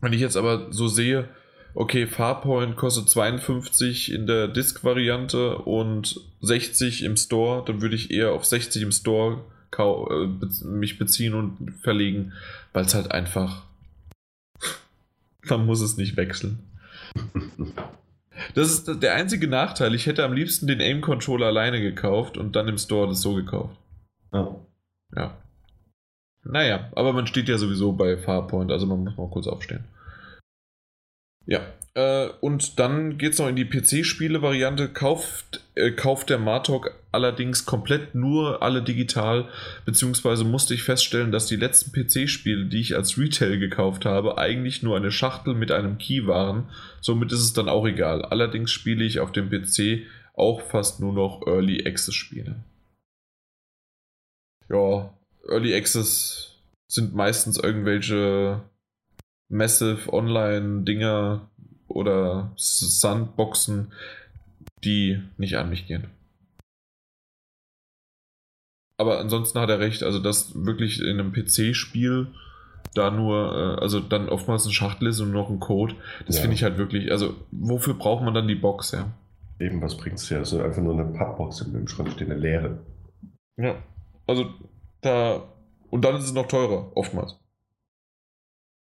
Wenn 0.00 0.12
ich 0.12 0.20
jetzt 0.20 0.36
aber 0.36 0.72
so 0.72 0.88
sehe, 0.88 1.28
okay, 1.74 2.06
Farpoint 2.06 2.76
kostet 2.76 3.08
52 3.08 4.12
in 4.12 4.26
der 4.26 4.48
Disk-Variante 4.48 5.58
und 5.58 6.20
60 6.40 7.04
im 7.04 7.16
Store, 7.16 7.64
dann 7.64 7.80
würde 7.80 7.96
ich 7.96 8.10
eher 8.10 8.32
auf 8.32 8.44
60 8.44 8.82
im 8.82 8.92
Store 8.92 9.44
äh, 9.76 10.64
mich 10.64 10.98
beziehen 10.98 11.34
und 11.34 11.74
verlegen, 11.82 12.32
weil 12.72 12.84
es 12.84 12.94
halt 12.94 13.10
einfach. 13.10 13.64
Man 15.48 15.66
muss 15.66 15.80
es 15.80 15.96
nicht 15.96 16.16
wechseln. 16.16 16.58
Das 18.54 18.70
ist 18.70 19.02
der 19.02 19.14
einzige 19.14 19.48
Nachteil. 19.48 19.94
Ich 19.94 20.06
hätte 20.06 20.24
am 20.24 20.32
liebsten 20.32 20.66
den 20.66 20.80
Aim-Controller 20.80 21.46
alleine 21.46 21.80
gekauft 21.80 22.36
und 22.36 22.56
dann 22.56 22.68
im 22.68 22.78
Store 22.78 23.08
das 23.08 23.20
so 23.20 23.34
gekauft. 23.34 23.76
Ja. 24.32 24.56
Ja. 25.14 25.36
Naja, 26.44 26.90
aber 26.94 27.12
man 27.12 27.26
steht 27.26 27.48
ja 27.48 27.58
sowieso 27.58 27.92
bei 27.92 28.16
Farpoint, 28.16 28.70
also 28.70 28.86
man 28.86 29.04
muss 29.04 29.16
mal 29.16 29.28
kurz 29.28 29.46
aufstehen. 29.46 29.84
Ja, 31.46 31.60
äh, 31.98 32.30
und 32.40 32.78
dann 32.78 33.18
geht 33.18 33.32
es 33.32 33.40
noch 33.40 33.48
in 33.48 33.56
die 33.56 33.64
PC-Spiele-Variante. 33.64 34.88
Kauft, 34.88 35.64
äh, 35.74 35.90
kauft 35.90 36.30
der 36.30 36.38
Martok 36.38 36.94
allerdings 37.10 37.66
komplett 37.66 38.14
nur 38.14 38.62
alle 38.62 38.82
digital, 38.82 39.48
beziehungsweise 39.84 40.44
musste 40.44 40.74
ich 40.74 40.84
feststellen, 40.84 41.32
dass 41.32 41.46
die 41.46 41.56
letzten 41.56 41.90
PC-Spiele, 41.90 42.66
die 42.66 42.78
ich 42.78 42.94
als 42.94 43.18
Retail 43.18 43.58
gekauft 43.58 44.04
habe, 44.04 44.38
eigentlich 44.38 44.84
nur 44.84 44.96
eine 44.96 45.10
Schachtel 45.10 45.54
mit 45.54 45.72
einem 45.72 45.98
Key 45.98 46.28
waren. 46.28 46.68
Somit 47.00 47.32
ist 47.32 47.40
es 47.40 47.52
dann 47.52 47.68
auch 47.68 47.84
egal. 47.84 48.24
Allerdings 48.24 48.70
spiele 48.70 49.04
ich 49.04 49.18
auf 49.18 49.32
dem 49.32 49.50
PC 49.50 50.06
auch 50.34 50.60
fast 50.60 51.00
nur 51.00 51.12
noch 51.12 51.48
Early 51.48 51.84
Access-Spiele. 51.84 52.62
Ja, 54.70 55.12
Early 55.48 55.74
Access 55.74 56.60
sind 56.86 57.12
meistens 57.12 57.58
irgendwelche 57.58 58.62
Massive 59.48 60.12
Online-Dinger 60.12 61.48
oder 61.88 62.52
Sandboxen, 62.56 63.92
die 64.84 65.22
nicht 65.36 65.56
an 65.56 65.70
mich 65.70 65.86
gehen. 65.86 66.06
Aber 68.96 69.20
ansonsten 69.20 69.60
hat 69.60 69.70
er 69.70 69.78
recht, 69.78 70.02
also 70.02 70.18
dass 70.18 70.64
wirklich 70.64 71.00
in 71.00 71.20
einem 71.20 71.32
PC-Spiel 71.32 72.28
da 72.94 73.10
nur, 73.10 73.76
äh, 73.78 73.80
also 73.80 74.00
dann 74.00 74.28
oftmals 74.28 74.66
ein 74.66 74.72
Schachtel 74.72 75.08
ist 75.08 75.20
und 75.20 75.30
noch 75.30 75.50
ein 75.50 75.60
Code, 75.60 75.94
das 76.26 76.36
ja. 76.36 76.42
finde 76.42 76.56
ich 76.56 76.64
halt 76.64 76.78
wirklich, 76.78 77.12
also 77.12 77.34
wofür 77.52 77.94
braucht 77.94 78.24
man 78.24 78.34
dann 78.34 78.48
die 78.48 78.56
Box, 78.56 78.92
ja? 78.92 79.10
Eben, 79.60 79.80
was 79.82 79.96
bringt 79.96 80.18
es 80.18 80.28
ja? 80.30 80.38
Also 80.38 80.62
einfach 80.62 80.82
nur 80.82 80.94
eine 80.94 81.04
Pappbox 81.04 81.60
im 81.62 81.86
Schrank 81.86 82.12
stehen, 82.12 82.30
eine 82.30 82.40
leere. 82.40 82.78
Ja, 83.56 83.76
also 84.26 84.46
da, 85.00 85.42
und 85.90 86.04
dann 86.04 86.16
ist 86.16 86.24
es 86.24 86.32
noch 86.32 86.46
teurer, 86.46 86.96
oftmals. 86.96 87.36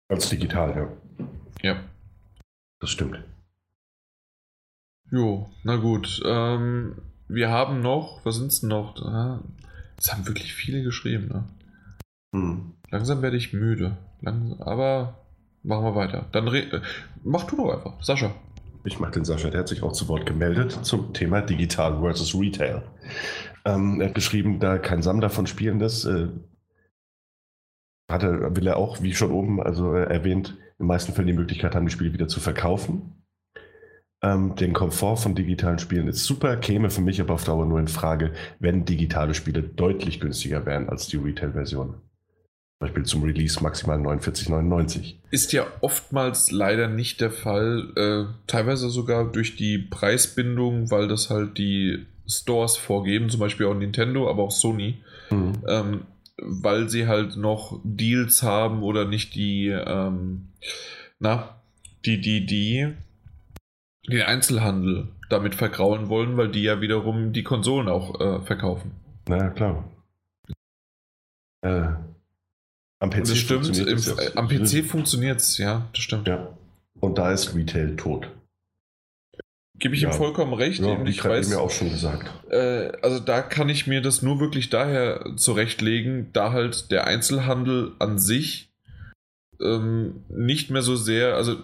Als 0.07 0.29
digital, 0.29 0.75
ja. 0.75 1.27
Ja. 1.61 1.83
Das 2.85 2.91
stimmt. 2.91 3.17
Jo, 5.09 5.49
na 5.63 5.77
gut. 5.77 6.21
Ähm, 6.23 7.01
wir 7.27 7.49
haben 7.49 7.81
noch, 7.81 8.23
was 8.23 8.35
sind 8.35 8.51
es 8.51 8.61
noch? 8.61 8.95
Es 9.97 10.13
haben 10.13 10.27
wirklich 10.27 10.53
viele 10.53 10.83
geschrieben, 10.83 11.27
ne? 11.29 11.47
Hm. 12.35 12.73
Langsam 12.91 13.23
werde 13.23 13.37
ich 13.37 13.53
müde. 13.53 13.97
Lang, 14.21 14.61
aber 14.61 15.25
machen 15.63 15.83
wir 15.83 15.95
weiter. 15.95 16.27
Dann 16.31 16.45
äh, 16.53 16.79
mach 17.23 17.45
du 17.45 17.57
doch 17.57 17.73
einfach, 17.73 18.03
Sascha. 18.03 18.35
Ich 18.83 18.99
mache 18.99 19.13
den 19.13 19.25
Sascha, 19.25 19.49
der 19.49 19.61
hat 19.61 19.67
sich 19.67 19.81
auch 19.81 19.93
zu 19.93 20.07
Wort 20.07 20.27
gemeldet 20.27 20.77
zum 20.83 21.11
Thema 21.11 21.41
Digital 21.41 22.01
versus 22.01 22.39
Retail. 22.39 22.83
Ähm, 23.65 23.99
er 23.99 24.09
hat 24.09 24.13
geschrieben, 24.13 24.59
da 24.59 24.77
kein 24.77 25.01
Sammler 25.01 25.31
von 25.31 25.47
Spielen 25.47 25.81
ist, 25.81 26.05
äh, 26.05 26.27
hat 28.11 28.21
er, 28.21 28.55
will 28.55 28.67
er 28.67 28.77
auch, 28.77 29.01
wie 29.01 29.15
schon 29.15 29.31
oben 29.31 29.59
also 29.59 29.95
äh, 29.95 30.03
erwähnt, 30.03 30.55
in 30.77 30.83
den 30.83 30.87
meisten 30.87 31.13
Fällen 31.13 31.27
die 31.27 31.33
Möglichkeit 31.33 31.75
haben, 31.75 31.85
die 31.85 31.91
Spiele 31.91 32.13
wieder 32.13 32.27
zu 32.27 32.39
verkaufen. 32.39 33.23
Ähm, 34.21 34.55
den 34.55 34.73
Komfort 34.73 35.17
von 35.17 35.35
digitalen 35.35 35.79
Spielen 35.79 36.07
ist 36.07 36.23
super, 36.23 36.57
käme 36.57 36.89
für 36.89 37.01
mich 37.01 37.21
aber 37.21 37.35
auf 37.35 37.43
Dauer 37.43 37.65
nur 37.65 37.79
in 37.79 37.87
Frage, 37.87 38.33
wenn 38.59 38.85
digitale 38.85 39.33
Spiele 39.33 39.61
deutlich 39.61 40.19
günstiger 40.19 40.65
wären 40.65 40.89
als 40.89 41.07
die 41.07 41.17
Retail-Version. 41.17 41.89
Zum 41.89 42.79
Beispiel 42.79 43.03
zum 43.03 43.23
Release 43.23 43.61
maximal 43.63 43.99
49,99. 43.99 45.15
Ist 45.31 45.53
ja 45.53 45.65
oftmals 45.81 46.51
leider 46.51 46.87
nicht 46.89 47.21
der 47.21 47.31
Fall, 47.31 47.93
äh, 47.95 48.33
teilweise 48.47 48.89
sogar 48.89 49.31
durch 49.31 49.55
die 49.55 49.77
Preisbindung, 49.77 50.91
weil 50.91 51.07
das 51.07 51.29
halt 51.29 51.57
die 51.57 52.05
Stores 52.27 52.75
vorgeben, 52.75 53.29
zum 53.29 53.39
Beispiel 53.39 53.67
auch 53.67 53.75
Nintendo, 53.75 54.29
aber 54.29 54.43
auch 54.43 54.51
Sony. 54.51 54.97
Mhm. 55.29 55.53
Ähm, 55.67 56.01
weil 56.37 56.89
sie 56.89 57.07
halt 57.07 57.37
noch 57.37 57.79
Deals 57.83 58.43
haben 58.43 58.83
oder 58.83 59.05
nicht 59.05 59.35
die, 59.35 59.67
ähm, 59.67 60.49
na, 61.19 61.61
die, 62.05 62.19
die, 62.19 62.45
die, 62.45 62.93
den 64.07 64.21
Einzelhandel 64.21 65.07
damit 65.29 65.55
vergrauen 65.55 66.09
wollen, 66.09 66.37
weil 66.37 66.49
die 66.49 66.63
ja 66.63 66.81
wiederum 66.81 67.33
die 67.33 67.43
Konsolen 67.43 67.87
auch 67.87 68.19
äh, 68.19 68.41
verkaufen. 68.41 68.91
Na 69.27 69.49
klar. 69.49 69.83
Äh, 71.61 71.93
am 72.99 73.09
PC 73.09 73.19
das 73.19 73.37
stimmt, 73.37 73.77
im, 73.77 73.97
äh, 73.97 74.31
am 74.35 74.47
PC 74.47 74.85
funktioniert 74.85 75.41
es, 75.41 75.57
ja, 75.57 75.87
das 75.93 76.03
stimmt. 76.03 76.27
Ja. 76.27 76.55
Und 76.99 77.17
da 77.17 77.31
ist 77.31 77.55
Retail 77.55 77.95
tot. 77.95 78.29
Gebe 79.79 79.95
ich 79.95 80.01
ja. 80.01 80.09
ihm 80.09 80.13
vollkommen 80.13 80.53
recht. 80.53 80.81
Ja, 80.81 81.03
ich 81.03 81.23
weiß 81.23 81.49
mir 81.49 81.59
auch 81.59 81.69
schon 81.69 81.89
gesagt. 81.89 82.31
Äh, 82.49 82.91
also 83.01 83.19
da 83.19 83.41
kann 83.41 83.67
ich 83.67 83.87
mir 83.87 84.01
das 84.01 84.21
nur 84.21 84.39
wirklich 84.39 84.69
daher 84.69 85.33
zurechtlegen, 85.35 86.29
da 86.31 86.51
halt 86.53 86.91
der 86.91 87.07
Einzelhandel 87.07 87.91
an 87.99 88.17
sich 88.17 88.71
ähm, 89.61 90.23
nicht 90.29 90.69
mehr 90.69 90.81
so 90.81 90.95
sehr, 90.95 91.35
also 91.35 91.57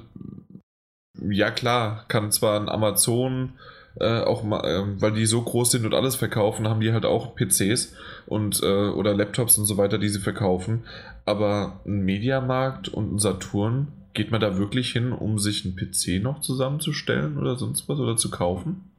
ja 1.19 1.51
klar, 1.51 2.06
kann 2.07 2.31
zwar 2.31 2.59
ein 2.59 2.69
Amazon 2.69 3.53
äh, 3.99 4.22
auch 4.22 4.43
mal, 4.43 4.64
äh, 4.65 5.01
weil 5.01 5.14
die 5.14 5.25
so 5.25 5.41
groß 5.41 5.72
sind 5.72 5.85
und 5.85 5.93
alles 5.93 6.15
verkaufen, 6.15 6.67
haben 6.67 6.81
die 6.81 6.93
halt 6.93 7.06
auch 7.06 7.35
PCs 7.35 7.93
und 8.25 8.61
äh, 8.64 8.90
oder 8.90 9.14
Laptops 9.14 9.57
und 9.57 9.65
so 9.65 9.77
weiter, 9.77 9.98
die 9.98 10.09
sie 10.09 10.19
verkaufen. 10.19 10.85
Aber 11.25 11.81
ein 11.85 12.01
Mediamarkt 12.01 12.90
und 12.90 13.14
ein 13.14 13.19
Saturn 13.19 13.90
geht 14.14 14.31
man 14.31 14.41
da 14.41 14.57
wirklich 14.57 14.91
hin, 14.91 15.11
um 15.11 15.40
sich 15.40 15.65
einen 15.65 15.75
PC 15.75 16.22
noch 16.22 16.41
zusammenzustellen 16.41 17.38
oder 17.38 17.56
sonst 17.56 17.88
was 17.88 17.99
oder 17.99 18.17
zu 18.17 18.30
kaufen? 18.30 18.91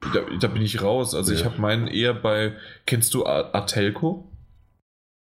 Da, 0.00 0.20
da 0.40 0.48
bin 0.48 0.62
ich 0.62 0.82
raus. 0.82 1.14
Also 1.14 1.32
ja. 1.32 1.38
ich 1.38 1.44
habe 1.44 1.60
meinen 1.60 1.86
eher 1.86 2.14
bei. 2.14 2.54
Kennst 2.86 3.14
du 3.14 3.26
Atelco? 3.26 4.30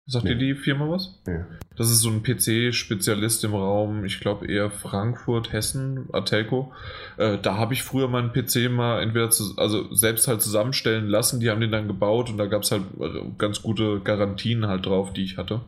Sagt 0.06 0.24
nee. 0.24 0.34
dir 0.34 0.38
die 0.38 0.54
Firma 0.54 0.88
was? 0.88 1.20
Nee. 1.26 1.44
Das 1.76 1.88
ist 1.88 2.00
so 2.00 2.10
ein 2.10 2.24
PC-Spezialist 2.24 3.44
im 3.44 3.54
Raum, 3.54 4.04
ich 4.04 4.18
glaube 4.18 4.46
eher 4.46 4.68
Frankfurt, 4.68 5.52
Hessen, 5.52 6.08
Atelco. 6.12 6.72
Äh, 7.16 7.38
da 7.38 7.56
habe 7.56 7.74
ich 7.74 7.84
früher 7.84 8.08
meinen 8.08 8.32
PC 8.32 8.70
mal 8.70 9.02
entweder 9.02 9.30
zu, 9.30 9.56
also 9.56 9.94
selbst 9.94 10.26
halt 10.26 10.42
zusammenstellen 10.42 11.06
lassen. 11.06 11.38
Die 11.38 11.48
haben 11.48 11.60
den 11.60 11.70
dann 11.70 11.86
gebaut 11.86 12.28
und 12.28 12.38
da 12.38 12.46
gab 12.46 12.62
es 12.62 12.72
halt 12.72 12.82
äh, 13.00 13.22
ganz 13.38 13.62
gute 13.62 14.00
Garantien 14.00 14.66
halt 14.66 14.86
drauf, 14.86 15.12
die 15.12 15.22
ich 15.22 15.36
hatte. 15.36 15.60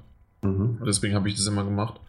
Mhm. 0.42 0.80
Deswegen 0.84 1.14
habe 1.14 1.28
ich 1.28 1.36
das 1.36 1.46
immer 1.46 1.62
gemacht. 1.62 2.00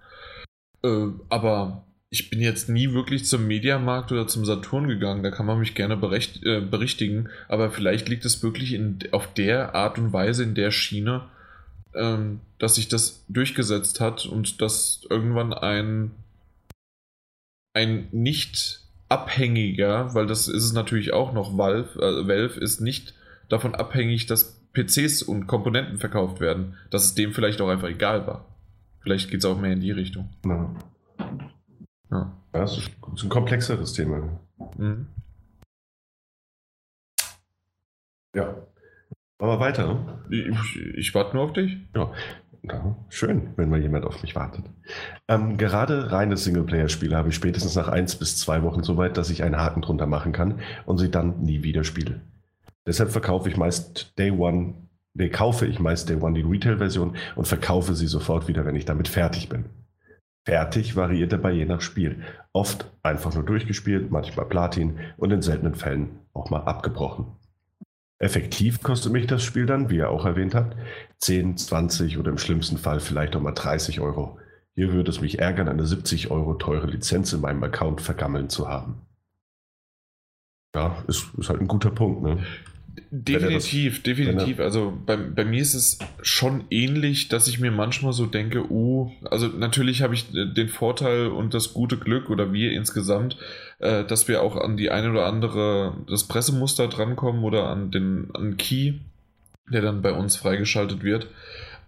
Äh, 0.83 1.07
aber 1.29 1.85
ich 2.09 2.29
bin 2.29 2.41
jetzt 2.41 2.69
nie 2.69 2.93
wirklich 2.93 3.25
zum 3.25 3.47
Mediamarkt 3.47 4.11
oder 4.11 4.27
zum 4.27 4.45
Saturn 4.45 4.87
gegangen. 4.87 5.23
Da 5.23 5.31
kann 5.31 5.47
man 5.47 5.57
mich 5.59 5.73
gerne 5.73 5.95
äh, 5.95 6.61
berichtigen. 6.61 7.29
Aber 7.47 7.71
vielleicht 7.71 8.07
liegt 8.07 8.23
es 8.23 8.43
wirklich 8.43 8.73
in, 8.73 8.99
auf 9.11 9.33
der 9.33 9.73
Art 9.73 9.97
und 9.97 10.13
Weise, 10.13 10.43
in 10.43 10.53
der 10.53 10.69
Schiene, 10.69 11.23
ähm, 11.95 12.41
dass 12.59 12.75
sich 12.75 12.87
das 12.87 13.25
durchgesetzt 13.29 13.99
hat 13.99 14.27
und 14.27 14.61
dass 14.61 15.01
irgendwann 15.09 15.53
ein, 15.53 16.11
ein 17.73 18.09
nicht 18.11 18.81
abhängiger, 19.09 20.13
weil 20.13 20.27
das 20.27 20.47
ist 20.47 20.63
es 20.63 20.73
natürlich 20.73 21.13
auch 21.13 21.33
noch, 21.33 21.57
Valve, 21.57 21.99
äh, 21.99 22.27
Valve 22.27 22.59
ist 22.59 22.79
nicht 22.79 23.15
davon 23.49 23.73
abhängig, 23.73 24.27
dass 24.27 24.61
PCs 24.73 25.23
und 25.23 25.47
Komponenten 25.47 25.97
verkauft 25.97 26.39
werden, 26.39 26.77
dass 26.91 27.05
es 27.05 27.15
dem 27.15 27.33
vielleicht 27.33 27.59
auch 27.59 27.69
einfach 27.69 27.89
egal 27.89 28.27
war. 28.27 28.52
Vielleicht 29.03 29.29
geht 29.29 29.39
es 29.39 29.45
auch 29.45 29.59
mehr 29.59 29.73
in 29.73 29.81
die 29.81 29.91
Richtung. 29.91 30.29
Ja. 30.45 30.73
ja. 32.09 32.31
Das 32.53 32.77
ist 32.77 32.91
ein 33.23 33.29
komplexeres 33.29 33.93
Thema. 33.93 34.39
Mhm. 34.77 35.07
Ja. 38.35 38.55
Aber 39.39 39.59
weiter. 39.59 40.21
Ich, 40.29 40.79
ich 40.95 41.13
warte 41.13 41.35
nur 41.35 41.45
auf 41.45 41.53
dich. 41.53 41.77
Ja. 41.93 42.11
ja. 42.63 42.95
Schön, 43.09 43.49
wenn 43.57 43.69
mal 43.69 43.81
jemand 43.81 44.05
auf 44.05 44.21
mich 44.21 44.35
wartet. 44.35 44.65
Ähm, 45.27 45.57
gerade 45.57 46.11
reine 46.11 46.37
Singleplayer-Spiele 46.37 47.17
habe 47.17 47.29
ich 47.29 47.35
spätestens 47.35 47.75
nach 47.75 47.89
eins 47.89 48.15
bis 48.15 48.37
zwei 48.37 48.63
Wochen 48.63 48.83
so 48.83 48.95
weit, 48.95 49.17
dass 49.17 49.29
ich 49.29 49.43
einen 49.43 49.57
Haken 49.57 49.81
drunter 49.81 50.05
machen 50.05 50.31
kann 50.31 50.61
und 50.85 50.97
sie 50.97 51.11
dann 51.11 51.41
nie 51.41 51.63
wieder 51.63 51.83
spiele. 51.83 52.21
Deshalb 52.85 53.11
verkaufe 53.11 53.49
ich 53.49 53.57
meist 53.57 54.17
Day 54.17 54.31
One 54.31 54.75
nee, 55.13 55.29
kaufe 55.29 55.65
ich 55.65 55.79
meist 55.79 56.09
Day 56.09 56.17
One 56.17 56.33
die 56.33 56.47
Retail-Version 56.47 57.15
und 57.35 57.47
verkaufe 57.47 57.95
sie 57.95 58.07
sofort 58.07 58.47
wieder, 58.47 58.65
wenn 58.65 58.75
ich 58.75 58.85
damit 58.85 59.07
fertig 59.07 59.49
bin. 59.49 59.65
Fertig 60.45 60.95
variiert 60.95 61.31
dabei 61.31 61.51
je 61.51 61.65
nach 61.65 61.81
Spiel. 61.81 62.23
Oft 62.51 62.91
einfach 63.01 63.33
nur 63.33 63.45
durchgespielt, 63.45 64.11
manchmal 64.11 64.45
Platin 64.45 64.99
und 65.17 65.31
in 65.31 65.41
seltenen 65.41 65.75
Fällen 65.75 66.19
auch 66.33 66.49
mal 66.49 66.63
abgebrochen. 66.63 67.27
Effektiv 68.19 68.81
kostet 68.81 69.11
mich 69.11 69.27
das 69.27 69.43
Spiel 69.43 69.65
dann, 69.65 69.89
wie 69.89 69.97
ihr 69.97 70.09
auch 70.09 70.25
erwähnt 70.25 70.55
habt, 70.55 70.77
10, 71.19 71.57
20 71.57 72.17
oder 72.17 72.31
im 72.31 72.37
schlimmsten 72.37 72.77
Fall 72.77 72.99
vielleicht 72.99 73.35
auch 73.35 73.41
mal 73.41 73.53
30 73.53 73.99
Euro. 73.99 74.37
Hier 74.75 74.91
würde 74.91 75.11
es 75.11 75.21
mich 75.21 75.39
ärgern, 75.39 75.69
eine 75.69 75.85
70 75.85 76.31
Euro 76.31 76.55
teure 76.55 76.87
Lizenz 76.87 77.31
in 77.33 77.41
meinem 77.41 77.63
Account 77.63 78.01
vergammeln 78.01 78.49
zu 78.49 78.67
haben. 78.67 79.01
Ja, 80.75 81.03
ist, 81.07 81.27
ist 81.37 81.49
halt 81.49 81.61
ein 81.61 81.67
guter 81.67 81.91
Punkt, 81.91 82.23
ne? 82.23 82.43
Definitiv, 83.09 83.95
das, 83.95 84.03
definitiv. 84.03 84.59
Also 84.59 84.95
bei, 85.05 85.15
bei 85.15 85.45
mir 85.45 85.61
ist 85.61 85.73
es 85.73 85.97
schon 86.21 86.65
ähnlich, 86.69 87.27
dass 87.27 87.47
ich 87.47 87.59
mir 87.59 87.71
manchmal 87.71 88.13
so 88.13 88.27
denke, 88.27 88.69
uh, 88.69 89.11
also 89.29 89.47
natürlich 89.47 90.03
habe 90.03 90.13
ich 90.13 90.27
den 90.31 90.69
Vorteil 90.69 91.27
und 91.27 91.53
das 91.55 91.73
gute 91.73 91.97
Glück 91.97 92.29
oder 92.29 92.53
wir 92.53 92.71
insgesamt, 92.71 93.37
äh, 93.79 94.03
dass 94.03 94.27
wir 94.27 94.43
auch 94.43 94.55
an 94.57 94.77
die 94.77 94.91
eine 94.91 95.09
oder 95.09 95.25
andere, 95.25 95.97
das 96.07 96.25
Pressemuster 96.25 96.87
drankommen 96.87 97.43
oder 97.43 97.67
an 97.67 97.89
den 97.89 98.29
an 98.33 98.57
Key, 98.57 98.93
der 99.71 99.81
dann 99.81 100.03
bei 100.03 100.11
uns 100.11 100.35
freigeschaltet 100.35 101.03
wird. 101.03 101.27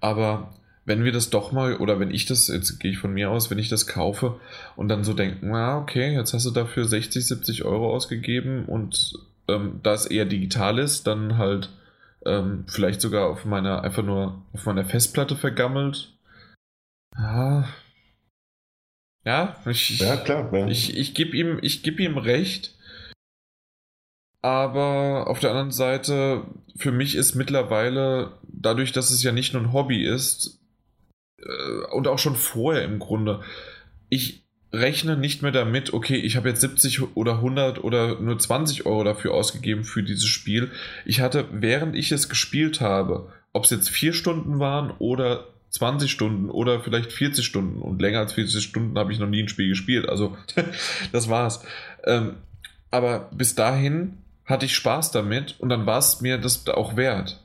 Aber 0.01 0.56
wenn 0.85 1.03
wir 1.03 1.11
das 1.11 1.30
doch 1.30 1.51
mal, 1.51 1.77
oder 1.77 2.00
wenn 2.00 2.11
ich 2.11 2.25
das, 2.25 2.48
jetzt 2.48 2.80
gehe 2.80 2.92
ich 2.92 2.98
von 2.98 3.14
mir 3.14 3.30
aus, 3.30 3.51
wenn 3.51 3.59
ich 3.59 3.69
das 3.69 3.85
kaufe 3.85 4.40
und 4.75 4.88
dann 4.88 5.03
so 5.03 5.14
denke, 5.14 5.38
na 5.42 5.80
okay, 5.80 6.14
jetzt 6.14 6.34
hast 6.34 6.45
du 6.45 6.51
dafür 6.51 6.85
60, 6.85 7.27
70 7.27 7.66
Euro 7.66 7.93
ausgegeben 7.93 8.66
und 8.66 9.14
ähm, 9.48 9.80
da 9.83 9.93
es 9.93 10.06
eher 10.06 10.25
digital 10.25 10.80
ist, 10.80 11.07
dann 11.07 11.38
halt 11.38 11.69
ähm, 12.25 12.65
vielleicht 12.67 13.01
sogar 13.01 13.27
auf 13.27 13.45
meiner, 13.45 13.83
einfach 13.83 14.03
nur 14.03 14.43
auf 14.53 14.65
meiner 14.65 14.85
Festplatte 14.85 15.35
vergammelt. 15.35 16.14
Ja. 17.17 17.69
Ja, 19.24 19.56
ich, 19.65 19.99
ja, 19.99 20.17
klar, 20.17 20.53
ja. 20.53 20.67
ich, 20.67 20.95
ich 20.95 21.15
gebe 21.15 21.35
ihm, 21.35 21.59
geb 21.61 21.99
ihm 21.99 22.17
recht. 22.17 22.75
Aber 24.43 25.25
auf 25.27 25.40
der 25.40 25.49
anderen 25.49 25.72
Seite, 25.72 26.45
für 26.75 26.91
mich 26.91 27.15
ist 27.15 27.33
mittlerweile, 27.33 28.38
dadurch, 28.43 28.91
dass 28.91 29.09
es 29.09 29.24
ja 29.24 29.32
nicht 29.32 29.53
nur 29.53 29.64
ein 29.64 29.74
Hobby 29.74 30.06
ist, 30.06 30.59
äh, 31.40 31.85
und 31.91 32.07
auch 32.07 32.19
schon 32.19 32.35
vorher 32.35 32.83
im 32.83 32.99
Grunde, 32.99 33.41
ich, 34.09 34.44
rechne 34.76 35.18
nicht 35.18 35.42
mehr 35.42 35.52
damit, 35.52 35.94
okay, 35.94 36.16
ich 36.16 36.36
habe 36.36 36.50
jetzt 36.50 36.62
70 36.62 37.16
oder 37.16 37.36
100 37.36 37.84
oder 37.84 38.20
nur 38.20 38.38
20 38.38 38.86
Euro 38.86 39.04
dafür 39.04 39.34
ausgegeben 39.34 39.84
für 39.84 40.04
dieses 40.04 40.28
Spiel. 40.28 40.72
Ich 41.06 41.22
hatte, 41.22 41.48
während 41.52 41.95
ich 41.95 42.12
es 42.12 42.30
gespielt 42.30 42.82
habe, 42.82 43.32
ob 43.54 43.64
es 43.64 43.70
jetzt 43.70 43.90
vier 43.90 44.14
Stunden 44.14 44.60
waren 44.60 44.92
oder 45.00 45.48
20 45.72 46.12
Stunden 46.12 46.50
oder 46.50 46.80
vielleicht 46.80 47.12
40 47.12 47.45
Stunden 47.45 47.82
und 47.82 48.02
länger 48.02 48.20
als 48.20 48.34
40 48.34 48.64
Stunden 48.64 48.98
habe 48.98 49.12
ich 49.12 49.20
noch 49.20 49.28
nie 49.28 49.44
ein 49.44 49.50
Spiel 49.50 49.70
gespielt. 49.70 50.08
Also 50.08 50.38
das 51.12 51.30
war's. 51.30 51.64
Ähm, 52.06 52.36
aber 52.92 53.30
bis 53.34 53.56
dahin 53.56 54.20
hatte 54.45 54.66
ich 54.66 54.76
Spaß 54.76 55.12
damit 55.12 55.56
und 55.60 55.70
dann 55.70 55.86
war 55.86 55.98
es 55.98 56.22
mir 56.22 56.38
das 56.38 56.68
auch 56.68 56.95
wert. 56.95 57.44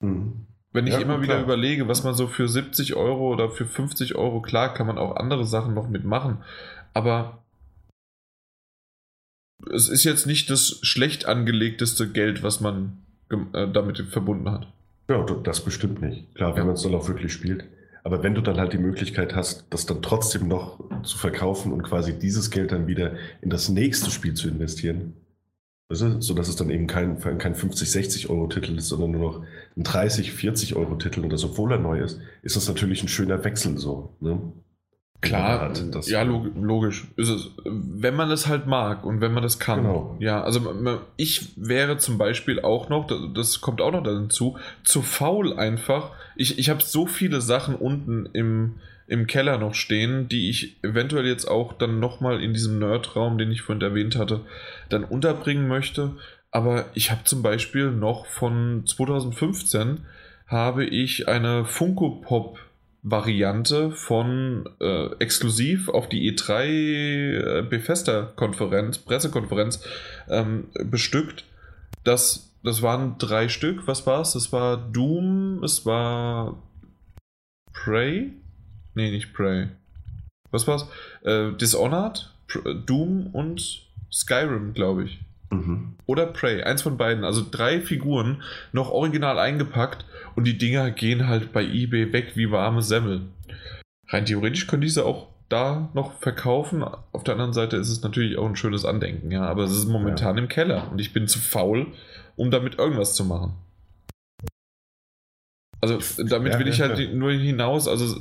Mhm. 0.00 0.47
Wenn 0.72 0.86
ich 0.86 0.94
ja, 0.94 1.00
immer 1.00 1.22
wieder 1.22 1.40
überlege, 1.40 1.88
was 1.88 2.04
man 2.04 2.14
so 2.14 2.26
für 2.26 2.46
70 2.46 2.94
Euro 2.94 3.32
oder 3.32 3.50
für 3.50 3.64
50 3.64 4.16
Euro, 4.16 4.42
klar, 4.42 4.74
kann 4.74 4.86
man 4.86 4.98
auch 4.98 5.16
andere 5.16 5.44
Sachen 5.46 5.74
noch 5.74 5.88
mitmachen. 5.88 6.38
Aber 6.92 7.42
es 9.72 9.88
ist 9.88 10.04
jetzt 10.04 10.26
nicht 10.26 10.50
das 10.50 10.78
schlecht 10.82 11.26
angelegteste 11.26 12.08
Geld, 12.08 12.42
was 12.42 12.60
man 12.60 12.98
äh, 13.30 13.66
damit 13.68 13.98
verbunden 13.98 14.50
hat. 14.50 14.68
Ja, 15.08 15.24
das 15.24 15.64
bestimmt 15.64 16.02
nicht. 16.02 16.34
Klar, 16.34 16.52
wenn 16.52 16.62
ja. 16.62 16.64
man 16.66 16.74
es 16.74 16.82
dann 16.82 16.94
auch 16.94 17.08
wirklich 17.08 17.32
spielt. 17.32 17.64
Aber 18.04 18.22
wenn 18.22 18.34
du 18.34 18.42
dann 18.42 18.58
halt 18.58 18.72
die 18.72 18.78
Möglichkeit 18.78 19.34
hast, 19.34 19.66
das 19.70 19.86
dann 19.86 20.02
trotzdem 20.02 20.48
noch 20.48 20.78
zu 21.02 21.18
verkaufen 21.18 21.72
und 21.72 21.82
quasi 21.82 22.18
dieses 22.18 22.50
Geld 22.50 22.72
dann 22.72 22.86
wieder 22.86 23.14
in 23.40 23.50
das 23.50 23.68
nächste 23.68 24.10
Spiel 24.10 24.34
zu 24.34 24.48
investieren, 24.48 25.14
also, 25.90 26.20
so 26.20 26.34
dass 26.34 26.48
es 26.48 26.56
dann 26.56 26.68
eben 26.68 26.86
kein, 26.86 27.18
kein 27.18 27.54
50, 27.54 27.90
60 27.90 28.30
Euro 28.30 28.46
Titel 28.46 28.76
ist, 28.76 28.88
sondern 28.88 29.10
nur 29.12 29.20
noch 29.20 29.44
ein 29.78 29.84
30, 29.84 30.32
40 30.32 30.76
Euro 30.76 30.96
Titel 30.96 31.20
und 31.20 31.32
das, 31.32 31.44
obwohl 31.44 31.72
er 31.72 31.78
neu 31.78 32.00
ist, 32.00 32.20
ist 32.42 32.56
das 32.56 32.68
natürlich 32.68 33.02
ein 33.02 33.08
schöner 33.08 33.44
Wechsel 33.44 33.78
so. 33.78 34.16
Ne? 34.20 34.40
Klar, 35.20 35.60
hat, 35.60 36.06
ja, 36.06 36.22
logisch. 36.22 37.08
Ist 37.16 37.28
es, 37.28 37.50
wenn 37.64 38.14
man 38.14 38.30
es 38.30 38.46
halt 38.46 38.68
mag 38.68 39.04
und 39.04 39.20
wenn 39.20 39.32
man 39.32 39.42
das 39.42 39.58
kann. 39.58 39.82
Genau. 39.82 40.16
Ja, 40.20 40.42
also 40.42 40.72
ich 41.16 41.56
wäre 41.56 41.98
zum 41.98 42.18
Beispiel 42.18 42.60
auch 42.60 42.88
noch, 42.88 43.08
das 43.34 43.60
kommt 43.60 43.80
auch 43.80 43.90
noch 43.90 44.04
dazu, 44.04 44.58
zu 44.84 45.02
faul 45.02 45.58
einfach. 45.58 46.12
Ich, 46.36 46.60
ich 46.60 46.70
habe 46.70 46.82
so 46.84 47.06
viele 47.06 47.40
Sachen 47.40 47.74
unten 47.74 48.26
im, 48.32 48.74
im 49.08 49.26
Keller 49.26 49.58
noch 49.58 49.74
stehen, 49.74 50.28
die 50.28 50.50
ich 50.50 50.76
eventuell 50.84 51.26
jetzt 51.26 51.46
auch 51.46 51.72
dann 51.72 51.98
nochmal 51.98 52.40
in 52.40 52.52
diesem 52.52 52.78
Nerd-Raum, 52.78 53.38
den 53.38 53.50
ich 53.50 53.62
vorhin 53.62 53.82
erwähnt 53.82 54.14
hatte, 54.14 54.42
dann 54.88 55.02
unterbringen 55.02 55.66
möchte. 55.66 56.12
Aber 56.50 56.86
ich 56.94 57.10
habe 57.10 57.24
zum 57.24 57.42
Beispiel 57.42 57.90
noch 57.90 58.26
von 58.26 58.84
2015 58.86 60.06
habe 60.46 60.84
ich 60.84 61.28
eine 61.28 61.64
Funko 61.64 62.22
Pop 62.22 62.58
Variante 63.02 63.92
von 63.92 64.68
äh, 64.80 65.06
exklusiv 65.18 65.88
auf 65.88 66.08
die 66.08 66.32
E3 66.32 66.64
äh, 66.64 67.62
Bethesda-Konferenz, 67.62 68.98
Pressekonferenz 68.98 69.84
ähm, 70.28 70.68
bestückt. 70.84 71.44
Das, 72.04 72.50
das 72.64 72.82
waren 72.82 73.16
drei 73.18 73.48
Stück. 73.48 73.86
Was 73.86 74.06
war 74.06 74.22
es? 74.22 74.32
Das 74.32 74.52
war 74.52 74.76
Doom, 74.76 75.62
es 75.62 75.86
war 75.86 76.56
Prey 77.72 78.32
Nee, 78.98 79.12
nicht 79.12 79.32
Prey. 79.32 79.68
Was 80.50 80.66
war's? 80.66 80.88
Äh, 81.22 81.52
Dishonored, 81.52 82.34
Pr 82.48 82.74
Doom 82.74 83.28
und 83.28 83.86
Skyrim, 84.10 84.74
glaube 84.74 85.04
ich. 85.04 85.20
Mhm. 85.50 85.94
Oder 86.06 86.26
Prey, 86.26 86.62
eins 86.62 86.82
von 86.82 86.96
beiden. 86.96 87.24
Also 87.24 87.44
drei 87.48 87.80
Figuren 87.80 88.42
noch 88.72 88.90
original 88.90 89.38
eingepackt 89.38 90.04
und 90.36 90.44
die 90.44 90.58
Dinger 90.58 90.90
gehen 90.90 91.26
halt 91.26 91.52
bei 91.52 91.64
eBay 91.64 92.12
weg 92.12 92.32
wie 92.34 92.50
warme 92.50 92.82
Semmel. 92.82 93.22
Rein 94.08 94.24
theoretisch 94.24 94.66
können 94.66 94.82
diese 94.82 95.04
auch 95.04 95.28
da 95.48 95.88
noch 95.94 96.12
verkaufen. 96.18 96.82
Auf 96.82 97.24
der 97.24 97.34
anderen 97.34 97.52
Seite 97.52 97.76
ist 97.76 97.88
es 97.88 98.02
natürlich 98.02 98.38
auch 98.38 98.46
ein 98.46 98.56
schönes 98.56 98.84
Andenken, 98.84 99.30
ja. 99.30 99.42
Aber 99.42 99.64
es 99.64 99.72
ist 99.72 99.86
momentan 99.86 100.36
ja. 100.36 100.42
im 100.42 100.48
Keller 100.48 100.90
und 100.90 101.00
ich 101.00 101.12
bin 101.12 101.26
zu 101.26 101.38
faul, 101.38 101.86
um 102.36 102.50
damit 102.50 102.78
irgendwas 102.78 103.14
zu 103.14 103.24
machen. 103.24 103.54
Also 105.80 105.98
damit 106.24 106.54
ja, 106.54 106.58
will 106.58 106.68
ich 106.68 106.80
halt 106.80 106.98
ja. 106.98 107.12
nur 107.12 107.32
hinaus, 107.32 107.86
also 107.86 108.18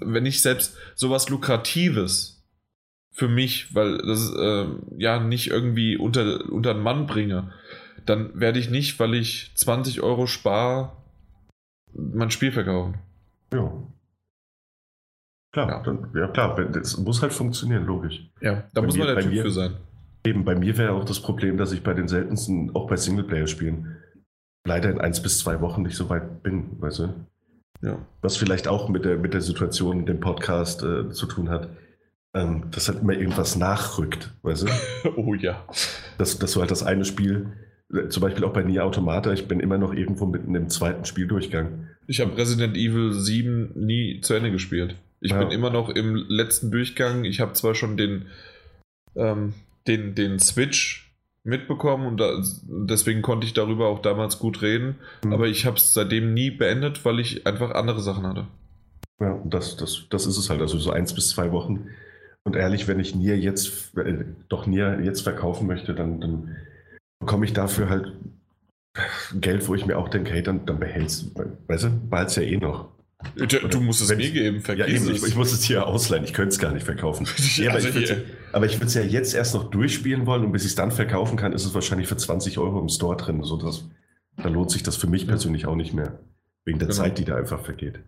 wenn 0.00 0.24
ich 0.24 0.40
selbst 0.40 0.76
sowas 0.94 1.28
Lukratives 1.28 2.33
für 3.14 3.28
mich, 3.28 3.74
weil 3.74 3.98
das 3.98 4.34
äh, 4.34 4.66
ja 4.98 5.20
nicht 5.20 5.48
irgendwie 5.48 5.96
unter, 5.96 6.50
unter 6.50 6.72
einen 6.72 6.82
Mann 6.82 7.06
bringe, 7.06 7.52
dann 8.04 8.38
werde 8.38 8.58
ich 8.58 8.70
nicht, 8.70 8.98
weil 8.98 9.14
ich 9.14 9.52
20 9.54 10.02
Euro 10.02 10.26
spare, 10.26 10.92
mein 11.94 12.32
Spiel 12.32 12.50
verkaufen. 12.50 12.96
Ja. 13.52 13.72
Klar, 15.52 15.68
ja. 15.68 15.82
Dann, 15.84 16.10
ja 16.12 16.26
klar, 16.26 16.60
das 16.64 16.98
muss 16.98 17.22
halt 17.22 17.32
funktionieren, 17.32 17.86
logisch. 17.86 18.28
Ja, 18.40 18.64
da 18.74 18.80
bei 18.80 18.86
muss 18.88 18.96
mir, 18.96 19.04
man 19.04 19.14
der 19.14 19.22
Typ 19.22 19.32
mir, 19.32 19.42
für 19.42 19.50
sein. 19.52 19.76
Eben, 20.26 20.44
bei 20.44 20.56
mir 20.56 20.76
wäre 20.76 20.92
auch 20.92 21.04
das 21.04 21.20
Problem, 21.20 21.56
dass 21.56 21.70
ich 21.70 21.84
bei 21.84 21.94
den 21.94 22.08
seltensten, 22.08 22.74
auch 22.74 22.88
bei 22.88 22.96
Singleplayer-Spielen, 22.96 23.96
leider 24.66 24.90
in 24.90 25.00
eins 25.00 25.22
bis 25.22 25.38
zwei 25.38 25.60
Wochen 25.60 25.82
nicht 25.82 25.96
so 25.96 26.08
weit 26.08 26.42
bin, 26.42 26.80
weißt 26.80 26.98
du? 26.98 27.14
Ja. 27.82 27.98
Was 28.22 28.36
vielleicht 28.36 28.66
auch 28.66 28.88
mit 28.88 29.04
der, 29.04 29.18
mit 29.18 29.34
der 29.34 29.40
Situation 29.40 30.00
in 30.00 30.06
dem 30.06 30.18
Podcast 30.18 30.82
äh, 30.82 31.10
zu 31.10 31.26
tun 31.26 31.50
hat, 31.50 31.68
ähm, 32.34 32.64
dass 32.70 32.88
halt 32.88 33.00
immer 33.00 33.12
irgendwas 33.12 33.56
nachrückt, 33.56 34.32
weißt 34.42 34.68
du? 34.68 35.16
oh 35.16 35.34
ja. 35.34 35.64
Dass, 36.18 36.38
dass 36.38 36.52
du 36.52 36.60
halt 36.60 36.70
das 36.70 36.82
eine 36.82 37.04
Spiel, 37.04 37.52
äh, 37.92 38.08
zum 38.08 38.20
Beispiel 38.22 38.44
auch 38.44 38.52
bei 38.52 38.62
Nier 38.62 38.84
Automata, 38.84 39.32
ich 39.32 39.46
bin 39.46 39.60
immer 39.60 39.78
noch 39.78 39.94
irgendwo 39.94 40.26
mitten 40.26 40.54
im 40.54 40.68
zweiten 40.68 41.04
Spieldurchgang. 41.04 41.88
Ich 42.06 42.20
habe 42.20 42.36
Resident 42.36 42.76
Evil 42.76 43.12
7 43.12 43.72
nie 43.74 44.20
zu 44.20 44.34
Ende 44.34 44.50
gespielt. 44.50 44.96
Ich 45.20 45.30
ja. 45.30 45.38
bin 45.38 45.50
immer 45.50 45.70
noch 45.70 45.88
im 45.88 46.16
letzten 46.28 46.70
Durchgang. 46.70 47.24
Ich 47.24 47.40
habe 47.40 47.54
zwar 47.54 47.74
schon 47.74 47.96
den, 47.96 48.26
ähm, 49.16 49.54
den, 49.86 50.14
den 50.14 50.38
Switch 50.38 51.14
mitbekommen 51.44 52.06
und 52.06 52.18
da, 52.18 52.42
deswegen 52.64 53.22
konnte 53.22 53.46
ich 53.46 53.52
darüber 53.52 53.88
auch 53.88 54.00
damals 54.00 54.38
gut 54.38 54.60
reden. 54.60 54.96
Mhm. 55.24 55.32
Aber 55.32 55.46
ich 55.46 55.66
habe 55.66 55.76
es 55.76 55.94
seitdem 55.94 56.34
nie 56.34 56.50
beendet, 56.50 57.04
weil 57.04 57.20
ich 57.20 57.46
einfach 57.46 57.70
andere 57.70 58.00
Sachen 58.00 58.26
hatte. 58.26 58.48
Ja, 59.20 59.40
das, 59.44 59.76
das, 59.76 60.06
das 60.10 60.26
ist 60.26 60.36
es 60.36 60.50
halt. 60.50 60.60
Also 60.60 60.78
so 60.78 60.90
eins 60.90 61.14
bis 61.14 61.30
zwei 61.30 61.52
Wochen. 61.52 61.88
Und 62.44 62.56
ehrlich, 62.56 62.86
wenn 62.86 63.00
ich 63.00 63.14
Nier 63.14 63.38
jetzt, 63.38 63.96
äh, 63.96 64.24
doch 64.48 64.66
Nier 64.66 65.00
jetzt 65.02 65.22
verkaufen 65.22 65.66
möchte, 65.66 65.94
dann, 65.94 66.20
dann 66.20 66.56
bekomme 67.18 67.46
ich 67.46 67.54
dafür 67.54 67.88
halt 67.88 68.12
Geld, 69.40 69.66
wo 69.66 69.74
ich 69.74 69.86
mir 69.86 69.98
auch 69.98 70.08
denke, 70.08 70.32
hey, 70.32 70.42
dann, 70.42 70.66
dann 70.66 70.78
behältst 70.78 71.36
du, 71.36 71.44
weißt 71.66 71.84
du, 71.84 71.90
behaltst 72.08 72.36
ja 72.36 72.42
eh 72.42 72.58
noch. 72.58 72.92
Du, 73.36 73.46
du 73.46 73.80
musst 73.80 74.02
es 74.02 74.14
mir 74.14 74.30
geben, 74.30 74.60
vergiss 74.60 74.86
ja, 74.86 74.94
eben, 74.94 75.10
es. 75.10 75.22
Ich, 75.22 75.28
ich, 75.28 75.36
muss 75.36 75.52
es 75.52 75.64
hier 75.64 75.86
ausleihen, 75.86 76.24
ich 76.24 76.34
könnte 76.34 76.50
es 76.50 76.58
gar 76.58 76.72
nicht 76.72 76.84
verkaufen. 76.84 77.26
ja, 77.56 77.72
also 77.72 77.88
aber 78.52 78.66
ich 78.66 78.74
würde 78.74 78.86
es 78.86 78.94
ja, 78.94 79.02
jetzt 79.02 79.34
erst 79.34 79.54
noch 79.54 79.70
durchspielen 79.70 80.26
wollen 80.26 80.44
und 80.44 80.52
bis 80.52 80.62
ich 80.62 80.70
es 80.70 80.74
dann 80.74 80.92
verkaufen 80.92 81.36
kann, 81.36 81.52
ist 81.52 81.64
es 81.64 81.74
wahrscheinlich 81.74 82.06
für 82.06 82.16
20 82.16 82.58
Euro 82.58 82.78
im 82.78 82.88
Store 82.88 83.16
drin. 83.16 83.42
So 83.42 83.56
dass, 83.56 83.88
da 84.36 84.48
lohnt 84.48 84.70
sich 84.70 84.82
das 84.82 84.96
für 84.96 85.06
mich 85.06 85.26
persönlich 85.26 85.66
auch 85.66 85.76
nicht 85.76 85.94
mehr. 85.94 86.20
Wegen 86.66 86.78
der 86.78 86.88
genau. 86.88 87.02
Zeit, 87.02 87.18
die 87.18 87.24
da 87.24 87.36
einfach 87.36 87.64
vergeht. 87.64 88.00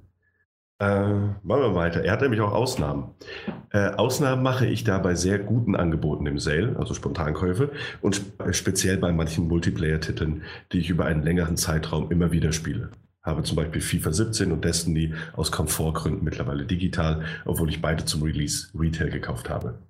Äh, 0.79 1.09
machen 1.09 1.63
wir 1.63 1.75
weiter. 1.75 2.05
Er 2.05 2.13
hat 2.13 2.21
nämlich 2.21 2.41
auch 2.41 2.53
Ausnahmen. 2.53 3.15
Äh, 3.71 3.93
Ausnahmen 3.93 4.43
mache 4.43 4.67
ich 4.67 4.85
da 4.85 4.99
bei 4.99 5.15
sehr 5.15 5.39
guten 5.39 5.75
Angeboten 5.75 6.27
im 6.27 6.39
Sale, 6.39 6.77
also 6.79 6.93
Spontankäufe, 6.93 7.71
und 8.03 8.15
sp 8.21 8.53
speziell 8.53 8.99
bei 8.99 9.11
manchen 9.13 9.49
Multiplayer-Titeln, 9.49 10.43
die 10.73 10.79
ich 10.79 10.91
über 10.91 11.07
einen 11.07 11.23
längeren 11.23 11.57
Zeitraum 11.57 12.11
immer 12.11 12.31
wieder 12.33 12.53
spiele 12.53 12.91
habe 13.27 13.43
zum 13.43 13.57
Beispiel 13.57 13.83
FIFA 13.83 14.13
17 14.13 14.53
und 14.53 14.65
Destiny 14.65 15.13
aus 15.35 15.51
Komfortgründen 15.51 16.23
mittlerweile 16.23 16.65
digital, 16.65 17.25
obwohl 17.45 17.69
ich 17.69 17.83
beide 17.83 18.05
zum 18.05 18.23
Release 18.23 18.69
Retail 18.79 19.11
gekauft 19.11 19.51
habe. 19.51 19.81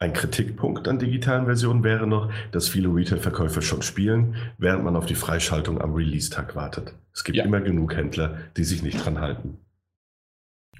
Ein 0.00 0.12
Kritikpunkt 0.12 0.88
an 0.88 0.98
digitalen 0.98 1.44
Versionen 1.44 1.84
wäre 1.84 2.06
noch, 2.06 2.32
dass 2.52 2.68
viele 2.68 2.88
Retail-Verkäufer 2.88 3.62
schon 3.62 3.82
spielen, 3.82 4.36
während 4.56 4.84
man 4.84 4.96
auf 4.96 5.06
die 5.06 5.16
Freischaltung 5.16 5.80
am 5.80 5.92
Release-Tag 5.92 6.54
wartet. 6.56 6.94
Es 7.12 7.24
gibt 7.24 7.36
Ja. 7.36 7.44
immer 7.44 7.60
genug 7.60 7.96
Händler, 7.96 8.38
die 8.56 8.64
sich 8.64 8.82
nicht 8.82 9.04
dran 9.04 9.20
halten. 9.20 9.58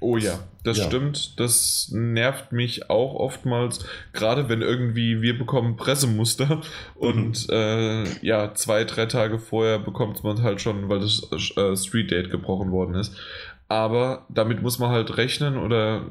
Oh 0.01 0.17
ja, 0.17 0.39
das 0.65 0.78
Ja. 0.78 0.85
stimmt. 0.85 1.39
Das 1.41 1.91
nervt 1.93 2.52
mich 2.52 2.89
auch 2.91 3.15
oftmals, 3.15 3.85
gerade 4.12 4.49
wenn 4.49 4.62
irgendwie 4.62 5.23
wir 5.23 5.36
bekommen 5.36 5.77
Pressemuster 5.77 6.60
und 6.94 7.49
äh, 7.51 8.05
ja, 8.25 8.55
zwei, 8.55 8.85
drei 8.85 9.07
Tage 9.07 9.39
vorher 9.39 9.78
bekommt 9.78 10.23
man 10.25 10.43
halt 10.43 10.60
schon, 10.60 10.89
weil 10.89 11.01
das 11.01 11.23
äh, 11.57 11.77
Street 11.77 12.10
Date 12.10 12.31
gebrochen 12.31 12.70
worden 12.70 12.94
ist. 12.94 13.17
Aber 13.68 14.25
damit 14.31 14.62
muss 14.62 14.78
man 14.78 14.91
halt 14.91 15.17
rechnen 15.17 15.59
oder 15.59 16.07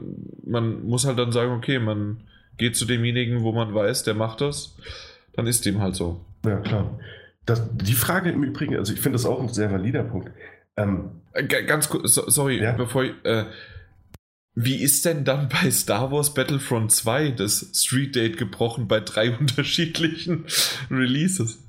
man 0.45 0.85
muss 0.85 1.05
halt 1.05 1.17
dann 1.17 1.31
sagen, 1.31 1.51
okay, 1.53 1.79
man 1.79 2.21
geht 2.57 2.75
zu 2.75 2.85
demjenigen, 2.85 3.41
wo 3.43 3.51
man 3.51 3.73
weiß, 3.73 4.03
der 4.03 4.13
macht 4.13 4.41
das, 4.41 4.75
dann 5.33 5.47
ist 5.47 5.65
dem 5.65 5.81
halt 5.81 5.95
so. 5.95 6.19
Ja, 6.45 6.57
klar. 6.57 6.99
Das, 7.45 7.63
die 7.77 7.93
Frage 7.93 8.31
im 8.31 8.43
Übrigen, 8.43 8.75
also 8.75 8.93
ich 8.93 8.99
finde 8.99 9.15
das 9.15 9.25
auch 9.25 9.39
ein 9.41 9.49
sehr 9.49 9.71
valider 9.71 10.03
Punkt. 10.03 10.29
Ähm, 10.75 11.11
Äh, 11.33 11.43
ga- 11.45 11.61
Ganz 11.61 11.89
kurz, 11.89 12.13
so, 12.13 12.29
sorry, 12.29 12.61
Ja. 12.61 12.73
bevor 12.73 13.03
ich, 13.05 13.13
äh, 13.23 13.45
wie 14.59 14.81
ist 14.81 15.05
denn 15.05 15.23
dann 15.23 15.49
bei 15.49 15.69
Star 15.69 16.11
Wars 16.11 16.33
Battlefront 16.33 16.91
2 16.91 17.29
das 17.31 17.69
Street 17.75 18.15
Date 18.15 18.37
gebrochen 18.37 18.87
bei 18.87 18.99
drei 18.99 19.31
unterschiedlichen 19.39 20.45
Releases? 20.89 21.63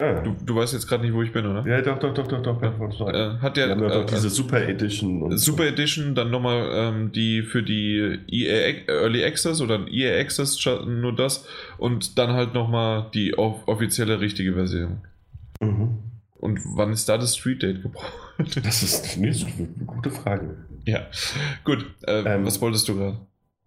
Du, 0.00 0.34
du 0.46 0.54
weißt 0.56 0.72
jetzt 0.72 0.86
gerade 0.88 1.04
nicht, 1.04 1.12
wo 1.12 1.22
ich 1.22 1.30
bin, 1.30 1.44
oder? 1.44 1.66
ja, 1.66 1.82
doch, 1.82 1.98
doch, 1.98 2.14
doch, 2.14 2.26
doch, 2.26 2.42
doch. 2.42 2.58
doch. 2.98 3.08
Äh, 3.08 3.36
hat 3.38 3.58
der 3.58 3.68
ja 3.68 3.74
doch 3.74 4.02
äh, 4.02 4.06
diese 4.06 4.30
Super 4.30 4.66
Edition. 4.66 5.36
Super 5.36 5.66
Edition 5.66 6.14
dann 6.14 6.30
nochmal 6.30 6.70
ähm, 6.72 7.12
die 7.12 7.42
für 7.42 7.62
die 7.62 8.18
EA 8.28 8.86
Early 8.88 9.22
Access 9.24 9.60
oder 9.60 9.86
EA 9.90 10.18
Access 10.20 10.58
scha- 10.58 10.86
nur 10.86 11.14
das 11.14 11.46
und 11.76 12.16
dann 12.18 12.32
halt 12.32 12.54
nochmal 12.54 13.10
die 13.12 13.36
off 13.36 13.68
offizielle 13.68 14.20
richtige 14.20 14.54
Version. 14.54 15.02
Mhm. 15.60 15.98
Und 16.40 16.60
wann 16.64 16.92
ist 16.92 17.08
da 17.08 17.18
das 17.18 17.36
Street 17.36 17.62
Date 17.62 17.82
gebrochen? 17.82 18.08
Das 18.64 18.82
ist, 18.82 19.18
nee, 19.18 19.26
das 19.28 19.38
ist 19.42 19.46
eine 19.58 19.68
gute 19.86 20.10
Frage. 20.10 20.56
ja, 20.86 21.00
gut. 21.64 21.84
Äh, 22.06 22.22
Ähm, 22.36 22.46
was 22.46 22.60
wolltest 22.62 22.88
du 22.88 22.96
gerade? 22.96 23.18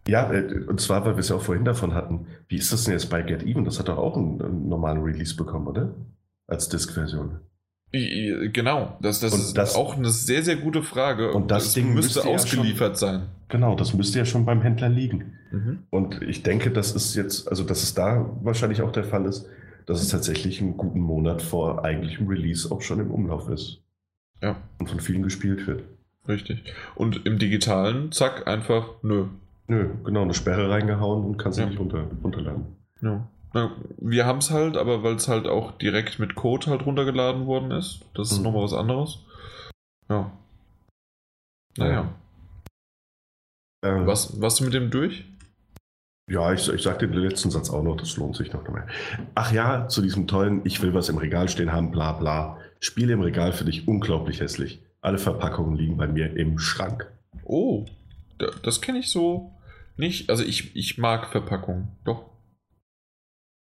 Ja, 0.08 0.34
äh, 0.34 0.64
und 0.68 0.82
zwar, 0.82 1.06
weil 1.06 1.14
wir 1.16 1.20
es 1.20 1.30
ja 1.30 1.36
auch 1.36 1.42
vorhin 1.44 1.64
davon 1.64 1.94
hatten. 1.94 2.26
Wie 2.48 2.58
ist 2.58 2.74
das 2.74 2.86
denn 2.86 2.94
jetzt 2.94 3.10
bei 3.12 3.22
Get 3.22 3.44
Even? 3.44 3.64
Das 3.66 3.78
hat 3.80 3.88
doch 3.88 3.98
auch 4.00 4.18
einen, 4.18 4.42
einen 4.42 4.68
normalen 4.68 5.02
Release 5.04 5.36
bekommen, 5.36 5.68
oder? 5.68 5.94
Als 6.48 6.68
Disk-Version. 6.70 7.40
Genau, 7.92 8.98
das, 9.02 9.20
das 9.20 9.34
Und 9.34 9.40
ist 9.42 9.54
das- 9.58 9.76
auch 9.76 9.96
eine 9.96 10.10
sehr, 10.10 10.42
sehr 10.44 10.56
gute 10.56 10.82
Frage. 10.82 11.32
Und 11.32 11.52
das 11.52 11.68
Es 11.68 11.74
Ding 11.74 11.94
müsste 11.94 12.20
müsste 12.22 12.28
ja 12.30 12.36
ausgeliefert 12.36 12.98
sein. 12.98 13.28
Genau, 13.50 13.76
das 13.76 13.94
müsste 13.94 14.18
ja 14.18 14.26
schon 14.26 14.46
beim 14.46 14.62
Händler 14.64 14.90
liegen. 14.90 15.34
Mhm. 15.52 15.84
Und 15.92 16.20
ich 16.24 16.42
denke, 16.42 16.72
das 16.72 16.94
ist 16.96 17.14
jetzt, 17.16 17.48
also 17.48 17.64
dass 17.64 17.84
es 17.84 17.94
da 17.94 18.28
wahrscheinlich 18.42 18.82
auch 18.82 18.92
der 18.92 19.04
Fall 19.04 19.26
ist, 19.28 19.48
dass 19.86 20.02
es 20.02 20.10
tatsächlich 20.10 20.62
einen 20.62 20.78
guten 20.78 21.00
Monat 21.00 21.42
vor 21.42 21.84
eigentlichem 21.84 22.28
Release 22.28 22.72
auch 22.72 22.82
schon 22.82 23.00
im 23.00 23.12
Umlauf 23.12 23.50
ist 23.50 23.82
Ja, 24.42 24.56
und 24.80 24.90
von 24.90 25.00
vielen 25.00 25.24
gespielt 25.24 25.66
wird. 25.68 25.84
richtig. 26.28 26.64
Und 26.96 27.26
im 27.26 27.38
Digitalen, 27.40 28.12
zack, 28.12 28.48
einfach, 28.48 28.90
nö. 29.02 29.28
Nö, 29.68 29.90
genau, 30.04 30.24
eine 30.24 30.34
Sperre 30.34 30.70
reingehauen 30.70 31.24
und 31.26 31.38
kannst 31.38 31.58
Ja. 31.60 31.66
nicht 31.66 31.80
runter, 31.80 32.08
runterladen. 32.24 32.66
Ja. 33.02 33.28
Na, 33.54 33.72
wir 33.98 34.26
haben 34.26 34.40
es 34.40 34.50
halt, 34.52 34.78
aber 34.78 35.04
weil 35.04 35.16
es 35.16 35.28
halt 35.28 35.48
auch 35.48 35.72
direkt 35.78 36.18
mit 36.20 36.34
Code 36.36 36.68
halt 36.68 36.86
runtergeladen 36.86 37.46
worden 37.46 37.72
ist. 37.72 38.02
Das 38.16 38.32
ist 38.32 38.40
Mhm. 38.40 38.46
nochmal 38.46 38.64
was 38.64 38.74
anderes. 38.74 39.20
Ja. 40.10 40.32
Naja. 41.78 42.10
Äh, 43.82 44.06
Was, 44.06 44.40
warst 44.42 44.60
du 44.60 44.64
mit 44.66 44.74
dem 44.74 44.90
durch? 44.92 45.26
Ja, 46.30 46.54
ich, 46.54 46.68
ich 46.70 46.82
sagte 46.82 47.08
den 47.08 47.20
letzten 47.20 47.52
Satz 47.52 47.70
auch 47.70 47.84
noch, 47.84 47.98
das 47.98 48.16
lohnt 48.16 48.36
sich 48.36 48.54
noch 48.54 48.68
mehr. 48.70 48.88
Ach 49.36 49.52
ja, 49.52 49.88
zu 49.88 50.02
diesem 50.02 50.28
tollen, 50.28 50.62
ich 50.64 50.82
will 50.82 50.94
was 50.94 51.10
im 51.10 51.18
Regal 51.18 51.50
stehen 51.50 51.72
haben, 51.72 51.92
bla 51.92 52.14
bla. 52.14 52.60
Spiele 52.80 53.14
im 53.14 53.22
Regal 53.22 53.52
finde 53.52 53.72
ich 53.72 53.88
unglaublich 53.88 54.40
hässlich. 54.40 54.82
Alle 55.02 55.18
Verpackungen 55.18 55.76
liegen 55.76 55.98
bei 55.98 56.08
mir 56.08 56.36
im 56.36 56.60
Schrank. 56.60 57.12
Oh, 57.44 57.86
da, 58.38 58.48
das 58.64 58.80
kenne 58.80 59.00
ich 59.00 59.10
so 59.10 59.52
nicht. 59.98 60.30
Also 60.30 60.44
ich, 60.44 60.76
ich 60.76 60.98
mag 60.98 61.30
Verpackungen. 61.32 61.90
Doch. 62.06 62.30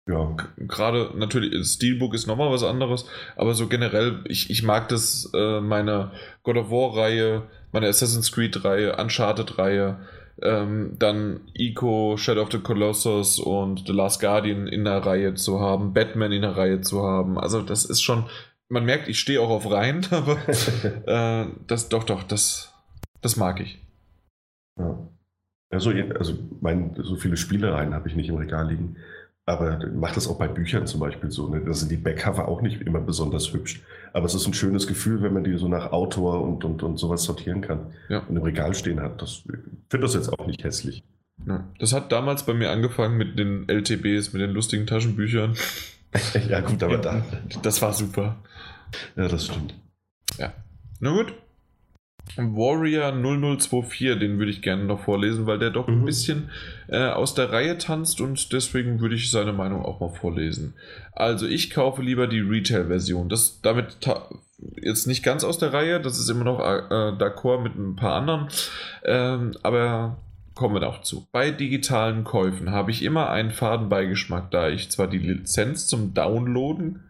Ja, 0.08 0.34
gerade 0.56 1.12
natürlich, 1.14 1.64
Steelbook 1.66 2.14
ist 2.14 2.26
nochmal 2.26 2.50
was 2.50 2.64
anderes, 2.64 3.06
aber 3.36 3.54
so 3.54 3.68
generell, 3.68 4.24
ich, 4.26 4.50
ich 4.50 4.62
mag 4.64 4.88
das, 4.88 5.30
äh, 5.34 5.60
meine 5.60 6.10
God 6.42 6.56
of 6.56 6.70
War-Reihe, 6.70 7.48
meine 7.70 7.86
Assassin's 7.86 8.32
Creed-Reihe, 8.32 8.96
Uncharted-Reihe, 8.96 10.00
ähm, 10.42 10.96
dann 10.98 11.40
Ico, 11.54 12.16
Shadow 12.16 12.42
of 12.42 12.52
the 12.52 12.58
Colossus 12.58 13.38
und 13.38 13.86
The 13.86 13.92
Last 13.92 14.20
Guardian 14.20 14.66
in 14.66 14.84
der 14.84 15.04
Reihe 15.04 15.34
zu 15.34 15.60
haben, 15.60 15.92
Batman 15.92 16.32
in 16.32 16.42
der 16.42 16.56
Reihe 16.56 16.80
zu 16.80 17.02
haben. 17.02 17.38
Also 17.38 17.62
das 17.62 17.84
ist 17.84 18.02
schon, 18.02 18.24
man 18.68 18.84
merkt, 18.84 19.08
ich 19.08 19.18
stehe 19.18 19.40
auch 19.40 19.50
auf 19.50 19.70
Reihen, 19.70 20.06
aber 20.10 20.38
äh, 21.06 21.46
das, 21.66 21.88
doch, 21.88 22.04
doch, 22.04 22.22
das, 22.22 22.74
das 23.20 23.36
mag 23.36 23.60
ich. 23.60 23.78
ja. 24.78 25.08
Also, 25.72 25.90
also 26.18 26.34
mein, 26.60 26.96
so 26.96 27.14
viele 27.14 27.36
Spielereien 27.36 27.94
habe 27.94 28.08
ich 28.08 28.16
nicht 28.16 28.28
im 28.28 28.34
Regal 28.34 28.68
liegen. 28.68 28.96
Aber 29.46 29.80
macht 29.94 30.16
das 30.16 30.28
auch 30.28 30.38
bei 30.38 30.46
Büchern 30.46 30.86
zum 30.86 31.00
Beispiel 31.00 31.30
so. 31.30 31.48
Ne? 31.48 31.60
Da 31.64 31.72
sind 31.74 31.90
die 31.90 31.96
Backcover 31.96 32.46
auch 32.46 32.62
nicht 32.62 32.80
immer 32.82 33.00
besonders 33.00 33.52
hübsch. 33.52 33.82
Aber 34.12 34.26
es 34.26 34.34
ist 34.34 34.46
ein 34.46 34.54
schönes 34.54 34.86
Gefühl, 34.86 35.22
wenn 35.22 35.32
man 35.32 35.44
die 35.44 35.56
so 35.56 35.66
nach 35.66 35.92
Autor 35.92 36.42
und, 36.42 36.64
und, 36.64 36.82
und 36.82 36.98
sowas 36.98 37.24
sortieren 37.24 37.60
kann 37.60 37.92
Ja. 38.08 38.20
und 38.20 38.36
im 38.36 38.42
Regal 38.42 38.74
stehen 38.74 39.00
hat. 39.00 39.20
Das 39.22 39.42
ich 39.46 39.52
finde 39.88 40.06
das 40.06 40.14
jetzt 40.14 40.28
auch 40.32 40.46
nicht 40.46 40.62
hässlich. 40.62 41.02
Ja. 41.46 41.64
Das 41.78 41.92
hat 41.92 42.12
damals 42.12 42.44
bei 42.44 42.54
mir 42.54 42.70
angefangen 42.70 43.16
mit 43.16 43.38
den 43.38 43.68
LTBs, 43.68 44.32
mit 44.32 44.42
den 44.42 44.50
lustigen 44.50 44.86
Taschenbüchern. 44.86 45.56
ja, 46.48 46.60
gut, 46.60 46.82
aber 46.82 46.98
da. 46.98 47.24
Das 47.62 47.80
war 47.82 47.92
super. 47.92 48.36
Ja, 49.16 49.26
das 49.26 49.46
stimmt. 49.46 49.74
Na 51.00 51.10
gut. 51.12 51.32
Warrior 52.36 53.12
0024, 53.12 54.18
den 54.18 54.38
würde 54.38 54.50
ich 54.50 54.62
gerne 54.62 54.84
noch 54.84 55.00
vorlesen, 55.00 55.46
weil 55.46 55.58
der 55.58 55.70
doch 55.70 55.88
ein 55.88 56.00
Mhm. 56.00 56.04
bisschen 56.04 56.50
äh, 56.88 57.08
aus 57.08 57.34
der 57.34 57.52
Reihe 57.52 57.78
tanzt 57.78 58.20
und 58.20 58.52
deswegen 58.52 59.00
würde 59.00 59.14
ich 59.14 59.30
seine 59.30 59.52
Meinung 59.52 59.84
auch 59.84 60.00
mal 60.00 60.08
vorlesen. 60.10 60.74
Also 61.12 61.46
ich 61.46 61.70
kaufe 61.70 62.02
lieber 62.02 62.26
die 62.26 62.40
Retail-Version. 62.40 63.28
Das 63.28 63.60
damit 63.62 63.98
jetzt 64.82 65.06
nicht 65.06 65.22
ganz 65.22 65.44
aus 65.44 65.58
der 65.58 65.72
Reihe, 65.72 66.00
das 66.00 66.18
ist 66.18 66.28
immer 66.28 66.44
noch 66.44 66.60
äh, 66.60 67.12
d'accord 67.16 67.62
mit 67.62 67.76
ein 67.76 67.96
paar 67.96 68.14
anderen, 68.14 68.48
ähm, 69.04 69.52
aber 69.62 70.18
kommen 70.54 70.74
wir 70.74 70.80
noch 70.80 71.02
zu. 71.02 71.26
Bei 71.32 71.50
digitalen 71.50 72.24
Käufen 72.24 72.70
habe 72.70 72.90
ich 72.90 73.02
immer 73.02 73.30
einen 73.30 73.50
faden 73.50 73.88
Beigeschmack, 73.88 74.50
da 74.50 74.68
ich 74.68 74.90
zwar 74.90 75.06
die 75.08 75.18
Lizenz 75.18 75.86
zum 75.86 76.12
Downloaden 76.12 77.04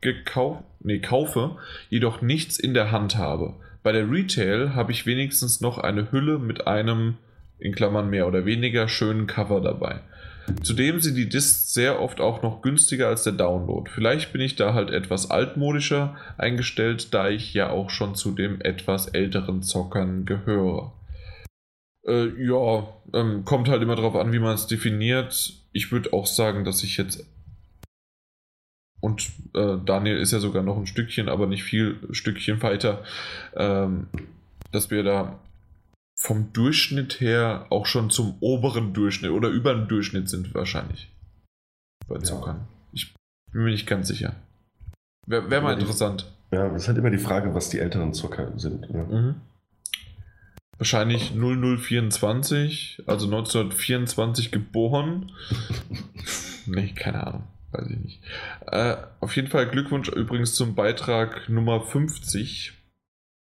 gekauft, 0.00 0.64
nee, 0.80 0.98
kaufe, 0.98 1.56
jedoch 1.90 2.22
nichts 2.22 2.58
in 2.58 2.74
der 2.74 2.90
Hand 2.90 3.16
habe. 3.16 3.54
Bei 3.82 3.92
der 3.92 4.10
Retail 4.10 4.74
habe 4.74 4.92
ich 4.92 5.06
wenigstens 5.06 5.60
noch 5.60 5.78
eine 5.78 6.12
Hülle 6.12 6.38
mit 6.38 6.66
einem, 6.66 7.16
in 7.58 7.74
Klammern 7.74 8.10
mehr 8.10 8.28
oder 8.28 8.44
weniger, 8.44 8.88
schönen 8.88 9.26
Cover 9.26 9.60
dabei. 9.60 10.00
Zudem 10.62 11.00
sind 11.00 11.16
die 11.16 11.28
Discs 11.28 11.72
sehr 11.72 12.00
oft 12.00 12.20
auch 12.20 12.42
noch 12.42 12.62
günstiger 12.62 13.08
als 13.08 13.22
der 13.22 13.32
Download. 13.32 13.90
Vielleicht 13.90 14.32
bin 14.32 14.40
ich 14.40 14.56
da 14.56 14.74
halt 14.74 14.90
etwas 14.90 15.30
altmodischer 15.30 16.16
eingestellt, 16.36 17.14
da 17.14 17.28
ich 17.28 17.54
ja 17.54 17.70
auch 17.70 17.90
schon 17.90 18.14
zu 18.14 18.32
dem 18.32 18.60
etwas 18.60 19.08
älteren 19.08 19.62
Zockern 19.62 20.24
gehöre. 20.24 20.92
Äh, 22.06 22.28
ja, 22.44 22.88
ähm, 23.14 23.44
kommt 23.44 23.68
halt 23.68 23.82
immer 23.82 23.94
drauf 23.94 24.16
an, 24.16 24.32
wie 24.32 24.40
man 24.40 24.54
es 24.54 24.66
definiert. 24.66 25.54
Ich 25.72 25.92
würde 25.92 26.12
auch 26.12 26.26
sagen, 26.26 26.64
dass 26.64 26.82
ich 26.82 26.96
jetzt 26.96 27.24
und 29.02 29.30
äh, 29.54 29.76
Daniel 29.84 30.16
ist 30.16 30.32
ja 30.32 30.38
sogar 30.38 30.62
noch 30.62 30.78
ein 30.78 30.86
Stückchen, 30.86 31.28
aber 31.28 31.46
nicht 31.46 31.64
viel 31.64 31.98
Stückchen 32.12 32.62
weiter, 32.62 33.04
ähm, 33.54 34.06
dass 34.70 34.90
wir 34.90 35.02
da 35.02 35.38
vom 36.18 36.52
Durchschnitt 36.52 37.20
her 37.20 37.66
auch 37.70 37.84
schon 37.86 38.08
zum 38.10 38.36
oberen 38.40 38.94
Durchschnitt 38.94 39.32
oder 39.32 39.48
über 39.48 39.74
dem 39.74 39.88
Durchschnitt 39.88 40.30
sind 40.30 40.54
wahrscheinlich. 40.54 41.10
Bei 42.08 42.14
Ja. 42.14 42.22
Zockern. 42.22 42.60
Ich 42.92 43.12
bin 43.52 43.64
mir 43.64 43.70
nicht 43.72 43.86
ganz 43.86 44.06
sicher. 44.08 44.34
Wäre 45.26 45.50
wär 45.50 45.60
mal 45.60 45.68
Aber 45.72 45.76
die- 45.76 45.82
interessant. 45.82 46.30
Ja, 46.52 46.68
das 46.68 46.82
ist 46.82 46.88
halt 46.88 46.98
immer 46.98 47.10
die 47.10 47.18
Frage, 47.18 47.54
was 47.54 47.70
die 47.70 47.78
älteren 47.80 48.14
Zocker 48.14 48.52
sind. 48.58 48.86
Ja. 48.92 49.02
Mhm. 49.04 49.34
Wahrscheinlich 50.78 51.32
0024, 51.34 53.02
also 53.06 53.26
1924 53.26 54.50
geboren. 54.52 55.30
nee, 56.66 56.88
keine 56.94 57.26
Ahnung. 57.26 57.44
Weiß 57.72 57.88
ich 57.90 57.98
nicht. 57.98 58.20
Äh, 58.66 58.96
auf 59.20 59.34
jeden 59.34 59.48
Fall 59.48 59.66
Glückwunsch 59.66 60.08
übrigens 60.08 60.54
zum 60.54 60.74
Beitrag 60.74 61.48
Nummer 61.48 61.80
50 61.80 62.74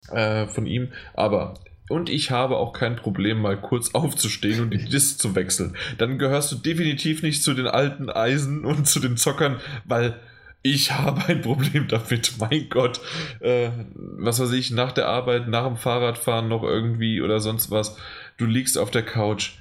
äh, 0.09 0.45
von 0.45 0.67
ihm. 0.67 0.89
Aber, 1.15 1.55
und 1.89 2.09
ich 2.09 2.29
habe 2.29 2.57
auch 2.57 2.73
kein 2.73 2.95
Problem, 2.95 3.41
mal 3.41 3.59
kurz 3.59 3.95
aufzustehen 3.95 4.61
und 4.61 4.71
die 4.71 4.85
Disc 4.89 5.19
zu 5.19 5.35
wechseln. 5.35 5.75
Dann 5.97 6.19
gehörst 6.19 6.51
du 6.51 6.55
definitiv 6.55 7.23
nicht 7.23 7.43
zu 7.43 7.53
den 7.55 7.67
alten 7.67 8.09
Eisen 8.09 8.65
und 8.65 8.87
zu 8.87 8.99
den 8.99 9.17
Zockern, 9.17 9.59
weil 9.85 10.19
ich 10.61 10.91
habe 10.91 11.25
ein 11.25 11.41
Problem 11.41 11.87
damit. 11.87 12.33
Mein 12.39 12.69
Gott. 12.69 13.01
Äh, 13.39 13.71
was 13.95 14.39
weiß 14.39 14.51
ich, 14.51 14.69
nach 14.69 14.91
der 14.91 15.07
Arbeit, 15.07 15.47
nach 15.47 15.65
dem 15.65 15.77
Fahrradfahren 15.77 16.47
noch 16.47 16.63
irgendwie 16.63 17.19
oder 17.21 17.39
sonst 17.39 17.71
was. 17.71 17.97
Du 18.37 18.45
liegst 18.45 18.77
auf 18.77 18.91
der 18.91 19.03
Couch. 19.03 19.53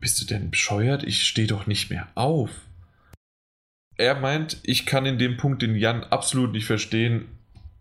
bist 0.00 0.20
du 0.20 0.24
denn 0.24 0.50
bescheuert? 0.50 1.04
Ich 1.04 1.24
stehe 1.26 1.46
doch 1.46 1.66
nicht 1.66 1.90
mehr 1.90 2.08
auf. 2.14 2.50
Er 3.96 4.14
meint, 4.14 4.58
ich 4.62 4.86
kann 4.86 5.06
in 5.06 5.18
dem 5.18 5.36
Punkt 5.36 5.62
den 5.62 5.76
Jan 5.76 6.04
absolut 6.04 6.52
nicht 6.52 6.66
verstehen. 6.66 7.28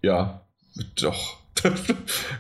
Ja, 0.02 0.42
doch. 0.96 1.38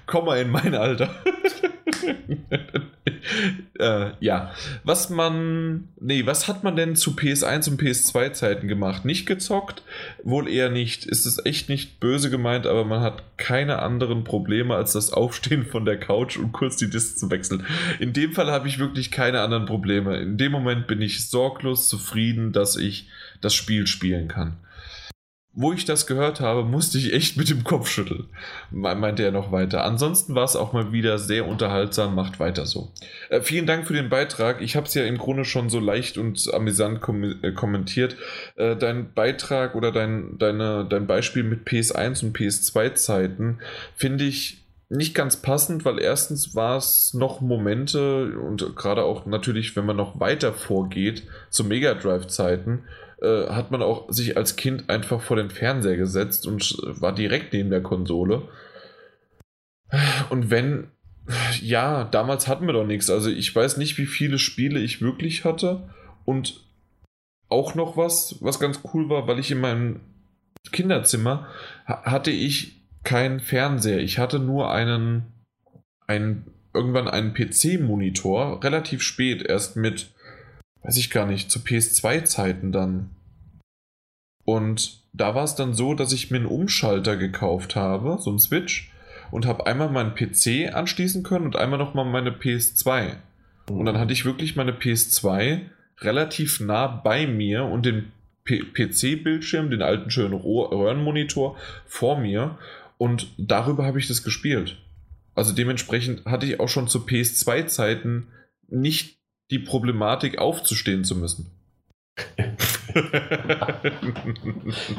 Komm 0.05 0.25
mal 0.25 0.39
in 0.39 0.49
mein 0.49 0.75
Alter. 0.75 1.13
äh, 3.79 4.11
ja, 4.19 4.51
was 4.83 5.09
man, 5.09 5.89
nee, 5.99 6.25
was 6.25 6.47
hat 6.47 6.63
man 6.63 6.75
denn 6.75 6.95
zu 6.95 7.11
PS1 7.11 7.69
und 7.69 7.81
PS2 7.81 8.33
Zeiten 8.33 8.67
gemacht? 8.67 9.05
Nicht 9.05 9.25
gezockt? 9.25 9.83
Wohl 10.23 10.47
eher 10.47 10.69
nicht. 10.69 11.05
Ist 11.05 11.25
es 11.25 11.45
echt 11.45 11.69
nicht 11.69 11.99
böse 11.99 12.29
gemeint, 12.29 12.67
aber 12.67 12.85
man 12.85 13.01
hat 13.01 13.23
keine 13.37 13.79
anderen 13.79 14.23
Probleme 14.23 14.75
als 14.75 14.93
das 14.93 15.13
Aufstehen 15.13 15.65
von 15.65 15.85
der 15.85 15.99
Couch 15.99 16.37
und 16.37 16.51
kurz 16.51 16.77
die 16.77 16.89
Disc 16.89 17.17
zu 17.17 17.29
wechseln. 17.29 17.65
In 17.99 18.13
dem 18.13 18.33
Fall 18.33 18.51
habe 18.51 18.67
ich 18.67 18.79
wirklich 18.79 19.11
keine 19.11 19.41
anderen 19.41 19.65
Probleme. 19.65 20.17
In 20.17 20.37
dem 20.37 20.51
Moment 20.51 20.87
bin 20.87 21.01
ich 21.01 21.29
sorglos 21.29 21.89
zufrieden, 21.89 22.51
dass 22.51 22.75
ich 22.75 23.07
das 23.41 23.53
Spiel 23.53 23.87
spielen 23.87 24.27
kann 24.27 24.57
wo 25.53 25.73
ich 25.73 25.83
das 25.83 26.07
gehört 26.07 26.39
habe, 26.39 26.63
musste 26.63 26.97
ich 26.97 27.13
echt 27.13 27.35
mit 27.35 27.49
dem 27.49 27.65
Kopf 27.65 27.89
schütteln, 27.89 28.27
meinte 28.71 29.23
er 29.23 29.31
noch 29.31 29.51
weiter. 29.51 29.83
Ansonsten 29.83 30.33
war 30.33 30.45
es 30.45 30.55
auch 30.55 30.71
mal 30.71 30.93
wieder 30.93 31.19
sehr 31.19 31.45
unterhaltsam, 31.45 32.15
macht 32.15 32.39
weiter 32.39 32.65
so. 32.65 32.91
Äh, 33.29 33.41
vielen 33.41 33.65
Dank 33.65 33.85
für 33.85 33.93
den 33.93 34.09
Beitrag. 34.09 34.61
Ich 34.61 34.77
habe 34.77 34.87
es 34.87 34.93
ja 34.93 35.03
im 35.03 35.17
Grunde 35.17 35.43
schon 35.43 35.69
so 35.69 35.79
leicht 35.79 36.17
und 36.17 36.53
amüsant 36.53 37.01
kom 37.01 37.23
äh, 37.23 37.51
kommentiert. 37.51 38.15
Äh, 38.55 38.77
dein 38.77 39.13
Beitrag 39.13 39.75
oder 39.75 39.91
dein, 39.91 40.37
deine, 40.37 40.85
dein 40.89 41.05
Beispiel 41.05 41.43
mit 41.43 41.67
PS1 41.67 42.23
und 42.23 42.37
PS2 42.37 42.93
Zeiten 42.93 43.59
finde 43.97 44.23
ich 44.23 44.61
nicht 44.87 45.15
ganz 45.15 45.37
passend, 45.37 45.85
weil 45.85 45.99
erstens 45.99 46.53
war 46.53 46.77
es 46.77 47.13
noch 47.13 47.39
Momente 47.39 48.37
und 48.37 48.75
gerade 48.75 49.03
auch 49.03 49.25
natürlich, 49.25 49.75
wenn 49.77 49.85
man 49.85 49.95
noch 49.95 50.19
weiter 50.19 50.53
vorgeht 50.53 51.23
zu 51.49 51.63
Mega 51.63 51.93
Drive 51.93 52.27
Zeiten, 52.27 52.83
äh, 53.21 53.47
hat 53.49 53.71
man 53.71 53.81
auch 53.81 54.11
sich 54.11 54.37
als 54.37 54.55
Kind 54.55 54.89
einfach 54.89 55.21
vor 55.21 55.37
den 55.37 55.49
Fernseher 55.49 55.97
gesetzt 55.97 56.47
und 56.47 56.77
war 56.83 57.13
direkt 57.13 57.53
neben 57.53 57.69
der 57.69 57.83
Konsole. 57.83 58.47
Und 60.29 60.49
wenn, 60.49 60.87
ja, 61.61 62.05
damals 62.05 62.47
hatten 62.47 62.65
wir 62.65 62.73
doch 62.73 62.85
nichts. 62.85 63.09
Also 63.09 63.29
ich 63.29 63.55
weiß 63.55 63.77
nicht, 63.77 63.97
wie 63.97 64.05
viele 64.05 64.39
Spiele 64.39 64.79
ich 64.79 65.01
wirklich 65.01 65.45
hatte. 65.45 65.89
Und 66.25 66.63
auch 67.49 67.75
noch 67.75 67.97
was, 67.97 68.37
was 68.41 68.59
ganz 68.59 68.79
cool 68.93 69.09
war, 69.09 69.27
weil 69.27 69.39
ich 69.39 69.51
in 69.51 69.59
meinem 69.59 69.99
Kinderzimmer 70.71 71.47
hatte 71.85 72.31
ich 72.31 72.81
keinen 73.03 73.39
Fernseher. 73.39 73.99
Ich 73.99 74.19
hatte 74.19 74.39
nur 74.39 74.71
einen, 74.71 75.25
einen 76.07 76.45
irgendwann 76.73 77.07
einen 77.07 77.33
PC-Monitor, 77.33 78.63
relativ 78.63 79.01
spät, 79.01 79.43
erst 79.43 79.75
mit 79.75 80.13
weiß 80.83 80.97
ich 80.97 81.09
gar 81.09 81.25
nicht, 81.25 81.51
zu 81.51 81.59
PS2-Zeiten 81.59 82.71
dann. 82.71 83.11
Und 84.43 85.01
da 85.13 85.35
war 85.35 85.43
es 85.43 85.55
dann 85.55 85.73
so, 85.73 85.93
dass 85.93 86.13
ich 86.13 86.31
mir 86.31 86.37
einen 86.37 86.45
Umschalter 86.45 87.17
gekauft 87.17 87.75
habe, 87.75 88.17
so 88.19 88.29
einen 88.29 88.39
Switch, 88.39 88.91
und 89.29 89.45
habe 89.45 89.65
einmal 89.65 89.89
meinen 89.89 90.15
PC 90.15 90.73
anschließen 90.73 91.23
können 91.23 91.45
und 91.45 91.55
einmal 91.55 91.79
nochmal 91.79 92.05
meine 92.05 92.31
PS2. 92.31 93.15
Und 93.69 93.85
dann 93.85 93.97
hatte 93.97 94.13
ich 94.13 94.25
wirklich 94.25 94.55
meine 94.55 94.73
PS2 94.73 95.61
relativ 95.99 96.59
nah 96.59 96.87
bei 96.87 97.27
mir 97.27 97.63
und 97.63 97.85
den 97.85 98.11
PC-Bildschirm, 98.45 99.69
den 99.69 99.81
alten 99.81 100.09
schönen 100.09 100.33
Röhrenmonitor 100.33 101.57
vor 101.85 102.19
mir. 102.19 102.57
Und 102.97 103.33
darüber 103.37 103.85
habe 103.85 103.99
ich 103.99 104.07
das 104.07 104.23
gespielt. 104.23 104.77
Also 105.35 105.53
dementsprechend 105.53 106.25
hatte 106.25 106.45
ich 106.45 106.59
auch 106.59 106.67
schon 106.67 106.87
zu 106.87 106.99
PS2-Zeiten 106.99 108.27
nicht 108.67 109.20
die 109.51 109.59
Problematik 109.59 110.39
aufzustehen 110.39 111.03
zu 111.03 111.15
müssen. 111.15 111.51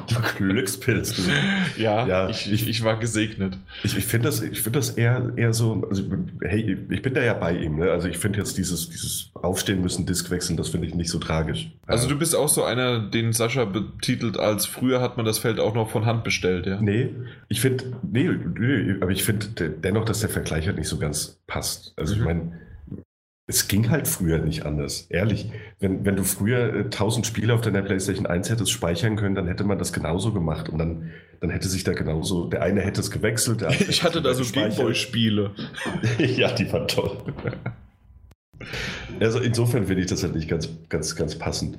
du 0.09 0.17
Glückspilz, 0.37 1.15
du. 1.15 1.23
Ja, 1.81 2.07
ja 2.07 2.29
ich, 2.29 2.51
ich, 2.51 2.69
ich, 2.69 2.85
war 2.85 2.99
gesegnet. 2.99 3.59
Ich, 3.83 3.97
ich 3.97 4.05
finde 4.05 4.29
das, 4.29 4.41
find 4.41 4.77
das 4.77 4.91
eher, 4.91 5.33
eher 5.37 5.53
so, 5.53 5.85
also, 5.89 6.05
hey, 6.43 6.79
ich 6.91 7.03
bin 7.03 7.15
da 7.15 7.23
ja 7.23 7.35
bei 7.35 7.57
ihm. 7.57 7.77
Ne? 7.77 7.91
Also 7.91 8.09
ich 8.09 8.19
finde 8.19 8.39
jetzt 8.39 8.57
dieses, 8.57 8.89
dieses 8.89 9.31
Aufstehen 9.35 9.83
müssen, 9.83 10.07
Disk 10.07 10.31
wechseln, 10.31 10.57
das 10.57 10.71
finde 10.71 10.87
ich 10.87 10.95
nicht 10.95 11.11
so 11.11 11.19
tragisch. 11.19 11.71
Also 11.87 12.09
du 12.09 12.19
bist 12.19 12.35
auch 12.35 12.49
so 12.49 12.65
einer, 12.65 12.99
den 13.11 13.33
Sascha 13.33 13.65
betitelt 13.65 14.39
als 14.39 14.67
früher 14.67 15.01
hat 15.01 15.17
man 15.17 15.27
das 15.27 15.39
Feld 15.39 15.61
auch 15.61 15.75
noch 15.75 15.91
von 15.91 16.07
Hand 16.07 16.25
bestellt, 16.25 16.67
ja? 16.67 16.81
Nee, 16.81 17.11
ich 17.49 17.61
finde, 17.61 17.85
nee, 18.03 18.29
nee, 18.59 18.95
aber 19.01 19.11
ich 19.11 19.25
finde 19.25 19.71
dennoch, 19.71 20.05
dass 20.05 20.21
der 20.21 20.31
Vergleich 20.31 20.67
halt 20.67 20.79
nicht 20.79 20.89
so 20.89 20.99
ganz 20.99 21.41
passt. 21.47 21.93
Also 21.97 22.15
mhm. 22.15 22.21
ich 22.21 22.27
meine, 22.27 22.61
es 23.47 23.69
ging 23.69 23.91
halt 23.91 24.07
früher 24.07 24.39
nicht 24.39 24.65
anders. 24.65 25.07
Ehrlich, 25.11 25.51
wenn, 25.81 26.05
wenn 26.05 26.17
du 26.17 26.25
früher 26.25 26.75
äh, 26.75 26.85
1000 26.85 27.27
Spiele 27.27 27.55
auf 27.55 27.61
deiner 27.61 27.83
PlayStation 27.83 28.27
1 28.27 28.51
hättest 28.51 28.71
speichern 28.71 29.17
können, 29.17 29.35
dann 29.35 29.49
hätte 29.49 29.65
man 29.65 29.79
das 29.79 29.93
genauso 29.93 30.33
gemacht 30.33 30.69
und 30.69 30.79
dann, 30.79 31.11
dann 31.41 31.51
hätte 31.51 31.69
sich 31.69 31.83
da 31.85 31.93
genauso, 31.93 32.47
der 32.47 32.63
eine 32.63 32.81
hätte 32.81 33.01
es 33.01 33.11
gewechselt. 33.11 33.65
ich 33.89 34.05
hatte 34.05 34.23
da 34.23 34.35
so 34.35 34.45
Gameboy-Spiele. 34.45 35.51
ja, 36.19 36.53
die 36.53 36.73
waren 36.73 36.87
toll. 36.87 37.19
also 39.19 39.41
insofern 39.41 39.87
finde 39.87 40.03
ich 40.03 40.09
das 40.09 40.23
halt 40.23 40.35
nicht 40.35 40.49
ganz, 40.49 40.69
ganz, 40.89 41.17
ganz 41.17 41.37
passend. 41.37 41.79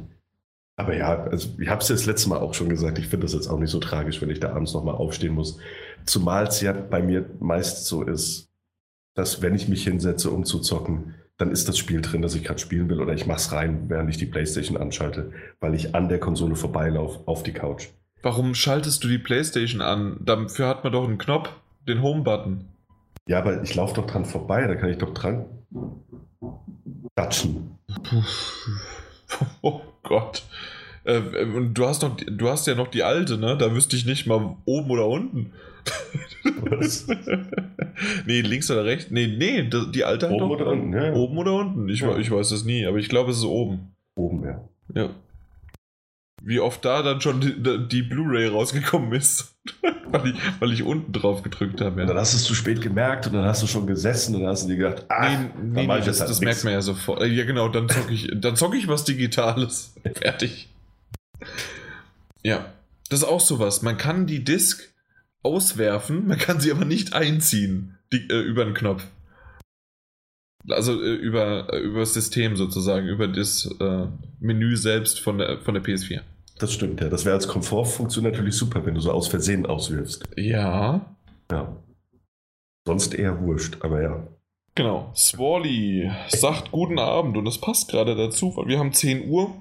Aber 0.75 0.95
ja, 0.97 1.23
also 1.23 1.49
ich 1.59 1.69
habe 1.69 1.81
es 1.81 1.89
ja 1.89 1.95
das 1.95 2.05
letzte 2.05 2.29
Mal 2.29 2.39
auch 2.39 2.55
schon 2.55 2.67
gesagt, 2.67 2.97
ich 2.97 3.07
finde 3.07 3.25
das 3.25 3.33
jetzt 3.33 3.47
auch 3.47 3.59
nicht 3.59 3.69
so 3.69 3.79
tragisch, 3.79 4.21
wenn 4.21 4.31
ich 4.31 4.39
da 4.39 4.53
abends 4.53 4.73
nochmal 4.73 4.95
aufstehen 4.95 5.35
muss. 5.35 5.59
Zumal 6.05 6.47
es 6.47 6.61
ja 6.61 6.73
bei 6.73 7.01
mir 7.01 7.29
meist 7.39 7.85
so 7.85 8.03
ist, 8.03 8.49
dass 9.13 9.41
wenn 9.41 9.53
ich 9.53 9.67
mich 9.67 9.83
hinsetze, 9.83 10.31
um 10.31 10.43
zu 10.45 10.59
zocken, 10.59 11.13
dann 11.37 11.51
ist 11.51 11.67
das 11.67 11.77
Spiel 11.77 12.01
drin, 12.01 12.21
das 12.21 12.35
ich 12.35 12.43
gerade 12.43 12.59
spielen 12.59 12.89
will, 12.89 13.01
oder 13.01 13.13
ich 13.13 13.25
mache 13.25 13.39
es 13.39 13.51
rein, 13.51 13.89
während 13.89 14.09
ich 14.09 14.17
die 14.17 14.25
Playstation 14.25 14.77
anschalte, 14.77 15.31
weil 15.59 15.73
ich 15.73 15.95
an 15.95 16.09
der 16.09 16.19
Konsole 16.19 16.55
vorbeilaufe 16.55 17.21
auf 17.25 17.43
die 17.43 17.53
Couch. 17.53 17.87
Warum 18.21 18.55
schaltest 18.55 19.03
du 19.03 19.07
die 19.07 19.17
Playstation 19.17 19.81
an? 19.81 20.17
Dafür 20.21 20.67
hat 20.67 20.83
man 20.83 20.93
doch 20.93 21.03
einen 21.03 21.17
Knopf, 21.17 21.49
den 21.87 22.01
Home-Button. 22.01 22.65
Ja, 23.27 23.39
aber 23.39 23.63
ich 23.63 23.75
laufe 23.75 23.95
doch 23.95 24.07
dran 24.07 24.25
vorbei, 24.25 24.67
da 24.67 24.75
kann 24.75 24.89
ich 24.89 24.97
doch 24.97 25.13
dran 25.13 25.45
datschen. 27.15 27.77
Oh 29.63 29.81
Gott. 30.03 30.43
Äh, 31.05 31.17
und 31.17 31.73
du 31.73 31.87
hast, 31.87 32.03
noch, 32.03 32.15
du 32.15 32.49
hast 32.49 32.67
ja 32.67 32.75
noch 32.75 32.89
die 32.89 33.01
alte, 33.01 33.39
ne? 33.39 33.57
Da 33.57 33.73
wüsste 33.73 33.95
ich 33.95 34.05
nicht 34.05 34.27
mal 34.27 34.57
oben 34.65 34.91
oder 34.91 35.07
unten. 35.07 35.53
Was? 36.43 37.07
nee, 38.25 38.41
links 38.41 38.69
oder 38.71 38.85
rechts? 38.85 39.11
Nee, 39.11 39.27
nee, 39.27 39.69
die 39.93 40.03
alte 40.03 40.29
Oben 40.29 40.51
oder 40.51 40.67
unten, 40.67 40.93
ja. 40.93 41.13
Oben 41.13 41.37
oder 41.37 41.53
unten? 41.53 41.89
Ich, 41.89 42.01
ja. 42.01 42.17
ich 42.17 42.31
weiß 42.31 42.51
es 42.51 42.65
nie, 42.65 42.85
aber 42.85 42.97
ich 42.97 43.09
glaube, 43.09 43.31
es 43.31 43.37
ist 43.37 43.45
oben. 43.45 43.95
Oben, 44.15 44.43
ja. 44.43 44.69
Ja. 44.93 45.09
Wie 46.41 46.59
oft 46.59 46.83
da 46.83 47.01
dann 47.01 47.21
schon 47.21 47.39
die, 47.39 47.87
die 47.87 48.01
Blu-ray 48.01 48.47
rausgekommen 48.47 49.13
ist. 49.13 49.55
weil, 50.13 50.27
ich, 50.27 50.39
weil 50.59 50.73
ich 50.73 50.83
unten 50.83 51.11
drauf 51.11 51.41
gedrückt 51.41 51.81
habe. 51.81 52.01
Ja. 52.01 52.07
Dann 52.07 52.17
hast 52.17 52.33
du 52.33 52.37
es 52.37 52.43
zu 52.43 52.53
spät 52.53 52.81
gemerkt 52.81 53.27
und 53.27 53.33
dann 53.33 53.45
hast 53.45 53.63
du 53.63 53.67
schon 53.67 53.87
gesessen 53.87 54.35
und 54.35 54.41
dann 54.41 54.51
hast 54.51 54.63
du 54.63 54.69
dir 54.69 54.77
gedacht, 54.77 55.05
ah, 55.09 55.29
nee, 55.29 55.49
nee, 55.61 55.87
nee 55.87 56.01
das, 56.01 56.19
halt 56.19 56.29
das 56.29 56.41
merkt 56.41 56.63
man 56.63 56.73
ja 56.73 56.81
sofort. 56.81 57.23
Ja, 57.23 57.45
genau, 57.45 57.69
dann 57.69 57.89
zocke 57.89 58.13
ich, 58.13 58.29
zock 58.55 58.75
ich 58.75 58.87
was 58.87 59.05
Digitales. 59.05 59.95
Fertig. 60.15 60.69
Ja, 62.43 62.73
das 63.09 63.19
ist 63.19 63.25
auch 63.25 63.39
sowas. 63.39 63.81
Man 63.81 63.97
kann 63.97 64.27
die 64.27 64.43
Disk 64.43 64.92
auswerfen, 65.43 66.27
man 66.27 66.37
kann 66.37 66.59
sie 66.59 66.71
aber 66.71 66.85
nicht 66.85 67.13
einziehen 67.13 67.97
die, 68.11 68.27
äh, 68.29 68.41
über 68.41 68.65
den 68.65 68.73
Knopf. 68.73 69.05
Also 70.69 70.93
äh, 71.01 71.13
über, 71.13 71.71
äh, 71.73 71.79
über 71.79 71.99
das 72.01 72.13
System 72.13 72.55
sozusagen, 72.55 73.07
über 73.07 73.27
das 73.27 73.69
äh, 73.79 74.07
Menü 74.39 74.77
selbst 74.77 75.19
von 75.19 75.37
der, 75.37 75.59
von 75.59 75.73
der 75.73 75.83
PS4. 75.83 76.21
Das 76.59 76.71
stimmt, 76.71 77.01
ja. 77.01 77.09
Das 77.09 77.25
wäre 77.25 77.35
als 77.35 77.47
Komfortfunktion 77.47 78.23
natürlich 78.23 78.55
super, 78.55 78.85
wenn 78.85 78.95
du 78.95 79.01
so 79.01 79.11
aus 79.11 79.27
Versehen 79.27 79.65
auswirfst. 79.65 80.23
Ja. 80.37 81.05
Ja. 81.51 81.75
Sonst 82.85 83.13
eher 83.13 83.41
wurscht, 83.41 83.77
aber 83.81 84.01
ja. 84.01 84.27
Genau. 84.75 85.11
Swally 85.15 86.11
sagt 86.29 86.71
guten 86.71 86.99
Abend 86.99 87.37
und 87.37 87.45
das 87.45 87.59
passt 87.59 87.89
gerade 87.89 88.15
dazu, 88.15 88.55
weil 88.55 88.67
wir 88.67 88.79
haben 88.79 88.93
10 88.93 89.29
Uhr 89.29 89.53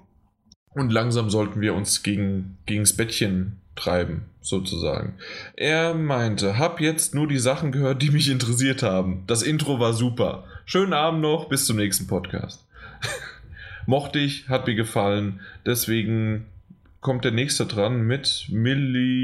und 0.70 0.91
langsam 0.91 1.28
sollten 1.28 1.61
wir 1.61 1.75
uns 1.75 2.02
gegen, 2.02 2.59
gegens 2.67 2.97
Bettchen 2.97 3.61
treiben, 3.75 4.26
sozusagen. 4.41 5.15
Er 5.57 5.94
meinte, 5.94 6.59
hab 6.59 6.81
jetzt 6.81 7.15
nur 7.15 7.26
die 7.28 7.39
Sachen 7.39 7.73
gehört, 7.73 8.02
die 8.02 8.10
mich 8.10 8.28
interessiert 8.31 8.83
haben. 8.83 9.25
Das 9.26 9.42
Intro 9.42 9.81
war 9.81 9.92
super. 9.92 10.44
Schönen 10.65 10.92
Abend 10.92 11.20
noch, 11.20 11.49
bis 11.49 11.67
zum 11.67 11.76
nächsten 11.76 12.07
Podcast. 12.07 12.67
Mochte 13.86 14.18
ich, 14.18 14.49
hat 14.49 14.67
mir 14.67 14.75
gefallen. 14.75 15.41
Deswegen 15.67 16.47
kommt 17.01 17.25
der 17.25 17.33
nächste 17.33 17.67
dran 17.67 18.02
mit 18.02 18.47
Millioner. 18.51 19.20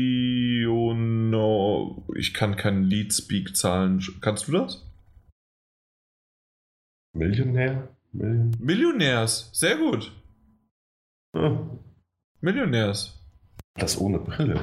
Ich 2.16 2.34
kann 2.34 2.56
kein 2.56 2.84
Lead-Speak-Zahlen. 2.84 4.02
Kannst 4.20 4.48
du 4.48 4.52
das? 4.52 4.84
Millionär? 7.14 7.88
Million 8.12 8.56
Millionärs, 8.58 9.50
sehr 9.52 9.76
gut. 9.76 10.12
Hm. 11.34 11.78
Millionärs. 12.40 13.17
Das 13.78 13.98
ohne 14.00 14.18
Brille. 14.18 14.60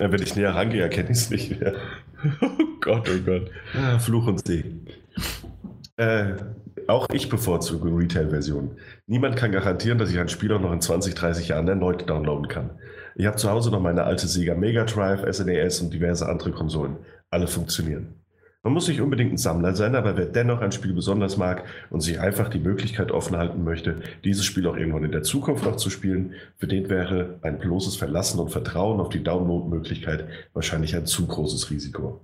ja, 0.00 0.10
wenn 0.10 0.22
ich 0.22 0.36
näher 0.36 0.54
rangehe, 0.54 0.82
erkenne 0.82 1.10
ich 1.10 1.18
es 1.18 1.30
nicht 1.30 1.60
mehr. 1.60 1.74
Oh 2.40 2.64
Gott, 2.80 3.08
oh 3.08 3.22
Gott. 3.24 3.50
Ja, 3.74 3.98
Fluch 3.98 4.26
und 4.26 4.46
Segen. 4.46 4.86
Äh, 5.96 6.34
auch 6.88 7.08
ich 7.12 7.28
bevorzuge 7.28 7.88
Retail-Versionen. 7.88 8.76
Niemand 9.06 9.36
kann 9.36 9.52
garantieren, 9.52 9.98
dass 9.98 10.10
ich 10.10 10.18
ein 10.18 10.28
Spiel 10.28 10.52
auch 10.52 10.60
noch 10.60 10.72
in 10.72 10.80
20, 10.80 11.14
30 11.14 11.48
Jahren 11.48 11.68
erneut 11.68 12.08
downloaden 12.08 12.48
kann. 12.48 12.70
Ich 13.16 13.26
habe 13.26 13.36
zu 13.36 13.50
Hause 13.50 13.70
noch 13.70 13.80
meine 13.80 14.04
alte 14.04 14.26
Sega 14.26 14.54
Mega 14.54 14.84
Drive, 14.84 15.24
SNES 15.30 15.80
und 15.80 15.92
diverse 15.92 16.28
andere 16.28 16.52
Konsolen. 16.52 16.96
Alle 17.30 17.48
funktionieren. 17.48 18.14
Man 18.66 18.72
muss 18.72 18.88
nicht 18.88 19.00
unbedingt 19.00 19.32
ein 19.32 19.36
Sammler 19.36 19.76
sein, 19.76 19.94
aber 19.94 20.16
wer 20.16 20.26
dennoch 20.26 20.60
ein 20.60 20.72
Spiel 20.72 20.92
besonders 20.92 21.36
mag 21.36 21.62
und 21.88 22.00
sich 22.00 22.18
einfach 22.18 22.48
die 22.48 22.58
Möglichkeit 22.58 23.12
offen 23.12 23.36
halten 23.36 23.62
möchte, 23.62 24.02
dieses 24.24 24.44
Spiel 24.44 24.66
auch 24.66 24.76
irgendwann 24.76 25.04
in 25.04 25.12
der 25.12 25.22
Zukunft 25.22 25.64
noch 25.64 25.76
zu 25.76 25.88
spielen, 25.88 26.34
für 26.56 26.66
den 26.66 26.90
wäre 26.90 27.38
ein 27.42 27.60
bloßes 27.60 27.94
Verlassen 27.94 28.40
und 28.40 28.48
Vertrauen 28.48 28.98
auf 28.98 29.08
die 29.08 29.22
Download-Möglichkeit 29.22 30.26
wahrscheinlich 30.52 30.96
ein 30.96 31.06
zu 31.06 31.28
großes 31.28 31.70
Risiko. 31.70 32.20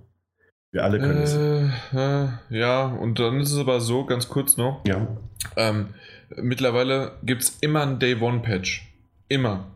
Wir 0.73 0.83
alle 0.83 0.99
können 0.99 1.21
es. 1.21 1.33
Äh, 1.33 2.27
ja, 2.49 2.87
und 2.87 3.19
dann 3.19 3.39
ist 3.39 3.53
es 3.53 3.57
aber 3.57 3.79
so, 3.79 4.03
ganz 4.03 4.27
kurz 4.27 4.57
noch. 4.57 4.81
Ja. 4.85 5.07
Ähm, 5.55 5.93
mittlerweile 6.35 7.13
gibt 7.23 7.43
es 7.43 7.57
immer 7.61 7.83
ein 7.83 7.99
Day 7.99 8.21
One 8.21 8.39
Patch. 8.39 8.93
Immer. 9.29 9.71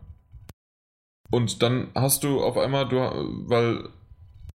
Und 1.30 1.62
dann 1.62 1.88
hast 1.94 2.24
du 2.24 2.42
auf 2.42 2.58
einmal, 2.58 2.86
du, 2.86 2.96
weil, 3.48 3.88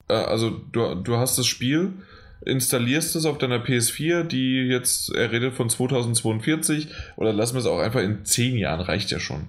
äh, 0.09 0.13
also 0.13 0.49
du, 0.71 0.95
du 0.95 1.17
hast 1.17 1.37
das 1.37 1.47
Spiel, 1.47 1.93
installierst 2.41 3.15
es 3.15 3.25
auf 3.25 3.37
deiner 3.37 3.63
PS4, 3.63 4.23
die 4.23 4.67
jetzt, 4.67 5.13
er 5.13 5.31
redet 5.31 5.53
von 5.53 5.69
2042, 5.69 6.87
oder 7.15 7.33
lassen 7.33 7.55
wir 7.55 7.59
es 7.59 7.65
auch 7.65 7.79
einfach 7.79 8.01
in 8.01 8.25
10 8.25 8.57
Jahren, 8.57 8.81
reicht 8.81 9.11
ja 9.11 9.19
schon, 9.19 9.47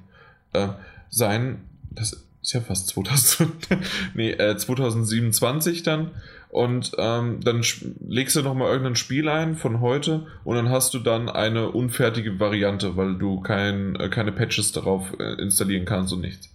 äh, 0.53 0.69
sein. 1.09 1.63
Das 1.91 2.25
ist 2.43 2.53
ja 2.53 2.61
fast 2.61 2.89
2000, 2.89 3.51
nee, 4.15 4.31
äh, 4.31 4.57
2027 4.57 5.83
dann. 5.83 6.13
Und 6.49 6.93
ähm, 6.99 7.39
dann 7.45 7.63
legst 8.09 8.35
du 8.35 8.43
nochmal 8.43 8.71
irgendein 8.71 8.97
Spiel 8.97 9.29
ein 9.29 9.55
von 9.55 9.81
heute 9.81 10.27
und 10.43 10.57
dann 10.57 10.69
hast 10.69 10.93
du 10.95 10.99
dann 10.99 11.29
eine 11.29 11.71
unfertige 11.71 12.41
Variante, 12.41 12.97
weil 12.97 13.15
du 13.15 13.41
kein, 13.41 13.95
äh, 13.95 14.09
keine 14.09 14.33
Patches 14.33 14.73
darauf 14.73 15.13
äh, 15.21 15.41
installieren 15.41 15.85
kannst 15.85 16.13
und 16.13 16.23
nichts 16.23 16.49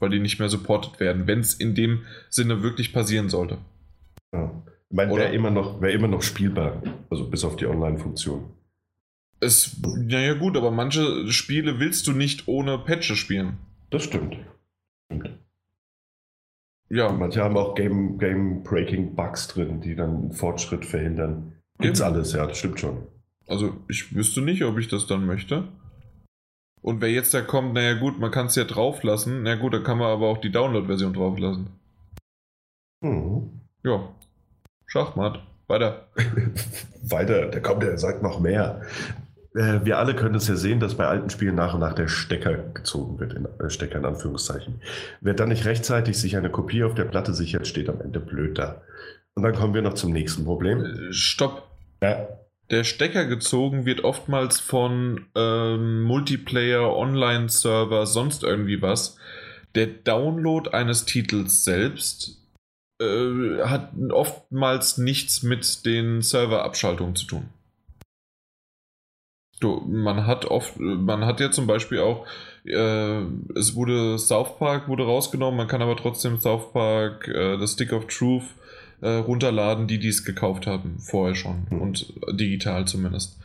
weil 0.00 0.10
die 0.10 0.18
nicht 0.18 0.40
mehr 0.40 0.48
supported 0.48 0.98
werden, 0.98 1.28
wenn 1.28 1.40
es 1.40 1.54
in 1.54 1.74
dem 1.76 2.04
Sinne 2.28 2.62
wirklich 2.62 2.92
passieren 2.92 3.28
sollte. 3.28 3.58
Ja. 4.32 4.50
Ich 4.88 4.96
meine, 4.96 5.14
wäre 5.14 5.32
immer, 5.32 5.50
noch, 5.50 5.80
wär 5.80 5.92
immer 5.92 6.08
noch 6.08 6.22
spielbar, 6.22 6.82
also 7.10 7.30
bis 7.30 7.44
auf 7.44 7.54
die 7.54 7.66
Online-Funktion. 7.66 8.50
Es, 9.38 9.76
naja 9.96 10.34
gut, 10.34 10.56
aber 10.56 10.72
manche 10.72 11.30
Spiele 11.30 11.78
willst 11.78 12.06
du 12.08 12.12
nicht 12.12 12.48
ohne 12.48 12.76
Patches 12.78 13.18
spielen. 13.18 13.58
Das 13.90 14.02
stimmt. 14.02 14.36
stimmt. 15.06 15.38
Ja. 16.88 17.12
Manche 17.12 17.42
haben 17.42 17.56
auch 17.56 17.74
Game-Breaking-Bugs 17.76 19.48
drin, 19.48 19.80
die 19.80 19.94
dann 19.94 20.32
Fortschritt 20.32 20.84
verhindern. 20.84 21.52
Gibt's 21.78 22.00
alles, 22.00 22.32
ja, 22.32 22.46
das 22.46 22.58
stimmt 22.58 22.80
schon. 22.80 23.06
Also 23.46 23.76
ich 23.88 24.14
wüsste 24.14 24.42
nicht, 24.42 24.64
ob 24.64 24.78
ich 24.78 24.88
das 24.88 25.06
dann 25.06 25.24
möchte. 25.24 25.68
Und 26.82 27.00
wer 27.00 27.10
jetzt 27.10 27.34
da 27.34 27.42
kommt, 27.42 27.74
naja 27.74 27.94
gut, 27.94 28.18
man 28.18 28.30
kann 28.30 28.46
es 28.46 28.54
ja 28.54 28.64
drauflassen. 28.64 29.42
Na 29.42 29.54
gut, 29.56 29.74
dann 29.74 29.84
kann 29.84 29.98
man 29.98 30.08
aber 30.08 30.28
auch 30.28 30.38
die 30.38 30.50
Download-Version 30.50 31.12
drauflassen. 31.12 31.68
Mhm. 33.02 33.60
Ja. 33.84 34.08
Schachmatt. 34.86 35.40
Weiter. 35.66 36.08
Weiter, 37.02 37.46
der 37.46 37.62
kommt, 37.62 37.82
der 37.82 37.96
sagt 37.98 38.22
noch 38.22 38.40
mehr. 38.40 38.82
Äh, 39.54 39.80
wir 39.84 39.98
alle 39.98 40.16
können 40.16 40.34
es 40.34 40.48
ja 40.48 40.56
sehen, 40.56 40.80
dass 40.80 40.96
bei 40.96 41.06
alten 41.06 41.30
Spielen 41.30 41.54
nach 41.54 41.74
und 41.74 41.80
nach 41.80 41.94
der 41.94 42.08
Stecker 42.08 42.56
gezogen 42.74 43.20
wird, 43.20 43.34
in, 43.34 43.46
äh, 43.60 43.70
Stecker 43.70 43.98
in 43.98 44.04
Anführungszeichen. 44.04 44.80
Wer 45.20 45.34
dann 45.34 45.50
nicht 45.50 45.66
rechtzeitig 45.66 46.18
sich 46.18 46.36
eine 46.36 46.50
Kopie 46.50 46.82
auf 46.82 46.94
der 46.94 47.04
Platte 47.04 47.34
sichert, 47.34 47.66
steht 47.66 47.88
am 47.88 48.00
Ende 48.00 48.20
blöd 48.20 48.58
da. 48.58 48.82
Und 49.34 49.44
dann 49.44 49.54
kommen 49.54 49.74
wir 49.74 49.82
noch 49.82 49.94
zum 49.94 50.12
nächsten 50.12 50.44
Problem. 50.44 50.84
Äh, 50.84 51.12
stopp. 51.12 51.68
Ja 52.02 52.39
der 52.70 52.84
Stecker 52.84 53.26
gezogen 53.26 53.84
wird 53.84 54.04
oftmals 54.04 54.60
von 54.60 55.26
ähm, 55.34 56.02
Multiplayer, 56.02 56.94
Online-Server, 56.96 58.06
sonst 58.06 58.44
irgendwie 58.44 58.80
was. 58.80 59.16
Der 59.74 59.86
Download 59.86 60.70
eines 60.70 61.04
Titels 61.04 61.64
selbst 61.64 62.40
äh, 63.00 63.62
hat 63.64 63.92
oftmals 64.10 64.98
nichts 64.98 65.42
mit 65.42 65.84
den 65.84 66.22
Serverabschaltungen 66.22 67.16
zu 67.16 67.26
tun. 67.26 67.48
Du, 69.60 69.82
man 69.86 70.26
hat 70.26 70.46
oft, 70.46 70.78
man 70.78 71.26
hat 71.26 71.38
ja 71.38 71.50
zum 71.50 71.66
Beispiel 71.66 72.00
auch, 72.00 72.26
äh, 72.64 73.20
es 73.54 73.74
wurde 73.74 74.18
South 74.18 74.58
Park 74.58 74.88
wurde 74.88 75.04
rausgenommen, 75.04 75.58
man 75.58 75.68
kann 75.68 75.82
aber 75.82 75.96
trotzdem 75.96 76.38
South 76.38 76.72
Park, 76.72 77.28
äh, 77.28 77.58
das 77.58 77.72
Stick 77.72 77.92
of 77.92 78.06
Truth 78.06 78.44
äh, 79.00 79.08
runterladen, 79.08 79.86
die 79.86 79.98
dies 79.98 80.24
gekauft 80.24 80.66
haben, 80.66 80.98
vorher 80.98 81.34
schon 81.34 81.66
mhm. 81.70 81.80
und 81.80 82.12
digital 82.32 82.86
zumindest. 82.86 83.38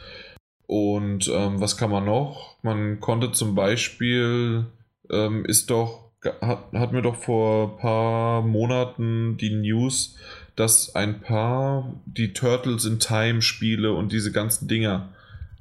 Und 0.68 1.30
ähm, 1.34 1.62
was 1.62 1.78
kann 1.78 1.92
man 1.92 2.06
noch? 2.06 2.58
Man 2.64 3.00
konnte 3.00 3.32
zum 3.32 3.56
Beispiel, 3.56 4.66
ähm, 5.12 5.46
ist 5.46 5.70
doch, 5.70 6.12
hat, 6.42 6.72
hat 6.74 6.92
mir 6.92 7.04
doch 7.04 7.16
vor 7.16 7.74
ein 7.74 7.78
paar 7.78 8.42
Monaten 8.42 9.38
die 9.38 9.54
News, 9.54 10.16
dass 10.56 10.96
ein 10.96 11.22
paar, 11.22 11.94
die 12.06 12.34
Turtles 12.34 12.86
in 12.86 13.00
Time 13.00 13.42
Spiele 13.42 13.94
und 13.94 14.12
diese 14.12 14.32
ganzen 14.32 14.68
Dinger, 14.68 15.10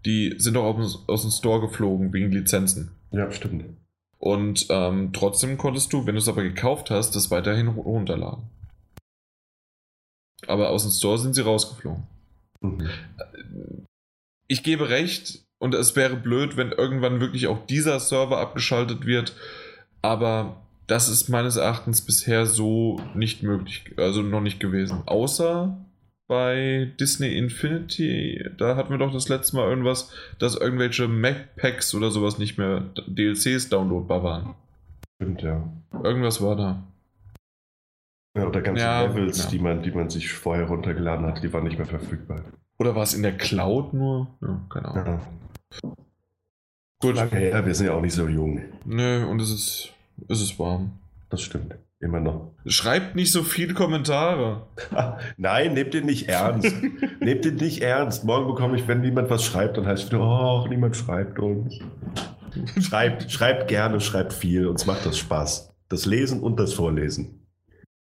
die 0.06 0.34
sind 0.38 0.54
doch 0.54 0.64
aus, 0.64 1.04
aus 1.06 1.22
dem 1.22 1.30
Store 1.30 1.60
geflogen 1.60 2.12
wegen 2.12 2.30
Lizenzen. 2.30 2.92
Ja, 3.10 3.30
stimmt. 3.30 3.64
Und 4.18 4.66
ähm, 4.70 5.10
trotzdem 5.12 5.58
konntest 5.58 5.92
du, 5.92 6.06
wenn 6.06 6.14
du 6.14 6.20
es 6.20 6.28
aber 6.28 6.42
gekauft 6.42 6.90
hast, 6.90 7.14
das 7.14 7.30
weiterhin 7.30 7.68
runterladen. 7.68 8.44
Aber 10.48 10.70
aus 10.70 10.82
dem 10.82 10.92
Store 10.92 11.18
sind 11.18 11.34
sie 11.34 11.42
rausgeflogen. 11.42 12.04
Mhm. 12.60 12.88
Ich 14.46 14.62
gebe 14.62 14.88
recht 14.88 15.44
und 15.58 15.74
es 15.74 15.96
wäre 15.96 16.16
blöd, 16.16 16.56
wenn 16.56 16.72
irgendwann 16.72 17.20
wirklich 17.20 17.46
auch 17.46 17.66
dieser 17.66 18.00
Server 18.00 18.38
abgeschaltet 18.38 19.06
wird. 19.06 19.34
Aber 20.02 20.56
das 20.86 21.08
ist 21.08 21.28
meines 21.28 21.56
Erachtens 21.56 22.02
bisher 22.02 22.46
so 22.46 23.00
nicht 23.14 23.42
möglich, 23.42 23.84
also 23.96 24.22
noch 24.22 24.42
nicht 24.42 24.60
gewesen. 24.60 25.02
Außer 25.06 25.76
bei 26.26 26.90
Disney 27.00 27.36
Infinity, 27.36 28.44
da 28.58 28.76
hatten 28.76 28.90
wir 28.90 28.98
doch 28.98 29.12
das 29.12 29.28
letzte 29.28 29.56
Mal 29.56 29.68
irgendwas, 29.68 30.10
dass 30.38 30.56
irgendwelche 30.56 31.08
Mac 31.08 31.56
Packs 31.56 31.94
oder 31.94 32.10
sowas 32.10 32.38
nicht 32.38 32.58
mehr 32.58 32.84
DLCs 33.06 33.68
downloadbar 33.68 34.22
waren. 34.22 34.54
Stimmt, 35.16 35.42
ja. 35.42 35.66
Irgendwas 36.02 36.42
war 36.42 36.56
da. 36.56 36.82
Ja, 38.36 38.46
oder 38.46 38.62
ganze 38.62 38.82
ja, 38.82 39.02
Levels, 39.02 39.44
ja. 39.44 39.50
Die, 39.50 39.58
man, 39.60 39.82
die 39.82 39.92
man 39.92 40.10
sich 40.10 40.32
vorher 40.32 40.66
runtergeladen 40.66 41.26
hat, 41.26 41.42
die 41.42 41.52
waren 41.52 41.64
nicht 41.64 41.78
mehr 41.78 41.86
verfügbar. 41.86 42.42
Oder 42.78 42.96
war 42.96 43.04
es 43.04 43.14
in 43.14 43.22
der 43.22 43.36
Cloud 43.36 43.94
nur? 43.94 44.28
Ja, 44.40 44.60
keine 44.68 44.88
Ahnung. 44.88 45.20
Gut. 47.00 47.14
Lange 47.14 47.50
ja, 47.50 47.64
wir 47.64 47.74
sind 47.74 47.86
ja 47.86 47.92
auch 47.92 48.00
nicht 48.00 48.14
so 48.14 48.26
jung. 48.26 48.62
Nö, 48.84 49.24
und 49.26 49.40
es 49.40 49.50
ist, 49.50 49.92
es 50.28 50.40
ist 50.40 50.58
warm. 50.58 50.92
Das 51.30 51.42
stimmt. 51.42 51.76
Immer 52.00 52.20
noch. 52.20 52.52
Schreibt 52.66 53.14
nicht 53.14 53.32
so 53.32 53.42
viele 53.42 53.72
Kommentare. 53.72 54.66
Nein, 55.36 55.74
nehmt 55.74 55.94
den 55.94 56.06
nicht 56.06 56.28
ernst. 56.28 56.74
nehmt 57.20 57.44
den 57.44 57.56
nicht 57.56 57.82
ernst. 57.82 58.24
Morgen 58.24 58.46
bekomme 58.46 58.76
ich, 58.76 58.88
wenn 58.88 59.00
niemand 59.00 59.30
was 59.30 59.44
schreibt, 59.44 59.78
dann 59.78 59.86
heißt 59.86 60.12
es 60.12 60.18
oh, 60.18 60.66
niemand 60.68 60.96
schreibt 60.96 61.38
uns. 61.38 61.78
schreibt, 62.80 63.30
schreibt 63.30 63.68
gerne, 63.68 64.00
schreibt 64.00 64.32
viel. 64.32 64.66
Uns 64.66 64.86
macht 64.86 65.06
das 65.06 65.18
Spaß. 65.18 65.72
Das 65.88 66.04
Lesen 66.04 66.40
und 66.40 66.58
das 66.58 66.74
Vorlesen. 66.74 67.43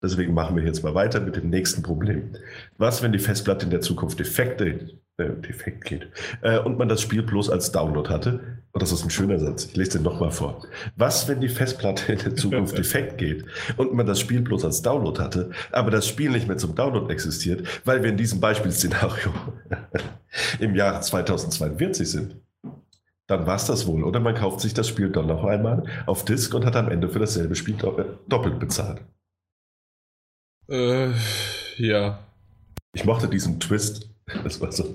Deswegen 0.04 0.34
machen 0.34 0.54
wir 0.54 0.62
jetzt 0.64 0.84
mal 0.84 0.94
weiter 0.94 1.18
mit 1.18 1.34
dem 1.36 1.48
nächsten 1.48 1.82
Problem. 1.82 2.36
Was, 2.76 3.02
wenn 3.02 3.12
die 3.12 3.18
Festplatte 3.18 3.64
in 3.64 3.70
der 3.70 3.80
Zukunft 3.80 4.20
defekte, 4.20 5.00
äh, 5.16 5.30
defekt 5.30 5.86
geht 5.86 6.08
äh, 6.42 6.58
und 6.58 6.76
man 6.76 6.90
das 6.90 7.00
Spiel 7.00 7.22
bloß 7.22 7.48
als 7.48 7.72
Download 7.72 8.10
hatte? 8.10 8.58
Und 8.72 8.82
das 8.82 8.92
ist 8.92 9.02
ein 9.02 9.08
schöner 9.08 9.38
Satz. 9.38 9.64
Ich 9.64 9.76
lese 9.76 9.92
den 9.92 10.02
nochmal 10.02 10.30
vor. 10.30 10.66
Was, 10.94 11.26
wenn 11.26 11.40
die 11.40 11.48
Festplatte 11.48 12.12
in 12.12 12.18
der 12.18 12.36
Zukunft 12.36 12.76
defekt 12.78 13.16
geht 13.16 13.46
und 13.78 13.94
man 13.94 14.04
das 14.04 14.20
Spiel 14.20 14.42
bloß 14.42 14.66
als 14.66 14.82
Download 14.82 15.18
hatte, 15.22 15.52
aber 15.72 15.90
das 15.90 16.06
Spiel 16.06 16.30
nicht 16.30 16.48
mehr 16.48 16.58
zum 16.58 16.74
Download 16.74 17.10
existiert, 17.10 17.66
weil 17.86 18.02
wir 18.02 18.10
in 18.10 18.18
diesem 18.18 18.40
Beispielszenario 18.40 19.32
im 20.60 20.74
Jahre 20.74 21.00
2042 21.00 22.10
sind? 22.10 22.36
Dann 23.26 23.46
war 23.46 23.56
es 23.56 23.64
das 23.64 23.86
wohl. 23.86 24.04
Oder 24.04 24.20
man 24.20 24.34
kauft 24.34 24.60
sich 24.60 24.74
das 24.74 24.86
Spiel 24.86 25.08
dann 25.08 25.28
noch 25.28 25.44
einmal 25.44 25.84
auf 26.04 26.26
Disk 26.26 26.52
und 26.52 26.66
hat 26.66 26.76
am 26.76 26.90
Ende 26.90 27.08
für 27.08 27.20
dasselbe 27.20 27.54
Spiel 27.54 27.76
doppelt 28.28 28.58
bezahlt. 28.58 29.00
Äh, 30.68 31.10
ja. 31.76 32.20
Ich 32.94 33.04
mochte 33.04 33.28
diesen 33.28 33.60
Twist. 33.60 34.08
Das 34.42 34.60
war 34.60 34.72
so. 34.72 34.94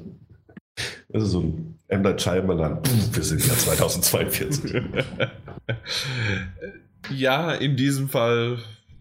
Das 1.10 1.24
ist 1.24 1.32
so 1.32 1.42
ein 1.42 1.80
M. 1.88 2.02
Night 2.02 2.22
Shyamalan. 2.22 2.80
Wir 3.12 3.24
sind 3.24 3.46
ja 3.46 3.54
2042. 3.54 4.82
ja, 7.10 7.52
in 7.54 7.76
diesem 7.76 8.10
Fall 8.10 8.60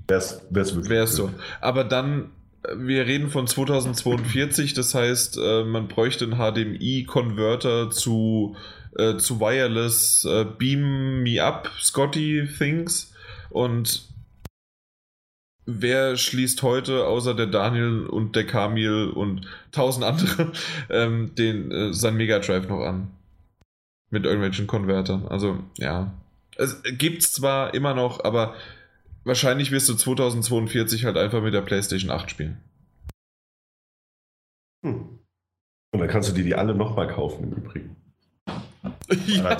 wär's, 0.09 0.43
wär's 0.51 0.75
wirklich. 0.75 0.91
Wär's 0.91 1.15
so. 1.15 1.31
Aber 1.61 1.85
dann, 1.85 2.31
wir 2.75 3.07
reden 3.07 3.29
von 3.29 3.47
2042, 3.47 4.75
das 4.75 4.95
heißt, 4.95 5.39
äh, 5.39 5.65
man 5.65 5.89
bräuchte 5.89 6.25
einen 6.25 6.35
HDMI-Converter 6.39 7.91
zu, 7.91 8.57
äh, 8.97 9.17
zu 9.17 9.41
Wireless 9.41 10.25
äh, 10.25 10.45
Beam 10.45 11.23
Me 11.23 11.43
Up 11.43 11.71
Scotty 11.79 12.49
Things 12.59 13.13
und 13.51 14.09
wer 15.69 16.17
schließt 16.17 16.63
heute, 16.63 17.07
außer 17.07 17.35
der 17.35 17.47
Daniel 17.47 18.07
und 18.07 18.35
der 18.35 18.47
Kamil 18.47 19.09
und 19.09 19.47
tausend 19.71 20.05
andere, 20.05 20.53
ähm, 20.91 21.35
den, 21.35 21.71
äh, 21.71 21.93
sein 21.93 22.17
Mega 22.17 22.39
Drive 22.39 22.69
noch 22.69 22.81
an? 22.81 23.11
Mit 24.11 24.25
irgendwelchen 24.25 24.67
Konvertern. 24.67 25.29
Also, 25.29 25.59
ja. 25.77 26.15
Es 26.57 26.83
gibt's 26.97 27.33
zwar 27.33 27.75
immer 27.75 27.93
noch, 27.93 28.25
aber 28.25 28.55
wahrscheinlich 29.25 29.71
wirst 29.71 29.91
du 29.91 29.95
2042 29.95 31.05
halt 31.05 31.19
einfach 31.19 31.43
mit 31.43 31.53
der 31.53 31.61
PlayStation 31.61 32.11
8 32.11 32.31
spielen. 32.31 32.57
Hm. 34.83 35.19
Und 35.93 36.01
dann 36.01 36.09
kannst 36.09 36.31
du 36.31 36.35
dir 36.35 36.45
die 36.45 36.55
alle 36.55 36.75
nochmal 36.75 37.09
kaufen 37.09 37.45
im 37.45 37.53
Übrigen. 37.53 37.97
ja, 39.27 39.57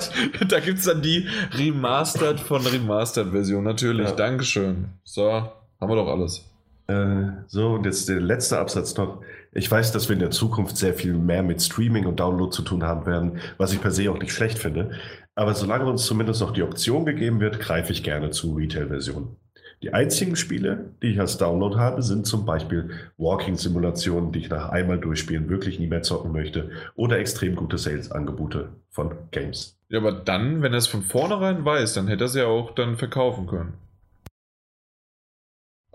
da 0.47 0.59
gibt 0.59 0.79
es 0.79 0.85
dann 0.85 1.03
die 1.03 1.27
Remastered 1.53 2.39
von 2.39 2.65
Remastered-Version, 2.65 3.63
natürlich. 3.63 4.09
Ja. 4.09 4.15
Dankeschön. 4.15 4.89
So, 5.03 5.51
haben 5.79 5.89
wir 5.89 5.95
doch 5.95 6.07
alles. 6.07 6.45
Äh, 6.87 7.31
so, 7.47 7.73
und 7.73 7.85
jetzt 7.85 8.09
der 8.09 8.19
letzte 8.19 8.59
Absatz 8.59 8.97
noch. 8.97 9.21
Ich 9.51 9.69
weiß, 9.69 9.91
dass 9.91 10.09
wir 10.09 10.13
in 10.13 10.19
der 10.19 10.31
Zukunft 10.31 10.77
sehr 10.77 10.93
viel 10.93 11.13
mehr 11.13 11.43
mit 11.43 11.61
Streaming 11.61 12.05
und 12.05 12.19
Download 12.19 12.51
zu 12.51 12.63
tun 12.63 12.83
haben 12.83 13.05
werden, 13.05 13.39
was 13.57 13.73
ich 13.73 13.81
per 13.81 13.91
se 13.91 14.09
auch 14.11 14.19
nicht 14.19 14.31
schlecht 14.31 14.57
finde. 14.57 14.91
Aber 15.35 15.53
solange 15.53 15.85
uns 15.85 16.05
zumindest 16.05 16.41
noch 16.41 16.51
die 16.51 16.63
Option 16.63 17.05
gegeben 17.05 17.39
wird, 17.39 17.59
greife 17.59 17.91
ich 17.93 18.03
gerne 18.03 18.31
zu 18.31 18.55
Retail-Versionen. 18.55 19.35
Die 19.81 19.93
einzigen 19.93 20.35
Spiele, 20.35 20.91
die 21.01 21.11
ich 21.11 21.19
als 21.21 21.37
Download 21.37 21.77
habe, 21.77 22.01
sind 22.01 22.27
zum 22.27 22.45
Beispiel 22.45 22.89
Walking-Simulationen, 23.17 24.33
die 24.33 24.39
ich 24.39 24.49
nach 24.49 24.69
einmal 24.69 24.99
durchspielen 24.99 25.47
wirklich 25.47 25.79
nie 25.79 25.87
mehr 25.87 26.01
zocken 26.01 26.33
möchte, 26.33 26.71
oder 26.95 27.17
extrem 27.19 27.55
gute 27.55 27.77
Sales-Angebote 27.77 28.69
von 28.89 29.11
Games. 29.31 29.77
Ja, 29.87 29.99
aber 29.99 30.11
dann, 30.11 30.61
wenn 30.61 30.73
er 30.73 30.79
es 30.79 30.87
von 30.87 31.03
vornherein 31.03 31.63
weiß, 31.63 31.93
dann 31.93 32.07
hätte 32.09 32.25
er 32.25 32.27
es 32.27 32.35
ja 32.35 32.47
auch 32.47 32.75
dann 32.75 32.97
verkaufen 32.97 33.47
können. 33.47 33.73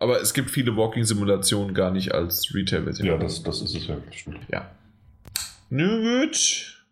Aber 0.05 0.20
es 0.20 0.34
gibt 0.34 0.50
viele 0.50 0.76
Walking-Simulationen 0.76 1.73
gar 1.73 1.91
nicht 1.91 2.12
als 2.12 2.55
Retail-Version. 2.55 3.08
Ja, 3.08 3.16
das, 3.16 3.42
das 3.42 3.62
ist 3.62 3.74
es 3.74 3.86
ja. 3.86 3.97
Stimmt. 4.10 4.41
Ja. 4.52 4.70
Nö, 5.70 6.26
gut. 6.26 6.84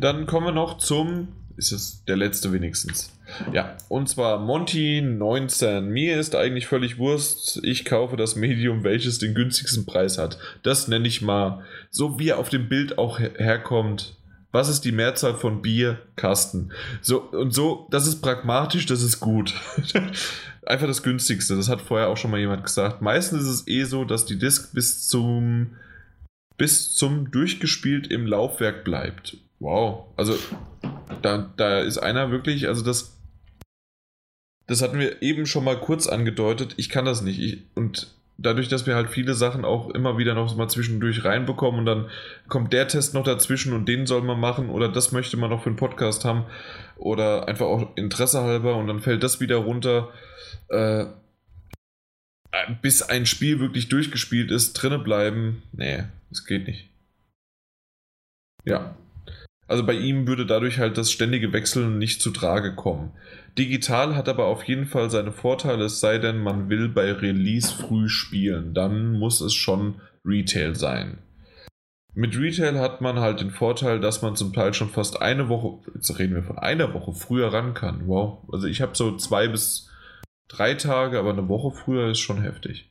Dann 0.00 0.24
kommen 0.24 0.46
wir 0.46 0.52
noch 0.52 0.78
zum 0.78 1.28
ist 1.58 1.72
es 1.72 2.02
der 2.06 2.16
letzte 2.16 2.54
wenigstens. 2.54 3.12
Ja, 3.52 3.76
und 3.90 4.08
zwar 4.08 4.38
Monty 4.38 5.02
19. 5.02 5.90
Mir 5.90 6.18
ist 6.18 6.34
eigentlich 6.34 6.66
völlig 6.66 6.96
Wurst. 6.96 7.60
Ich 7.62 7.84
kaufe 7.84 8.16
das 8.16 8.34
Medium, 8.34 8.82
welches 8.82 9.18
den 9.18 9.34
günstigsten 9.34 9.84
Preis 9.84 10.16
hat. 10.16 10.38
Das 10.62 10.88
nenne 10.88 11.06
ich 11.06 11.20
mal, 11.20 11.62
so 11.90 12.18
wie 12.18 12.30
er 12.30 12.38
auf 12.38 12.48
dem 12.48 12.70
Bild 12.70 12.96
auch 12.96 13.18
herkommt. 13.18 14.16
Was 14.52 14.70
ist 14.70 14.86
die 14.86 14.92
Mehrzahl 14.92 15.34
von 15.34 15.60
Bier? 15.60 15.98
Kasten. 16.16 16.72
So, 17.02 17.20
und 17.20 17.52
so, 17.52 17.86
das 17.90 18.06
ist 18.06 18.22
pragmatisch, 18.22 18.86
das 18.86 19.02
ist 19.02 19.20
gut. 19.20 19.52
Einfach 20.66 20.86
das 20.86 21.02
günstigste. 21.02 21.56
Das 21.56 21.68
hat 21.68 21.80
vorher 21.80 22.08
auch 22.08 22.16
schon 22.16 22.30
mal 22.30 22.40
jemand 22.40 22.64
gesagt. 22.64 23.00
Meistens 23.02 23.42
ist 23.42 23.48
es 23.48 23.68
eh 23.68 23.84
so, 23.84 24.04
dass 24.04 24.26
die 24.26 24.38
Disk 24.38 24.72
bis 24.72 25.06
zum 25.06 25.76
bis 26.60 26.92
zum 26.92 27.30
durchgespielt 27.30 28.08
im 28.08 28.26
Laufwerk 28.26 28.84
bleibt. 28.84 29.38
Wow. 29.60 30.08
Also 30.16 30.36
da, 31.22 31.50
da 31.56 31.80
ist 31.80 31.96
einer 31.96 32.30
wirklich, 32.30 32.68
also 32.68 32.84
das, 32.84 33.16
das 34.66 34.82
hatten 34.82 34.98
wir 34.98 35.22
eben 35.22 35.46
schon 35.46 35.64
mal 35.64 35.80
kurz 35.80 36.06
angedeutet. 36.06 36.74
Ich 36.76 36.90
kann 36.90 37.06
das 37.06 37.22
nicht. 37.22 37.40
Ich, 37.40 37.62
und 37.74 38.14
dadurch, 38.42 38.68
dass 38.68 38.86
wir 38.86 38.94
halt 38.94 39.10
viele 39.10 39.34
Sachen 39.34 39.64
auch 39.64 39.90
immer 39.90 40.18
wieder 40.18 40.34
noch 40.34 40.54
mal 40.56 40.68
zwischendurch 40.68 41.24
reinbekommen 41.24 41.80
und 41.80 41.86
dann 41.86 42.10
kommt 42.48 42.72
der 42.72 42.88
Test 42.88 43.14
noch 43.14 43.24
dazwischen 43.24 43.72
und 43.72 43.86
den 43.86 44.06
soll 44.06 44.22
man 44.22 44.40
machen 44.40 44.70
oder 44.70 44.88
das 44.88 45.12
möchte 45.12 45.36
man 45.36 45.50
noch 45.50 45.62
für 45.62 45.68
einen 45.68 45.76
Podcast 45.76 46.24
haben 46.24 46.44
oder 46.96 47.48
einfach 47.48 47.66
auch 47.66 47.96
Interesse 47.96 48.42
halber 48.42 48.76
und 48.76 48.86
dann 48.86 49.00
fällt 49.00 49.22
das 49.22 49.40
wieder 49.40 49.56
runter. 49.56 50.08
Äh, 50.68 51.06
bis 52.82 53.02
ein 53.02 53.26
Spiel 53.26 53.60
wirklich 53.60 53.88
durchgespielt 53.88 54.50
ist, 54.50 54.72
drinne 54.74 54.98
bleiben, 54.98 55.62
nee, 55.72 56.04
das 56.30 56.44
geht 56.44 56.66
nicht. 56.66 56.88
Ja, 58.64 58.96
also 59.70 59.86
bei 59.86 59.94
ihm 59.94 60.26
würde 60.26 60.46
dadurch 60.46 60.80
halt 60.80 60.98
das 60.98 61.12
ständige 61.12 61.52
Wechseln 61.52 61.98
nicht 61.98 62.20
zu 62.20 62.32
Trage 62.32 62.74
kommen. 62.74 63.12
Digital 63.56 64.16
hat 64.16 64.28
aber 64.28 64.46
auf 64.46 64.64
jeden 64.64 64.86
Fall 64.86 65.10
seine 65.10 65.30
Vorteile, 65.30 65.84
es 65.84 66.00
sei 66.00 66.18
denn, 66.18 66.42
man 66.42 66.68
will 66.68 66.88
bei 66.88 67.12
Release 67.12 67.72
früh 67.72 68.08
spielen. 68.08 68.74
Dann 68.74 69.12
muss 69.12 69.40
es 69.40 69.54
schon 69.54 70.00
Retail 70.24 70.74
sein. 70.74 71.18
Mit 72.14 72.36
Retail 72.36 72.80
hat 72.80 73.00
man 73.00 73.20
halt 73.20 73.40
den 73.40 73.52
Vorteil, 73.52 74.00
dass 74.00 74.22
man 74.22 74.34
zum 74.34 74.52
Teil 74.52 74.74
schon 74.74 74.88
fast 74.88 75.22
eine 75.22 75.48
Woche, 75.48 75.78
jetzt 75.94 76.18
reden 76.18 76.34
wir 76.34 76.42
von 76.42 76.58
einer 76.58 76.92
Woche 76.92 77.12
früher 77.12 77.52
ran 77.52 77.72
kann. 77.72 78.08
Wow. 78.08 78.48
Also 78.50 78.66
ich 78.66 78.82
habe 78.82 78.96
so 78.96 79.16
zwei 79.18 79.46
bis 79.46 79.88
drei 80.48 80.74
Tage, 80.74 81.16
aber 81.16 81.30
eine 81.30 81.48
Woche 81.48 81.70
früher 81.70 82.10
ist 82.10 82.18
schon 82.18 82.42
heftig. 82.42 82.89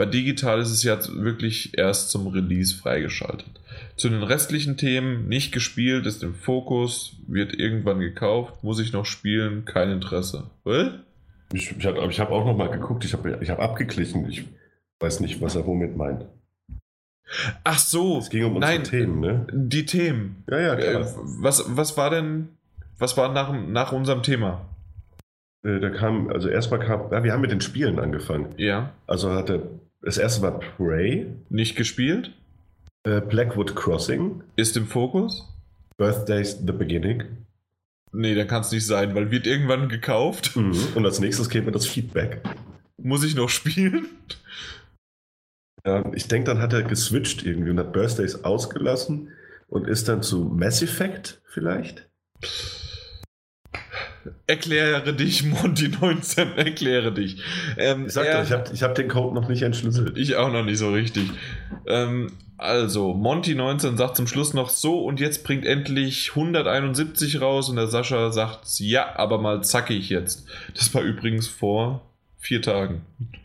Bei 0.00 0.06
digital 0.06 0.60
ist 0.60 0.70
es 0.70 0.82
ja 0.82 0.98
wirklich 1.12 1.76
erst 1.76 2.08
zum 2.08 2.28
Release 2.28 2.74
freigeschaltet. 2.74 3.60
Zu 3.96 4.08
den 4.08 4.22
restlichen 4.22 4.78
Themen 4.78 5.28
nicht 5.28 5.52
gespielt, 5.52 6.06
ist 6.06 6.22
im 6.22 6.32
Fokus, 6.32 7.18
wird 7.28 7.52
irgendwann 7.52 8.00
gekauft, 8.00 8.64
muss 8.64 8.80
ich 8.80 8.94
noch 8.94 9.04
spielen, 9.04 9.66
kein 9.66 9.90
Interesse. 9.90 10.44
Was? 10.64 10.92
Ich, 11.52 11.76
ich 11.76 11.84
habe 11.84 12.00
hab 12.00 12.30
auch 12.30 12.46
noch 12.46 12.56
mal 12.56 12.70
geguckt, 12.70 13.04
ich 13.04 13.12
habe 13.12 13.40
ich 13.42 13.50
hab 13.50 13.60
abgeglichen, 13.60 14.26
ich 14.26 14.46
weiß 15.00 15.20
nicht, 15.20 15.42
was 15.42 15.54
er 15.54 15.66
womit 15.66 15.98
meint. 15.98 16.24
Ach 17.62 17.78
so. 17.78 18.20
Es 18.20 18.30
ging 18.30 18.44
um 18.44 18.56
unsere 18.56 18.72
Nein, 18.72 18.84
Themen, 18.84 19.20
ne? 19.20 19.46
Die 19.52 19.84
Themen. 19.84 20.44
Ja, 20.50 20.60
ja, 20.60 20.76
klar. 20.76 21.02
Äh, 21.02 21.14
was, 21.42 21.76
was 21.76 21.98
war 21.98 22.08
denn, 22.08 22.48
was 22.98 23.18
war 23.18 23.34
nach, 23.34 23.52
nach 23.52 23.92
unserem 23.92 24.22
Thema? 24.22 24.66
Äh, 25.62 25.78
da 25.78 25.90
kam, 25.90 26.30
also 26.30 26.48
erstmal 26.48 26.80
kam, 26.80 27.12
ja, 27.12 27.22
wir 27.22 27.34
haben 27.34 27.42
mit 27.42 27.52
den 27.52 27.60
Spielen 27.60 27.98
angefangen. 27.98 28.54
Ja. 28.56 28.94
Also 29.06 29.32
hatte, 29.32 29.68
das 30.02 30.18
erste 30.18 30.42
war 30.42 30.58
Prey. 30.58 31.26
Nicht 31.48 31.76
gespielt? 31.76 32.32
Äh, 33.04 33.20
Blackwood 33.20 33.76
Crossing. 33.76 34.42
Ist 34.56 34.76
im 34.76 34.86
Fokus? 34.86 35.46
Birthdays 35.96 36.58
The 36.64 36.72
Beginning. 36.72 37.24
Nee, 38.12 38.34
dann 38.34 38.48
kann 38.48 38.62
es 38.62 38.72
nicht 38.72 38.86
sein, 38.86 39.14
weil 39.14 39.30
wird 39.30 39.46
irgendwann 39.46 39.88
gekauft. 39.88 40.56
Mhm. 40.56 40.76
Und 40.94 41.04
als 41.04 41.20
nächstes 41.20 41.48
käme 41.48 41.70
das 41.70 41.86
Feedback. 41.86 42.42
Muss 42.96 43.24
ich 43.24 43.34
noch 43.34 43.48
spielen? 43.48 44.06
Ja, 45.86 46.10
ich 46.14 46.28
denke, 46.28 46.50
dann 46.50 46.60
hat 46.60 46.72
er 46.72 46.82
geswitcht 46.82 47.44
irgendwie 47.44 47.70
und 47.70 47.78
hat 47.78 47.92
Birthdays 47.92 48.44
ausgelassen 48.44 49.30
und 49.68 49.86
ist 49.86 50.08
dann 50.08 50.22
zu 50.22 50.44
Mass 50.44 50.82
Effect 50.82 51.40
vielleicht. 51.46 52.08
Erkläre 54.46 55.14
dich, 55.14 55.44
Monty 55.44 55.88
19, 55.88 56.56
erkläre 56.56 57.12
dich. 57.12 57.42
Ähm, 57.76 58.06
ich 58.06 58.12
sag 58.12 58.26
er, 58.26 58.38
doch, 58.38 58.44
ich 58.44 58.52
habe 58.52 58.70
ich 58.74 58.82
hab 58.82 58.94
den 58.94 59.08
Code 59.08 59.34
noch 59.34 59.48
nicht 59.48 59.62
entschlüsselt. 59.62 60.18
Ich 60.18 60.36
auch 60.36 60.52
noch 60.52 60.64
nicht 60.64 60.78
so 60.78 60.90
richtig. 60.90 61.30
Ähm, 61.86 62.32
also, 62.58 63.14
Monty 63.14 63.54
19 63.54 63.96
sagt 63.96 64.16
zum 64.16 64.26
Schluss 64.26 64.52
noch 64.52 64.68
so 64.68 65.02
und 65.02 65.18
jetzt 65.18 65.44
bringt 65.44 65.64
endlich 65.64 66.30
171 66.30 67.40
raus 67.40 67.70
und 67.70 67.76
der 67.76 67.86
Sascha 67.86 68.30
sagt 68.32 68.78
ja, 68.80 69.16
aber 69.16 69.38
mal 69.38 69.64
zackig 69.64 70.10
jetzt. 70.10 70.46
Das 70.74 70.94
war 70.94 71.00
übrigens 71.00 71.48
vor 71.48 72.02
vier 72.36 72.60
Tagen. 72.60 73.00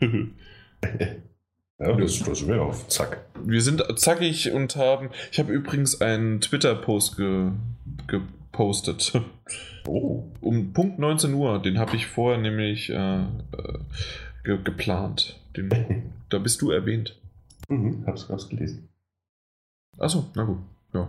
ja, 1.78 1.92
das, 1.92 2.22
das 2.22 2.46
wäre 2.46 2.60
auf 2.60 2.88
Zack. 2.88 3.24
Wir 3.42 3.62
sind 3.62 3.82
zackig 3.98 4.52
und 4.52 4.76
haben. 4.76 5.08
Ich 5.32 5.38
habe 5.38 5.50
übrigens 5.50 6.00
einen 6.02 6.42
Twitter-Post 6.42 7.16
ge, 7.16 7.52
gepostet. 8.56 9.12
Oh. 9.88 10.32
Um 10.40 10.72
Punkt 10.72 10.98
19 10.98 11.32
Uhr. 11.32 11.62
Den 11.62 11.78
habe 11.78 11.94
ich 11.94 12.08
vorher 12.08 12.40
nämlich 12.40 12.90
äh, 12.90 13.20
äh, 13.22 13.78
ge 14.42 14.60
geplant. 14.60 15.38
Den, 15.56 16.12
da 16.28 16.40
bist 16.40 16.60
du 16.60 16.72
erwähnt. 16.72 17.16
Mhm, 17.68 18.02
hab's, 18.04 18.28
hab's 18.28 18.48
gelesen. 18.48 18.88
Achso, 19.96 20.28
na 20.34 20.42
gut. 20.42 20.58
Ja. 20.92 21.08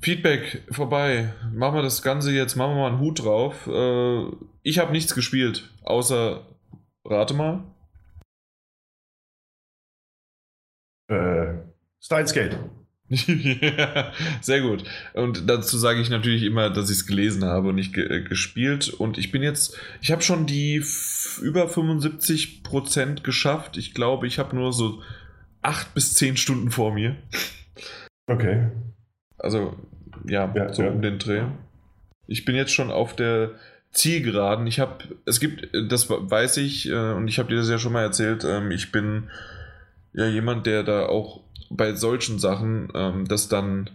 Feedback 0.00 0.64
vorbei. 0.70 1.32
Machen 1.50 1.76
wir 1.76 1.82
das 1.82 2.02
Ganze 2.02 2.30
jetzt, 2.30 2.56
machen 2.56 2.72
wir 2.72 2.82
mal 2.82 2.88
einen 2.88 3.00
Hut 3.00 3.24
drauf. 3.24 3.66
Äh, 3.68 4.26
ich 4.62 4.78
habe 4.78 4.92
nichts 4.92 5.14
gespielt, 5.14 5.70
außer. 5.82 6.46
Rate 7.06 7.32
mal. 7.32 7.64
Äh, 11.08 11.54
Steins 12.02 12.34
Gate. 12.34 12.58
Ja, 13.08 14.12
sehr 14.40 14.60
gut. 14.62 14.84
Und 15.14 15.48
dazu 15.48 15.78
sage 15.78 16.00
ich 16.00 16.10
natürlich 16.10 16.42
immer, 16.42 16.70
dass 16.70 16.90
ich 16.90 16.98
es 16.98 17.06
gelesen 17.06 17.44
habe 17.44 17.68
und 17.68 17.76
nicht 17.76 17.94
ge 17.94 18.04
äh, 18.04 18.22
gespielt. 18.22 18.88
Und 18.88 19.18
ich 19.18 19.30
bin 19.30 19.42
jetzt, 19.42 19.78
ich 20.00 20.10
habe 20.10 20.22
schon 20.22 20.46
die 20.46 20.82
über 21.40 21.66
75% 21.66 23.22
geschafft. 23.22 23.76
Ich 23.76 23.94
glaube, 23.94 24.26
ich 24.26 24.38
habe 24.38 24.56
nur 24.56 24.72
so 24.72 25.02
8 25.62 25.94
bis 25.94 26.14
10 26.14 26.36
Stunden 26.36 26.70
vor 26.70 26.92
mir. 26.92 27.16
Okay. 28.26 28.70
Also, 29.38 29.76
ja, 30.26 30.52
ja 30.54 30.72
so 30.72 30.82
ja. 30.82 30.90
um 30.90 31.00
den 31.00 31.18
Dreh. 31.18 31.44
Ich 32.26 32.44
bin 32.44 32.56
jetzt 32.56 32.72
schon 32.72 32.90
auf 32.90 33.14
der 33.14 33.52
Zielgeraden. 33.92 34.66
Ich 34.66 34.80
habe, 34.80 35.04
es 35.26 35.38
gibt, 35.38 35.68
das 35.88 36.10
weiß 36.10 36.56
ich, 36.56 36.88
äh, 36.88 37.12
und 37.12 37.28
ich 37.28 37.38
habe 37.38 37.48
dir 37.48 37.56
das 37.56 37.70
ja 37.70 37.78
schon 37.78 37.92
mal 37.92 38.02
erzählt, 38.02 38.44
ähm, 38.44 38.72
ich 38.72 38.90
bin 38.90 39.30
ja 40.12 40.26
jemand, 40.26 40.66
der 40.66 40.82
da 40.82 41.06
auch 41.06 41.45
bei 41.70 41.94
solchen 41.94 42.38
Sachen 42.38 42.88
ähm, 42.94 43.26
das 43.28 43.48
dann 43.48 43.90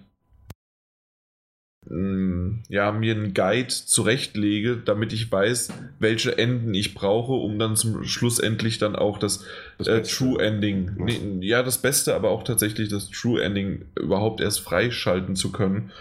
mm, 1.88 2.64
ja, 2.70 2.92
mir 2.92 3.16
einen 3.16 3.34
Guide 3.34 3.70
zurechtlege, 3.70 4.78
damit 4.78 5.14
ich 5.14 5.32
weiß, 5.32 5.74
welche 6.00 6.38
Enden 6.38 6.74
ich 6.74 6.94
brauche, 6.94 7.34
um 7.34 7.60
dann 7.60 7.76
zum 7.76 8.04
Schluss 8.04 8.40
endlich 8.40 8.78
dann 8.78 8.96
auch 8.96 9.18
das, 9.18 9.46
das 9.78 9.88
äh, 9.88 10.02
True 10.04 10.42
Ending, 10.42 10.92
nee, 10.98 11.48
ja, 11.48 11.64
das 11.64 11.80
Beste, 11.80 12.16
aber 12.16 12.30
auch 12.30 12.44
tatsächlich 12.44 12.90
das 12.90 13.10
True 13.10 13.42
Ending 13.42 13.86
überhaupt 13.96 14.42
erst 14.42 14.62
freischalten 14.62 15.36
zu 15.36 15.52
können. 15.52 15.92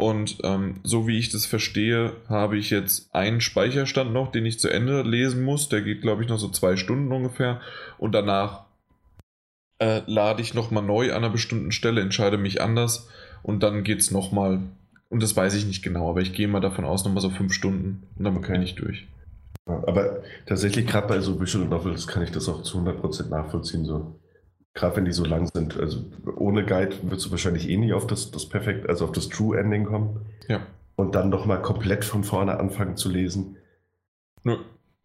Und 0.00 0.38
ähm, 0.44 0.76
so 0.82 1.06
wie 1.06 1.18
ich 1.18 1.28
das 1.28 1.44
verstehe, 1.44 2.14
habe 2.26 2.56
ich 2.56 2.70
jetzt 2.70 3.14
einen 3.14 3.42
Speicherstand 3.42 4.14
noch, 4.14 4.32
den 4.32 4.46
ich 4.46 4.58
zu 4.58 4.70
Ende 4.70 5.02
lesen 5.02 5.44
muss. 5.44 5.68
Der 5.68 5.82
geht, 5.82 6.00
glaube 6.00 6.22
ich, 6.22 6.28
noch 6.30 6.38
so 6.38 6.48
zwei 6.48 6.76
Stunden 6.76 7.12
ungefähr. 7.12 7.60
Und 7.98 8.12
danach 8.12 8.64
äh, 9.80 10.02
lade 10.06 10.42
ich 10.42 10.54
nochmal 10.54 10.84
neu 10.84 11.10
an 11.10 11.24
einer 11.24 11.30
bestimmten 11.30 11.72
Stelle, 11.72 12.00
entscheide 12.00 12.38
mich 12.38 12.60
anders 12.62 13.08
und 13.42 13.62
dann 13.62 13.82
geht 13.82 14.00
es 14.00 14.10
nochmal. 14.10 14.60
Und 15.08 15.22
das 15.22 15.36
weiß 15.36 15.54
ich 15.54 15.66
nicht 15.66 15.82
genau, 15.82 16.08
aber 16.08 16.20
ich 16.20 16.32
gehe 16.32 16.46
mal 16.46 16.60
davon 16.60 16.84
aus, 16.84 17.04
nochmal 17.04 17.22
so 17.22 17.30
fünf 17.30 17.52
Stunden 17.52 18.04
und 18.16 18.24
dann 18.24 18.36
okay. 18.36 18.52
bin 18.52 18.62
ich 18.62 18.76
durch. 18.76 19.08
Aber 19.66 20.22
tatsächlich, 20.46 20.86
gerade 20.86 21.08
bei 21.08 21.20
so 21.20 21.40
Visual 21.40 21.66
Novels 21.66 22.06
kann 22.06 22.22
ich 22.22 22.30
das 22.30 22.48
auch 22.48 22.62
zu 22.62 22.78
100% 22.78 23.28
nachvollziehen. 23.28 23.84
So. 23.84 24.20
Gerade 24.74 24.96
wenn 24.96 25.04
die 25.04 25.12
so 25.12 25.24
lang 25.24 25.48
sind. 25.52 25.78
Also 25.78 26.04
ohne 26.36 26.64
Guide 26.64 26.94
wirst 27.02 27.26
du 27.26 27.30
wahrscheinlich 27.30 27.68
eh 27.68 27.76
nie 27.76 27.92
auf 27.92 28.06
das, 28.06 28.30
das 28.30 28.48
Perfekt, 28.48 28.88
also 28.88 29.04
auf 29.04 29.12
das 29.12 29.28
True 29.28 29.58
Ending 29.58 29.84
kommen. 29.84 30.26
Ja. 30.48 30.66
Und 30.96 31.14
dann 31.14 31.30
nochmal 31.30 31.62
komplett 31.62 32.04
von 32.04 32.24
vorne 32.24 32.58
anfangen 32.58 32.96
zu 32.96 33.08
lesen. 33.08 33.56
Nö. 34.42 34.56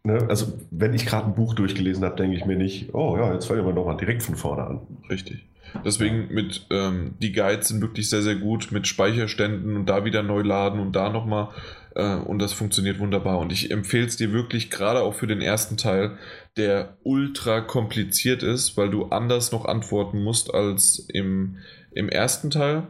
Ne? 0.06 0.24
Also, 0.30 0.54
wenn 0.70 0.94
ich 0.94 1.08
gerade 1.08 1.26
ein 1.26 1.34
Buch 1.34 1.56
durchgelesen 1.56 2.06
habe, 2.06 2.16
denke 2.16 2.38
ich 2.38 2.46
mir 2.46 2.56
nicht, 2.56 2.94
oh 2.94 3.18
ja, 3.18 3.34
jetzt 3.34 3.48
fangen 3.48 3.66
wir 3.66 3.74
nochmal 3.74 3.98
direkt 3.98 4.22
von 4.22 4.36
vorne 4.36 4.64
an. 4.64 4.82
Richtig. 5.10 5.48
Deswegen 5.84 6.32
mit, 6.32 6.68
ähm, 6.70 7.16
die 7.20 7.34
Guides 7.34 7.70
sind 7.70 7.82
wirklich 7.82 8.08
sehr, 8.10 8.22
sehr 8.22 8.36
gut 8.36 8.72
mit 8.72 8.88
Speicherständen 8.88 9.76
und 9.76 9.88
da 9.88 10.06
wieder 10.06 10.22
neu 10.22 10.42
laden 10.42 10.80
und 10.80 10.96
da 10.96 11.10
nochmal. 11.10 11.50
Äh, 11.96 12.18
und 12.18 12.38
das 12.40 12.54
funktioniert 12.54 13.00
wunderbar. 13.00 13.40
Und 13.40 13.52
ich 13.52 13.72
empfehle 13.72 14.06
es 14.06 14.16
dir 14.16 14.32
wirklich, 14.32 14.70
gerade 14.70 15.02
auch 15.02 15.16
für 15.16 15.26
den 15.26 15.42
ersten 15.42 15.76
Teil, 15.76 16.20
der 16.56 16.98
ultra 17.02 17.62
kompliziert 17.62 18.44
ist, 18.44 18.78
weil 18.78 18.92
du 18.92 19.06
anders 19.06 19.52
noch 19.52 19.66
antworten 19.66 20.24
musst 20.24 20.54
als 20.54 21.00
im, 21.12 21.58
im 21.92 22.10
ersten 22.10 22.52
Teil. 22.52 22.84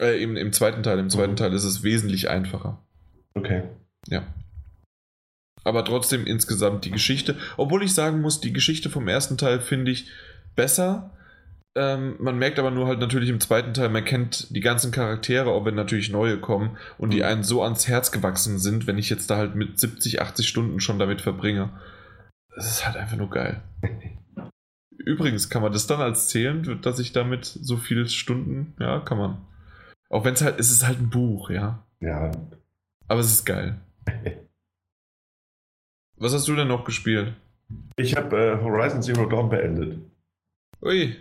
Äh, 0.00 0.20
im, 0.20 0.36
im 0.36 0.52
zweiten 0.52 0.82
Teil. 0.82 0.98
Im 0.98 1.08
zweiten 1.08 1.32
mhm. 1.32 1.36
Teil 1.36 1.52
ist 1.52 1.64
es 1.64 1.84
wesentlich 1.84 2.28
einfacher. 2.28 2.84
Okay. 3.34 3.62
Ja 4.08 4.24
aber 5.64 5.84
trotzdem 5.84 6.26
insgesamt 6.26 6.84
die 6.84 6.90
Geschichte. 6.90 7.36
Obwohl 7.56 7.82
ich 7.82 7.94
sagen 7.94 8.20
muss, 8.20 8.40
die 8.40 8.52
Geschichte 8.52 8.90
vom 8.90 9.08
ersten 9.08 9.38
Teil 9.38 9.60
finde 9.60 9.90
ich 9.90 10.08
besser. 10.56 11.10
Ähm, 11.74 12.16
man 12.18 12.38
merkt 12.38 12.58
aber 12.58 12.70
nur 12.70 12.86
halt 12.86 12.98
natürlich 12.98 13.30
im 13.30 13.40
zweiten 13.40 13.72
Teil, 13.72 13.88
man 13.88 14.04
kennt 14.04 14.54
die 14.54 14.60
ganzen 14.60 14.92
Charaktere, 14.92 15.50
auch 15.50 15.64
wenn 15.64 15.74
natürlich 15.74 16.10
neue 16.10 16.38
kommen 16.38 16.76
und 16.98 17.10
die 17.10 17.20
mhm. 17.20 17.24
einen 17.24 17.42
so 17.44 17.62
ans 17.62 17.88
Herz 17.88 18.12
gewachsen 18.12 18.58
sind, 18.58 18.86
wenn 18.86 18.98
ich 18.98 19.08
jetzt 19.08 19.30
da 19.30 19.38
halt 19.38 19.54
mit 19.54 19.80
70, 19.80 20.20
80 20.20 20.46
Stunden 20.46 20.80
schon 20.80 20.98
damit 20.98 21.22
verbringe. 21.22 21.70
Das 22.54 22.66
ist 22.66 22.86
halt 22.86 22.96
einfach 22.96 23.16
nur 23.16 23.30
geil. 23.30 23.62
Übrigens, 24.98 25.48
kann 25.48 25.62
man 25.62 25.72
das 25.72 25.86
dann 25.86 26.00
als 26.00 26.28
zählen, 26.28 26.78
dass 26.82 26.98
ich 26.98 27.12
damit 27.12 27.46
so 27.46 27.78
viele 27.78 28.06
Stunden, 28.06 28.74
ja, 28.78 29.00
kann 29.00 29.18
man. 29.18 29.38
Auch 30.10 30.24
wenn 30.24 30.34
es 30.34 30.42
halt, 30.42 30.60
es 30.60 30.70
ist 30.70 30.86
halt 30.86 31.00
ein 31.00 31.08
Buch, 31.08 31.48
ja. 31.48 31.86
Ja. 32.00 32.30
Aber 33.08 33.20
es 33.20 33.32
ist 33.32 33.46
geil. 33.46 33.80
Was 36.22 36.32
hast 36.32 36.46
du 36.46 36.54
denn 36.54 36.68
noch 36.68 36.84
gespielt? 36.84 37.32
Ich 37.96 38.14
habe 38.14 38.36
äh, 38.36 38.62
Horizon 38.62 39.02
Zero 39.02 39.26
Dawn 39.26 39.50
beendet. 39.50 39.98
Ui. 40.80 41.16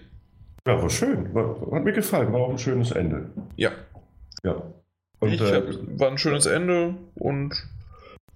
Ja, 0.68 0.80
war 0.80 0.90
schön. 0.92 1.34
War, 1.34 1.60
hat 1.72 1.84
mir 1.84 1.92
gefallen. 1.92 2.32
War 2.32 2.42
auch 2.42 2.52
ein 2.52 2.60
schönes 2.60 2.92
Ende. 2.92 3.32
Ja. 3.56 3.72
Ja. 4.44 4.62
Und, 5.20 5.34
ich 5.34 5.42
äh, 5.42 5.56
hab, 5.56 5.64
war 6.00 6.12
ein 6.12 6.20
schönes 6.20 6.46
Ende 6.46 6.94
und 7.16 7.68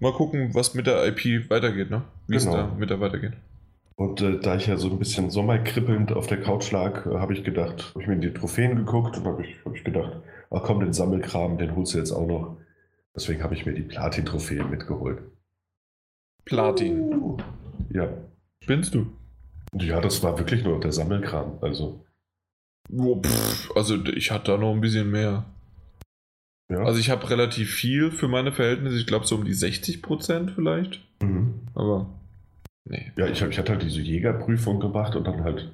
mal 0.00 0.12
gucken, 0.12 0.56
was 0.56 0.74
mit 0.74 0.88
der 0.88 1.06
IP 1.06 1.48
weitergeht, 1.50 1.88
ne? 1.88 2.02
Wie 2.26 2.36
genau. 2.36 2.50
es 2.50 2.56
da 2.56 2.74
mit 2.76 2.90
der 2.90 2.98
weitergeht. 3.00 3.34
Und 3.94 4.20
äh, 4.22 4.40
da 4.40 4.56
ich 4.56 4.66
ja 4.66 4.76
so 4.76 4.90
ein 4.90 4.98
bisschen 4.98 5.30
sommerkribbelnd 5.30 6.14
auf 6.14 6.26
der 6.26 6.42
Couch 6.42 6.72
lag, 6.72 7.06
äh, 7.06 7.10
habe 7.10 7.32
ich 7.32 7.44
gedacht, 7.44 7.92
habe 7.94 8.02
ich 8.02 8.08
mir 8.08 8.16
die 8.16 8.34
Trophäen 8.34 8.74
geguckt 8.74 9.16
und 9.18 9.24
habe 9.24 9.46
ich, 9.46 9.54
hab 9.64 9.76
ich 9.76 9.84
gedacht, 9.84 10.16
ach 10.50 10.64
komm, 10.64 10.80
den 10.80 10.92
Sammelkram, 10.92 11.58
den 11.58 11.76
holst 11.76 11.94
du 11.94 11.98
jetzt 11.98 12.10
auch 12.10 12.26
noch. 12.26 12.56
Deswegen 13.14 13.44
habe 13.44 13.54
ich 13.54 13.66
mir 13.66 13.72
die 13.72 13.82
Platin-Trophäen 13.82 14.68
mitgeholt. 14.68 15.20
Platin. 16.46 17.38
Ja. 17.92 18.08
Spinnst 18.62 18.94
du? 18.94 19.06
Ja, 19.74 20.00
das 20.00 20.22
war 20.22 20.38
wirklich 20.38 20.64
nur 20.64 20.80
der 20.80 20.92
Sammelkram. 20.92 21.58
Also. 21.60 22.04
Oh, 22.90 23.20
pff, 23.20 23.72
also 23.76 24.02
ich 24.04 24.30
hatte 24.30 24.52
da 24.52 24.56
noch 24.56 24.72
ein 24.72 24.80
bisschen 24.80 25.10
mehr. 25.10 25.44
Ja. 26.70 26.78
Also 26.78 26.98
ich 26.98 27.10
habe 27.10 27.28
relativ 27.28 27.74
viel 27.74 28.10
für 28.10 28.28
meine 28.28 28.52
Verhältnisse. 28.52 28.96
Ich 28.96 29.06
glaube 29.06 29.26
so 29.26 29.34
um 29.34 29.44
die 29.44 29.54
60 29.54 30.02
Prozent 30.02 30.52
vielleicht. 30.52 31.00
Mhm. 31.20 31.54
Aber 31.74 32.08
nee. 32.84 33.12
Ja, 33.16 33.26
ich, 33.26 33.42
hab, 33.42 33.50
ich 33.50 33.58
hatte 33.58 33.72
halt 33.72 33.82
diese 33.82 34.00
Jägerprüfung 34.00 34.80
gemacht 34.80 35.16
und 35.16 35.26
dann 35.26 35.42
halt, 35.42 35.72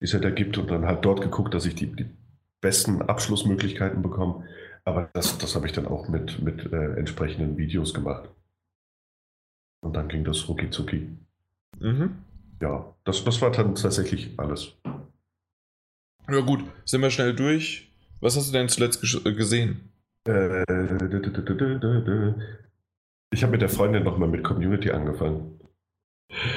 wie 0.00 0.06
es 0.06 0.14
halt 0.14 0.24
ergibt 0.24 0.56
und 0.58 0.70
dann 0.70 0.86
halt 0.86 1.04
dort 1.04 1.20
geguckt, 1.20 1.54
dass 1.54 1.66
ich 1.66 1.74
die, 1.74 1.86
die 1.86 2.06
besten 2.62 3.02
Abschlussmöglichkeiten 3.02 4.02
bekomme. 4.02 4.44
Aber 4.84 5.10
das, 5.12 5.38
das 5.38 5.54
habe 5.54 5.66
ich 5.66 5.72
dann 5.72 5.86
auch 5.86 6.08
mit, 6.08 6.42
mit 6.42 6.72
äh, 6.72 6.94
entsprechenden 6.94 7.56
Videos 7.56 7.94
gemacht. 7.94 8.28
Und 9.82 9.94
dann 9.94 10.08
ging 10.08 10.24
das 10.24 10.48
rucki 10.48 10.70
zucki. 10.70 11.08
Mhm. 11.80 12.16
Ja, 12.60 12.94
das, 13.04 13.24
das 13.24 13.42
war 13.42 13.50
dann 13.50 13.74
tatsächlich 13.74 14.30
alles. 14.38 14.72
Ja 16.30 16.40
gut, 16.40 16.64
sind 16.84 17.00
wir 17.02 17.10
schnell 17.10 17.34
durch. 17.34 17.92
Was 18.20 18.36
hast 18.36 18.48
du 18.48 18.52
denn 18.52 18.68
zuletzt 18.68 19.00
gesehen? 19.24 19.92
Äh, 20.28 20.62
ich 23.32 23.42
habe 23.42 23.52
mit 23.52 23.62
der 23.62 23.68
Freundin 23.68 24.04
nochmal 24.04 24.28
mit 24.28 24.44
Community 24.44 24.92
angefangen. 24.92 25.58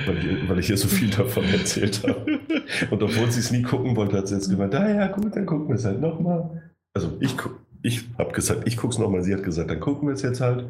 Weil 0.05 0.17
ich, 0.17 0.49
weil 0.49 0.59
ich 0.59 0.69
ihr 0.69 0.77
so 0.77 0.87
viel 0.87 1.09
davon 1.09 1.43
erzählt 1.45 2.03
habe. 2.03 2.39
Und 2.91 3.03
obwohl 3.03 3.31
sie 3.31 3.39
es 3.39 3.51
nie 3.51 3.63
gucken 3.63 3.95
wollte, 3.95 4.17
hat 4.17 4.27
sie 4.27 4.35
jetzt 4.35 4.49
gemeint, 4.49 4.75
ah 4.75 4.87
ja 4.87 5.07
gut, 5.07 5.35
dann 5.35 5.45
gucken 5.45 5.69
wir 5.69 5.75
es 5.75 5.85
halt 5.85 5.99
nochmal. 5.99 6.71
Also 6.93 7.17
ich, 7.19 7.35
ich 7.85 8.05
habe 8.17 8.33
gesagt, 8.33 8.67
ich 8.67 8.77
gucke 8.77 8.93
es 8.93 8.99
nochmal. 8.99 9.21
Sie 9.21 9.33
hat 9.33 9.43
gesagt, 9.43 9.69
dann 9.69 9.79
gucken 9.79 10.07
wir 10.07 10.15
es 10.15 10.23
jetzt 10.23 10.41
halt. 10.41 10.65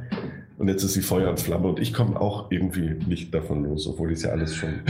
Und 0.57 0.67
jetzt 0.67 0.83
ist 0.83 0.93
sie 0.93 1.01
Feuer 1.01 1.29
und 1.29 1.39
Flamme 1.39 1.69
und 1.69 1.79
ich 1.79 1.93
komme 1.93 2.19
auch 2.19 2.51
irgendwie 2.51 2.95
nicht 3.07 3.33
davon 3.33 3.63
los, 3.63 3.87
obwohl 3.87 4.11
ich 4.11 4.17
es 4.17 4.23
ja 4.23 4.31
alles 4.31 4.55
schon 4.55 4.81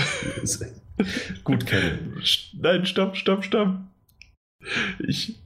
gut 1.44 1.66
kenne. 1.68 2.00
Nein, 2.60 2.86
stopp, 2.86 3.16
stopp, 3.16 3.44
stopp. 3.44 3.76
Ich 5.00 5.40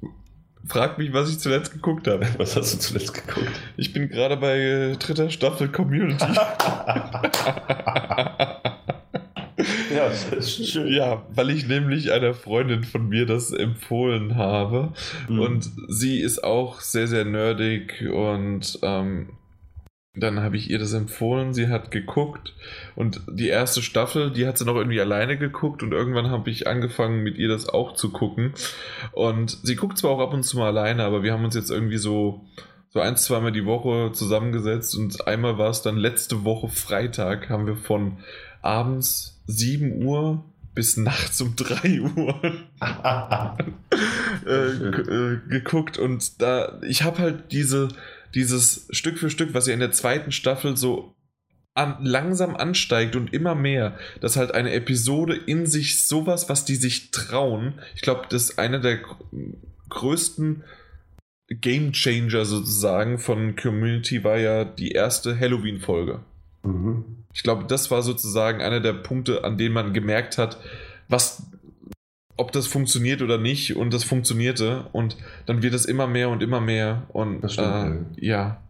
frag 0.66 0.98
mich, 0.98 1.11
was 1.11 1.30
ich 1.30 1.40
zuletzt 1.40 1.74
geguckt 1.74 2.08
habe. 2.08 2.25
Was 2.38 2.56
hast 2.56 2.74
du 2.74 2.77
zuletzt 2.80 3.14
geguckt? 3.14 3.51
Ich 3.75 3.91
bin 3.91 4.08
gerade 4.08 4.38
bei 4.38 4.58
äh, 4.58 4.95
dritter 4.95 5.30
Staffel 5.30 5.67
Community. 5.69 6.25
Ja. 9.94 10.12
Ja, 10.86 11.26
weil 11.34 11.50
ich 11.50 11.68
nämlich 11.68 12.12
einer 12.12 12.34
Freundin 12.34 12.84
von 12.84 13.10
mir 13.10 13.26
das 13.26 13.52
empfohlen 13.52 14.36
habe. 14.36 14.94
Mhm. 15.28 15.40
Und 15.40 15.72
sie 15.88 16.20
ist 16.20 16.44
auch 16.44 16.82
sehr, 16.82 17.08
sehr 17.08 17.26
nerdig 17.26 18.06
und 18.12 18.80
ähm, 18.84 19.30
dann 20.16 20.42
habe 20.42 20.58
ich 20.58 20.70
ihr 20.70 20.80
das 20.80 20.94
empfohlen, 20.94 21.54
sie 21.54 21.68
hat 21.68 21.92
geguckt 21.92 22.54
und 22.96 23.22
die 23.30 23.48
erste 23.48 23.82
Staffel, 23.82 24.32
die 24.32 24.48
hat 24.48 24.58
sie 24.58 24.66
noch 24.66 24.76
irgendwie 24.76 25.00
alleine 25.00 25.38
geguckt 25.38 25.84
und 25.84 25.92
irgendwann 25.92 26.30
habe 26.30 26.50
ich 26.50 26.68
angefangen 26.68 27.22
mit 27.22 27.38
ihr 27.38 27.48
das 27.48 27.70
auch 27.70 27.94
zu 27.94 28.12
gucken 28.12 28.54
und 29.12 29.52
sie 29.64 29.76
guckt 29.76 29.98
zwar 29.98 30.12
auch 30.12 30.20
ab 30.20 30.34
und 30.34 30.44
zu 30.44 30.58
mal 30.58 30.68
alleine, 30.68 31.04
aber 31.04 31.24
wir 31.24 31.32
haben 31.32 31.46
uns 31.46 31.56
jetzt 31.56 31.72
irgendwie 31.72 31.98
so 31.98 32.46
so 32.92 33.00
ein, 33.00 33.18
zweimal 33.18 33.52
die 33.52 33.68
Woche 33.68 34.12
zusammengesetzt 34.14 34.98
und 34.98 35.28
einmal 35.28 35.60
war 35.60 35.70
es 35.70 35.84
dann 35.84 35.96
letzte 35.96 36.44
Woche 36.44 36.70
Freitag, 36.70 37.50
haben 37.50 37.68
wir 37.68 37.76
von 37.76 38.18
abends 38.62 39.42
7 39.48 40.04
Uhr 40.04 40.44
bis 40.76 40.98
nachts 40.98 41.42
um 41.42 41.56
3 41.56 42.02
Uhr 42.02 42.64
äh, 44.46 44.52
äh, 44.52 45.40
geguckt 45.50 45.98
und 45.98 46.42
da 46.42 46.80
ich 46.84 47.04
habe 47.04 47.20
halt 47.20 47.52
diese 47.52 47.90
dieses 48.36 48.88
Stück 48.92 49.18
für 49.18 49.30
Stück, 49.30 49.54
was 49.54 49.68
ja 49.68 49.74
in 49.74 49.80
der 49.80 49.92
zweiten 49.92 50.32
Staffel 50.32 50.78
so 50.78 51.16
an, 51.74 51.98
langsam 52.02 52.56
ansteigt 52.56 53.16
und 53.16 53.34
immer 53.34 53.56
mehr, 53.56 53.98
dass 54.22 54.38
halt 54.38 54.54
eine 54.54 54.72
Episode 54.74 55.36
in 55.36 55.66
sich 55.66 56.06
sowas, 56.06 56.50
was 56.50 56.66
die 56.66 56.76
sich 56.76 57.12
trauen, 57.12 57.80
ich 57.96 58.02
glaube, 58.02 58.24
das 58.30 58.52
ist 58.52 58.60
einer 58.60 58.80
der 58.80 59.00
größten 59.90 60.64
Game 61.50 61.94
Changer 61.94 62.46
sozusagen 62.46 63.18
von 63.18 63.56
Community 63.56 64.24
war 64.24 64.38
ja 64.38 64.66
die 64.66 64.92
erste 64.92 65.40
Halloween-Folge. 65.40 66.20
Mhm. 66.64 67.18
Ich 67.33 67.43
glaube, 67.43 67.66
das 67.67 67.91
war 67.91 68.01
sozusagen 68.01 68.61
einer 68.61 68.80
der 68.80 68.93
Punkte, 68.93 69.43
an 69.43 69.58
denen 69.58 69.74
man 69.74 69.93
gemerkt 69.93 70.38
hat, 70.38 70.58
was 71.08 71.43
ob 72.38 72.53
das 72.53 72.67
funktioniert 72.67 73.22
oder 73.22 73.38
nicht 73.38 73.75
und 73.75 73.93
das 73.93 74.06
funktionierte 74.06 74.85
und 74.93 75.17
dann 75.45 75.61
wird 75.61 75.74
es 75.74 75.83
immer 75.83 76.08
mehr 76.08 76.30
und 76.30 76.41
immer 76.41 76.61
mehr 76.61 77.03
und 77.09 77.51
stimmt, 77.51 78.17
äh, 78.17 78.25
ja. 78.25 78.61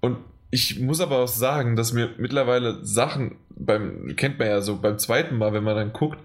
Und 0.00 0.18
ich 0.52 0.78
muss 0.78 1.00
aber 1.00 1.18
auch 1.18 1.28
sagen, 1.28 1.74
dass 1.74 1.92
mir 1.92 2.10
mittlerweile 2.18 2.84
Sachen 2.84 3.36
beim 3.56 4.14
kennt 4.16 4.38
man 4.38 4.48
ja 4.48 4.60
so 4.60 4.80
beim 4.80 4.98
zweiten 4.98 5.38
Mal, 5.38 5.52
wenn 5.52 5.64
man 5.64 5.76
dann 5.76 5.92
guckt, 5.92 6.18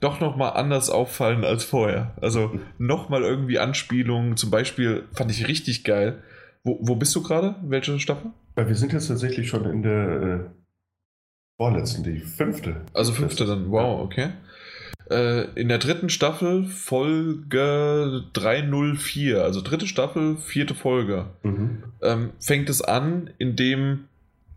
doch 0.00 0.20
noch 0.20 0.36
mal 0.36 0.50
anders 0.50 0.90
auffallen 0.90 1.44
als 1.44 1.64
vorher. 1.64 2.12
Also 2.20 2.58
noch 2.78 3.08
mal 3.08 3.22
irgendwie 3.22 3.58
Anspielungen. 3.58 4.36
Zum 4.36 4.50
Beispiel 4.50 5.04
fand 5.12 5.30
ich 5.30 5.48
richtig 5.48 5.84
geil. 5.84 6.22
Wo, 6.64 6.78
wo 6.80 6.96
bist 6.96 7.14
du 7.14 7.22
gerade? 7.22 7.56
Welche 7.62 7.98
Staffel? 7.98 8.30
Weil 8.54 8.68
wir 8.68 8.74
sind 8.74 8.92
jetzt 8.92 9.08
tatsächlich 9.08 9.48
schon 9.48 9.64
in 9.64 9.82
der 9.82 10.22
äh, 10.22 10.61
vorletzten, 11.56 12.02
die 12.04 12.18
fünfte. 12.20 12.82
Also 12.94 13.12
fünfte 13.12 13.44
dann, 13.46 13.70
wow, 13.70 14.00
okay. 14.00 14.30
Äh, 15.10 15.44
in 15.60 15.68
der 15.68 15.78
dritten 15.78 16.08
Staffel 16.08 16.64
Folge 16.66 18.24
304, 18.32 19.42
also 19.42 19.60
dritte 19.60 19.86
Staffel, 19.86 20.36
vierte 20.38 20.74
Folge, 20.74 21.26
Mhm. 21.42 21.82
ähm, 22.02 22.30
fängt 22.40 22.68
es 22.70 22.82
an, 22.82 23.30
indem 23.38 24.04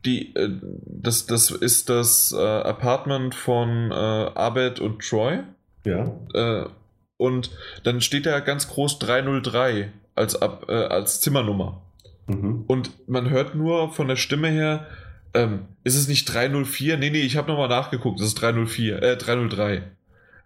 die, 0.05 0.35
äh, 0.35 0.49
das, 0.85 1.25
das 1.25 1.51
ist 1.51 1.89
das 1.89 2.31
äh, 2.31 2.37
Apartment 2.41 3.33
von 3.35 3.91
Abed 3.91 4.79
und 4.79 4.99
Troy. 5.01 5.39
Ja. 5.83 6.11
Und 7.17 7.51
dann 7.83 8.01
steht 8.01 8.25
da 8.25 8.39
ganz 8.39 8.67
groß 8.67 8.99
303 8.99 9.91
als, 10.15 10.41
Ab, 10.41 10.67
als 10.69 11.21
Zimmernummer. 11.21 11.81
Mhm. 12.27 12.63
Und 12.67 13.07
man 13.07 13.29
hört 13.29 13.53
nur 13.55 13.91
von 13.93 14.07
der 14.07 14.15
Stimme 14.15 14.47
her, 14.49 14.87
ähm, 15.35 15.59
ist 15.83 15.95
es 15.95 16.07
nicht 16.07 16.25
304? 16.25 16.97
Nee, 16.97 17.09
nee, 17.09 17.21
ich 17.21 17.37
habe 17.37 17.47
nochmal 17.49 17.69
nachgeguckt, 17.69 18.19
es 18.19 18.27
ist 18.27 18.35
304, 18.35 19.01
äh, 19.01 19.17
303. 19.17 19.83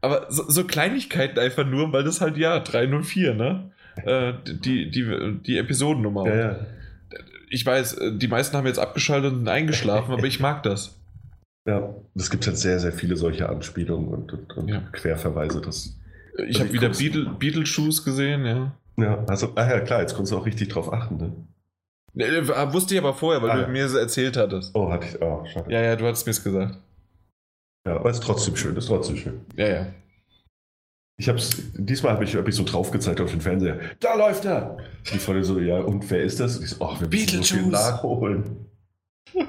Aber 0.01 0.27
so, 0.29 0.49
so 0.49 0.63
Kleinigkeiten 0.63 1.39
einfach 1.39 1.65
nur, 1.65 1.91
weil 1.93 2.03
das 2.03 2.21
halt, 2.21 2.37
ja, 2.37 2.59
304, 2.59 3.33
ne? 3.33 3.71
Äh, 4.05 4.33
die, 4.45 4.89
die, 4.89 5.39
die 5.45 5.57
Episodennummer. 5.57 6.27
Ja, 6.27 6.35
ja. 6.35 6.59
Ich 7.49 7.65
weiß, 7.65 7.93
äh, 7.93 8.11
die 8.17 8.27
meisten 8.27 8.55
haben 8.55 8.67
jetzt 8.67 8.79
abgeschaltet 8.79 9.33
und 9.33 9.47
eingeschlafen, 9.47 10.13
aber 10.13 10.25
ich 10.25 10.39
mag 10.39 10.63
das. 10.63 10.95
Ja, 11.67 11.93
es 12.15 12.29
gibt 12.29 12.47
halt 12.47 12.57
sehr, 12.57 12.79
sehr 12.79 12.93
viele 12.93 13.17
solche 13.17 13.49
Anspielungen 13.49 14.09
und, 14.09 14.33
und, 14.33 14.57
und 14.57 14.67
Ja. 14.69 14.81
Querverweise. 14.91 15.61
Das, 15.61 15.97
Ich 16.37 16.59
Also 16.59 16.59
habe 16.61 16.73
wieder 16.73 16.89
Beetle, 16.89 17.35
Beetlejuice 17.37 18.03
gesehen, 18.05 18.45
ja. 18.45 18.71
ja, 18.97 19.23
also, 19.27 19.51
ah 19.55 19.69
ja, 19.69 19.79
klar, 19.81 20.01
jetzt 20.01 20.13
konntest 20.13 20.31
du 20.31 20.37
auch 20.37 20.45
richtig 20.45 20.69
drauf 20.69 20.93
achten, 20.93 21.17
ne? 21.17 21.33
Ne, 22.13 22.25
äh, 22.25 22.73
Wusste 22.73 22.93
ich 22.95 22.99
aber 22.99 23.13
vorher, 23.13 23.41
weil 23.41 23.51
Ah, 23.51 23.55
du 23.55 23.61
ja. 23.63 23.67
mir 23.67 23.85
es 23.85 23.93
erzählt 23.93 24.35
hattest. 24.37 24.75
Oh, 24.75 24.91
hatte 24.91 25.07
ich, 25.07 25.21
oh, 25.21 25.45
schade. 25.45 25.71
Ja, 25.71 25.81
ja, 25.81 25.95
du 25.95 26.05
hattest 26.05 26.25
mir 26.25 26.31
es 26.31 26.43
gesagt. 26.43 26.77
Ja, 27.87 27.95
aber 27.97 28.09
ist 28.09 28.23
trotzdem 28.23 28.55
schön, 28.55 28.75
ist 28.75 28.87
trotzdem 28.87 29.17
schön. 29.17 29.41
Ja, 29.55 29.67
ja. 29.67 29.85
Ich 31.17 31.27
hab's, 31.27 31.49
diesmal 31.73 32.13
habe 32.13 32.23
ich, 32.23 32.35
hab 32.35 32.47
ich 32.47 32.55
so 32.55 32.63
drauf 32.63 32.91
gezeigt 32.91 33.19
auf 33.19 33.29
den 33.31 33.41
Fernseher. 33.41 33.79
Da 33.99 34.15
läuft 34.15 34.45
er! 34.45 34.77
Die 35.13 35.17
Freunde 35.19 35.43
so, 35.43 35.59
ja, 35.59 35.79
und 35.79 36.09
wer 36.09 36.21
ist 36.23 36.39
das? 36.39 36.57
Und 36.57 36.63
ich 36.63 36.69
so, 36.71 36.85
ach, 36.85 36.99
wir 37.01 37.07
müssen 37.09 37.43
so 37.43 37.55
viel 37.55 37.67
nachholen. 37.67 38.65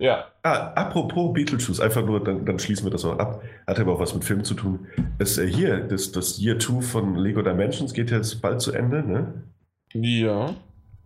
Ja. 0.00 0.24
Ah, 0.42 0.72
apropos 0.74 1.32
Beetlejuice, 1.32 1.78
einfach 1.80 2.04
nur, 2.04 2.22
dann, 2.22 2.44
dann 2.44 2.58
schließen 2.58 2.84
wir 2.84 2.90
das 2.90 3.04
noch 3.04 3.16
ab. 3.18 3.40
Hat 3.66 3.78
aber 3.78 3.92
auch 3.92 4.00
was 4.00 4.12
mit 4.12 4.24
Film 4.24 4.42
zu 4.42 4.54
tun. 4.54 4.88
Es, 5.18 5.38
äh, 5.38 5.46
hier, 5.46 5.78
das, 5.80 6.10
das 6.10 6.38
Year 6.40 6.58
2 6.58 6.80
von 6.82 7.14
Lego 7.14 7.40
Dimensions 7.42 7.92
geht 7.94 8.10
jetzt 8.10 8.42
bald 8.42 8.60
zu 8.60 8.72
Ende, 8.72 9.04
ne? 9.04 9.32
Ja. 9.92 10.54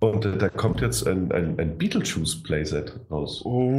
Und 0.01 0.25
äh, 0.25 0.39
da 0.39 0.49
kommt 0.49 0.81
jetzt 0.81 1.07
ein, 1.09 1.33
ein, 1.33 1.59
ein 1.59 1.77
Beetlejuice 1.77 2.43
Playset 2.43 3.01
raus. 3.11 3.43
Oh. 3.45 3.73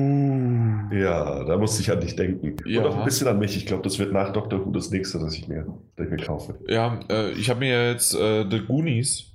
Ja, 0.91 1.45
da 1.45 1.57
musste 1.57 1.81
ich 1.81 1.91
an 1.91 2.01
dich 2.01 2.15
denken. 2.15 2.57
Ja. 2.65 2.81
Und 2.81 2.87
auch 2.87 2.97
ein 2.97 3.05
bisschen 3.05 3.27
an 3.27 3.39
mich. 3.39 3.55
Ich 3.55 3.65
glaube, 3.65 3.83
das 3.83 3.99
wird 3.99 4.11
nach 4.11 4.33
Doctor 4.33 4.65
Who 4.65 4.71
das 4.71 4.91
nächste, 4.91 5.19
das 5.19 5.33
ich 5.35 5.47
mir, 5.47 5.65
das 5.95 6.07
ich 6.07 6.11
mir 6.11 6.25
kaufe. 6.25 6.55
Ja, 6.67 6.99
äh, 7.09 7.31
ich 7.31 7.49
habe 7.49 7.61
mir 7.61 7.89
jetzt 7.89 8.15
äh, 8.15 8.45
The 8.49 8.59
Goonies 8.59 9.29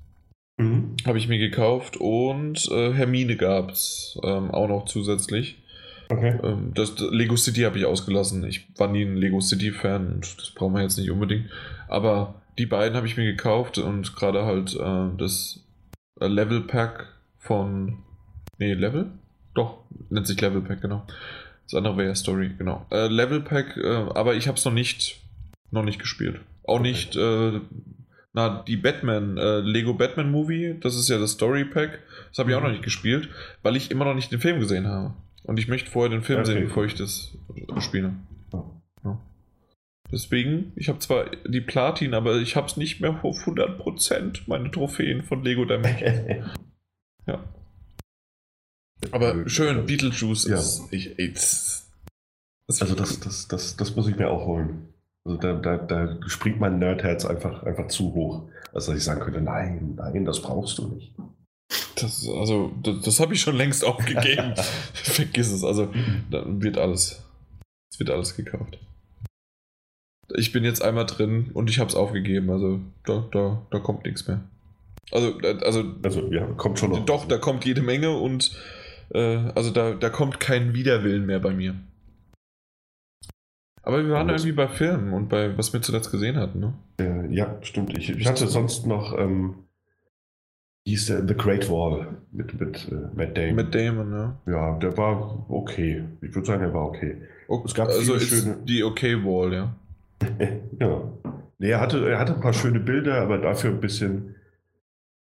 Mhm. 0.57 0.95
habe 1.05 1.19
ich 1.19 1.27
mir 1.27 1.39
gekauft 1.39 1.97
und 1.97 2.71
äh, 2.71 2.93
Hermine 2.93 3.37
gab's 3.37 4.17
ähm, 4.23 4.53
auch 4.53 4.69
noch 4.69 4.85
zusätzlich. 4.85 5.59
Okay. 6.09 6.39
Ähm, 6.45 6.71
das, 6.75 6.95
das 6.95 7.11
Lego 7.11 7.37
City 7.37 7.63
habe 7.63 7.79
ich 7.79 7.87
ausgelassen. 7.87 8.45
Ich 8.45 8.69
war 8.79 8.89
nie 8.89 9.03
ein 9.03 9.17
Lego 9.17 9.41
City 9.41 9.73
Fan 9.73 10.13
und 10.15 10.39
das 10.39 10.51
brauchen 10.51 10.75
wir 10.75 10.83
jetzt 10.83 10.97
nicht 10.99 11.11
unbedingt. 11.11 11.51
Aber 11.89 12.37
die 12.57 12.67
beiden 12.67 12.97
habe 12.97 13.07
ich 13.07 13.17
mir 13.17 13.25
gekauft 13.25 13.79
und 13.79 14.15
gerade 14.15 14.45
halt 14.45 14.77
äh, 14.77 15.17
das 15.19 15.64
Level 16.21 16.63
Pack 16.63 17.07
von 17.39 17.99
nee 18.59 18.75
Level 18.75 19.11
doch 19.55 19.79
nennt 20.11 20.27
sich 20.27 20.41
Level 20.41 20.63
Pack 20.63 20.81
genau. 20.81 21.07
Das 21.65 21.75
andere 21.75 21.97
wäre 21.97 22.09
ja 22.09 22.15
Story 22.15 22.51
genau. 22.59 22.87
Äh, 22.91 23.07
Level 23.09 23.41
Pack, 23.41 23.77
äh, 23.77 23.87
aber 24.15 24.35
ich 24.35 24.49
habe 24.49 24.59
es 24.59 24.65
noch 24.65 24.73
nicht 24.73 25.21
noch 25.71 25.85
nicht 25.85 25.99
gespielt. 25.99 26.41
Auch 26.65 26.81
Okay. 26.81 26.83
nicht 26.91 27.17
äh, 27.17 27.61
na, 28.37 28.63
die 28.67 28.77
Batman, 28.77 29.39
äh, 29.39 29.61
Lego 29.61 29.95
Batman 29.95 30.31
Movie, 30.31 30.77
das 30.81 30.97
ist 30.97 31.09
ja 31.09 31.19
das 31.19 31.33
Story 31.33 31.65
Pack, 31.65 32.01
das 32.31 32.39
habe 32.39 32.51
ich 32.51 32.57
auch 32.57 32.61
Mhm. 32.61 32.67
noch 32.67 32.73
nicht 32.73 32.83
gespielt, 32.85 33.29
weil 33.63 33.77
ich 33.77 33.91
immer 33.93 34.05
noch 34.05 34.15
nicht 34.15 34.33
den 34.33 34.41
Film 34.41 34.59
gesehen 34.59 34.89
habe. 34.89 35.15
Und 35.45 35.59
ich 35.59 35.69
möchte 35.69 35.91
vorher 35.91 36.11
den 36.11 36.23
Film 36.23 36.41
Okay. 36.41 36.53
sehen, 36.53 36.65
bevor 36.65 36.85
ich 36.85 36.95
das 36.95 37.33
äh, 37.57 37.81
spiele. 37.81 38.13
Deswegen, 40.15 40.73
ich 40.77 40.89
habe 40.89 41.01
zwar 41.01 41.29
die 41.45 41.61
Platin, 41.61 42.15
aber 42.15 42.37
ich 42.37 42.55
habe 42.55 42.69
es 42.69 42.77
nicht 42.77 43.01
mehr 43.01 43.19
auf 43.25 43.37
100%, 43.49 44.43
meine 44.47 44.71
Trophäen 44.71 45.25
von 45.25 45.43
Lego 45.43 45.65
Dimensions. 45.65 46.47
Ja. 47.27 47.43
Aber 49.13 49.49
schön, 49.49 49.87
Beetlejuice 49.87 50.45
Ja. 50.45 50.57
ist. 50.57 50.83
Ich, 50.91 51.17
das, 51.33 51.91
das 52.69 52.83
Also 52.83 52.95
das, 52.95 53.19
das, 53.21 53.49
das, 53.49 53.77
das 53.77 53.97
muss 53.97 54.09
ich 54.09 54.17
mir 54.17 54.29
auch 54.29 54.47
holen. 54.47 54.89
Also 55.25 55.39
da, 55.39 55.55
da, 55.55 55.79
da 55.79 56.19
springt 56.29 56.61
mein 56.61 56.79
Nerdherz 56.79 57.25
einfach, 57.25 57.63
einfach 57.63 57.89
zu 57.89 58.13
hoch, 58.13 58.49
als 58.75 58.87
dass 58.87 58.97
ich 58.97 59.03
sagen 59.05 59.21
könnte, 59.21 59.41
nein, 59.41 59.95
nein, 59.97 60.27
das 60.27 60.43
brauchst 60.43 60.77
du 60.77 60.89
nicht. 60.89 61.15
Das, 61.97 62.29
also, 62.29 62.73
das, 62.83 63.01
das 63.01 63.21
habe 63.21 63.33
ich 63.33 63.41
schon 63.41 63.57
längst 63.57 63.85
aufgegeben. 63.87 64.55
Vergiss 64.93 65.51
es. 65.51 65.65
Also, 65.65 65.93
dann 66.31 66.63
wird 66.63 66.77
alles. 66.77 67.25
Es 67.91 67.99
wird 67.99 68.11
alles 68.11 68.37
gekauft. 68.37 68.79
Ich 70.37 70.53
bin 70.53 70.65
jetzt 70.65 70.83
einmal 70.83 71.07
drin 71.07 71.51
und 71.55 71.69
ich 71.71 71.79
habe 71.79 71.89
es 71.91 71.95
aufgegeben. 71.97 72.51
Also, 72.51 72.81
da, 73.05 73.27
da, 73.33 73.63
da 73.71 73.79
kommt 73.79 74.05
nichts 74.05 74.27
mehr. 74.27 74.41
Also, 75.13 75.37
also 75.65 75.85
Also 76.03 76.33
ja, 76.33 76.47
kommt 76.47 76.79
schon 76.79 76.91
noch. 76.91 77.05
doch, 77.05 77.27
da 77.29 77.37
kommt 77.39 77.65
jede 77.65 77.83
Menge 77.83 78.11
und 78.17 78.53
äh, 79.11 79.37
also 79.55 79.71
da, 79.71 79.93
da 79.93 80.09
kommt 80.09 80.41
kein 80.41 80.73
Widerwillen 80.75 81.27
mehr 81.27 81.41
bei 81.41 81.53
mir. 81.53 81.75
Aber 83.83 84.03
wir 84.03 84.13
waren 84.15 84.31
irgendwie 84.31 84.53
bei 84.53 84.67
Filmen 84.67 85.13
und 85.13 85.29
bei 85.29 85.57
was 85.59 85.73
wir 85.75 85.83
zuletzt 85.83 86.11
gesehen 86.11 86.37
hatten, 86.37 86.59
ne? 86.61 86.75
Äh, 86.99 87.35
ja, 87.35 87.59
stimmt. 87.61 87.97
Ich, 87.99 88.09
ich 88.09 88.27
hatte 88.27 88.47
sonst 88.47 88.87
noch, 88.87 89.17
ähm, 89.19 89.57
hieß 90.87 91.07
der 91.07 91.29
The 91.29 91.35
Great 91.35 91.69
Wall 91.69 92.17
mit, 92.33 92.59
mit 92.59 92.89
äh, 92.91 92.95
Matt 93.15 93.37
Damon. 93.37 93.55
Mit 93.57 93.75
Damon, 93.75 94.11
ne? 94.11 94.37
ja, 94.47 94.79
der 94.79 94.97
war 94.97 95.45
okay. 95.51 96.05
Ich 96.23 96.35
würde 96.35 96.47
sagen, 96.47 96.63
er 96.63 96.73
war 96.73 96.87
okay. 96.87 97.21
O- 97.49 97.63
Es 97.67 97.75
gab 97.75 97.89
also 97.89 98.15
viele 98.17 98.21
schöne- 98.21 98.57
die 98.65 98.83
Okay 98.83 99.23
Wall, 99.23 99.53
ja. 99.53 99.77
Ja. 100.81 101.13
Nee, 101.59 101.71
er 101.71 101.81
hatte, 101.81 102.09
er 102.09 102.19
hatte 102.19 102.35
ein 102.35 102.41
paar 102.41 102.53
schöne 102.53 102.81
Bilder, 102.81 103.23
aber 103.23 103.39
dafür 103.39 103.71
ein 103.71 103.81
bisschen, 103.81 104.35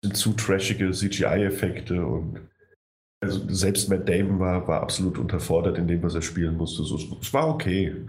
bisschen 0.00 0.14
zu 0.14 0.32
trashige 0.34 0.92
CGI-Effekte 0.92 2.06
und 2.06 2.40
also 3.22 3.52
selbst 3.52 3.90
Matt 3.90 4.08
Damon 4.08 4.38
war, 4.38 4.66
war 4.66 4.80
absolut 4.80 5.18
unterfordert 5.18 5.76
in 5.76 5.86
dem, 5.86 6.02
was 6.02 6.14
er 6.14 6.22
spielen 6.22 6.56
musste. 6.56 6.84
So, 6.84 6.96
es 7.20 7.34
war 7.34 7.48
okay. 7.48 8.06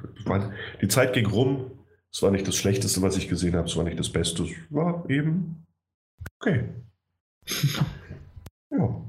Die 0.82 0.88
Zeit 0.88 1.14
ging 1.14 1.26
rum. 1.26 1.72
Es 2.14 2.22
war 2.22 2.32
nicht 2.32 2.48
das 2.48 2.56
Schlechteste, 2.56 3.02
was 3.02 3.18
ich 3.18 3.28
gesehen 3.28 3.56
habe. 3.56 3.68
Es 3.68 3.76
war 3.76 3.84
nicht 3.84 4.00
das 4.00 4.10
Beste. 4.10 4.44
Es 4.44 4.52
war 4.70 5.10
eben 5.10 5.66
okay. 6.40 6.70
Ja. 8.74 9.02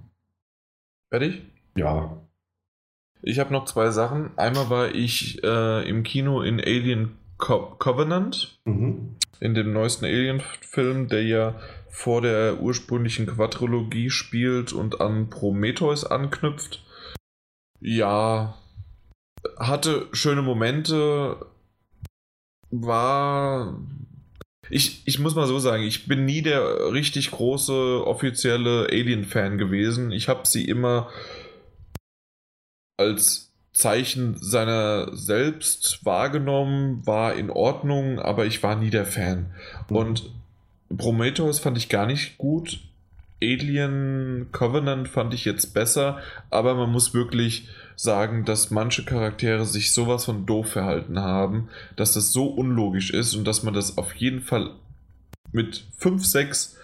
Fertig? 1.08 1.42
Ja. 1.76 2.20
Ich 3.22 3.38
habe 3.38 3.52
noch 3.52 3.66
zwei 3.66 3.90
Sachen. 3.90 4.36
Einmal 4.36 4.70
war 4.70 4.92
ich 4.92 5.42
äh, 5.44 5.88
im 5.88 6.02
Kino 6.02 6.42
in 6.42 6.58
Alien 6.58 7.16
Co 7.42 7.74
Covenant, 7.80 8.56
Mhm. 8.66 9.16
in 9.40 9.54
dem 9.54 9.72
neuesten 9.72 10.04
Alien-Film, 10.04 11.08
der 11.08 11.24
ja 11.24 11.60
vor 11.90 12.22
der 12.22 12.60
ursprünglichen 12.60 13.26
Quadrilogie 13.26 14.10
spielt 14.10 14.72
und 14.72 15.00
an 15.00 15.28
Prometheus 15.28 16.04
anknüpft. 16.04 16.84
Ja, 17.80 18.56
hatte 19.58 20.06
schöne 20.12 20.42
Momente, 20.42 21.44
war. 22.70 23.76
Ich, 24.70 25.02
ich 25.06 25.18
muss 25.18 25.34
mal 25.34 25.48
so 25.48 25.58
sagen, 25.58 25.82
ich 25.82 26.06
bin 26.06 26.24
nie 26.24 26.42
der 26.42 26.92
richtig 26.92 27.32
große 27.32 28.06
offizielle 28.06 28.86
Alien-Fan 28.86 29.58
gewesen. 29.58 30.12
Ich 30.12 30.28
habe 30.28 30.46
sie 30.46 30.64
immer 30.64 31.10
als 32.96 33.51
Zeichen 33.72 34.36
seiner 34.38 35.16
selbst 35.16 36.04
wahrgenommen, 36.04 37.06
war 37.06 37.34
in 37.34 37.50
Ordnung, 37.50 38.18
aber 38.18 38.44
ich 38.46 38.62
war 38.62 38.76
nie 38.76 38.90
der 38.90 39.06
Fan. 39.06 39.46
Und 39.88 40.30
Prometheus 40.96 41.58
fand 41.58 41.78
ich 41.78 41.88
gar 41.88 42.06
nicht 42.06 42.38
gut. 42.38 42.80
Alien 43.42 44.48
Covenant 44.52 45.08
fand 45.08 45.34
ich 45.34 45.44
jetzt 45.44 45.74
besser, 45.74 46.18
aber 46.50 46.74
man 46.74 46.92
muss 46.92 47.12
wirklich 47.14 47.68
sagen, 47.96 48.44
dass 48.44 48.70
manche 48.70 49.04
Charaktere 49.04 49.64
sich 49.64 49.92
sowas 49.92 50.26
von 50.26 50.46
doof 50.46 50.68
verhalten 50.70 51.18
haben, 51.18 51.68
dass 51.96 52.14
das 52.14 52.32
so 52.32 52.46
unlogisch 52.46 53.10
ist 53.10 53.34
und 53.34 53.44
dass 53.44 53.62
man 53.62 53.74
das 53.74 53.98
auf 53.98 54.14
jeden 54.14 54.42
Fall 54.42 54.70
mit 55.50 55.84
5, 55.96 56.24
6 56.24 56.76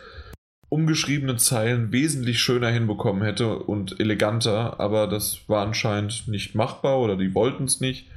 umgeschriebenen 0.69 1.39
Zeilen 1.39 1.93
wesentlich 1.93 2.41
schöner 2.41 2.69
hinbekommen 2.69 3.23
hätte 3.23 3.59
und 3.59 3.99
eleganter, 4.01 4.79
aber 4.81 5.07
das 5.07 5.49
war 5.49 5.65
anscheinend 5.65 6.29
nicht 6.29 6.55
machbar 6.55 6.99
oder 7.01 7.17
die 7.17 7.35
wollten 7.35 7.65
es 7.65 7.81
nicht. 7.81 8.09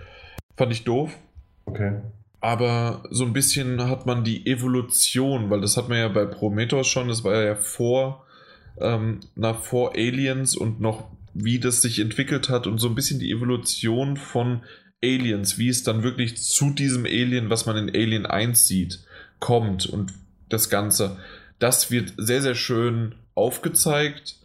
Fand 0.57 0.71
ich 0.71 0.83
doof. 0.83 1.17
Okay. 1.65 2.01
Aber 2.41 3.03
so 3.09 3.23
ein 3.23 3.33
bisschen 3.33 3.89
hat 3.89 4.05
man 4.05 4.23
die 4.23 4.45
Evolution, 4.47 5.49
weil 5.49 5.61
das 5.61 5.77
hat 5.77 5.89
man 5.89 5.99
ja 5.99 6.07
bei 6.07 6.25
Prometheus 6.25 6.88
schon, 6.88 7.07
das 7.07 7.23
war 7.23 7.41
ja 7.41 7.55
vor 7.55 8.25
ähm, 8.80 9.19
nach 9.35 9.61
vor 9.61 9.93
Aliens 9.93 10.55
und 10.55 10.81
noch 10.81 11.09
wie 11.33 11.59
das 11.59 11.81
sich 11.81 11.99
entwickelt 11.99 12.49
hat 12.49 12.67
und 12.67 12.80
so 12.80 12.89
ein 12.89 12.95
bisschen 12.95 13.19
die 13.19 13.31
Evolution 13.31 14.17
von 14.17 14.61
Aliens, 15.03 15.57
wie 15.57 15.69
es 15.69 15.83
dann 15.83 16.03
wirklich 16.03 16.38
zu 16.38 16.71
diesem 16.71 17.05
Alien, 17.05 17.49
was 17.49 17.65
man 17.65 17.77
in 17.77 17.89
Alien 17.89 18.25
1 18.25 18.67
sieht, 18.67 18.99
kommt 19.39 19.85
und 19.85 20.13
das 20.49 20.69
Ganze. 20.69 21.17
Das 21.61 21.91
wird 21.91 22.14
sehr, 22.17 22.41
sehr 22.41 22.56
schön 22.56 23.14
aufgezeigt. 23.35 24.38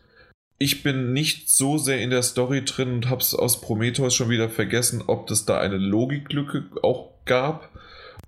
Ich 0.59 0.83
bin 0.83 1.15
nicht 1.15 1.49
so 1.51 1.79
sehr 1.79 2.01
in 2.03 2.11
der 2.11 2.23
Story 2.23 2.63
drin 2.63 2.93
und 2.93 3.09
habe 3.09 3.23
es 3.23 3.35
aus 3.35 3.63
Prometheus 3.63 4.15
schon 4.15 4.29
wieder 4.29 4.51
vergessen, 4.51 5.03
ob 5.07 5.31
es 5.31 5.47
da 5.47 5.59
eine 5.59 5.79
Logiklücke 5.79 6.65
auch 6.83 7.13
gab 7.25 7.71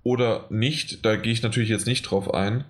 oder 0.01 0.47
nicht. 0.49 1.05
Da 1.05 1.17
gehe 1.17 1.31
ich 1.31 1.43
natürlich 1.43 1.69
jetzt 1.69 1.85
nicht 1.85 2.01
drauf 2.01 2.33
ein. 2.33 2.65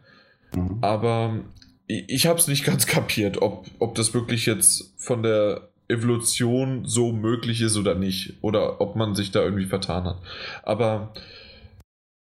Mhm. 0.53 0.79
Aber 0.81 1.39
ich 1.87 2.27
habe 2.27 2.37
es 2.37 2.49
nicht 2.49 2.65
ganz 2.65 2.85
kapiert, 2.85 3.41
ob, 3.41 3.67
ob 3.79 3.95
das 3.95 4.13
wirklich 4.13 4.45
jetzt 4.45 4.93
von 4.97 5.23
der 5.23 5.69
Evolution 5.87 6.83
so 6.83 7.13
möglich 7.13 7.61
ist 7.61 7.77
oder 7.77 7.95
nicht. 7.95 8.33
Oder 8.41 8.81
ob 8.81 8.97
man 8.97 9.15
sich 9.15 9.31
da 9.31 9.41
irgendwie 9.41 9.67
vertan 9.67 10.03
hat. 10.03 10.17
Aber 10.63 11.13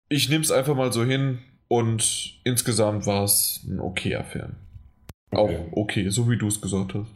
ich 0.09 0.29
nehme 0.29 0.45
es 0.45 0.53
einfach 0.53 0.77
mal 0.77 0.93
so 0.93 1.05
hin 1.05 1.41
und 1.71 2.41
insgesamt 2.43 3.07
war 3.07 3.23
es 3.23 3.61
ein 3.65 3.79
okayer 3.81 4.25
Film. 4.25 4.57
Okay. 5.31 5.57
Auch 5.57 5.77
okay, 5.77 6.09
so 6.09 6.29
wie 6.29 6.37
du 6.37 6.49
es 6.49 6.61
gesagt 6.61 6.95
hast. 6.95 7.11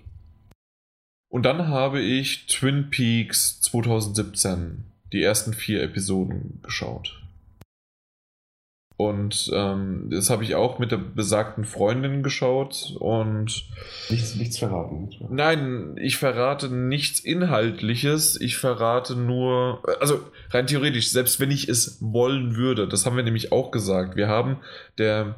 Und 1.28 1.42
dann 1.44 1.66
habe 1.66 2.00
ich 2.00 2.46
Twin 2.46 2.88
Peaks 2.88 3.60
2017, 3.62 4.84
die 5.12 5.22
ersten 5.22 5.52
vier 5.52 5.82
Episoden 5.82 6.60
geschaut. 6.62 7.23
Und 8.96 9.50
ähm, 9.52 10.08
das 10.08 10.30
habe 10.30 10.44
ich 10.44 10.54
auch 10.54 10.78
mit 10.78 10.92
der 10.92 10.98
besagten 10.98 11.64
Freundin 11.64 12.22
geschaut 12.22 12.94
und. 13.00 13.64
Nichts, 14.08 14.36
nichts 14.36 14.58
verraten. 14.58 15.10
Nein, 15.30 15.96
ich 16.00 16.16
verrate 16.16 16.68
nichts 16.72 17.18
Inhaltliches. 17.18 18.40
Ich 18.40 18.56
verrate 18.56 19.16
nur. 19.16 19.82
Also 20.00 20.20
rein 20.50 20.68
theoretisch, 20.68 21.10
selbst 21.10 21.40
wenn 21.40 21.50
ich 21.50 21.68
es 21.68 21.98
wollen 22.00 22.54
würde, 22.54 22.86
das 22.86 23.04
haben 23.04 23.16
wir 23.16 23.24
nämlich 23.24 23.50
auch 23.50 23.72
gesagt. 23.72 24.14
Wir 24.14 24.28
haben 24.28 24.58
der, 24.98 25.34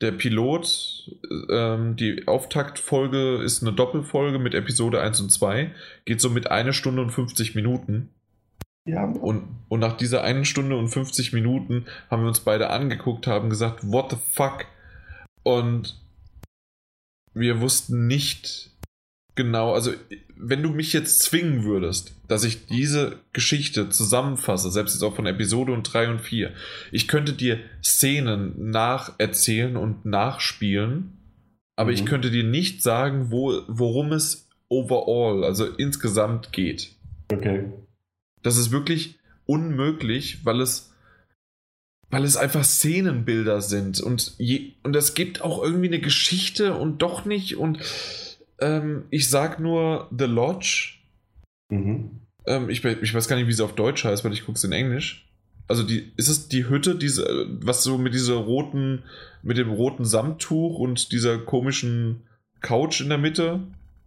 der 0.00 0.12
Pilot, 0.12 1.10
ähm, 1.50 1.96
die 1.96 2.26
Auftaktfolge 2.26 3.42
ist 3.42 3.62
eine 3.62 3.74
Doppelfolge 3.74 4.38
mit 4.38 4.54
Episode 4.54 5.02
1 5.02 5.20
und 5.20 5.30
2, 5.30 5.72
geht 6.06 6.22
so 6.22 6.30
mit 6.30 6.50
einer 6.50 6.72
Stunde 6.72 7.02
und 7.02 7.10
50 7.10 7.54
Minuten. 7.54 8.08
Ja. 8.86 9.04
Und, 9.04 9.44
und 9.68 9.80
nach 9.80 9.96
dieser 9.96 10.22
einen 10.22 10.44
Stunde 10.44 10.76
und 10.76 10.88
50 10.88 11.32
Minuten 11.32 11.86
haben 12.10 12.22
wir 12.22 12.28
uns 12.28 12.40
beide 12.40 12.70
angeguckt, 12.70 13.26
haben 13.26 13.48
gesagt, 13.48 13.90
what 13.90 14.10
the 14.10 14.16
fuck? 14.30 14.66
Und 15.42 16.00
wir 17.32 17.60
wussten 17.60 18.06
nicht 18.06 18.70
genau, 19.34 19.72
also 19.72 19.92
wenn 20.36 20.62
du 20.62 20.70
mich 20.70 20.92
jetzt 20.92 21.20
zwingen 21.20 21.64
würdest, 21.64 22.14
dass 22.28 22.44
ich 22.44 22.66
diese 22.66 23.18
Geschichte 23.32 23.88
zusammenfasse, 23.88 24.70
selbst 24.70 24.94
jetzt 24.94 25.02
auch 25.02 25.16
von 25.16 25.26
Episode 25.26 25.72
und 25.72 25.82
3 25.82 26.10
und 26.10 26.20
4, 26.20 26.52
ich 26.92 27.08
könnte 27.08 27.32
dir 27.32 27.60
Szenen 27.82 28.70
nacherzählen 28.70 29.76
und 29.76 30.04
nachspielen, 30.04 31.18
aber 31.76 31.90
mhm. 31.90 31.94
ich 31.94 32.06
könnte 32.06 32.30
dir 32.30 32.44
nicht 32.44 32.82
sagen, 32.82 33.30
wo, 33.30 33.62
worum 33.66 34.12
es 34.12 34.48
overall, 34.68 35.44
also 35.44 35.66
insgesamt 35.66 36.52
geht. 36.52 36.92
Okay. 37.32 37.64
Das 38.44 38.56
ist 38.56 38.70
wirklich 38.70 39.18
unmöglich, 39.46 40.44
weil 40.44 40.60
es, 40.60 40.92
weil 42.10 42.24
es 42.24 42.36
einfach 42.36 42.62
Szenenbilder 42.62 43.60
sind 43.60 44.00
und, 44.00 44.34
je, 44.38 44.74
und 44.84 44.94
es 44.94 45.14
gibt 45.14 45.40
auch 45.42 45.62
irgendwie 45.62 45.88
eine 45.88 46.00
Geschichte 46.00 46.74
und 46.74 47.02
doch 47.02 47.24
nicht. 47.24 47.56
Und 47.56 47.80
ähm, 48.60 49.04
ich 49.10 49.28
sag 49.28 49.58
nur 49.58 50.08
The 50.16 50.26
Lodge. 50.26 50.98
Mhm. 51.70 52.20
Ähm, 52.46 52.68
ich, 52.68 52.84
ich 52.84 53.14
weiß 53.14 53.26
gar 53.26 53.36
nicht, 53.36 53.48
wie 53.48 53.52
sie 53.52 53.64
auf 53.64 53.74
Deutsch 53.74 54.04
heißt, 54.04 54.24
weil 54.24 54.34
ich 54.34 54.44
gucke 54.44 54.56
es 54.56 54.64
in 54.64 54.72
Englisch. 54.72 55.26
Also 55.66 55.82
die, 55.82 56.12
ist 56.16 56.28
es 56.28 56.48
die 56.48 56.68
Hütte, 56.68 56.94
diese, 56.94 57.46
was 57.62 57.82
so 57.82 57.96
mit 57.96 58.12
dieser 58.12 58.34
roten, 58.34 59.02
mit 59.42 59.56
dem 59.56 59.70
roten 59.70 60.04
Samttuch 60.04 60.78
und 60.78 61.10
dieser 61.12 61.38
komischen 61.38 62.24
Couch 62.60 63.00
in 63.00 63.08
der 63.08 63.18
Mitte? 63.18 63.60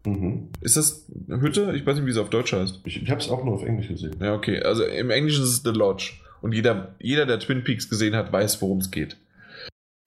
Mhm. 0.08 0.50
Ist 0.62 0.78
das 0.78 1.06
eine 1.28 1.42
Hütte? 1.42 1.74
Ich 1.76 1.86
weiß 1.86 1.98
nicht, 1.98 2.06
wie 2.06 2.12
es 2.12 2.18
auf 2.18 2.30
Deutsch 2.30 2.54
heißt. 2.54 2.80
Ich, 2.86 3.04
ich 3.04 3.10
habe 3.10 3.20
es 3.20 3.30
auch 3.30 3.44
nur 3.44 3.56
auf 3.56 3.64
Englisch 3.64 3.90
gesehen. 3.90 4.16
Ja, 4.22 4.34
okay. 4.34 4.62
Also 4.62 4.86
im 4.86 5.10
Englischen 5.10 5.44
ist 5.44 5.50
es 5.50 5.64
The 5.64 5.72
Lodge. 5.72 6.14
Und 6.42 6.54
jeder, 6.54 6.96
jeder 7.00 7.26
der 7.26 7.40
Twin 7.40 7.64
Peaks 7.64 7.90
gesehen 7.90 8.16
hat, 8.16 8.32
weiß, 8.32 8.62
worum 8.62 8.78
es 8.78 8.90
geht. 8.90 9.18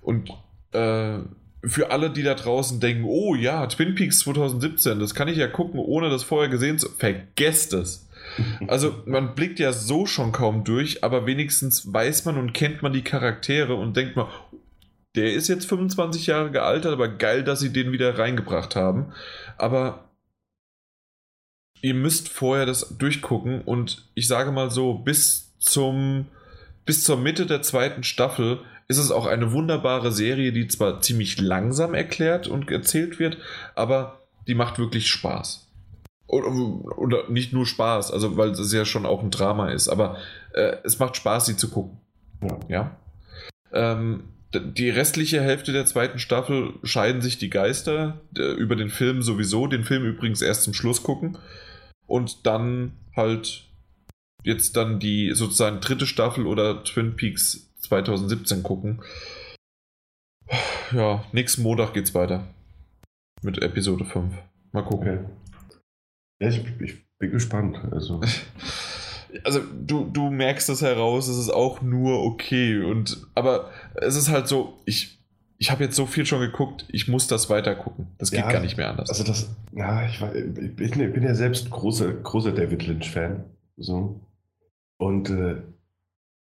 Und 0.00 0.30
äh, 0.72 1.18
für 1.64 1.90
alle, 1.90 2.10
die 2.10 2.22
da 2.22 2.34
draußen 2.34 2.80
denken, 2.80 3.04
oh 3.04 3.34
ja, 3.34 3.66
Twin 3.66 3.94
Peaks 3.94 4.20
2017, 4.20 4.98
das 4.98 5.14
kann 5.14 5.28
ich 5.28 5.36
ja 5.36 5.48
gucken, 5.48 5.78
ohne 5.78 6.08
das 6.08 6.22
vorher 6.22 6.48
gesehen 6.48 6.78
zu 6.78 6.88
vergesst 6.88 7.74
es. 7.74 8.06
Also 8.68 9.02
man 9.06 9.34
blickt 9.34 9.58
ja 9.58 9.72
so 9.72 10.06
schon 10.06 10.30
kaum 10.30 10.62
durch, 10.62 11.02
aber 11.02 11.26
wenigstens 11.26 11.92
weiß 11.92 12.26
man 12.26 12.36
und 12.36 12.52
kennt 12.52 12.80
man 12.80 12.92
die 12.92 13.02
Charaktere 13.02 13.74
und 13.74 13.96
denkt 13.96 14.14
mal, 14.14 14.28
der 15.16 15.32
ist 15.32 15.48
jetzt 15.48 15.68
25 15.68 16.26
Jahre 16.26 16.50
gealtert, 16.50 16.92
aber 16.92 17.08
geil, 17.08 17.42
dass 17.42 17.60
sie 17.60 17.72
den 17.72 17.92
wieder 17.92 18.18
reingebracht 18.18 18.76
haben. 18.76 19.12
Aber 19.58 20.10
ihr 21.82 21.94
müsst 21.94 22.28
vorher 22.28 22.66
das 22.66 22.96
durchgucken 22.98 23.62
und 23.62 24.08
ich 24.14 24.28
sage 24.28 24.52
mal 24.52 24.70
so, 24.70 24.94
bis 24.94 25.56
zum 25.58 26.26
bis 26.84 27.04
zur 27.04 27.16
Mitte 27.16 27.46
der 27.46 27.62
zweiten 27.62 28.02
Staffel 28.02 28.60
ist 28.88 28.98
es 28.98 29.12
auch 29.12 29.26
eine 29.26 29.52
wunderbare 29.52 30.10
Serie, 30.10 30.52
die 30.52 30.66
zwar 30.66 31.00
ziemlich 31.00 31.40
langsam 31.40 31.94
erklärt 31.94 32.48
und 32.48 32.70
erzählt 32.70 33.20
wird, 33.20 33.38
aber 33.76 34.22
die 34.48 34.54
macht 34.54 34.78
wirklich 34.78 35.08
Spaß. 35.08 35.68
Oder, 36.26 37.28
nicht 37.28 37.52
nur 37.52 37.66
Spaß, 37.66 38.12
also 38.12 38.36
weil 38.36 38.50
es 38.50 38.72
ja 38.72 38.84
schon 38.84 39.06
auch 39.06 39.22
ein 39.22 39.30
Drama 39.30 39.70
ist, 39.70 39.88
aber 39.88 40.16
äh, 40.52 40.76
es 40.84 40.98
macht 40.98 41.16
Spaß, 41.16 41.46
sie 41.46 41.56
zu 41.56 41.70
gucken. 41.70 41.98
Ja. 42.42 42.58
ja? 42.68 42.96
Ähm, 43.72 44.24
die 44.52 44.90
restliche 44.90 45.40
Hälfte 45.40 45.72
der 45.72 45.86
zweiten 45.86 46.18
Staffel 46.18 46.74
scheiden 46.82 47.22
sich 47.22 47.38
die 47.38 47.50
Geister 47.50 48.20
über 48.34 48.74
den 48.74 48.90
Film 48.90 49.22
sowieso. 49.22 49.66
Den 49.66 49.84
Film 49.84 50.04
übrigens 50.04 50.42
erst 50.42 50.64
zum 50.64 50.74
Schluss 50.74 51.02
gucken. 51.02 51.38
Und 52.06 52.46
dann 52.46 52.92
halt 53.14 53.68
jetzt 54.42 54.76
dann 54.76 54.98
die 54.98 55.32
sozusagen 55.34 55.80
dritte 55.80 56.06
Staffel 56.06 56.46
oder 56.46 56.82
Twin 56.82 57.14
Peaks 57.14 57.72
2017 57.80 58.62
gucken. 58.62 59.02
Ja, 60.92 61.24
nächsten 61.32 61.62
Montag 61.62 61.94
geht's 61.94 62.14
weiter. 62.14 62.52
Mit 63.42 63.62
Episode 63.62 64.04
5. 64.04 64.34
Mal 64.72 64.82
gucken. 64.82 65.08
Okay. 65.08 65.24
Ja, 66.40 66.48
ich, 66.48 66.64
ich 66.80 66.96
bin 67.18 67.30
gespannt. 67.30 67.80
Also. 67.92 68.20
also 69.44 69.60
du, 69.60 70.04
du 70.04 70.30
merkst 70.30 70.68
das 70.68 70.82
heraus, 70.82 71.28
es 71.28 71.38
ist 71.38 71.50
auch 71.50 71.82
nur 71.82 72.22
okay. 72.24 72.82
Und 72.82 73.26
aber 73.34 73.70
es 73.94 74.16
ist 74.16 74.30
halt 74.30 74.48
so, 74.48 74.78
ich, 74.84 75.18
ich 75.58 75.70
habe 75.70 75.84
jetzt 75.84 75.96
so 75.96 76.06
viel 76.06 76.26
schon 76.26 76.40
geguckt, 76.40 76.86
ich 76.88 77.08
muss 77.08 77.26
das 77.26 77.50
weiter 77.50 77.74
gucken. 77.74 78.08
Das 78.18 78.30
geht 78.30 78.40
ja, 78.40 78.50
gar 78.50 78.60
nicht 78.60 78.76
mehr 78.76 78.90
anders. 78.90 79.10
Also 79.10 79.24
das, 79.24 79.50
ja, 79.72 80.06
ich, 80.06 80.20
ich, 80.78 80.96
ich 80.96 81.12
bin 81.12 81.22
ja 81.22 81.34
selbst 81.34 81.70
großer, 81.70 82.12
großer 82.12 82.52
David 82.52 82.86
Lynch-Fan. 82.86 83.44
So. 83.76 84.20
Und 84.98 85.30
äh, 85.30 85.56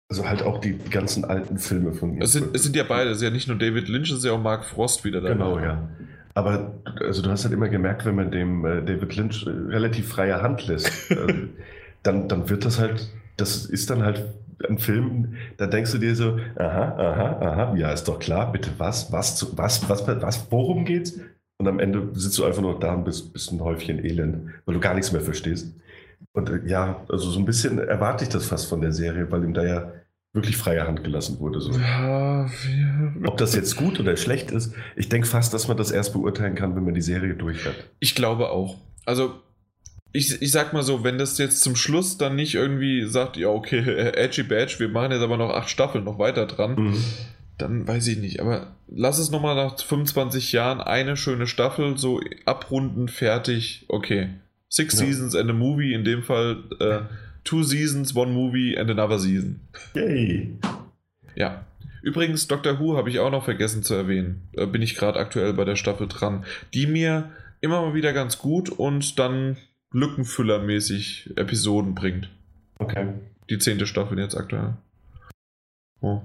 also 0.09 0.27
halt 0.27 0.41
auch 0.41 0.59
die 0.59 0.77
ganzen 0.77 1.25
alten 1.25 1.57
Filme 1.57 1.93
von 1.93 2.13
ihm. 2.13 2.21
Es 2.21 2.31
sind, 2.31 2.55
es 2.55 2.63
sind 2.63 2.75
ja 2.75 2.83
beide, 2.83 3.09
es 3.09 3.17
ist 3.17 3.23
ja 3.23 3.29
nicht 3.29 3.47
nur 3.47 3.57
David 3.57 3.89
Lynch, 3.89 4.09
es 4.09 4.19
ist 4.19 4.25
ja 4.25 4.31
auch 4.31 4.41
Mark 4.41 4.63
Frost 4.63 5.03
wieder 5.03 5.19
dabei. 5.19 5.33
Genau, 5.33 5.59
ja. 5.59 5.89
Aber 6.33 6.75
also 7.01 7.23
du 7.23 7.31
hast 7.31 7.43
halt 7.43 7.53
immer 7.53 7.67
gemerkt, 7.67 8.05
wenn 8.05 8.15
man 8.15 8.31
dem 8.31 8.63
äh, 8.63 8.83
David 8.83 9.15
Lynch 9.15 9.45
äh, 9.47 9.49
relativ 9.49 10.07
freie 10.07 10.41
Hand 10.41 10.67
lässt, 10.67 10.91
dann, 12.07 12.27
dann 12.27 12.49
wird 12.49 12.65
das 12.65 12.79
halt, 12.79 13.09
das 13.35 13.65
ist 13.65 13.89
dann 13.89 14.03
halt 14.03 14.23
ein 14.67 14.79
Film, 14.79 15.35
da 15.57 15.67
denkst 15.67 15.91
du 15.91 15.97
dir 15.97 16.15
so, 16.15 16.39
aha, 16.55 16.95
aha, 16.97 17.39
aha, 17.41 17.75
ja, 17.75 17.91
ist 17.91 18.07
doch 18.07 18.17
klar, 18.17 18.51
bitte 18.51 18.71
was, 18.77 19.11
was, 19.11 19.55
was, 19.55 19.87
was, 19.87 20.07
was, 20.07 20.47
worum 20.49 20.85
geht's? 20.85 21.19
Und 21.59 21.67
am 21.67 21.79
Ende 21.79 22.09
sitzt 22.13 22.37
du 22.37 22.45
einfach 22.45 22.61
nur 22.61 22.79
da 22.79 22.93
und 22.93 23.03
bist, 23.03 23.33
bist 23.33 23.51
ein 23.51 23.61
Häufchen 23.61 24.03
Elend, 24.03 24.49
weil 24.65 24.75
du 24.75 24.79
gar 24.79 24.93
nichts 24.93 25.11
mehr 25.11 25.21
verstehst. 25.21 25.75
Und 26.33 26.49
äh, 26.49 26.61
ja, 26.65 27.03
also 27.09 27.29
so 27.29 27.39
ein 27.39 27.45
bisschen 27.45 27.79
erwarte 27.79 28.23
ich 28.23 28.29
das 28.29 28.45
fast 28.45 28.67
von 28.67 28.81
der 28.81 28.91
Serie, 28.91 29.31
weil 29.31 29.43
ihm 29.43 29.53
da 29.53 29.65
ja 29.65 29.91
wirklich 30.33 30.57
freie 30.57 30.87
Hand 30.87 31.03
gelassen 31.03 31.39
wurde. 31.39 31.59
So. 31.61 31.71
Ja, 31.71 32.45
ja. 32.45 33.13
Ob 33.25 33.37
das 33.37 33.55
jetzt 33.55 33.75
gut 33.75 33.99
oder 33.99 34.15
schlecht 34.17 34.51
ist, 34.51 34.73
ich 34.95 35.09
denke 35.09 35.27
fast, 35.27 35.53
dass 35.53 35.67
man 35.67 35.77
das 35.77 35.91
erst 35.91 36.13
beurteilen 36.13 36.53
kann, 36.53 36.75
wenn 36.75 36.83
man 36.83 36.93
die 36.93 37.01
Serie 37.01 37.33
durch 37.33 37.65
hat. 37.65 37.75
Ich 37.99 38.13
glaube 38.13 38.49
auch. 38.49 38.77
Also 39.05 39.41
ich, 40.17 40.41
ich 40.41 40.51
sag 40.51 40.73
mal 40.73 40.81
so, 40.81 41.03
wenn 41.03 41.19
das 41.19 41.37
jetzt 41.37 41.61
zum 41.61 41.75
Schluss 41.75 42.17
dann 42.17 42.35
nicht 42.35 42.55
irgendwie 42.55 43.07
sagt, 43.07 43.37
ja, 43.37 43.49
okay, 43.49 43.79
Edgy 44.15 44.43
Badge, 44.43 44.75
wir 44.79 44.89
machen 44.89 45.11
jetzt 45.11 45.21
aber 45.21 45.37
noch 45.37 45.51
acht 45.51 45.69
Staffeln 45.69 46.03
noch 46.03 46.17
weiter 46.17 46.47
dran, 46.47 46.75
mhm. 46.75 47.03
dann 47.59 47.87
weiß 47.87 48.07
ich 48.07 48.17
nicht. 48.17 48.39
Aber 48.39 48.75
lass 48.87 49.19
es 49.19 49.29
nochmal 49.29 49.55
nach 49.55 49.79
25 49.79 50.51
Jahren 50.53 50.81
eine 50.81 51.17
schöne 51.17 51.45
Staffel, 51.45 51.97
so 51.97 52.19
abrunden, 52.45 53.09
fertig, 53.09 53.85
okay. 53.89 54.29
Six 54.69 54.99
ja. 54.99 55.05
Seasons 55.05 55.35
and 55.35 55.51
a 55.51 55.53
Movie, 55.53 55.93
in 55.93 56.03
dem 56.03 56.23
Fall 56.23 56.63
äh, 56.79 56.99
Two 57.43 57.61
Seasons, 57.61 58.15
One 58.15 58.31
Movie 58.31 58.75
and 58.75 58.89
another 58.89 59.19
Season. 59.19 59.61
Yay. 59.93 60.57
Ja. 61.35 61.63
Übrigens, 62.01 62.47
Doctor 62.47 62.79
Who 62.79 62.97
habe 62.97 63.09
ich 63.09 63.19
auch 63.19 63.31
noch 63.31 63.45
vergessen 63.45 63.83
zu 63.83 63.93
erwähnen. 63.93 64.49
Da 64.53 64.65
bin 64.65 64.81
ich 64.81 64.95
gerade 64.95 65.19
aktuell 65.19 65.53
bei 65.53 65.63
der 65.63 65.75
Staffel 65.75 66.07
dran, 66.07 66.43
die 66.73 66.87
mir 66.87 67.31
immer 67.61 67.81
mal 67.81 67.93
wieder 67.93 68.13
ganz 68.13 68.39
gut 68.39 68.69
und 68.69 69.19
dann 69.19 69.57
lückenfüllermäßig 69.97 71.33
Episoden 71.35 71.95
bringt. 71.95 72.29
Okay. 72.79 73.13
Die 73.49 73.57
zehnte 73.57 73.87
Staffel 73.87 74.19
jetzt 74.19 74.35
aktuell. 74.35 74.77
Oh. 76.01 76.21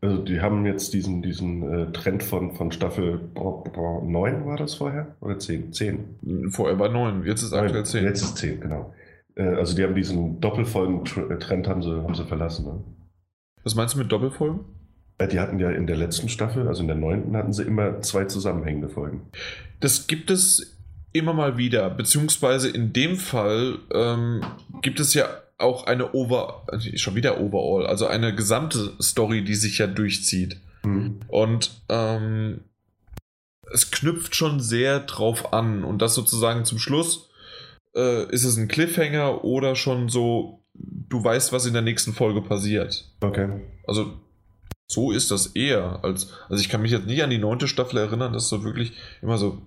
Also 0.00 0.22
die 0.22 0.40
haben 0.40 0.64
jetzt 0.64 0.94
diesen, 0.94 1.22
diesen 1.22 1.62
äh, 1.72 1.92
Trend 1.92 2.22
von, 2.22 2.52
von 2.52 2.70
Staffel 2.70 3.20
9 3.34 4.46
war 4.46 4.56
das 4.56 4.74
vorher? 4.74 5.16
Oder 5.20 5.38
10? 5.40 5.72
10. 5.72 6.50
Vorher 6.50 6.78
war 6.78 6.88
9, 6.88 7.24
jetzt 7.24 7.42
ist 7.42 7.52
aktuell 7.52 7.84
10. 7.84 8.04
Jetzt 8.04 8.22
ist 8.22 8.36
10, 8.36 8.60
genau. 8.60 8.94
Äh, 9.34 9.42
also 9.42 9.74
die 9.74 9.82
haben 9.82 9.96
diesen 9.96 10.40
Doppelfolgen-Trend 10.40 11.66
haben 11.66 11.82
sie, 11.82 11.90
haben 11.90 12.14
sie 12.14 12.24
verlassen. 12.24 12.66
Ne? 12.66 12.84
Was 13.64 13.74
meinst 13.74 13.94
du 13.94 13.98
mit 13.98 14.12
Doppelfolgen? 14.12 14.60
Die 15.32 15.40
hatten 15.40 15.58
ja 15.58 15.70
in 15.70 15.86
der 15.86 15.96
letzten 15.96 16.28
Staffel, 16.28 16.68
also 16.68 16.82
in 16.82 16.88
der 16.88 16.96
neunten, 16.96 17.36
hatten 17.36 17.52
sie 17.52 17.62
immer 17.62 18.02
zwei 18.02 18.26
zusammenhängende 18.26 18.90
Folgen. 18.90 19.22
Das 19.80 20.06
gibt 20.06 20.30
es 20.30 20.75
immer 21.18 21.32
mal 21.32 21.58
wieder, 21.58 21.90
beziehungsweise 21.90 22.68
in 22.68 22.92
dem 22.92 23.16
Fall 23.16 23.78
ähm, 23.92 24.42
gibt 24.82 25.00
es 25.00 25.14
ja 25.14 25.28
auch 25.58 25.86
eine 25.86 26.12
Over, 26.12 26.66
schon 26.96 27.14
wieder 27.14 27.40
Overall, 27.40 27.86
also 27.86 28.06
eine 28.06 28.34
gesamte 28.34 28.92
Story, 29.00 29.42
die 29.42 29.54
sich 29.54 29.78
ja 29.78 29.86
durchzieht. 29.86 30.60
Mhm. 30.84 31.20
Und 31.28 31.70
ähm, 31.88 32.60
es 33.72 33.90
knüpft 33.90 34.36
schon 34.36 34.60
sehr 34.60 35.00
drauf 35.00 35.52
an 35.52 35.84
und 35.84 36.02
das 36.02 36.14
sozusagen 36.14 36.64
zum 36.64 36.78
Schluss 36.78 37.30
äh, 37.94 38.30
ist 38.30 38.44
es 38.44 38.56
ein 38.56 38.68
Cliffhanger 38.68 39.44
oder 39.44 39.74
schon 39.74 40.08
so, 40.08 40.62
du 40.74 41.22
weißt, 41.22 41.52
was 41.52 41.66
in 41.66 41.72
der 41.72 41.82
nächsten 41.82 42.12
Folge 42.12 42.42
passiert. 42.42 43.10
Okay. 43.20 43.60
Also 43.86 44.20
so 44.86 45.10
ist 45.10 45.30
das 45.30 45.48
eher 45.48 46.04
als, 46.04 46.32
also 46.48 46.60
ich 46.60 46.68
kann 46.68 46.82
mich 46.82 46.92
jetzt 46.92 47.06
nicht 47.06 47.22
an 47.22 47.30
die 47.30 47.38
neunte 47.38 47.66
Staffel 47.66 47.98
erinnern, 47.98 48.32
dass 48.32 48.48
so 48.48 48.62
wirklich 48.62 48.92
immer 49.20 49.38
so, 49.38 49.62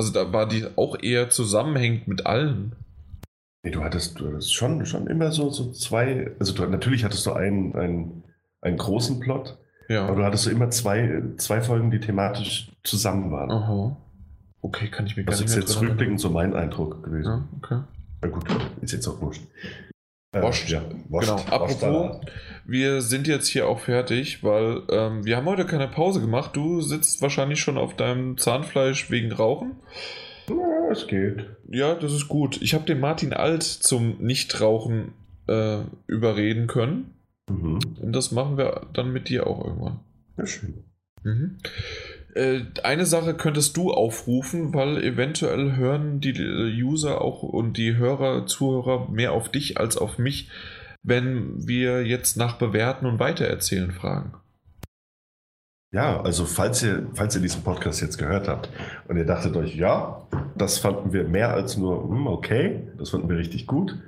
also 0.00 0.14
da 0.14 0.32
war 0.32 0.48
die 0.48 0.64
auch 0.76 0.96
eher 1.02 1.28
zusammenhängend 1.28 2.08
mit 2.08 2.24
allen. 2.24 2.72
Nee, 3.62 3.70
du 3.70 3.84
hattest, 3.84 4.18
du 4.18 4.28
hattest 4.28 4.54
schon, 4.54 4.86
schon 4.86 5.06
immer 5.08 5.30
so, 5.30 5.50
so 5.50 5.72
zwei, 5.72 6.30
also 6.38 6.54
du, 6.54 6.64
natürlich 6.64 7.04
hattest 7.04 7.26
du 7.26 7.34
einen, 7.34 7.76
einen, 7.76 8.24
einen 8.62 8.78
großen 8.78 9.20
Plot, 9.20 9.58
ja. 9.90 10.06
aber 10.06 10.16
du 10.16 10.24
hattest 10.24 10.44
so 10.44 10.50
immer 10.50 10.70
zwei, 10.70 11.22
zwei 11.36 11.60
Folgen, 11.60 11.90
die 11.90 12.00
thematisch 12.00 12.72
zusammen 12.82 13.30
waren. 13.30 13.50
Aha. 13.50 13.96
Okay, 14.62 14.88
kann 14.88 15.04
ich 15.04 15.18
mir 15.18 15.24
gar 15.24 15.32
das 15.32 15.40
nicht 15.40 15.50
Das 15.50 15.64
ist 15.64 15.74
jetzt 15.74 15.82
rückblickend 15.82 16.18
so 16.18 16.30
mein 16.30 16.54
Eindruck 16.54 17.02
gewesen. 17.02 17.28
Ja, 17.28 17.48
okay. 17.58 17.82
Na 18.22 18.28
gut, 18.28 18.44
ist 18.80 18.92
jetzt 18.92 19.06
auch 19.06 19.20
wurscht. 19.20 19.42
Äh, 20.32 20.42
Wascht. 20.42 20.70
Ja, 20.70 20.82
wascht, 21.08 21.28
genau. 21.28 21.42
Apropos, 21.50 22.20
wir 22.64 23.02
sind 23.02 23.26
jetzt 23.26 23.48
hier 23.48 23.66
auch 23.66 23.80
fertig, 23.80 24.44
weil 24.44 24.82
ähm, 24.90 25.24
wir 25.24 25.36
haben 25.36 25.46
heute 25.46 25.66
keine 25.66 25.88
Pause 25.88 26.20
gemacht. 26.20 26.54
Du 26.54 26.80
sitzt 26.80 27.20
wahrscheinlich 27.20 27.60
schon 27.60 27.76
auf 27.76 27.96
deinem 27.96 28.38
Zahnfleisch 28.38 29.10
wegen 29.10 29.32
Rauchen. 29.32 29.76
Ja, 30.48 30.90
es 30.92 31.08
geht. 31.08 31.46
Ja, 31.68 31.94
das 31.94 32.12
ist 32.12 32.28
gut. 32.28 32.62
Ich 32.62 32.74
habe 32.74 32.84
den 32.84 33.00
Martin 33.00 33.32
Alt 33.32 33.64
zum 33.64 34.18
Nichtrauchen 34.20 35.12
äh, 35.48 35.80
überreden 36.06 36.68
können. 36.68 37.14
Mhm. 37.48 37.80
Und 38.00 38.12
das 38.12 38.30
machen 38.30 38.56
wir 38.56 38.86
dann 38.92 39.12
mit 39.12 39.28
dir 39.28 39.48
auch 39.48 39.64
irgendwann. 39.64 39.98
Ja, 40.36 40.46
schön. 40.46 40.84
Mhm. 41.24 41.58
Äh, 42.34 42.62
eine 42.82 43.06
Sache 43.06 43.34
könntest 43.34 43.76
du 43.76 43.92
aufrufen, 43.92 44.74
weil 44.74 45.02
eventuell 45.02 45.76
hören 45.76 46.20
die 46.20 46.30
äh, 46.30 46.82
User 46.82 47.20
auch 47.20 47.42
und 47.42 47.76
die 47.76 47.96
Hörer, 47.96 48.46
Zuhörer 48.46 49.08
mehr 49.10 49.32
auf 49.32 49.48
dich 49.48 49.78
als 49.78 49.96
auf 49.96 50.18
mich, 50.18 50.48
wenn 51.02 51.66
wir 51.66 52.06
jetzt 52.06 52.36
nach 52.36 52.58
Bewerten 52.58 53.06
und 53.06 53.18
Weitererzählen 53.18 53.92
fragen. 53.92 54.34
Ja, 55.92 56.20
also 56.20 56.44
falls 56.44 56.84
ihr, 56.84 57.08
falls 57.14 57.34
ihr 57.34 57.42
diesen 57.42 57.64
Podcast 57.64 58.00
jetzt 58.00 58.16
gehört 58.16 58.46
habt 58.46 58.68
und 59.08 59.16
ihr 59.16 59.26
dachtet 59.26 59.56
euch, 59.56 59.74
ja, 59.74 60.28
das 60.56 60.78
fanden 60.78 61.12
wir 61.12 61.24
mehr 61.24 61.52
als 61.52 61.76
nur, 61.76 62.08
hm, 62.08 62.28
okay, 62.28 62.88
das 62.96 63.10
fanden 63.10 63.28
wir 63.28 63.38
richtig 63.38 63.66
gut, 63.66 63.98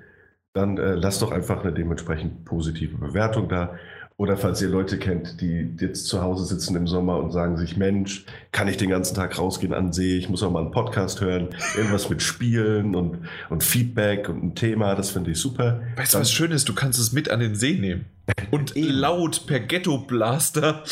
dann 0.53 0.79
äh, 0.79 0.95
lasst 0.95 1.23
doch 1.23 1.33
einfach 1.33 1.63
eine 1.63 1.73
dementsprechend 1.73 2.45
positive 2.45 2.99
Bewertung 2.99 3.49
da. 3.49 3.75
Oder 4.23 4.37
falls 4.37 4.63
ihr 4.63 4.69
Leute 4.69 4.99
kennt, 4.99 5.41
die 5.41 5.75
jetzt 5.81 6.07
zu 6.07 6.23
Hause 6.23 6.45
sitzen 6.45 6.77
im 6.77 6.87
Sommer 6.87 7.17
und 7.17 7.33
sagen 7.33 7.57
sich, 7.57 7.77
Mensch, 7.77 8.25
kann 8.53 8.69
ich 8.69 8.77
den 8.77 8.89
ganzen 8.89 9.17
Tag 9.17 9.37
rausgehen 9.37 9.75
an 9.75 9.93
See, 9.93 10.17
ich 10.17 10.29
muss 10.29 10.45
auch 10.45 10.53
mal 10.53 10.61
einen 10.61 10.71
Podcast 10.71 11.21
hören, 11.21 11.49
irgendwas 11.77 12.09
mit 12.09 12.23
Spielen 12.23 12.95
und, 12.95 13.27
und 13.51 13.65
Feedback 13.65 14.29
und 14.29 14.45
ein 14.45 14.55
Thema, 14.55 14.95
das 14.95 15.11
finde 15.11 15.33
ich 15.33 15.39
super. 15.39 15.81
Weißt 15.97 16.15
du, 16.15 16.21
was 16.21 16.31
schön 16.31 16.53
ist? 16.53 16.69
Du 16.69 16.73
kannst 16.73 17.01
es 17.01 17.11
mit 17.11 17.33
an 17.33 17.41
den 17.41 17.57
See 17.57 17.75
nehmen. 17.75 18.05
Und 18.53 18.75
laut 18.77 19.45
per 19.49 19.59
Ghetto-Blaster. 19.59 20.85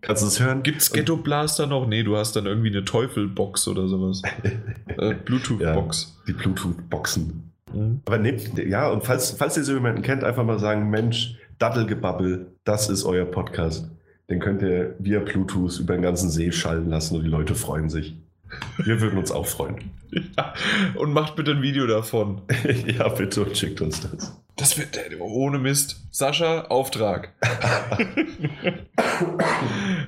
Kannst 0.00 0.22
du 0.22 0.26
es 0.26 0.40
hören? 0.40 0.62
Gibt 0.62 0.80
es 0.80 0.90
Ghetto-Blaster 0.90 1.66
noch? 1.66 1.86
Nee, 1.86 2.04
du 2.04 2.16
hast 2.16 2.36
dann 2.36 2.46
irgendwie 2.46 2.70
eine 2.70 2.86
Teufel-Box 2.86 3.68
oder 3.68 3.86
sowas. 3.86 4.22
äh, 4.96 5.12
Bluetooth-Box. 5.12 6.16
Ja, 6.16 6.24
die 6.28 6.32
Bluetooth-Boxen. 6.32 7.52
Mhm. 7.74 8.00
Aber 8.06 8.16
nehmt, 8.16 8.56
ja, 8.56 8.88
und 8.88 9.04
falls, 9.04 9.32
falls 9.32 9.58
ihr 9.58 9.64
so 9.64 9.74
jemanden 9.74 10.00
kennt, 10.00 10.24
einfach 10.24 10.44
mal 10.44 10.58
sagen, 10.58 10.88
Mensch, 10.88 11.36
Daddelgebabbel, 11.58 12.46
das 12.64 12.88
ist 12.88 13.04
euer 13.04 13.24
Podcast. 13.24 13.90
Den 14.28 14.40
könnt 14.40 14.62
ihr 14.62 14.94
via 14.98 15.20
Bluetooth 15.20 15.78
über 15.78 15.94
den 15.94 16.02
ganzen 16.02 16.30
See 16.30 16.52
schallen 16.52 16.88
lassen 16.90 17.16
und 17.16 17.24
die 17.24 17.30
Leute 17.30 17.54
freuen 17.54 17.88
sich. 17.88 18.16
Wir 18.78 19.00
würden 19.00 19.18
uns 19.18 19.30
auch 19.30 19.46
freuen. 19.46 19.76
Ja, 20.36 20.54
und 20.94 21.12
macht 21.12 21.36
bitte 21.36 21.50
ein 21.50 21.62
Video 21.62 21.86
davon. 21.86 22.42
ja, 22.86 23.08
bitte 23.08 23.42
und 23.42 23.56
schickt 23.56 23.80
uns 23.80 24.00
das. 24.00 24.40
Das 24.56 24.78
wird 24.78 24.98
ohne 25.20 25.58
Mist. 25.58 26.00
Sascha, 26.10 26.62
Auftrag. 26.62 27.34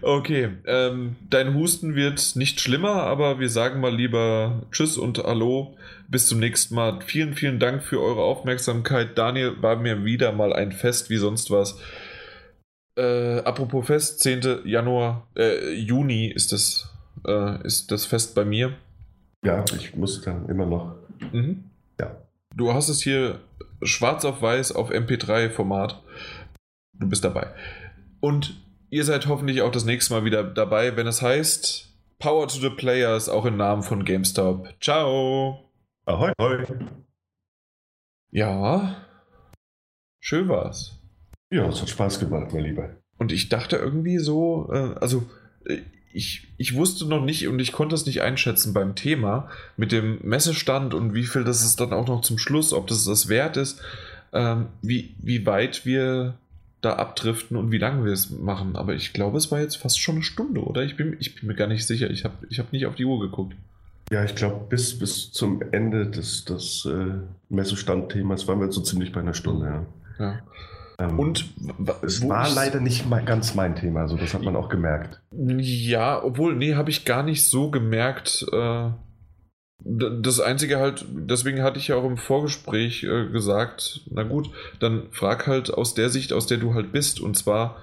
okay, 0.02 0.48
ähm, 0.64 1.16
dein 1.28 1.54
Husten 1.54 1.94
wird 1.94 2.34
nicht 2.34 2.58
schlimmer, 2.58 3.02
aber 3.02 3.40
wir 3.40 3.50
sagen 3.50 3.80
mal 3.80 3.94
lieber 3.94 4.62
Tschüss 4.72 4.96
und 4.96 5.18
Hallo. 5.18 5.76
Bis 6.08 6.26
zum 6.26 6.38
nächsten 6.38 6.74
Mal. 6.74 7.00
Vielen, 7.02 7.34
vielen 7.34 7.58
Dank 7.58 7.82
für 7.82 8.00
eure 8.00 8.22
Aufmerksamkeit. 8.22 9.18
Daniel 9.18 9.60
war 9.60 9.76
mir 9.76 10.06
wieder 10.06 10.32
mal 10.32 10.54
ein 10.54 10.72
Fest 10.72 11.10
wie 11.10 11.18
sonst 11.18 11.50
was. 11.50 11.78
Äh, 12.96 13.40
apropos 13.40 13.86
Fest, 13.86 14.20
10. 14.20 14.60
Januar, 14.64 15.28
äh, 15.36 15.74
Juni 15.74 16.28
ist 16.28 16.52
das, 16.52 16.88
äh, 17.26 17.62
ist 17.66 17.92
das 17.92 18.06
Fest 18.06 18.34
bei 18.34 18.46
mir. 18.46 18.72
Ja, 19.44 19.62
ich 19.76 19.94
muss 19.94 20.22
da 20.22 20.42
immer 20.48 20.64
noch. 20.64 20.94
Mhm. 21.32 21.64
Ja. 22.00 22.16
Du 22.56 22.72
hast 22.72 22.88
es 22.88 23.02
hier 23.02 23.40
schwarz 23.82 24.24
auf 24.24 24.42
weiß 24.42 24.72
auf 24.72 24.90
MP3-Format. 24.90 26.02
Du 26.94 27.08
bist 27.08 27.24
dabei. 27.24 27.54
Und 28.20 28.60
ihr 28.90 29.04
seid 29.04 29.26
hoffentlich 29.26 29.62
auch 29.62 29.70
das 29.70 29.84
nächste 29.84 30.14
Mal 30.14 30.24
wieder 30.24 30.42
dabei, 30.42 30.96
wenn 30.96 31.06
es 31.06 31.22
heißt 31.22 31.88
Power 32.18 32.48
to 32.48 32.58
the 32.58 32.70
Players, 32.70 33.28
auch 33.28 33.44
im 33.44 33.56
Namen 33.56 33.82
von 33.82 34.04
GameStop. 34.04 34.68
Ciao! 34.80 35.70
Ahoi, 36.04 36.32
ahoi. 36.38 36.64
Ja, 38.30 39.06
schön 40.20 40.48
war's. 40.48 40.98
Ja, 41.50 41.66
es 41.68 41.80
hat 41.80 41.88
Spaß 41.88 42.18
gemacht, 42.18 42.52
mein 42.52 42.64
Lieber. 42.64 42.96
Und 43.18 43.32
ich 43.32 43.48
dachte 43.48 43.76
irgendwie 43.76 44.18
so, 44.18 44.70
äh, 44.72 44.94
also 45.00 45.24
äh, 45.64 45.78
ich, 46.12 46.48
ich 46.56 46.74
wusste 46.74 47.06
noch 47.06 47.24
nicht 47.24 47.48
und 47.48 47.58
ich 47.58 47.72
konnte 47.72 47.94
es 47.94 48.06
nicht 48.06 48.22
einschätzen 48.22 48.72
beim 48.72 48.94
Thema 48.94 49.48
mit 49.76 49.92
dem 49.92 50.18
Messestand 50.22 50.94
und 50.94 51.14
wie 51.14 51.24
viel 51.24 51.44
das 51.44 51.64
ist 51.64 51.80
dann 51.80 51.92
auch 51.92 52.06
noch 52.06 52.22
zum 52.22 52.38
Schluss, 52.38 52.72
ob 52.72 52.86
das 52.86 53.04
das 53.04 53.28
wert 53.28 53.56
ist, 53.56 53.80
ähm, 54.32 54.66
wie, 54.82 55.14
wie 55.18 55.44
weit 55.46 55.84
wir 55.84 56.34
da 56.80 56.94
abdriften 56.94 57.56
und 57.56 57.72
wie 57.72 57.78
lange 57.78 58.04
wir 58.04 58.12
es 58.12 58.30
machen. 58.30 58.76
Aber 58.76 58.94
ich 58.94 59.12
glaube, 59.12 59.38
es 59.38 59.50
war 59.50 59.60
jetzt 59.60 59.76
fast 59.76 60.00
schon 60.00 60.16
eine 60.16 60.24
Stunde, 60.24 60.60
oder? 60.62 60.82
Ich 60.82 60.96
bin, 60.96 61.16
ich 61.18 61.34
bin 61.34 61.48
mir 61.48 61.54
gar 61.54 61.66
nicht 61.66 61.86
sicher. 61.86 62.08
Ich 62.10 62.24
habe 62.24 62.34
ich 62.48 62.58
hab 62.58 62.72
nicht 62.72 62.86
auf 62.86 62.94
die 62.94 63.04
Uhr 63.04 63.20
geguckt. 63.20 63.54
Ja, 64.10 64.24
ich 64.24 64.34
glaube, 64.34 64.64
bis, 64.68 64.98
bis 64.98 65.32
zum 65.32 65.60
Ende 65.72 66.06
des, 66.06 66.44
des 66.44 66.86
äh, 66.86 67.16
Messestandthemas 67.50 68.48
waren 68.48 68.60
wir 68.60 68.72
so 68.72 68.80
ziemlich 68.80 69.12
bei 69.12 69.20
einer 69.20 69.34
Stunde. 69.34 69.84
Ja. 70.18 70.24
ja. 70.24 70.42
Ähm, 70.98 71.18
und 71.18 71.46
es 72.02 72.28
war 72.28 72.52
leider 72.52 72.80
nicht 72.80 73.06
ganz 73.24 73.54
mein 73.54 73.76
Thema, 73.76 74.00
also 74.00 74.16
das 74.16 74.34
hat 74.34 74.42
man 74.42 74.56
auch 74.56 74.68
gemerkt. 74.68 75.20
Ja, 75.32 76.22
obwohl, 76.22 76.56
nee, 76.56 76.74
habe 76.74 76.90
ich 76.90 77.04
gar 77.04 77.22
nicht 77.22 77.44
so 77.46 77.70
gemerkt. 77.70 78.44
Äh, 78.52 78.90
das 79.84 80.40
Einzige 80.40 80.78
halt, 80.78 81.04
deswegen 81.08 81.62
hatte 81.62 81.78
ich 81.78 81.88
ja 81.88 81.96
auch 81.96 82.04
im 82.04 82.16
Vorgespräch 82.16 83.04
äh, 83.04 83.28
gesagt, 83.28 84.00
na 84.10 84.24
gut, 84.24 84.50
dann 84.80 85.04
frag 85.12 85.46
halt 85.46 85.72
aus 85.72 85.94
der 85.94 86.10
Sicht, 86.10 86.32
aus 86.32 86.46
der 86.46 86.58
du 86.58 86.74
halt 86.74 86.90
bist. 86.90 87.20
Und 87.20 87.36
zwar, 87.36 87.76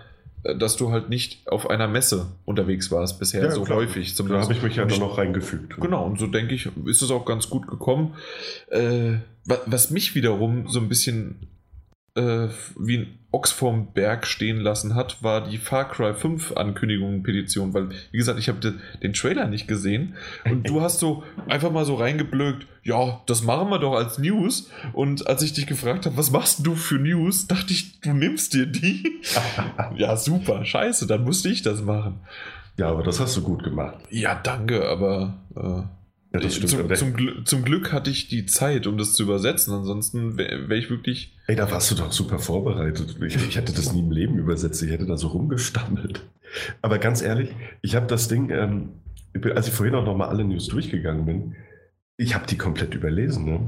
äh, 0.44 0.58
dass 0.58 0.76
du 0.76 0.92
halt 0.92 1.10
nicht 1.10 1.48
auf 1.48 1.70
einer 1.70 1.88
Messe 1.88 2.28
unterwegs 2.44 2.92
warst 2.92 3.18
bisher 3.18 3.44
ja, 3.44 3.52
so 3.52 3.64
klar. 3.64 3.78
häufig. 3.78 4.14
Da 4.14 4.28
habe 4.28 4.52
ich 4.52 4.62
mich 4.62 4.76
ja 4.76 4.86
nur 4.86 5.00
noch 5.00 5.18
reingefügt. 5.18 5.78
Genau, 5.80 6.06
und 6.06 6.20
so 6.20 6.28
denke 6.28 6.54
ich, 6.54 6.70
ist 6.86 7.02
es 7.02 7.12
auch 7.12 7.24
ganz 7.24 7.50
gut 7.50 7.66
gekommen. 7.68 8.16
Äh, 8.68 9.20
was 9.46 9.90
mich 9.90 10.16
wiederum 10.16 10.68
so 10.68 10.80
ein 10.80 10.90
bisschen 10.90 11.48
äh, 12.16 12.48
wie 12.80 12.98
ein 12.98 13.20
Ochs 13.32 13.52
vorm 13.52 13.92
Berg 13.94 14.26
stehen 14.26 14.62
lassen 14.62 14.96
hat, 14.96 15.22
war 15.22 15.50
die 15.50 15.58
Far 15.58 15.90
Cry 15.90 16.14
5 16.14 16.54
Ankündigung 16.56 17.22
Petition, 17.24 17.74
weil, 17.74 17.90
wie 18.12 18.18
gesagt, 18.18 18.40
ich 18.40 18.48
habe 18.48 18.60
de, 18.60 18.74
den 19.04 19.12
Trailer 19.12 19.48
nicht 19.48 19.68
gesehen 19.68 20.16
und 20.50 20.70
du 20.70 20.82
hast 20.82 21.00
so 21.00 21.24
einfach 21.50 21.72
mal 21.72 21.84
so 21.84 21.96
reingeblökt, 21.96 22.66
ja, 22.84 23.22
das 23.26 23.44
machen 23.44 23.70
wir 23.70 23.80
doch 23.80 23.94
als 23.94 24.18
News 24.18 24.72
und 24.94 25.28
als 25.28 25.42
ich 25.42 25.52
dich 25.52 25.68
gefragt 25.68 26.06
habe, 26.06 26.16
was 26.16 26.32
machst 26.32 26.66
du 26.66 26.76
für 26.76 26.96
News, 26.96 27.48
dachte 27.48 27.74
ich, 27.74 28.00
du 28.00 28.14
nimmst 28.14 28.54
dir 28.54 28.66
die. 28.66 29.20
ja, 29.98 30.16
super, 30.16 30.64
scheiße, 30.64 31.06
dann 31.08 31.26
musste 31.26 31.50
ich 31.50 31.62
das 31.62 31.82
machen. 31.82 32.22
Ja, 32.78 32.90
aber 32.90 33.04
das 33.04 33.20
hast 33.20 33.36
du 33.36 33.42
gut 33.42 33.64
gemacht. 33.64 33.98
Ja, 34.10 34.36
danke, 34.36 34.88
aber 34.88 35.38
äh, 35.56 36.42
ja. 36.42 36.50
Zum, 36.50 36.68
zum, 36.96 37.14
Gl 37.14 37.44
zum, 37.46 37.64
Glück 37.64 37.94
hatte 37.94 38.10
ich 38.10 38.28
die 38.28 38.46
Zeit, 38.46 38.88
um 38.88 38.98
das 38.98 39.14
zu 39.14 39.24
übersetzen. 39.24 39.74
Ansonsten 39.74 40.38
wäre 40.38 40.68
wär 40.68 40.78
ich 40.78 40.90
wirklich. 40.90 41.35
Ey, 41.48 41.56
da 41.56 41.70
warst 41.70 41.92
du 41.92 41.96
doch 41.96 42.12
super 42.12 42.40
vorbereitet. 42.40 43.18
Ich, 43.22 43.36
ich, 43.36 43.56
hätte 43.56 43.74
das 43.74 43.94
nie 43.94 44.00
im 44.00 44.12
Leben 44.12 44.40
übersetzt. 44.40 44.82
Ich 44.82 44.92
hätte 44.92 45.06
da 45.06 45.16
so 45.16 45.28
rumgestammelt. 45.28 46.24
Aber 46.82 46.98
ganz 46.98 47.22
ehrlich, 47.22 47.54
ich 47.82 47.96
habe 47.96 48.08
das 48.08 48.28
Ding, 48.28 48.50
ähm, 48.50 48.90
als 49.54 49.68
ich 49.68 49.74
vorhin 49.74 49.96
auch 49.96 50.06
nochmal 50.06 50.30
alle 50.30 50.44
News 50.44 50.68
durchgegangen 50.68 51.26
bin, 51.26 51.56
ich 52.18 52.34
habe 52.34 52.48
die 52.48 52.58
komplett 52.58 52.96
überlesen. 52.96 53.46
Ne? 53.46 53.60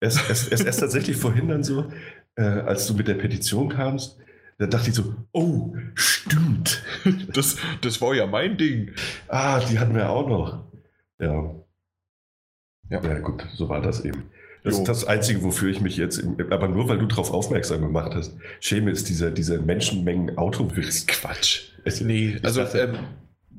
Es, 0.00 0.18
es, 0.28 0.48
es 0.48 0.62
ist 0.62 0.80
tatsächlich 0.80 1.16
vorhin 1.16 1.48
dann 1.48 1.62
so, 1.62 1.92
äh, 2.34 2.42
als 2.42 2.86
du 2.86 2.94
mit 2.94 3.06
der 3.06 3.14
Petition 3.14 3.68
kamst, 3.68 4.18
da 4.58 4.66
dachte 4.66 4.88
ich 4.88 4.96
so, 4.96 5.14
oh, 5.32 5.76
stimmt. 5.94 6.82
Das, 7.32 7.56
das 7.82 8.00
war 8.00 8.14
ja 8.14 8.26
mein 8.26 8.56
Ding. 8.56 8.92
Ah, 9.28 9.60
die 9.60 9.78
hatten 9.78 9.94
wir 9.94 10.08
auch 10.08 10.28
noch. 10.28 10.64
Ja. 11.20 11.54
Ja. 12.88 13.02
ja, 13.02 13.18
gut, 13.20 13.46
so 13.54 13.68
war 13.68 13.80
das 13.80 14.04
eben. 14.04 14.30
Das 14.66 14.74
jo. 14.74 14.80
ist 14.80 14.88
das 14.88 15.04
Einzige, 15.06 15.44
wofür 15.44 15.70
ich 15.70 15.80
mich 15.80 15.96
jetzt, 15.96 16.20
aber 16.50 16.66
nur 16.66 16.88
weil 16.88 16.98
du 16.98 17.06
darauf 17.06 17.30
aufmerksam 17.30 17.82
gemacht 17.82 18.16
hast, 18.16 18.34
schäme 18.58 18.90
ist 18.90 19.08
dieser, 19.08 19.30
dieser 19.30 19.60
Menschenmengen 19.60 20.36
Autowitz. 20.36 21.06
Quatsch. 21.06 21.68
Es, 21.84 22.00
nee, 22.00 22.36
also 22.42 22.62
ähm, 22.74 22.96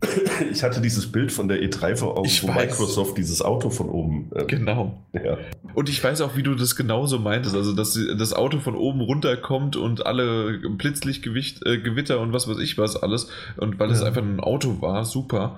ich 0.52 0.64
hatte 0.64 0.82
dieses 0.82 1.10
Bild 1.10 1.32
von 1.32 1.48
der 1.48 1.64
E3 1.64 1.96
vor 1.96 2.18
Augen, 2.18 2.28
wo 2.42 2.48
weiß. 2.50 2.56
Microsoft 2.58 3.18
dieses 3.18 3.42
Auto 3.42 3.70
von 3.70 3.88
oben. 3.88 4.30
Ähm, 4.36 4.48
genau. 4.48 5.02
Ja. 5.14 5.38
Und 5.76 5.88
ich 5.88 6.04
weiß 6.04 6.20
auch, 6.20 6.36
wie 6.36 6.44
du 6.44 6.56
das 6.56 6.76
genauso 6.76 7.20
meintest. 7.20 7.56
Also, 7.56 7.72
dass 7.72 7.98
das 8.18 8.34
Auto 8.34 8.60
von 8.60 8.76
oben 8.76 9.00
runterkommt 9.00 9.78
und 9.78 10.06
alle 10.06 10.60
Blitzlichtgewicht, 10.60 11.66
äh, 11.66 11.78
Gewitter 11.78 12.20
und 12.20 12.34
was 12.34 12.50
weiß 12.50 12.58
ich 12.60 12.78
was 12.78 13.02
alles. 13.02 13.30
Und 13.56 13.80
weil 13.80 13.88
ja. 13.88 13.96
es 13.96 14.02
einfach 14.02 14.22
ein 14.22 14.42
Auto 14.42 14.82
war, 14.82 15.06
super. 15.06 15.58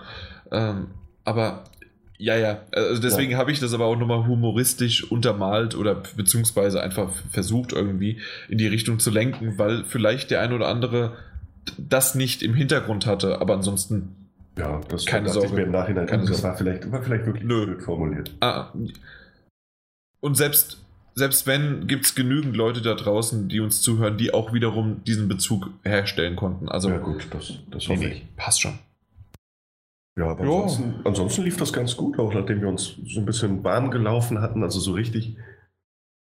Ähm, 0.51 0.89
aber 1.23 1.63
ja, 2.19 2.35
ja. 2.35 2.61
Also 2.71 3.01
deswegen 3.01 3.31
ja. 3.31 3.37
habe 3.37 3.51
ich 3.51 3.59
das 3.59 3.73
aber 3.73 3.85
auch 3.85 3.95
nochmal 3.95 4.27
humoristisch 4.27 5.09
untermalt 5.09 5.73
oder 5.73 6.03
beziehungsweise 6.15 6.83
einfach 6.83 7.11
versucht 7.31 7.71
irgendwie 7.71 8.19
in 8.49 8.57
die 8.57 8.67
Richtung 8.67 8.99
zu 8.99 9.09
lenken, 9.09 9.57
weil 9.57 9.85
vielleicht 9.85 10.29
der 10.29 10.41
ein 10.41 10.51
oder 10.51 10.67
andere 10.67 11.15
das 11.77 12.15
nicht 12.15 12.43
im 12.43 12.53
Hintergrund 12.53 13.05
hatte, 13.05 13.39
aber 13.39 13.53
ansonsten 13.53 14.15
ja, 14.57 14.81
das 14.89 15.05
keine 15.05 15.29
Sorge. 15.29 15.47
Ich 15.47 15.53
mir 15.53 15.63
im 15.63 15.71
Nachhinein, 15.71 16.07
keine 16.07 16.25
das 16.25 16.41
Sorge. 16.41 16.43
war 16.43 16.57
vielleicht, 16.57 16.91
war 16.91 17.01
vielleicht 17.01 17.25
wirklich 17.25 17.45
Nö. 17.45 17.65
blöd 17.65 17.83
formuliert. 17.83 18.35
Ah, 18.41 18.73
und 20.19 20.35
selbst, 20.35 20.83
selbst 21.15 21.47
wenn, 21.47 21.87
gibt 21.87 22.05
es 22.05 22.15
genügend 22.15 22.57
Leute 22.57 22.81
da 22.81 22.95
draußen, 22.95 23.47
die 23.47 23.61
uns 23.61 23.81
zuhören, 23.81 24.17
die 24.17 24.33
auch 24.33 24.51
wiederum 24.51 25.05
diesen 25.05 25.29
Bezug 25.29 25.69
herstellen 25.85 26.35
konnten. 26.35 26.67
Also, 26.67 26.89
ja 26.89 26.97
gut, 26.97 27.27
das, 27.31 27.53
das 27.71 27.87
hoffe 27.87 27.99
nee, 27.99 28.07
ich. 28.07 28.35
Passt 28.35 28.61
schon. 28.61 28.77
Ja, 30.19 30.31
aber 30.31 30.41
ansonsten, 30.41 30.95
ansonsten, 31.05 31.43
lief 31.43 31.55
das 31.55 31.71
ganz 31.71 31.95
gut, 31.95 32.19
auch 32.19 32.33
nachdem 32.33 32.59
wir 32.59 32.67
uns 32.67 32.97
so 33.05 33.21
ein 33.21 33.25
bisschen 33.25 33.63
warm 33.63 33.89
gelaufen 33.89 34.41
hatten, 34.41 34.63
also 34.63 34.81
so 34.81 34.91
richtig, 34.91 35.37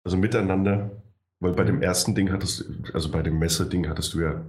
also 0.04 0.16
miteinander. 0.16 1.02
Weil 1.40 1.52
bei 1.52 1.64
dem 1.64 1.82
ersten 1.82 2.14
Ding 2.14 2.30
hattest 2.30 2.64
also 2.94 3.10
bei 3.10 3.22
dem 3.22 3.40
Messe-Ding 3.40 3.88
hattest 3.88 4.14
du 4.14 4.20
ja, 4.20 4.44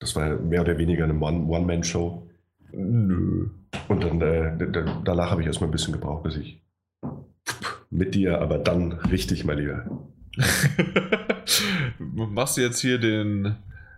das 0.00 0.16
war 0.16 0.26
ja 0.26 0.34
mehr 0.36 0.62
oder 0.62 0.76
weniger 0.76 1.04
eine 1.04 1.14
One-Man-Show. 1.14 2.28
Nö. 2.72 3.50
Und 3.88 4.02
dann, 4.02 4.20
äh, 4.20 4.56
danach 5.04 5.30
habe 5.30 5.40
ich 5.40 5.46
erstmal 5.46 5.68
ein 5.68 5.72
bisschen 5.72 5.92
gebraucht, 5.92 6.24
bis 6.24 6.36
ich 6.36 6.60
mit 7.90 8.16
dir, 8.16 8.40
aber 8.40 8.58
dann 8.58 8.92
richtig, 8.92 9.44
mein 9.44 9.58
Lieber. 9.58 9.86
Machst 11.98 12.56
du 12.56 12.60
jetzt 12.60 12.80
hier 12.80 12.98
den 12.98 13.54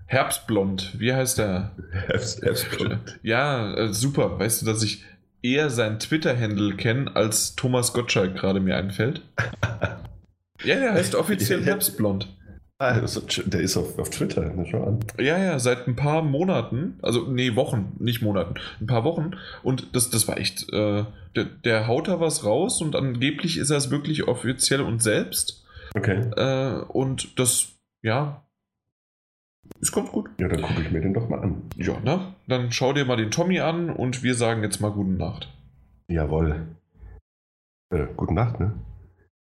Herbstblond, 0.06 0.98
wie 0.98 1.12
heißt 1.12 1.38
der? 1.38 1.72
Herbst, 1.90 2.42
Herbstblond. 2.42 3.18
Ja, 3.22 3.74
äh, 3.74 3.92
super. 3.92 4.38
Weißt 4.38 4.62
du, 4.62 4.66
dass 4.66 4.82
ich 4.82 5.04
eher 5.42 5.70
sein 5.70 5.98
Twitter-Handle 5.98 6.76
kenne, 6.76 7.14
als 7.14 7.56
Thomas 7.56 7.92
Gottschalk 7.92 8.36
gerade 8.36 8.60
mir 8.60 8.76
einfällt? 8.76 9.22
ja, 10.64 10.76
der 10.76 10.92
heißt 10.94 11.14
offiziell 11.14 11.64
Herbstblond. 11.64 12.28
Ah, 12.78 13.00
der 13.00 13.60
ist 13.60 13.76
auf, 13.78 13.98
auf 13.98 14.10
Twitter, 14.10 14.52
ne, 14.52 14.66
schon 14.66 14.82
an. 14.84 15.00
Ja, 15.18 15.38
ja, 15.38 15.58
seit 15.58 15.88
ein 15.88 15.96
paar 15.96 16.20
Monaten, 16.20 16.98
also 17.00 17.26
nee, 17.26 17.56
Wochen, 17.56 17.96
nicht 17.98 18.20
Monaten, 18.20 18.56
ein 18.80 18.86
paar 18.86 19.02
Wochen. 19.02 19.30
Und 19.62 19.96
das, 19.96 20.10
das 20.10 20.28
war 20.28 20.36
echt, 20.36 20.70
äh, 20.74 21.04
der, 21.34 21.44
der 21.64 21.86
haut 21.86 22.08
da 22.08 22.20
was 22.20 22.44
raus 22.44 22.82
und 22.82 22.94
angeblich 22.94 23.56
ist 23.56 23.70
er 23.70 23.78
es 23.78 23.90
wirklich 23.90 24.28
offiziell 24.28 24.82
und 24.82 25.02
selbst. 25.02 25.64
Okay. 25.94 26.20
Äh, 26.36 26.82
und 26.88 27.38
das, 27.38 27.68
ja, 28.02 28.45
ist 29.80 29.92
ganz 29.92 30.10
gut. 30.10 30.30
Ja, 30.38 30.48
dann 30.48 30.62
gucke 30.62 30.82
ich 30.82 30.90
mir 30.90 31.00
den 31.00 31.14
doch 31.14 31.28
mal 31.28 31.40
an. 31.40 31.62
Ja, 31.76 31.98
ne? 32.00 32.34
Dann 32.46 32.72
schau 32.72 32.92
dir 32.92 33.04
mal 33.04 33.16
den 33.16 33.30
Tommy 33.30 33.60
an 33.60 33.90
und 33.90 34.22
wir 34.22 34.34
sagen 34.34 34.62
jetzt 34.62 34.80
mal 34.80 34.90
gute 34.90 35.10
Nacht. 35.10 35.52
Jawohl. 36.08 36.66
Äh, 37.94 38.06
gute 38.16 38.34
Nacht, 38.34 38.60
ne? 38.60 38.72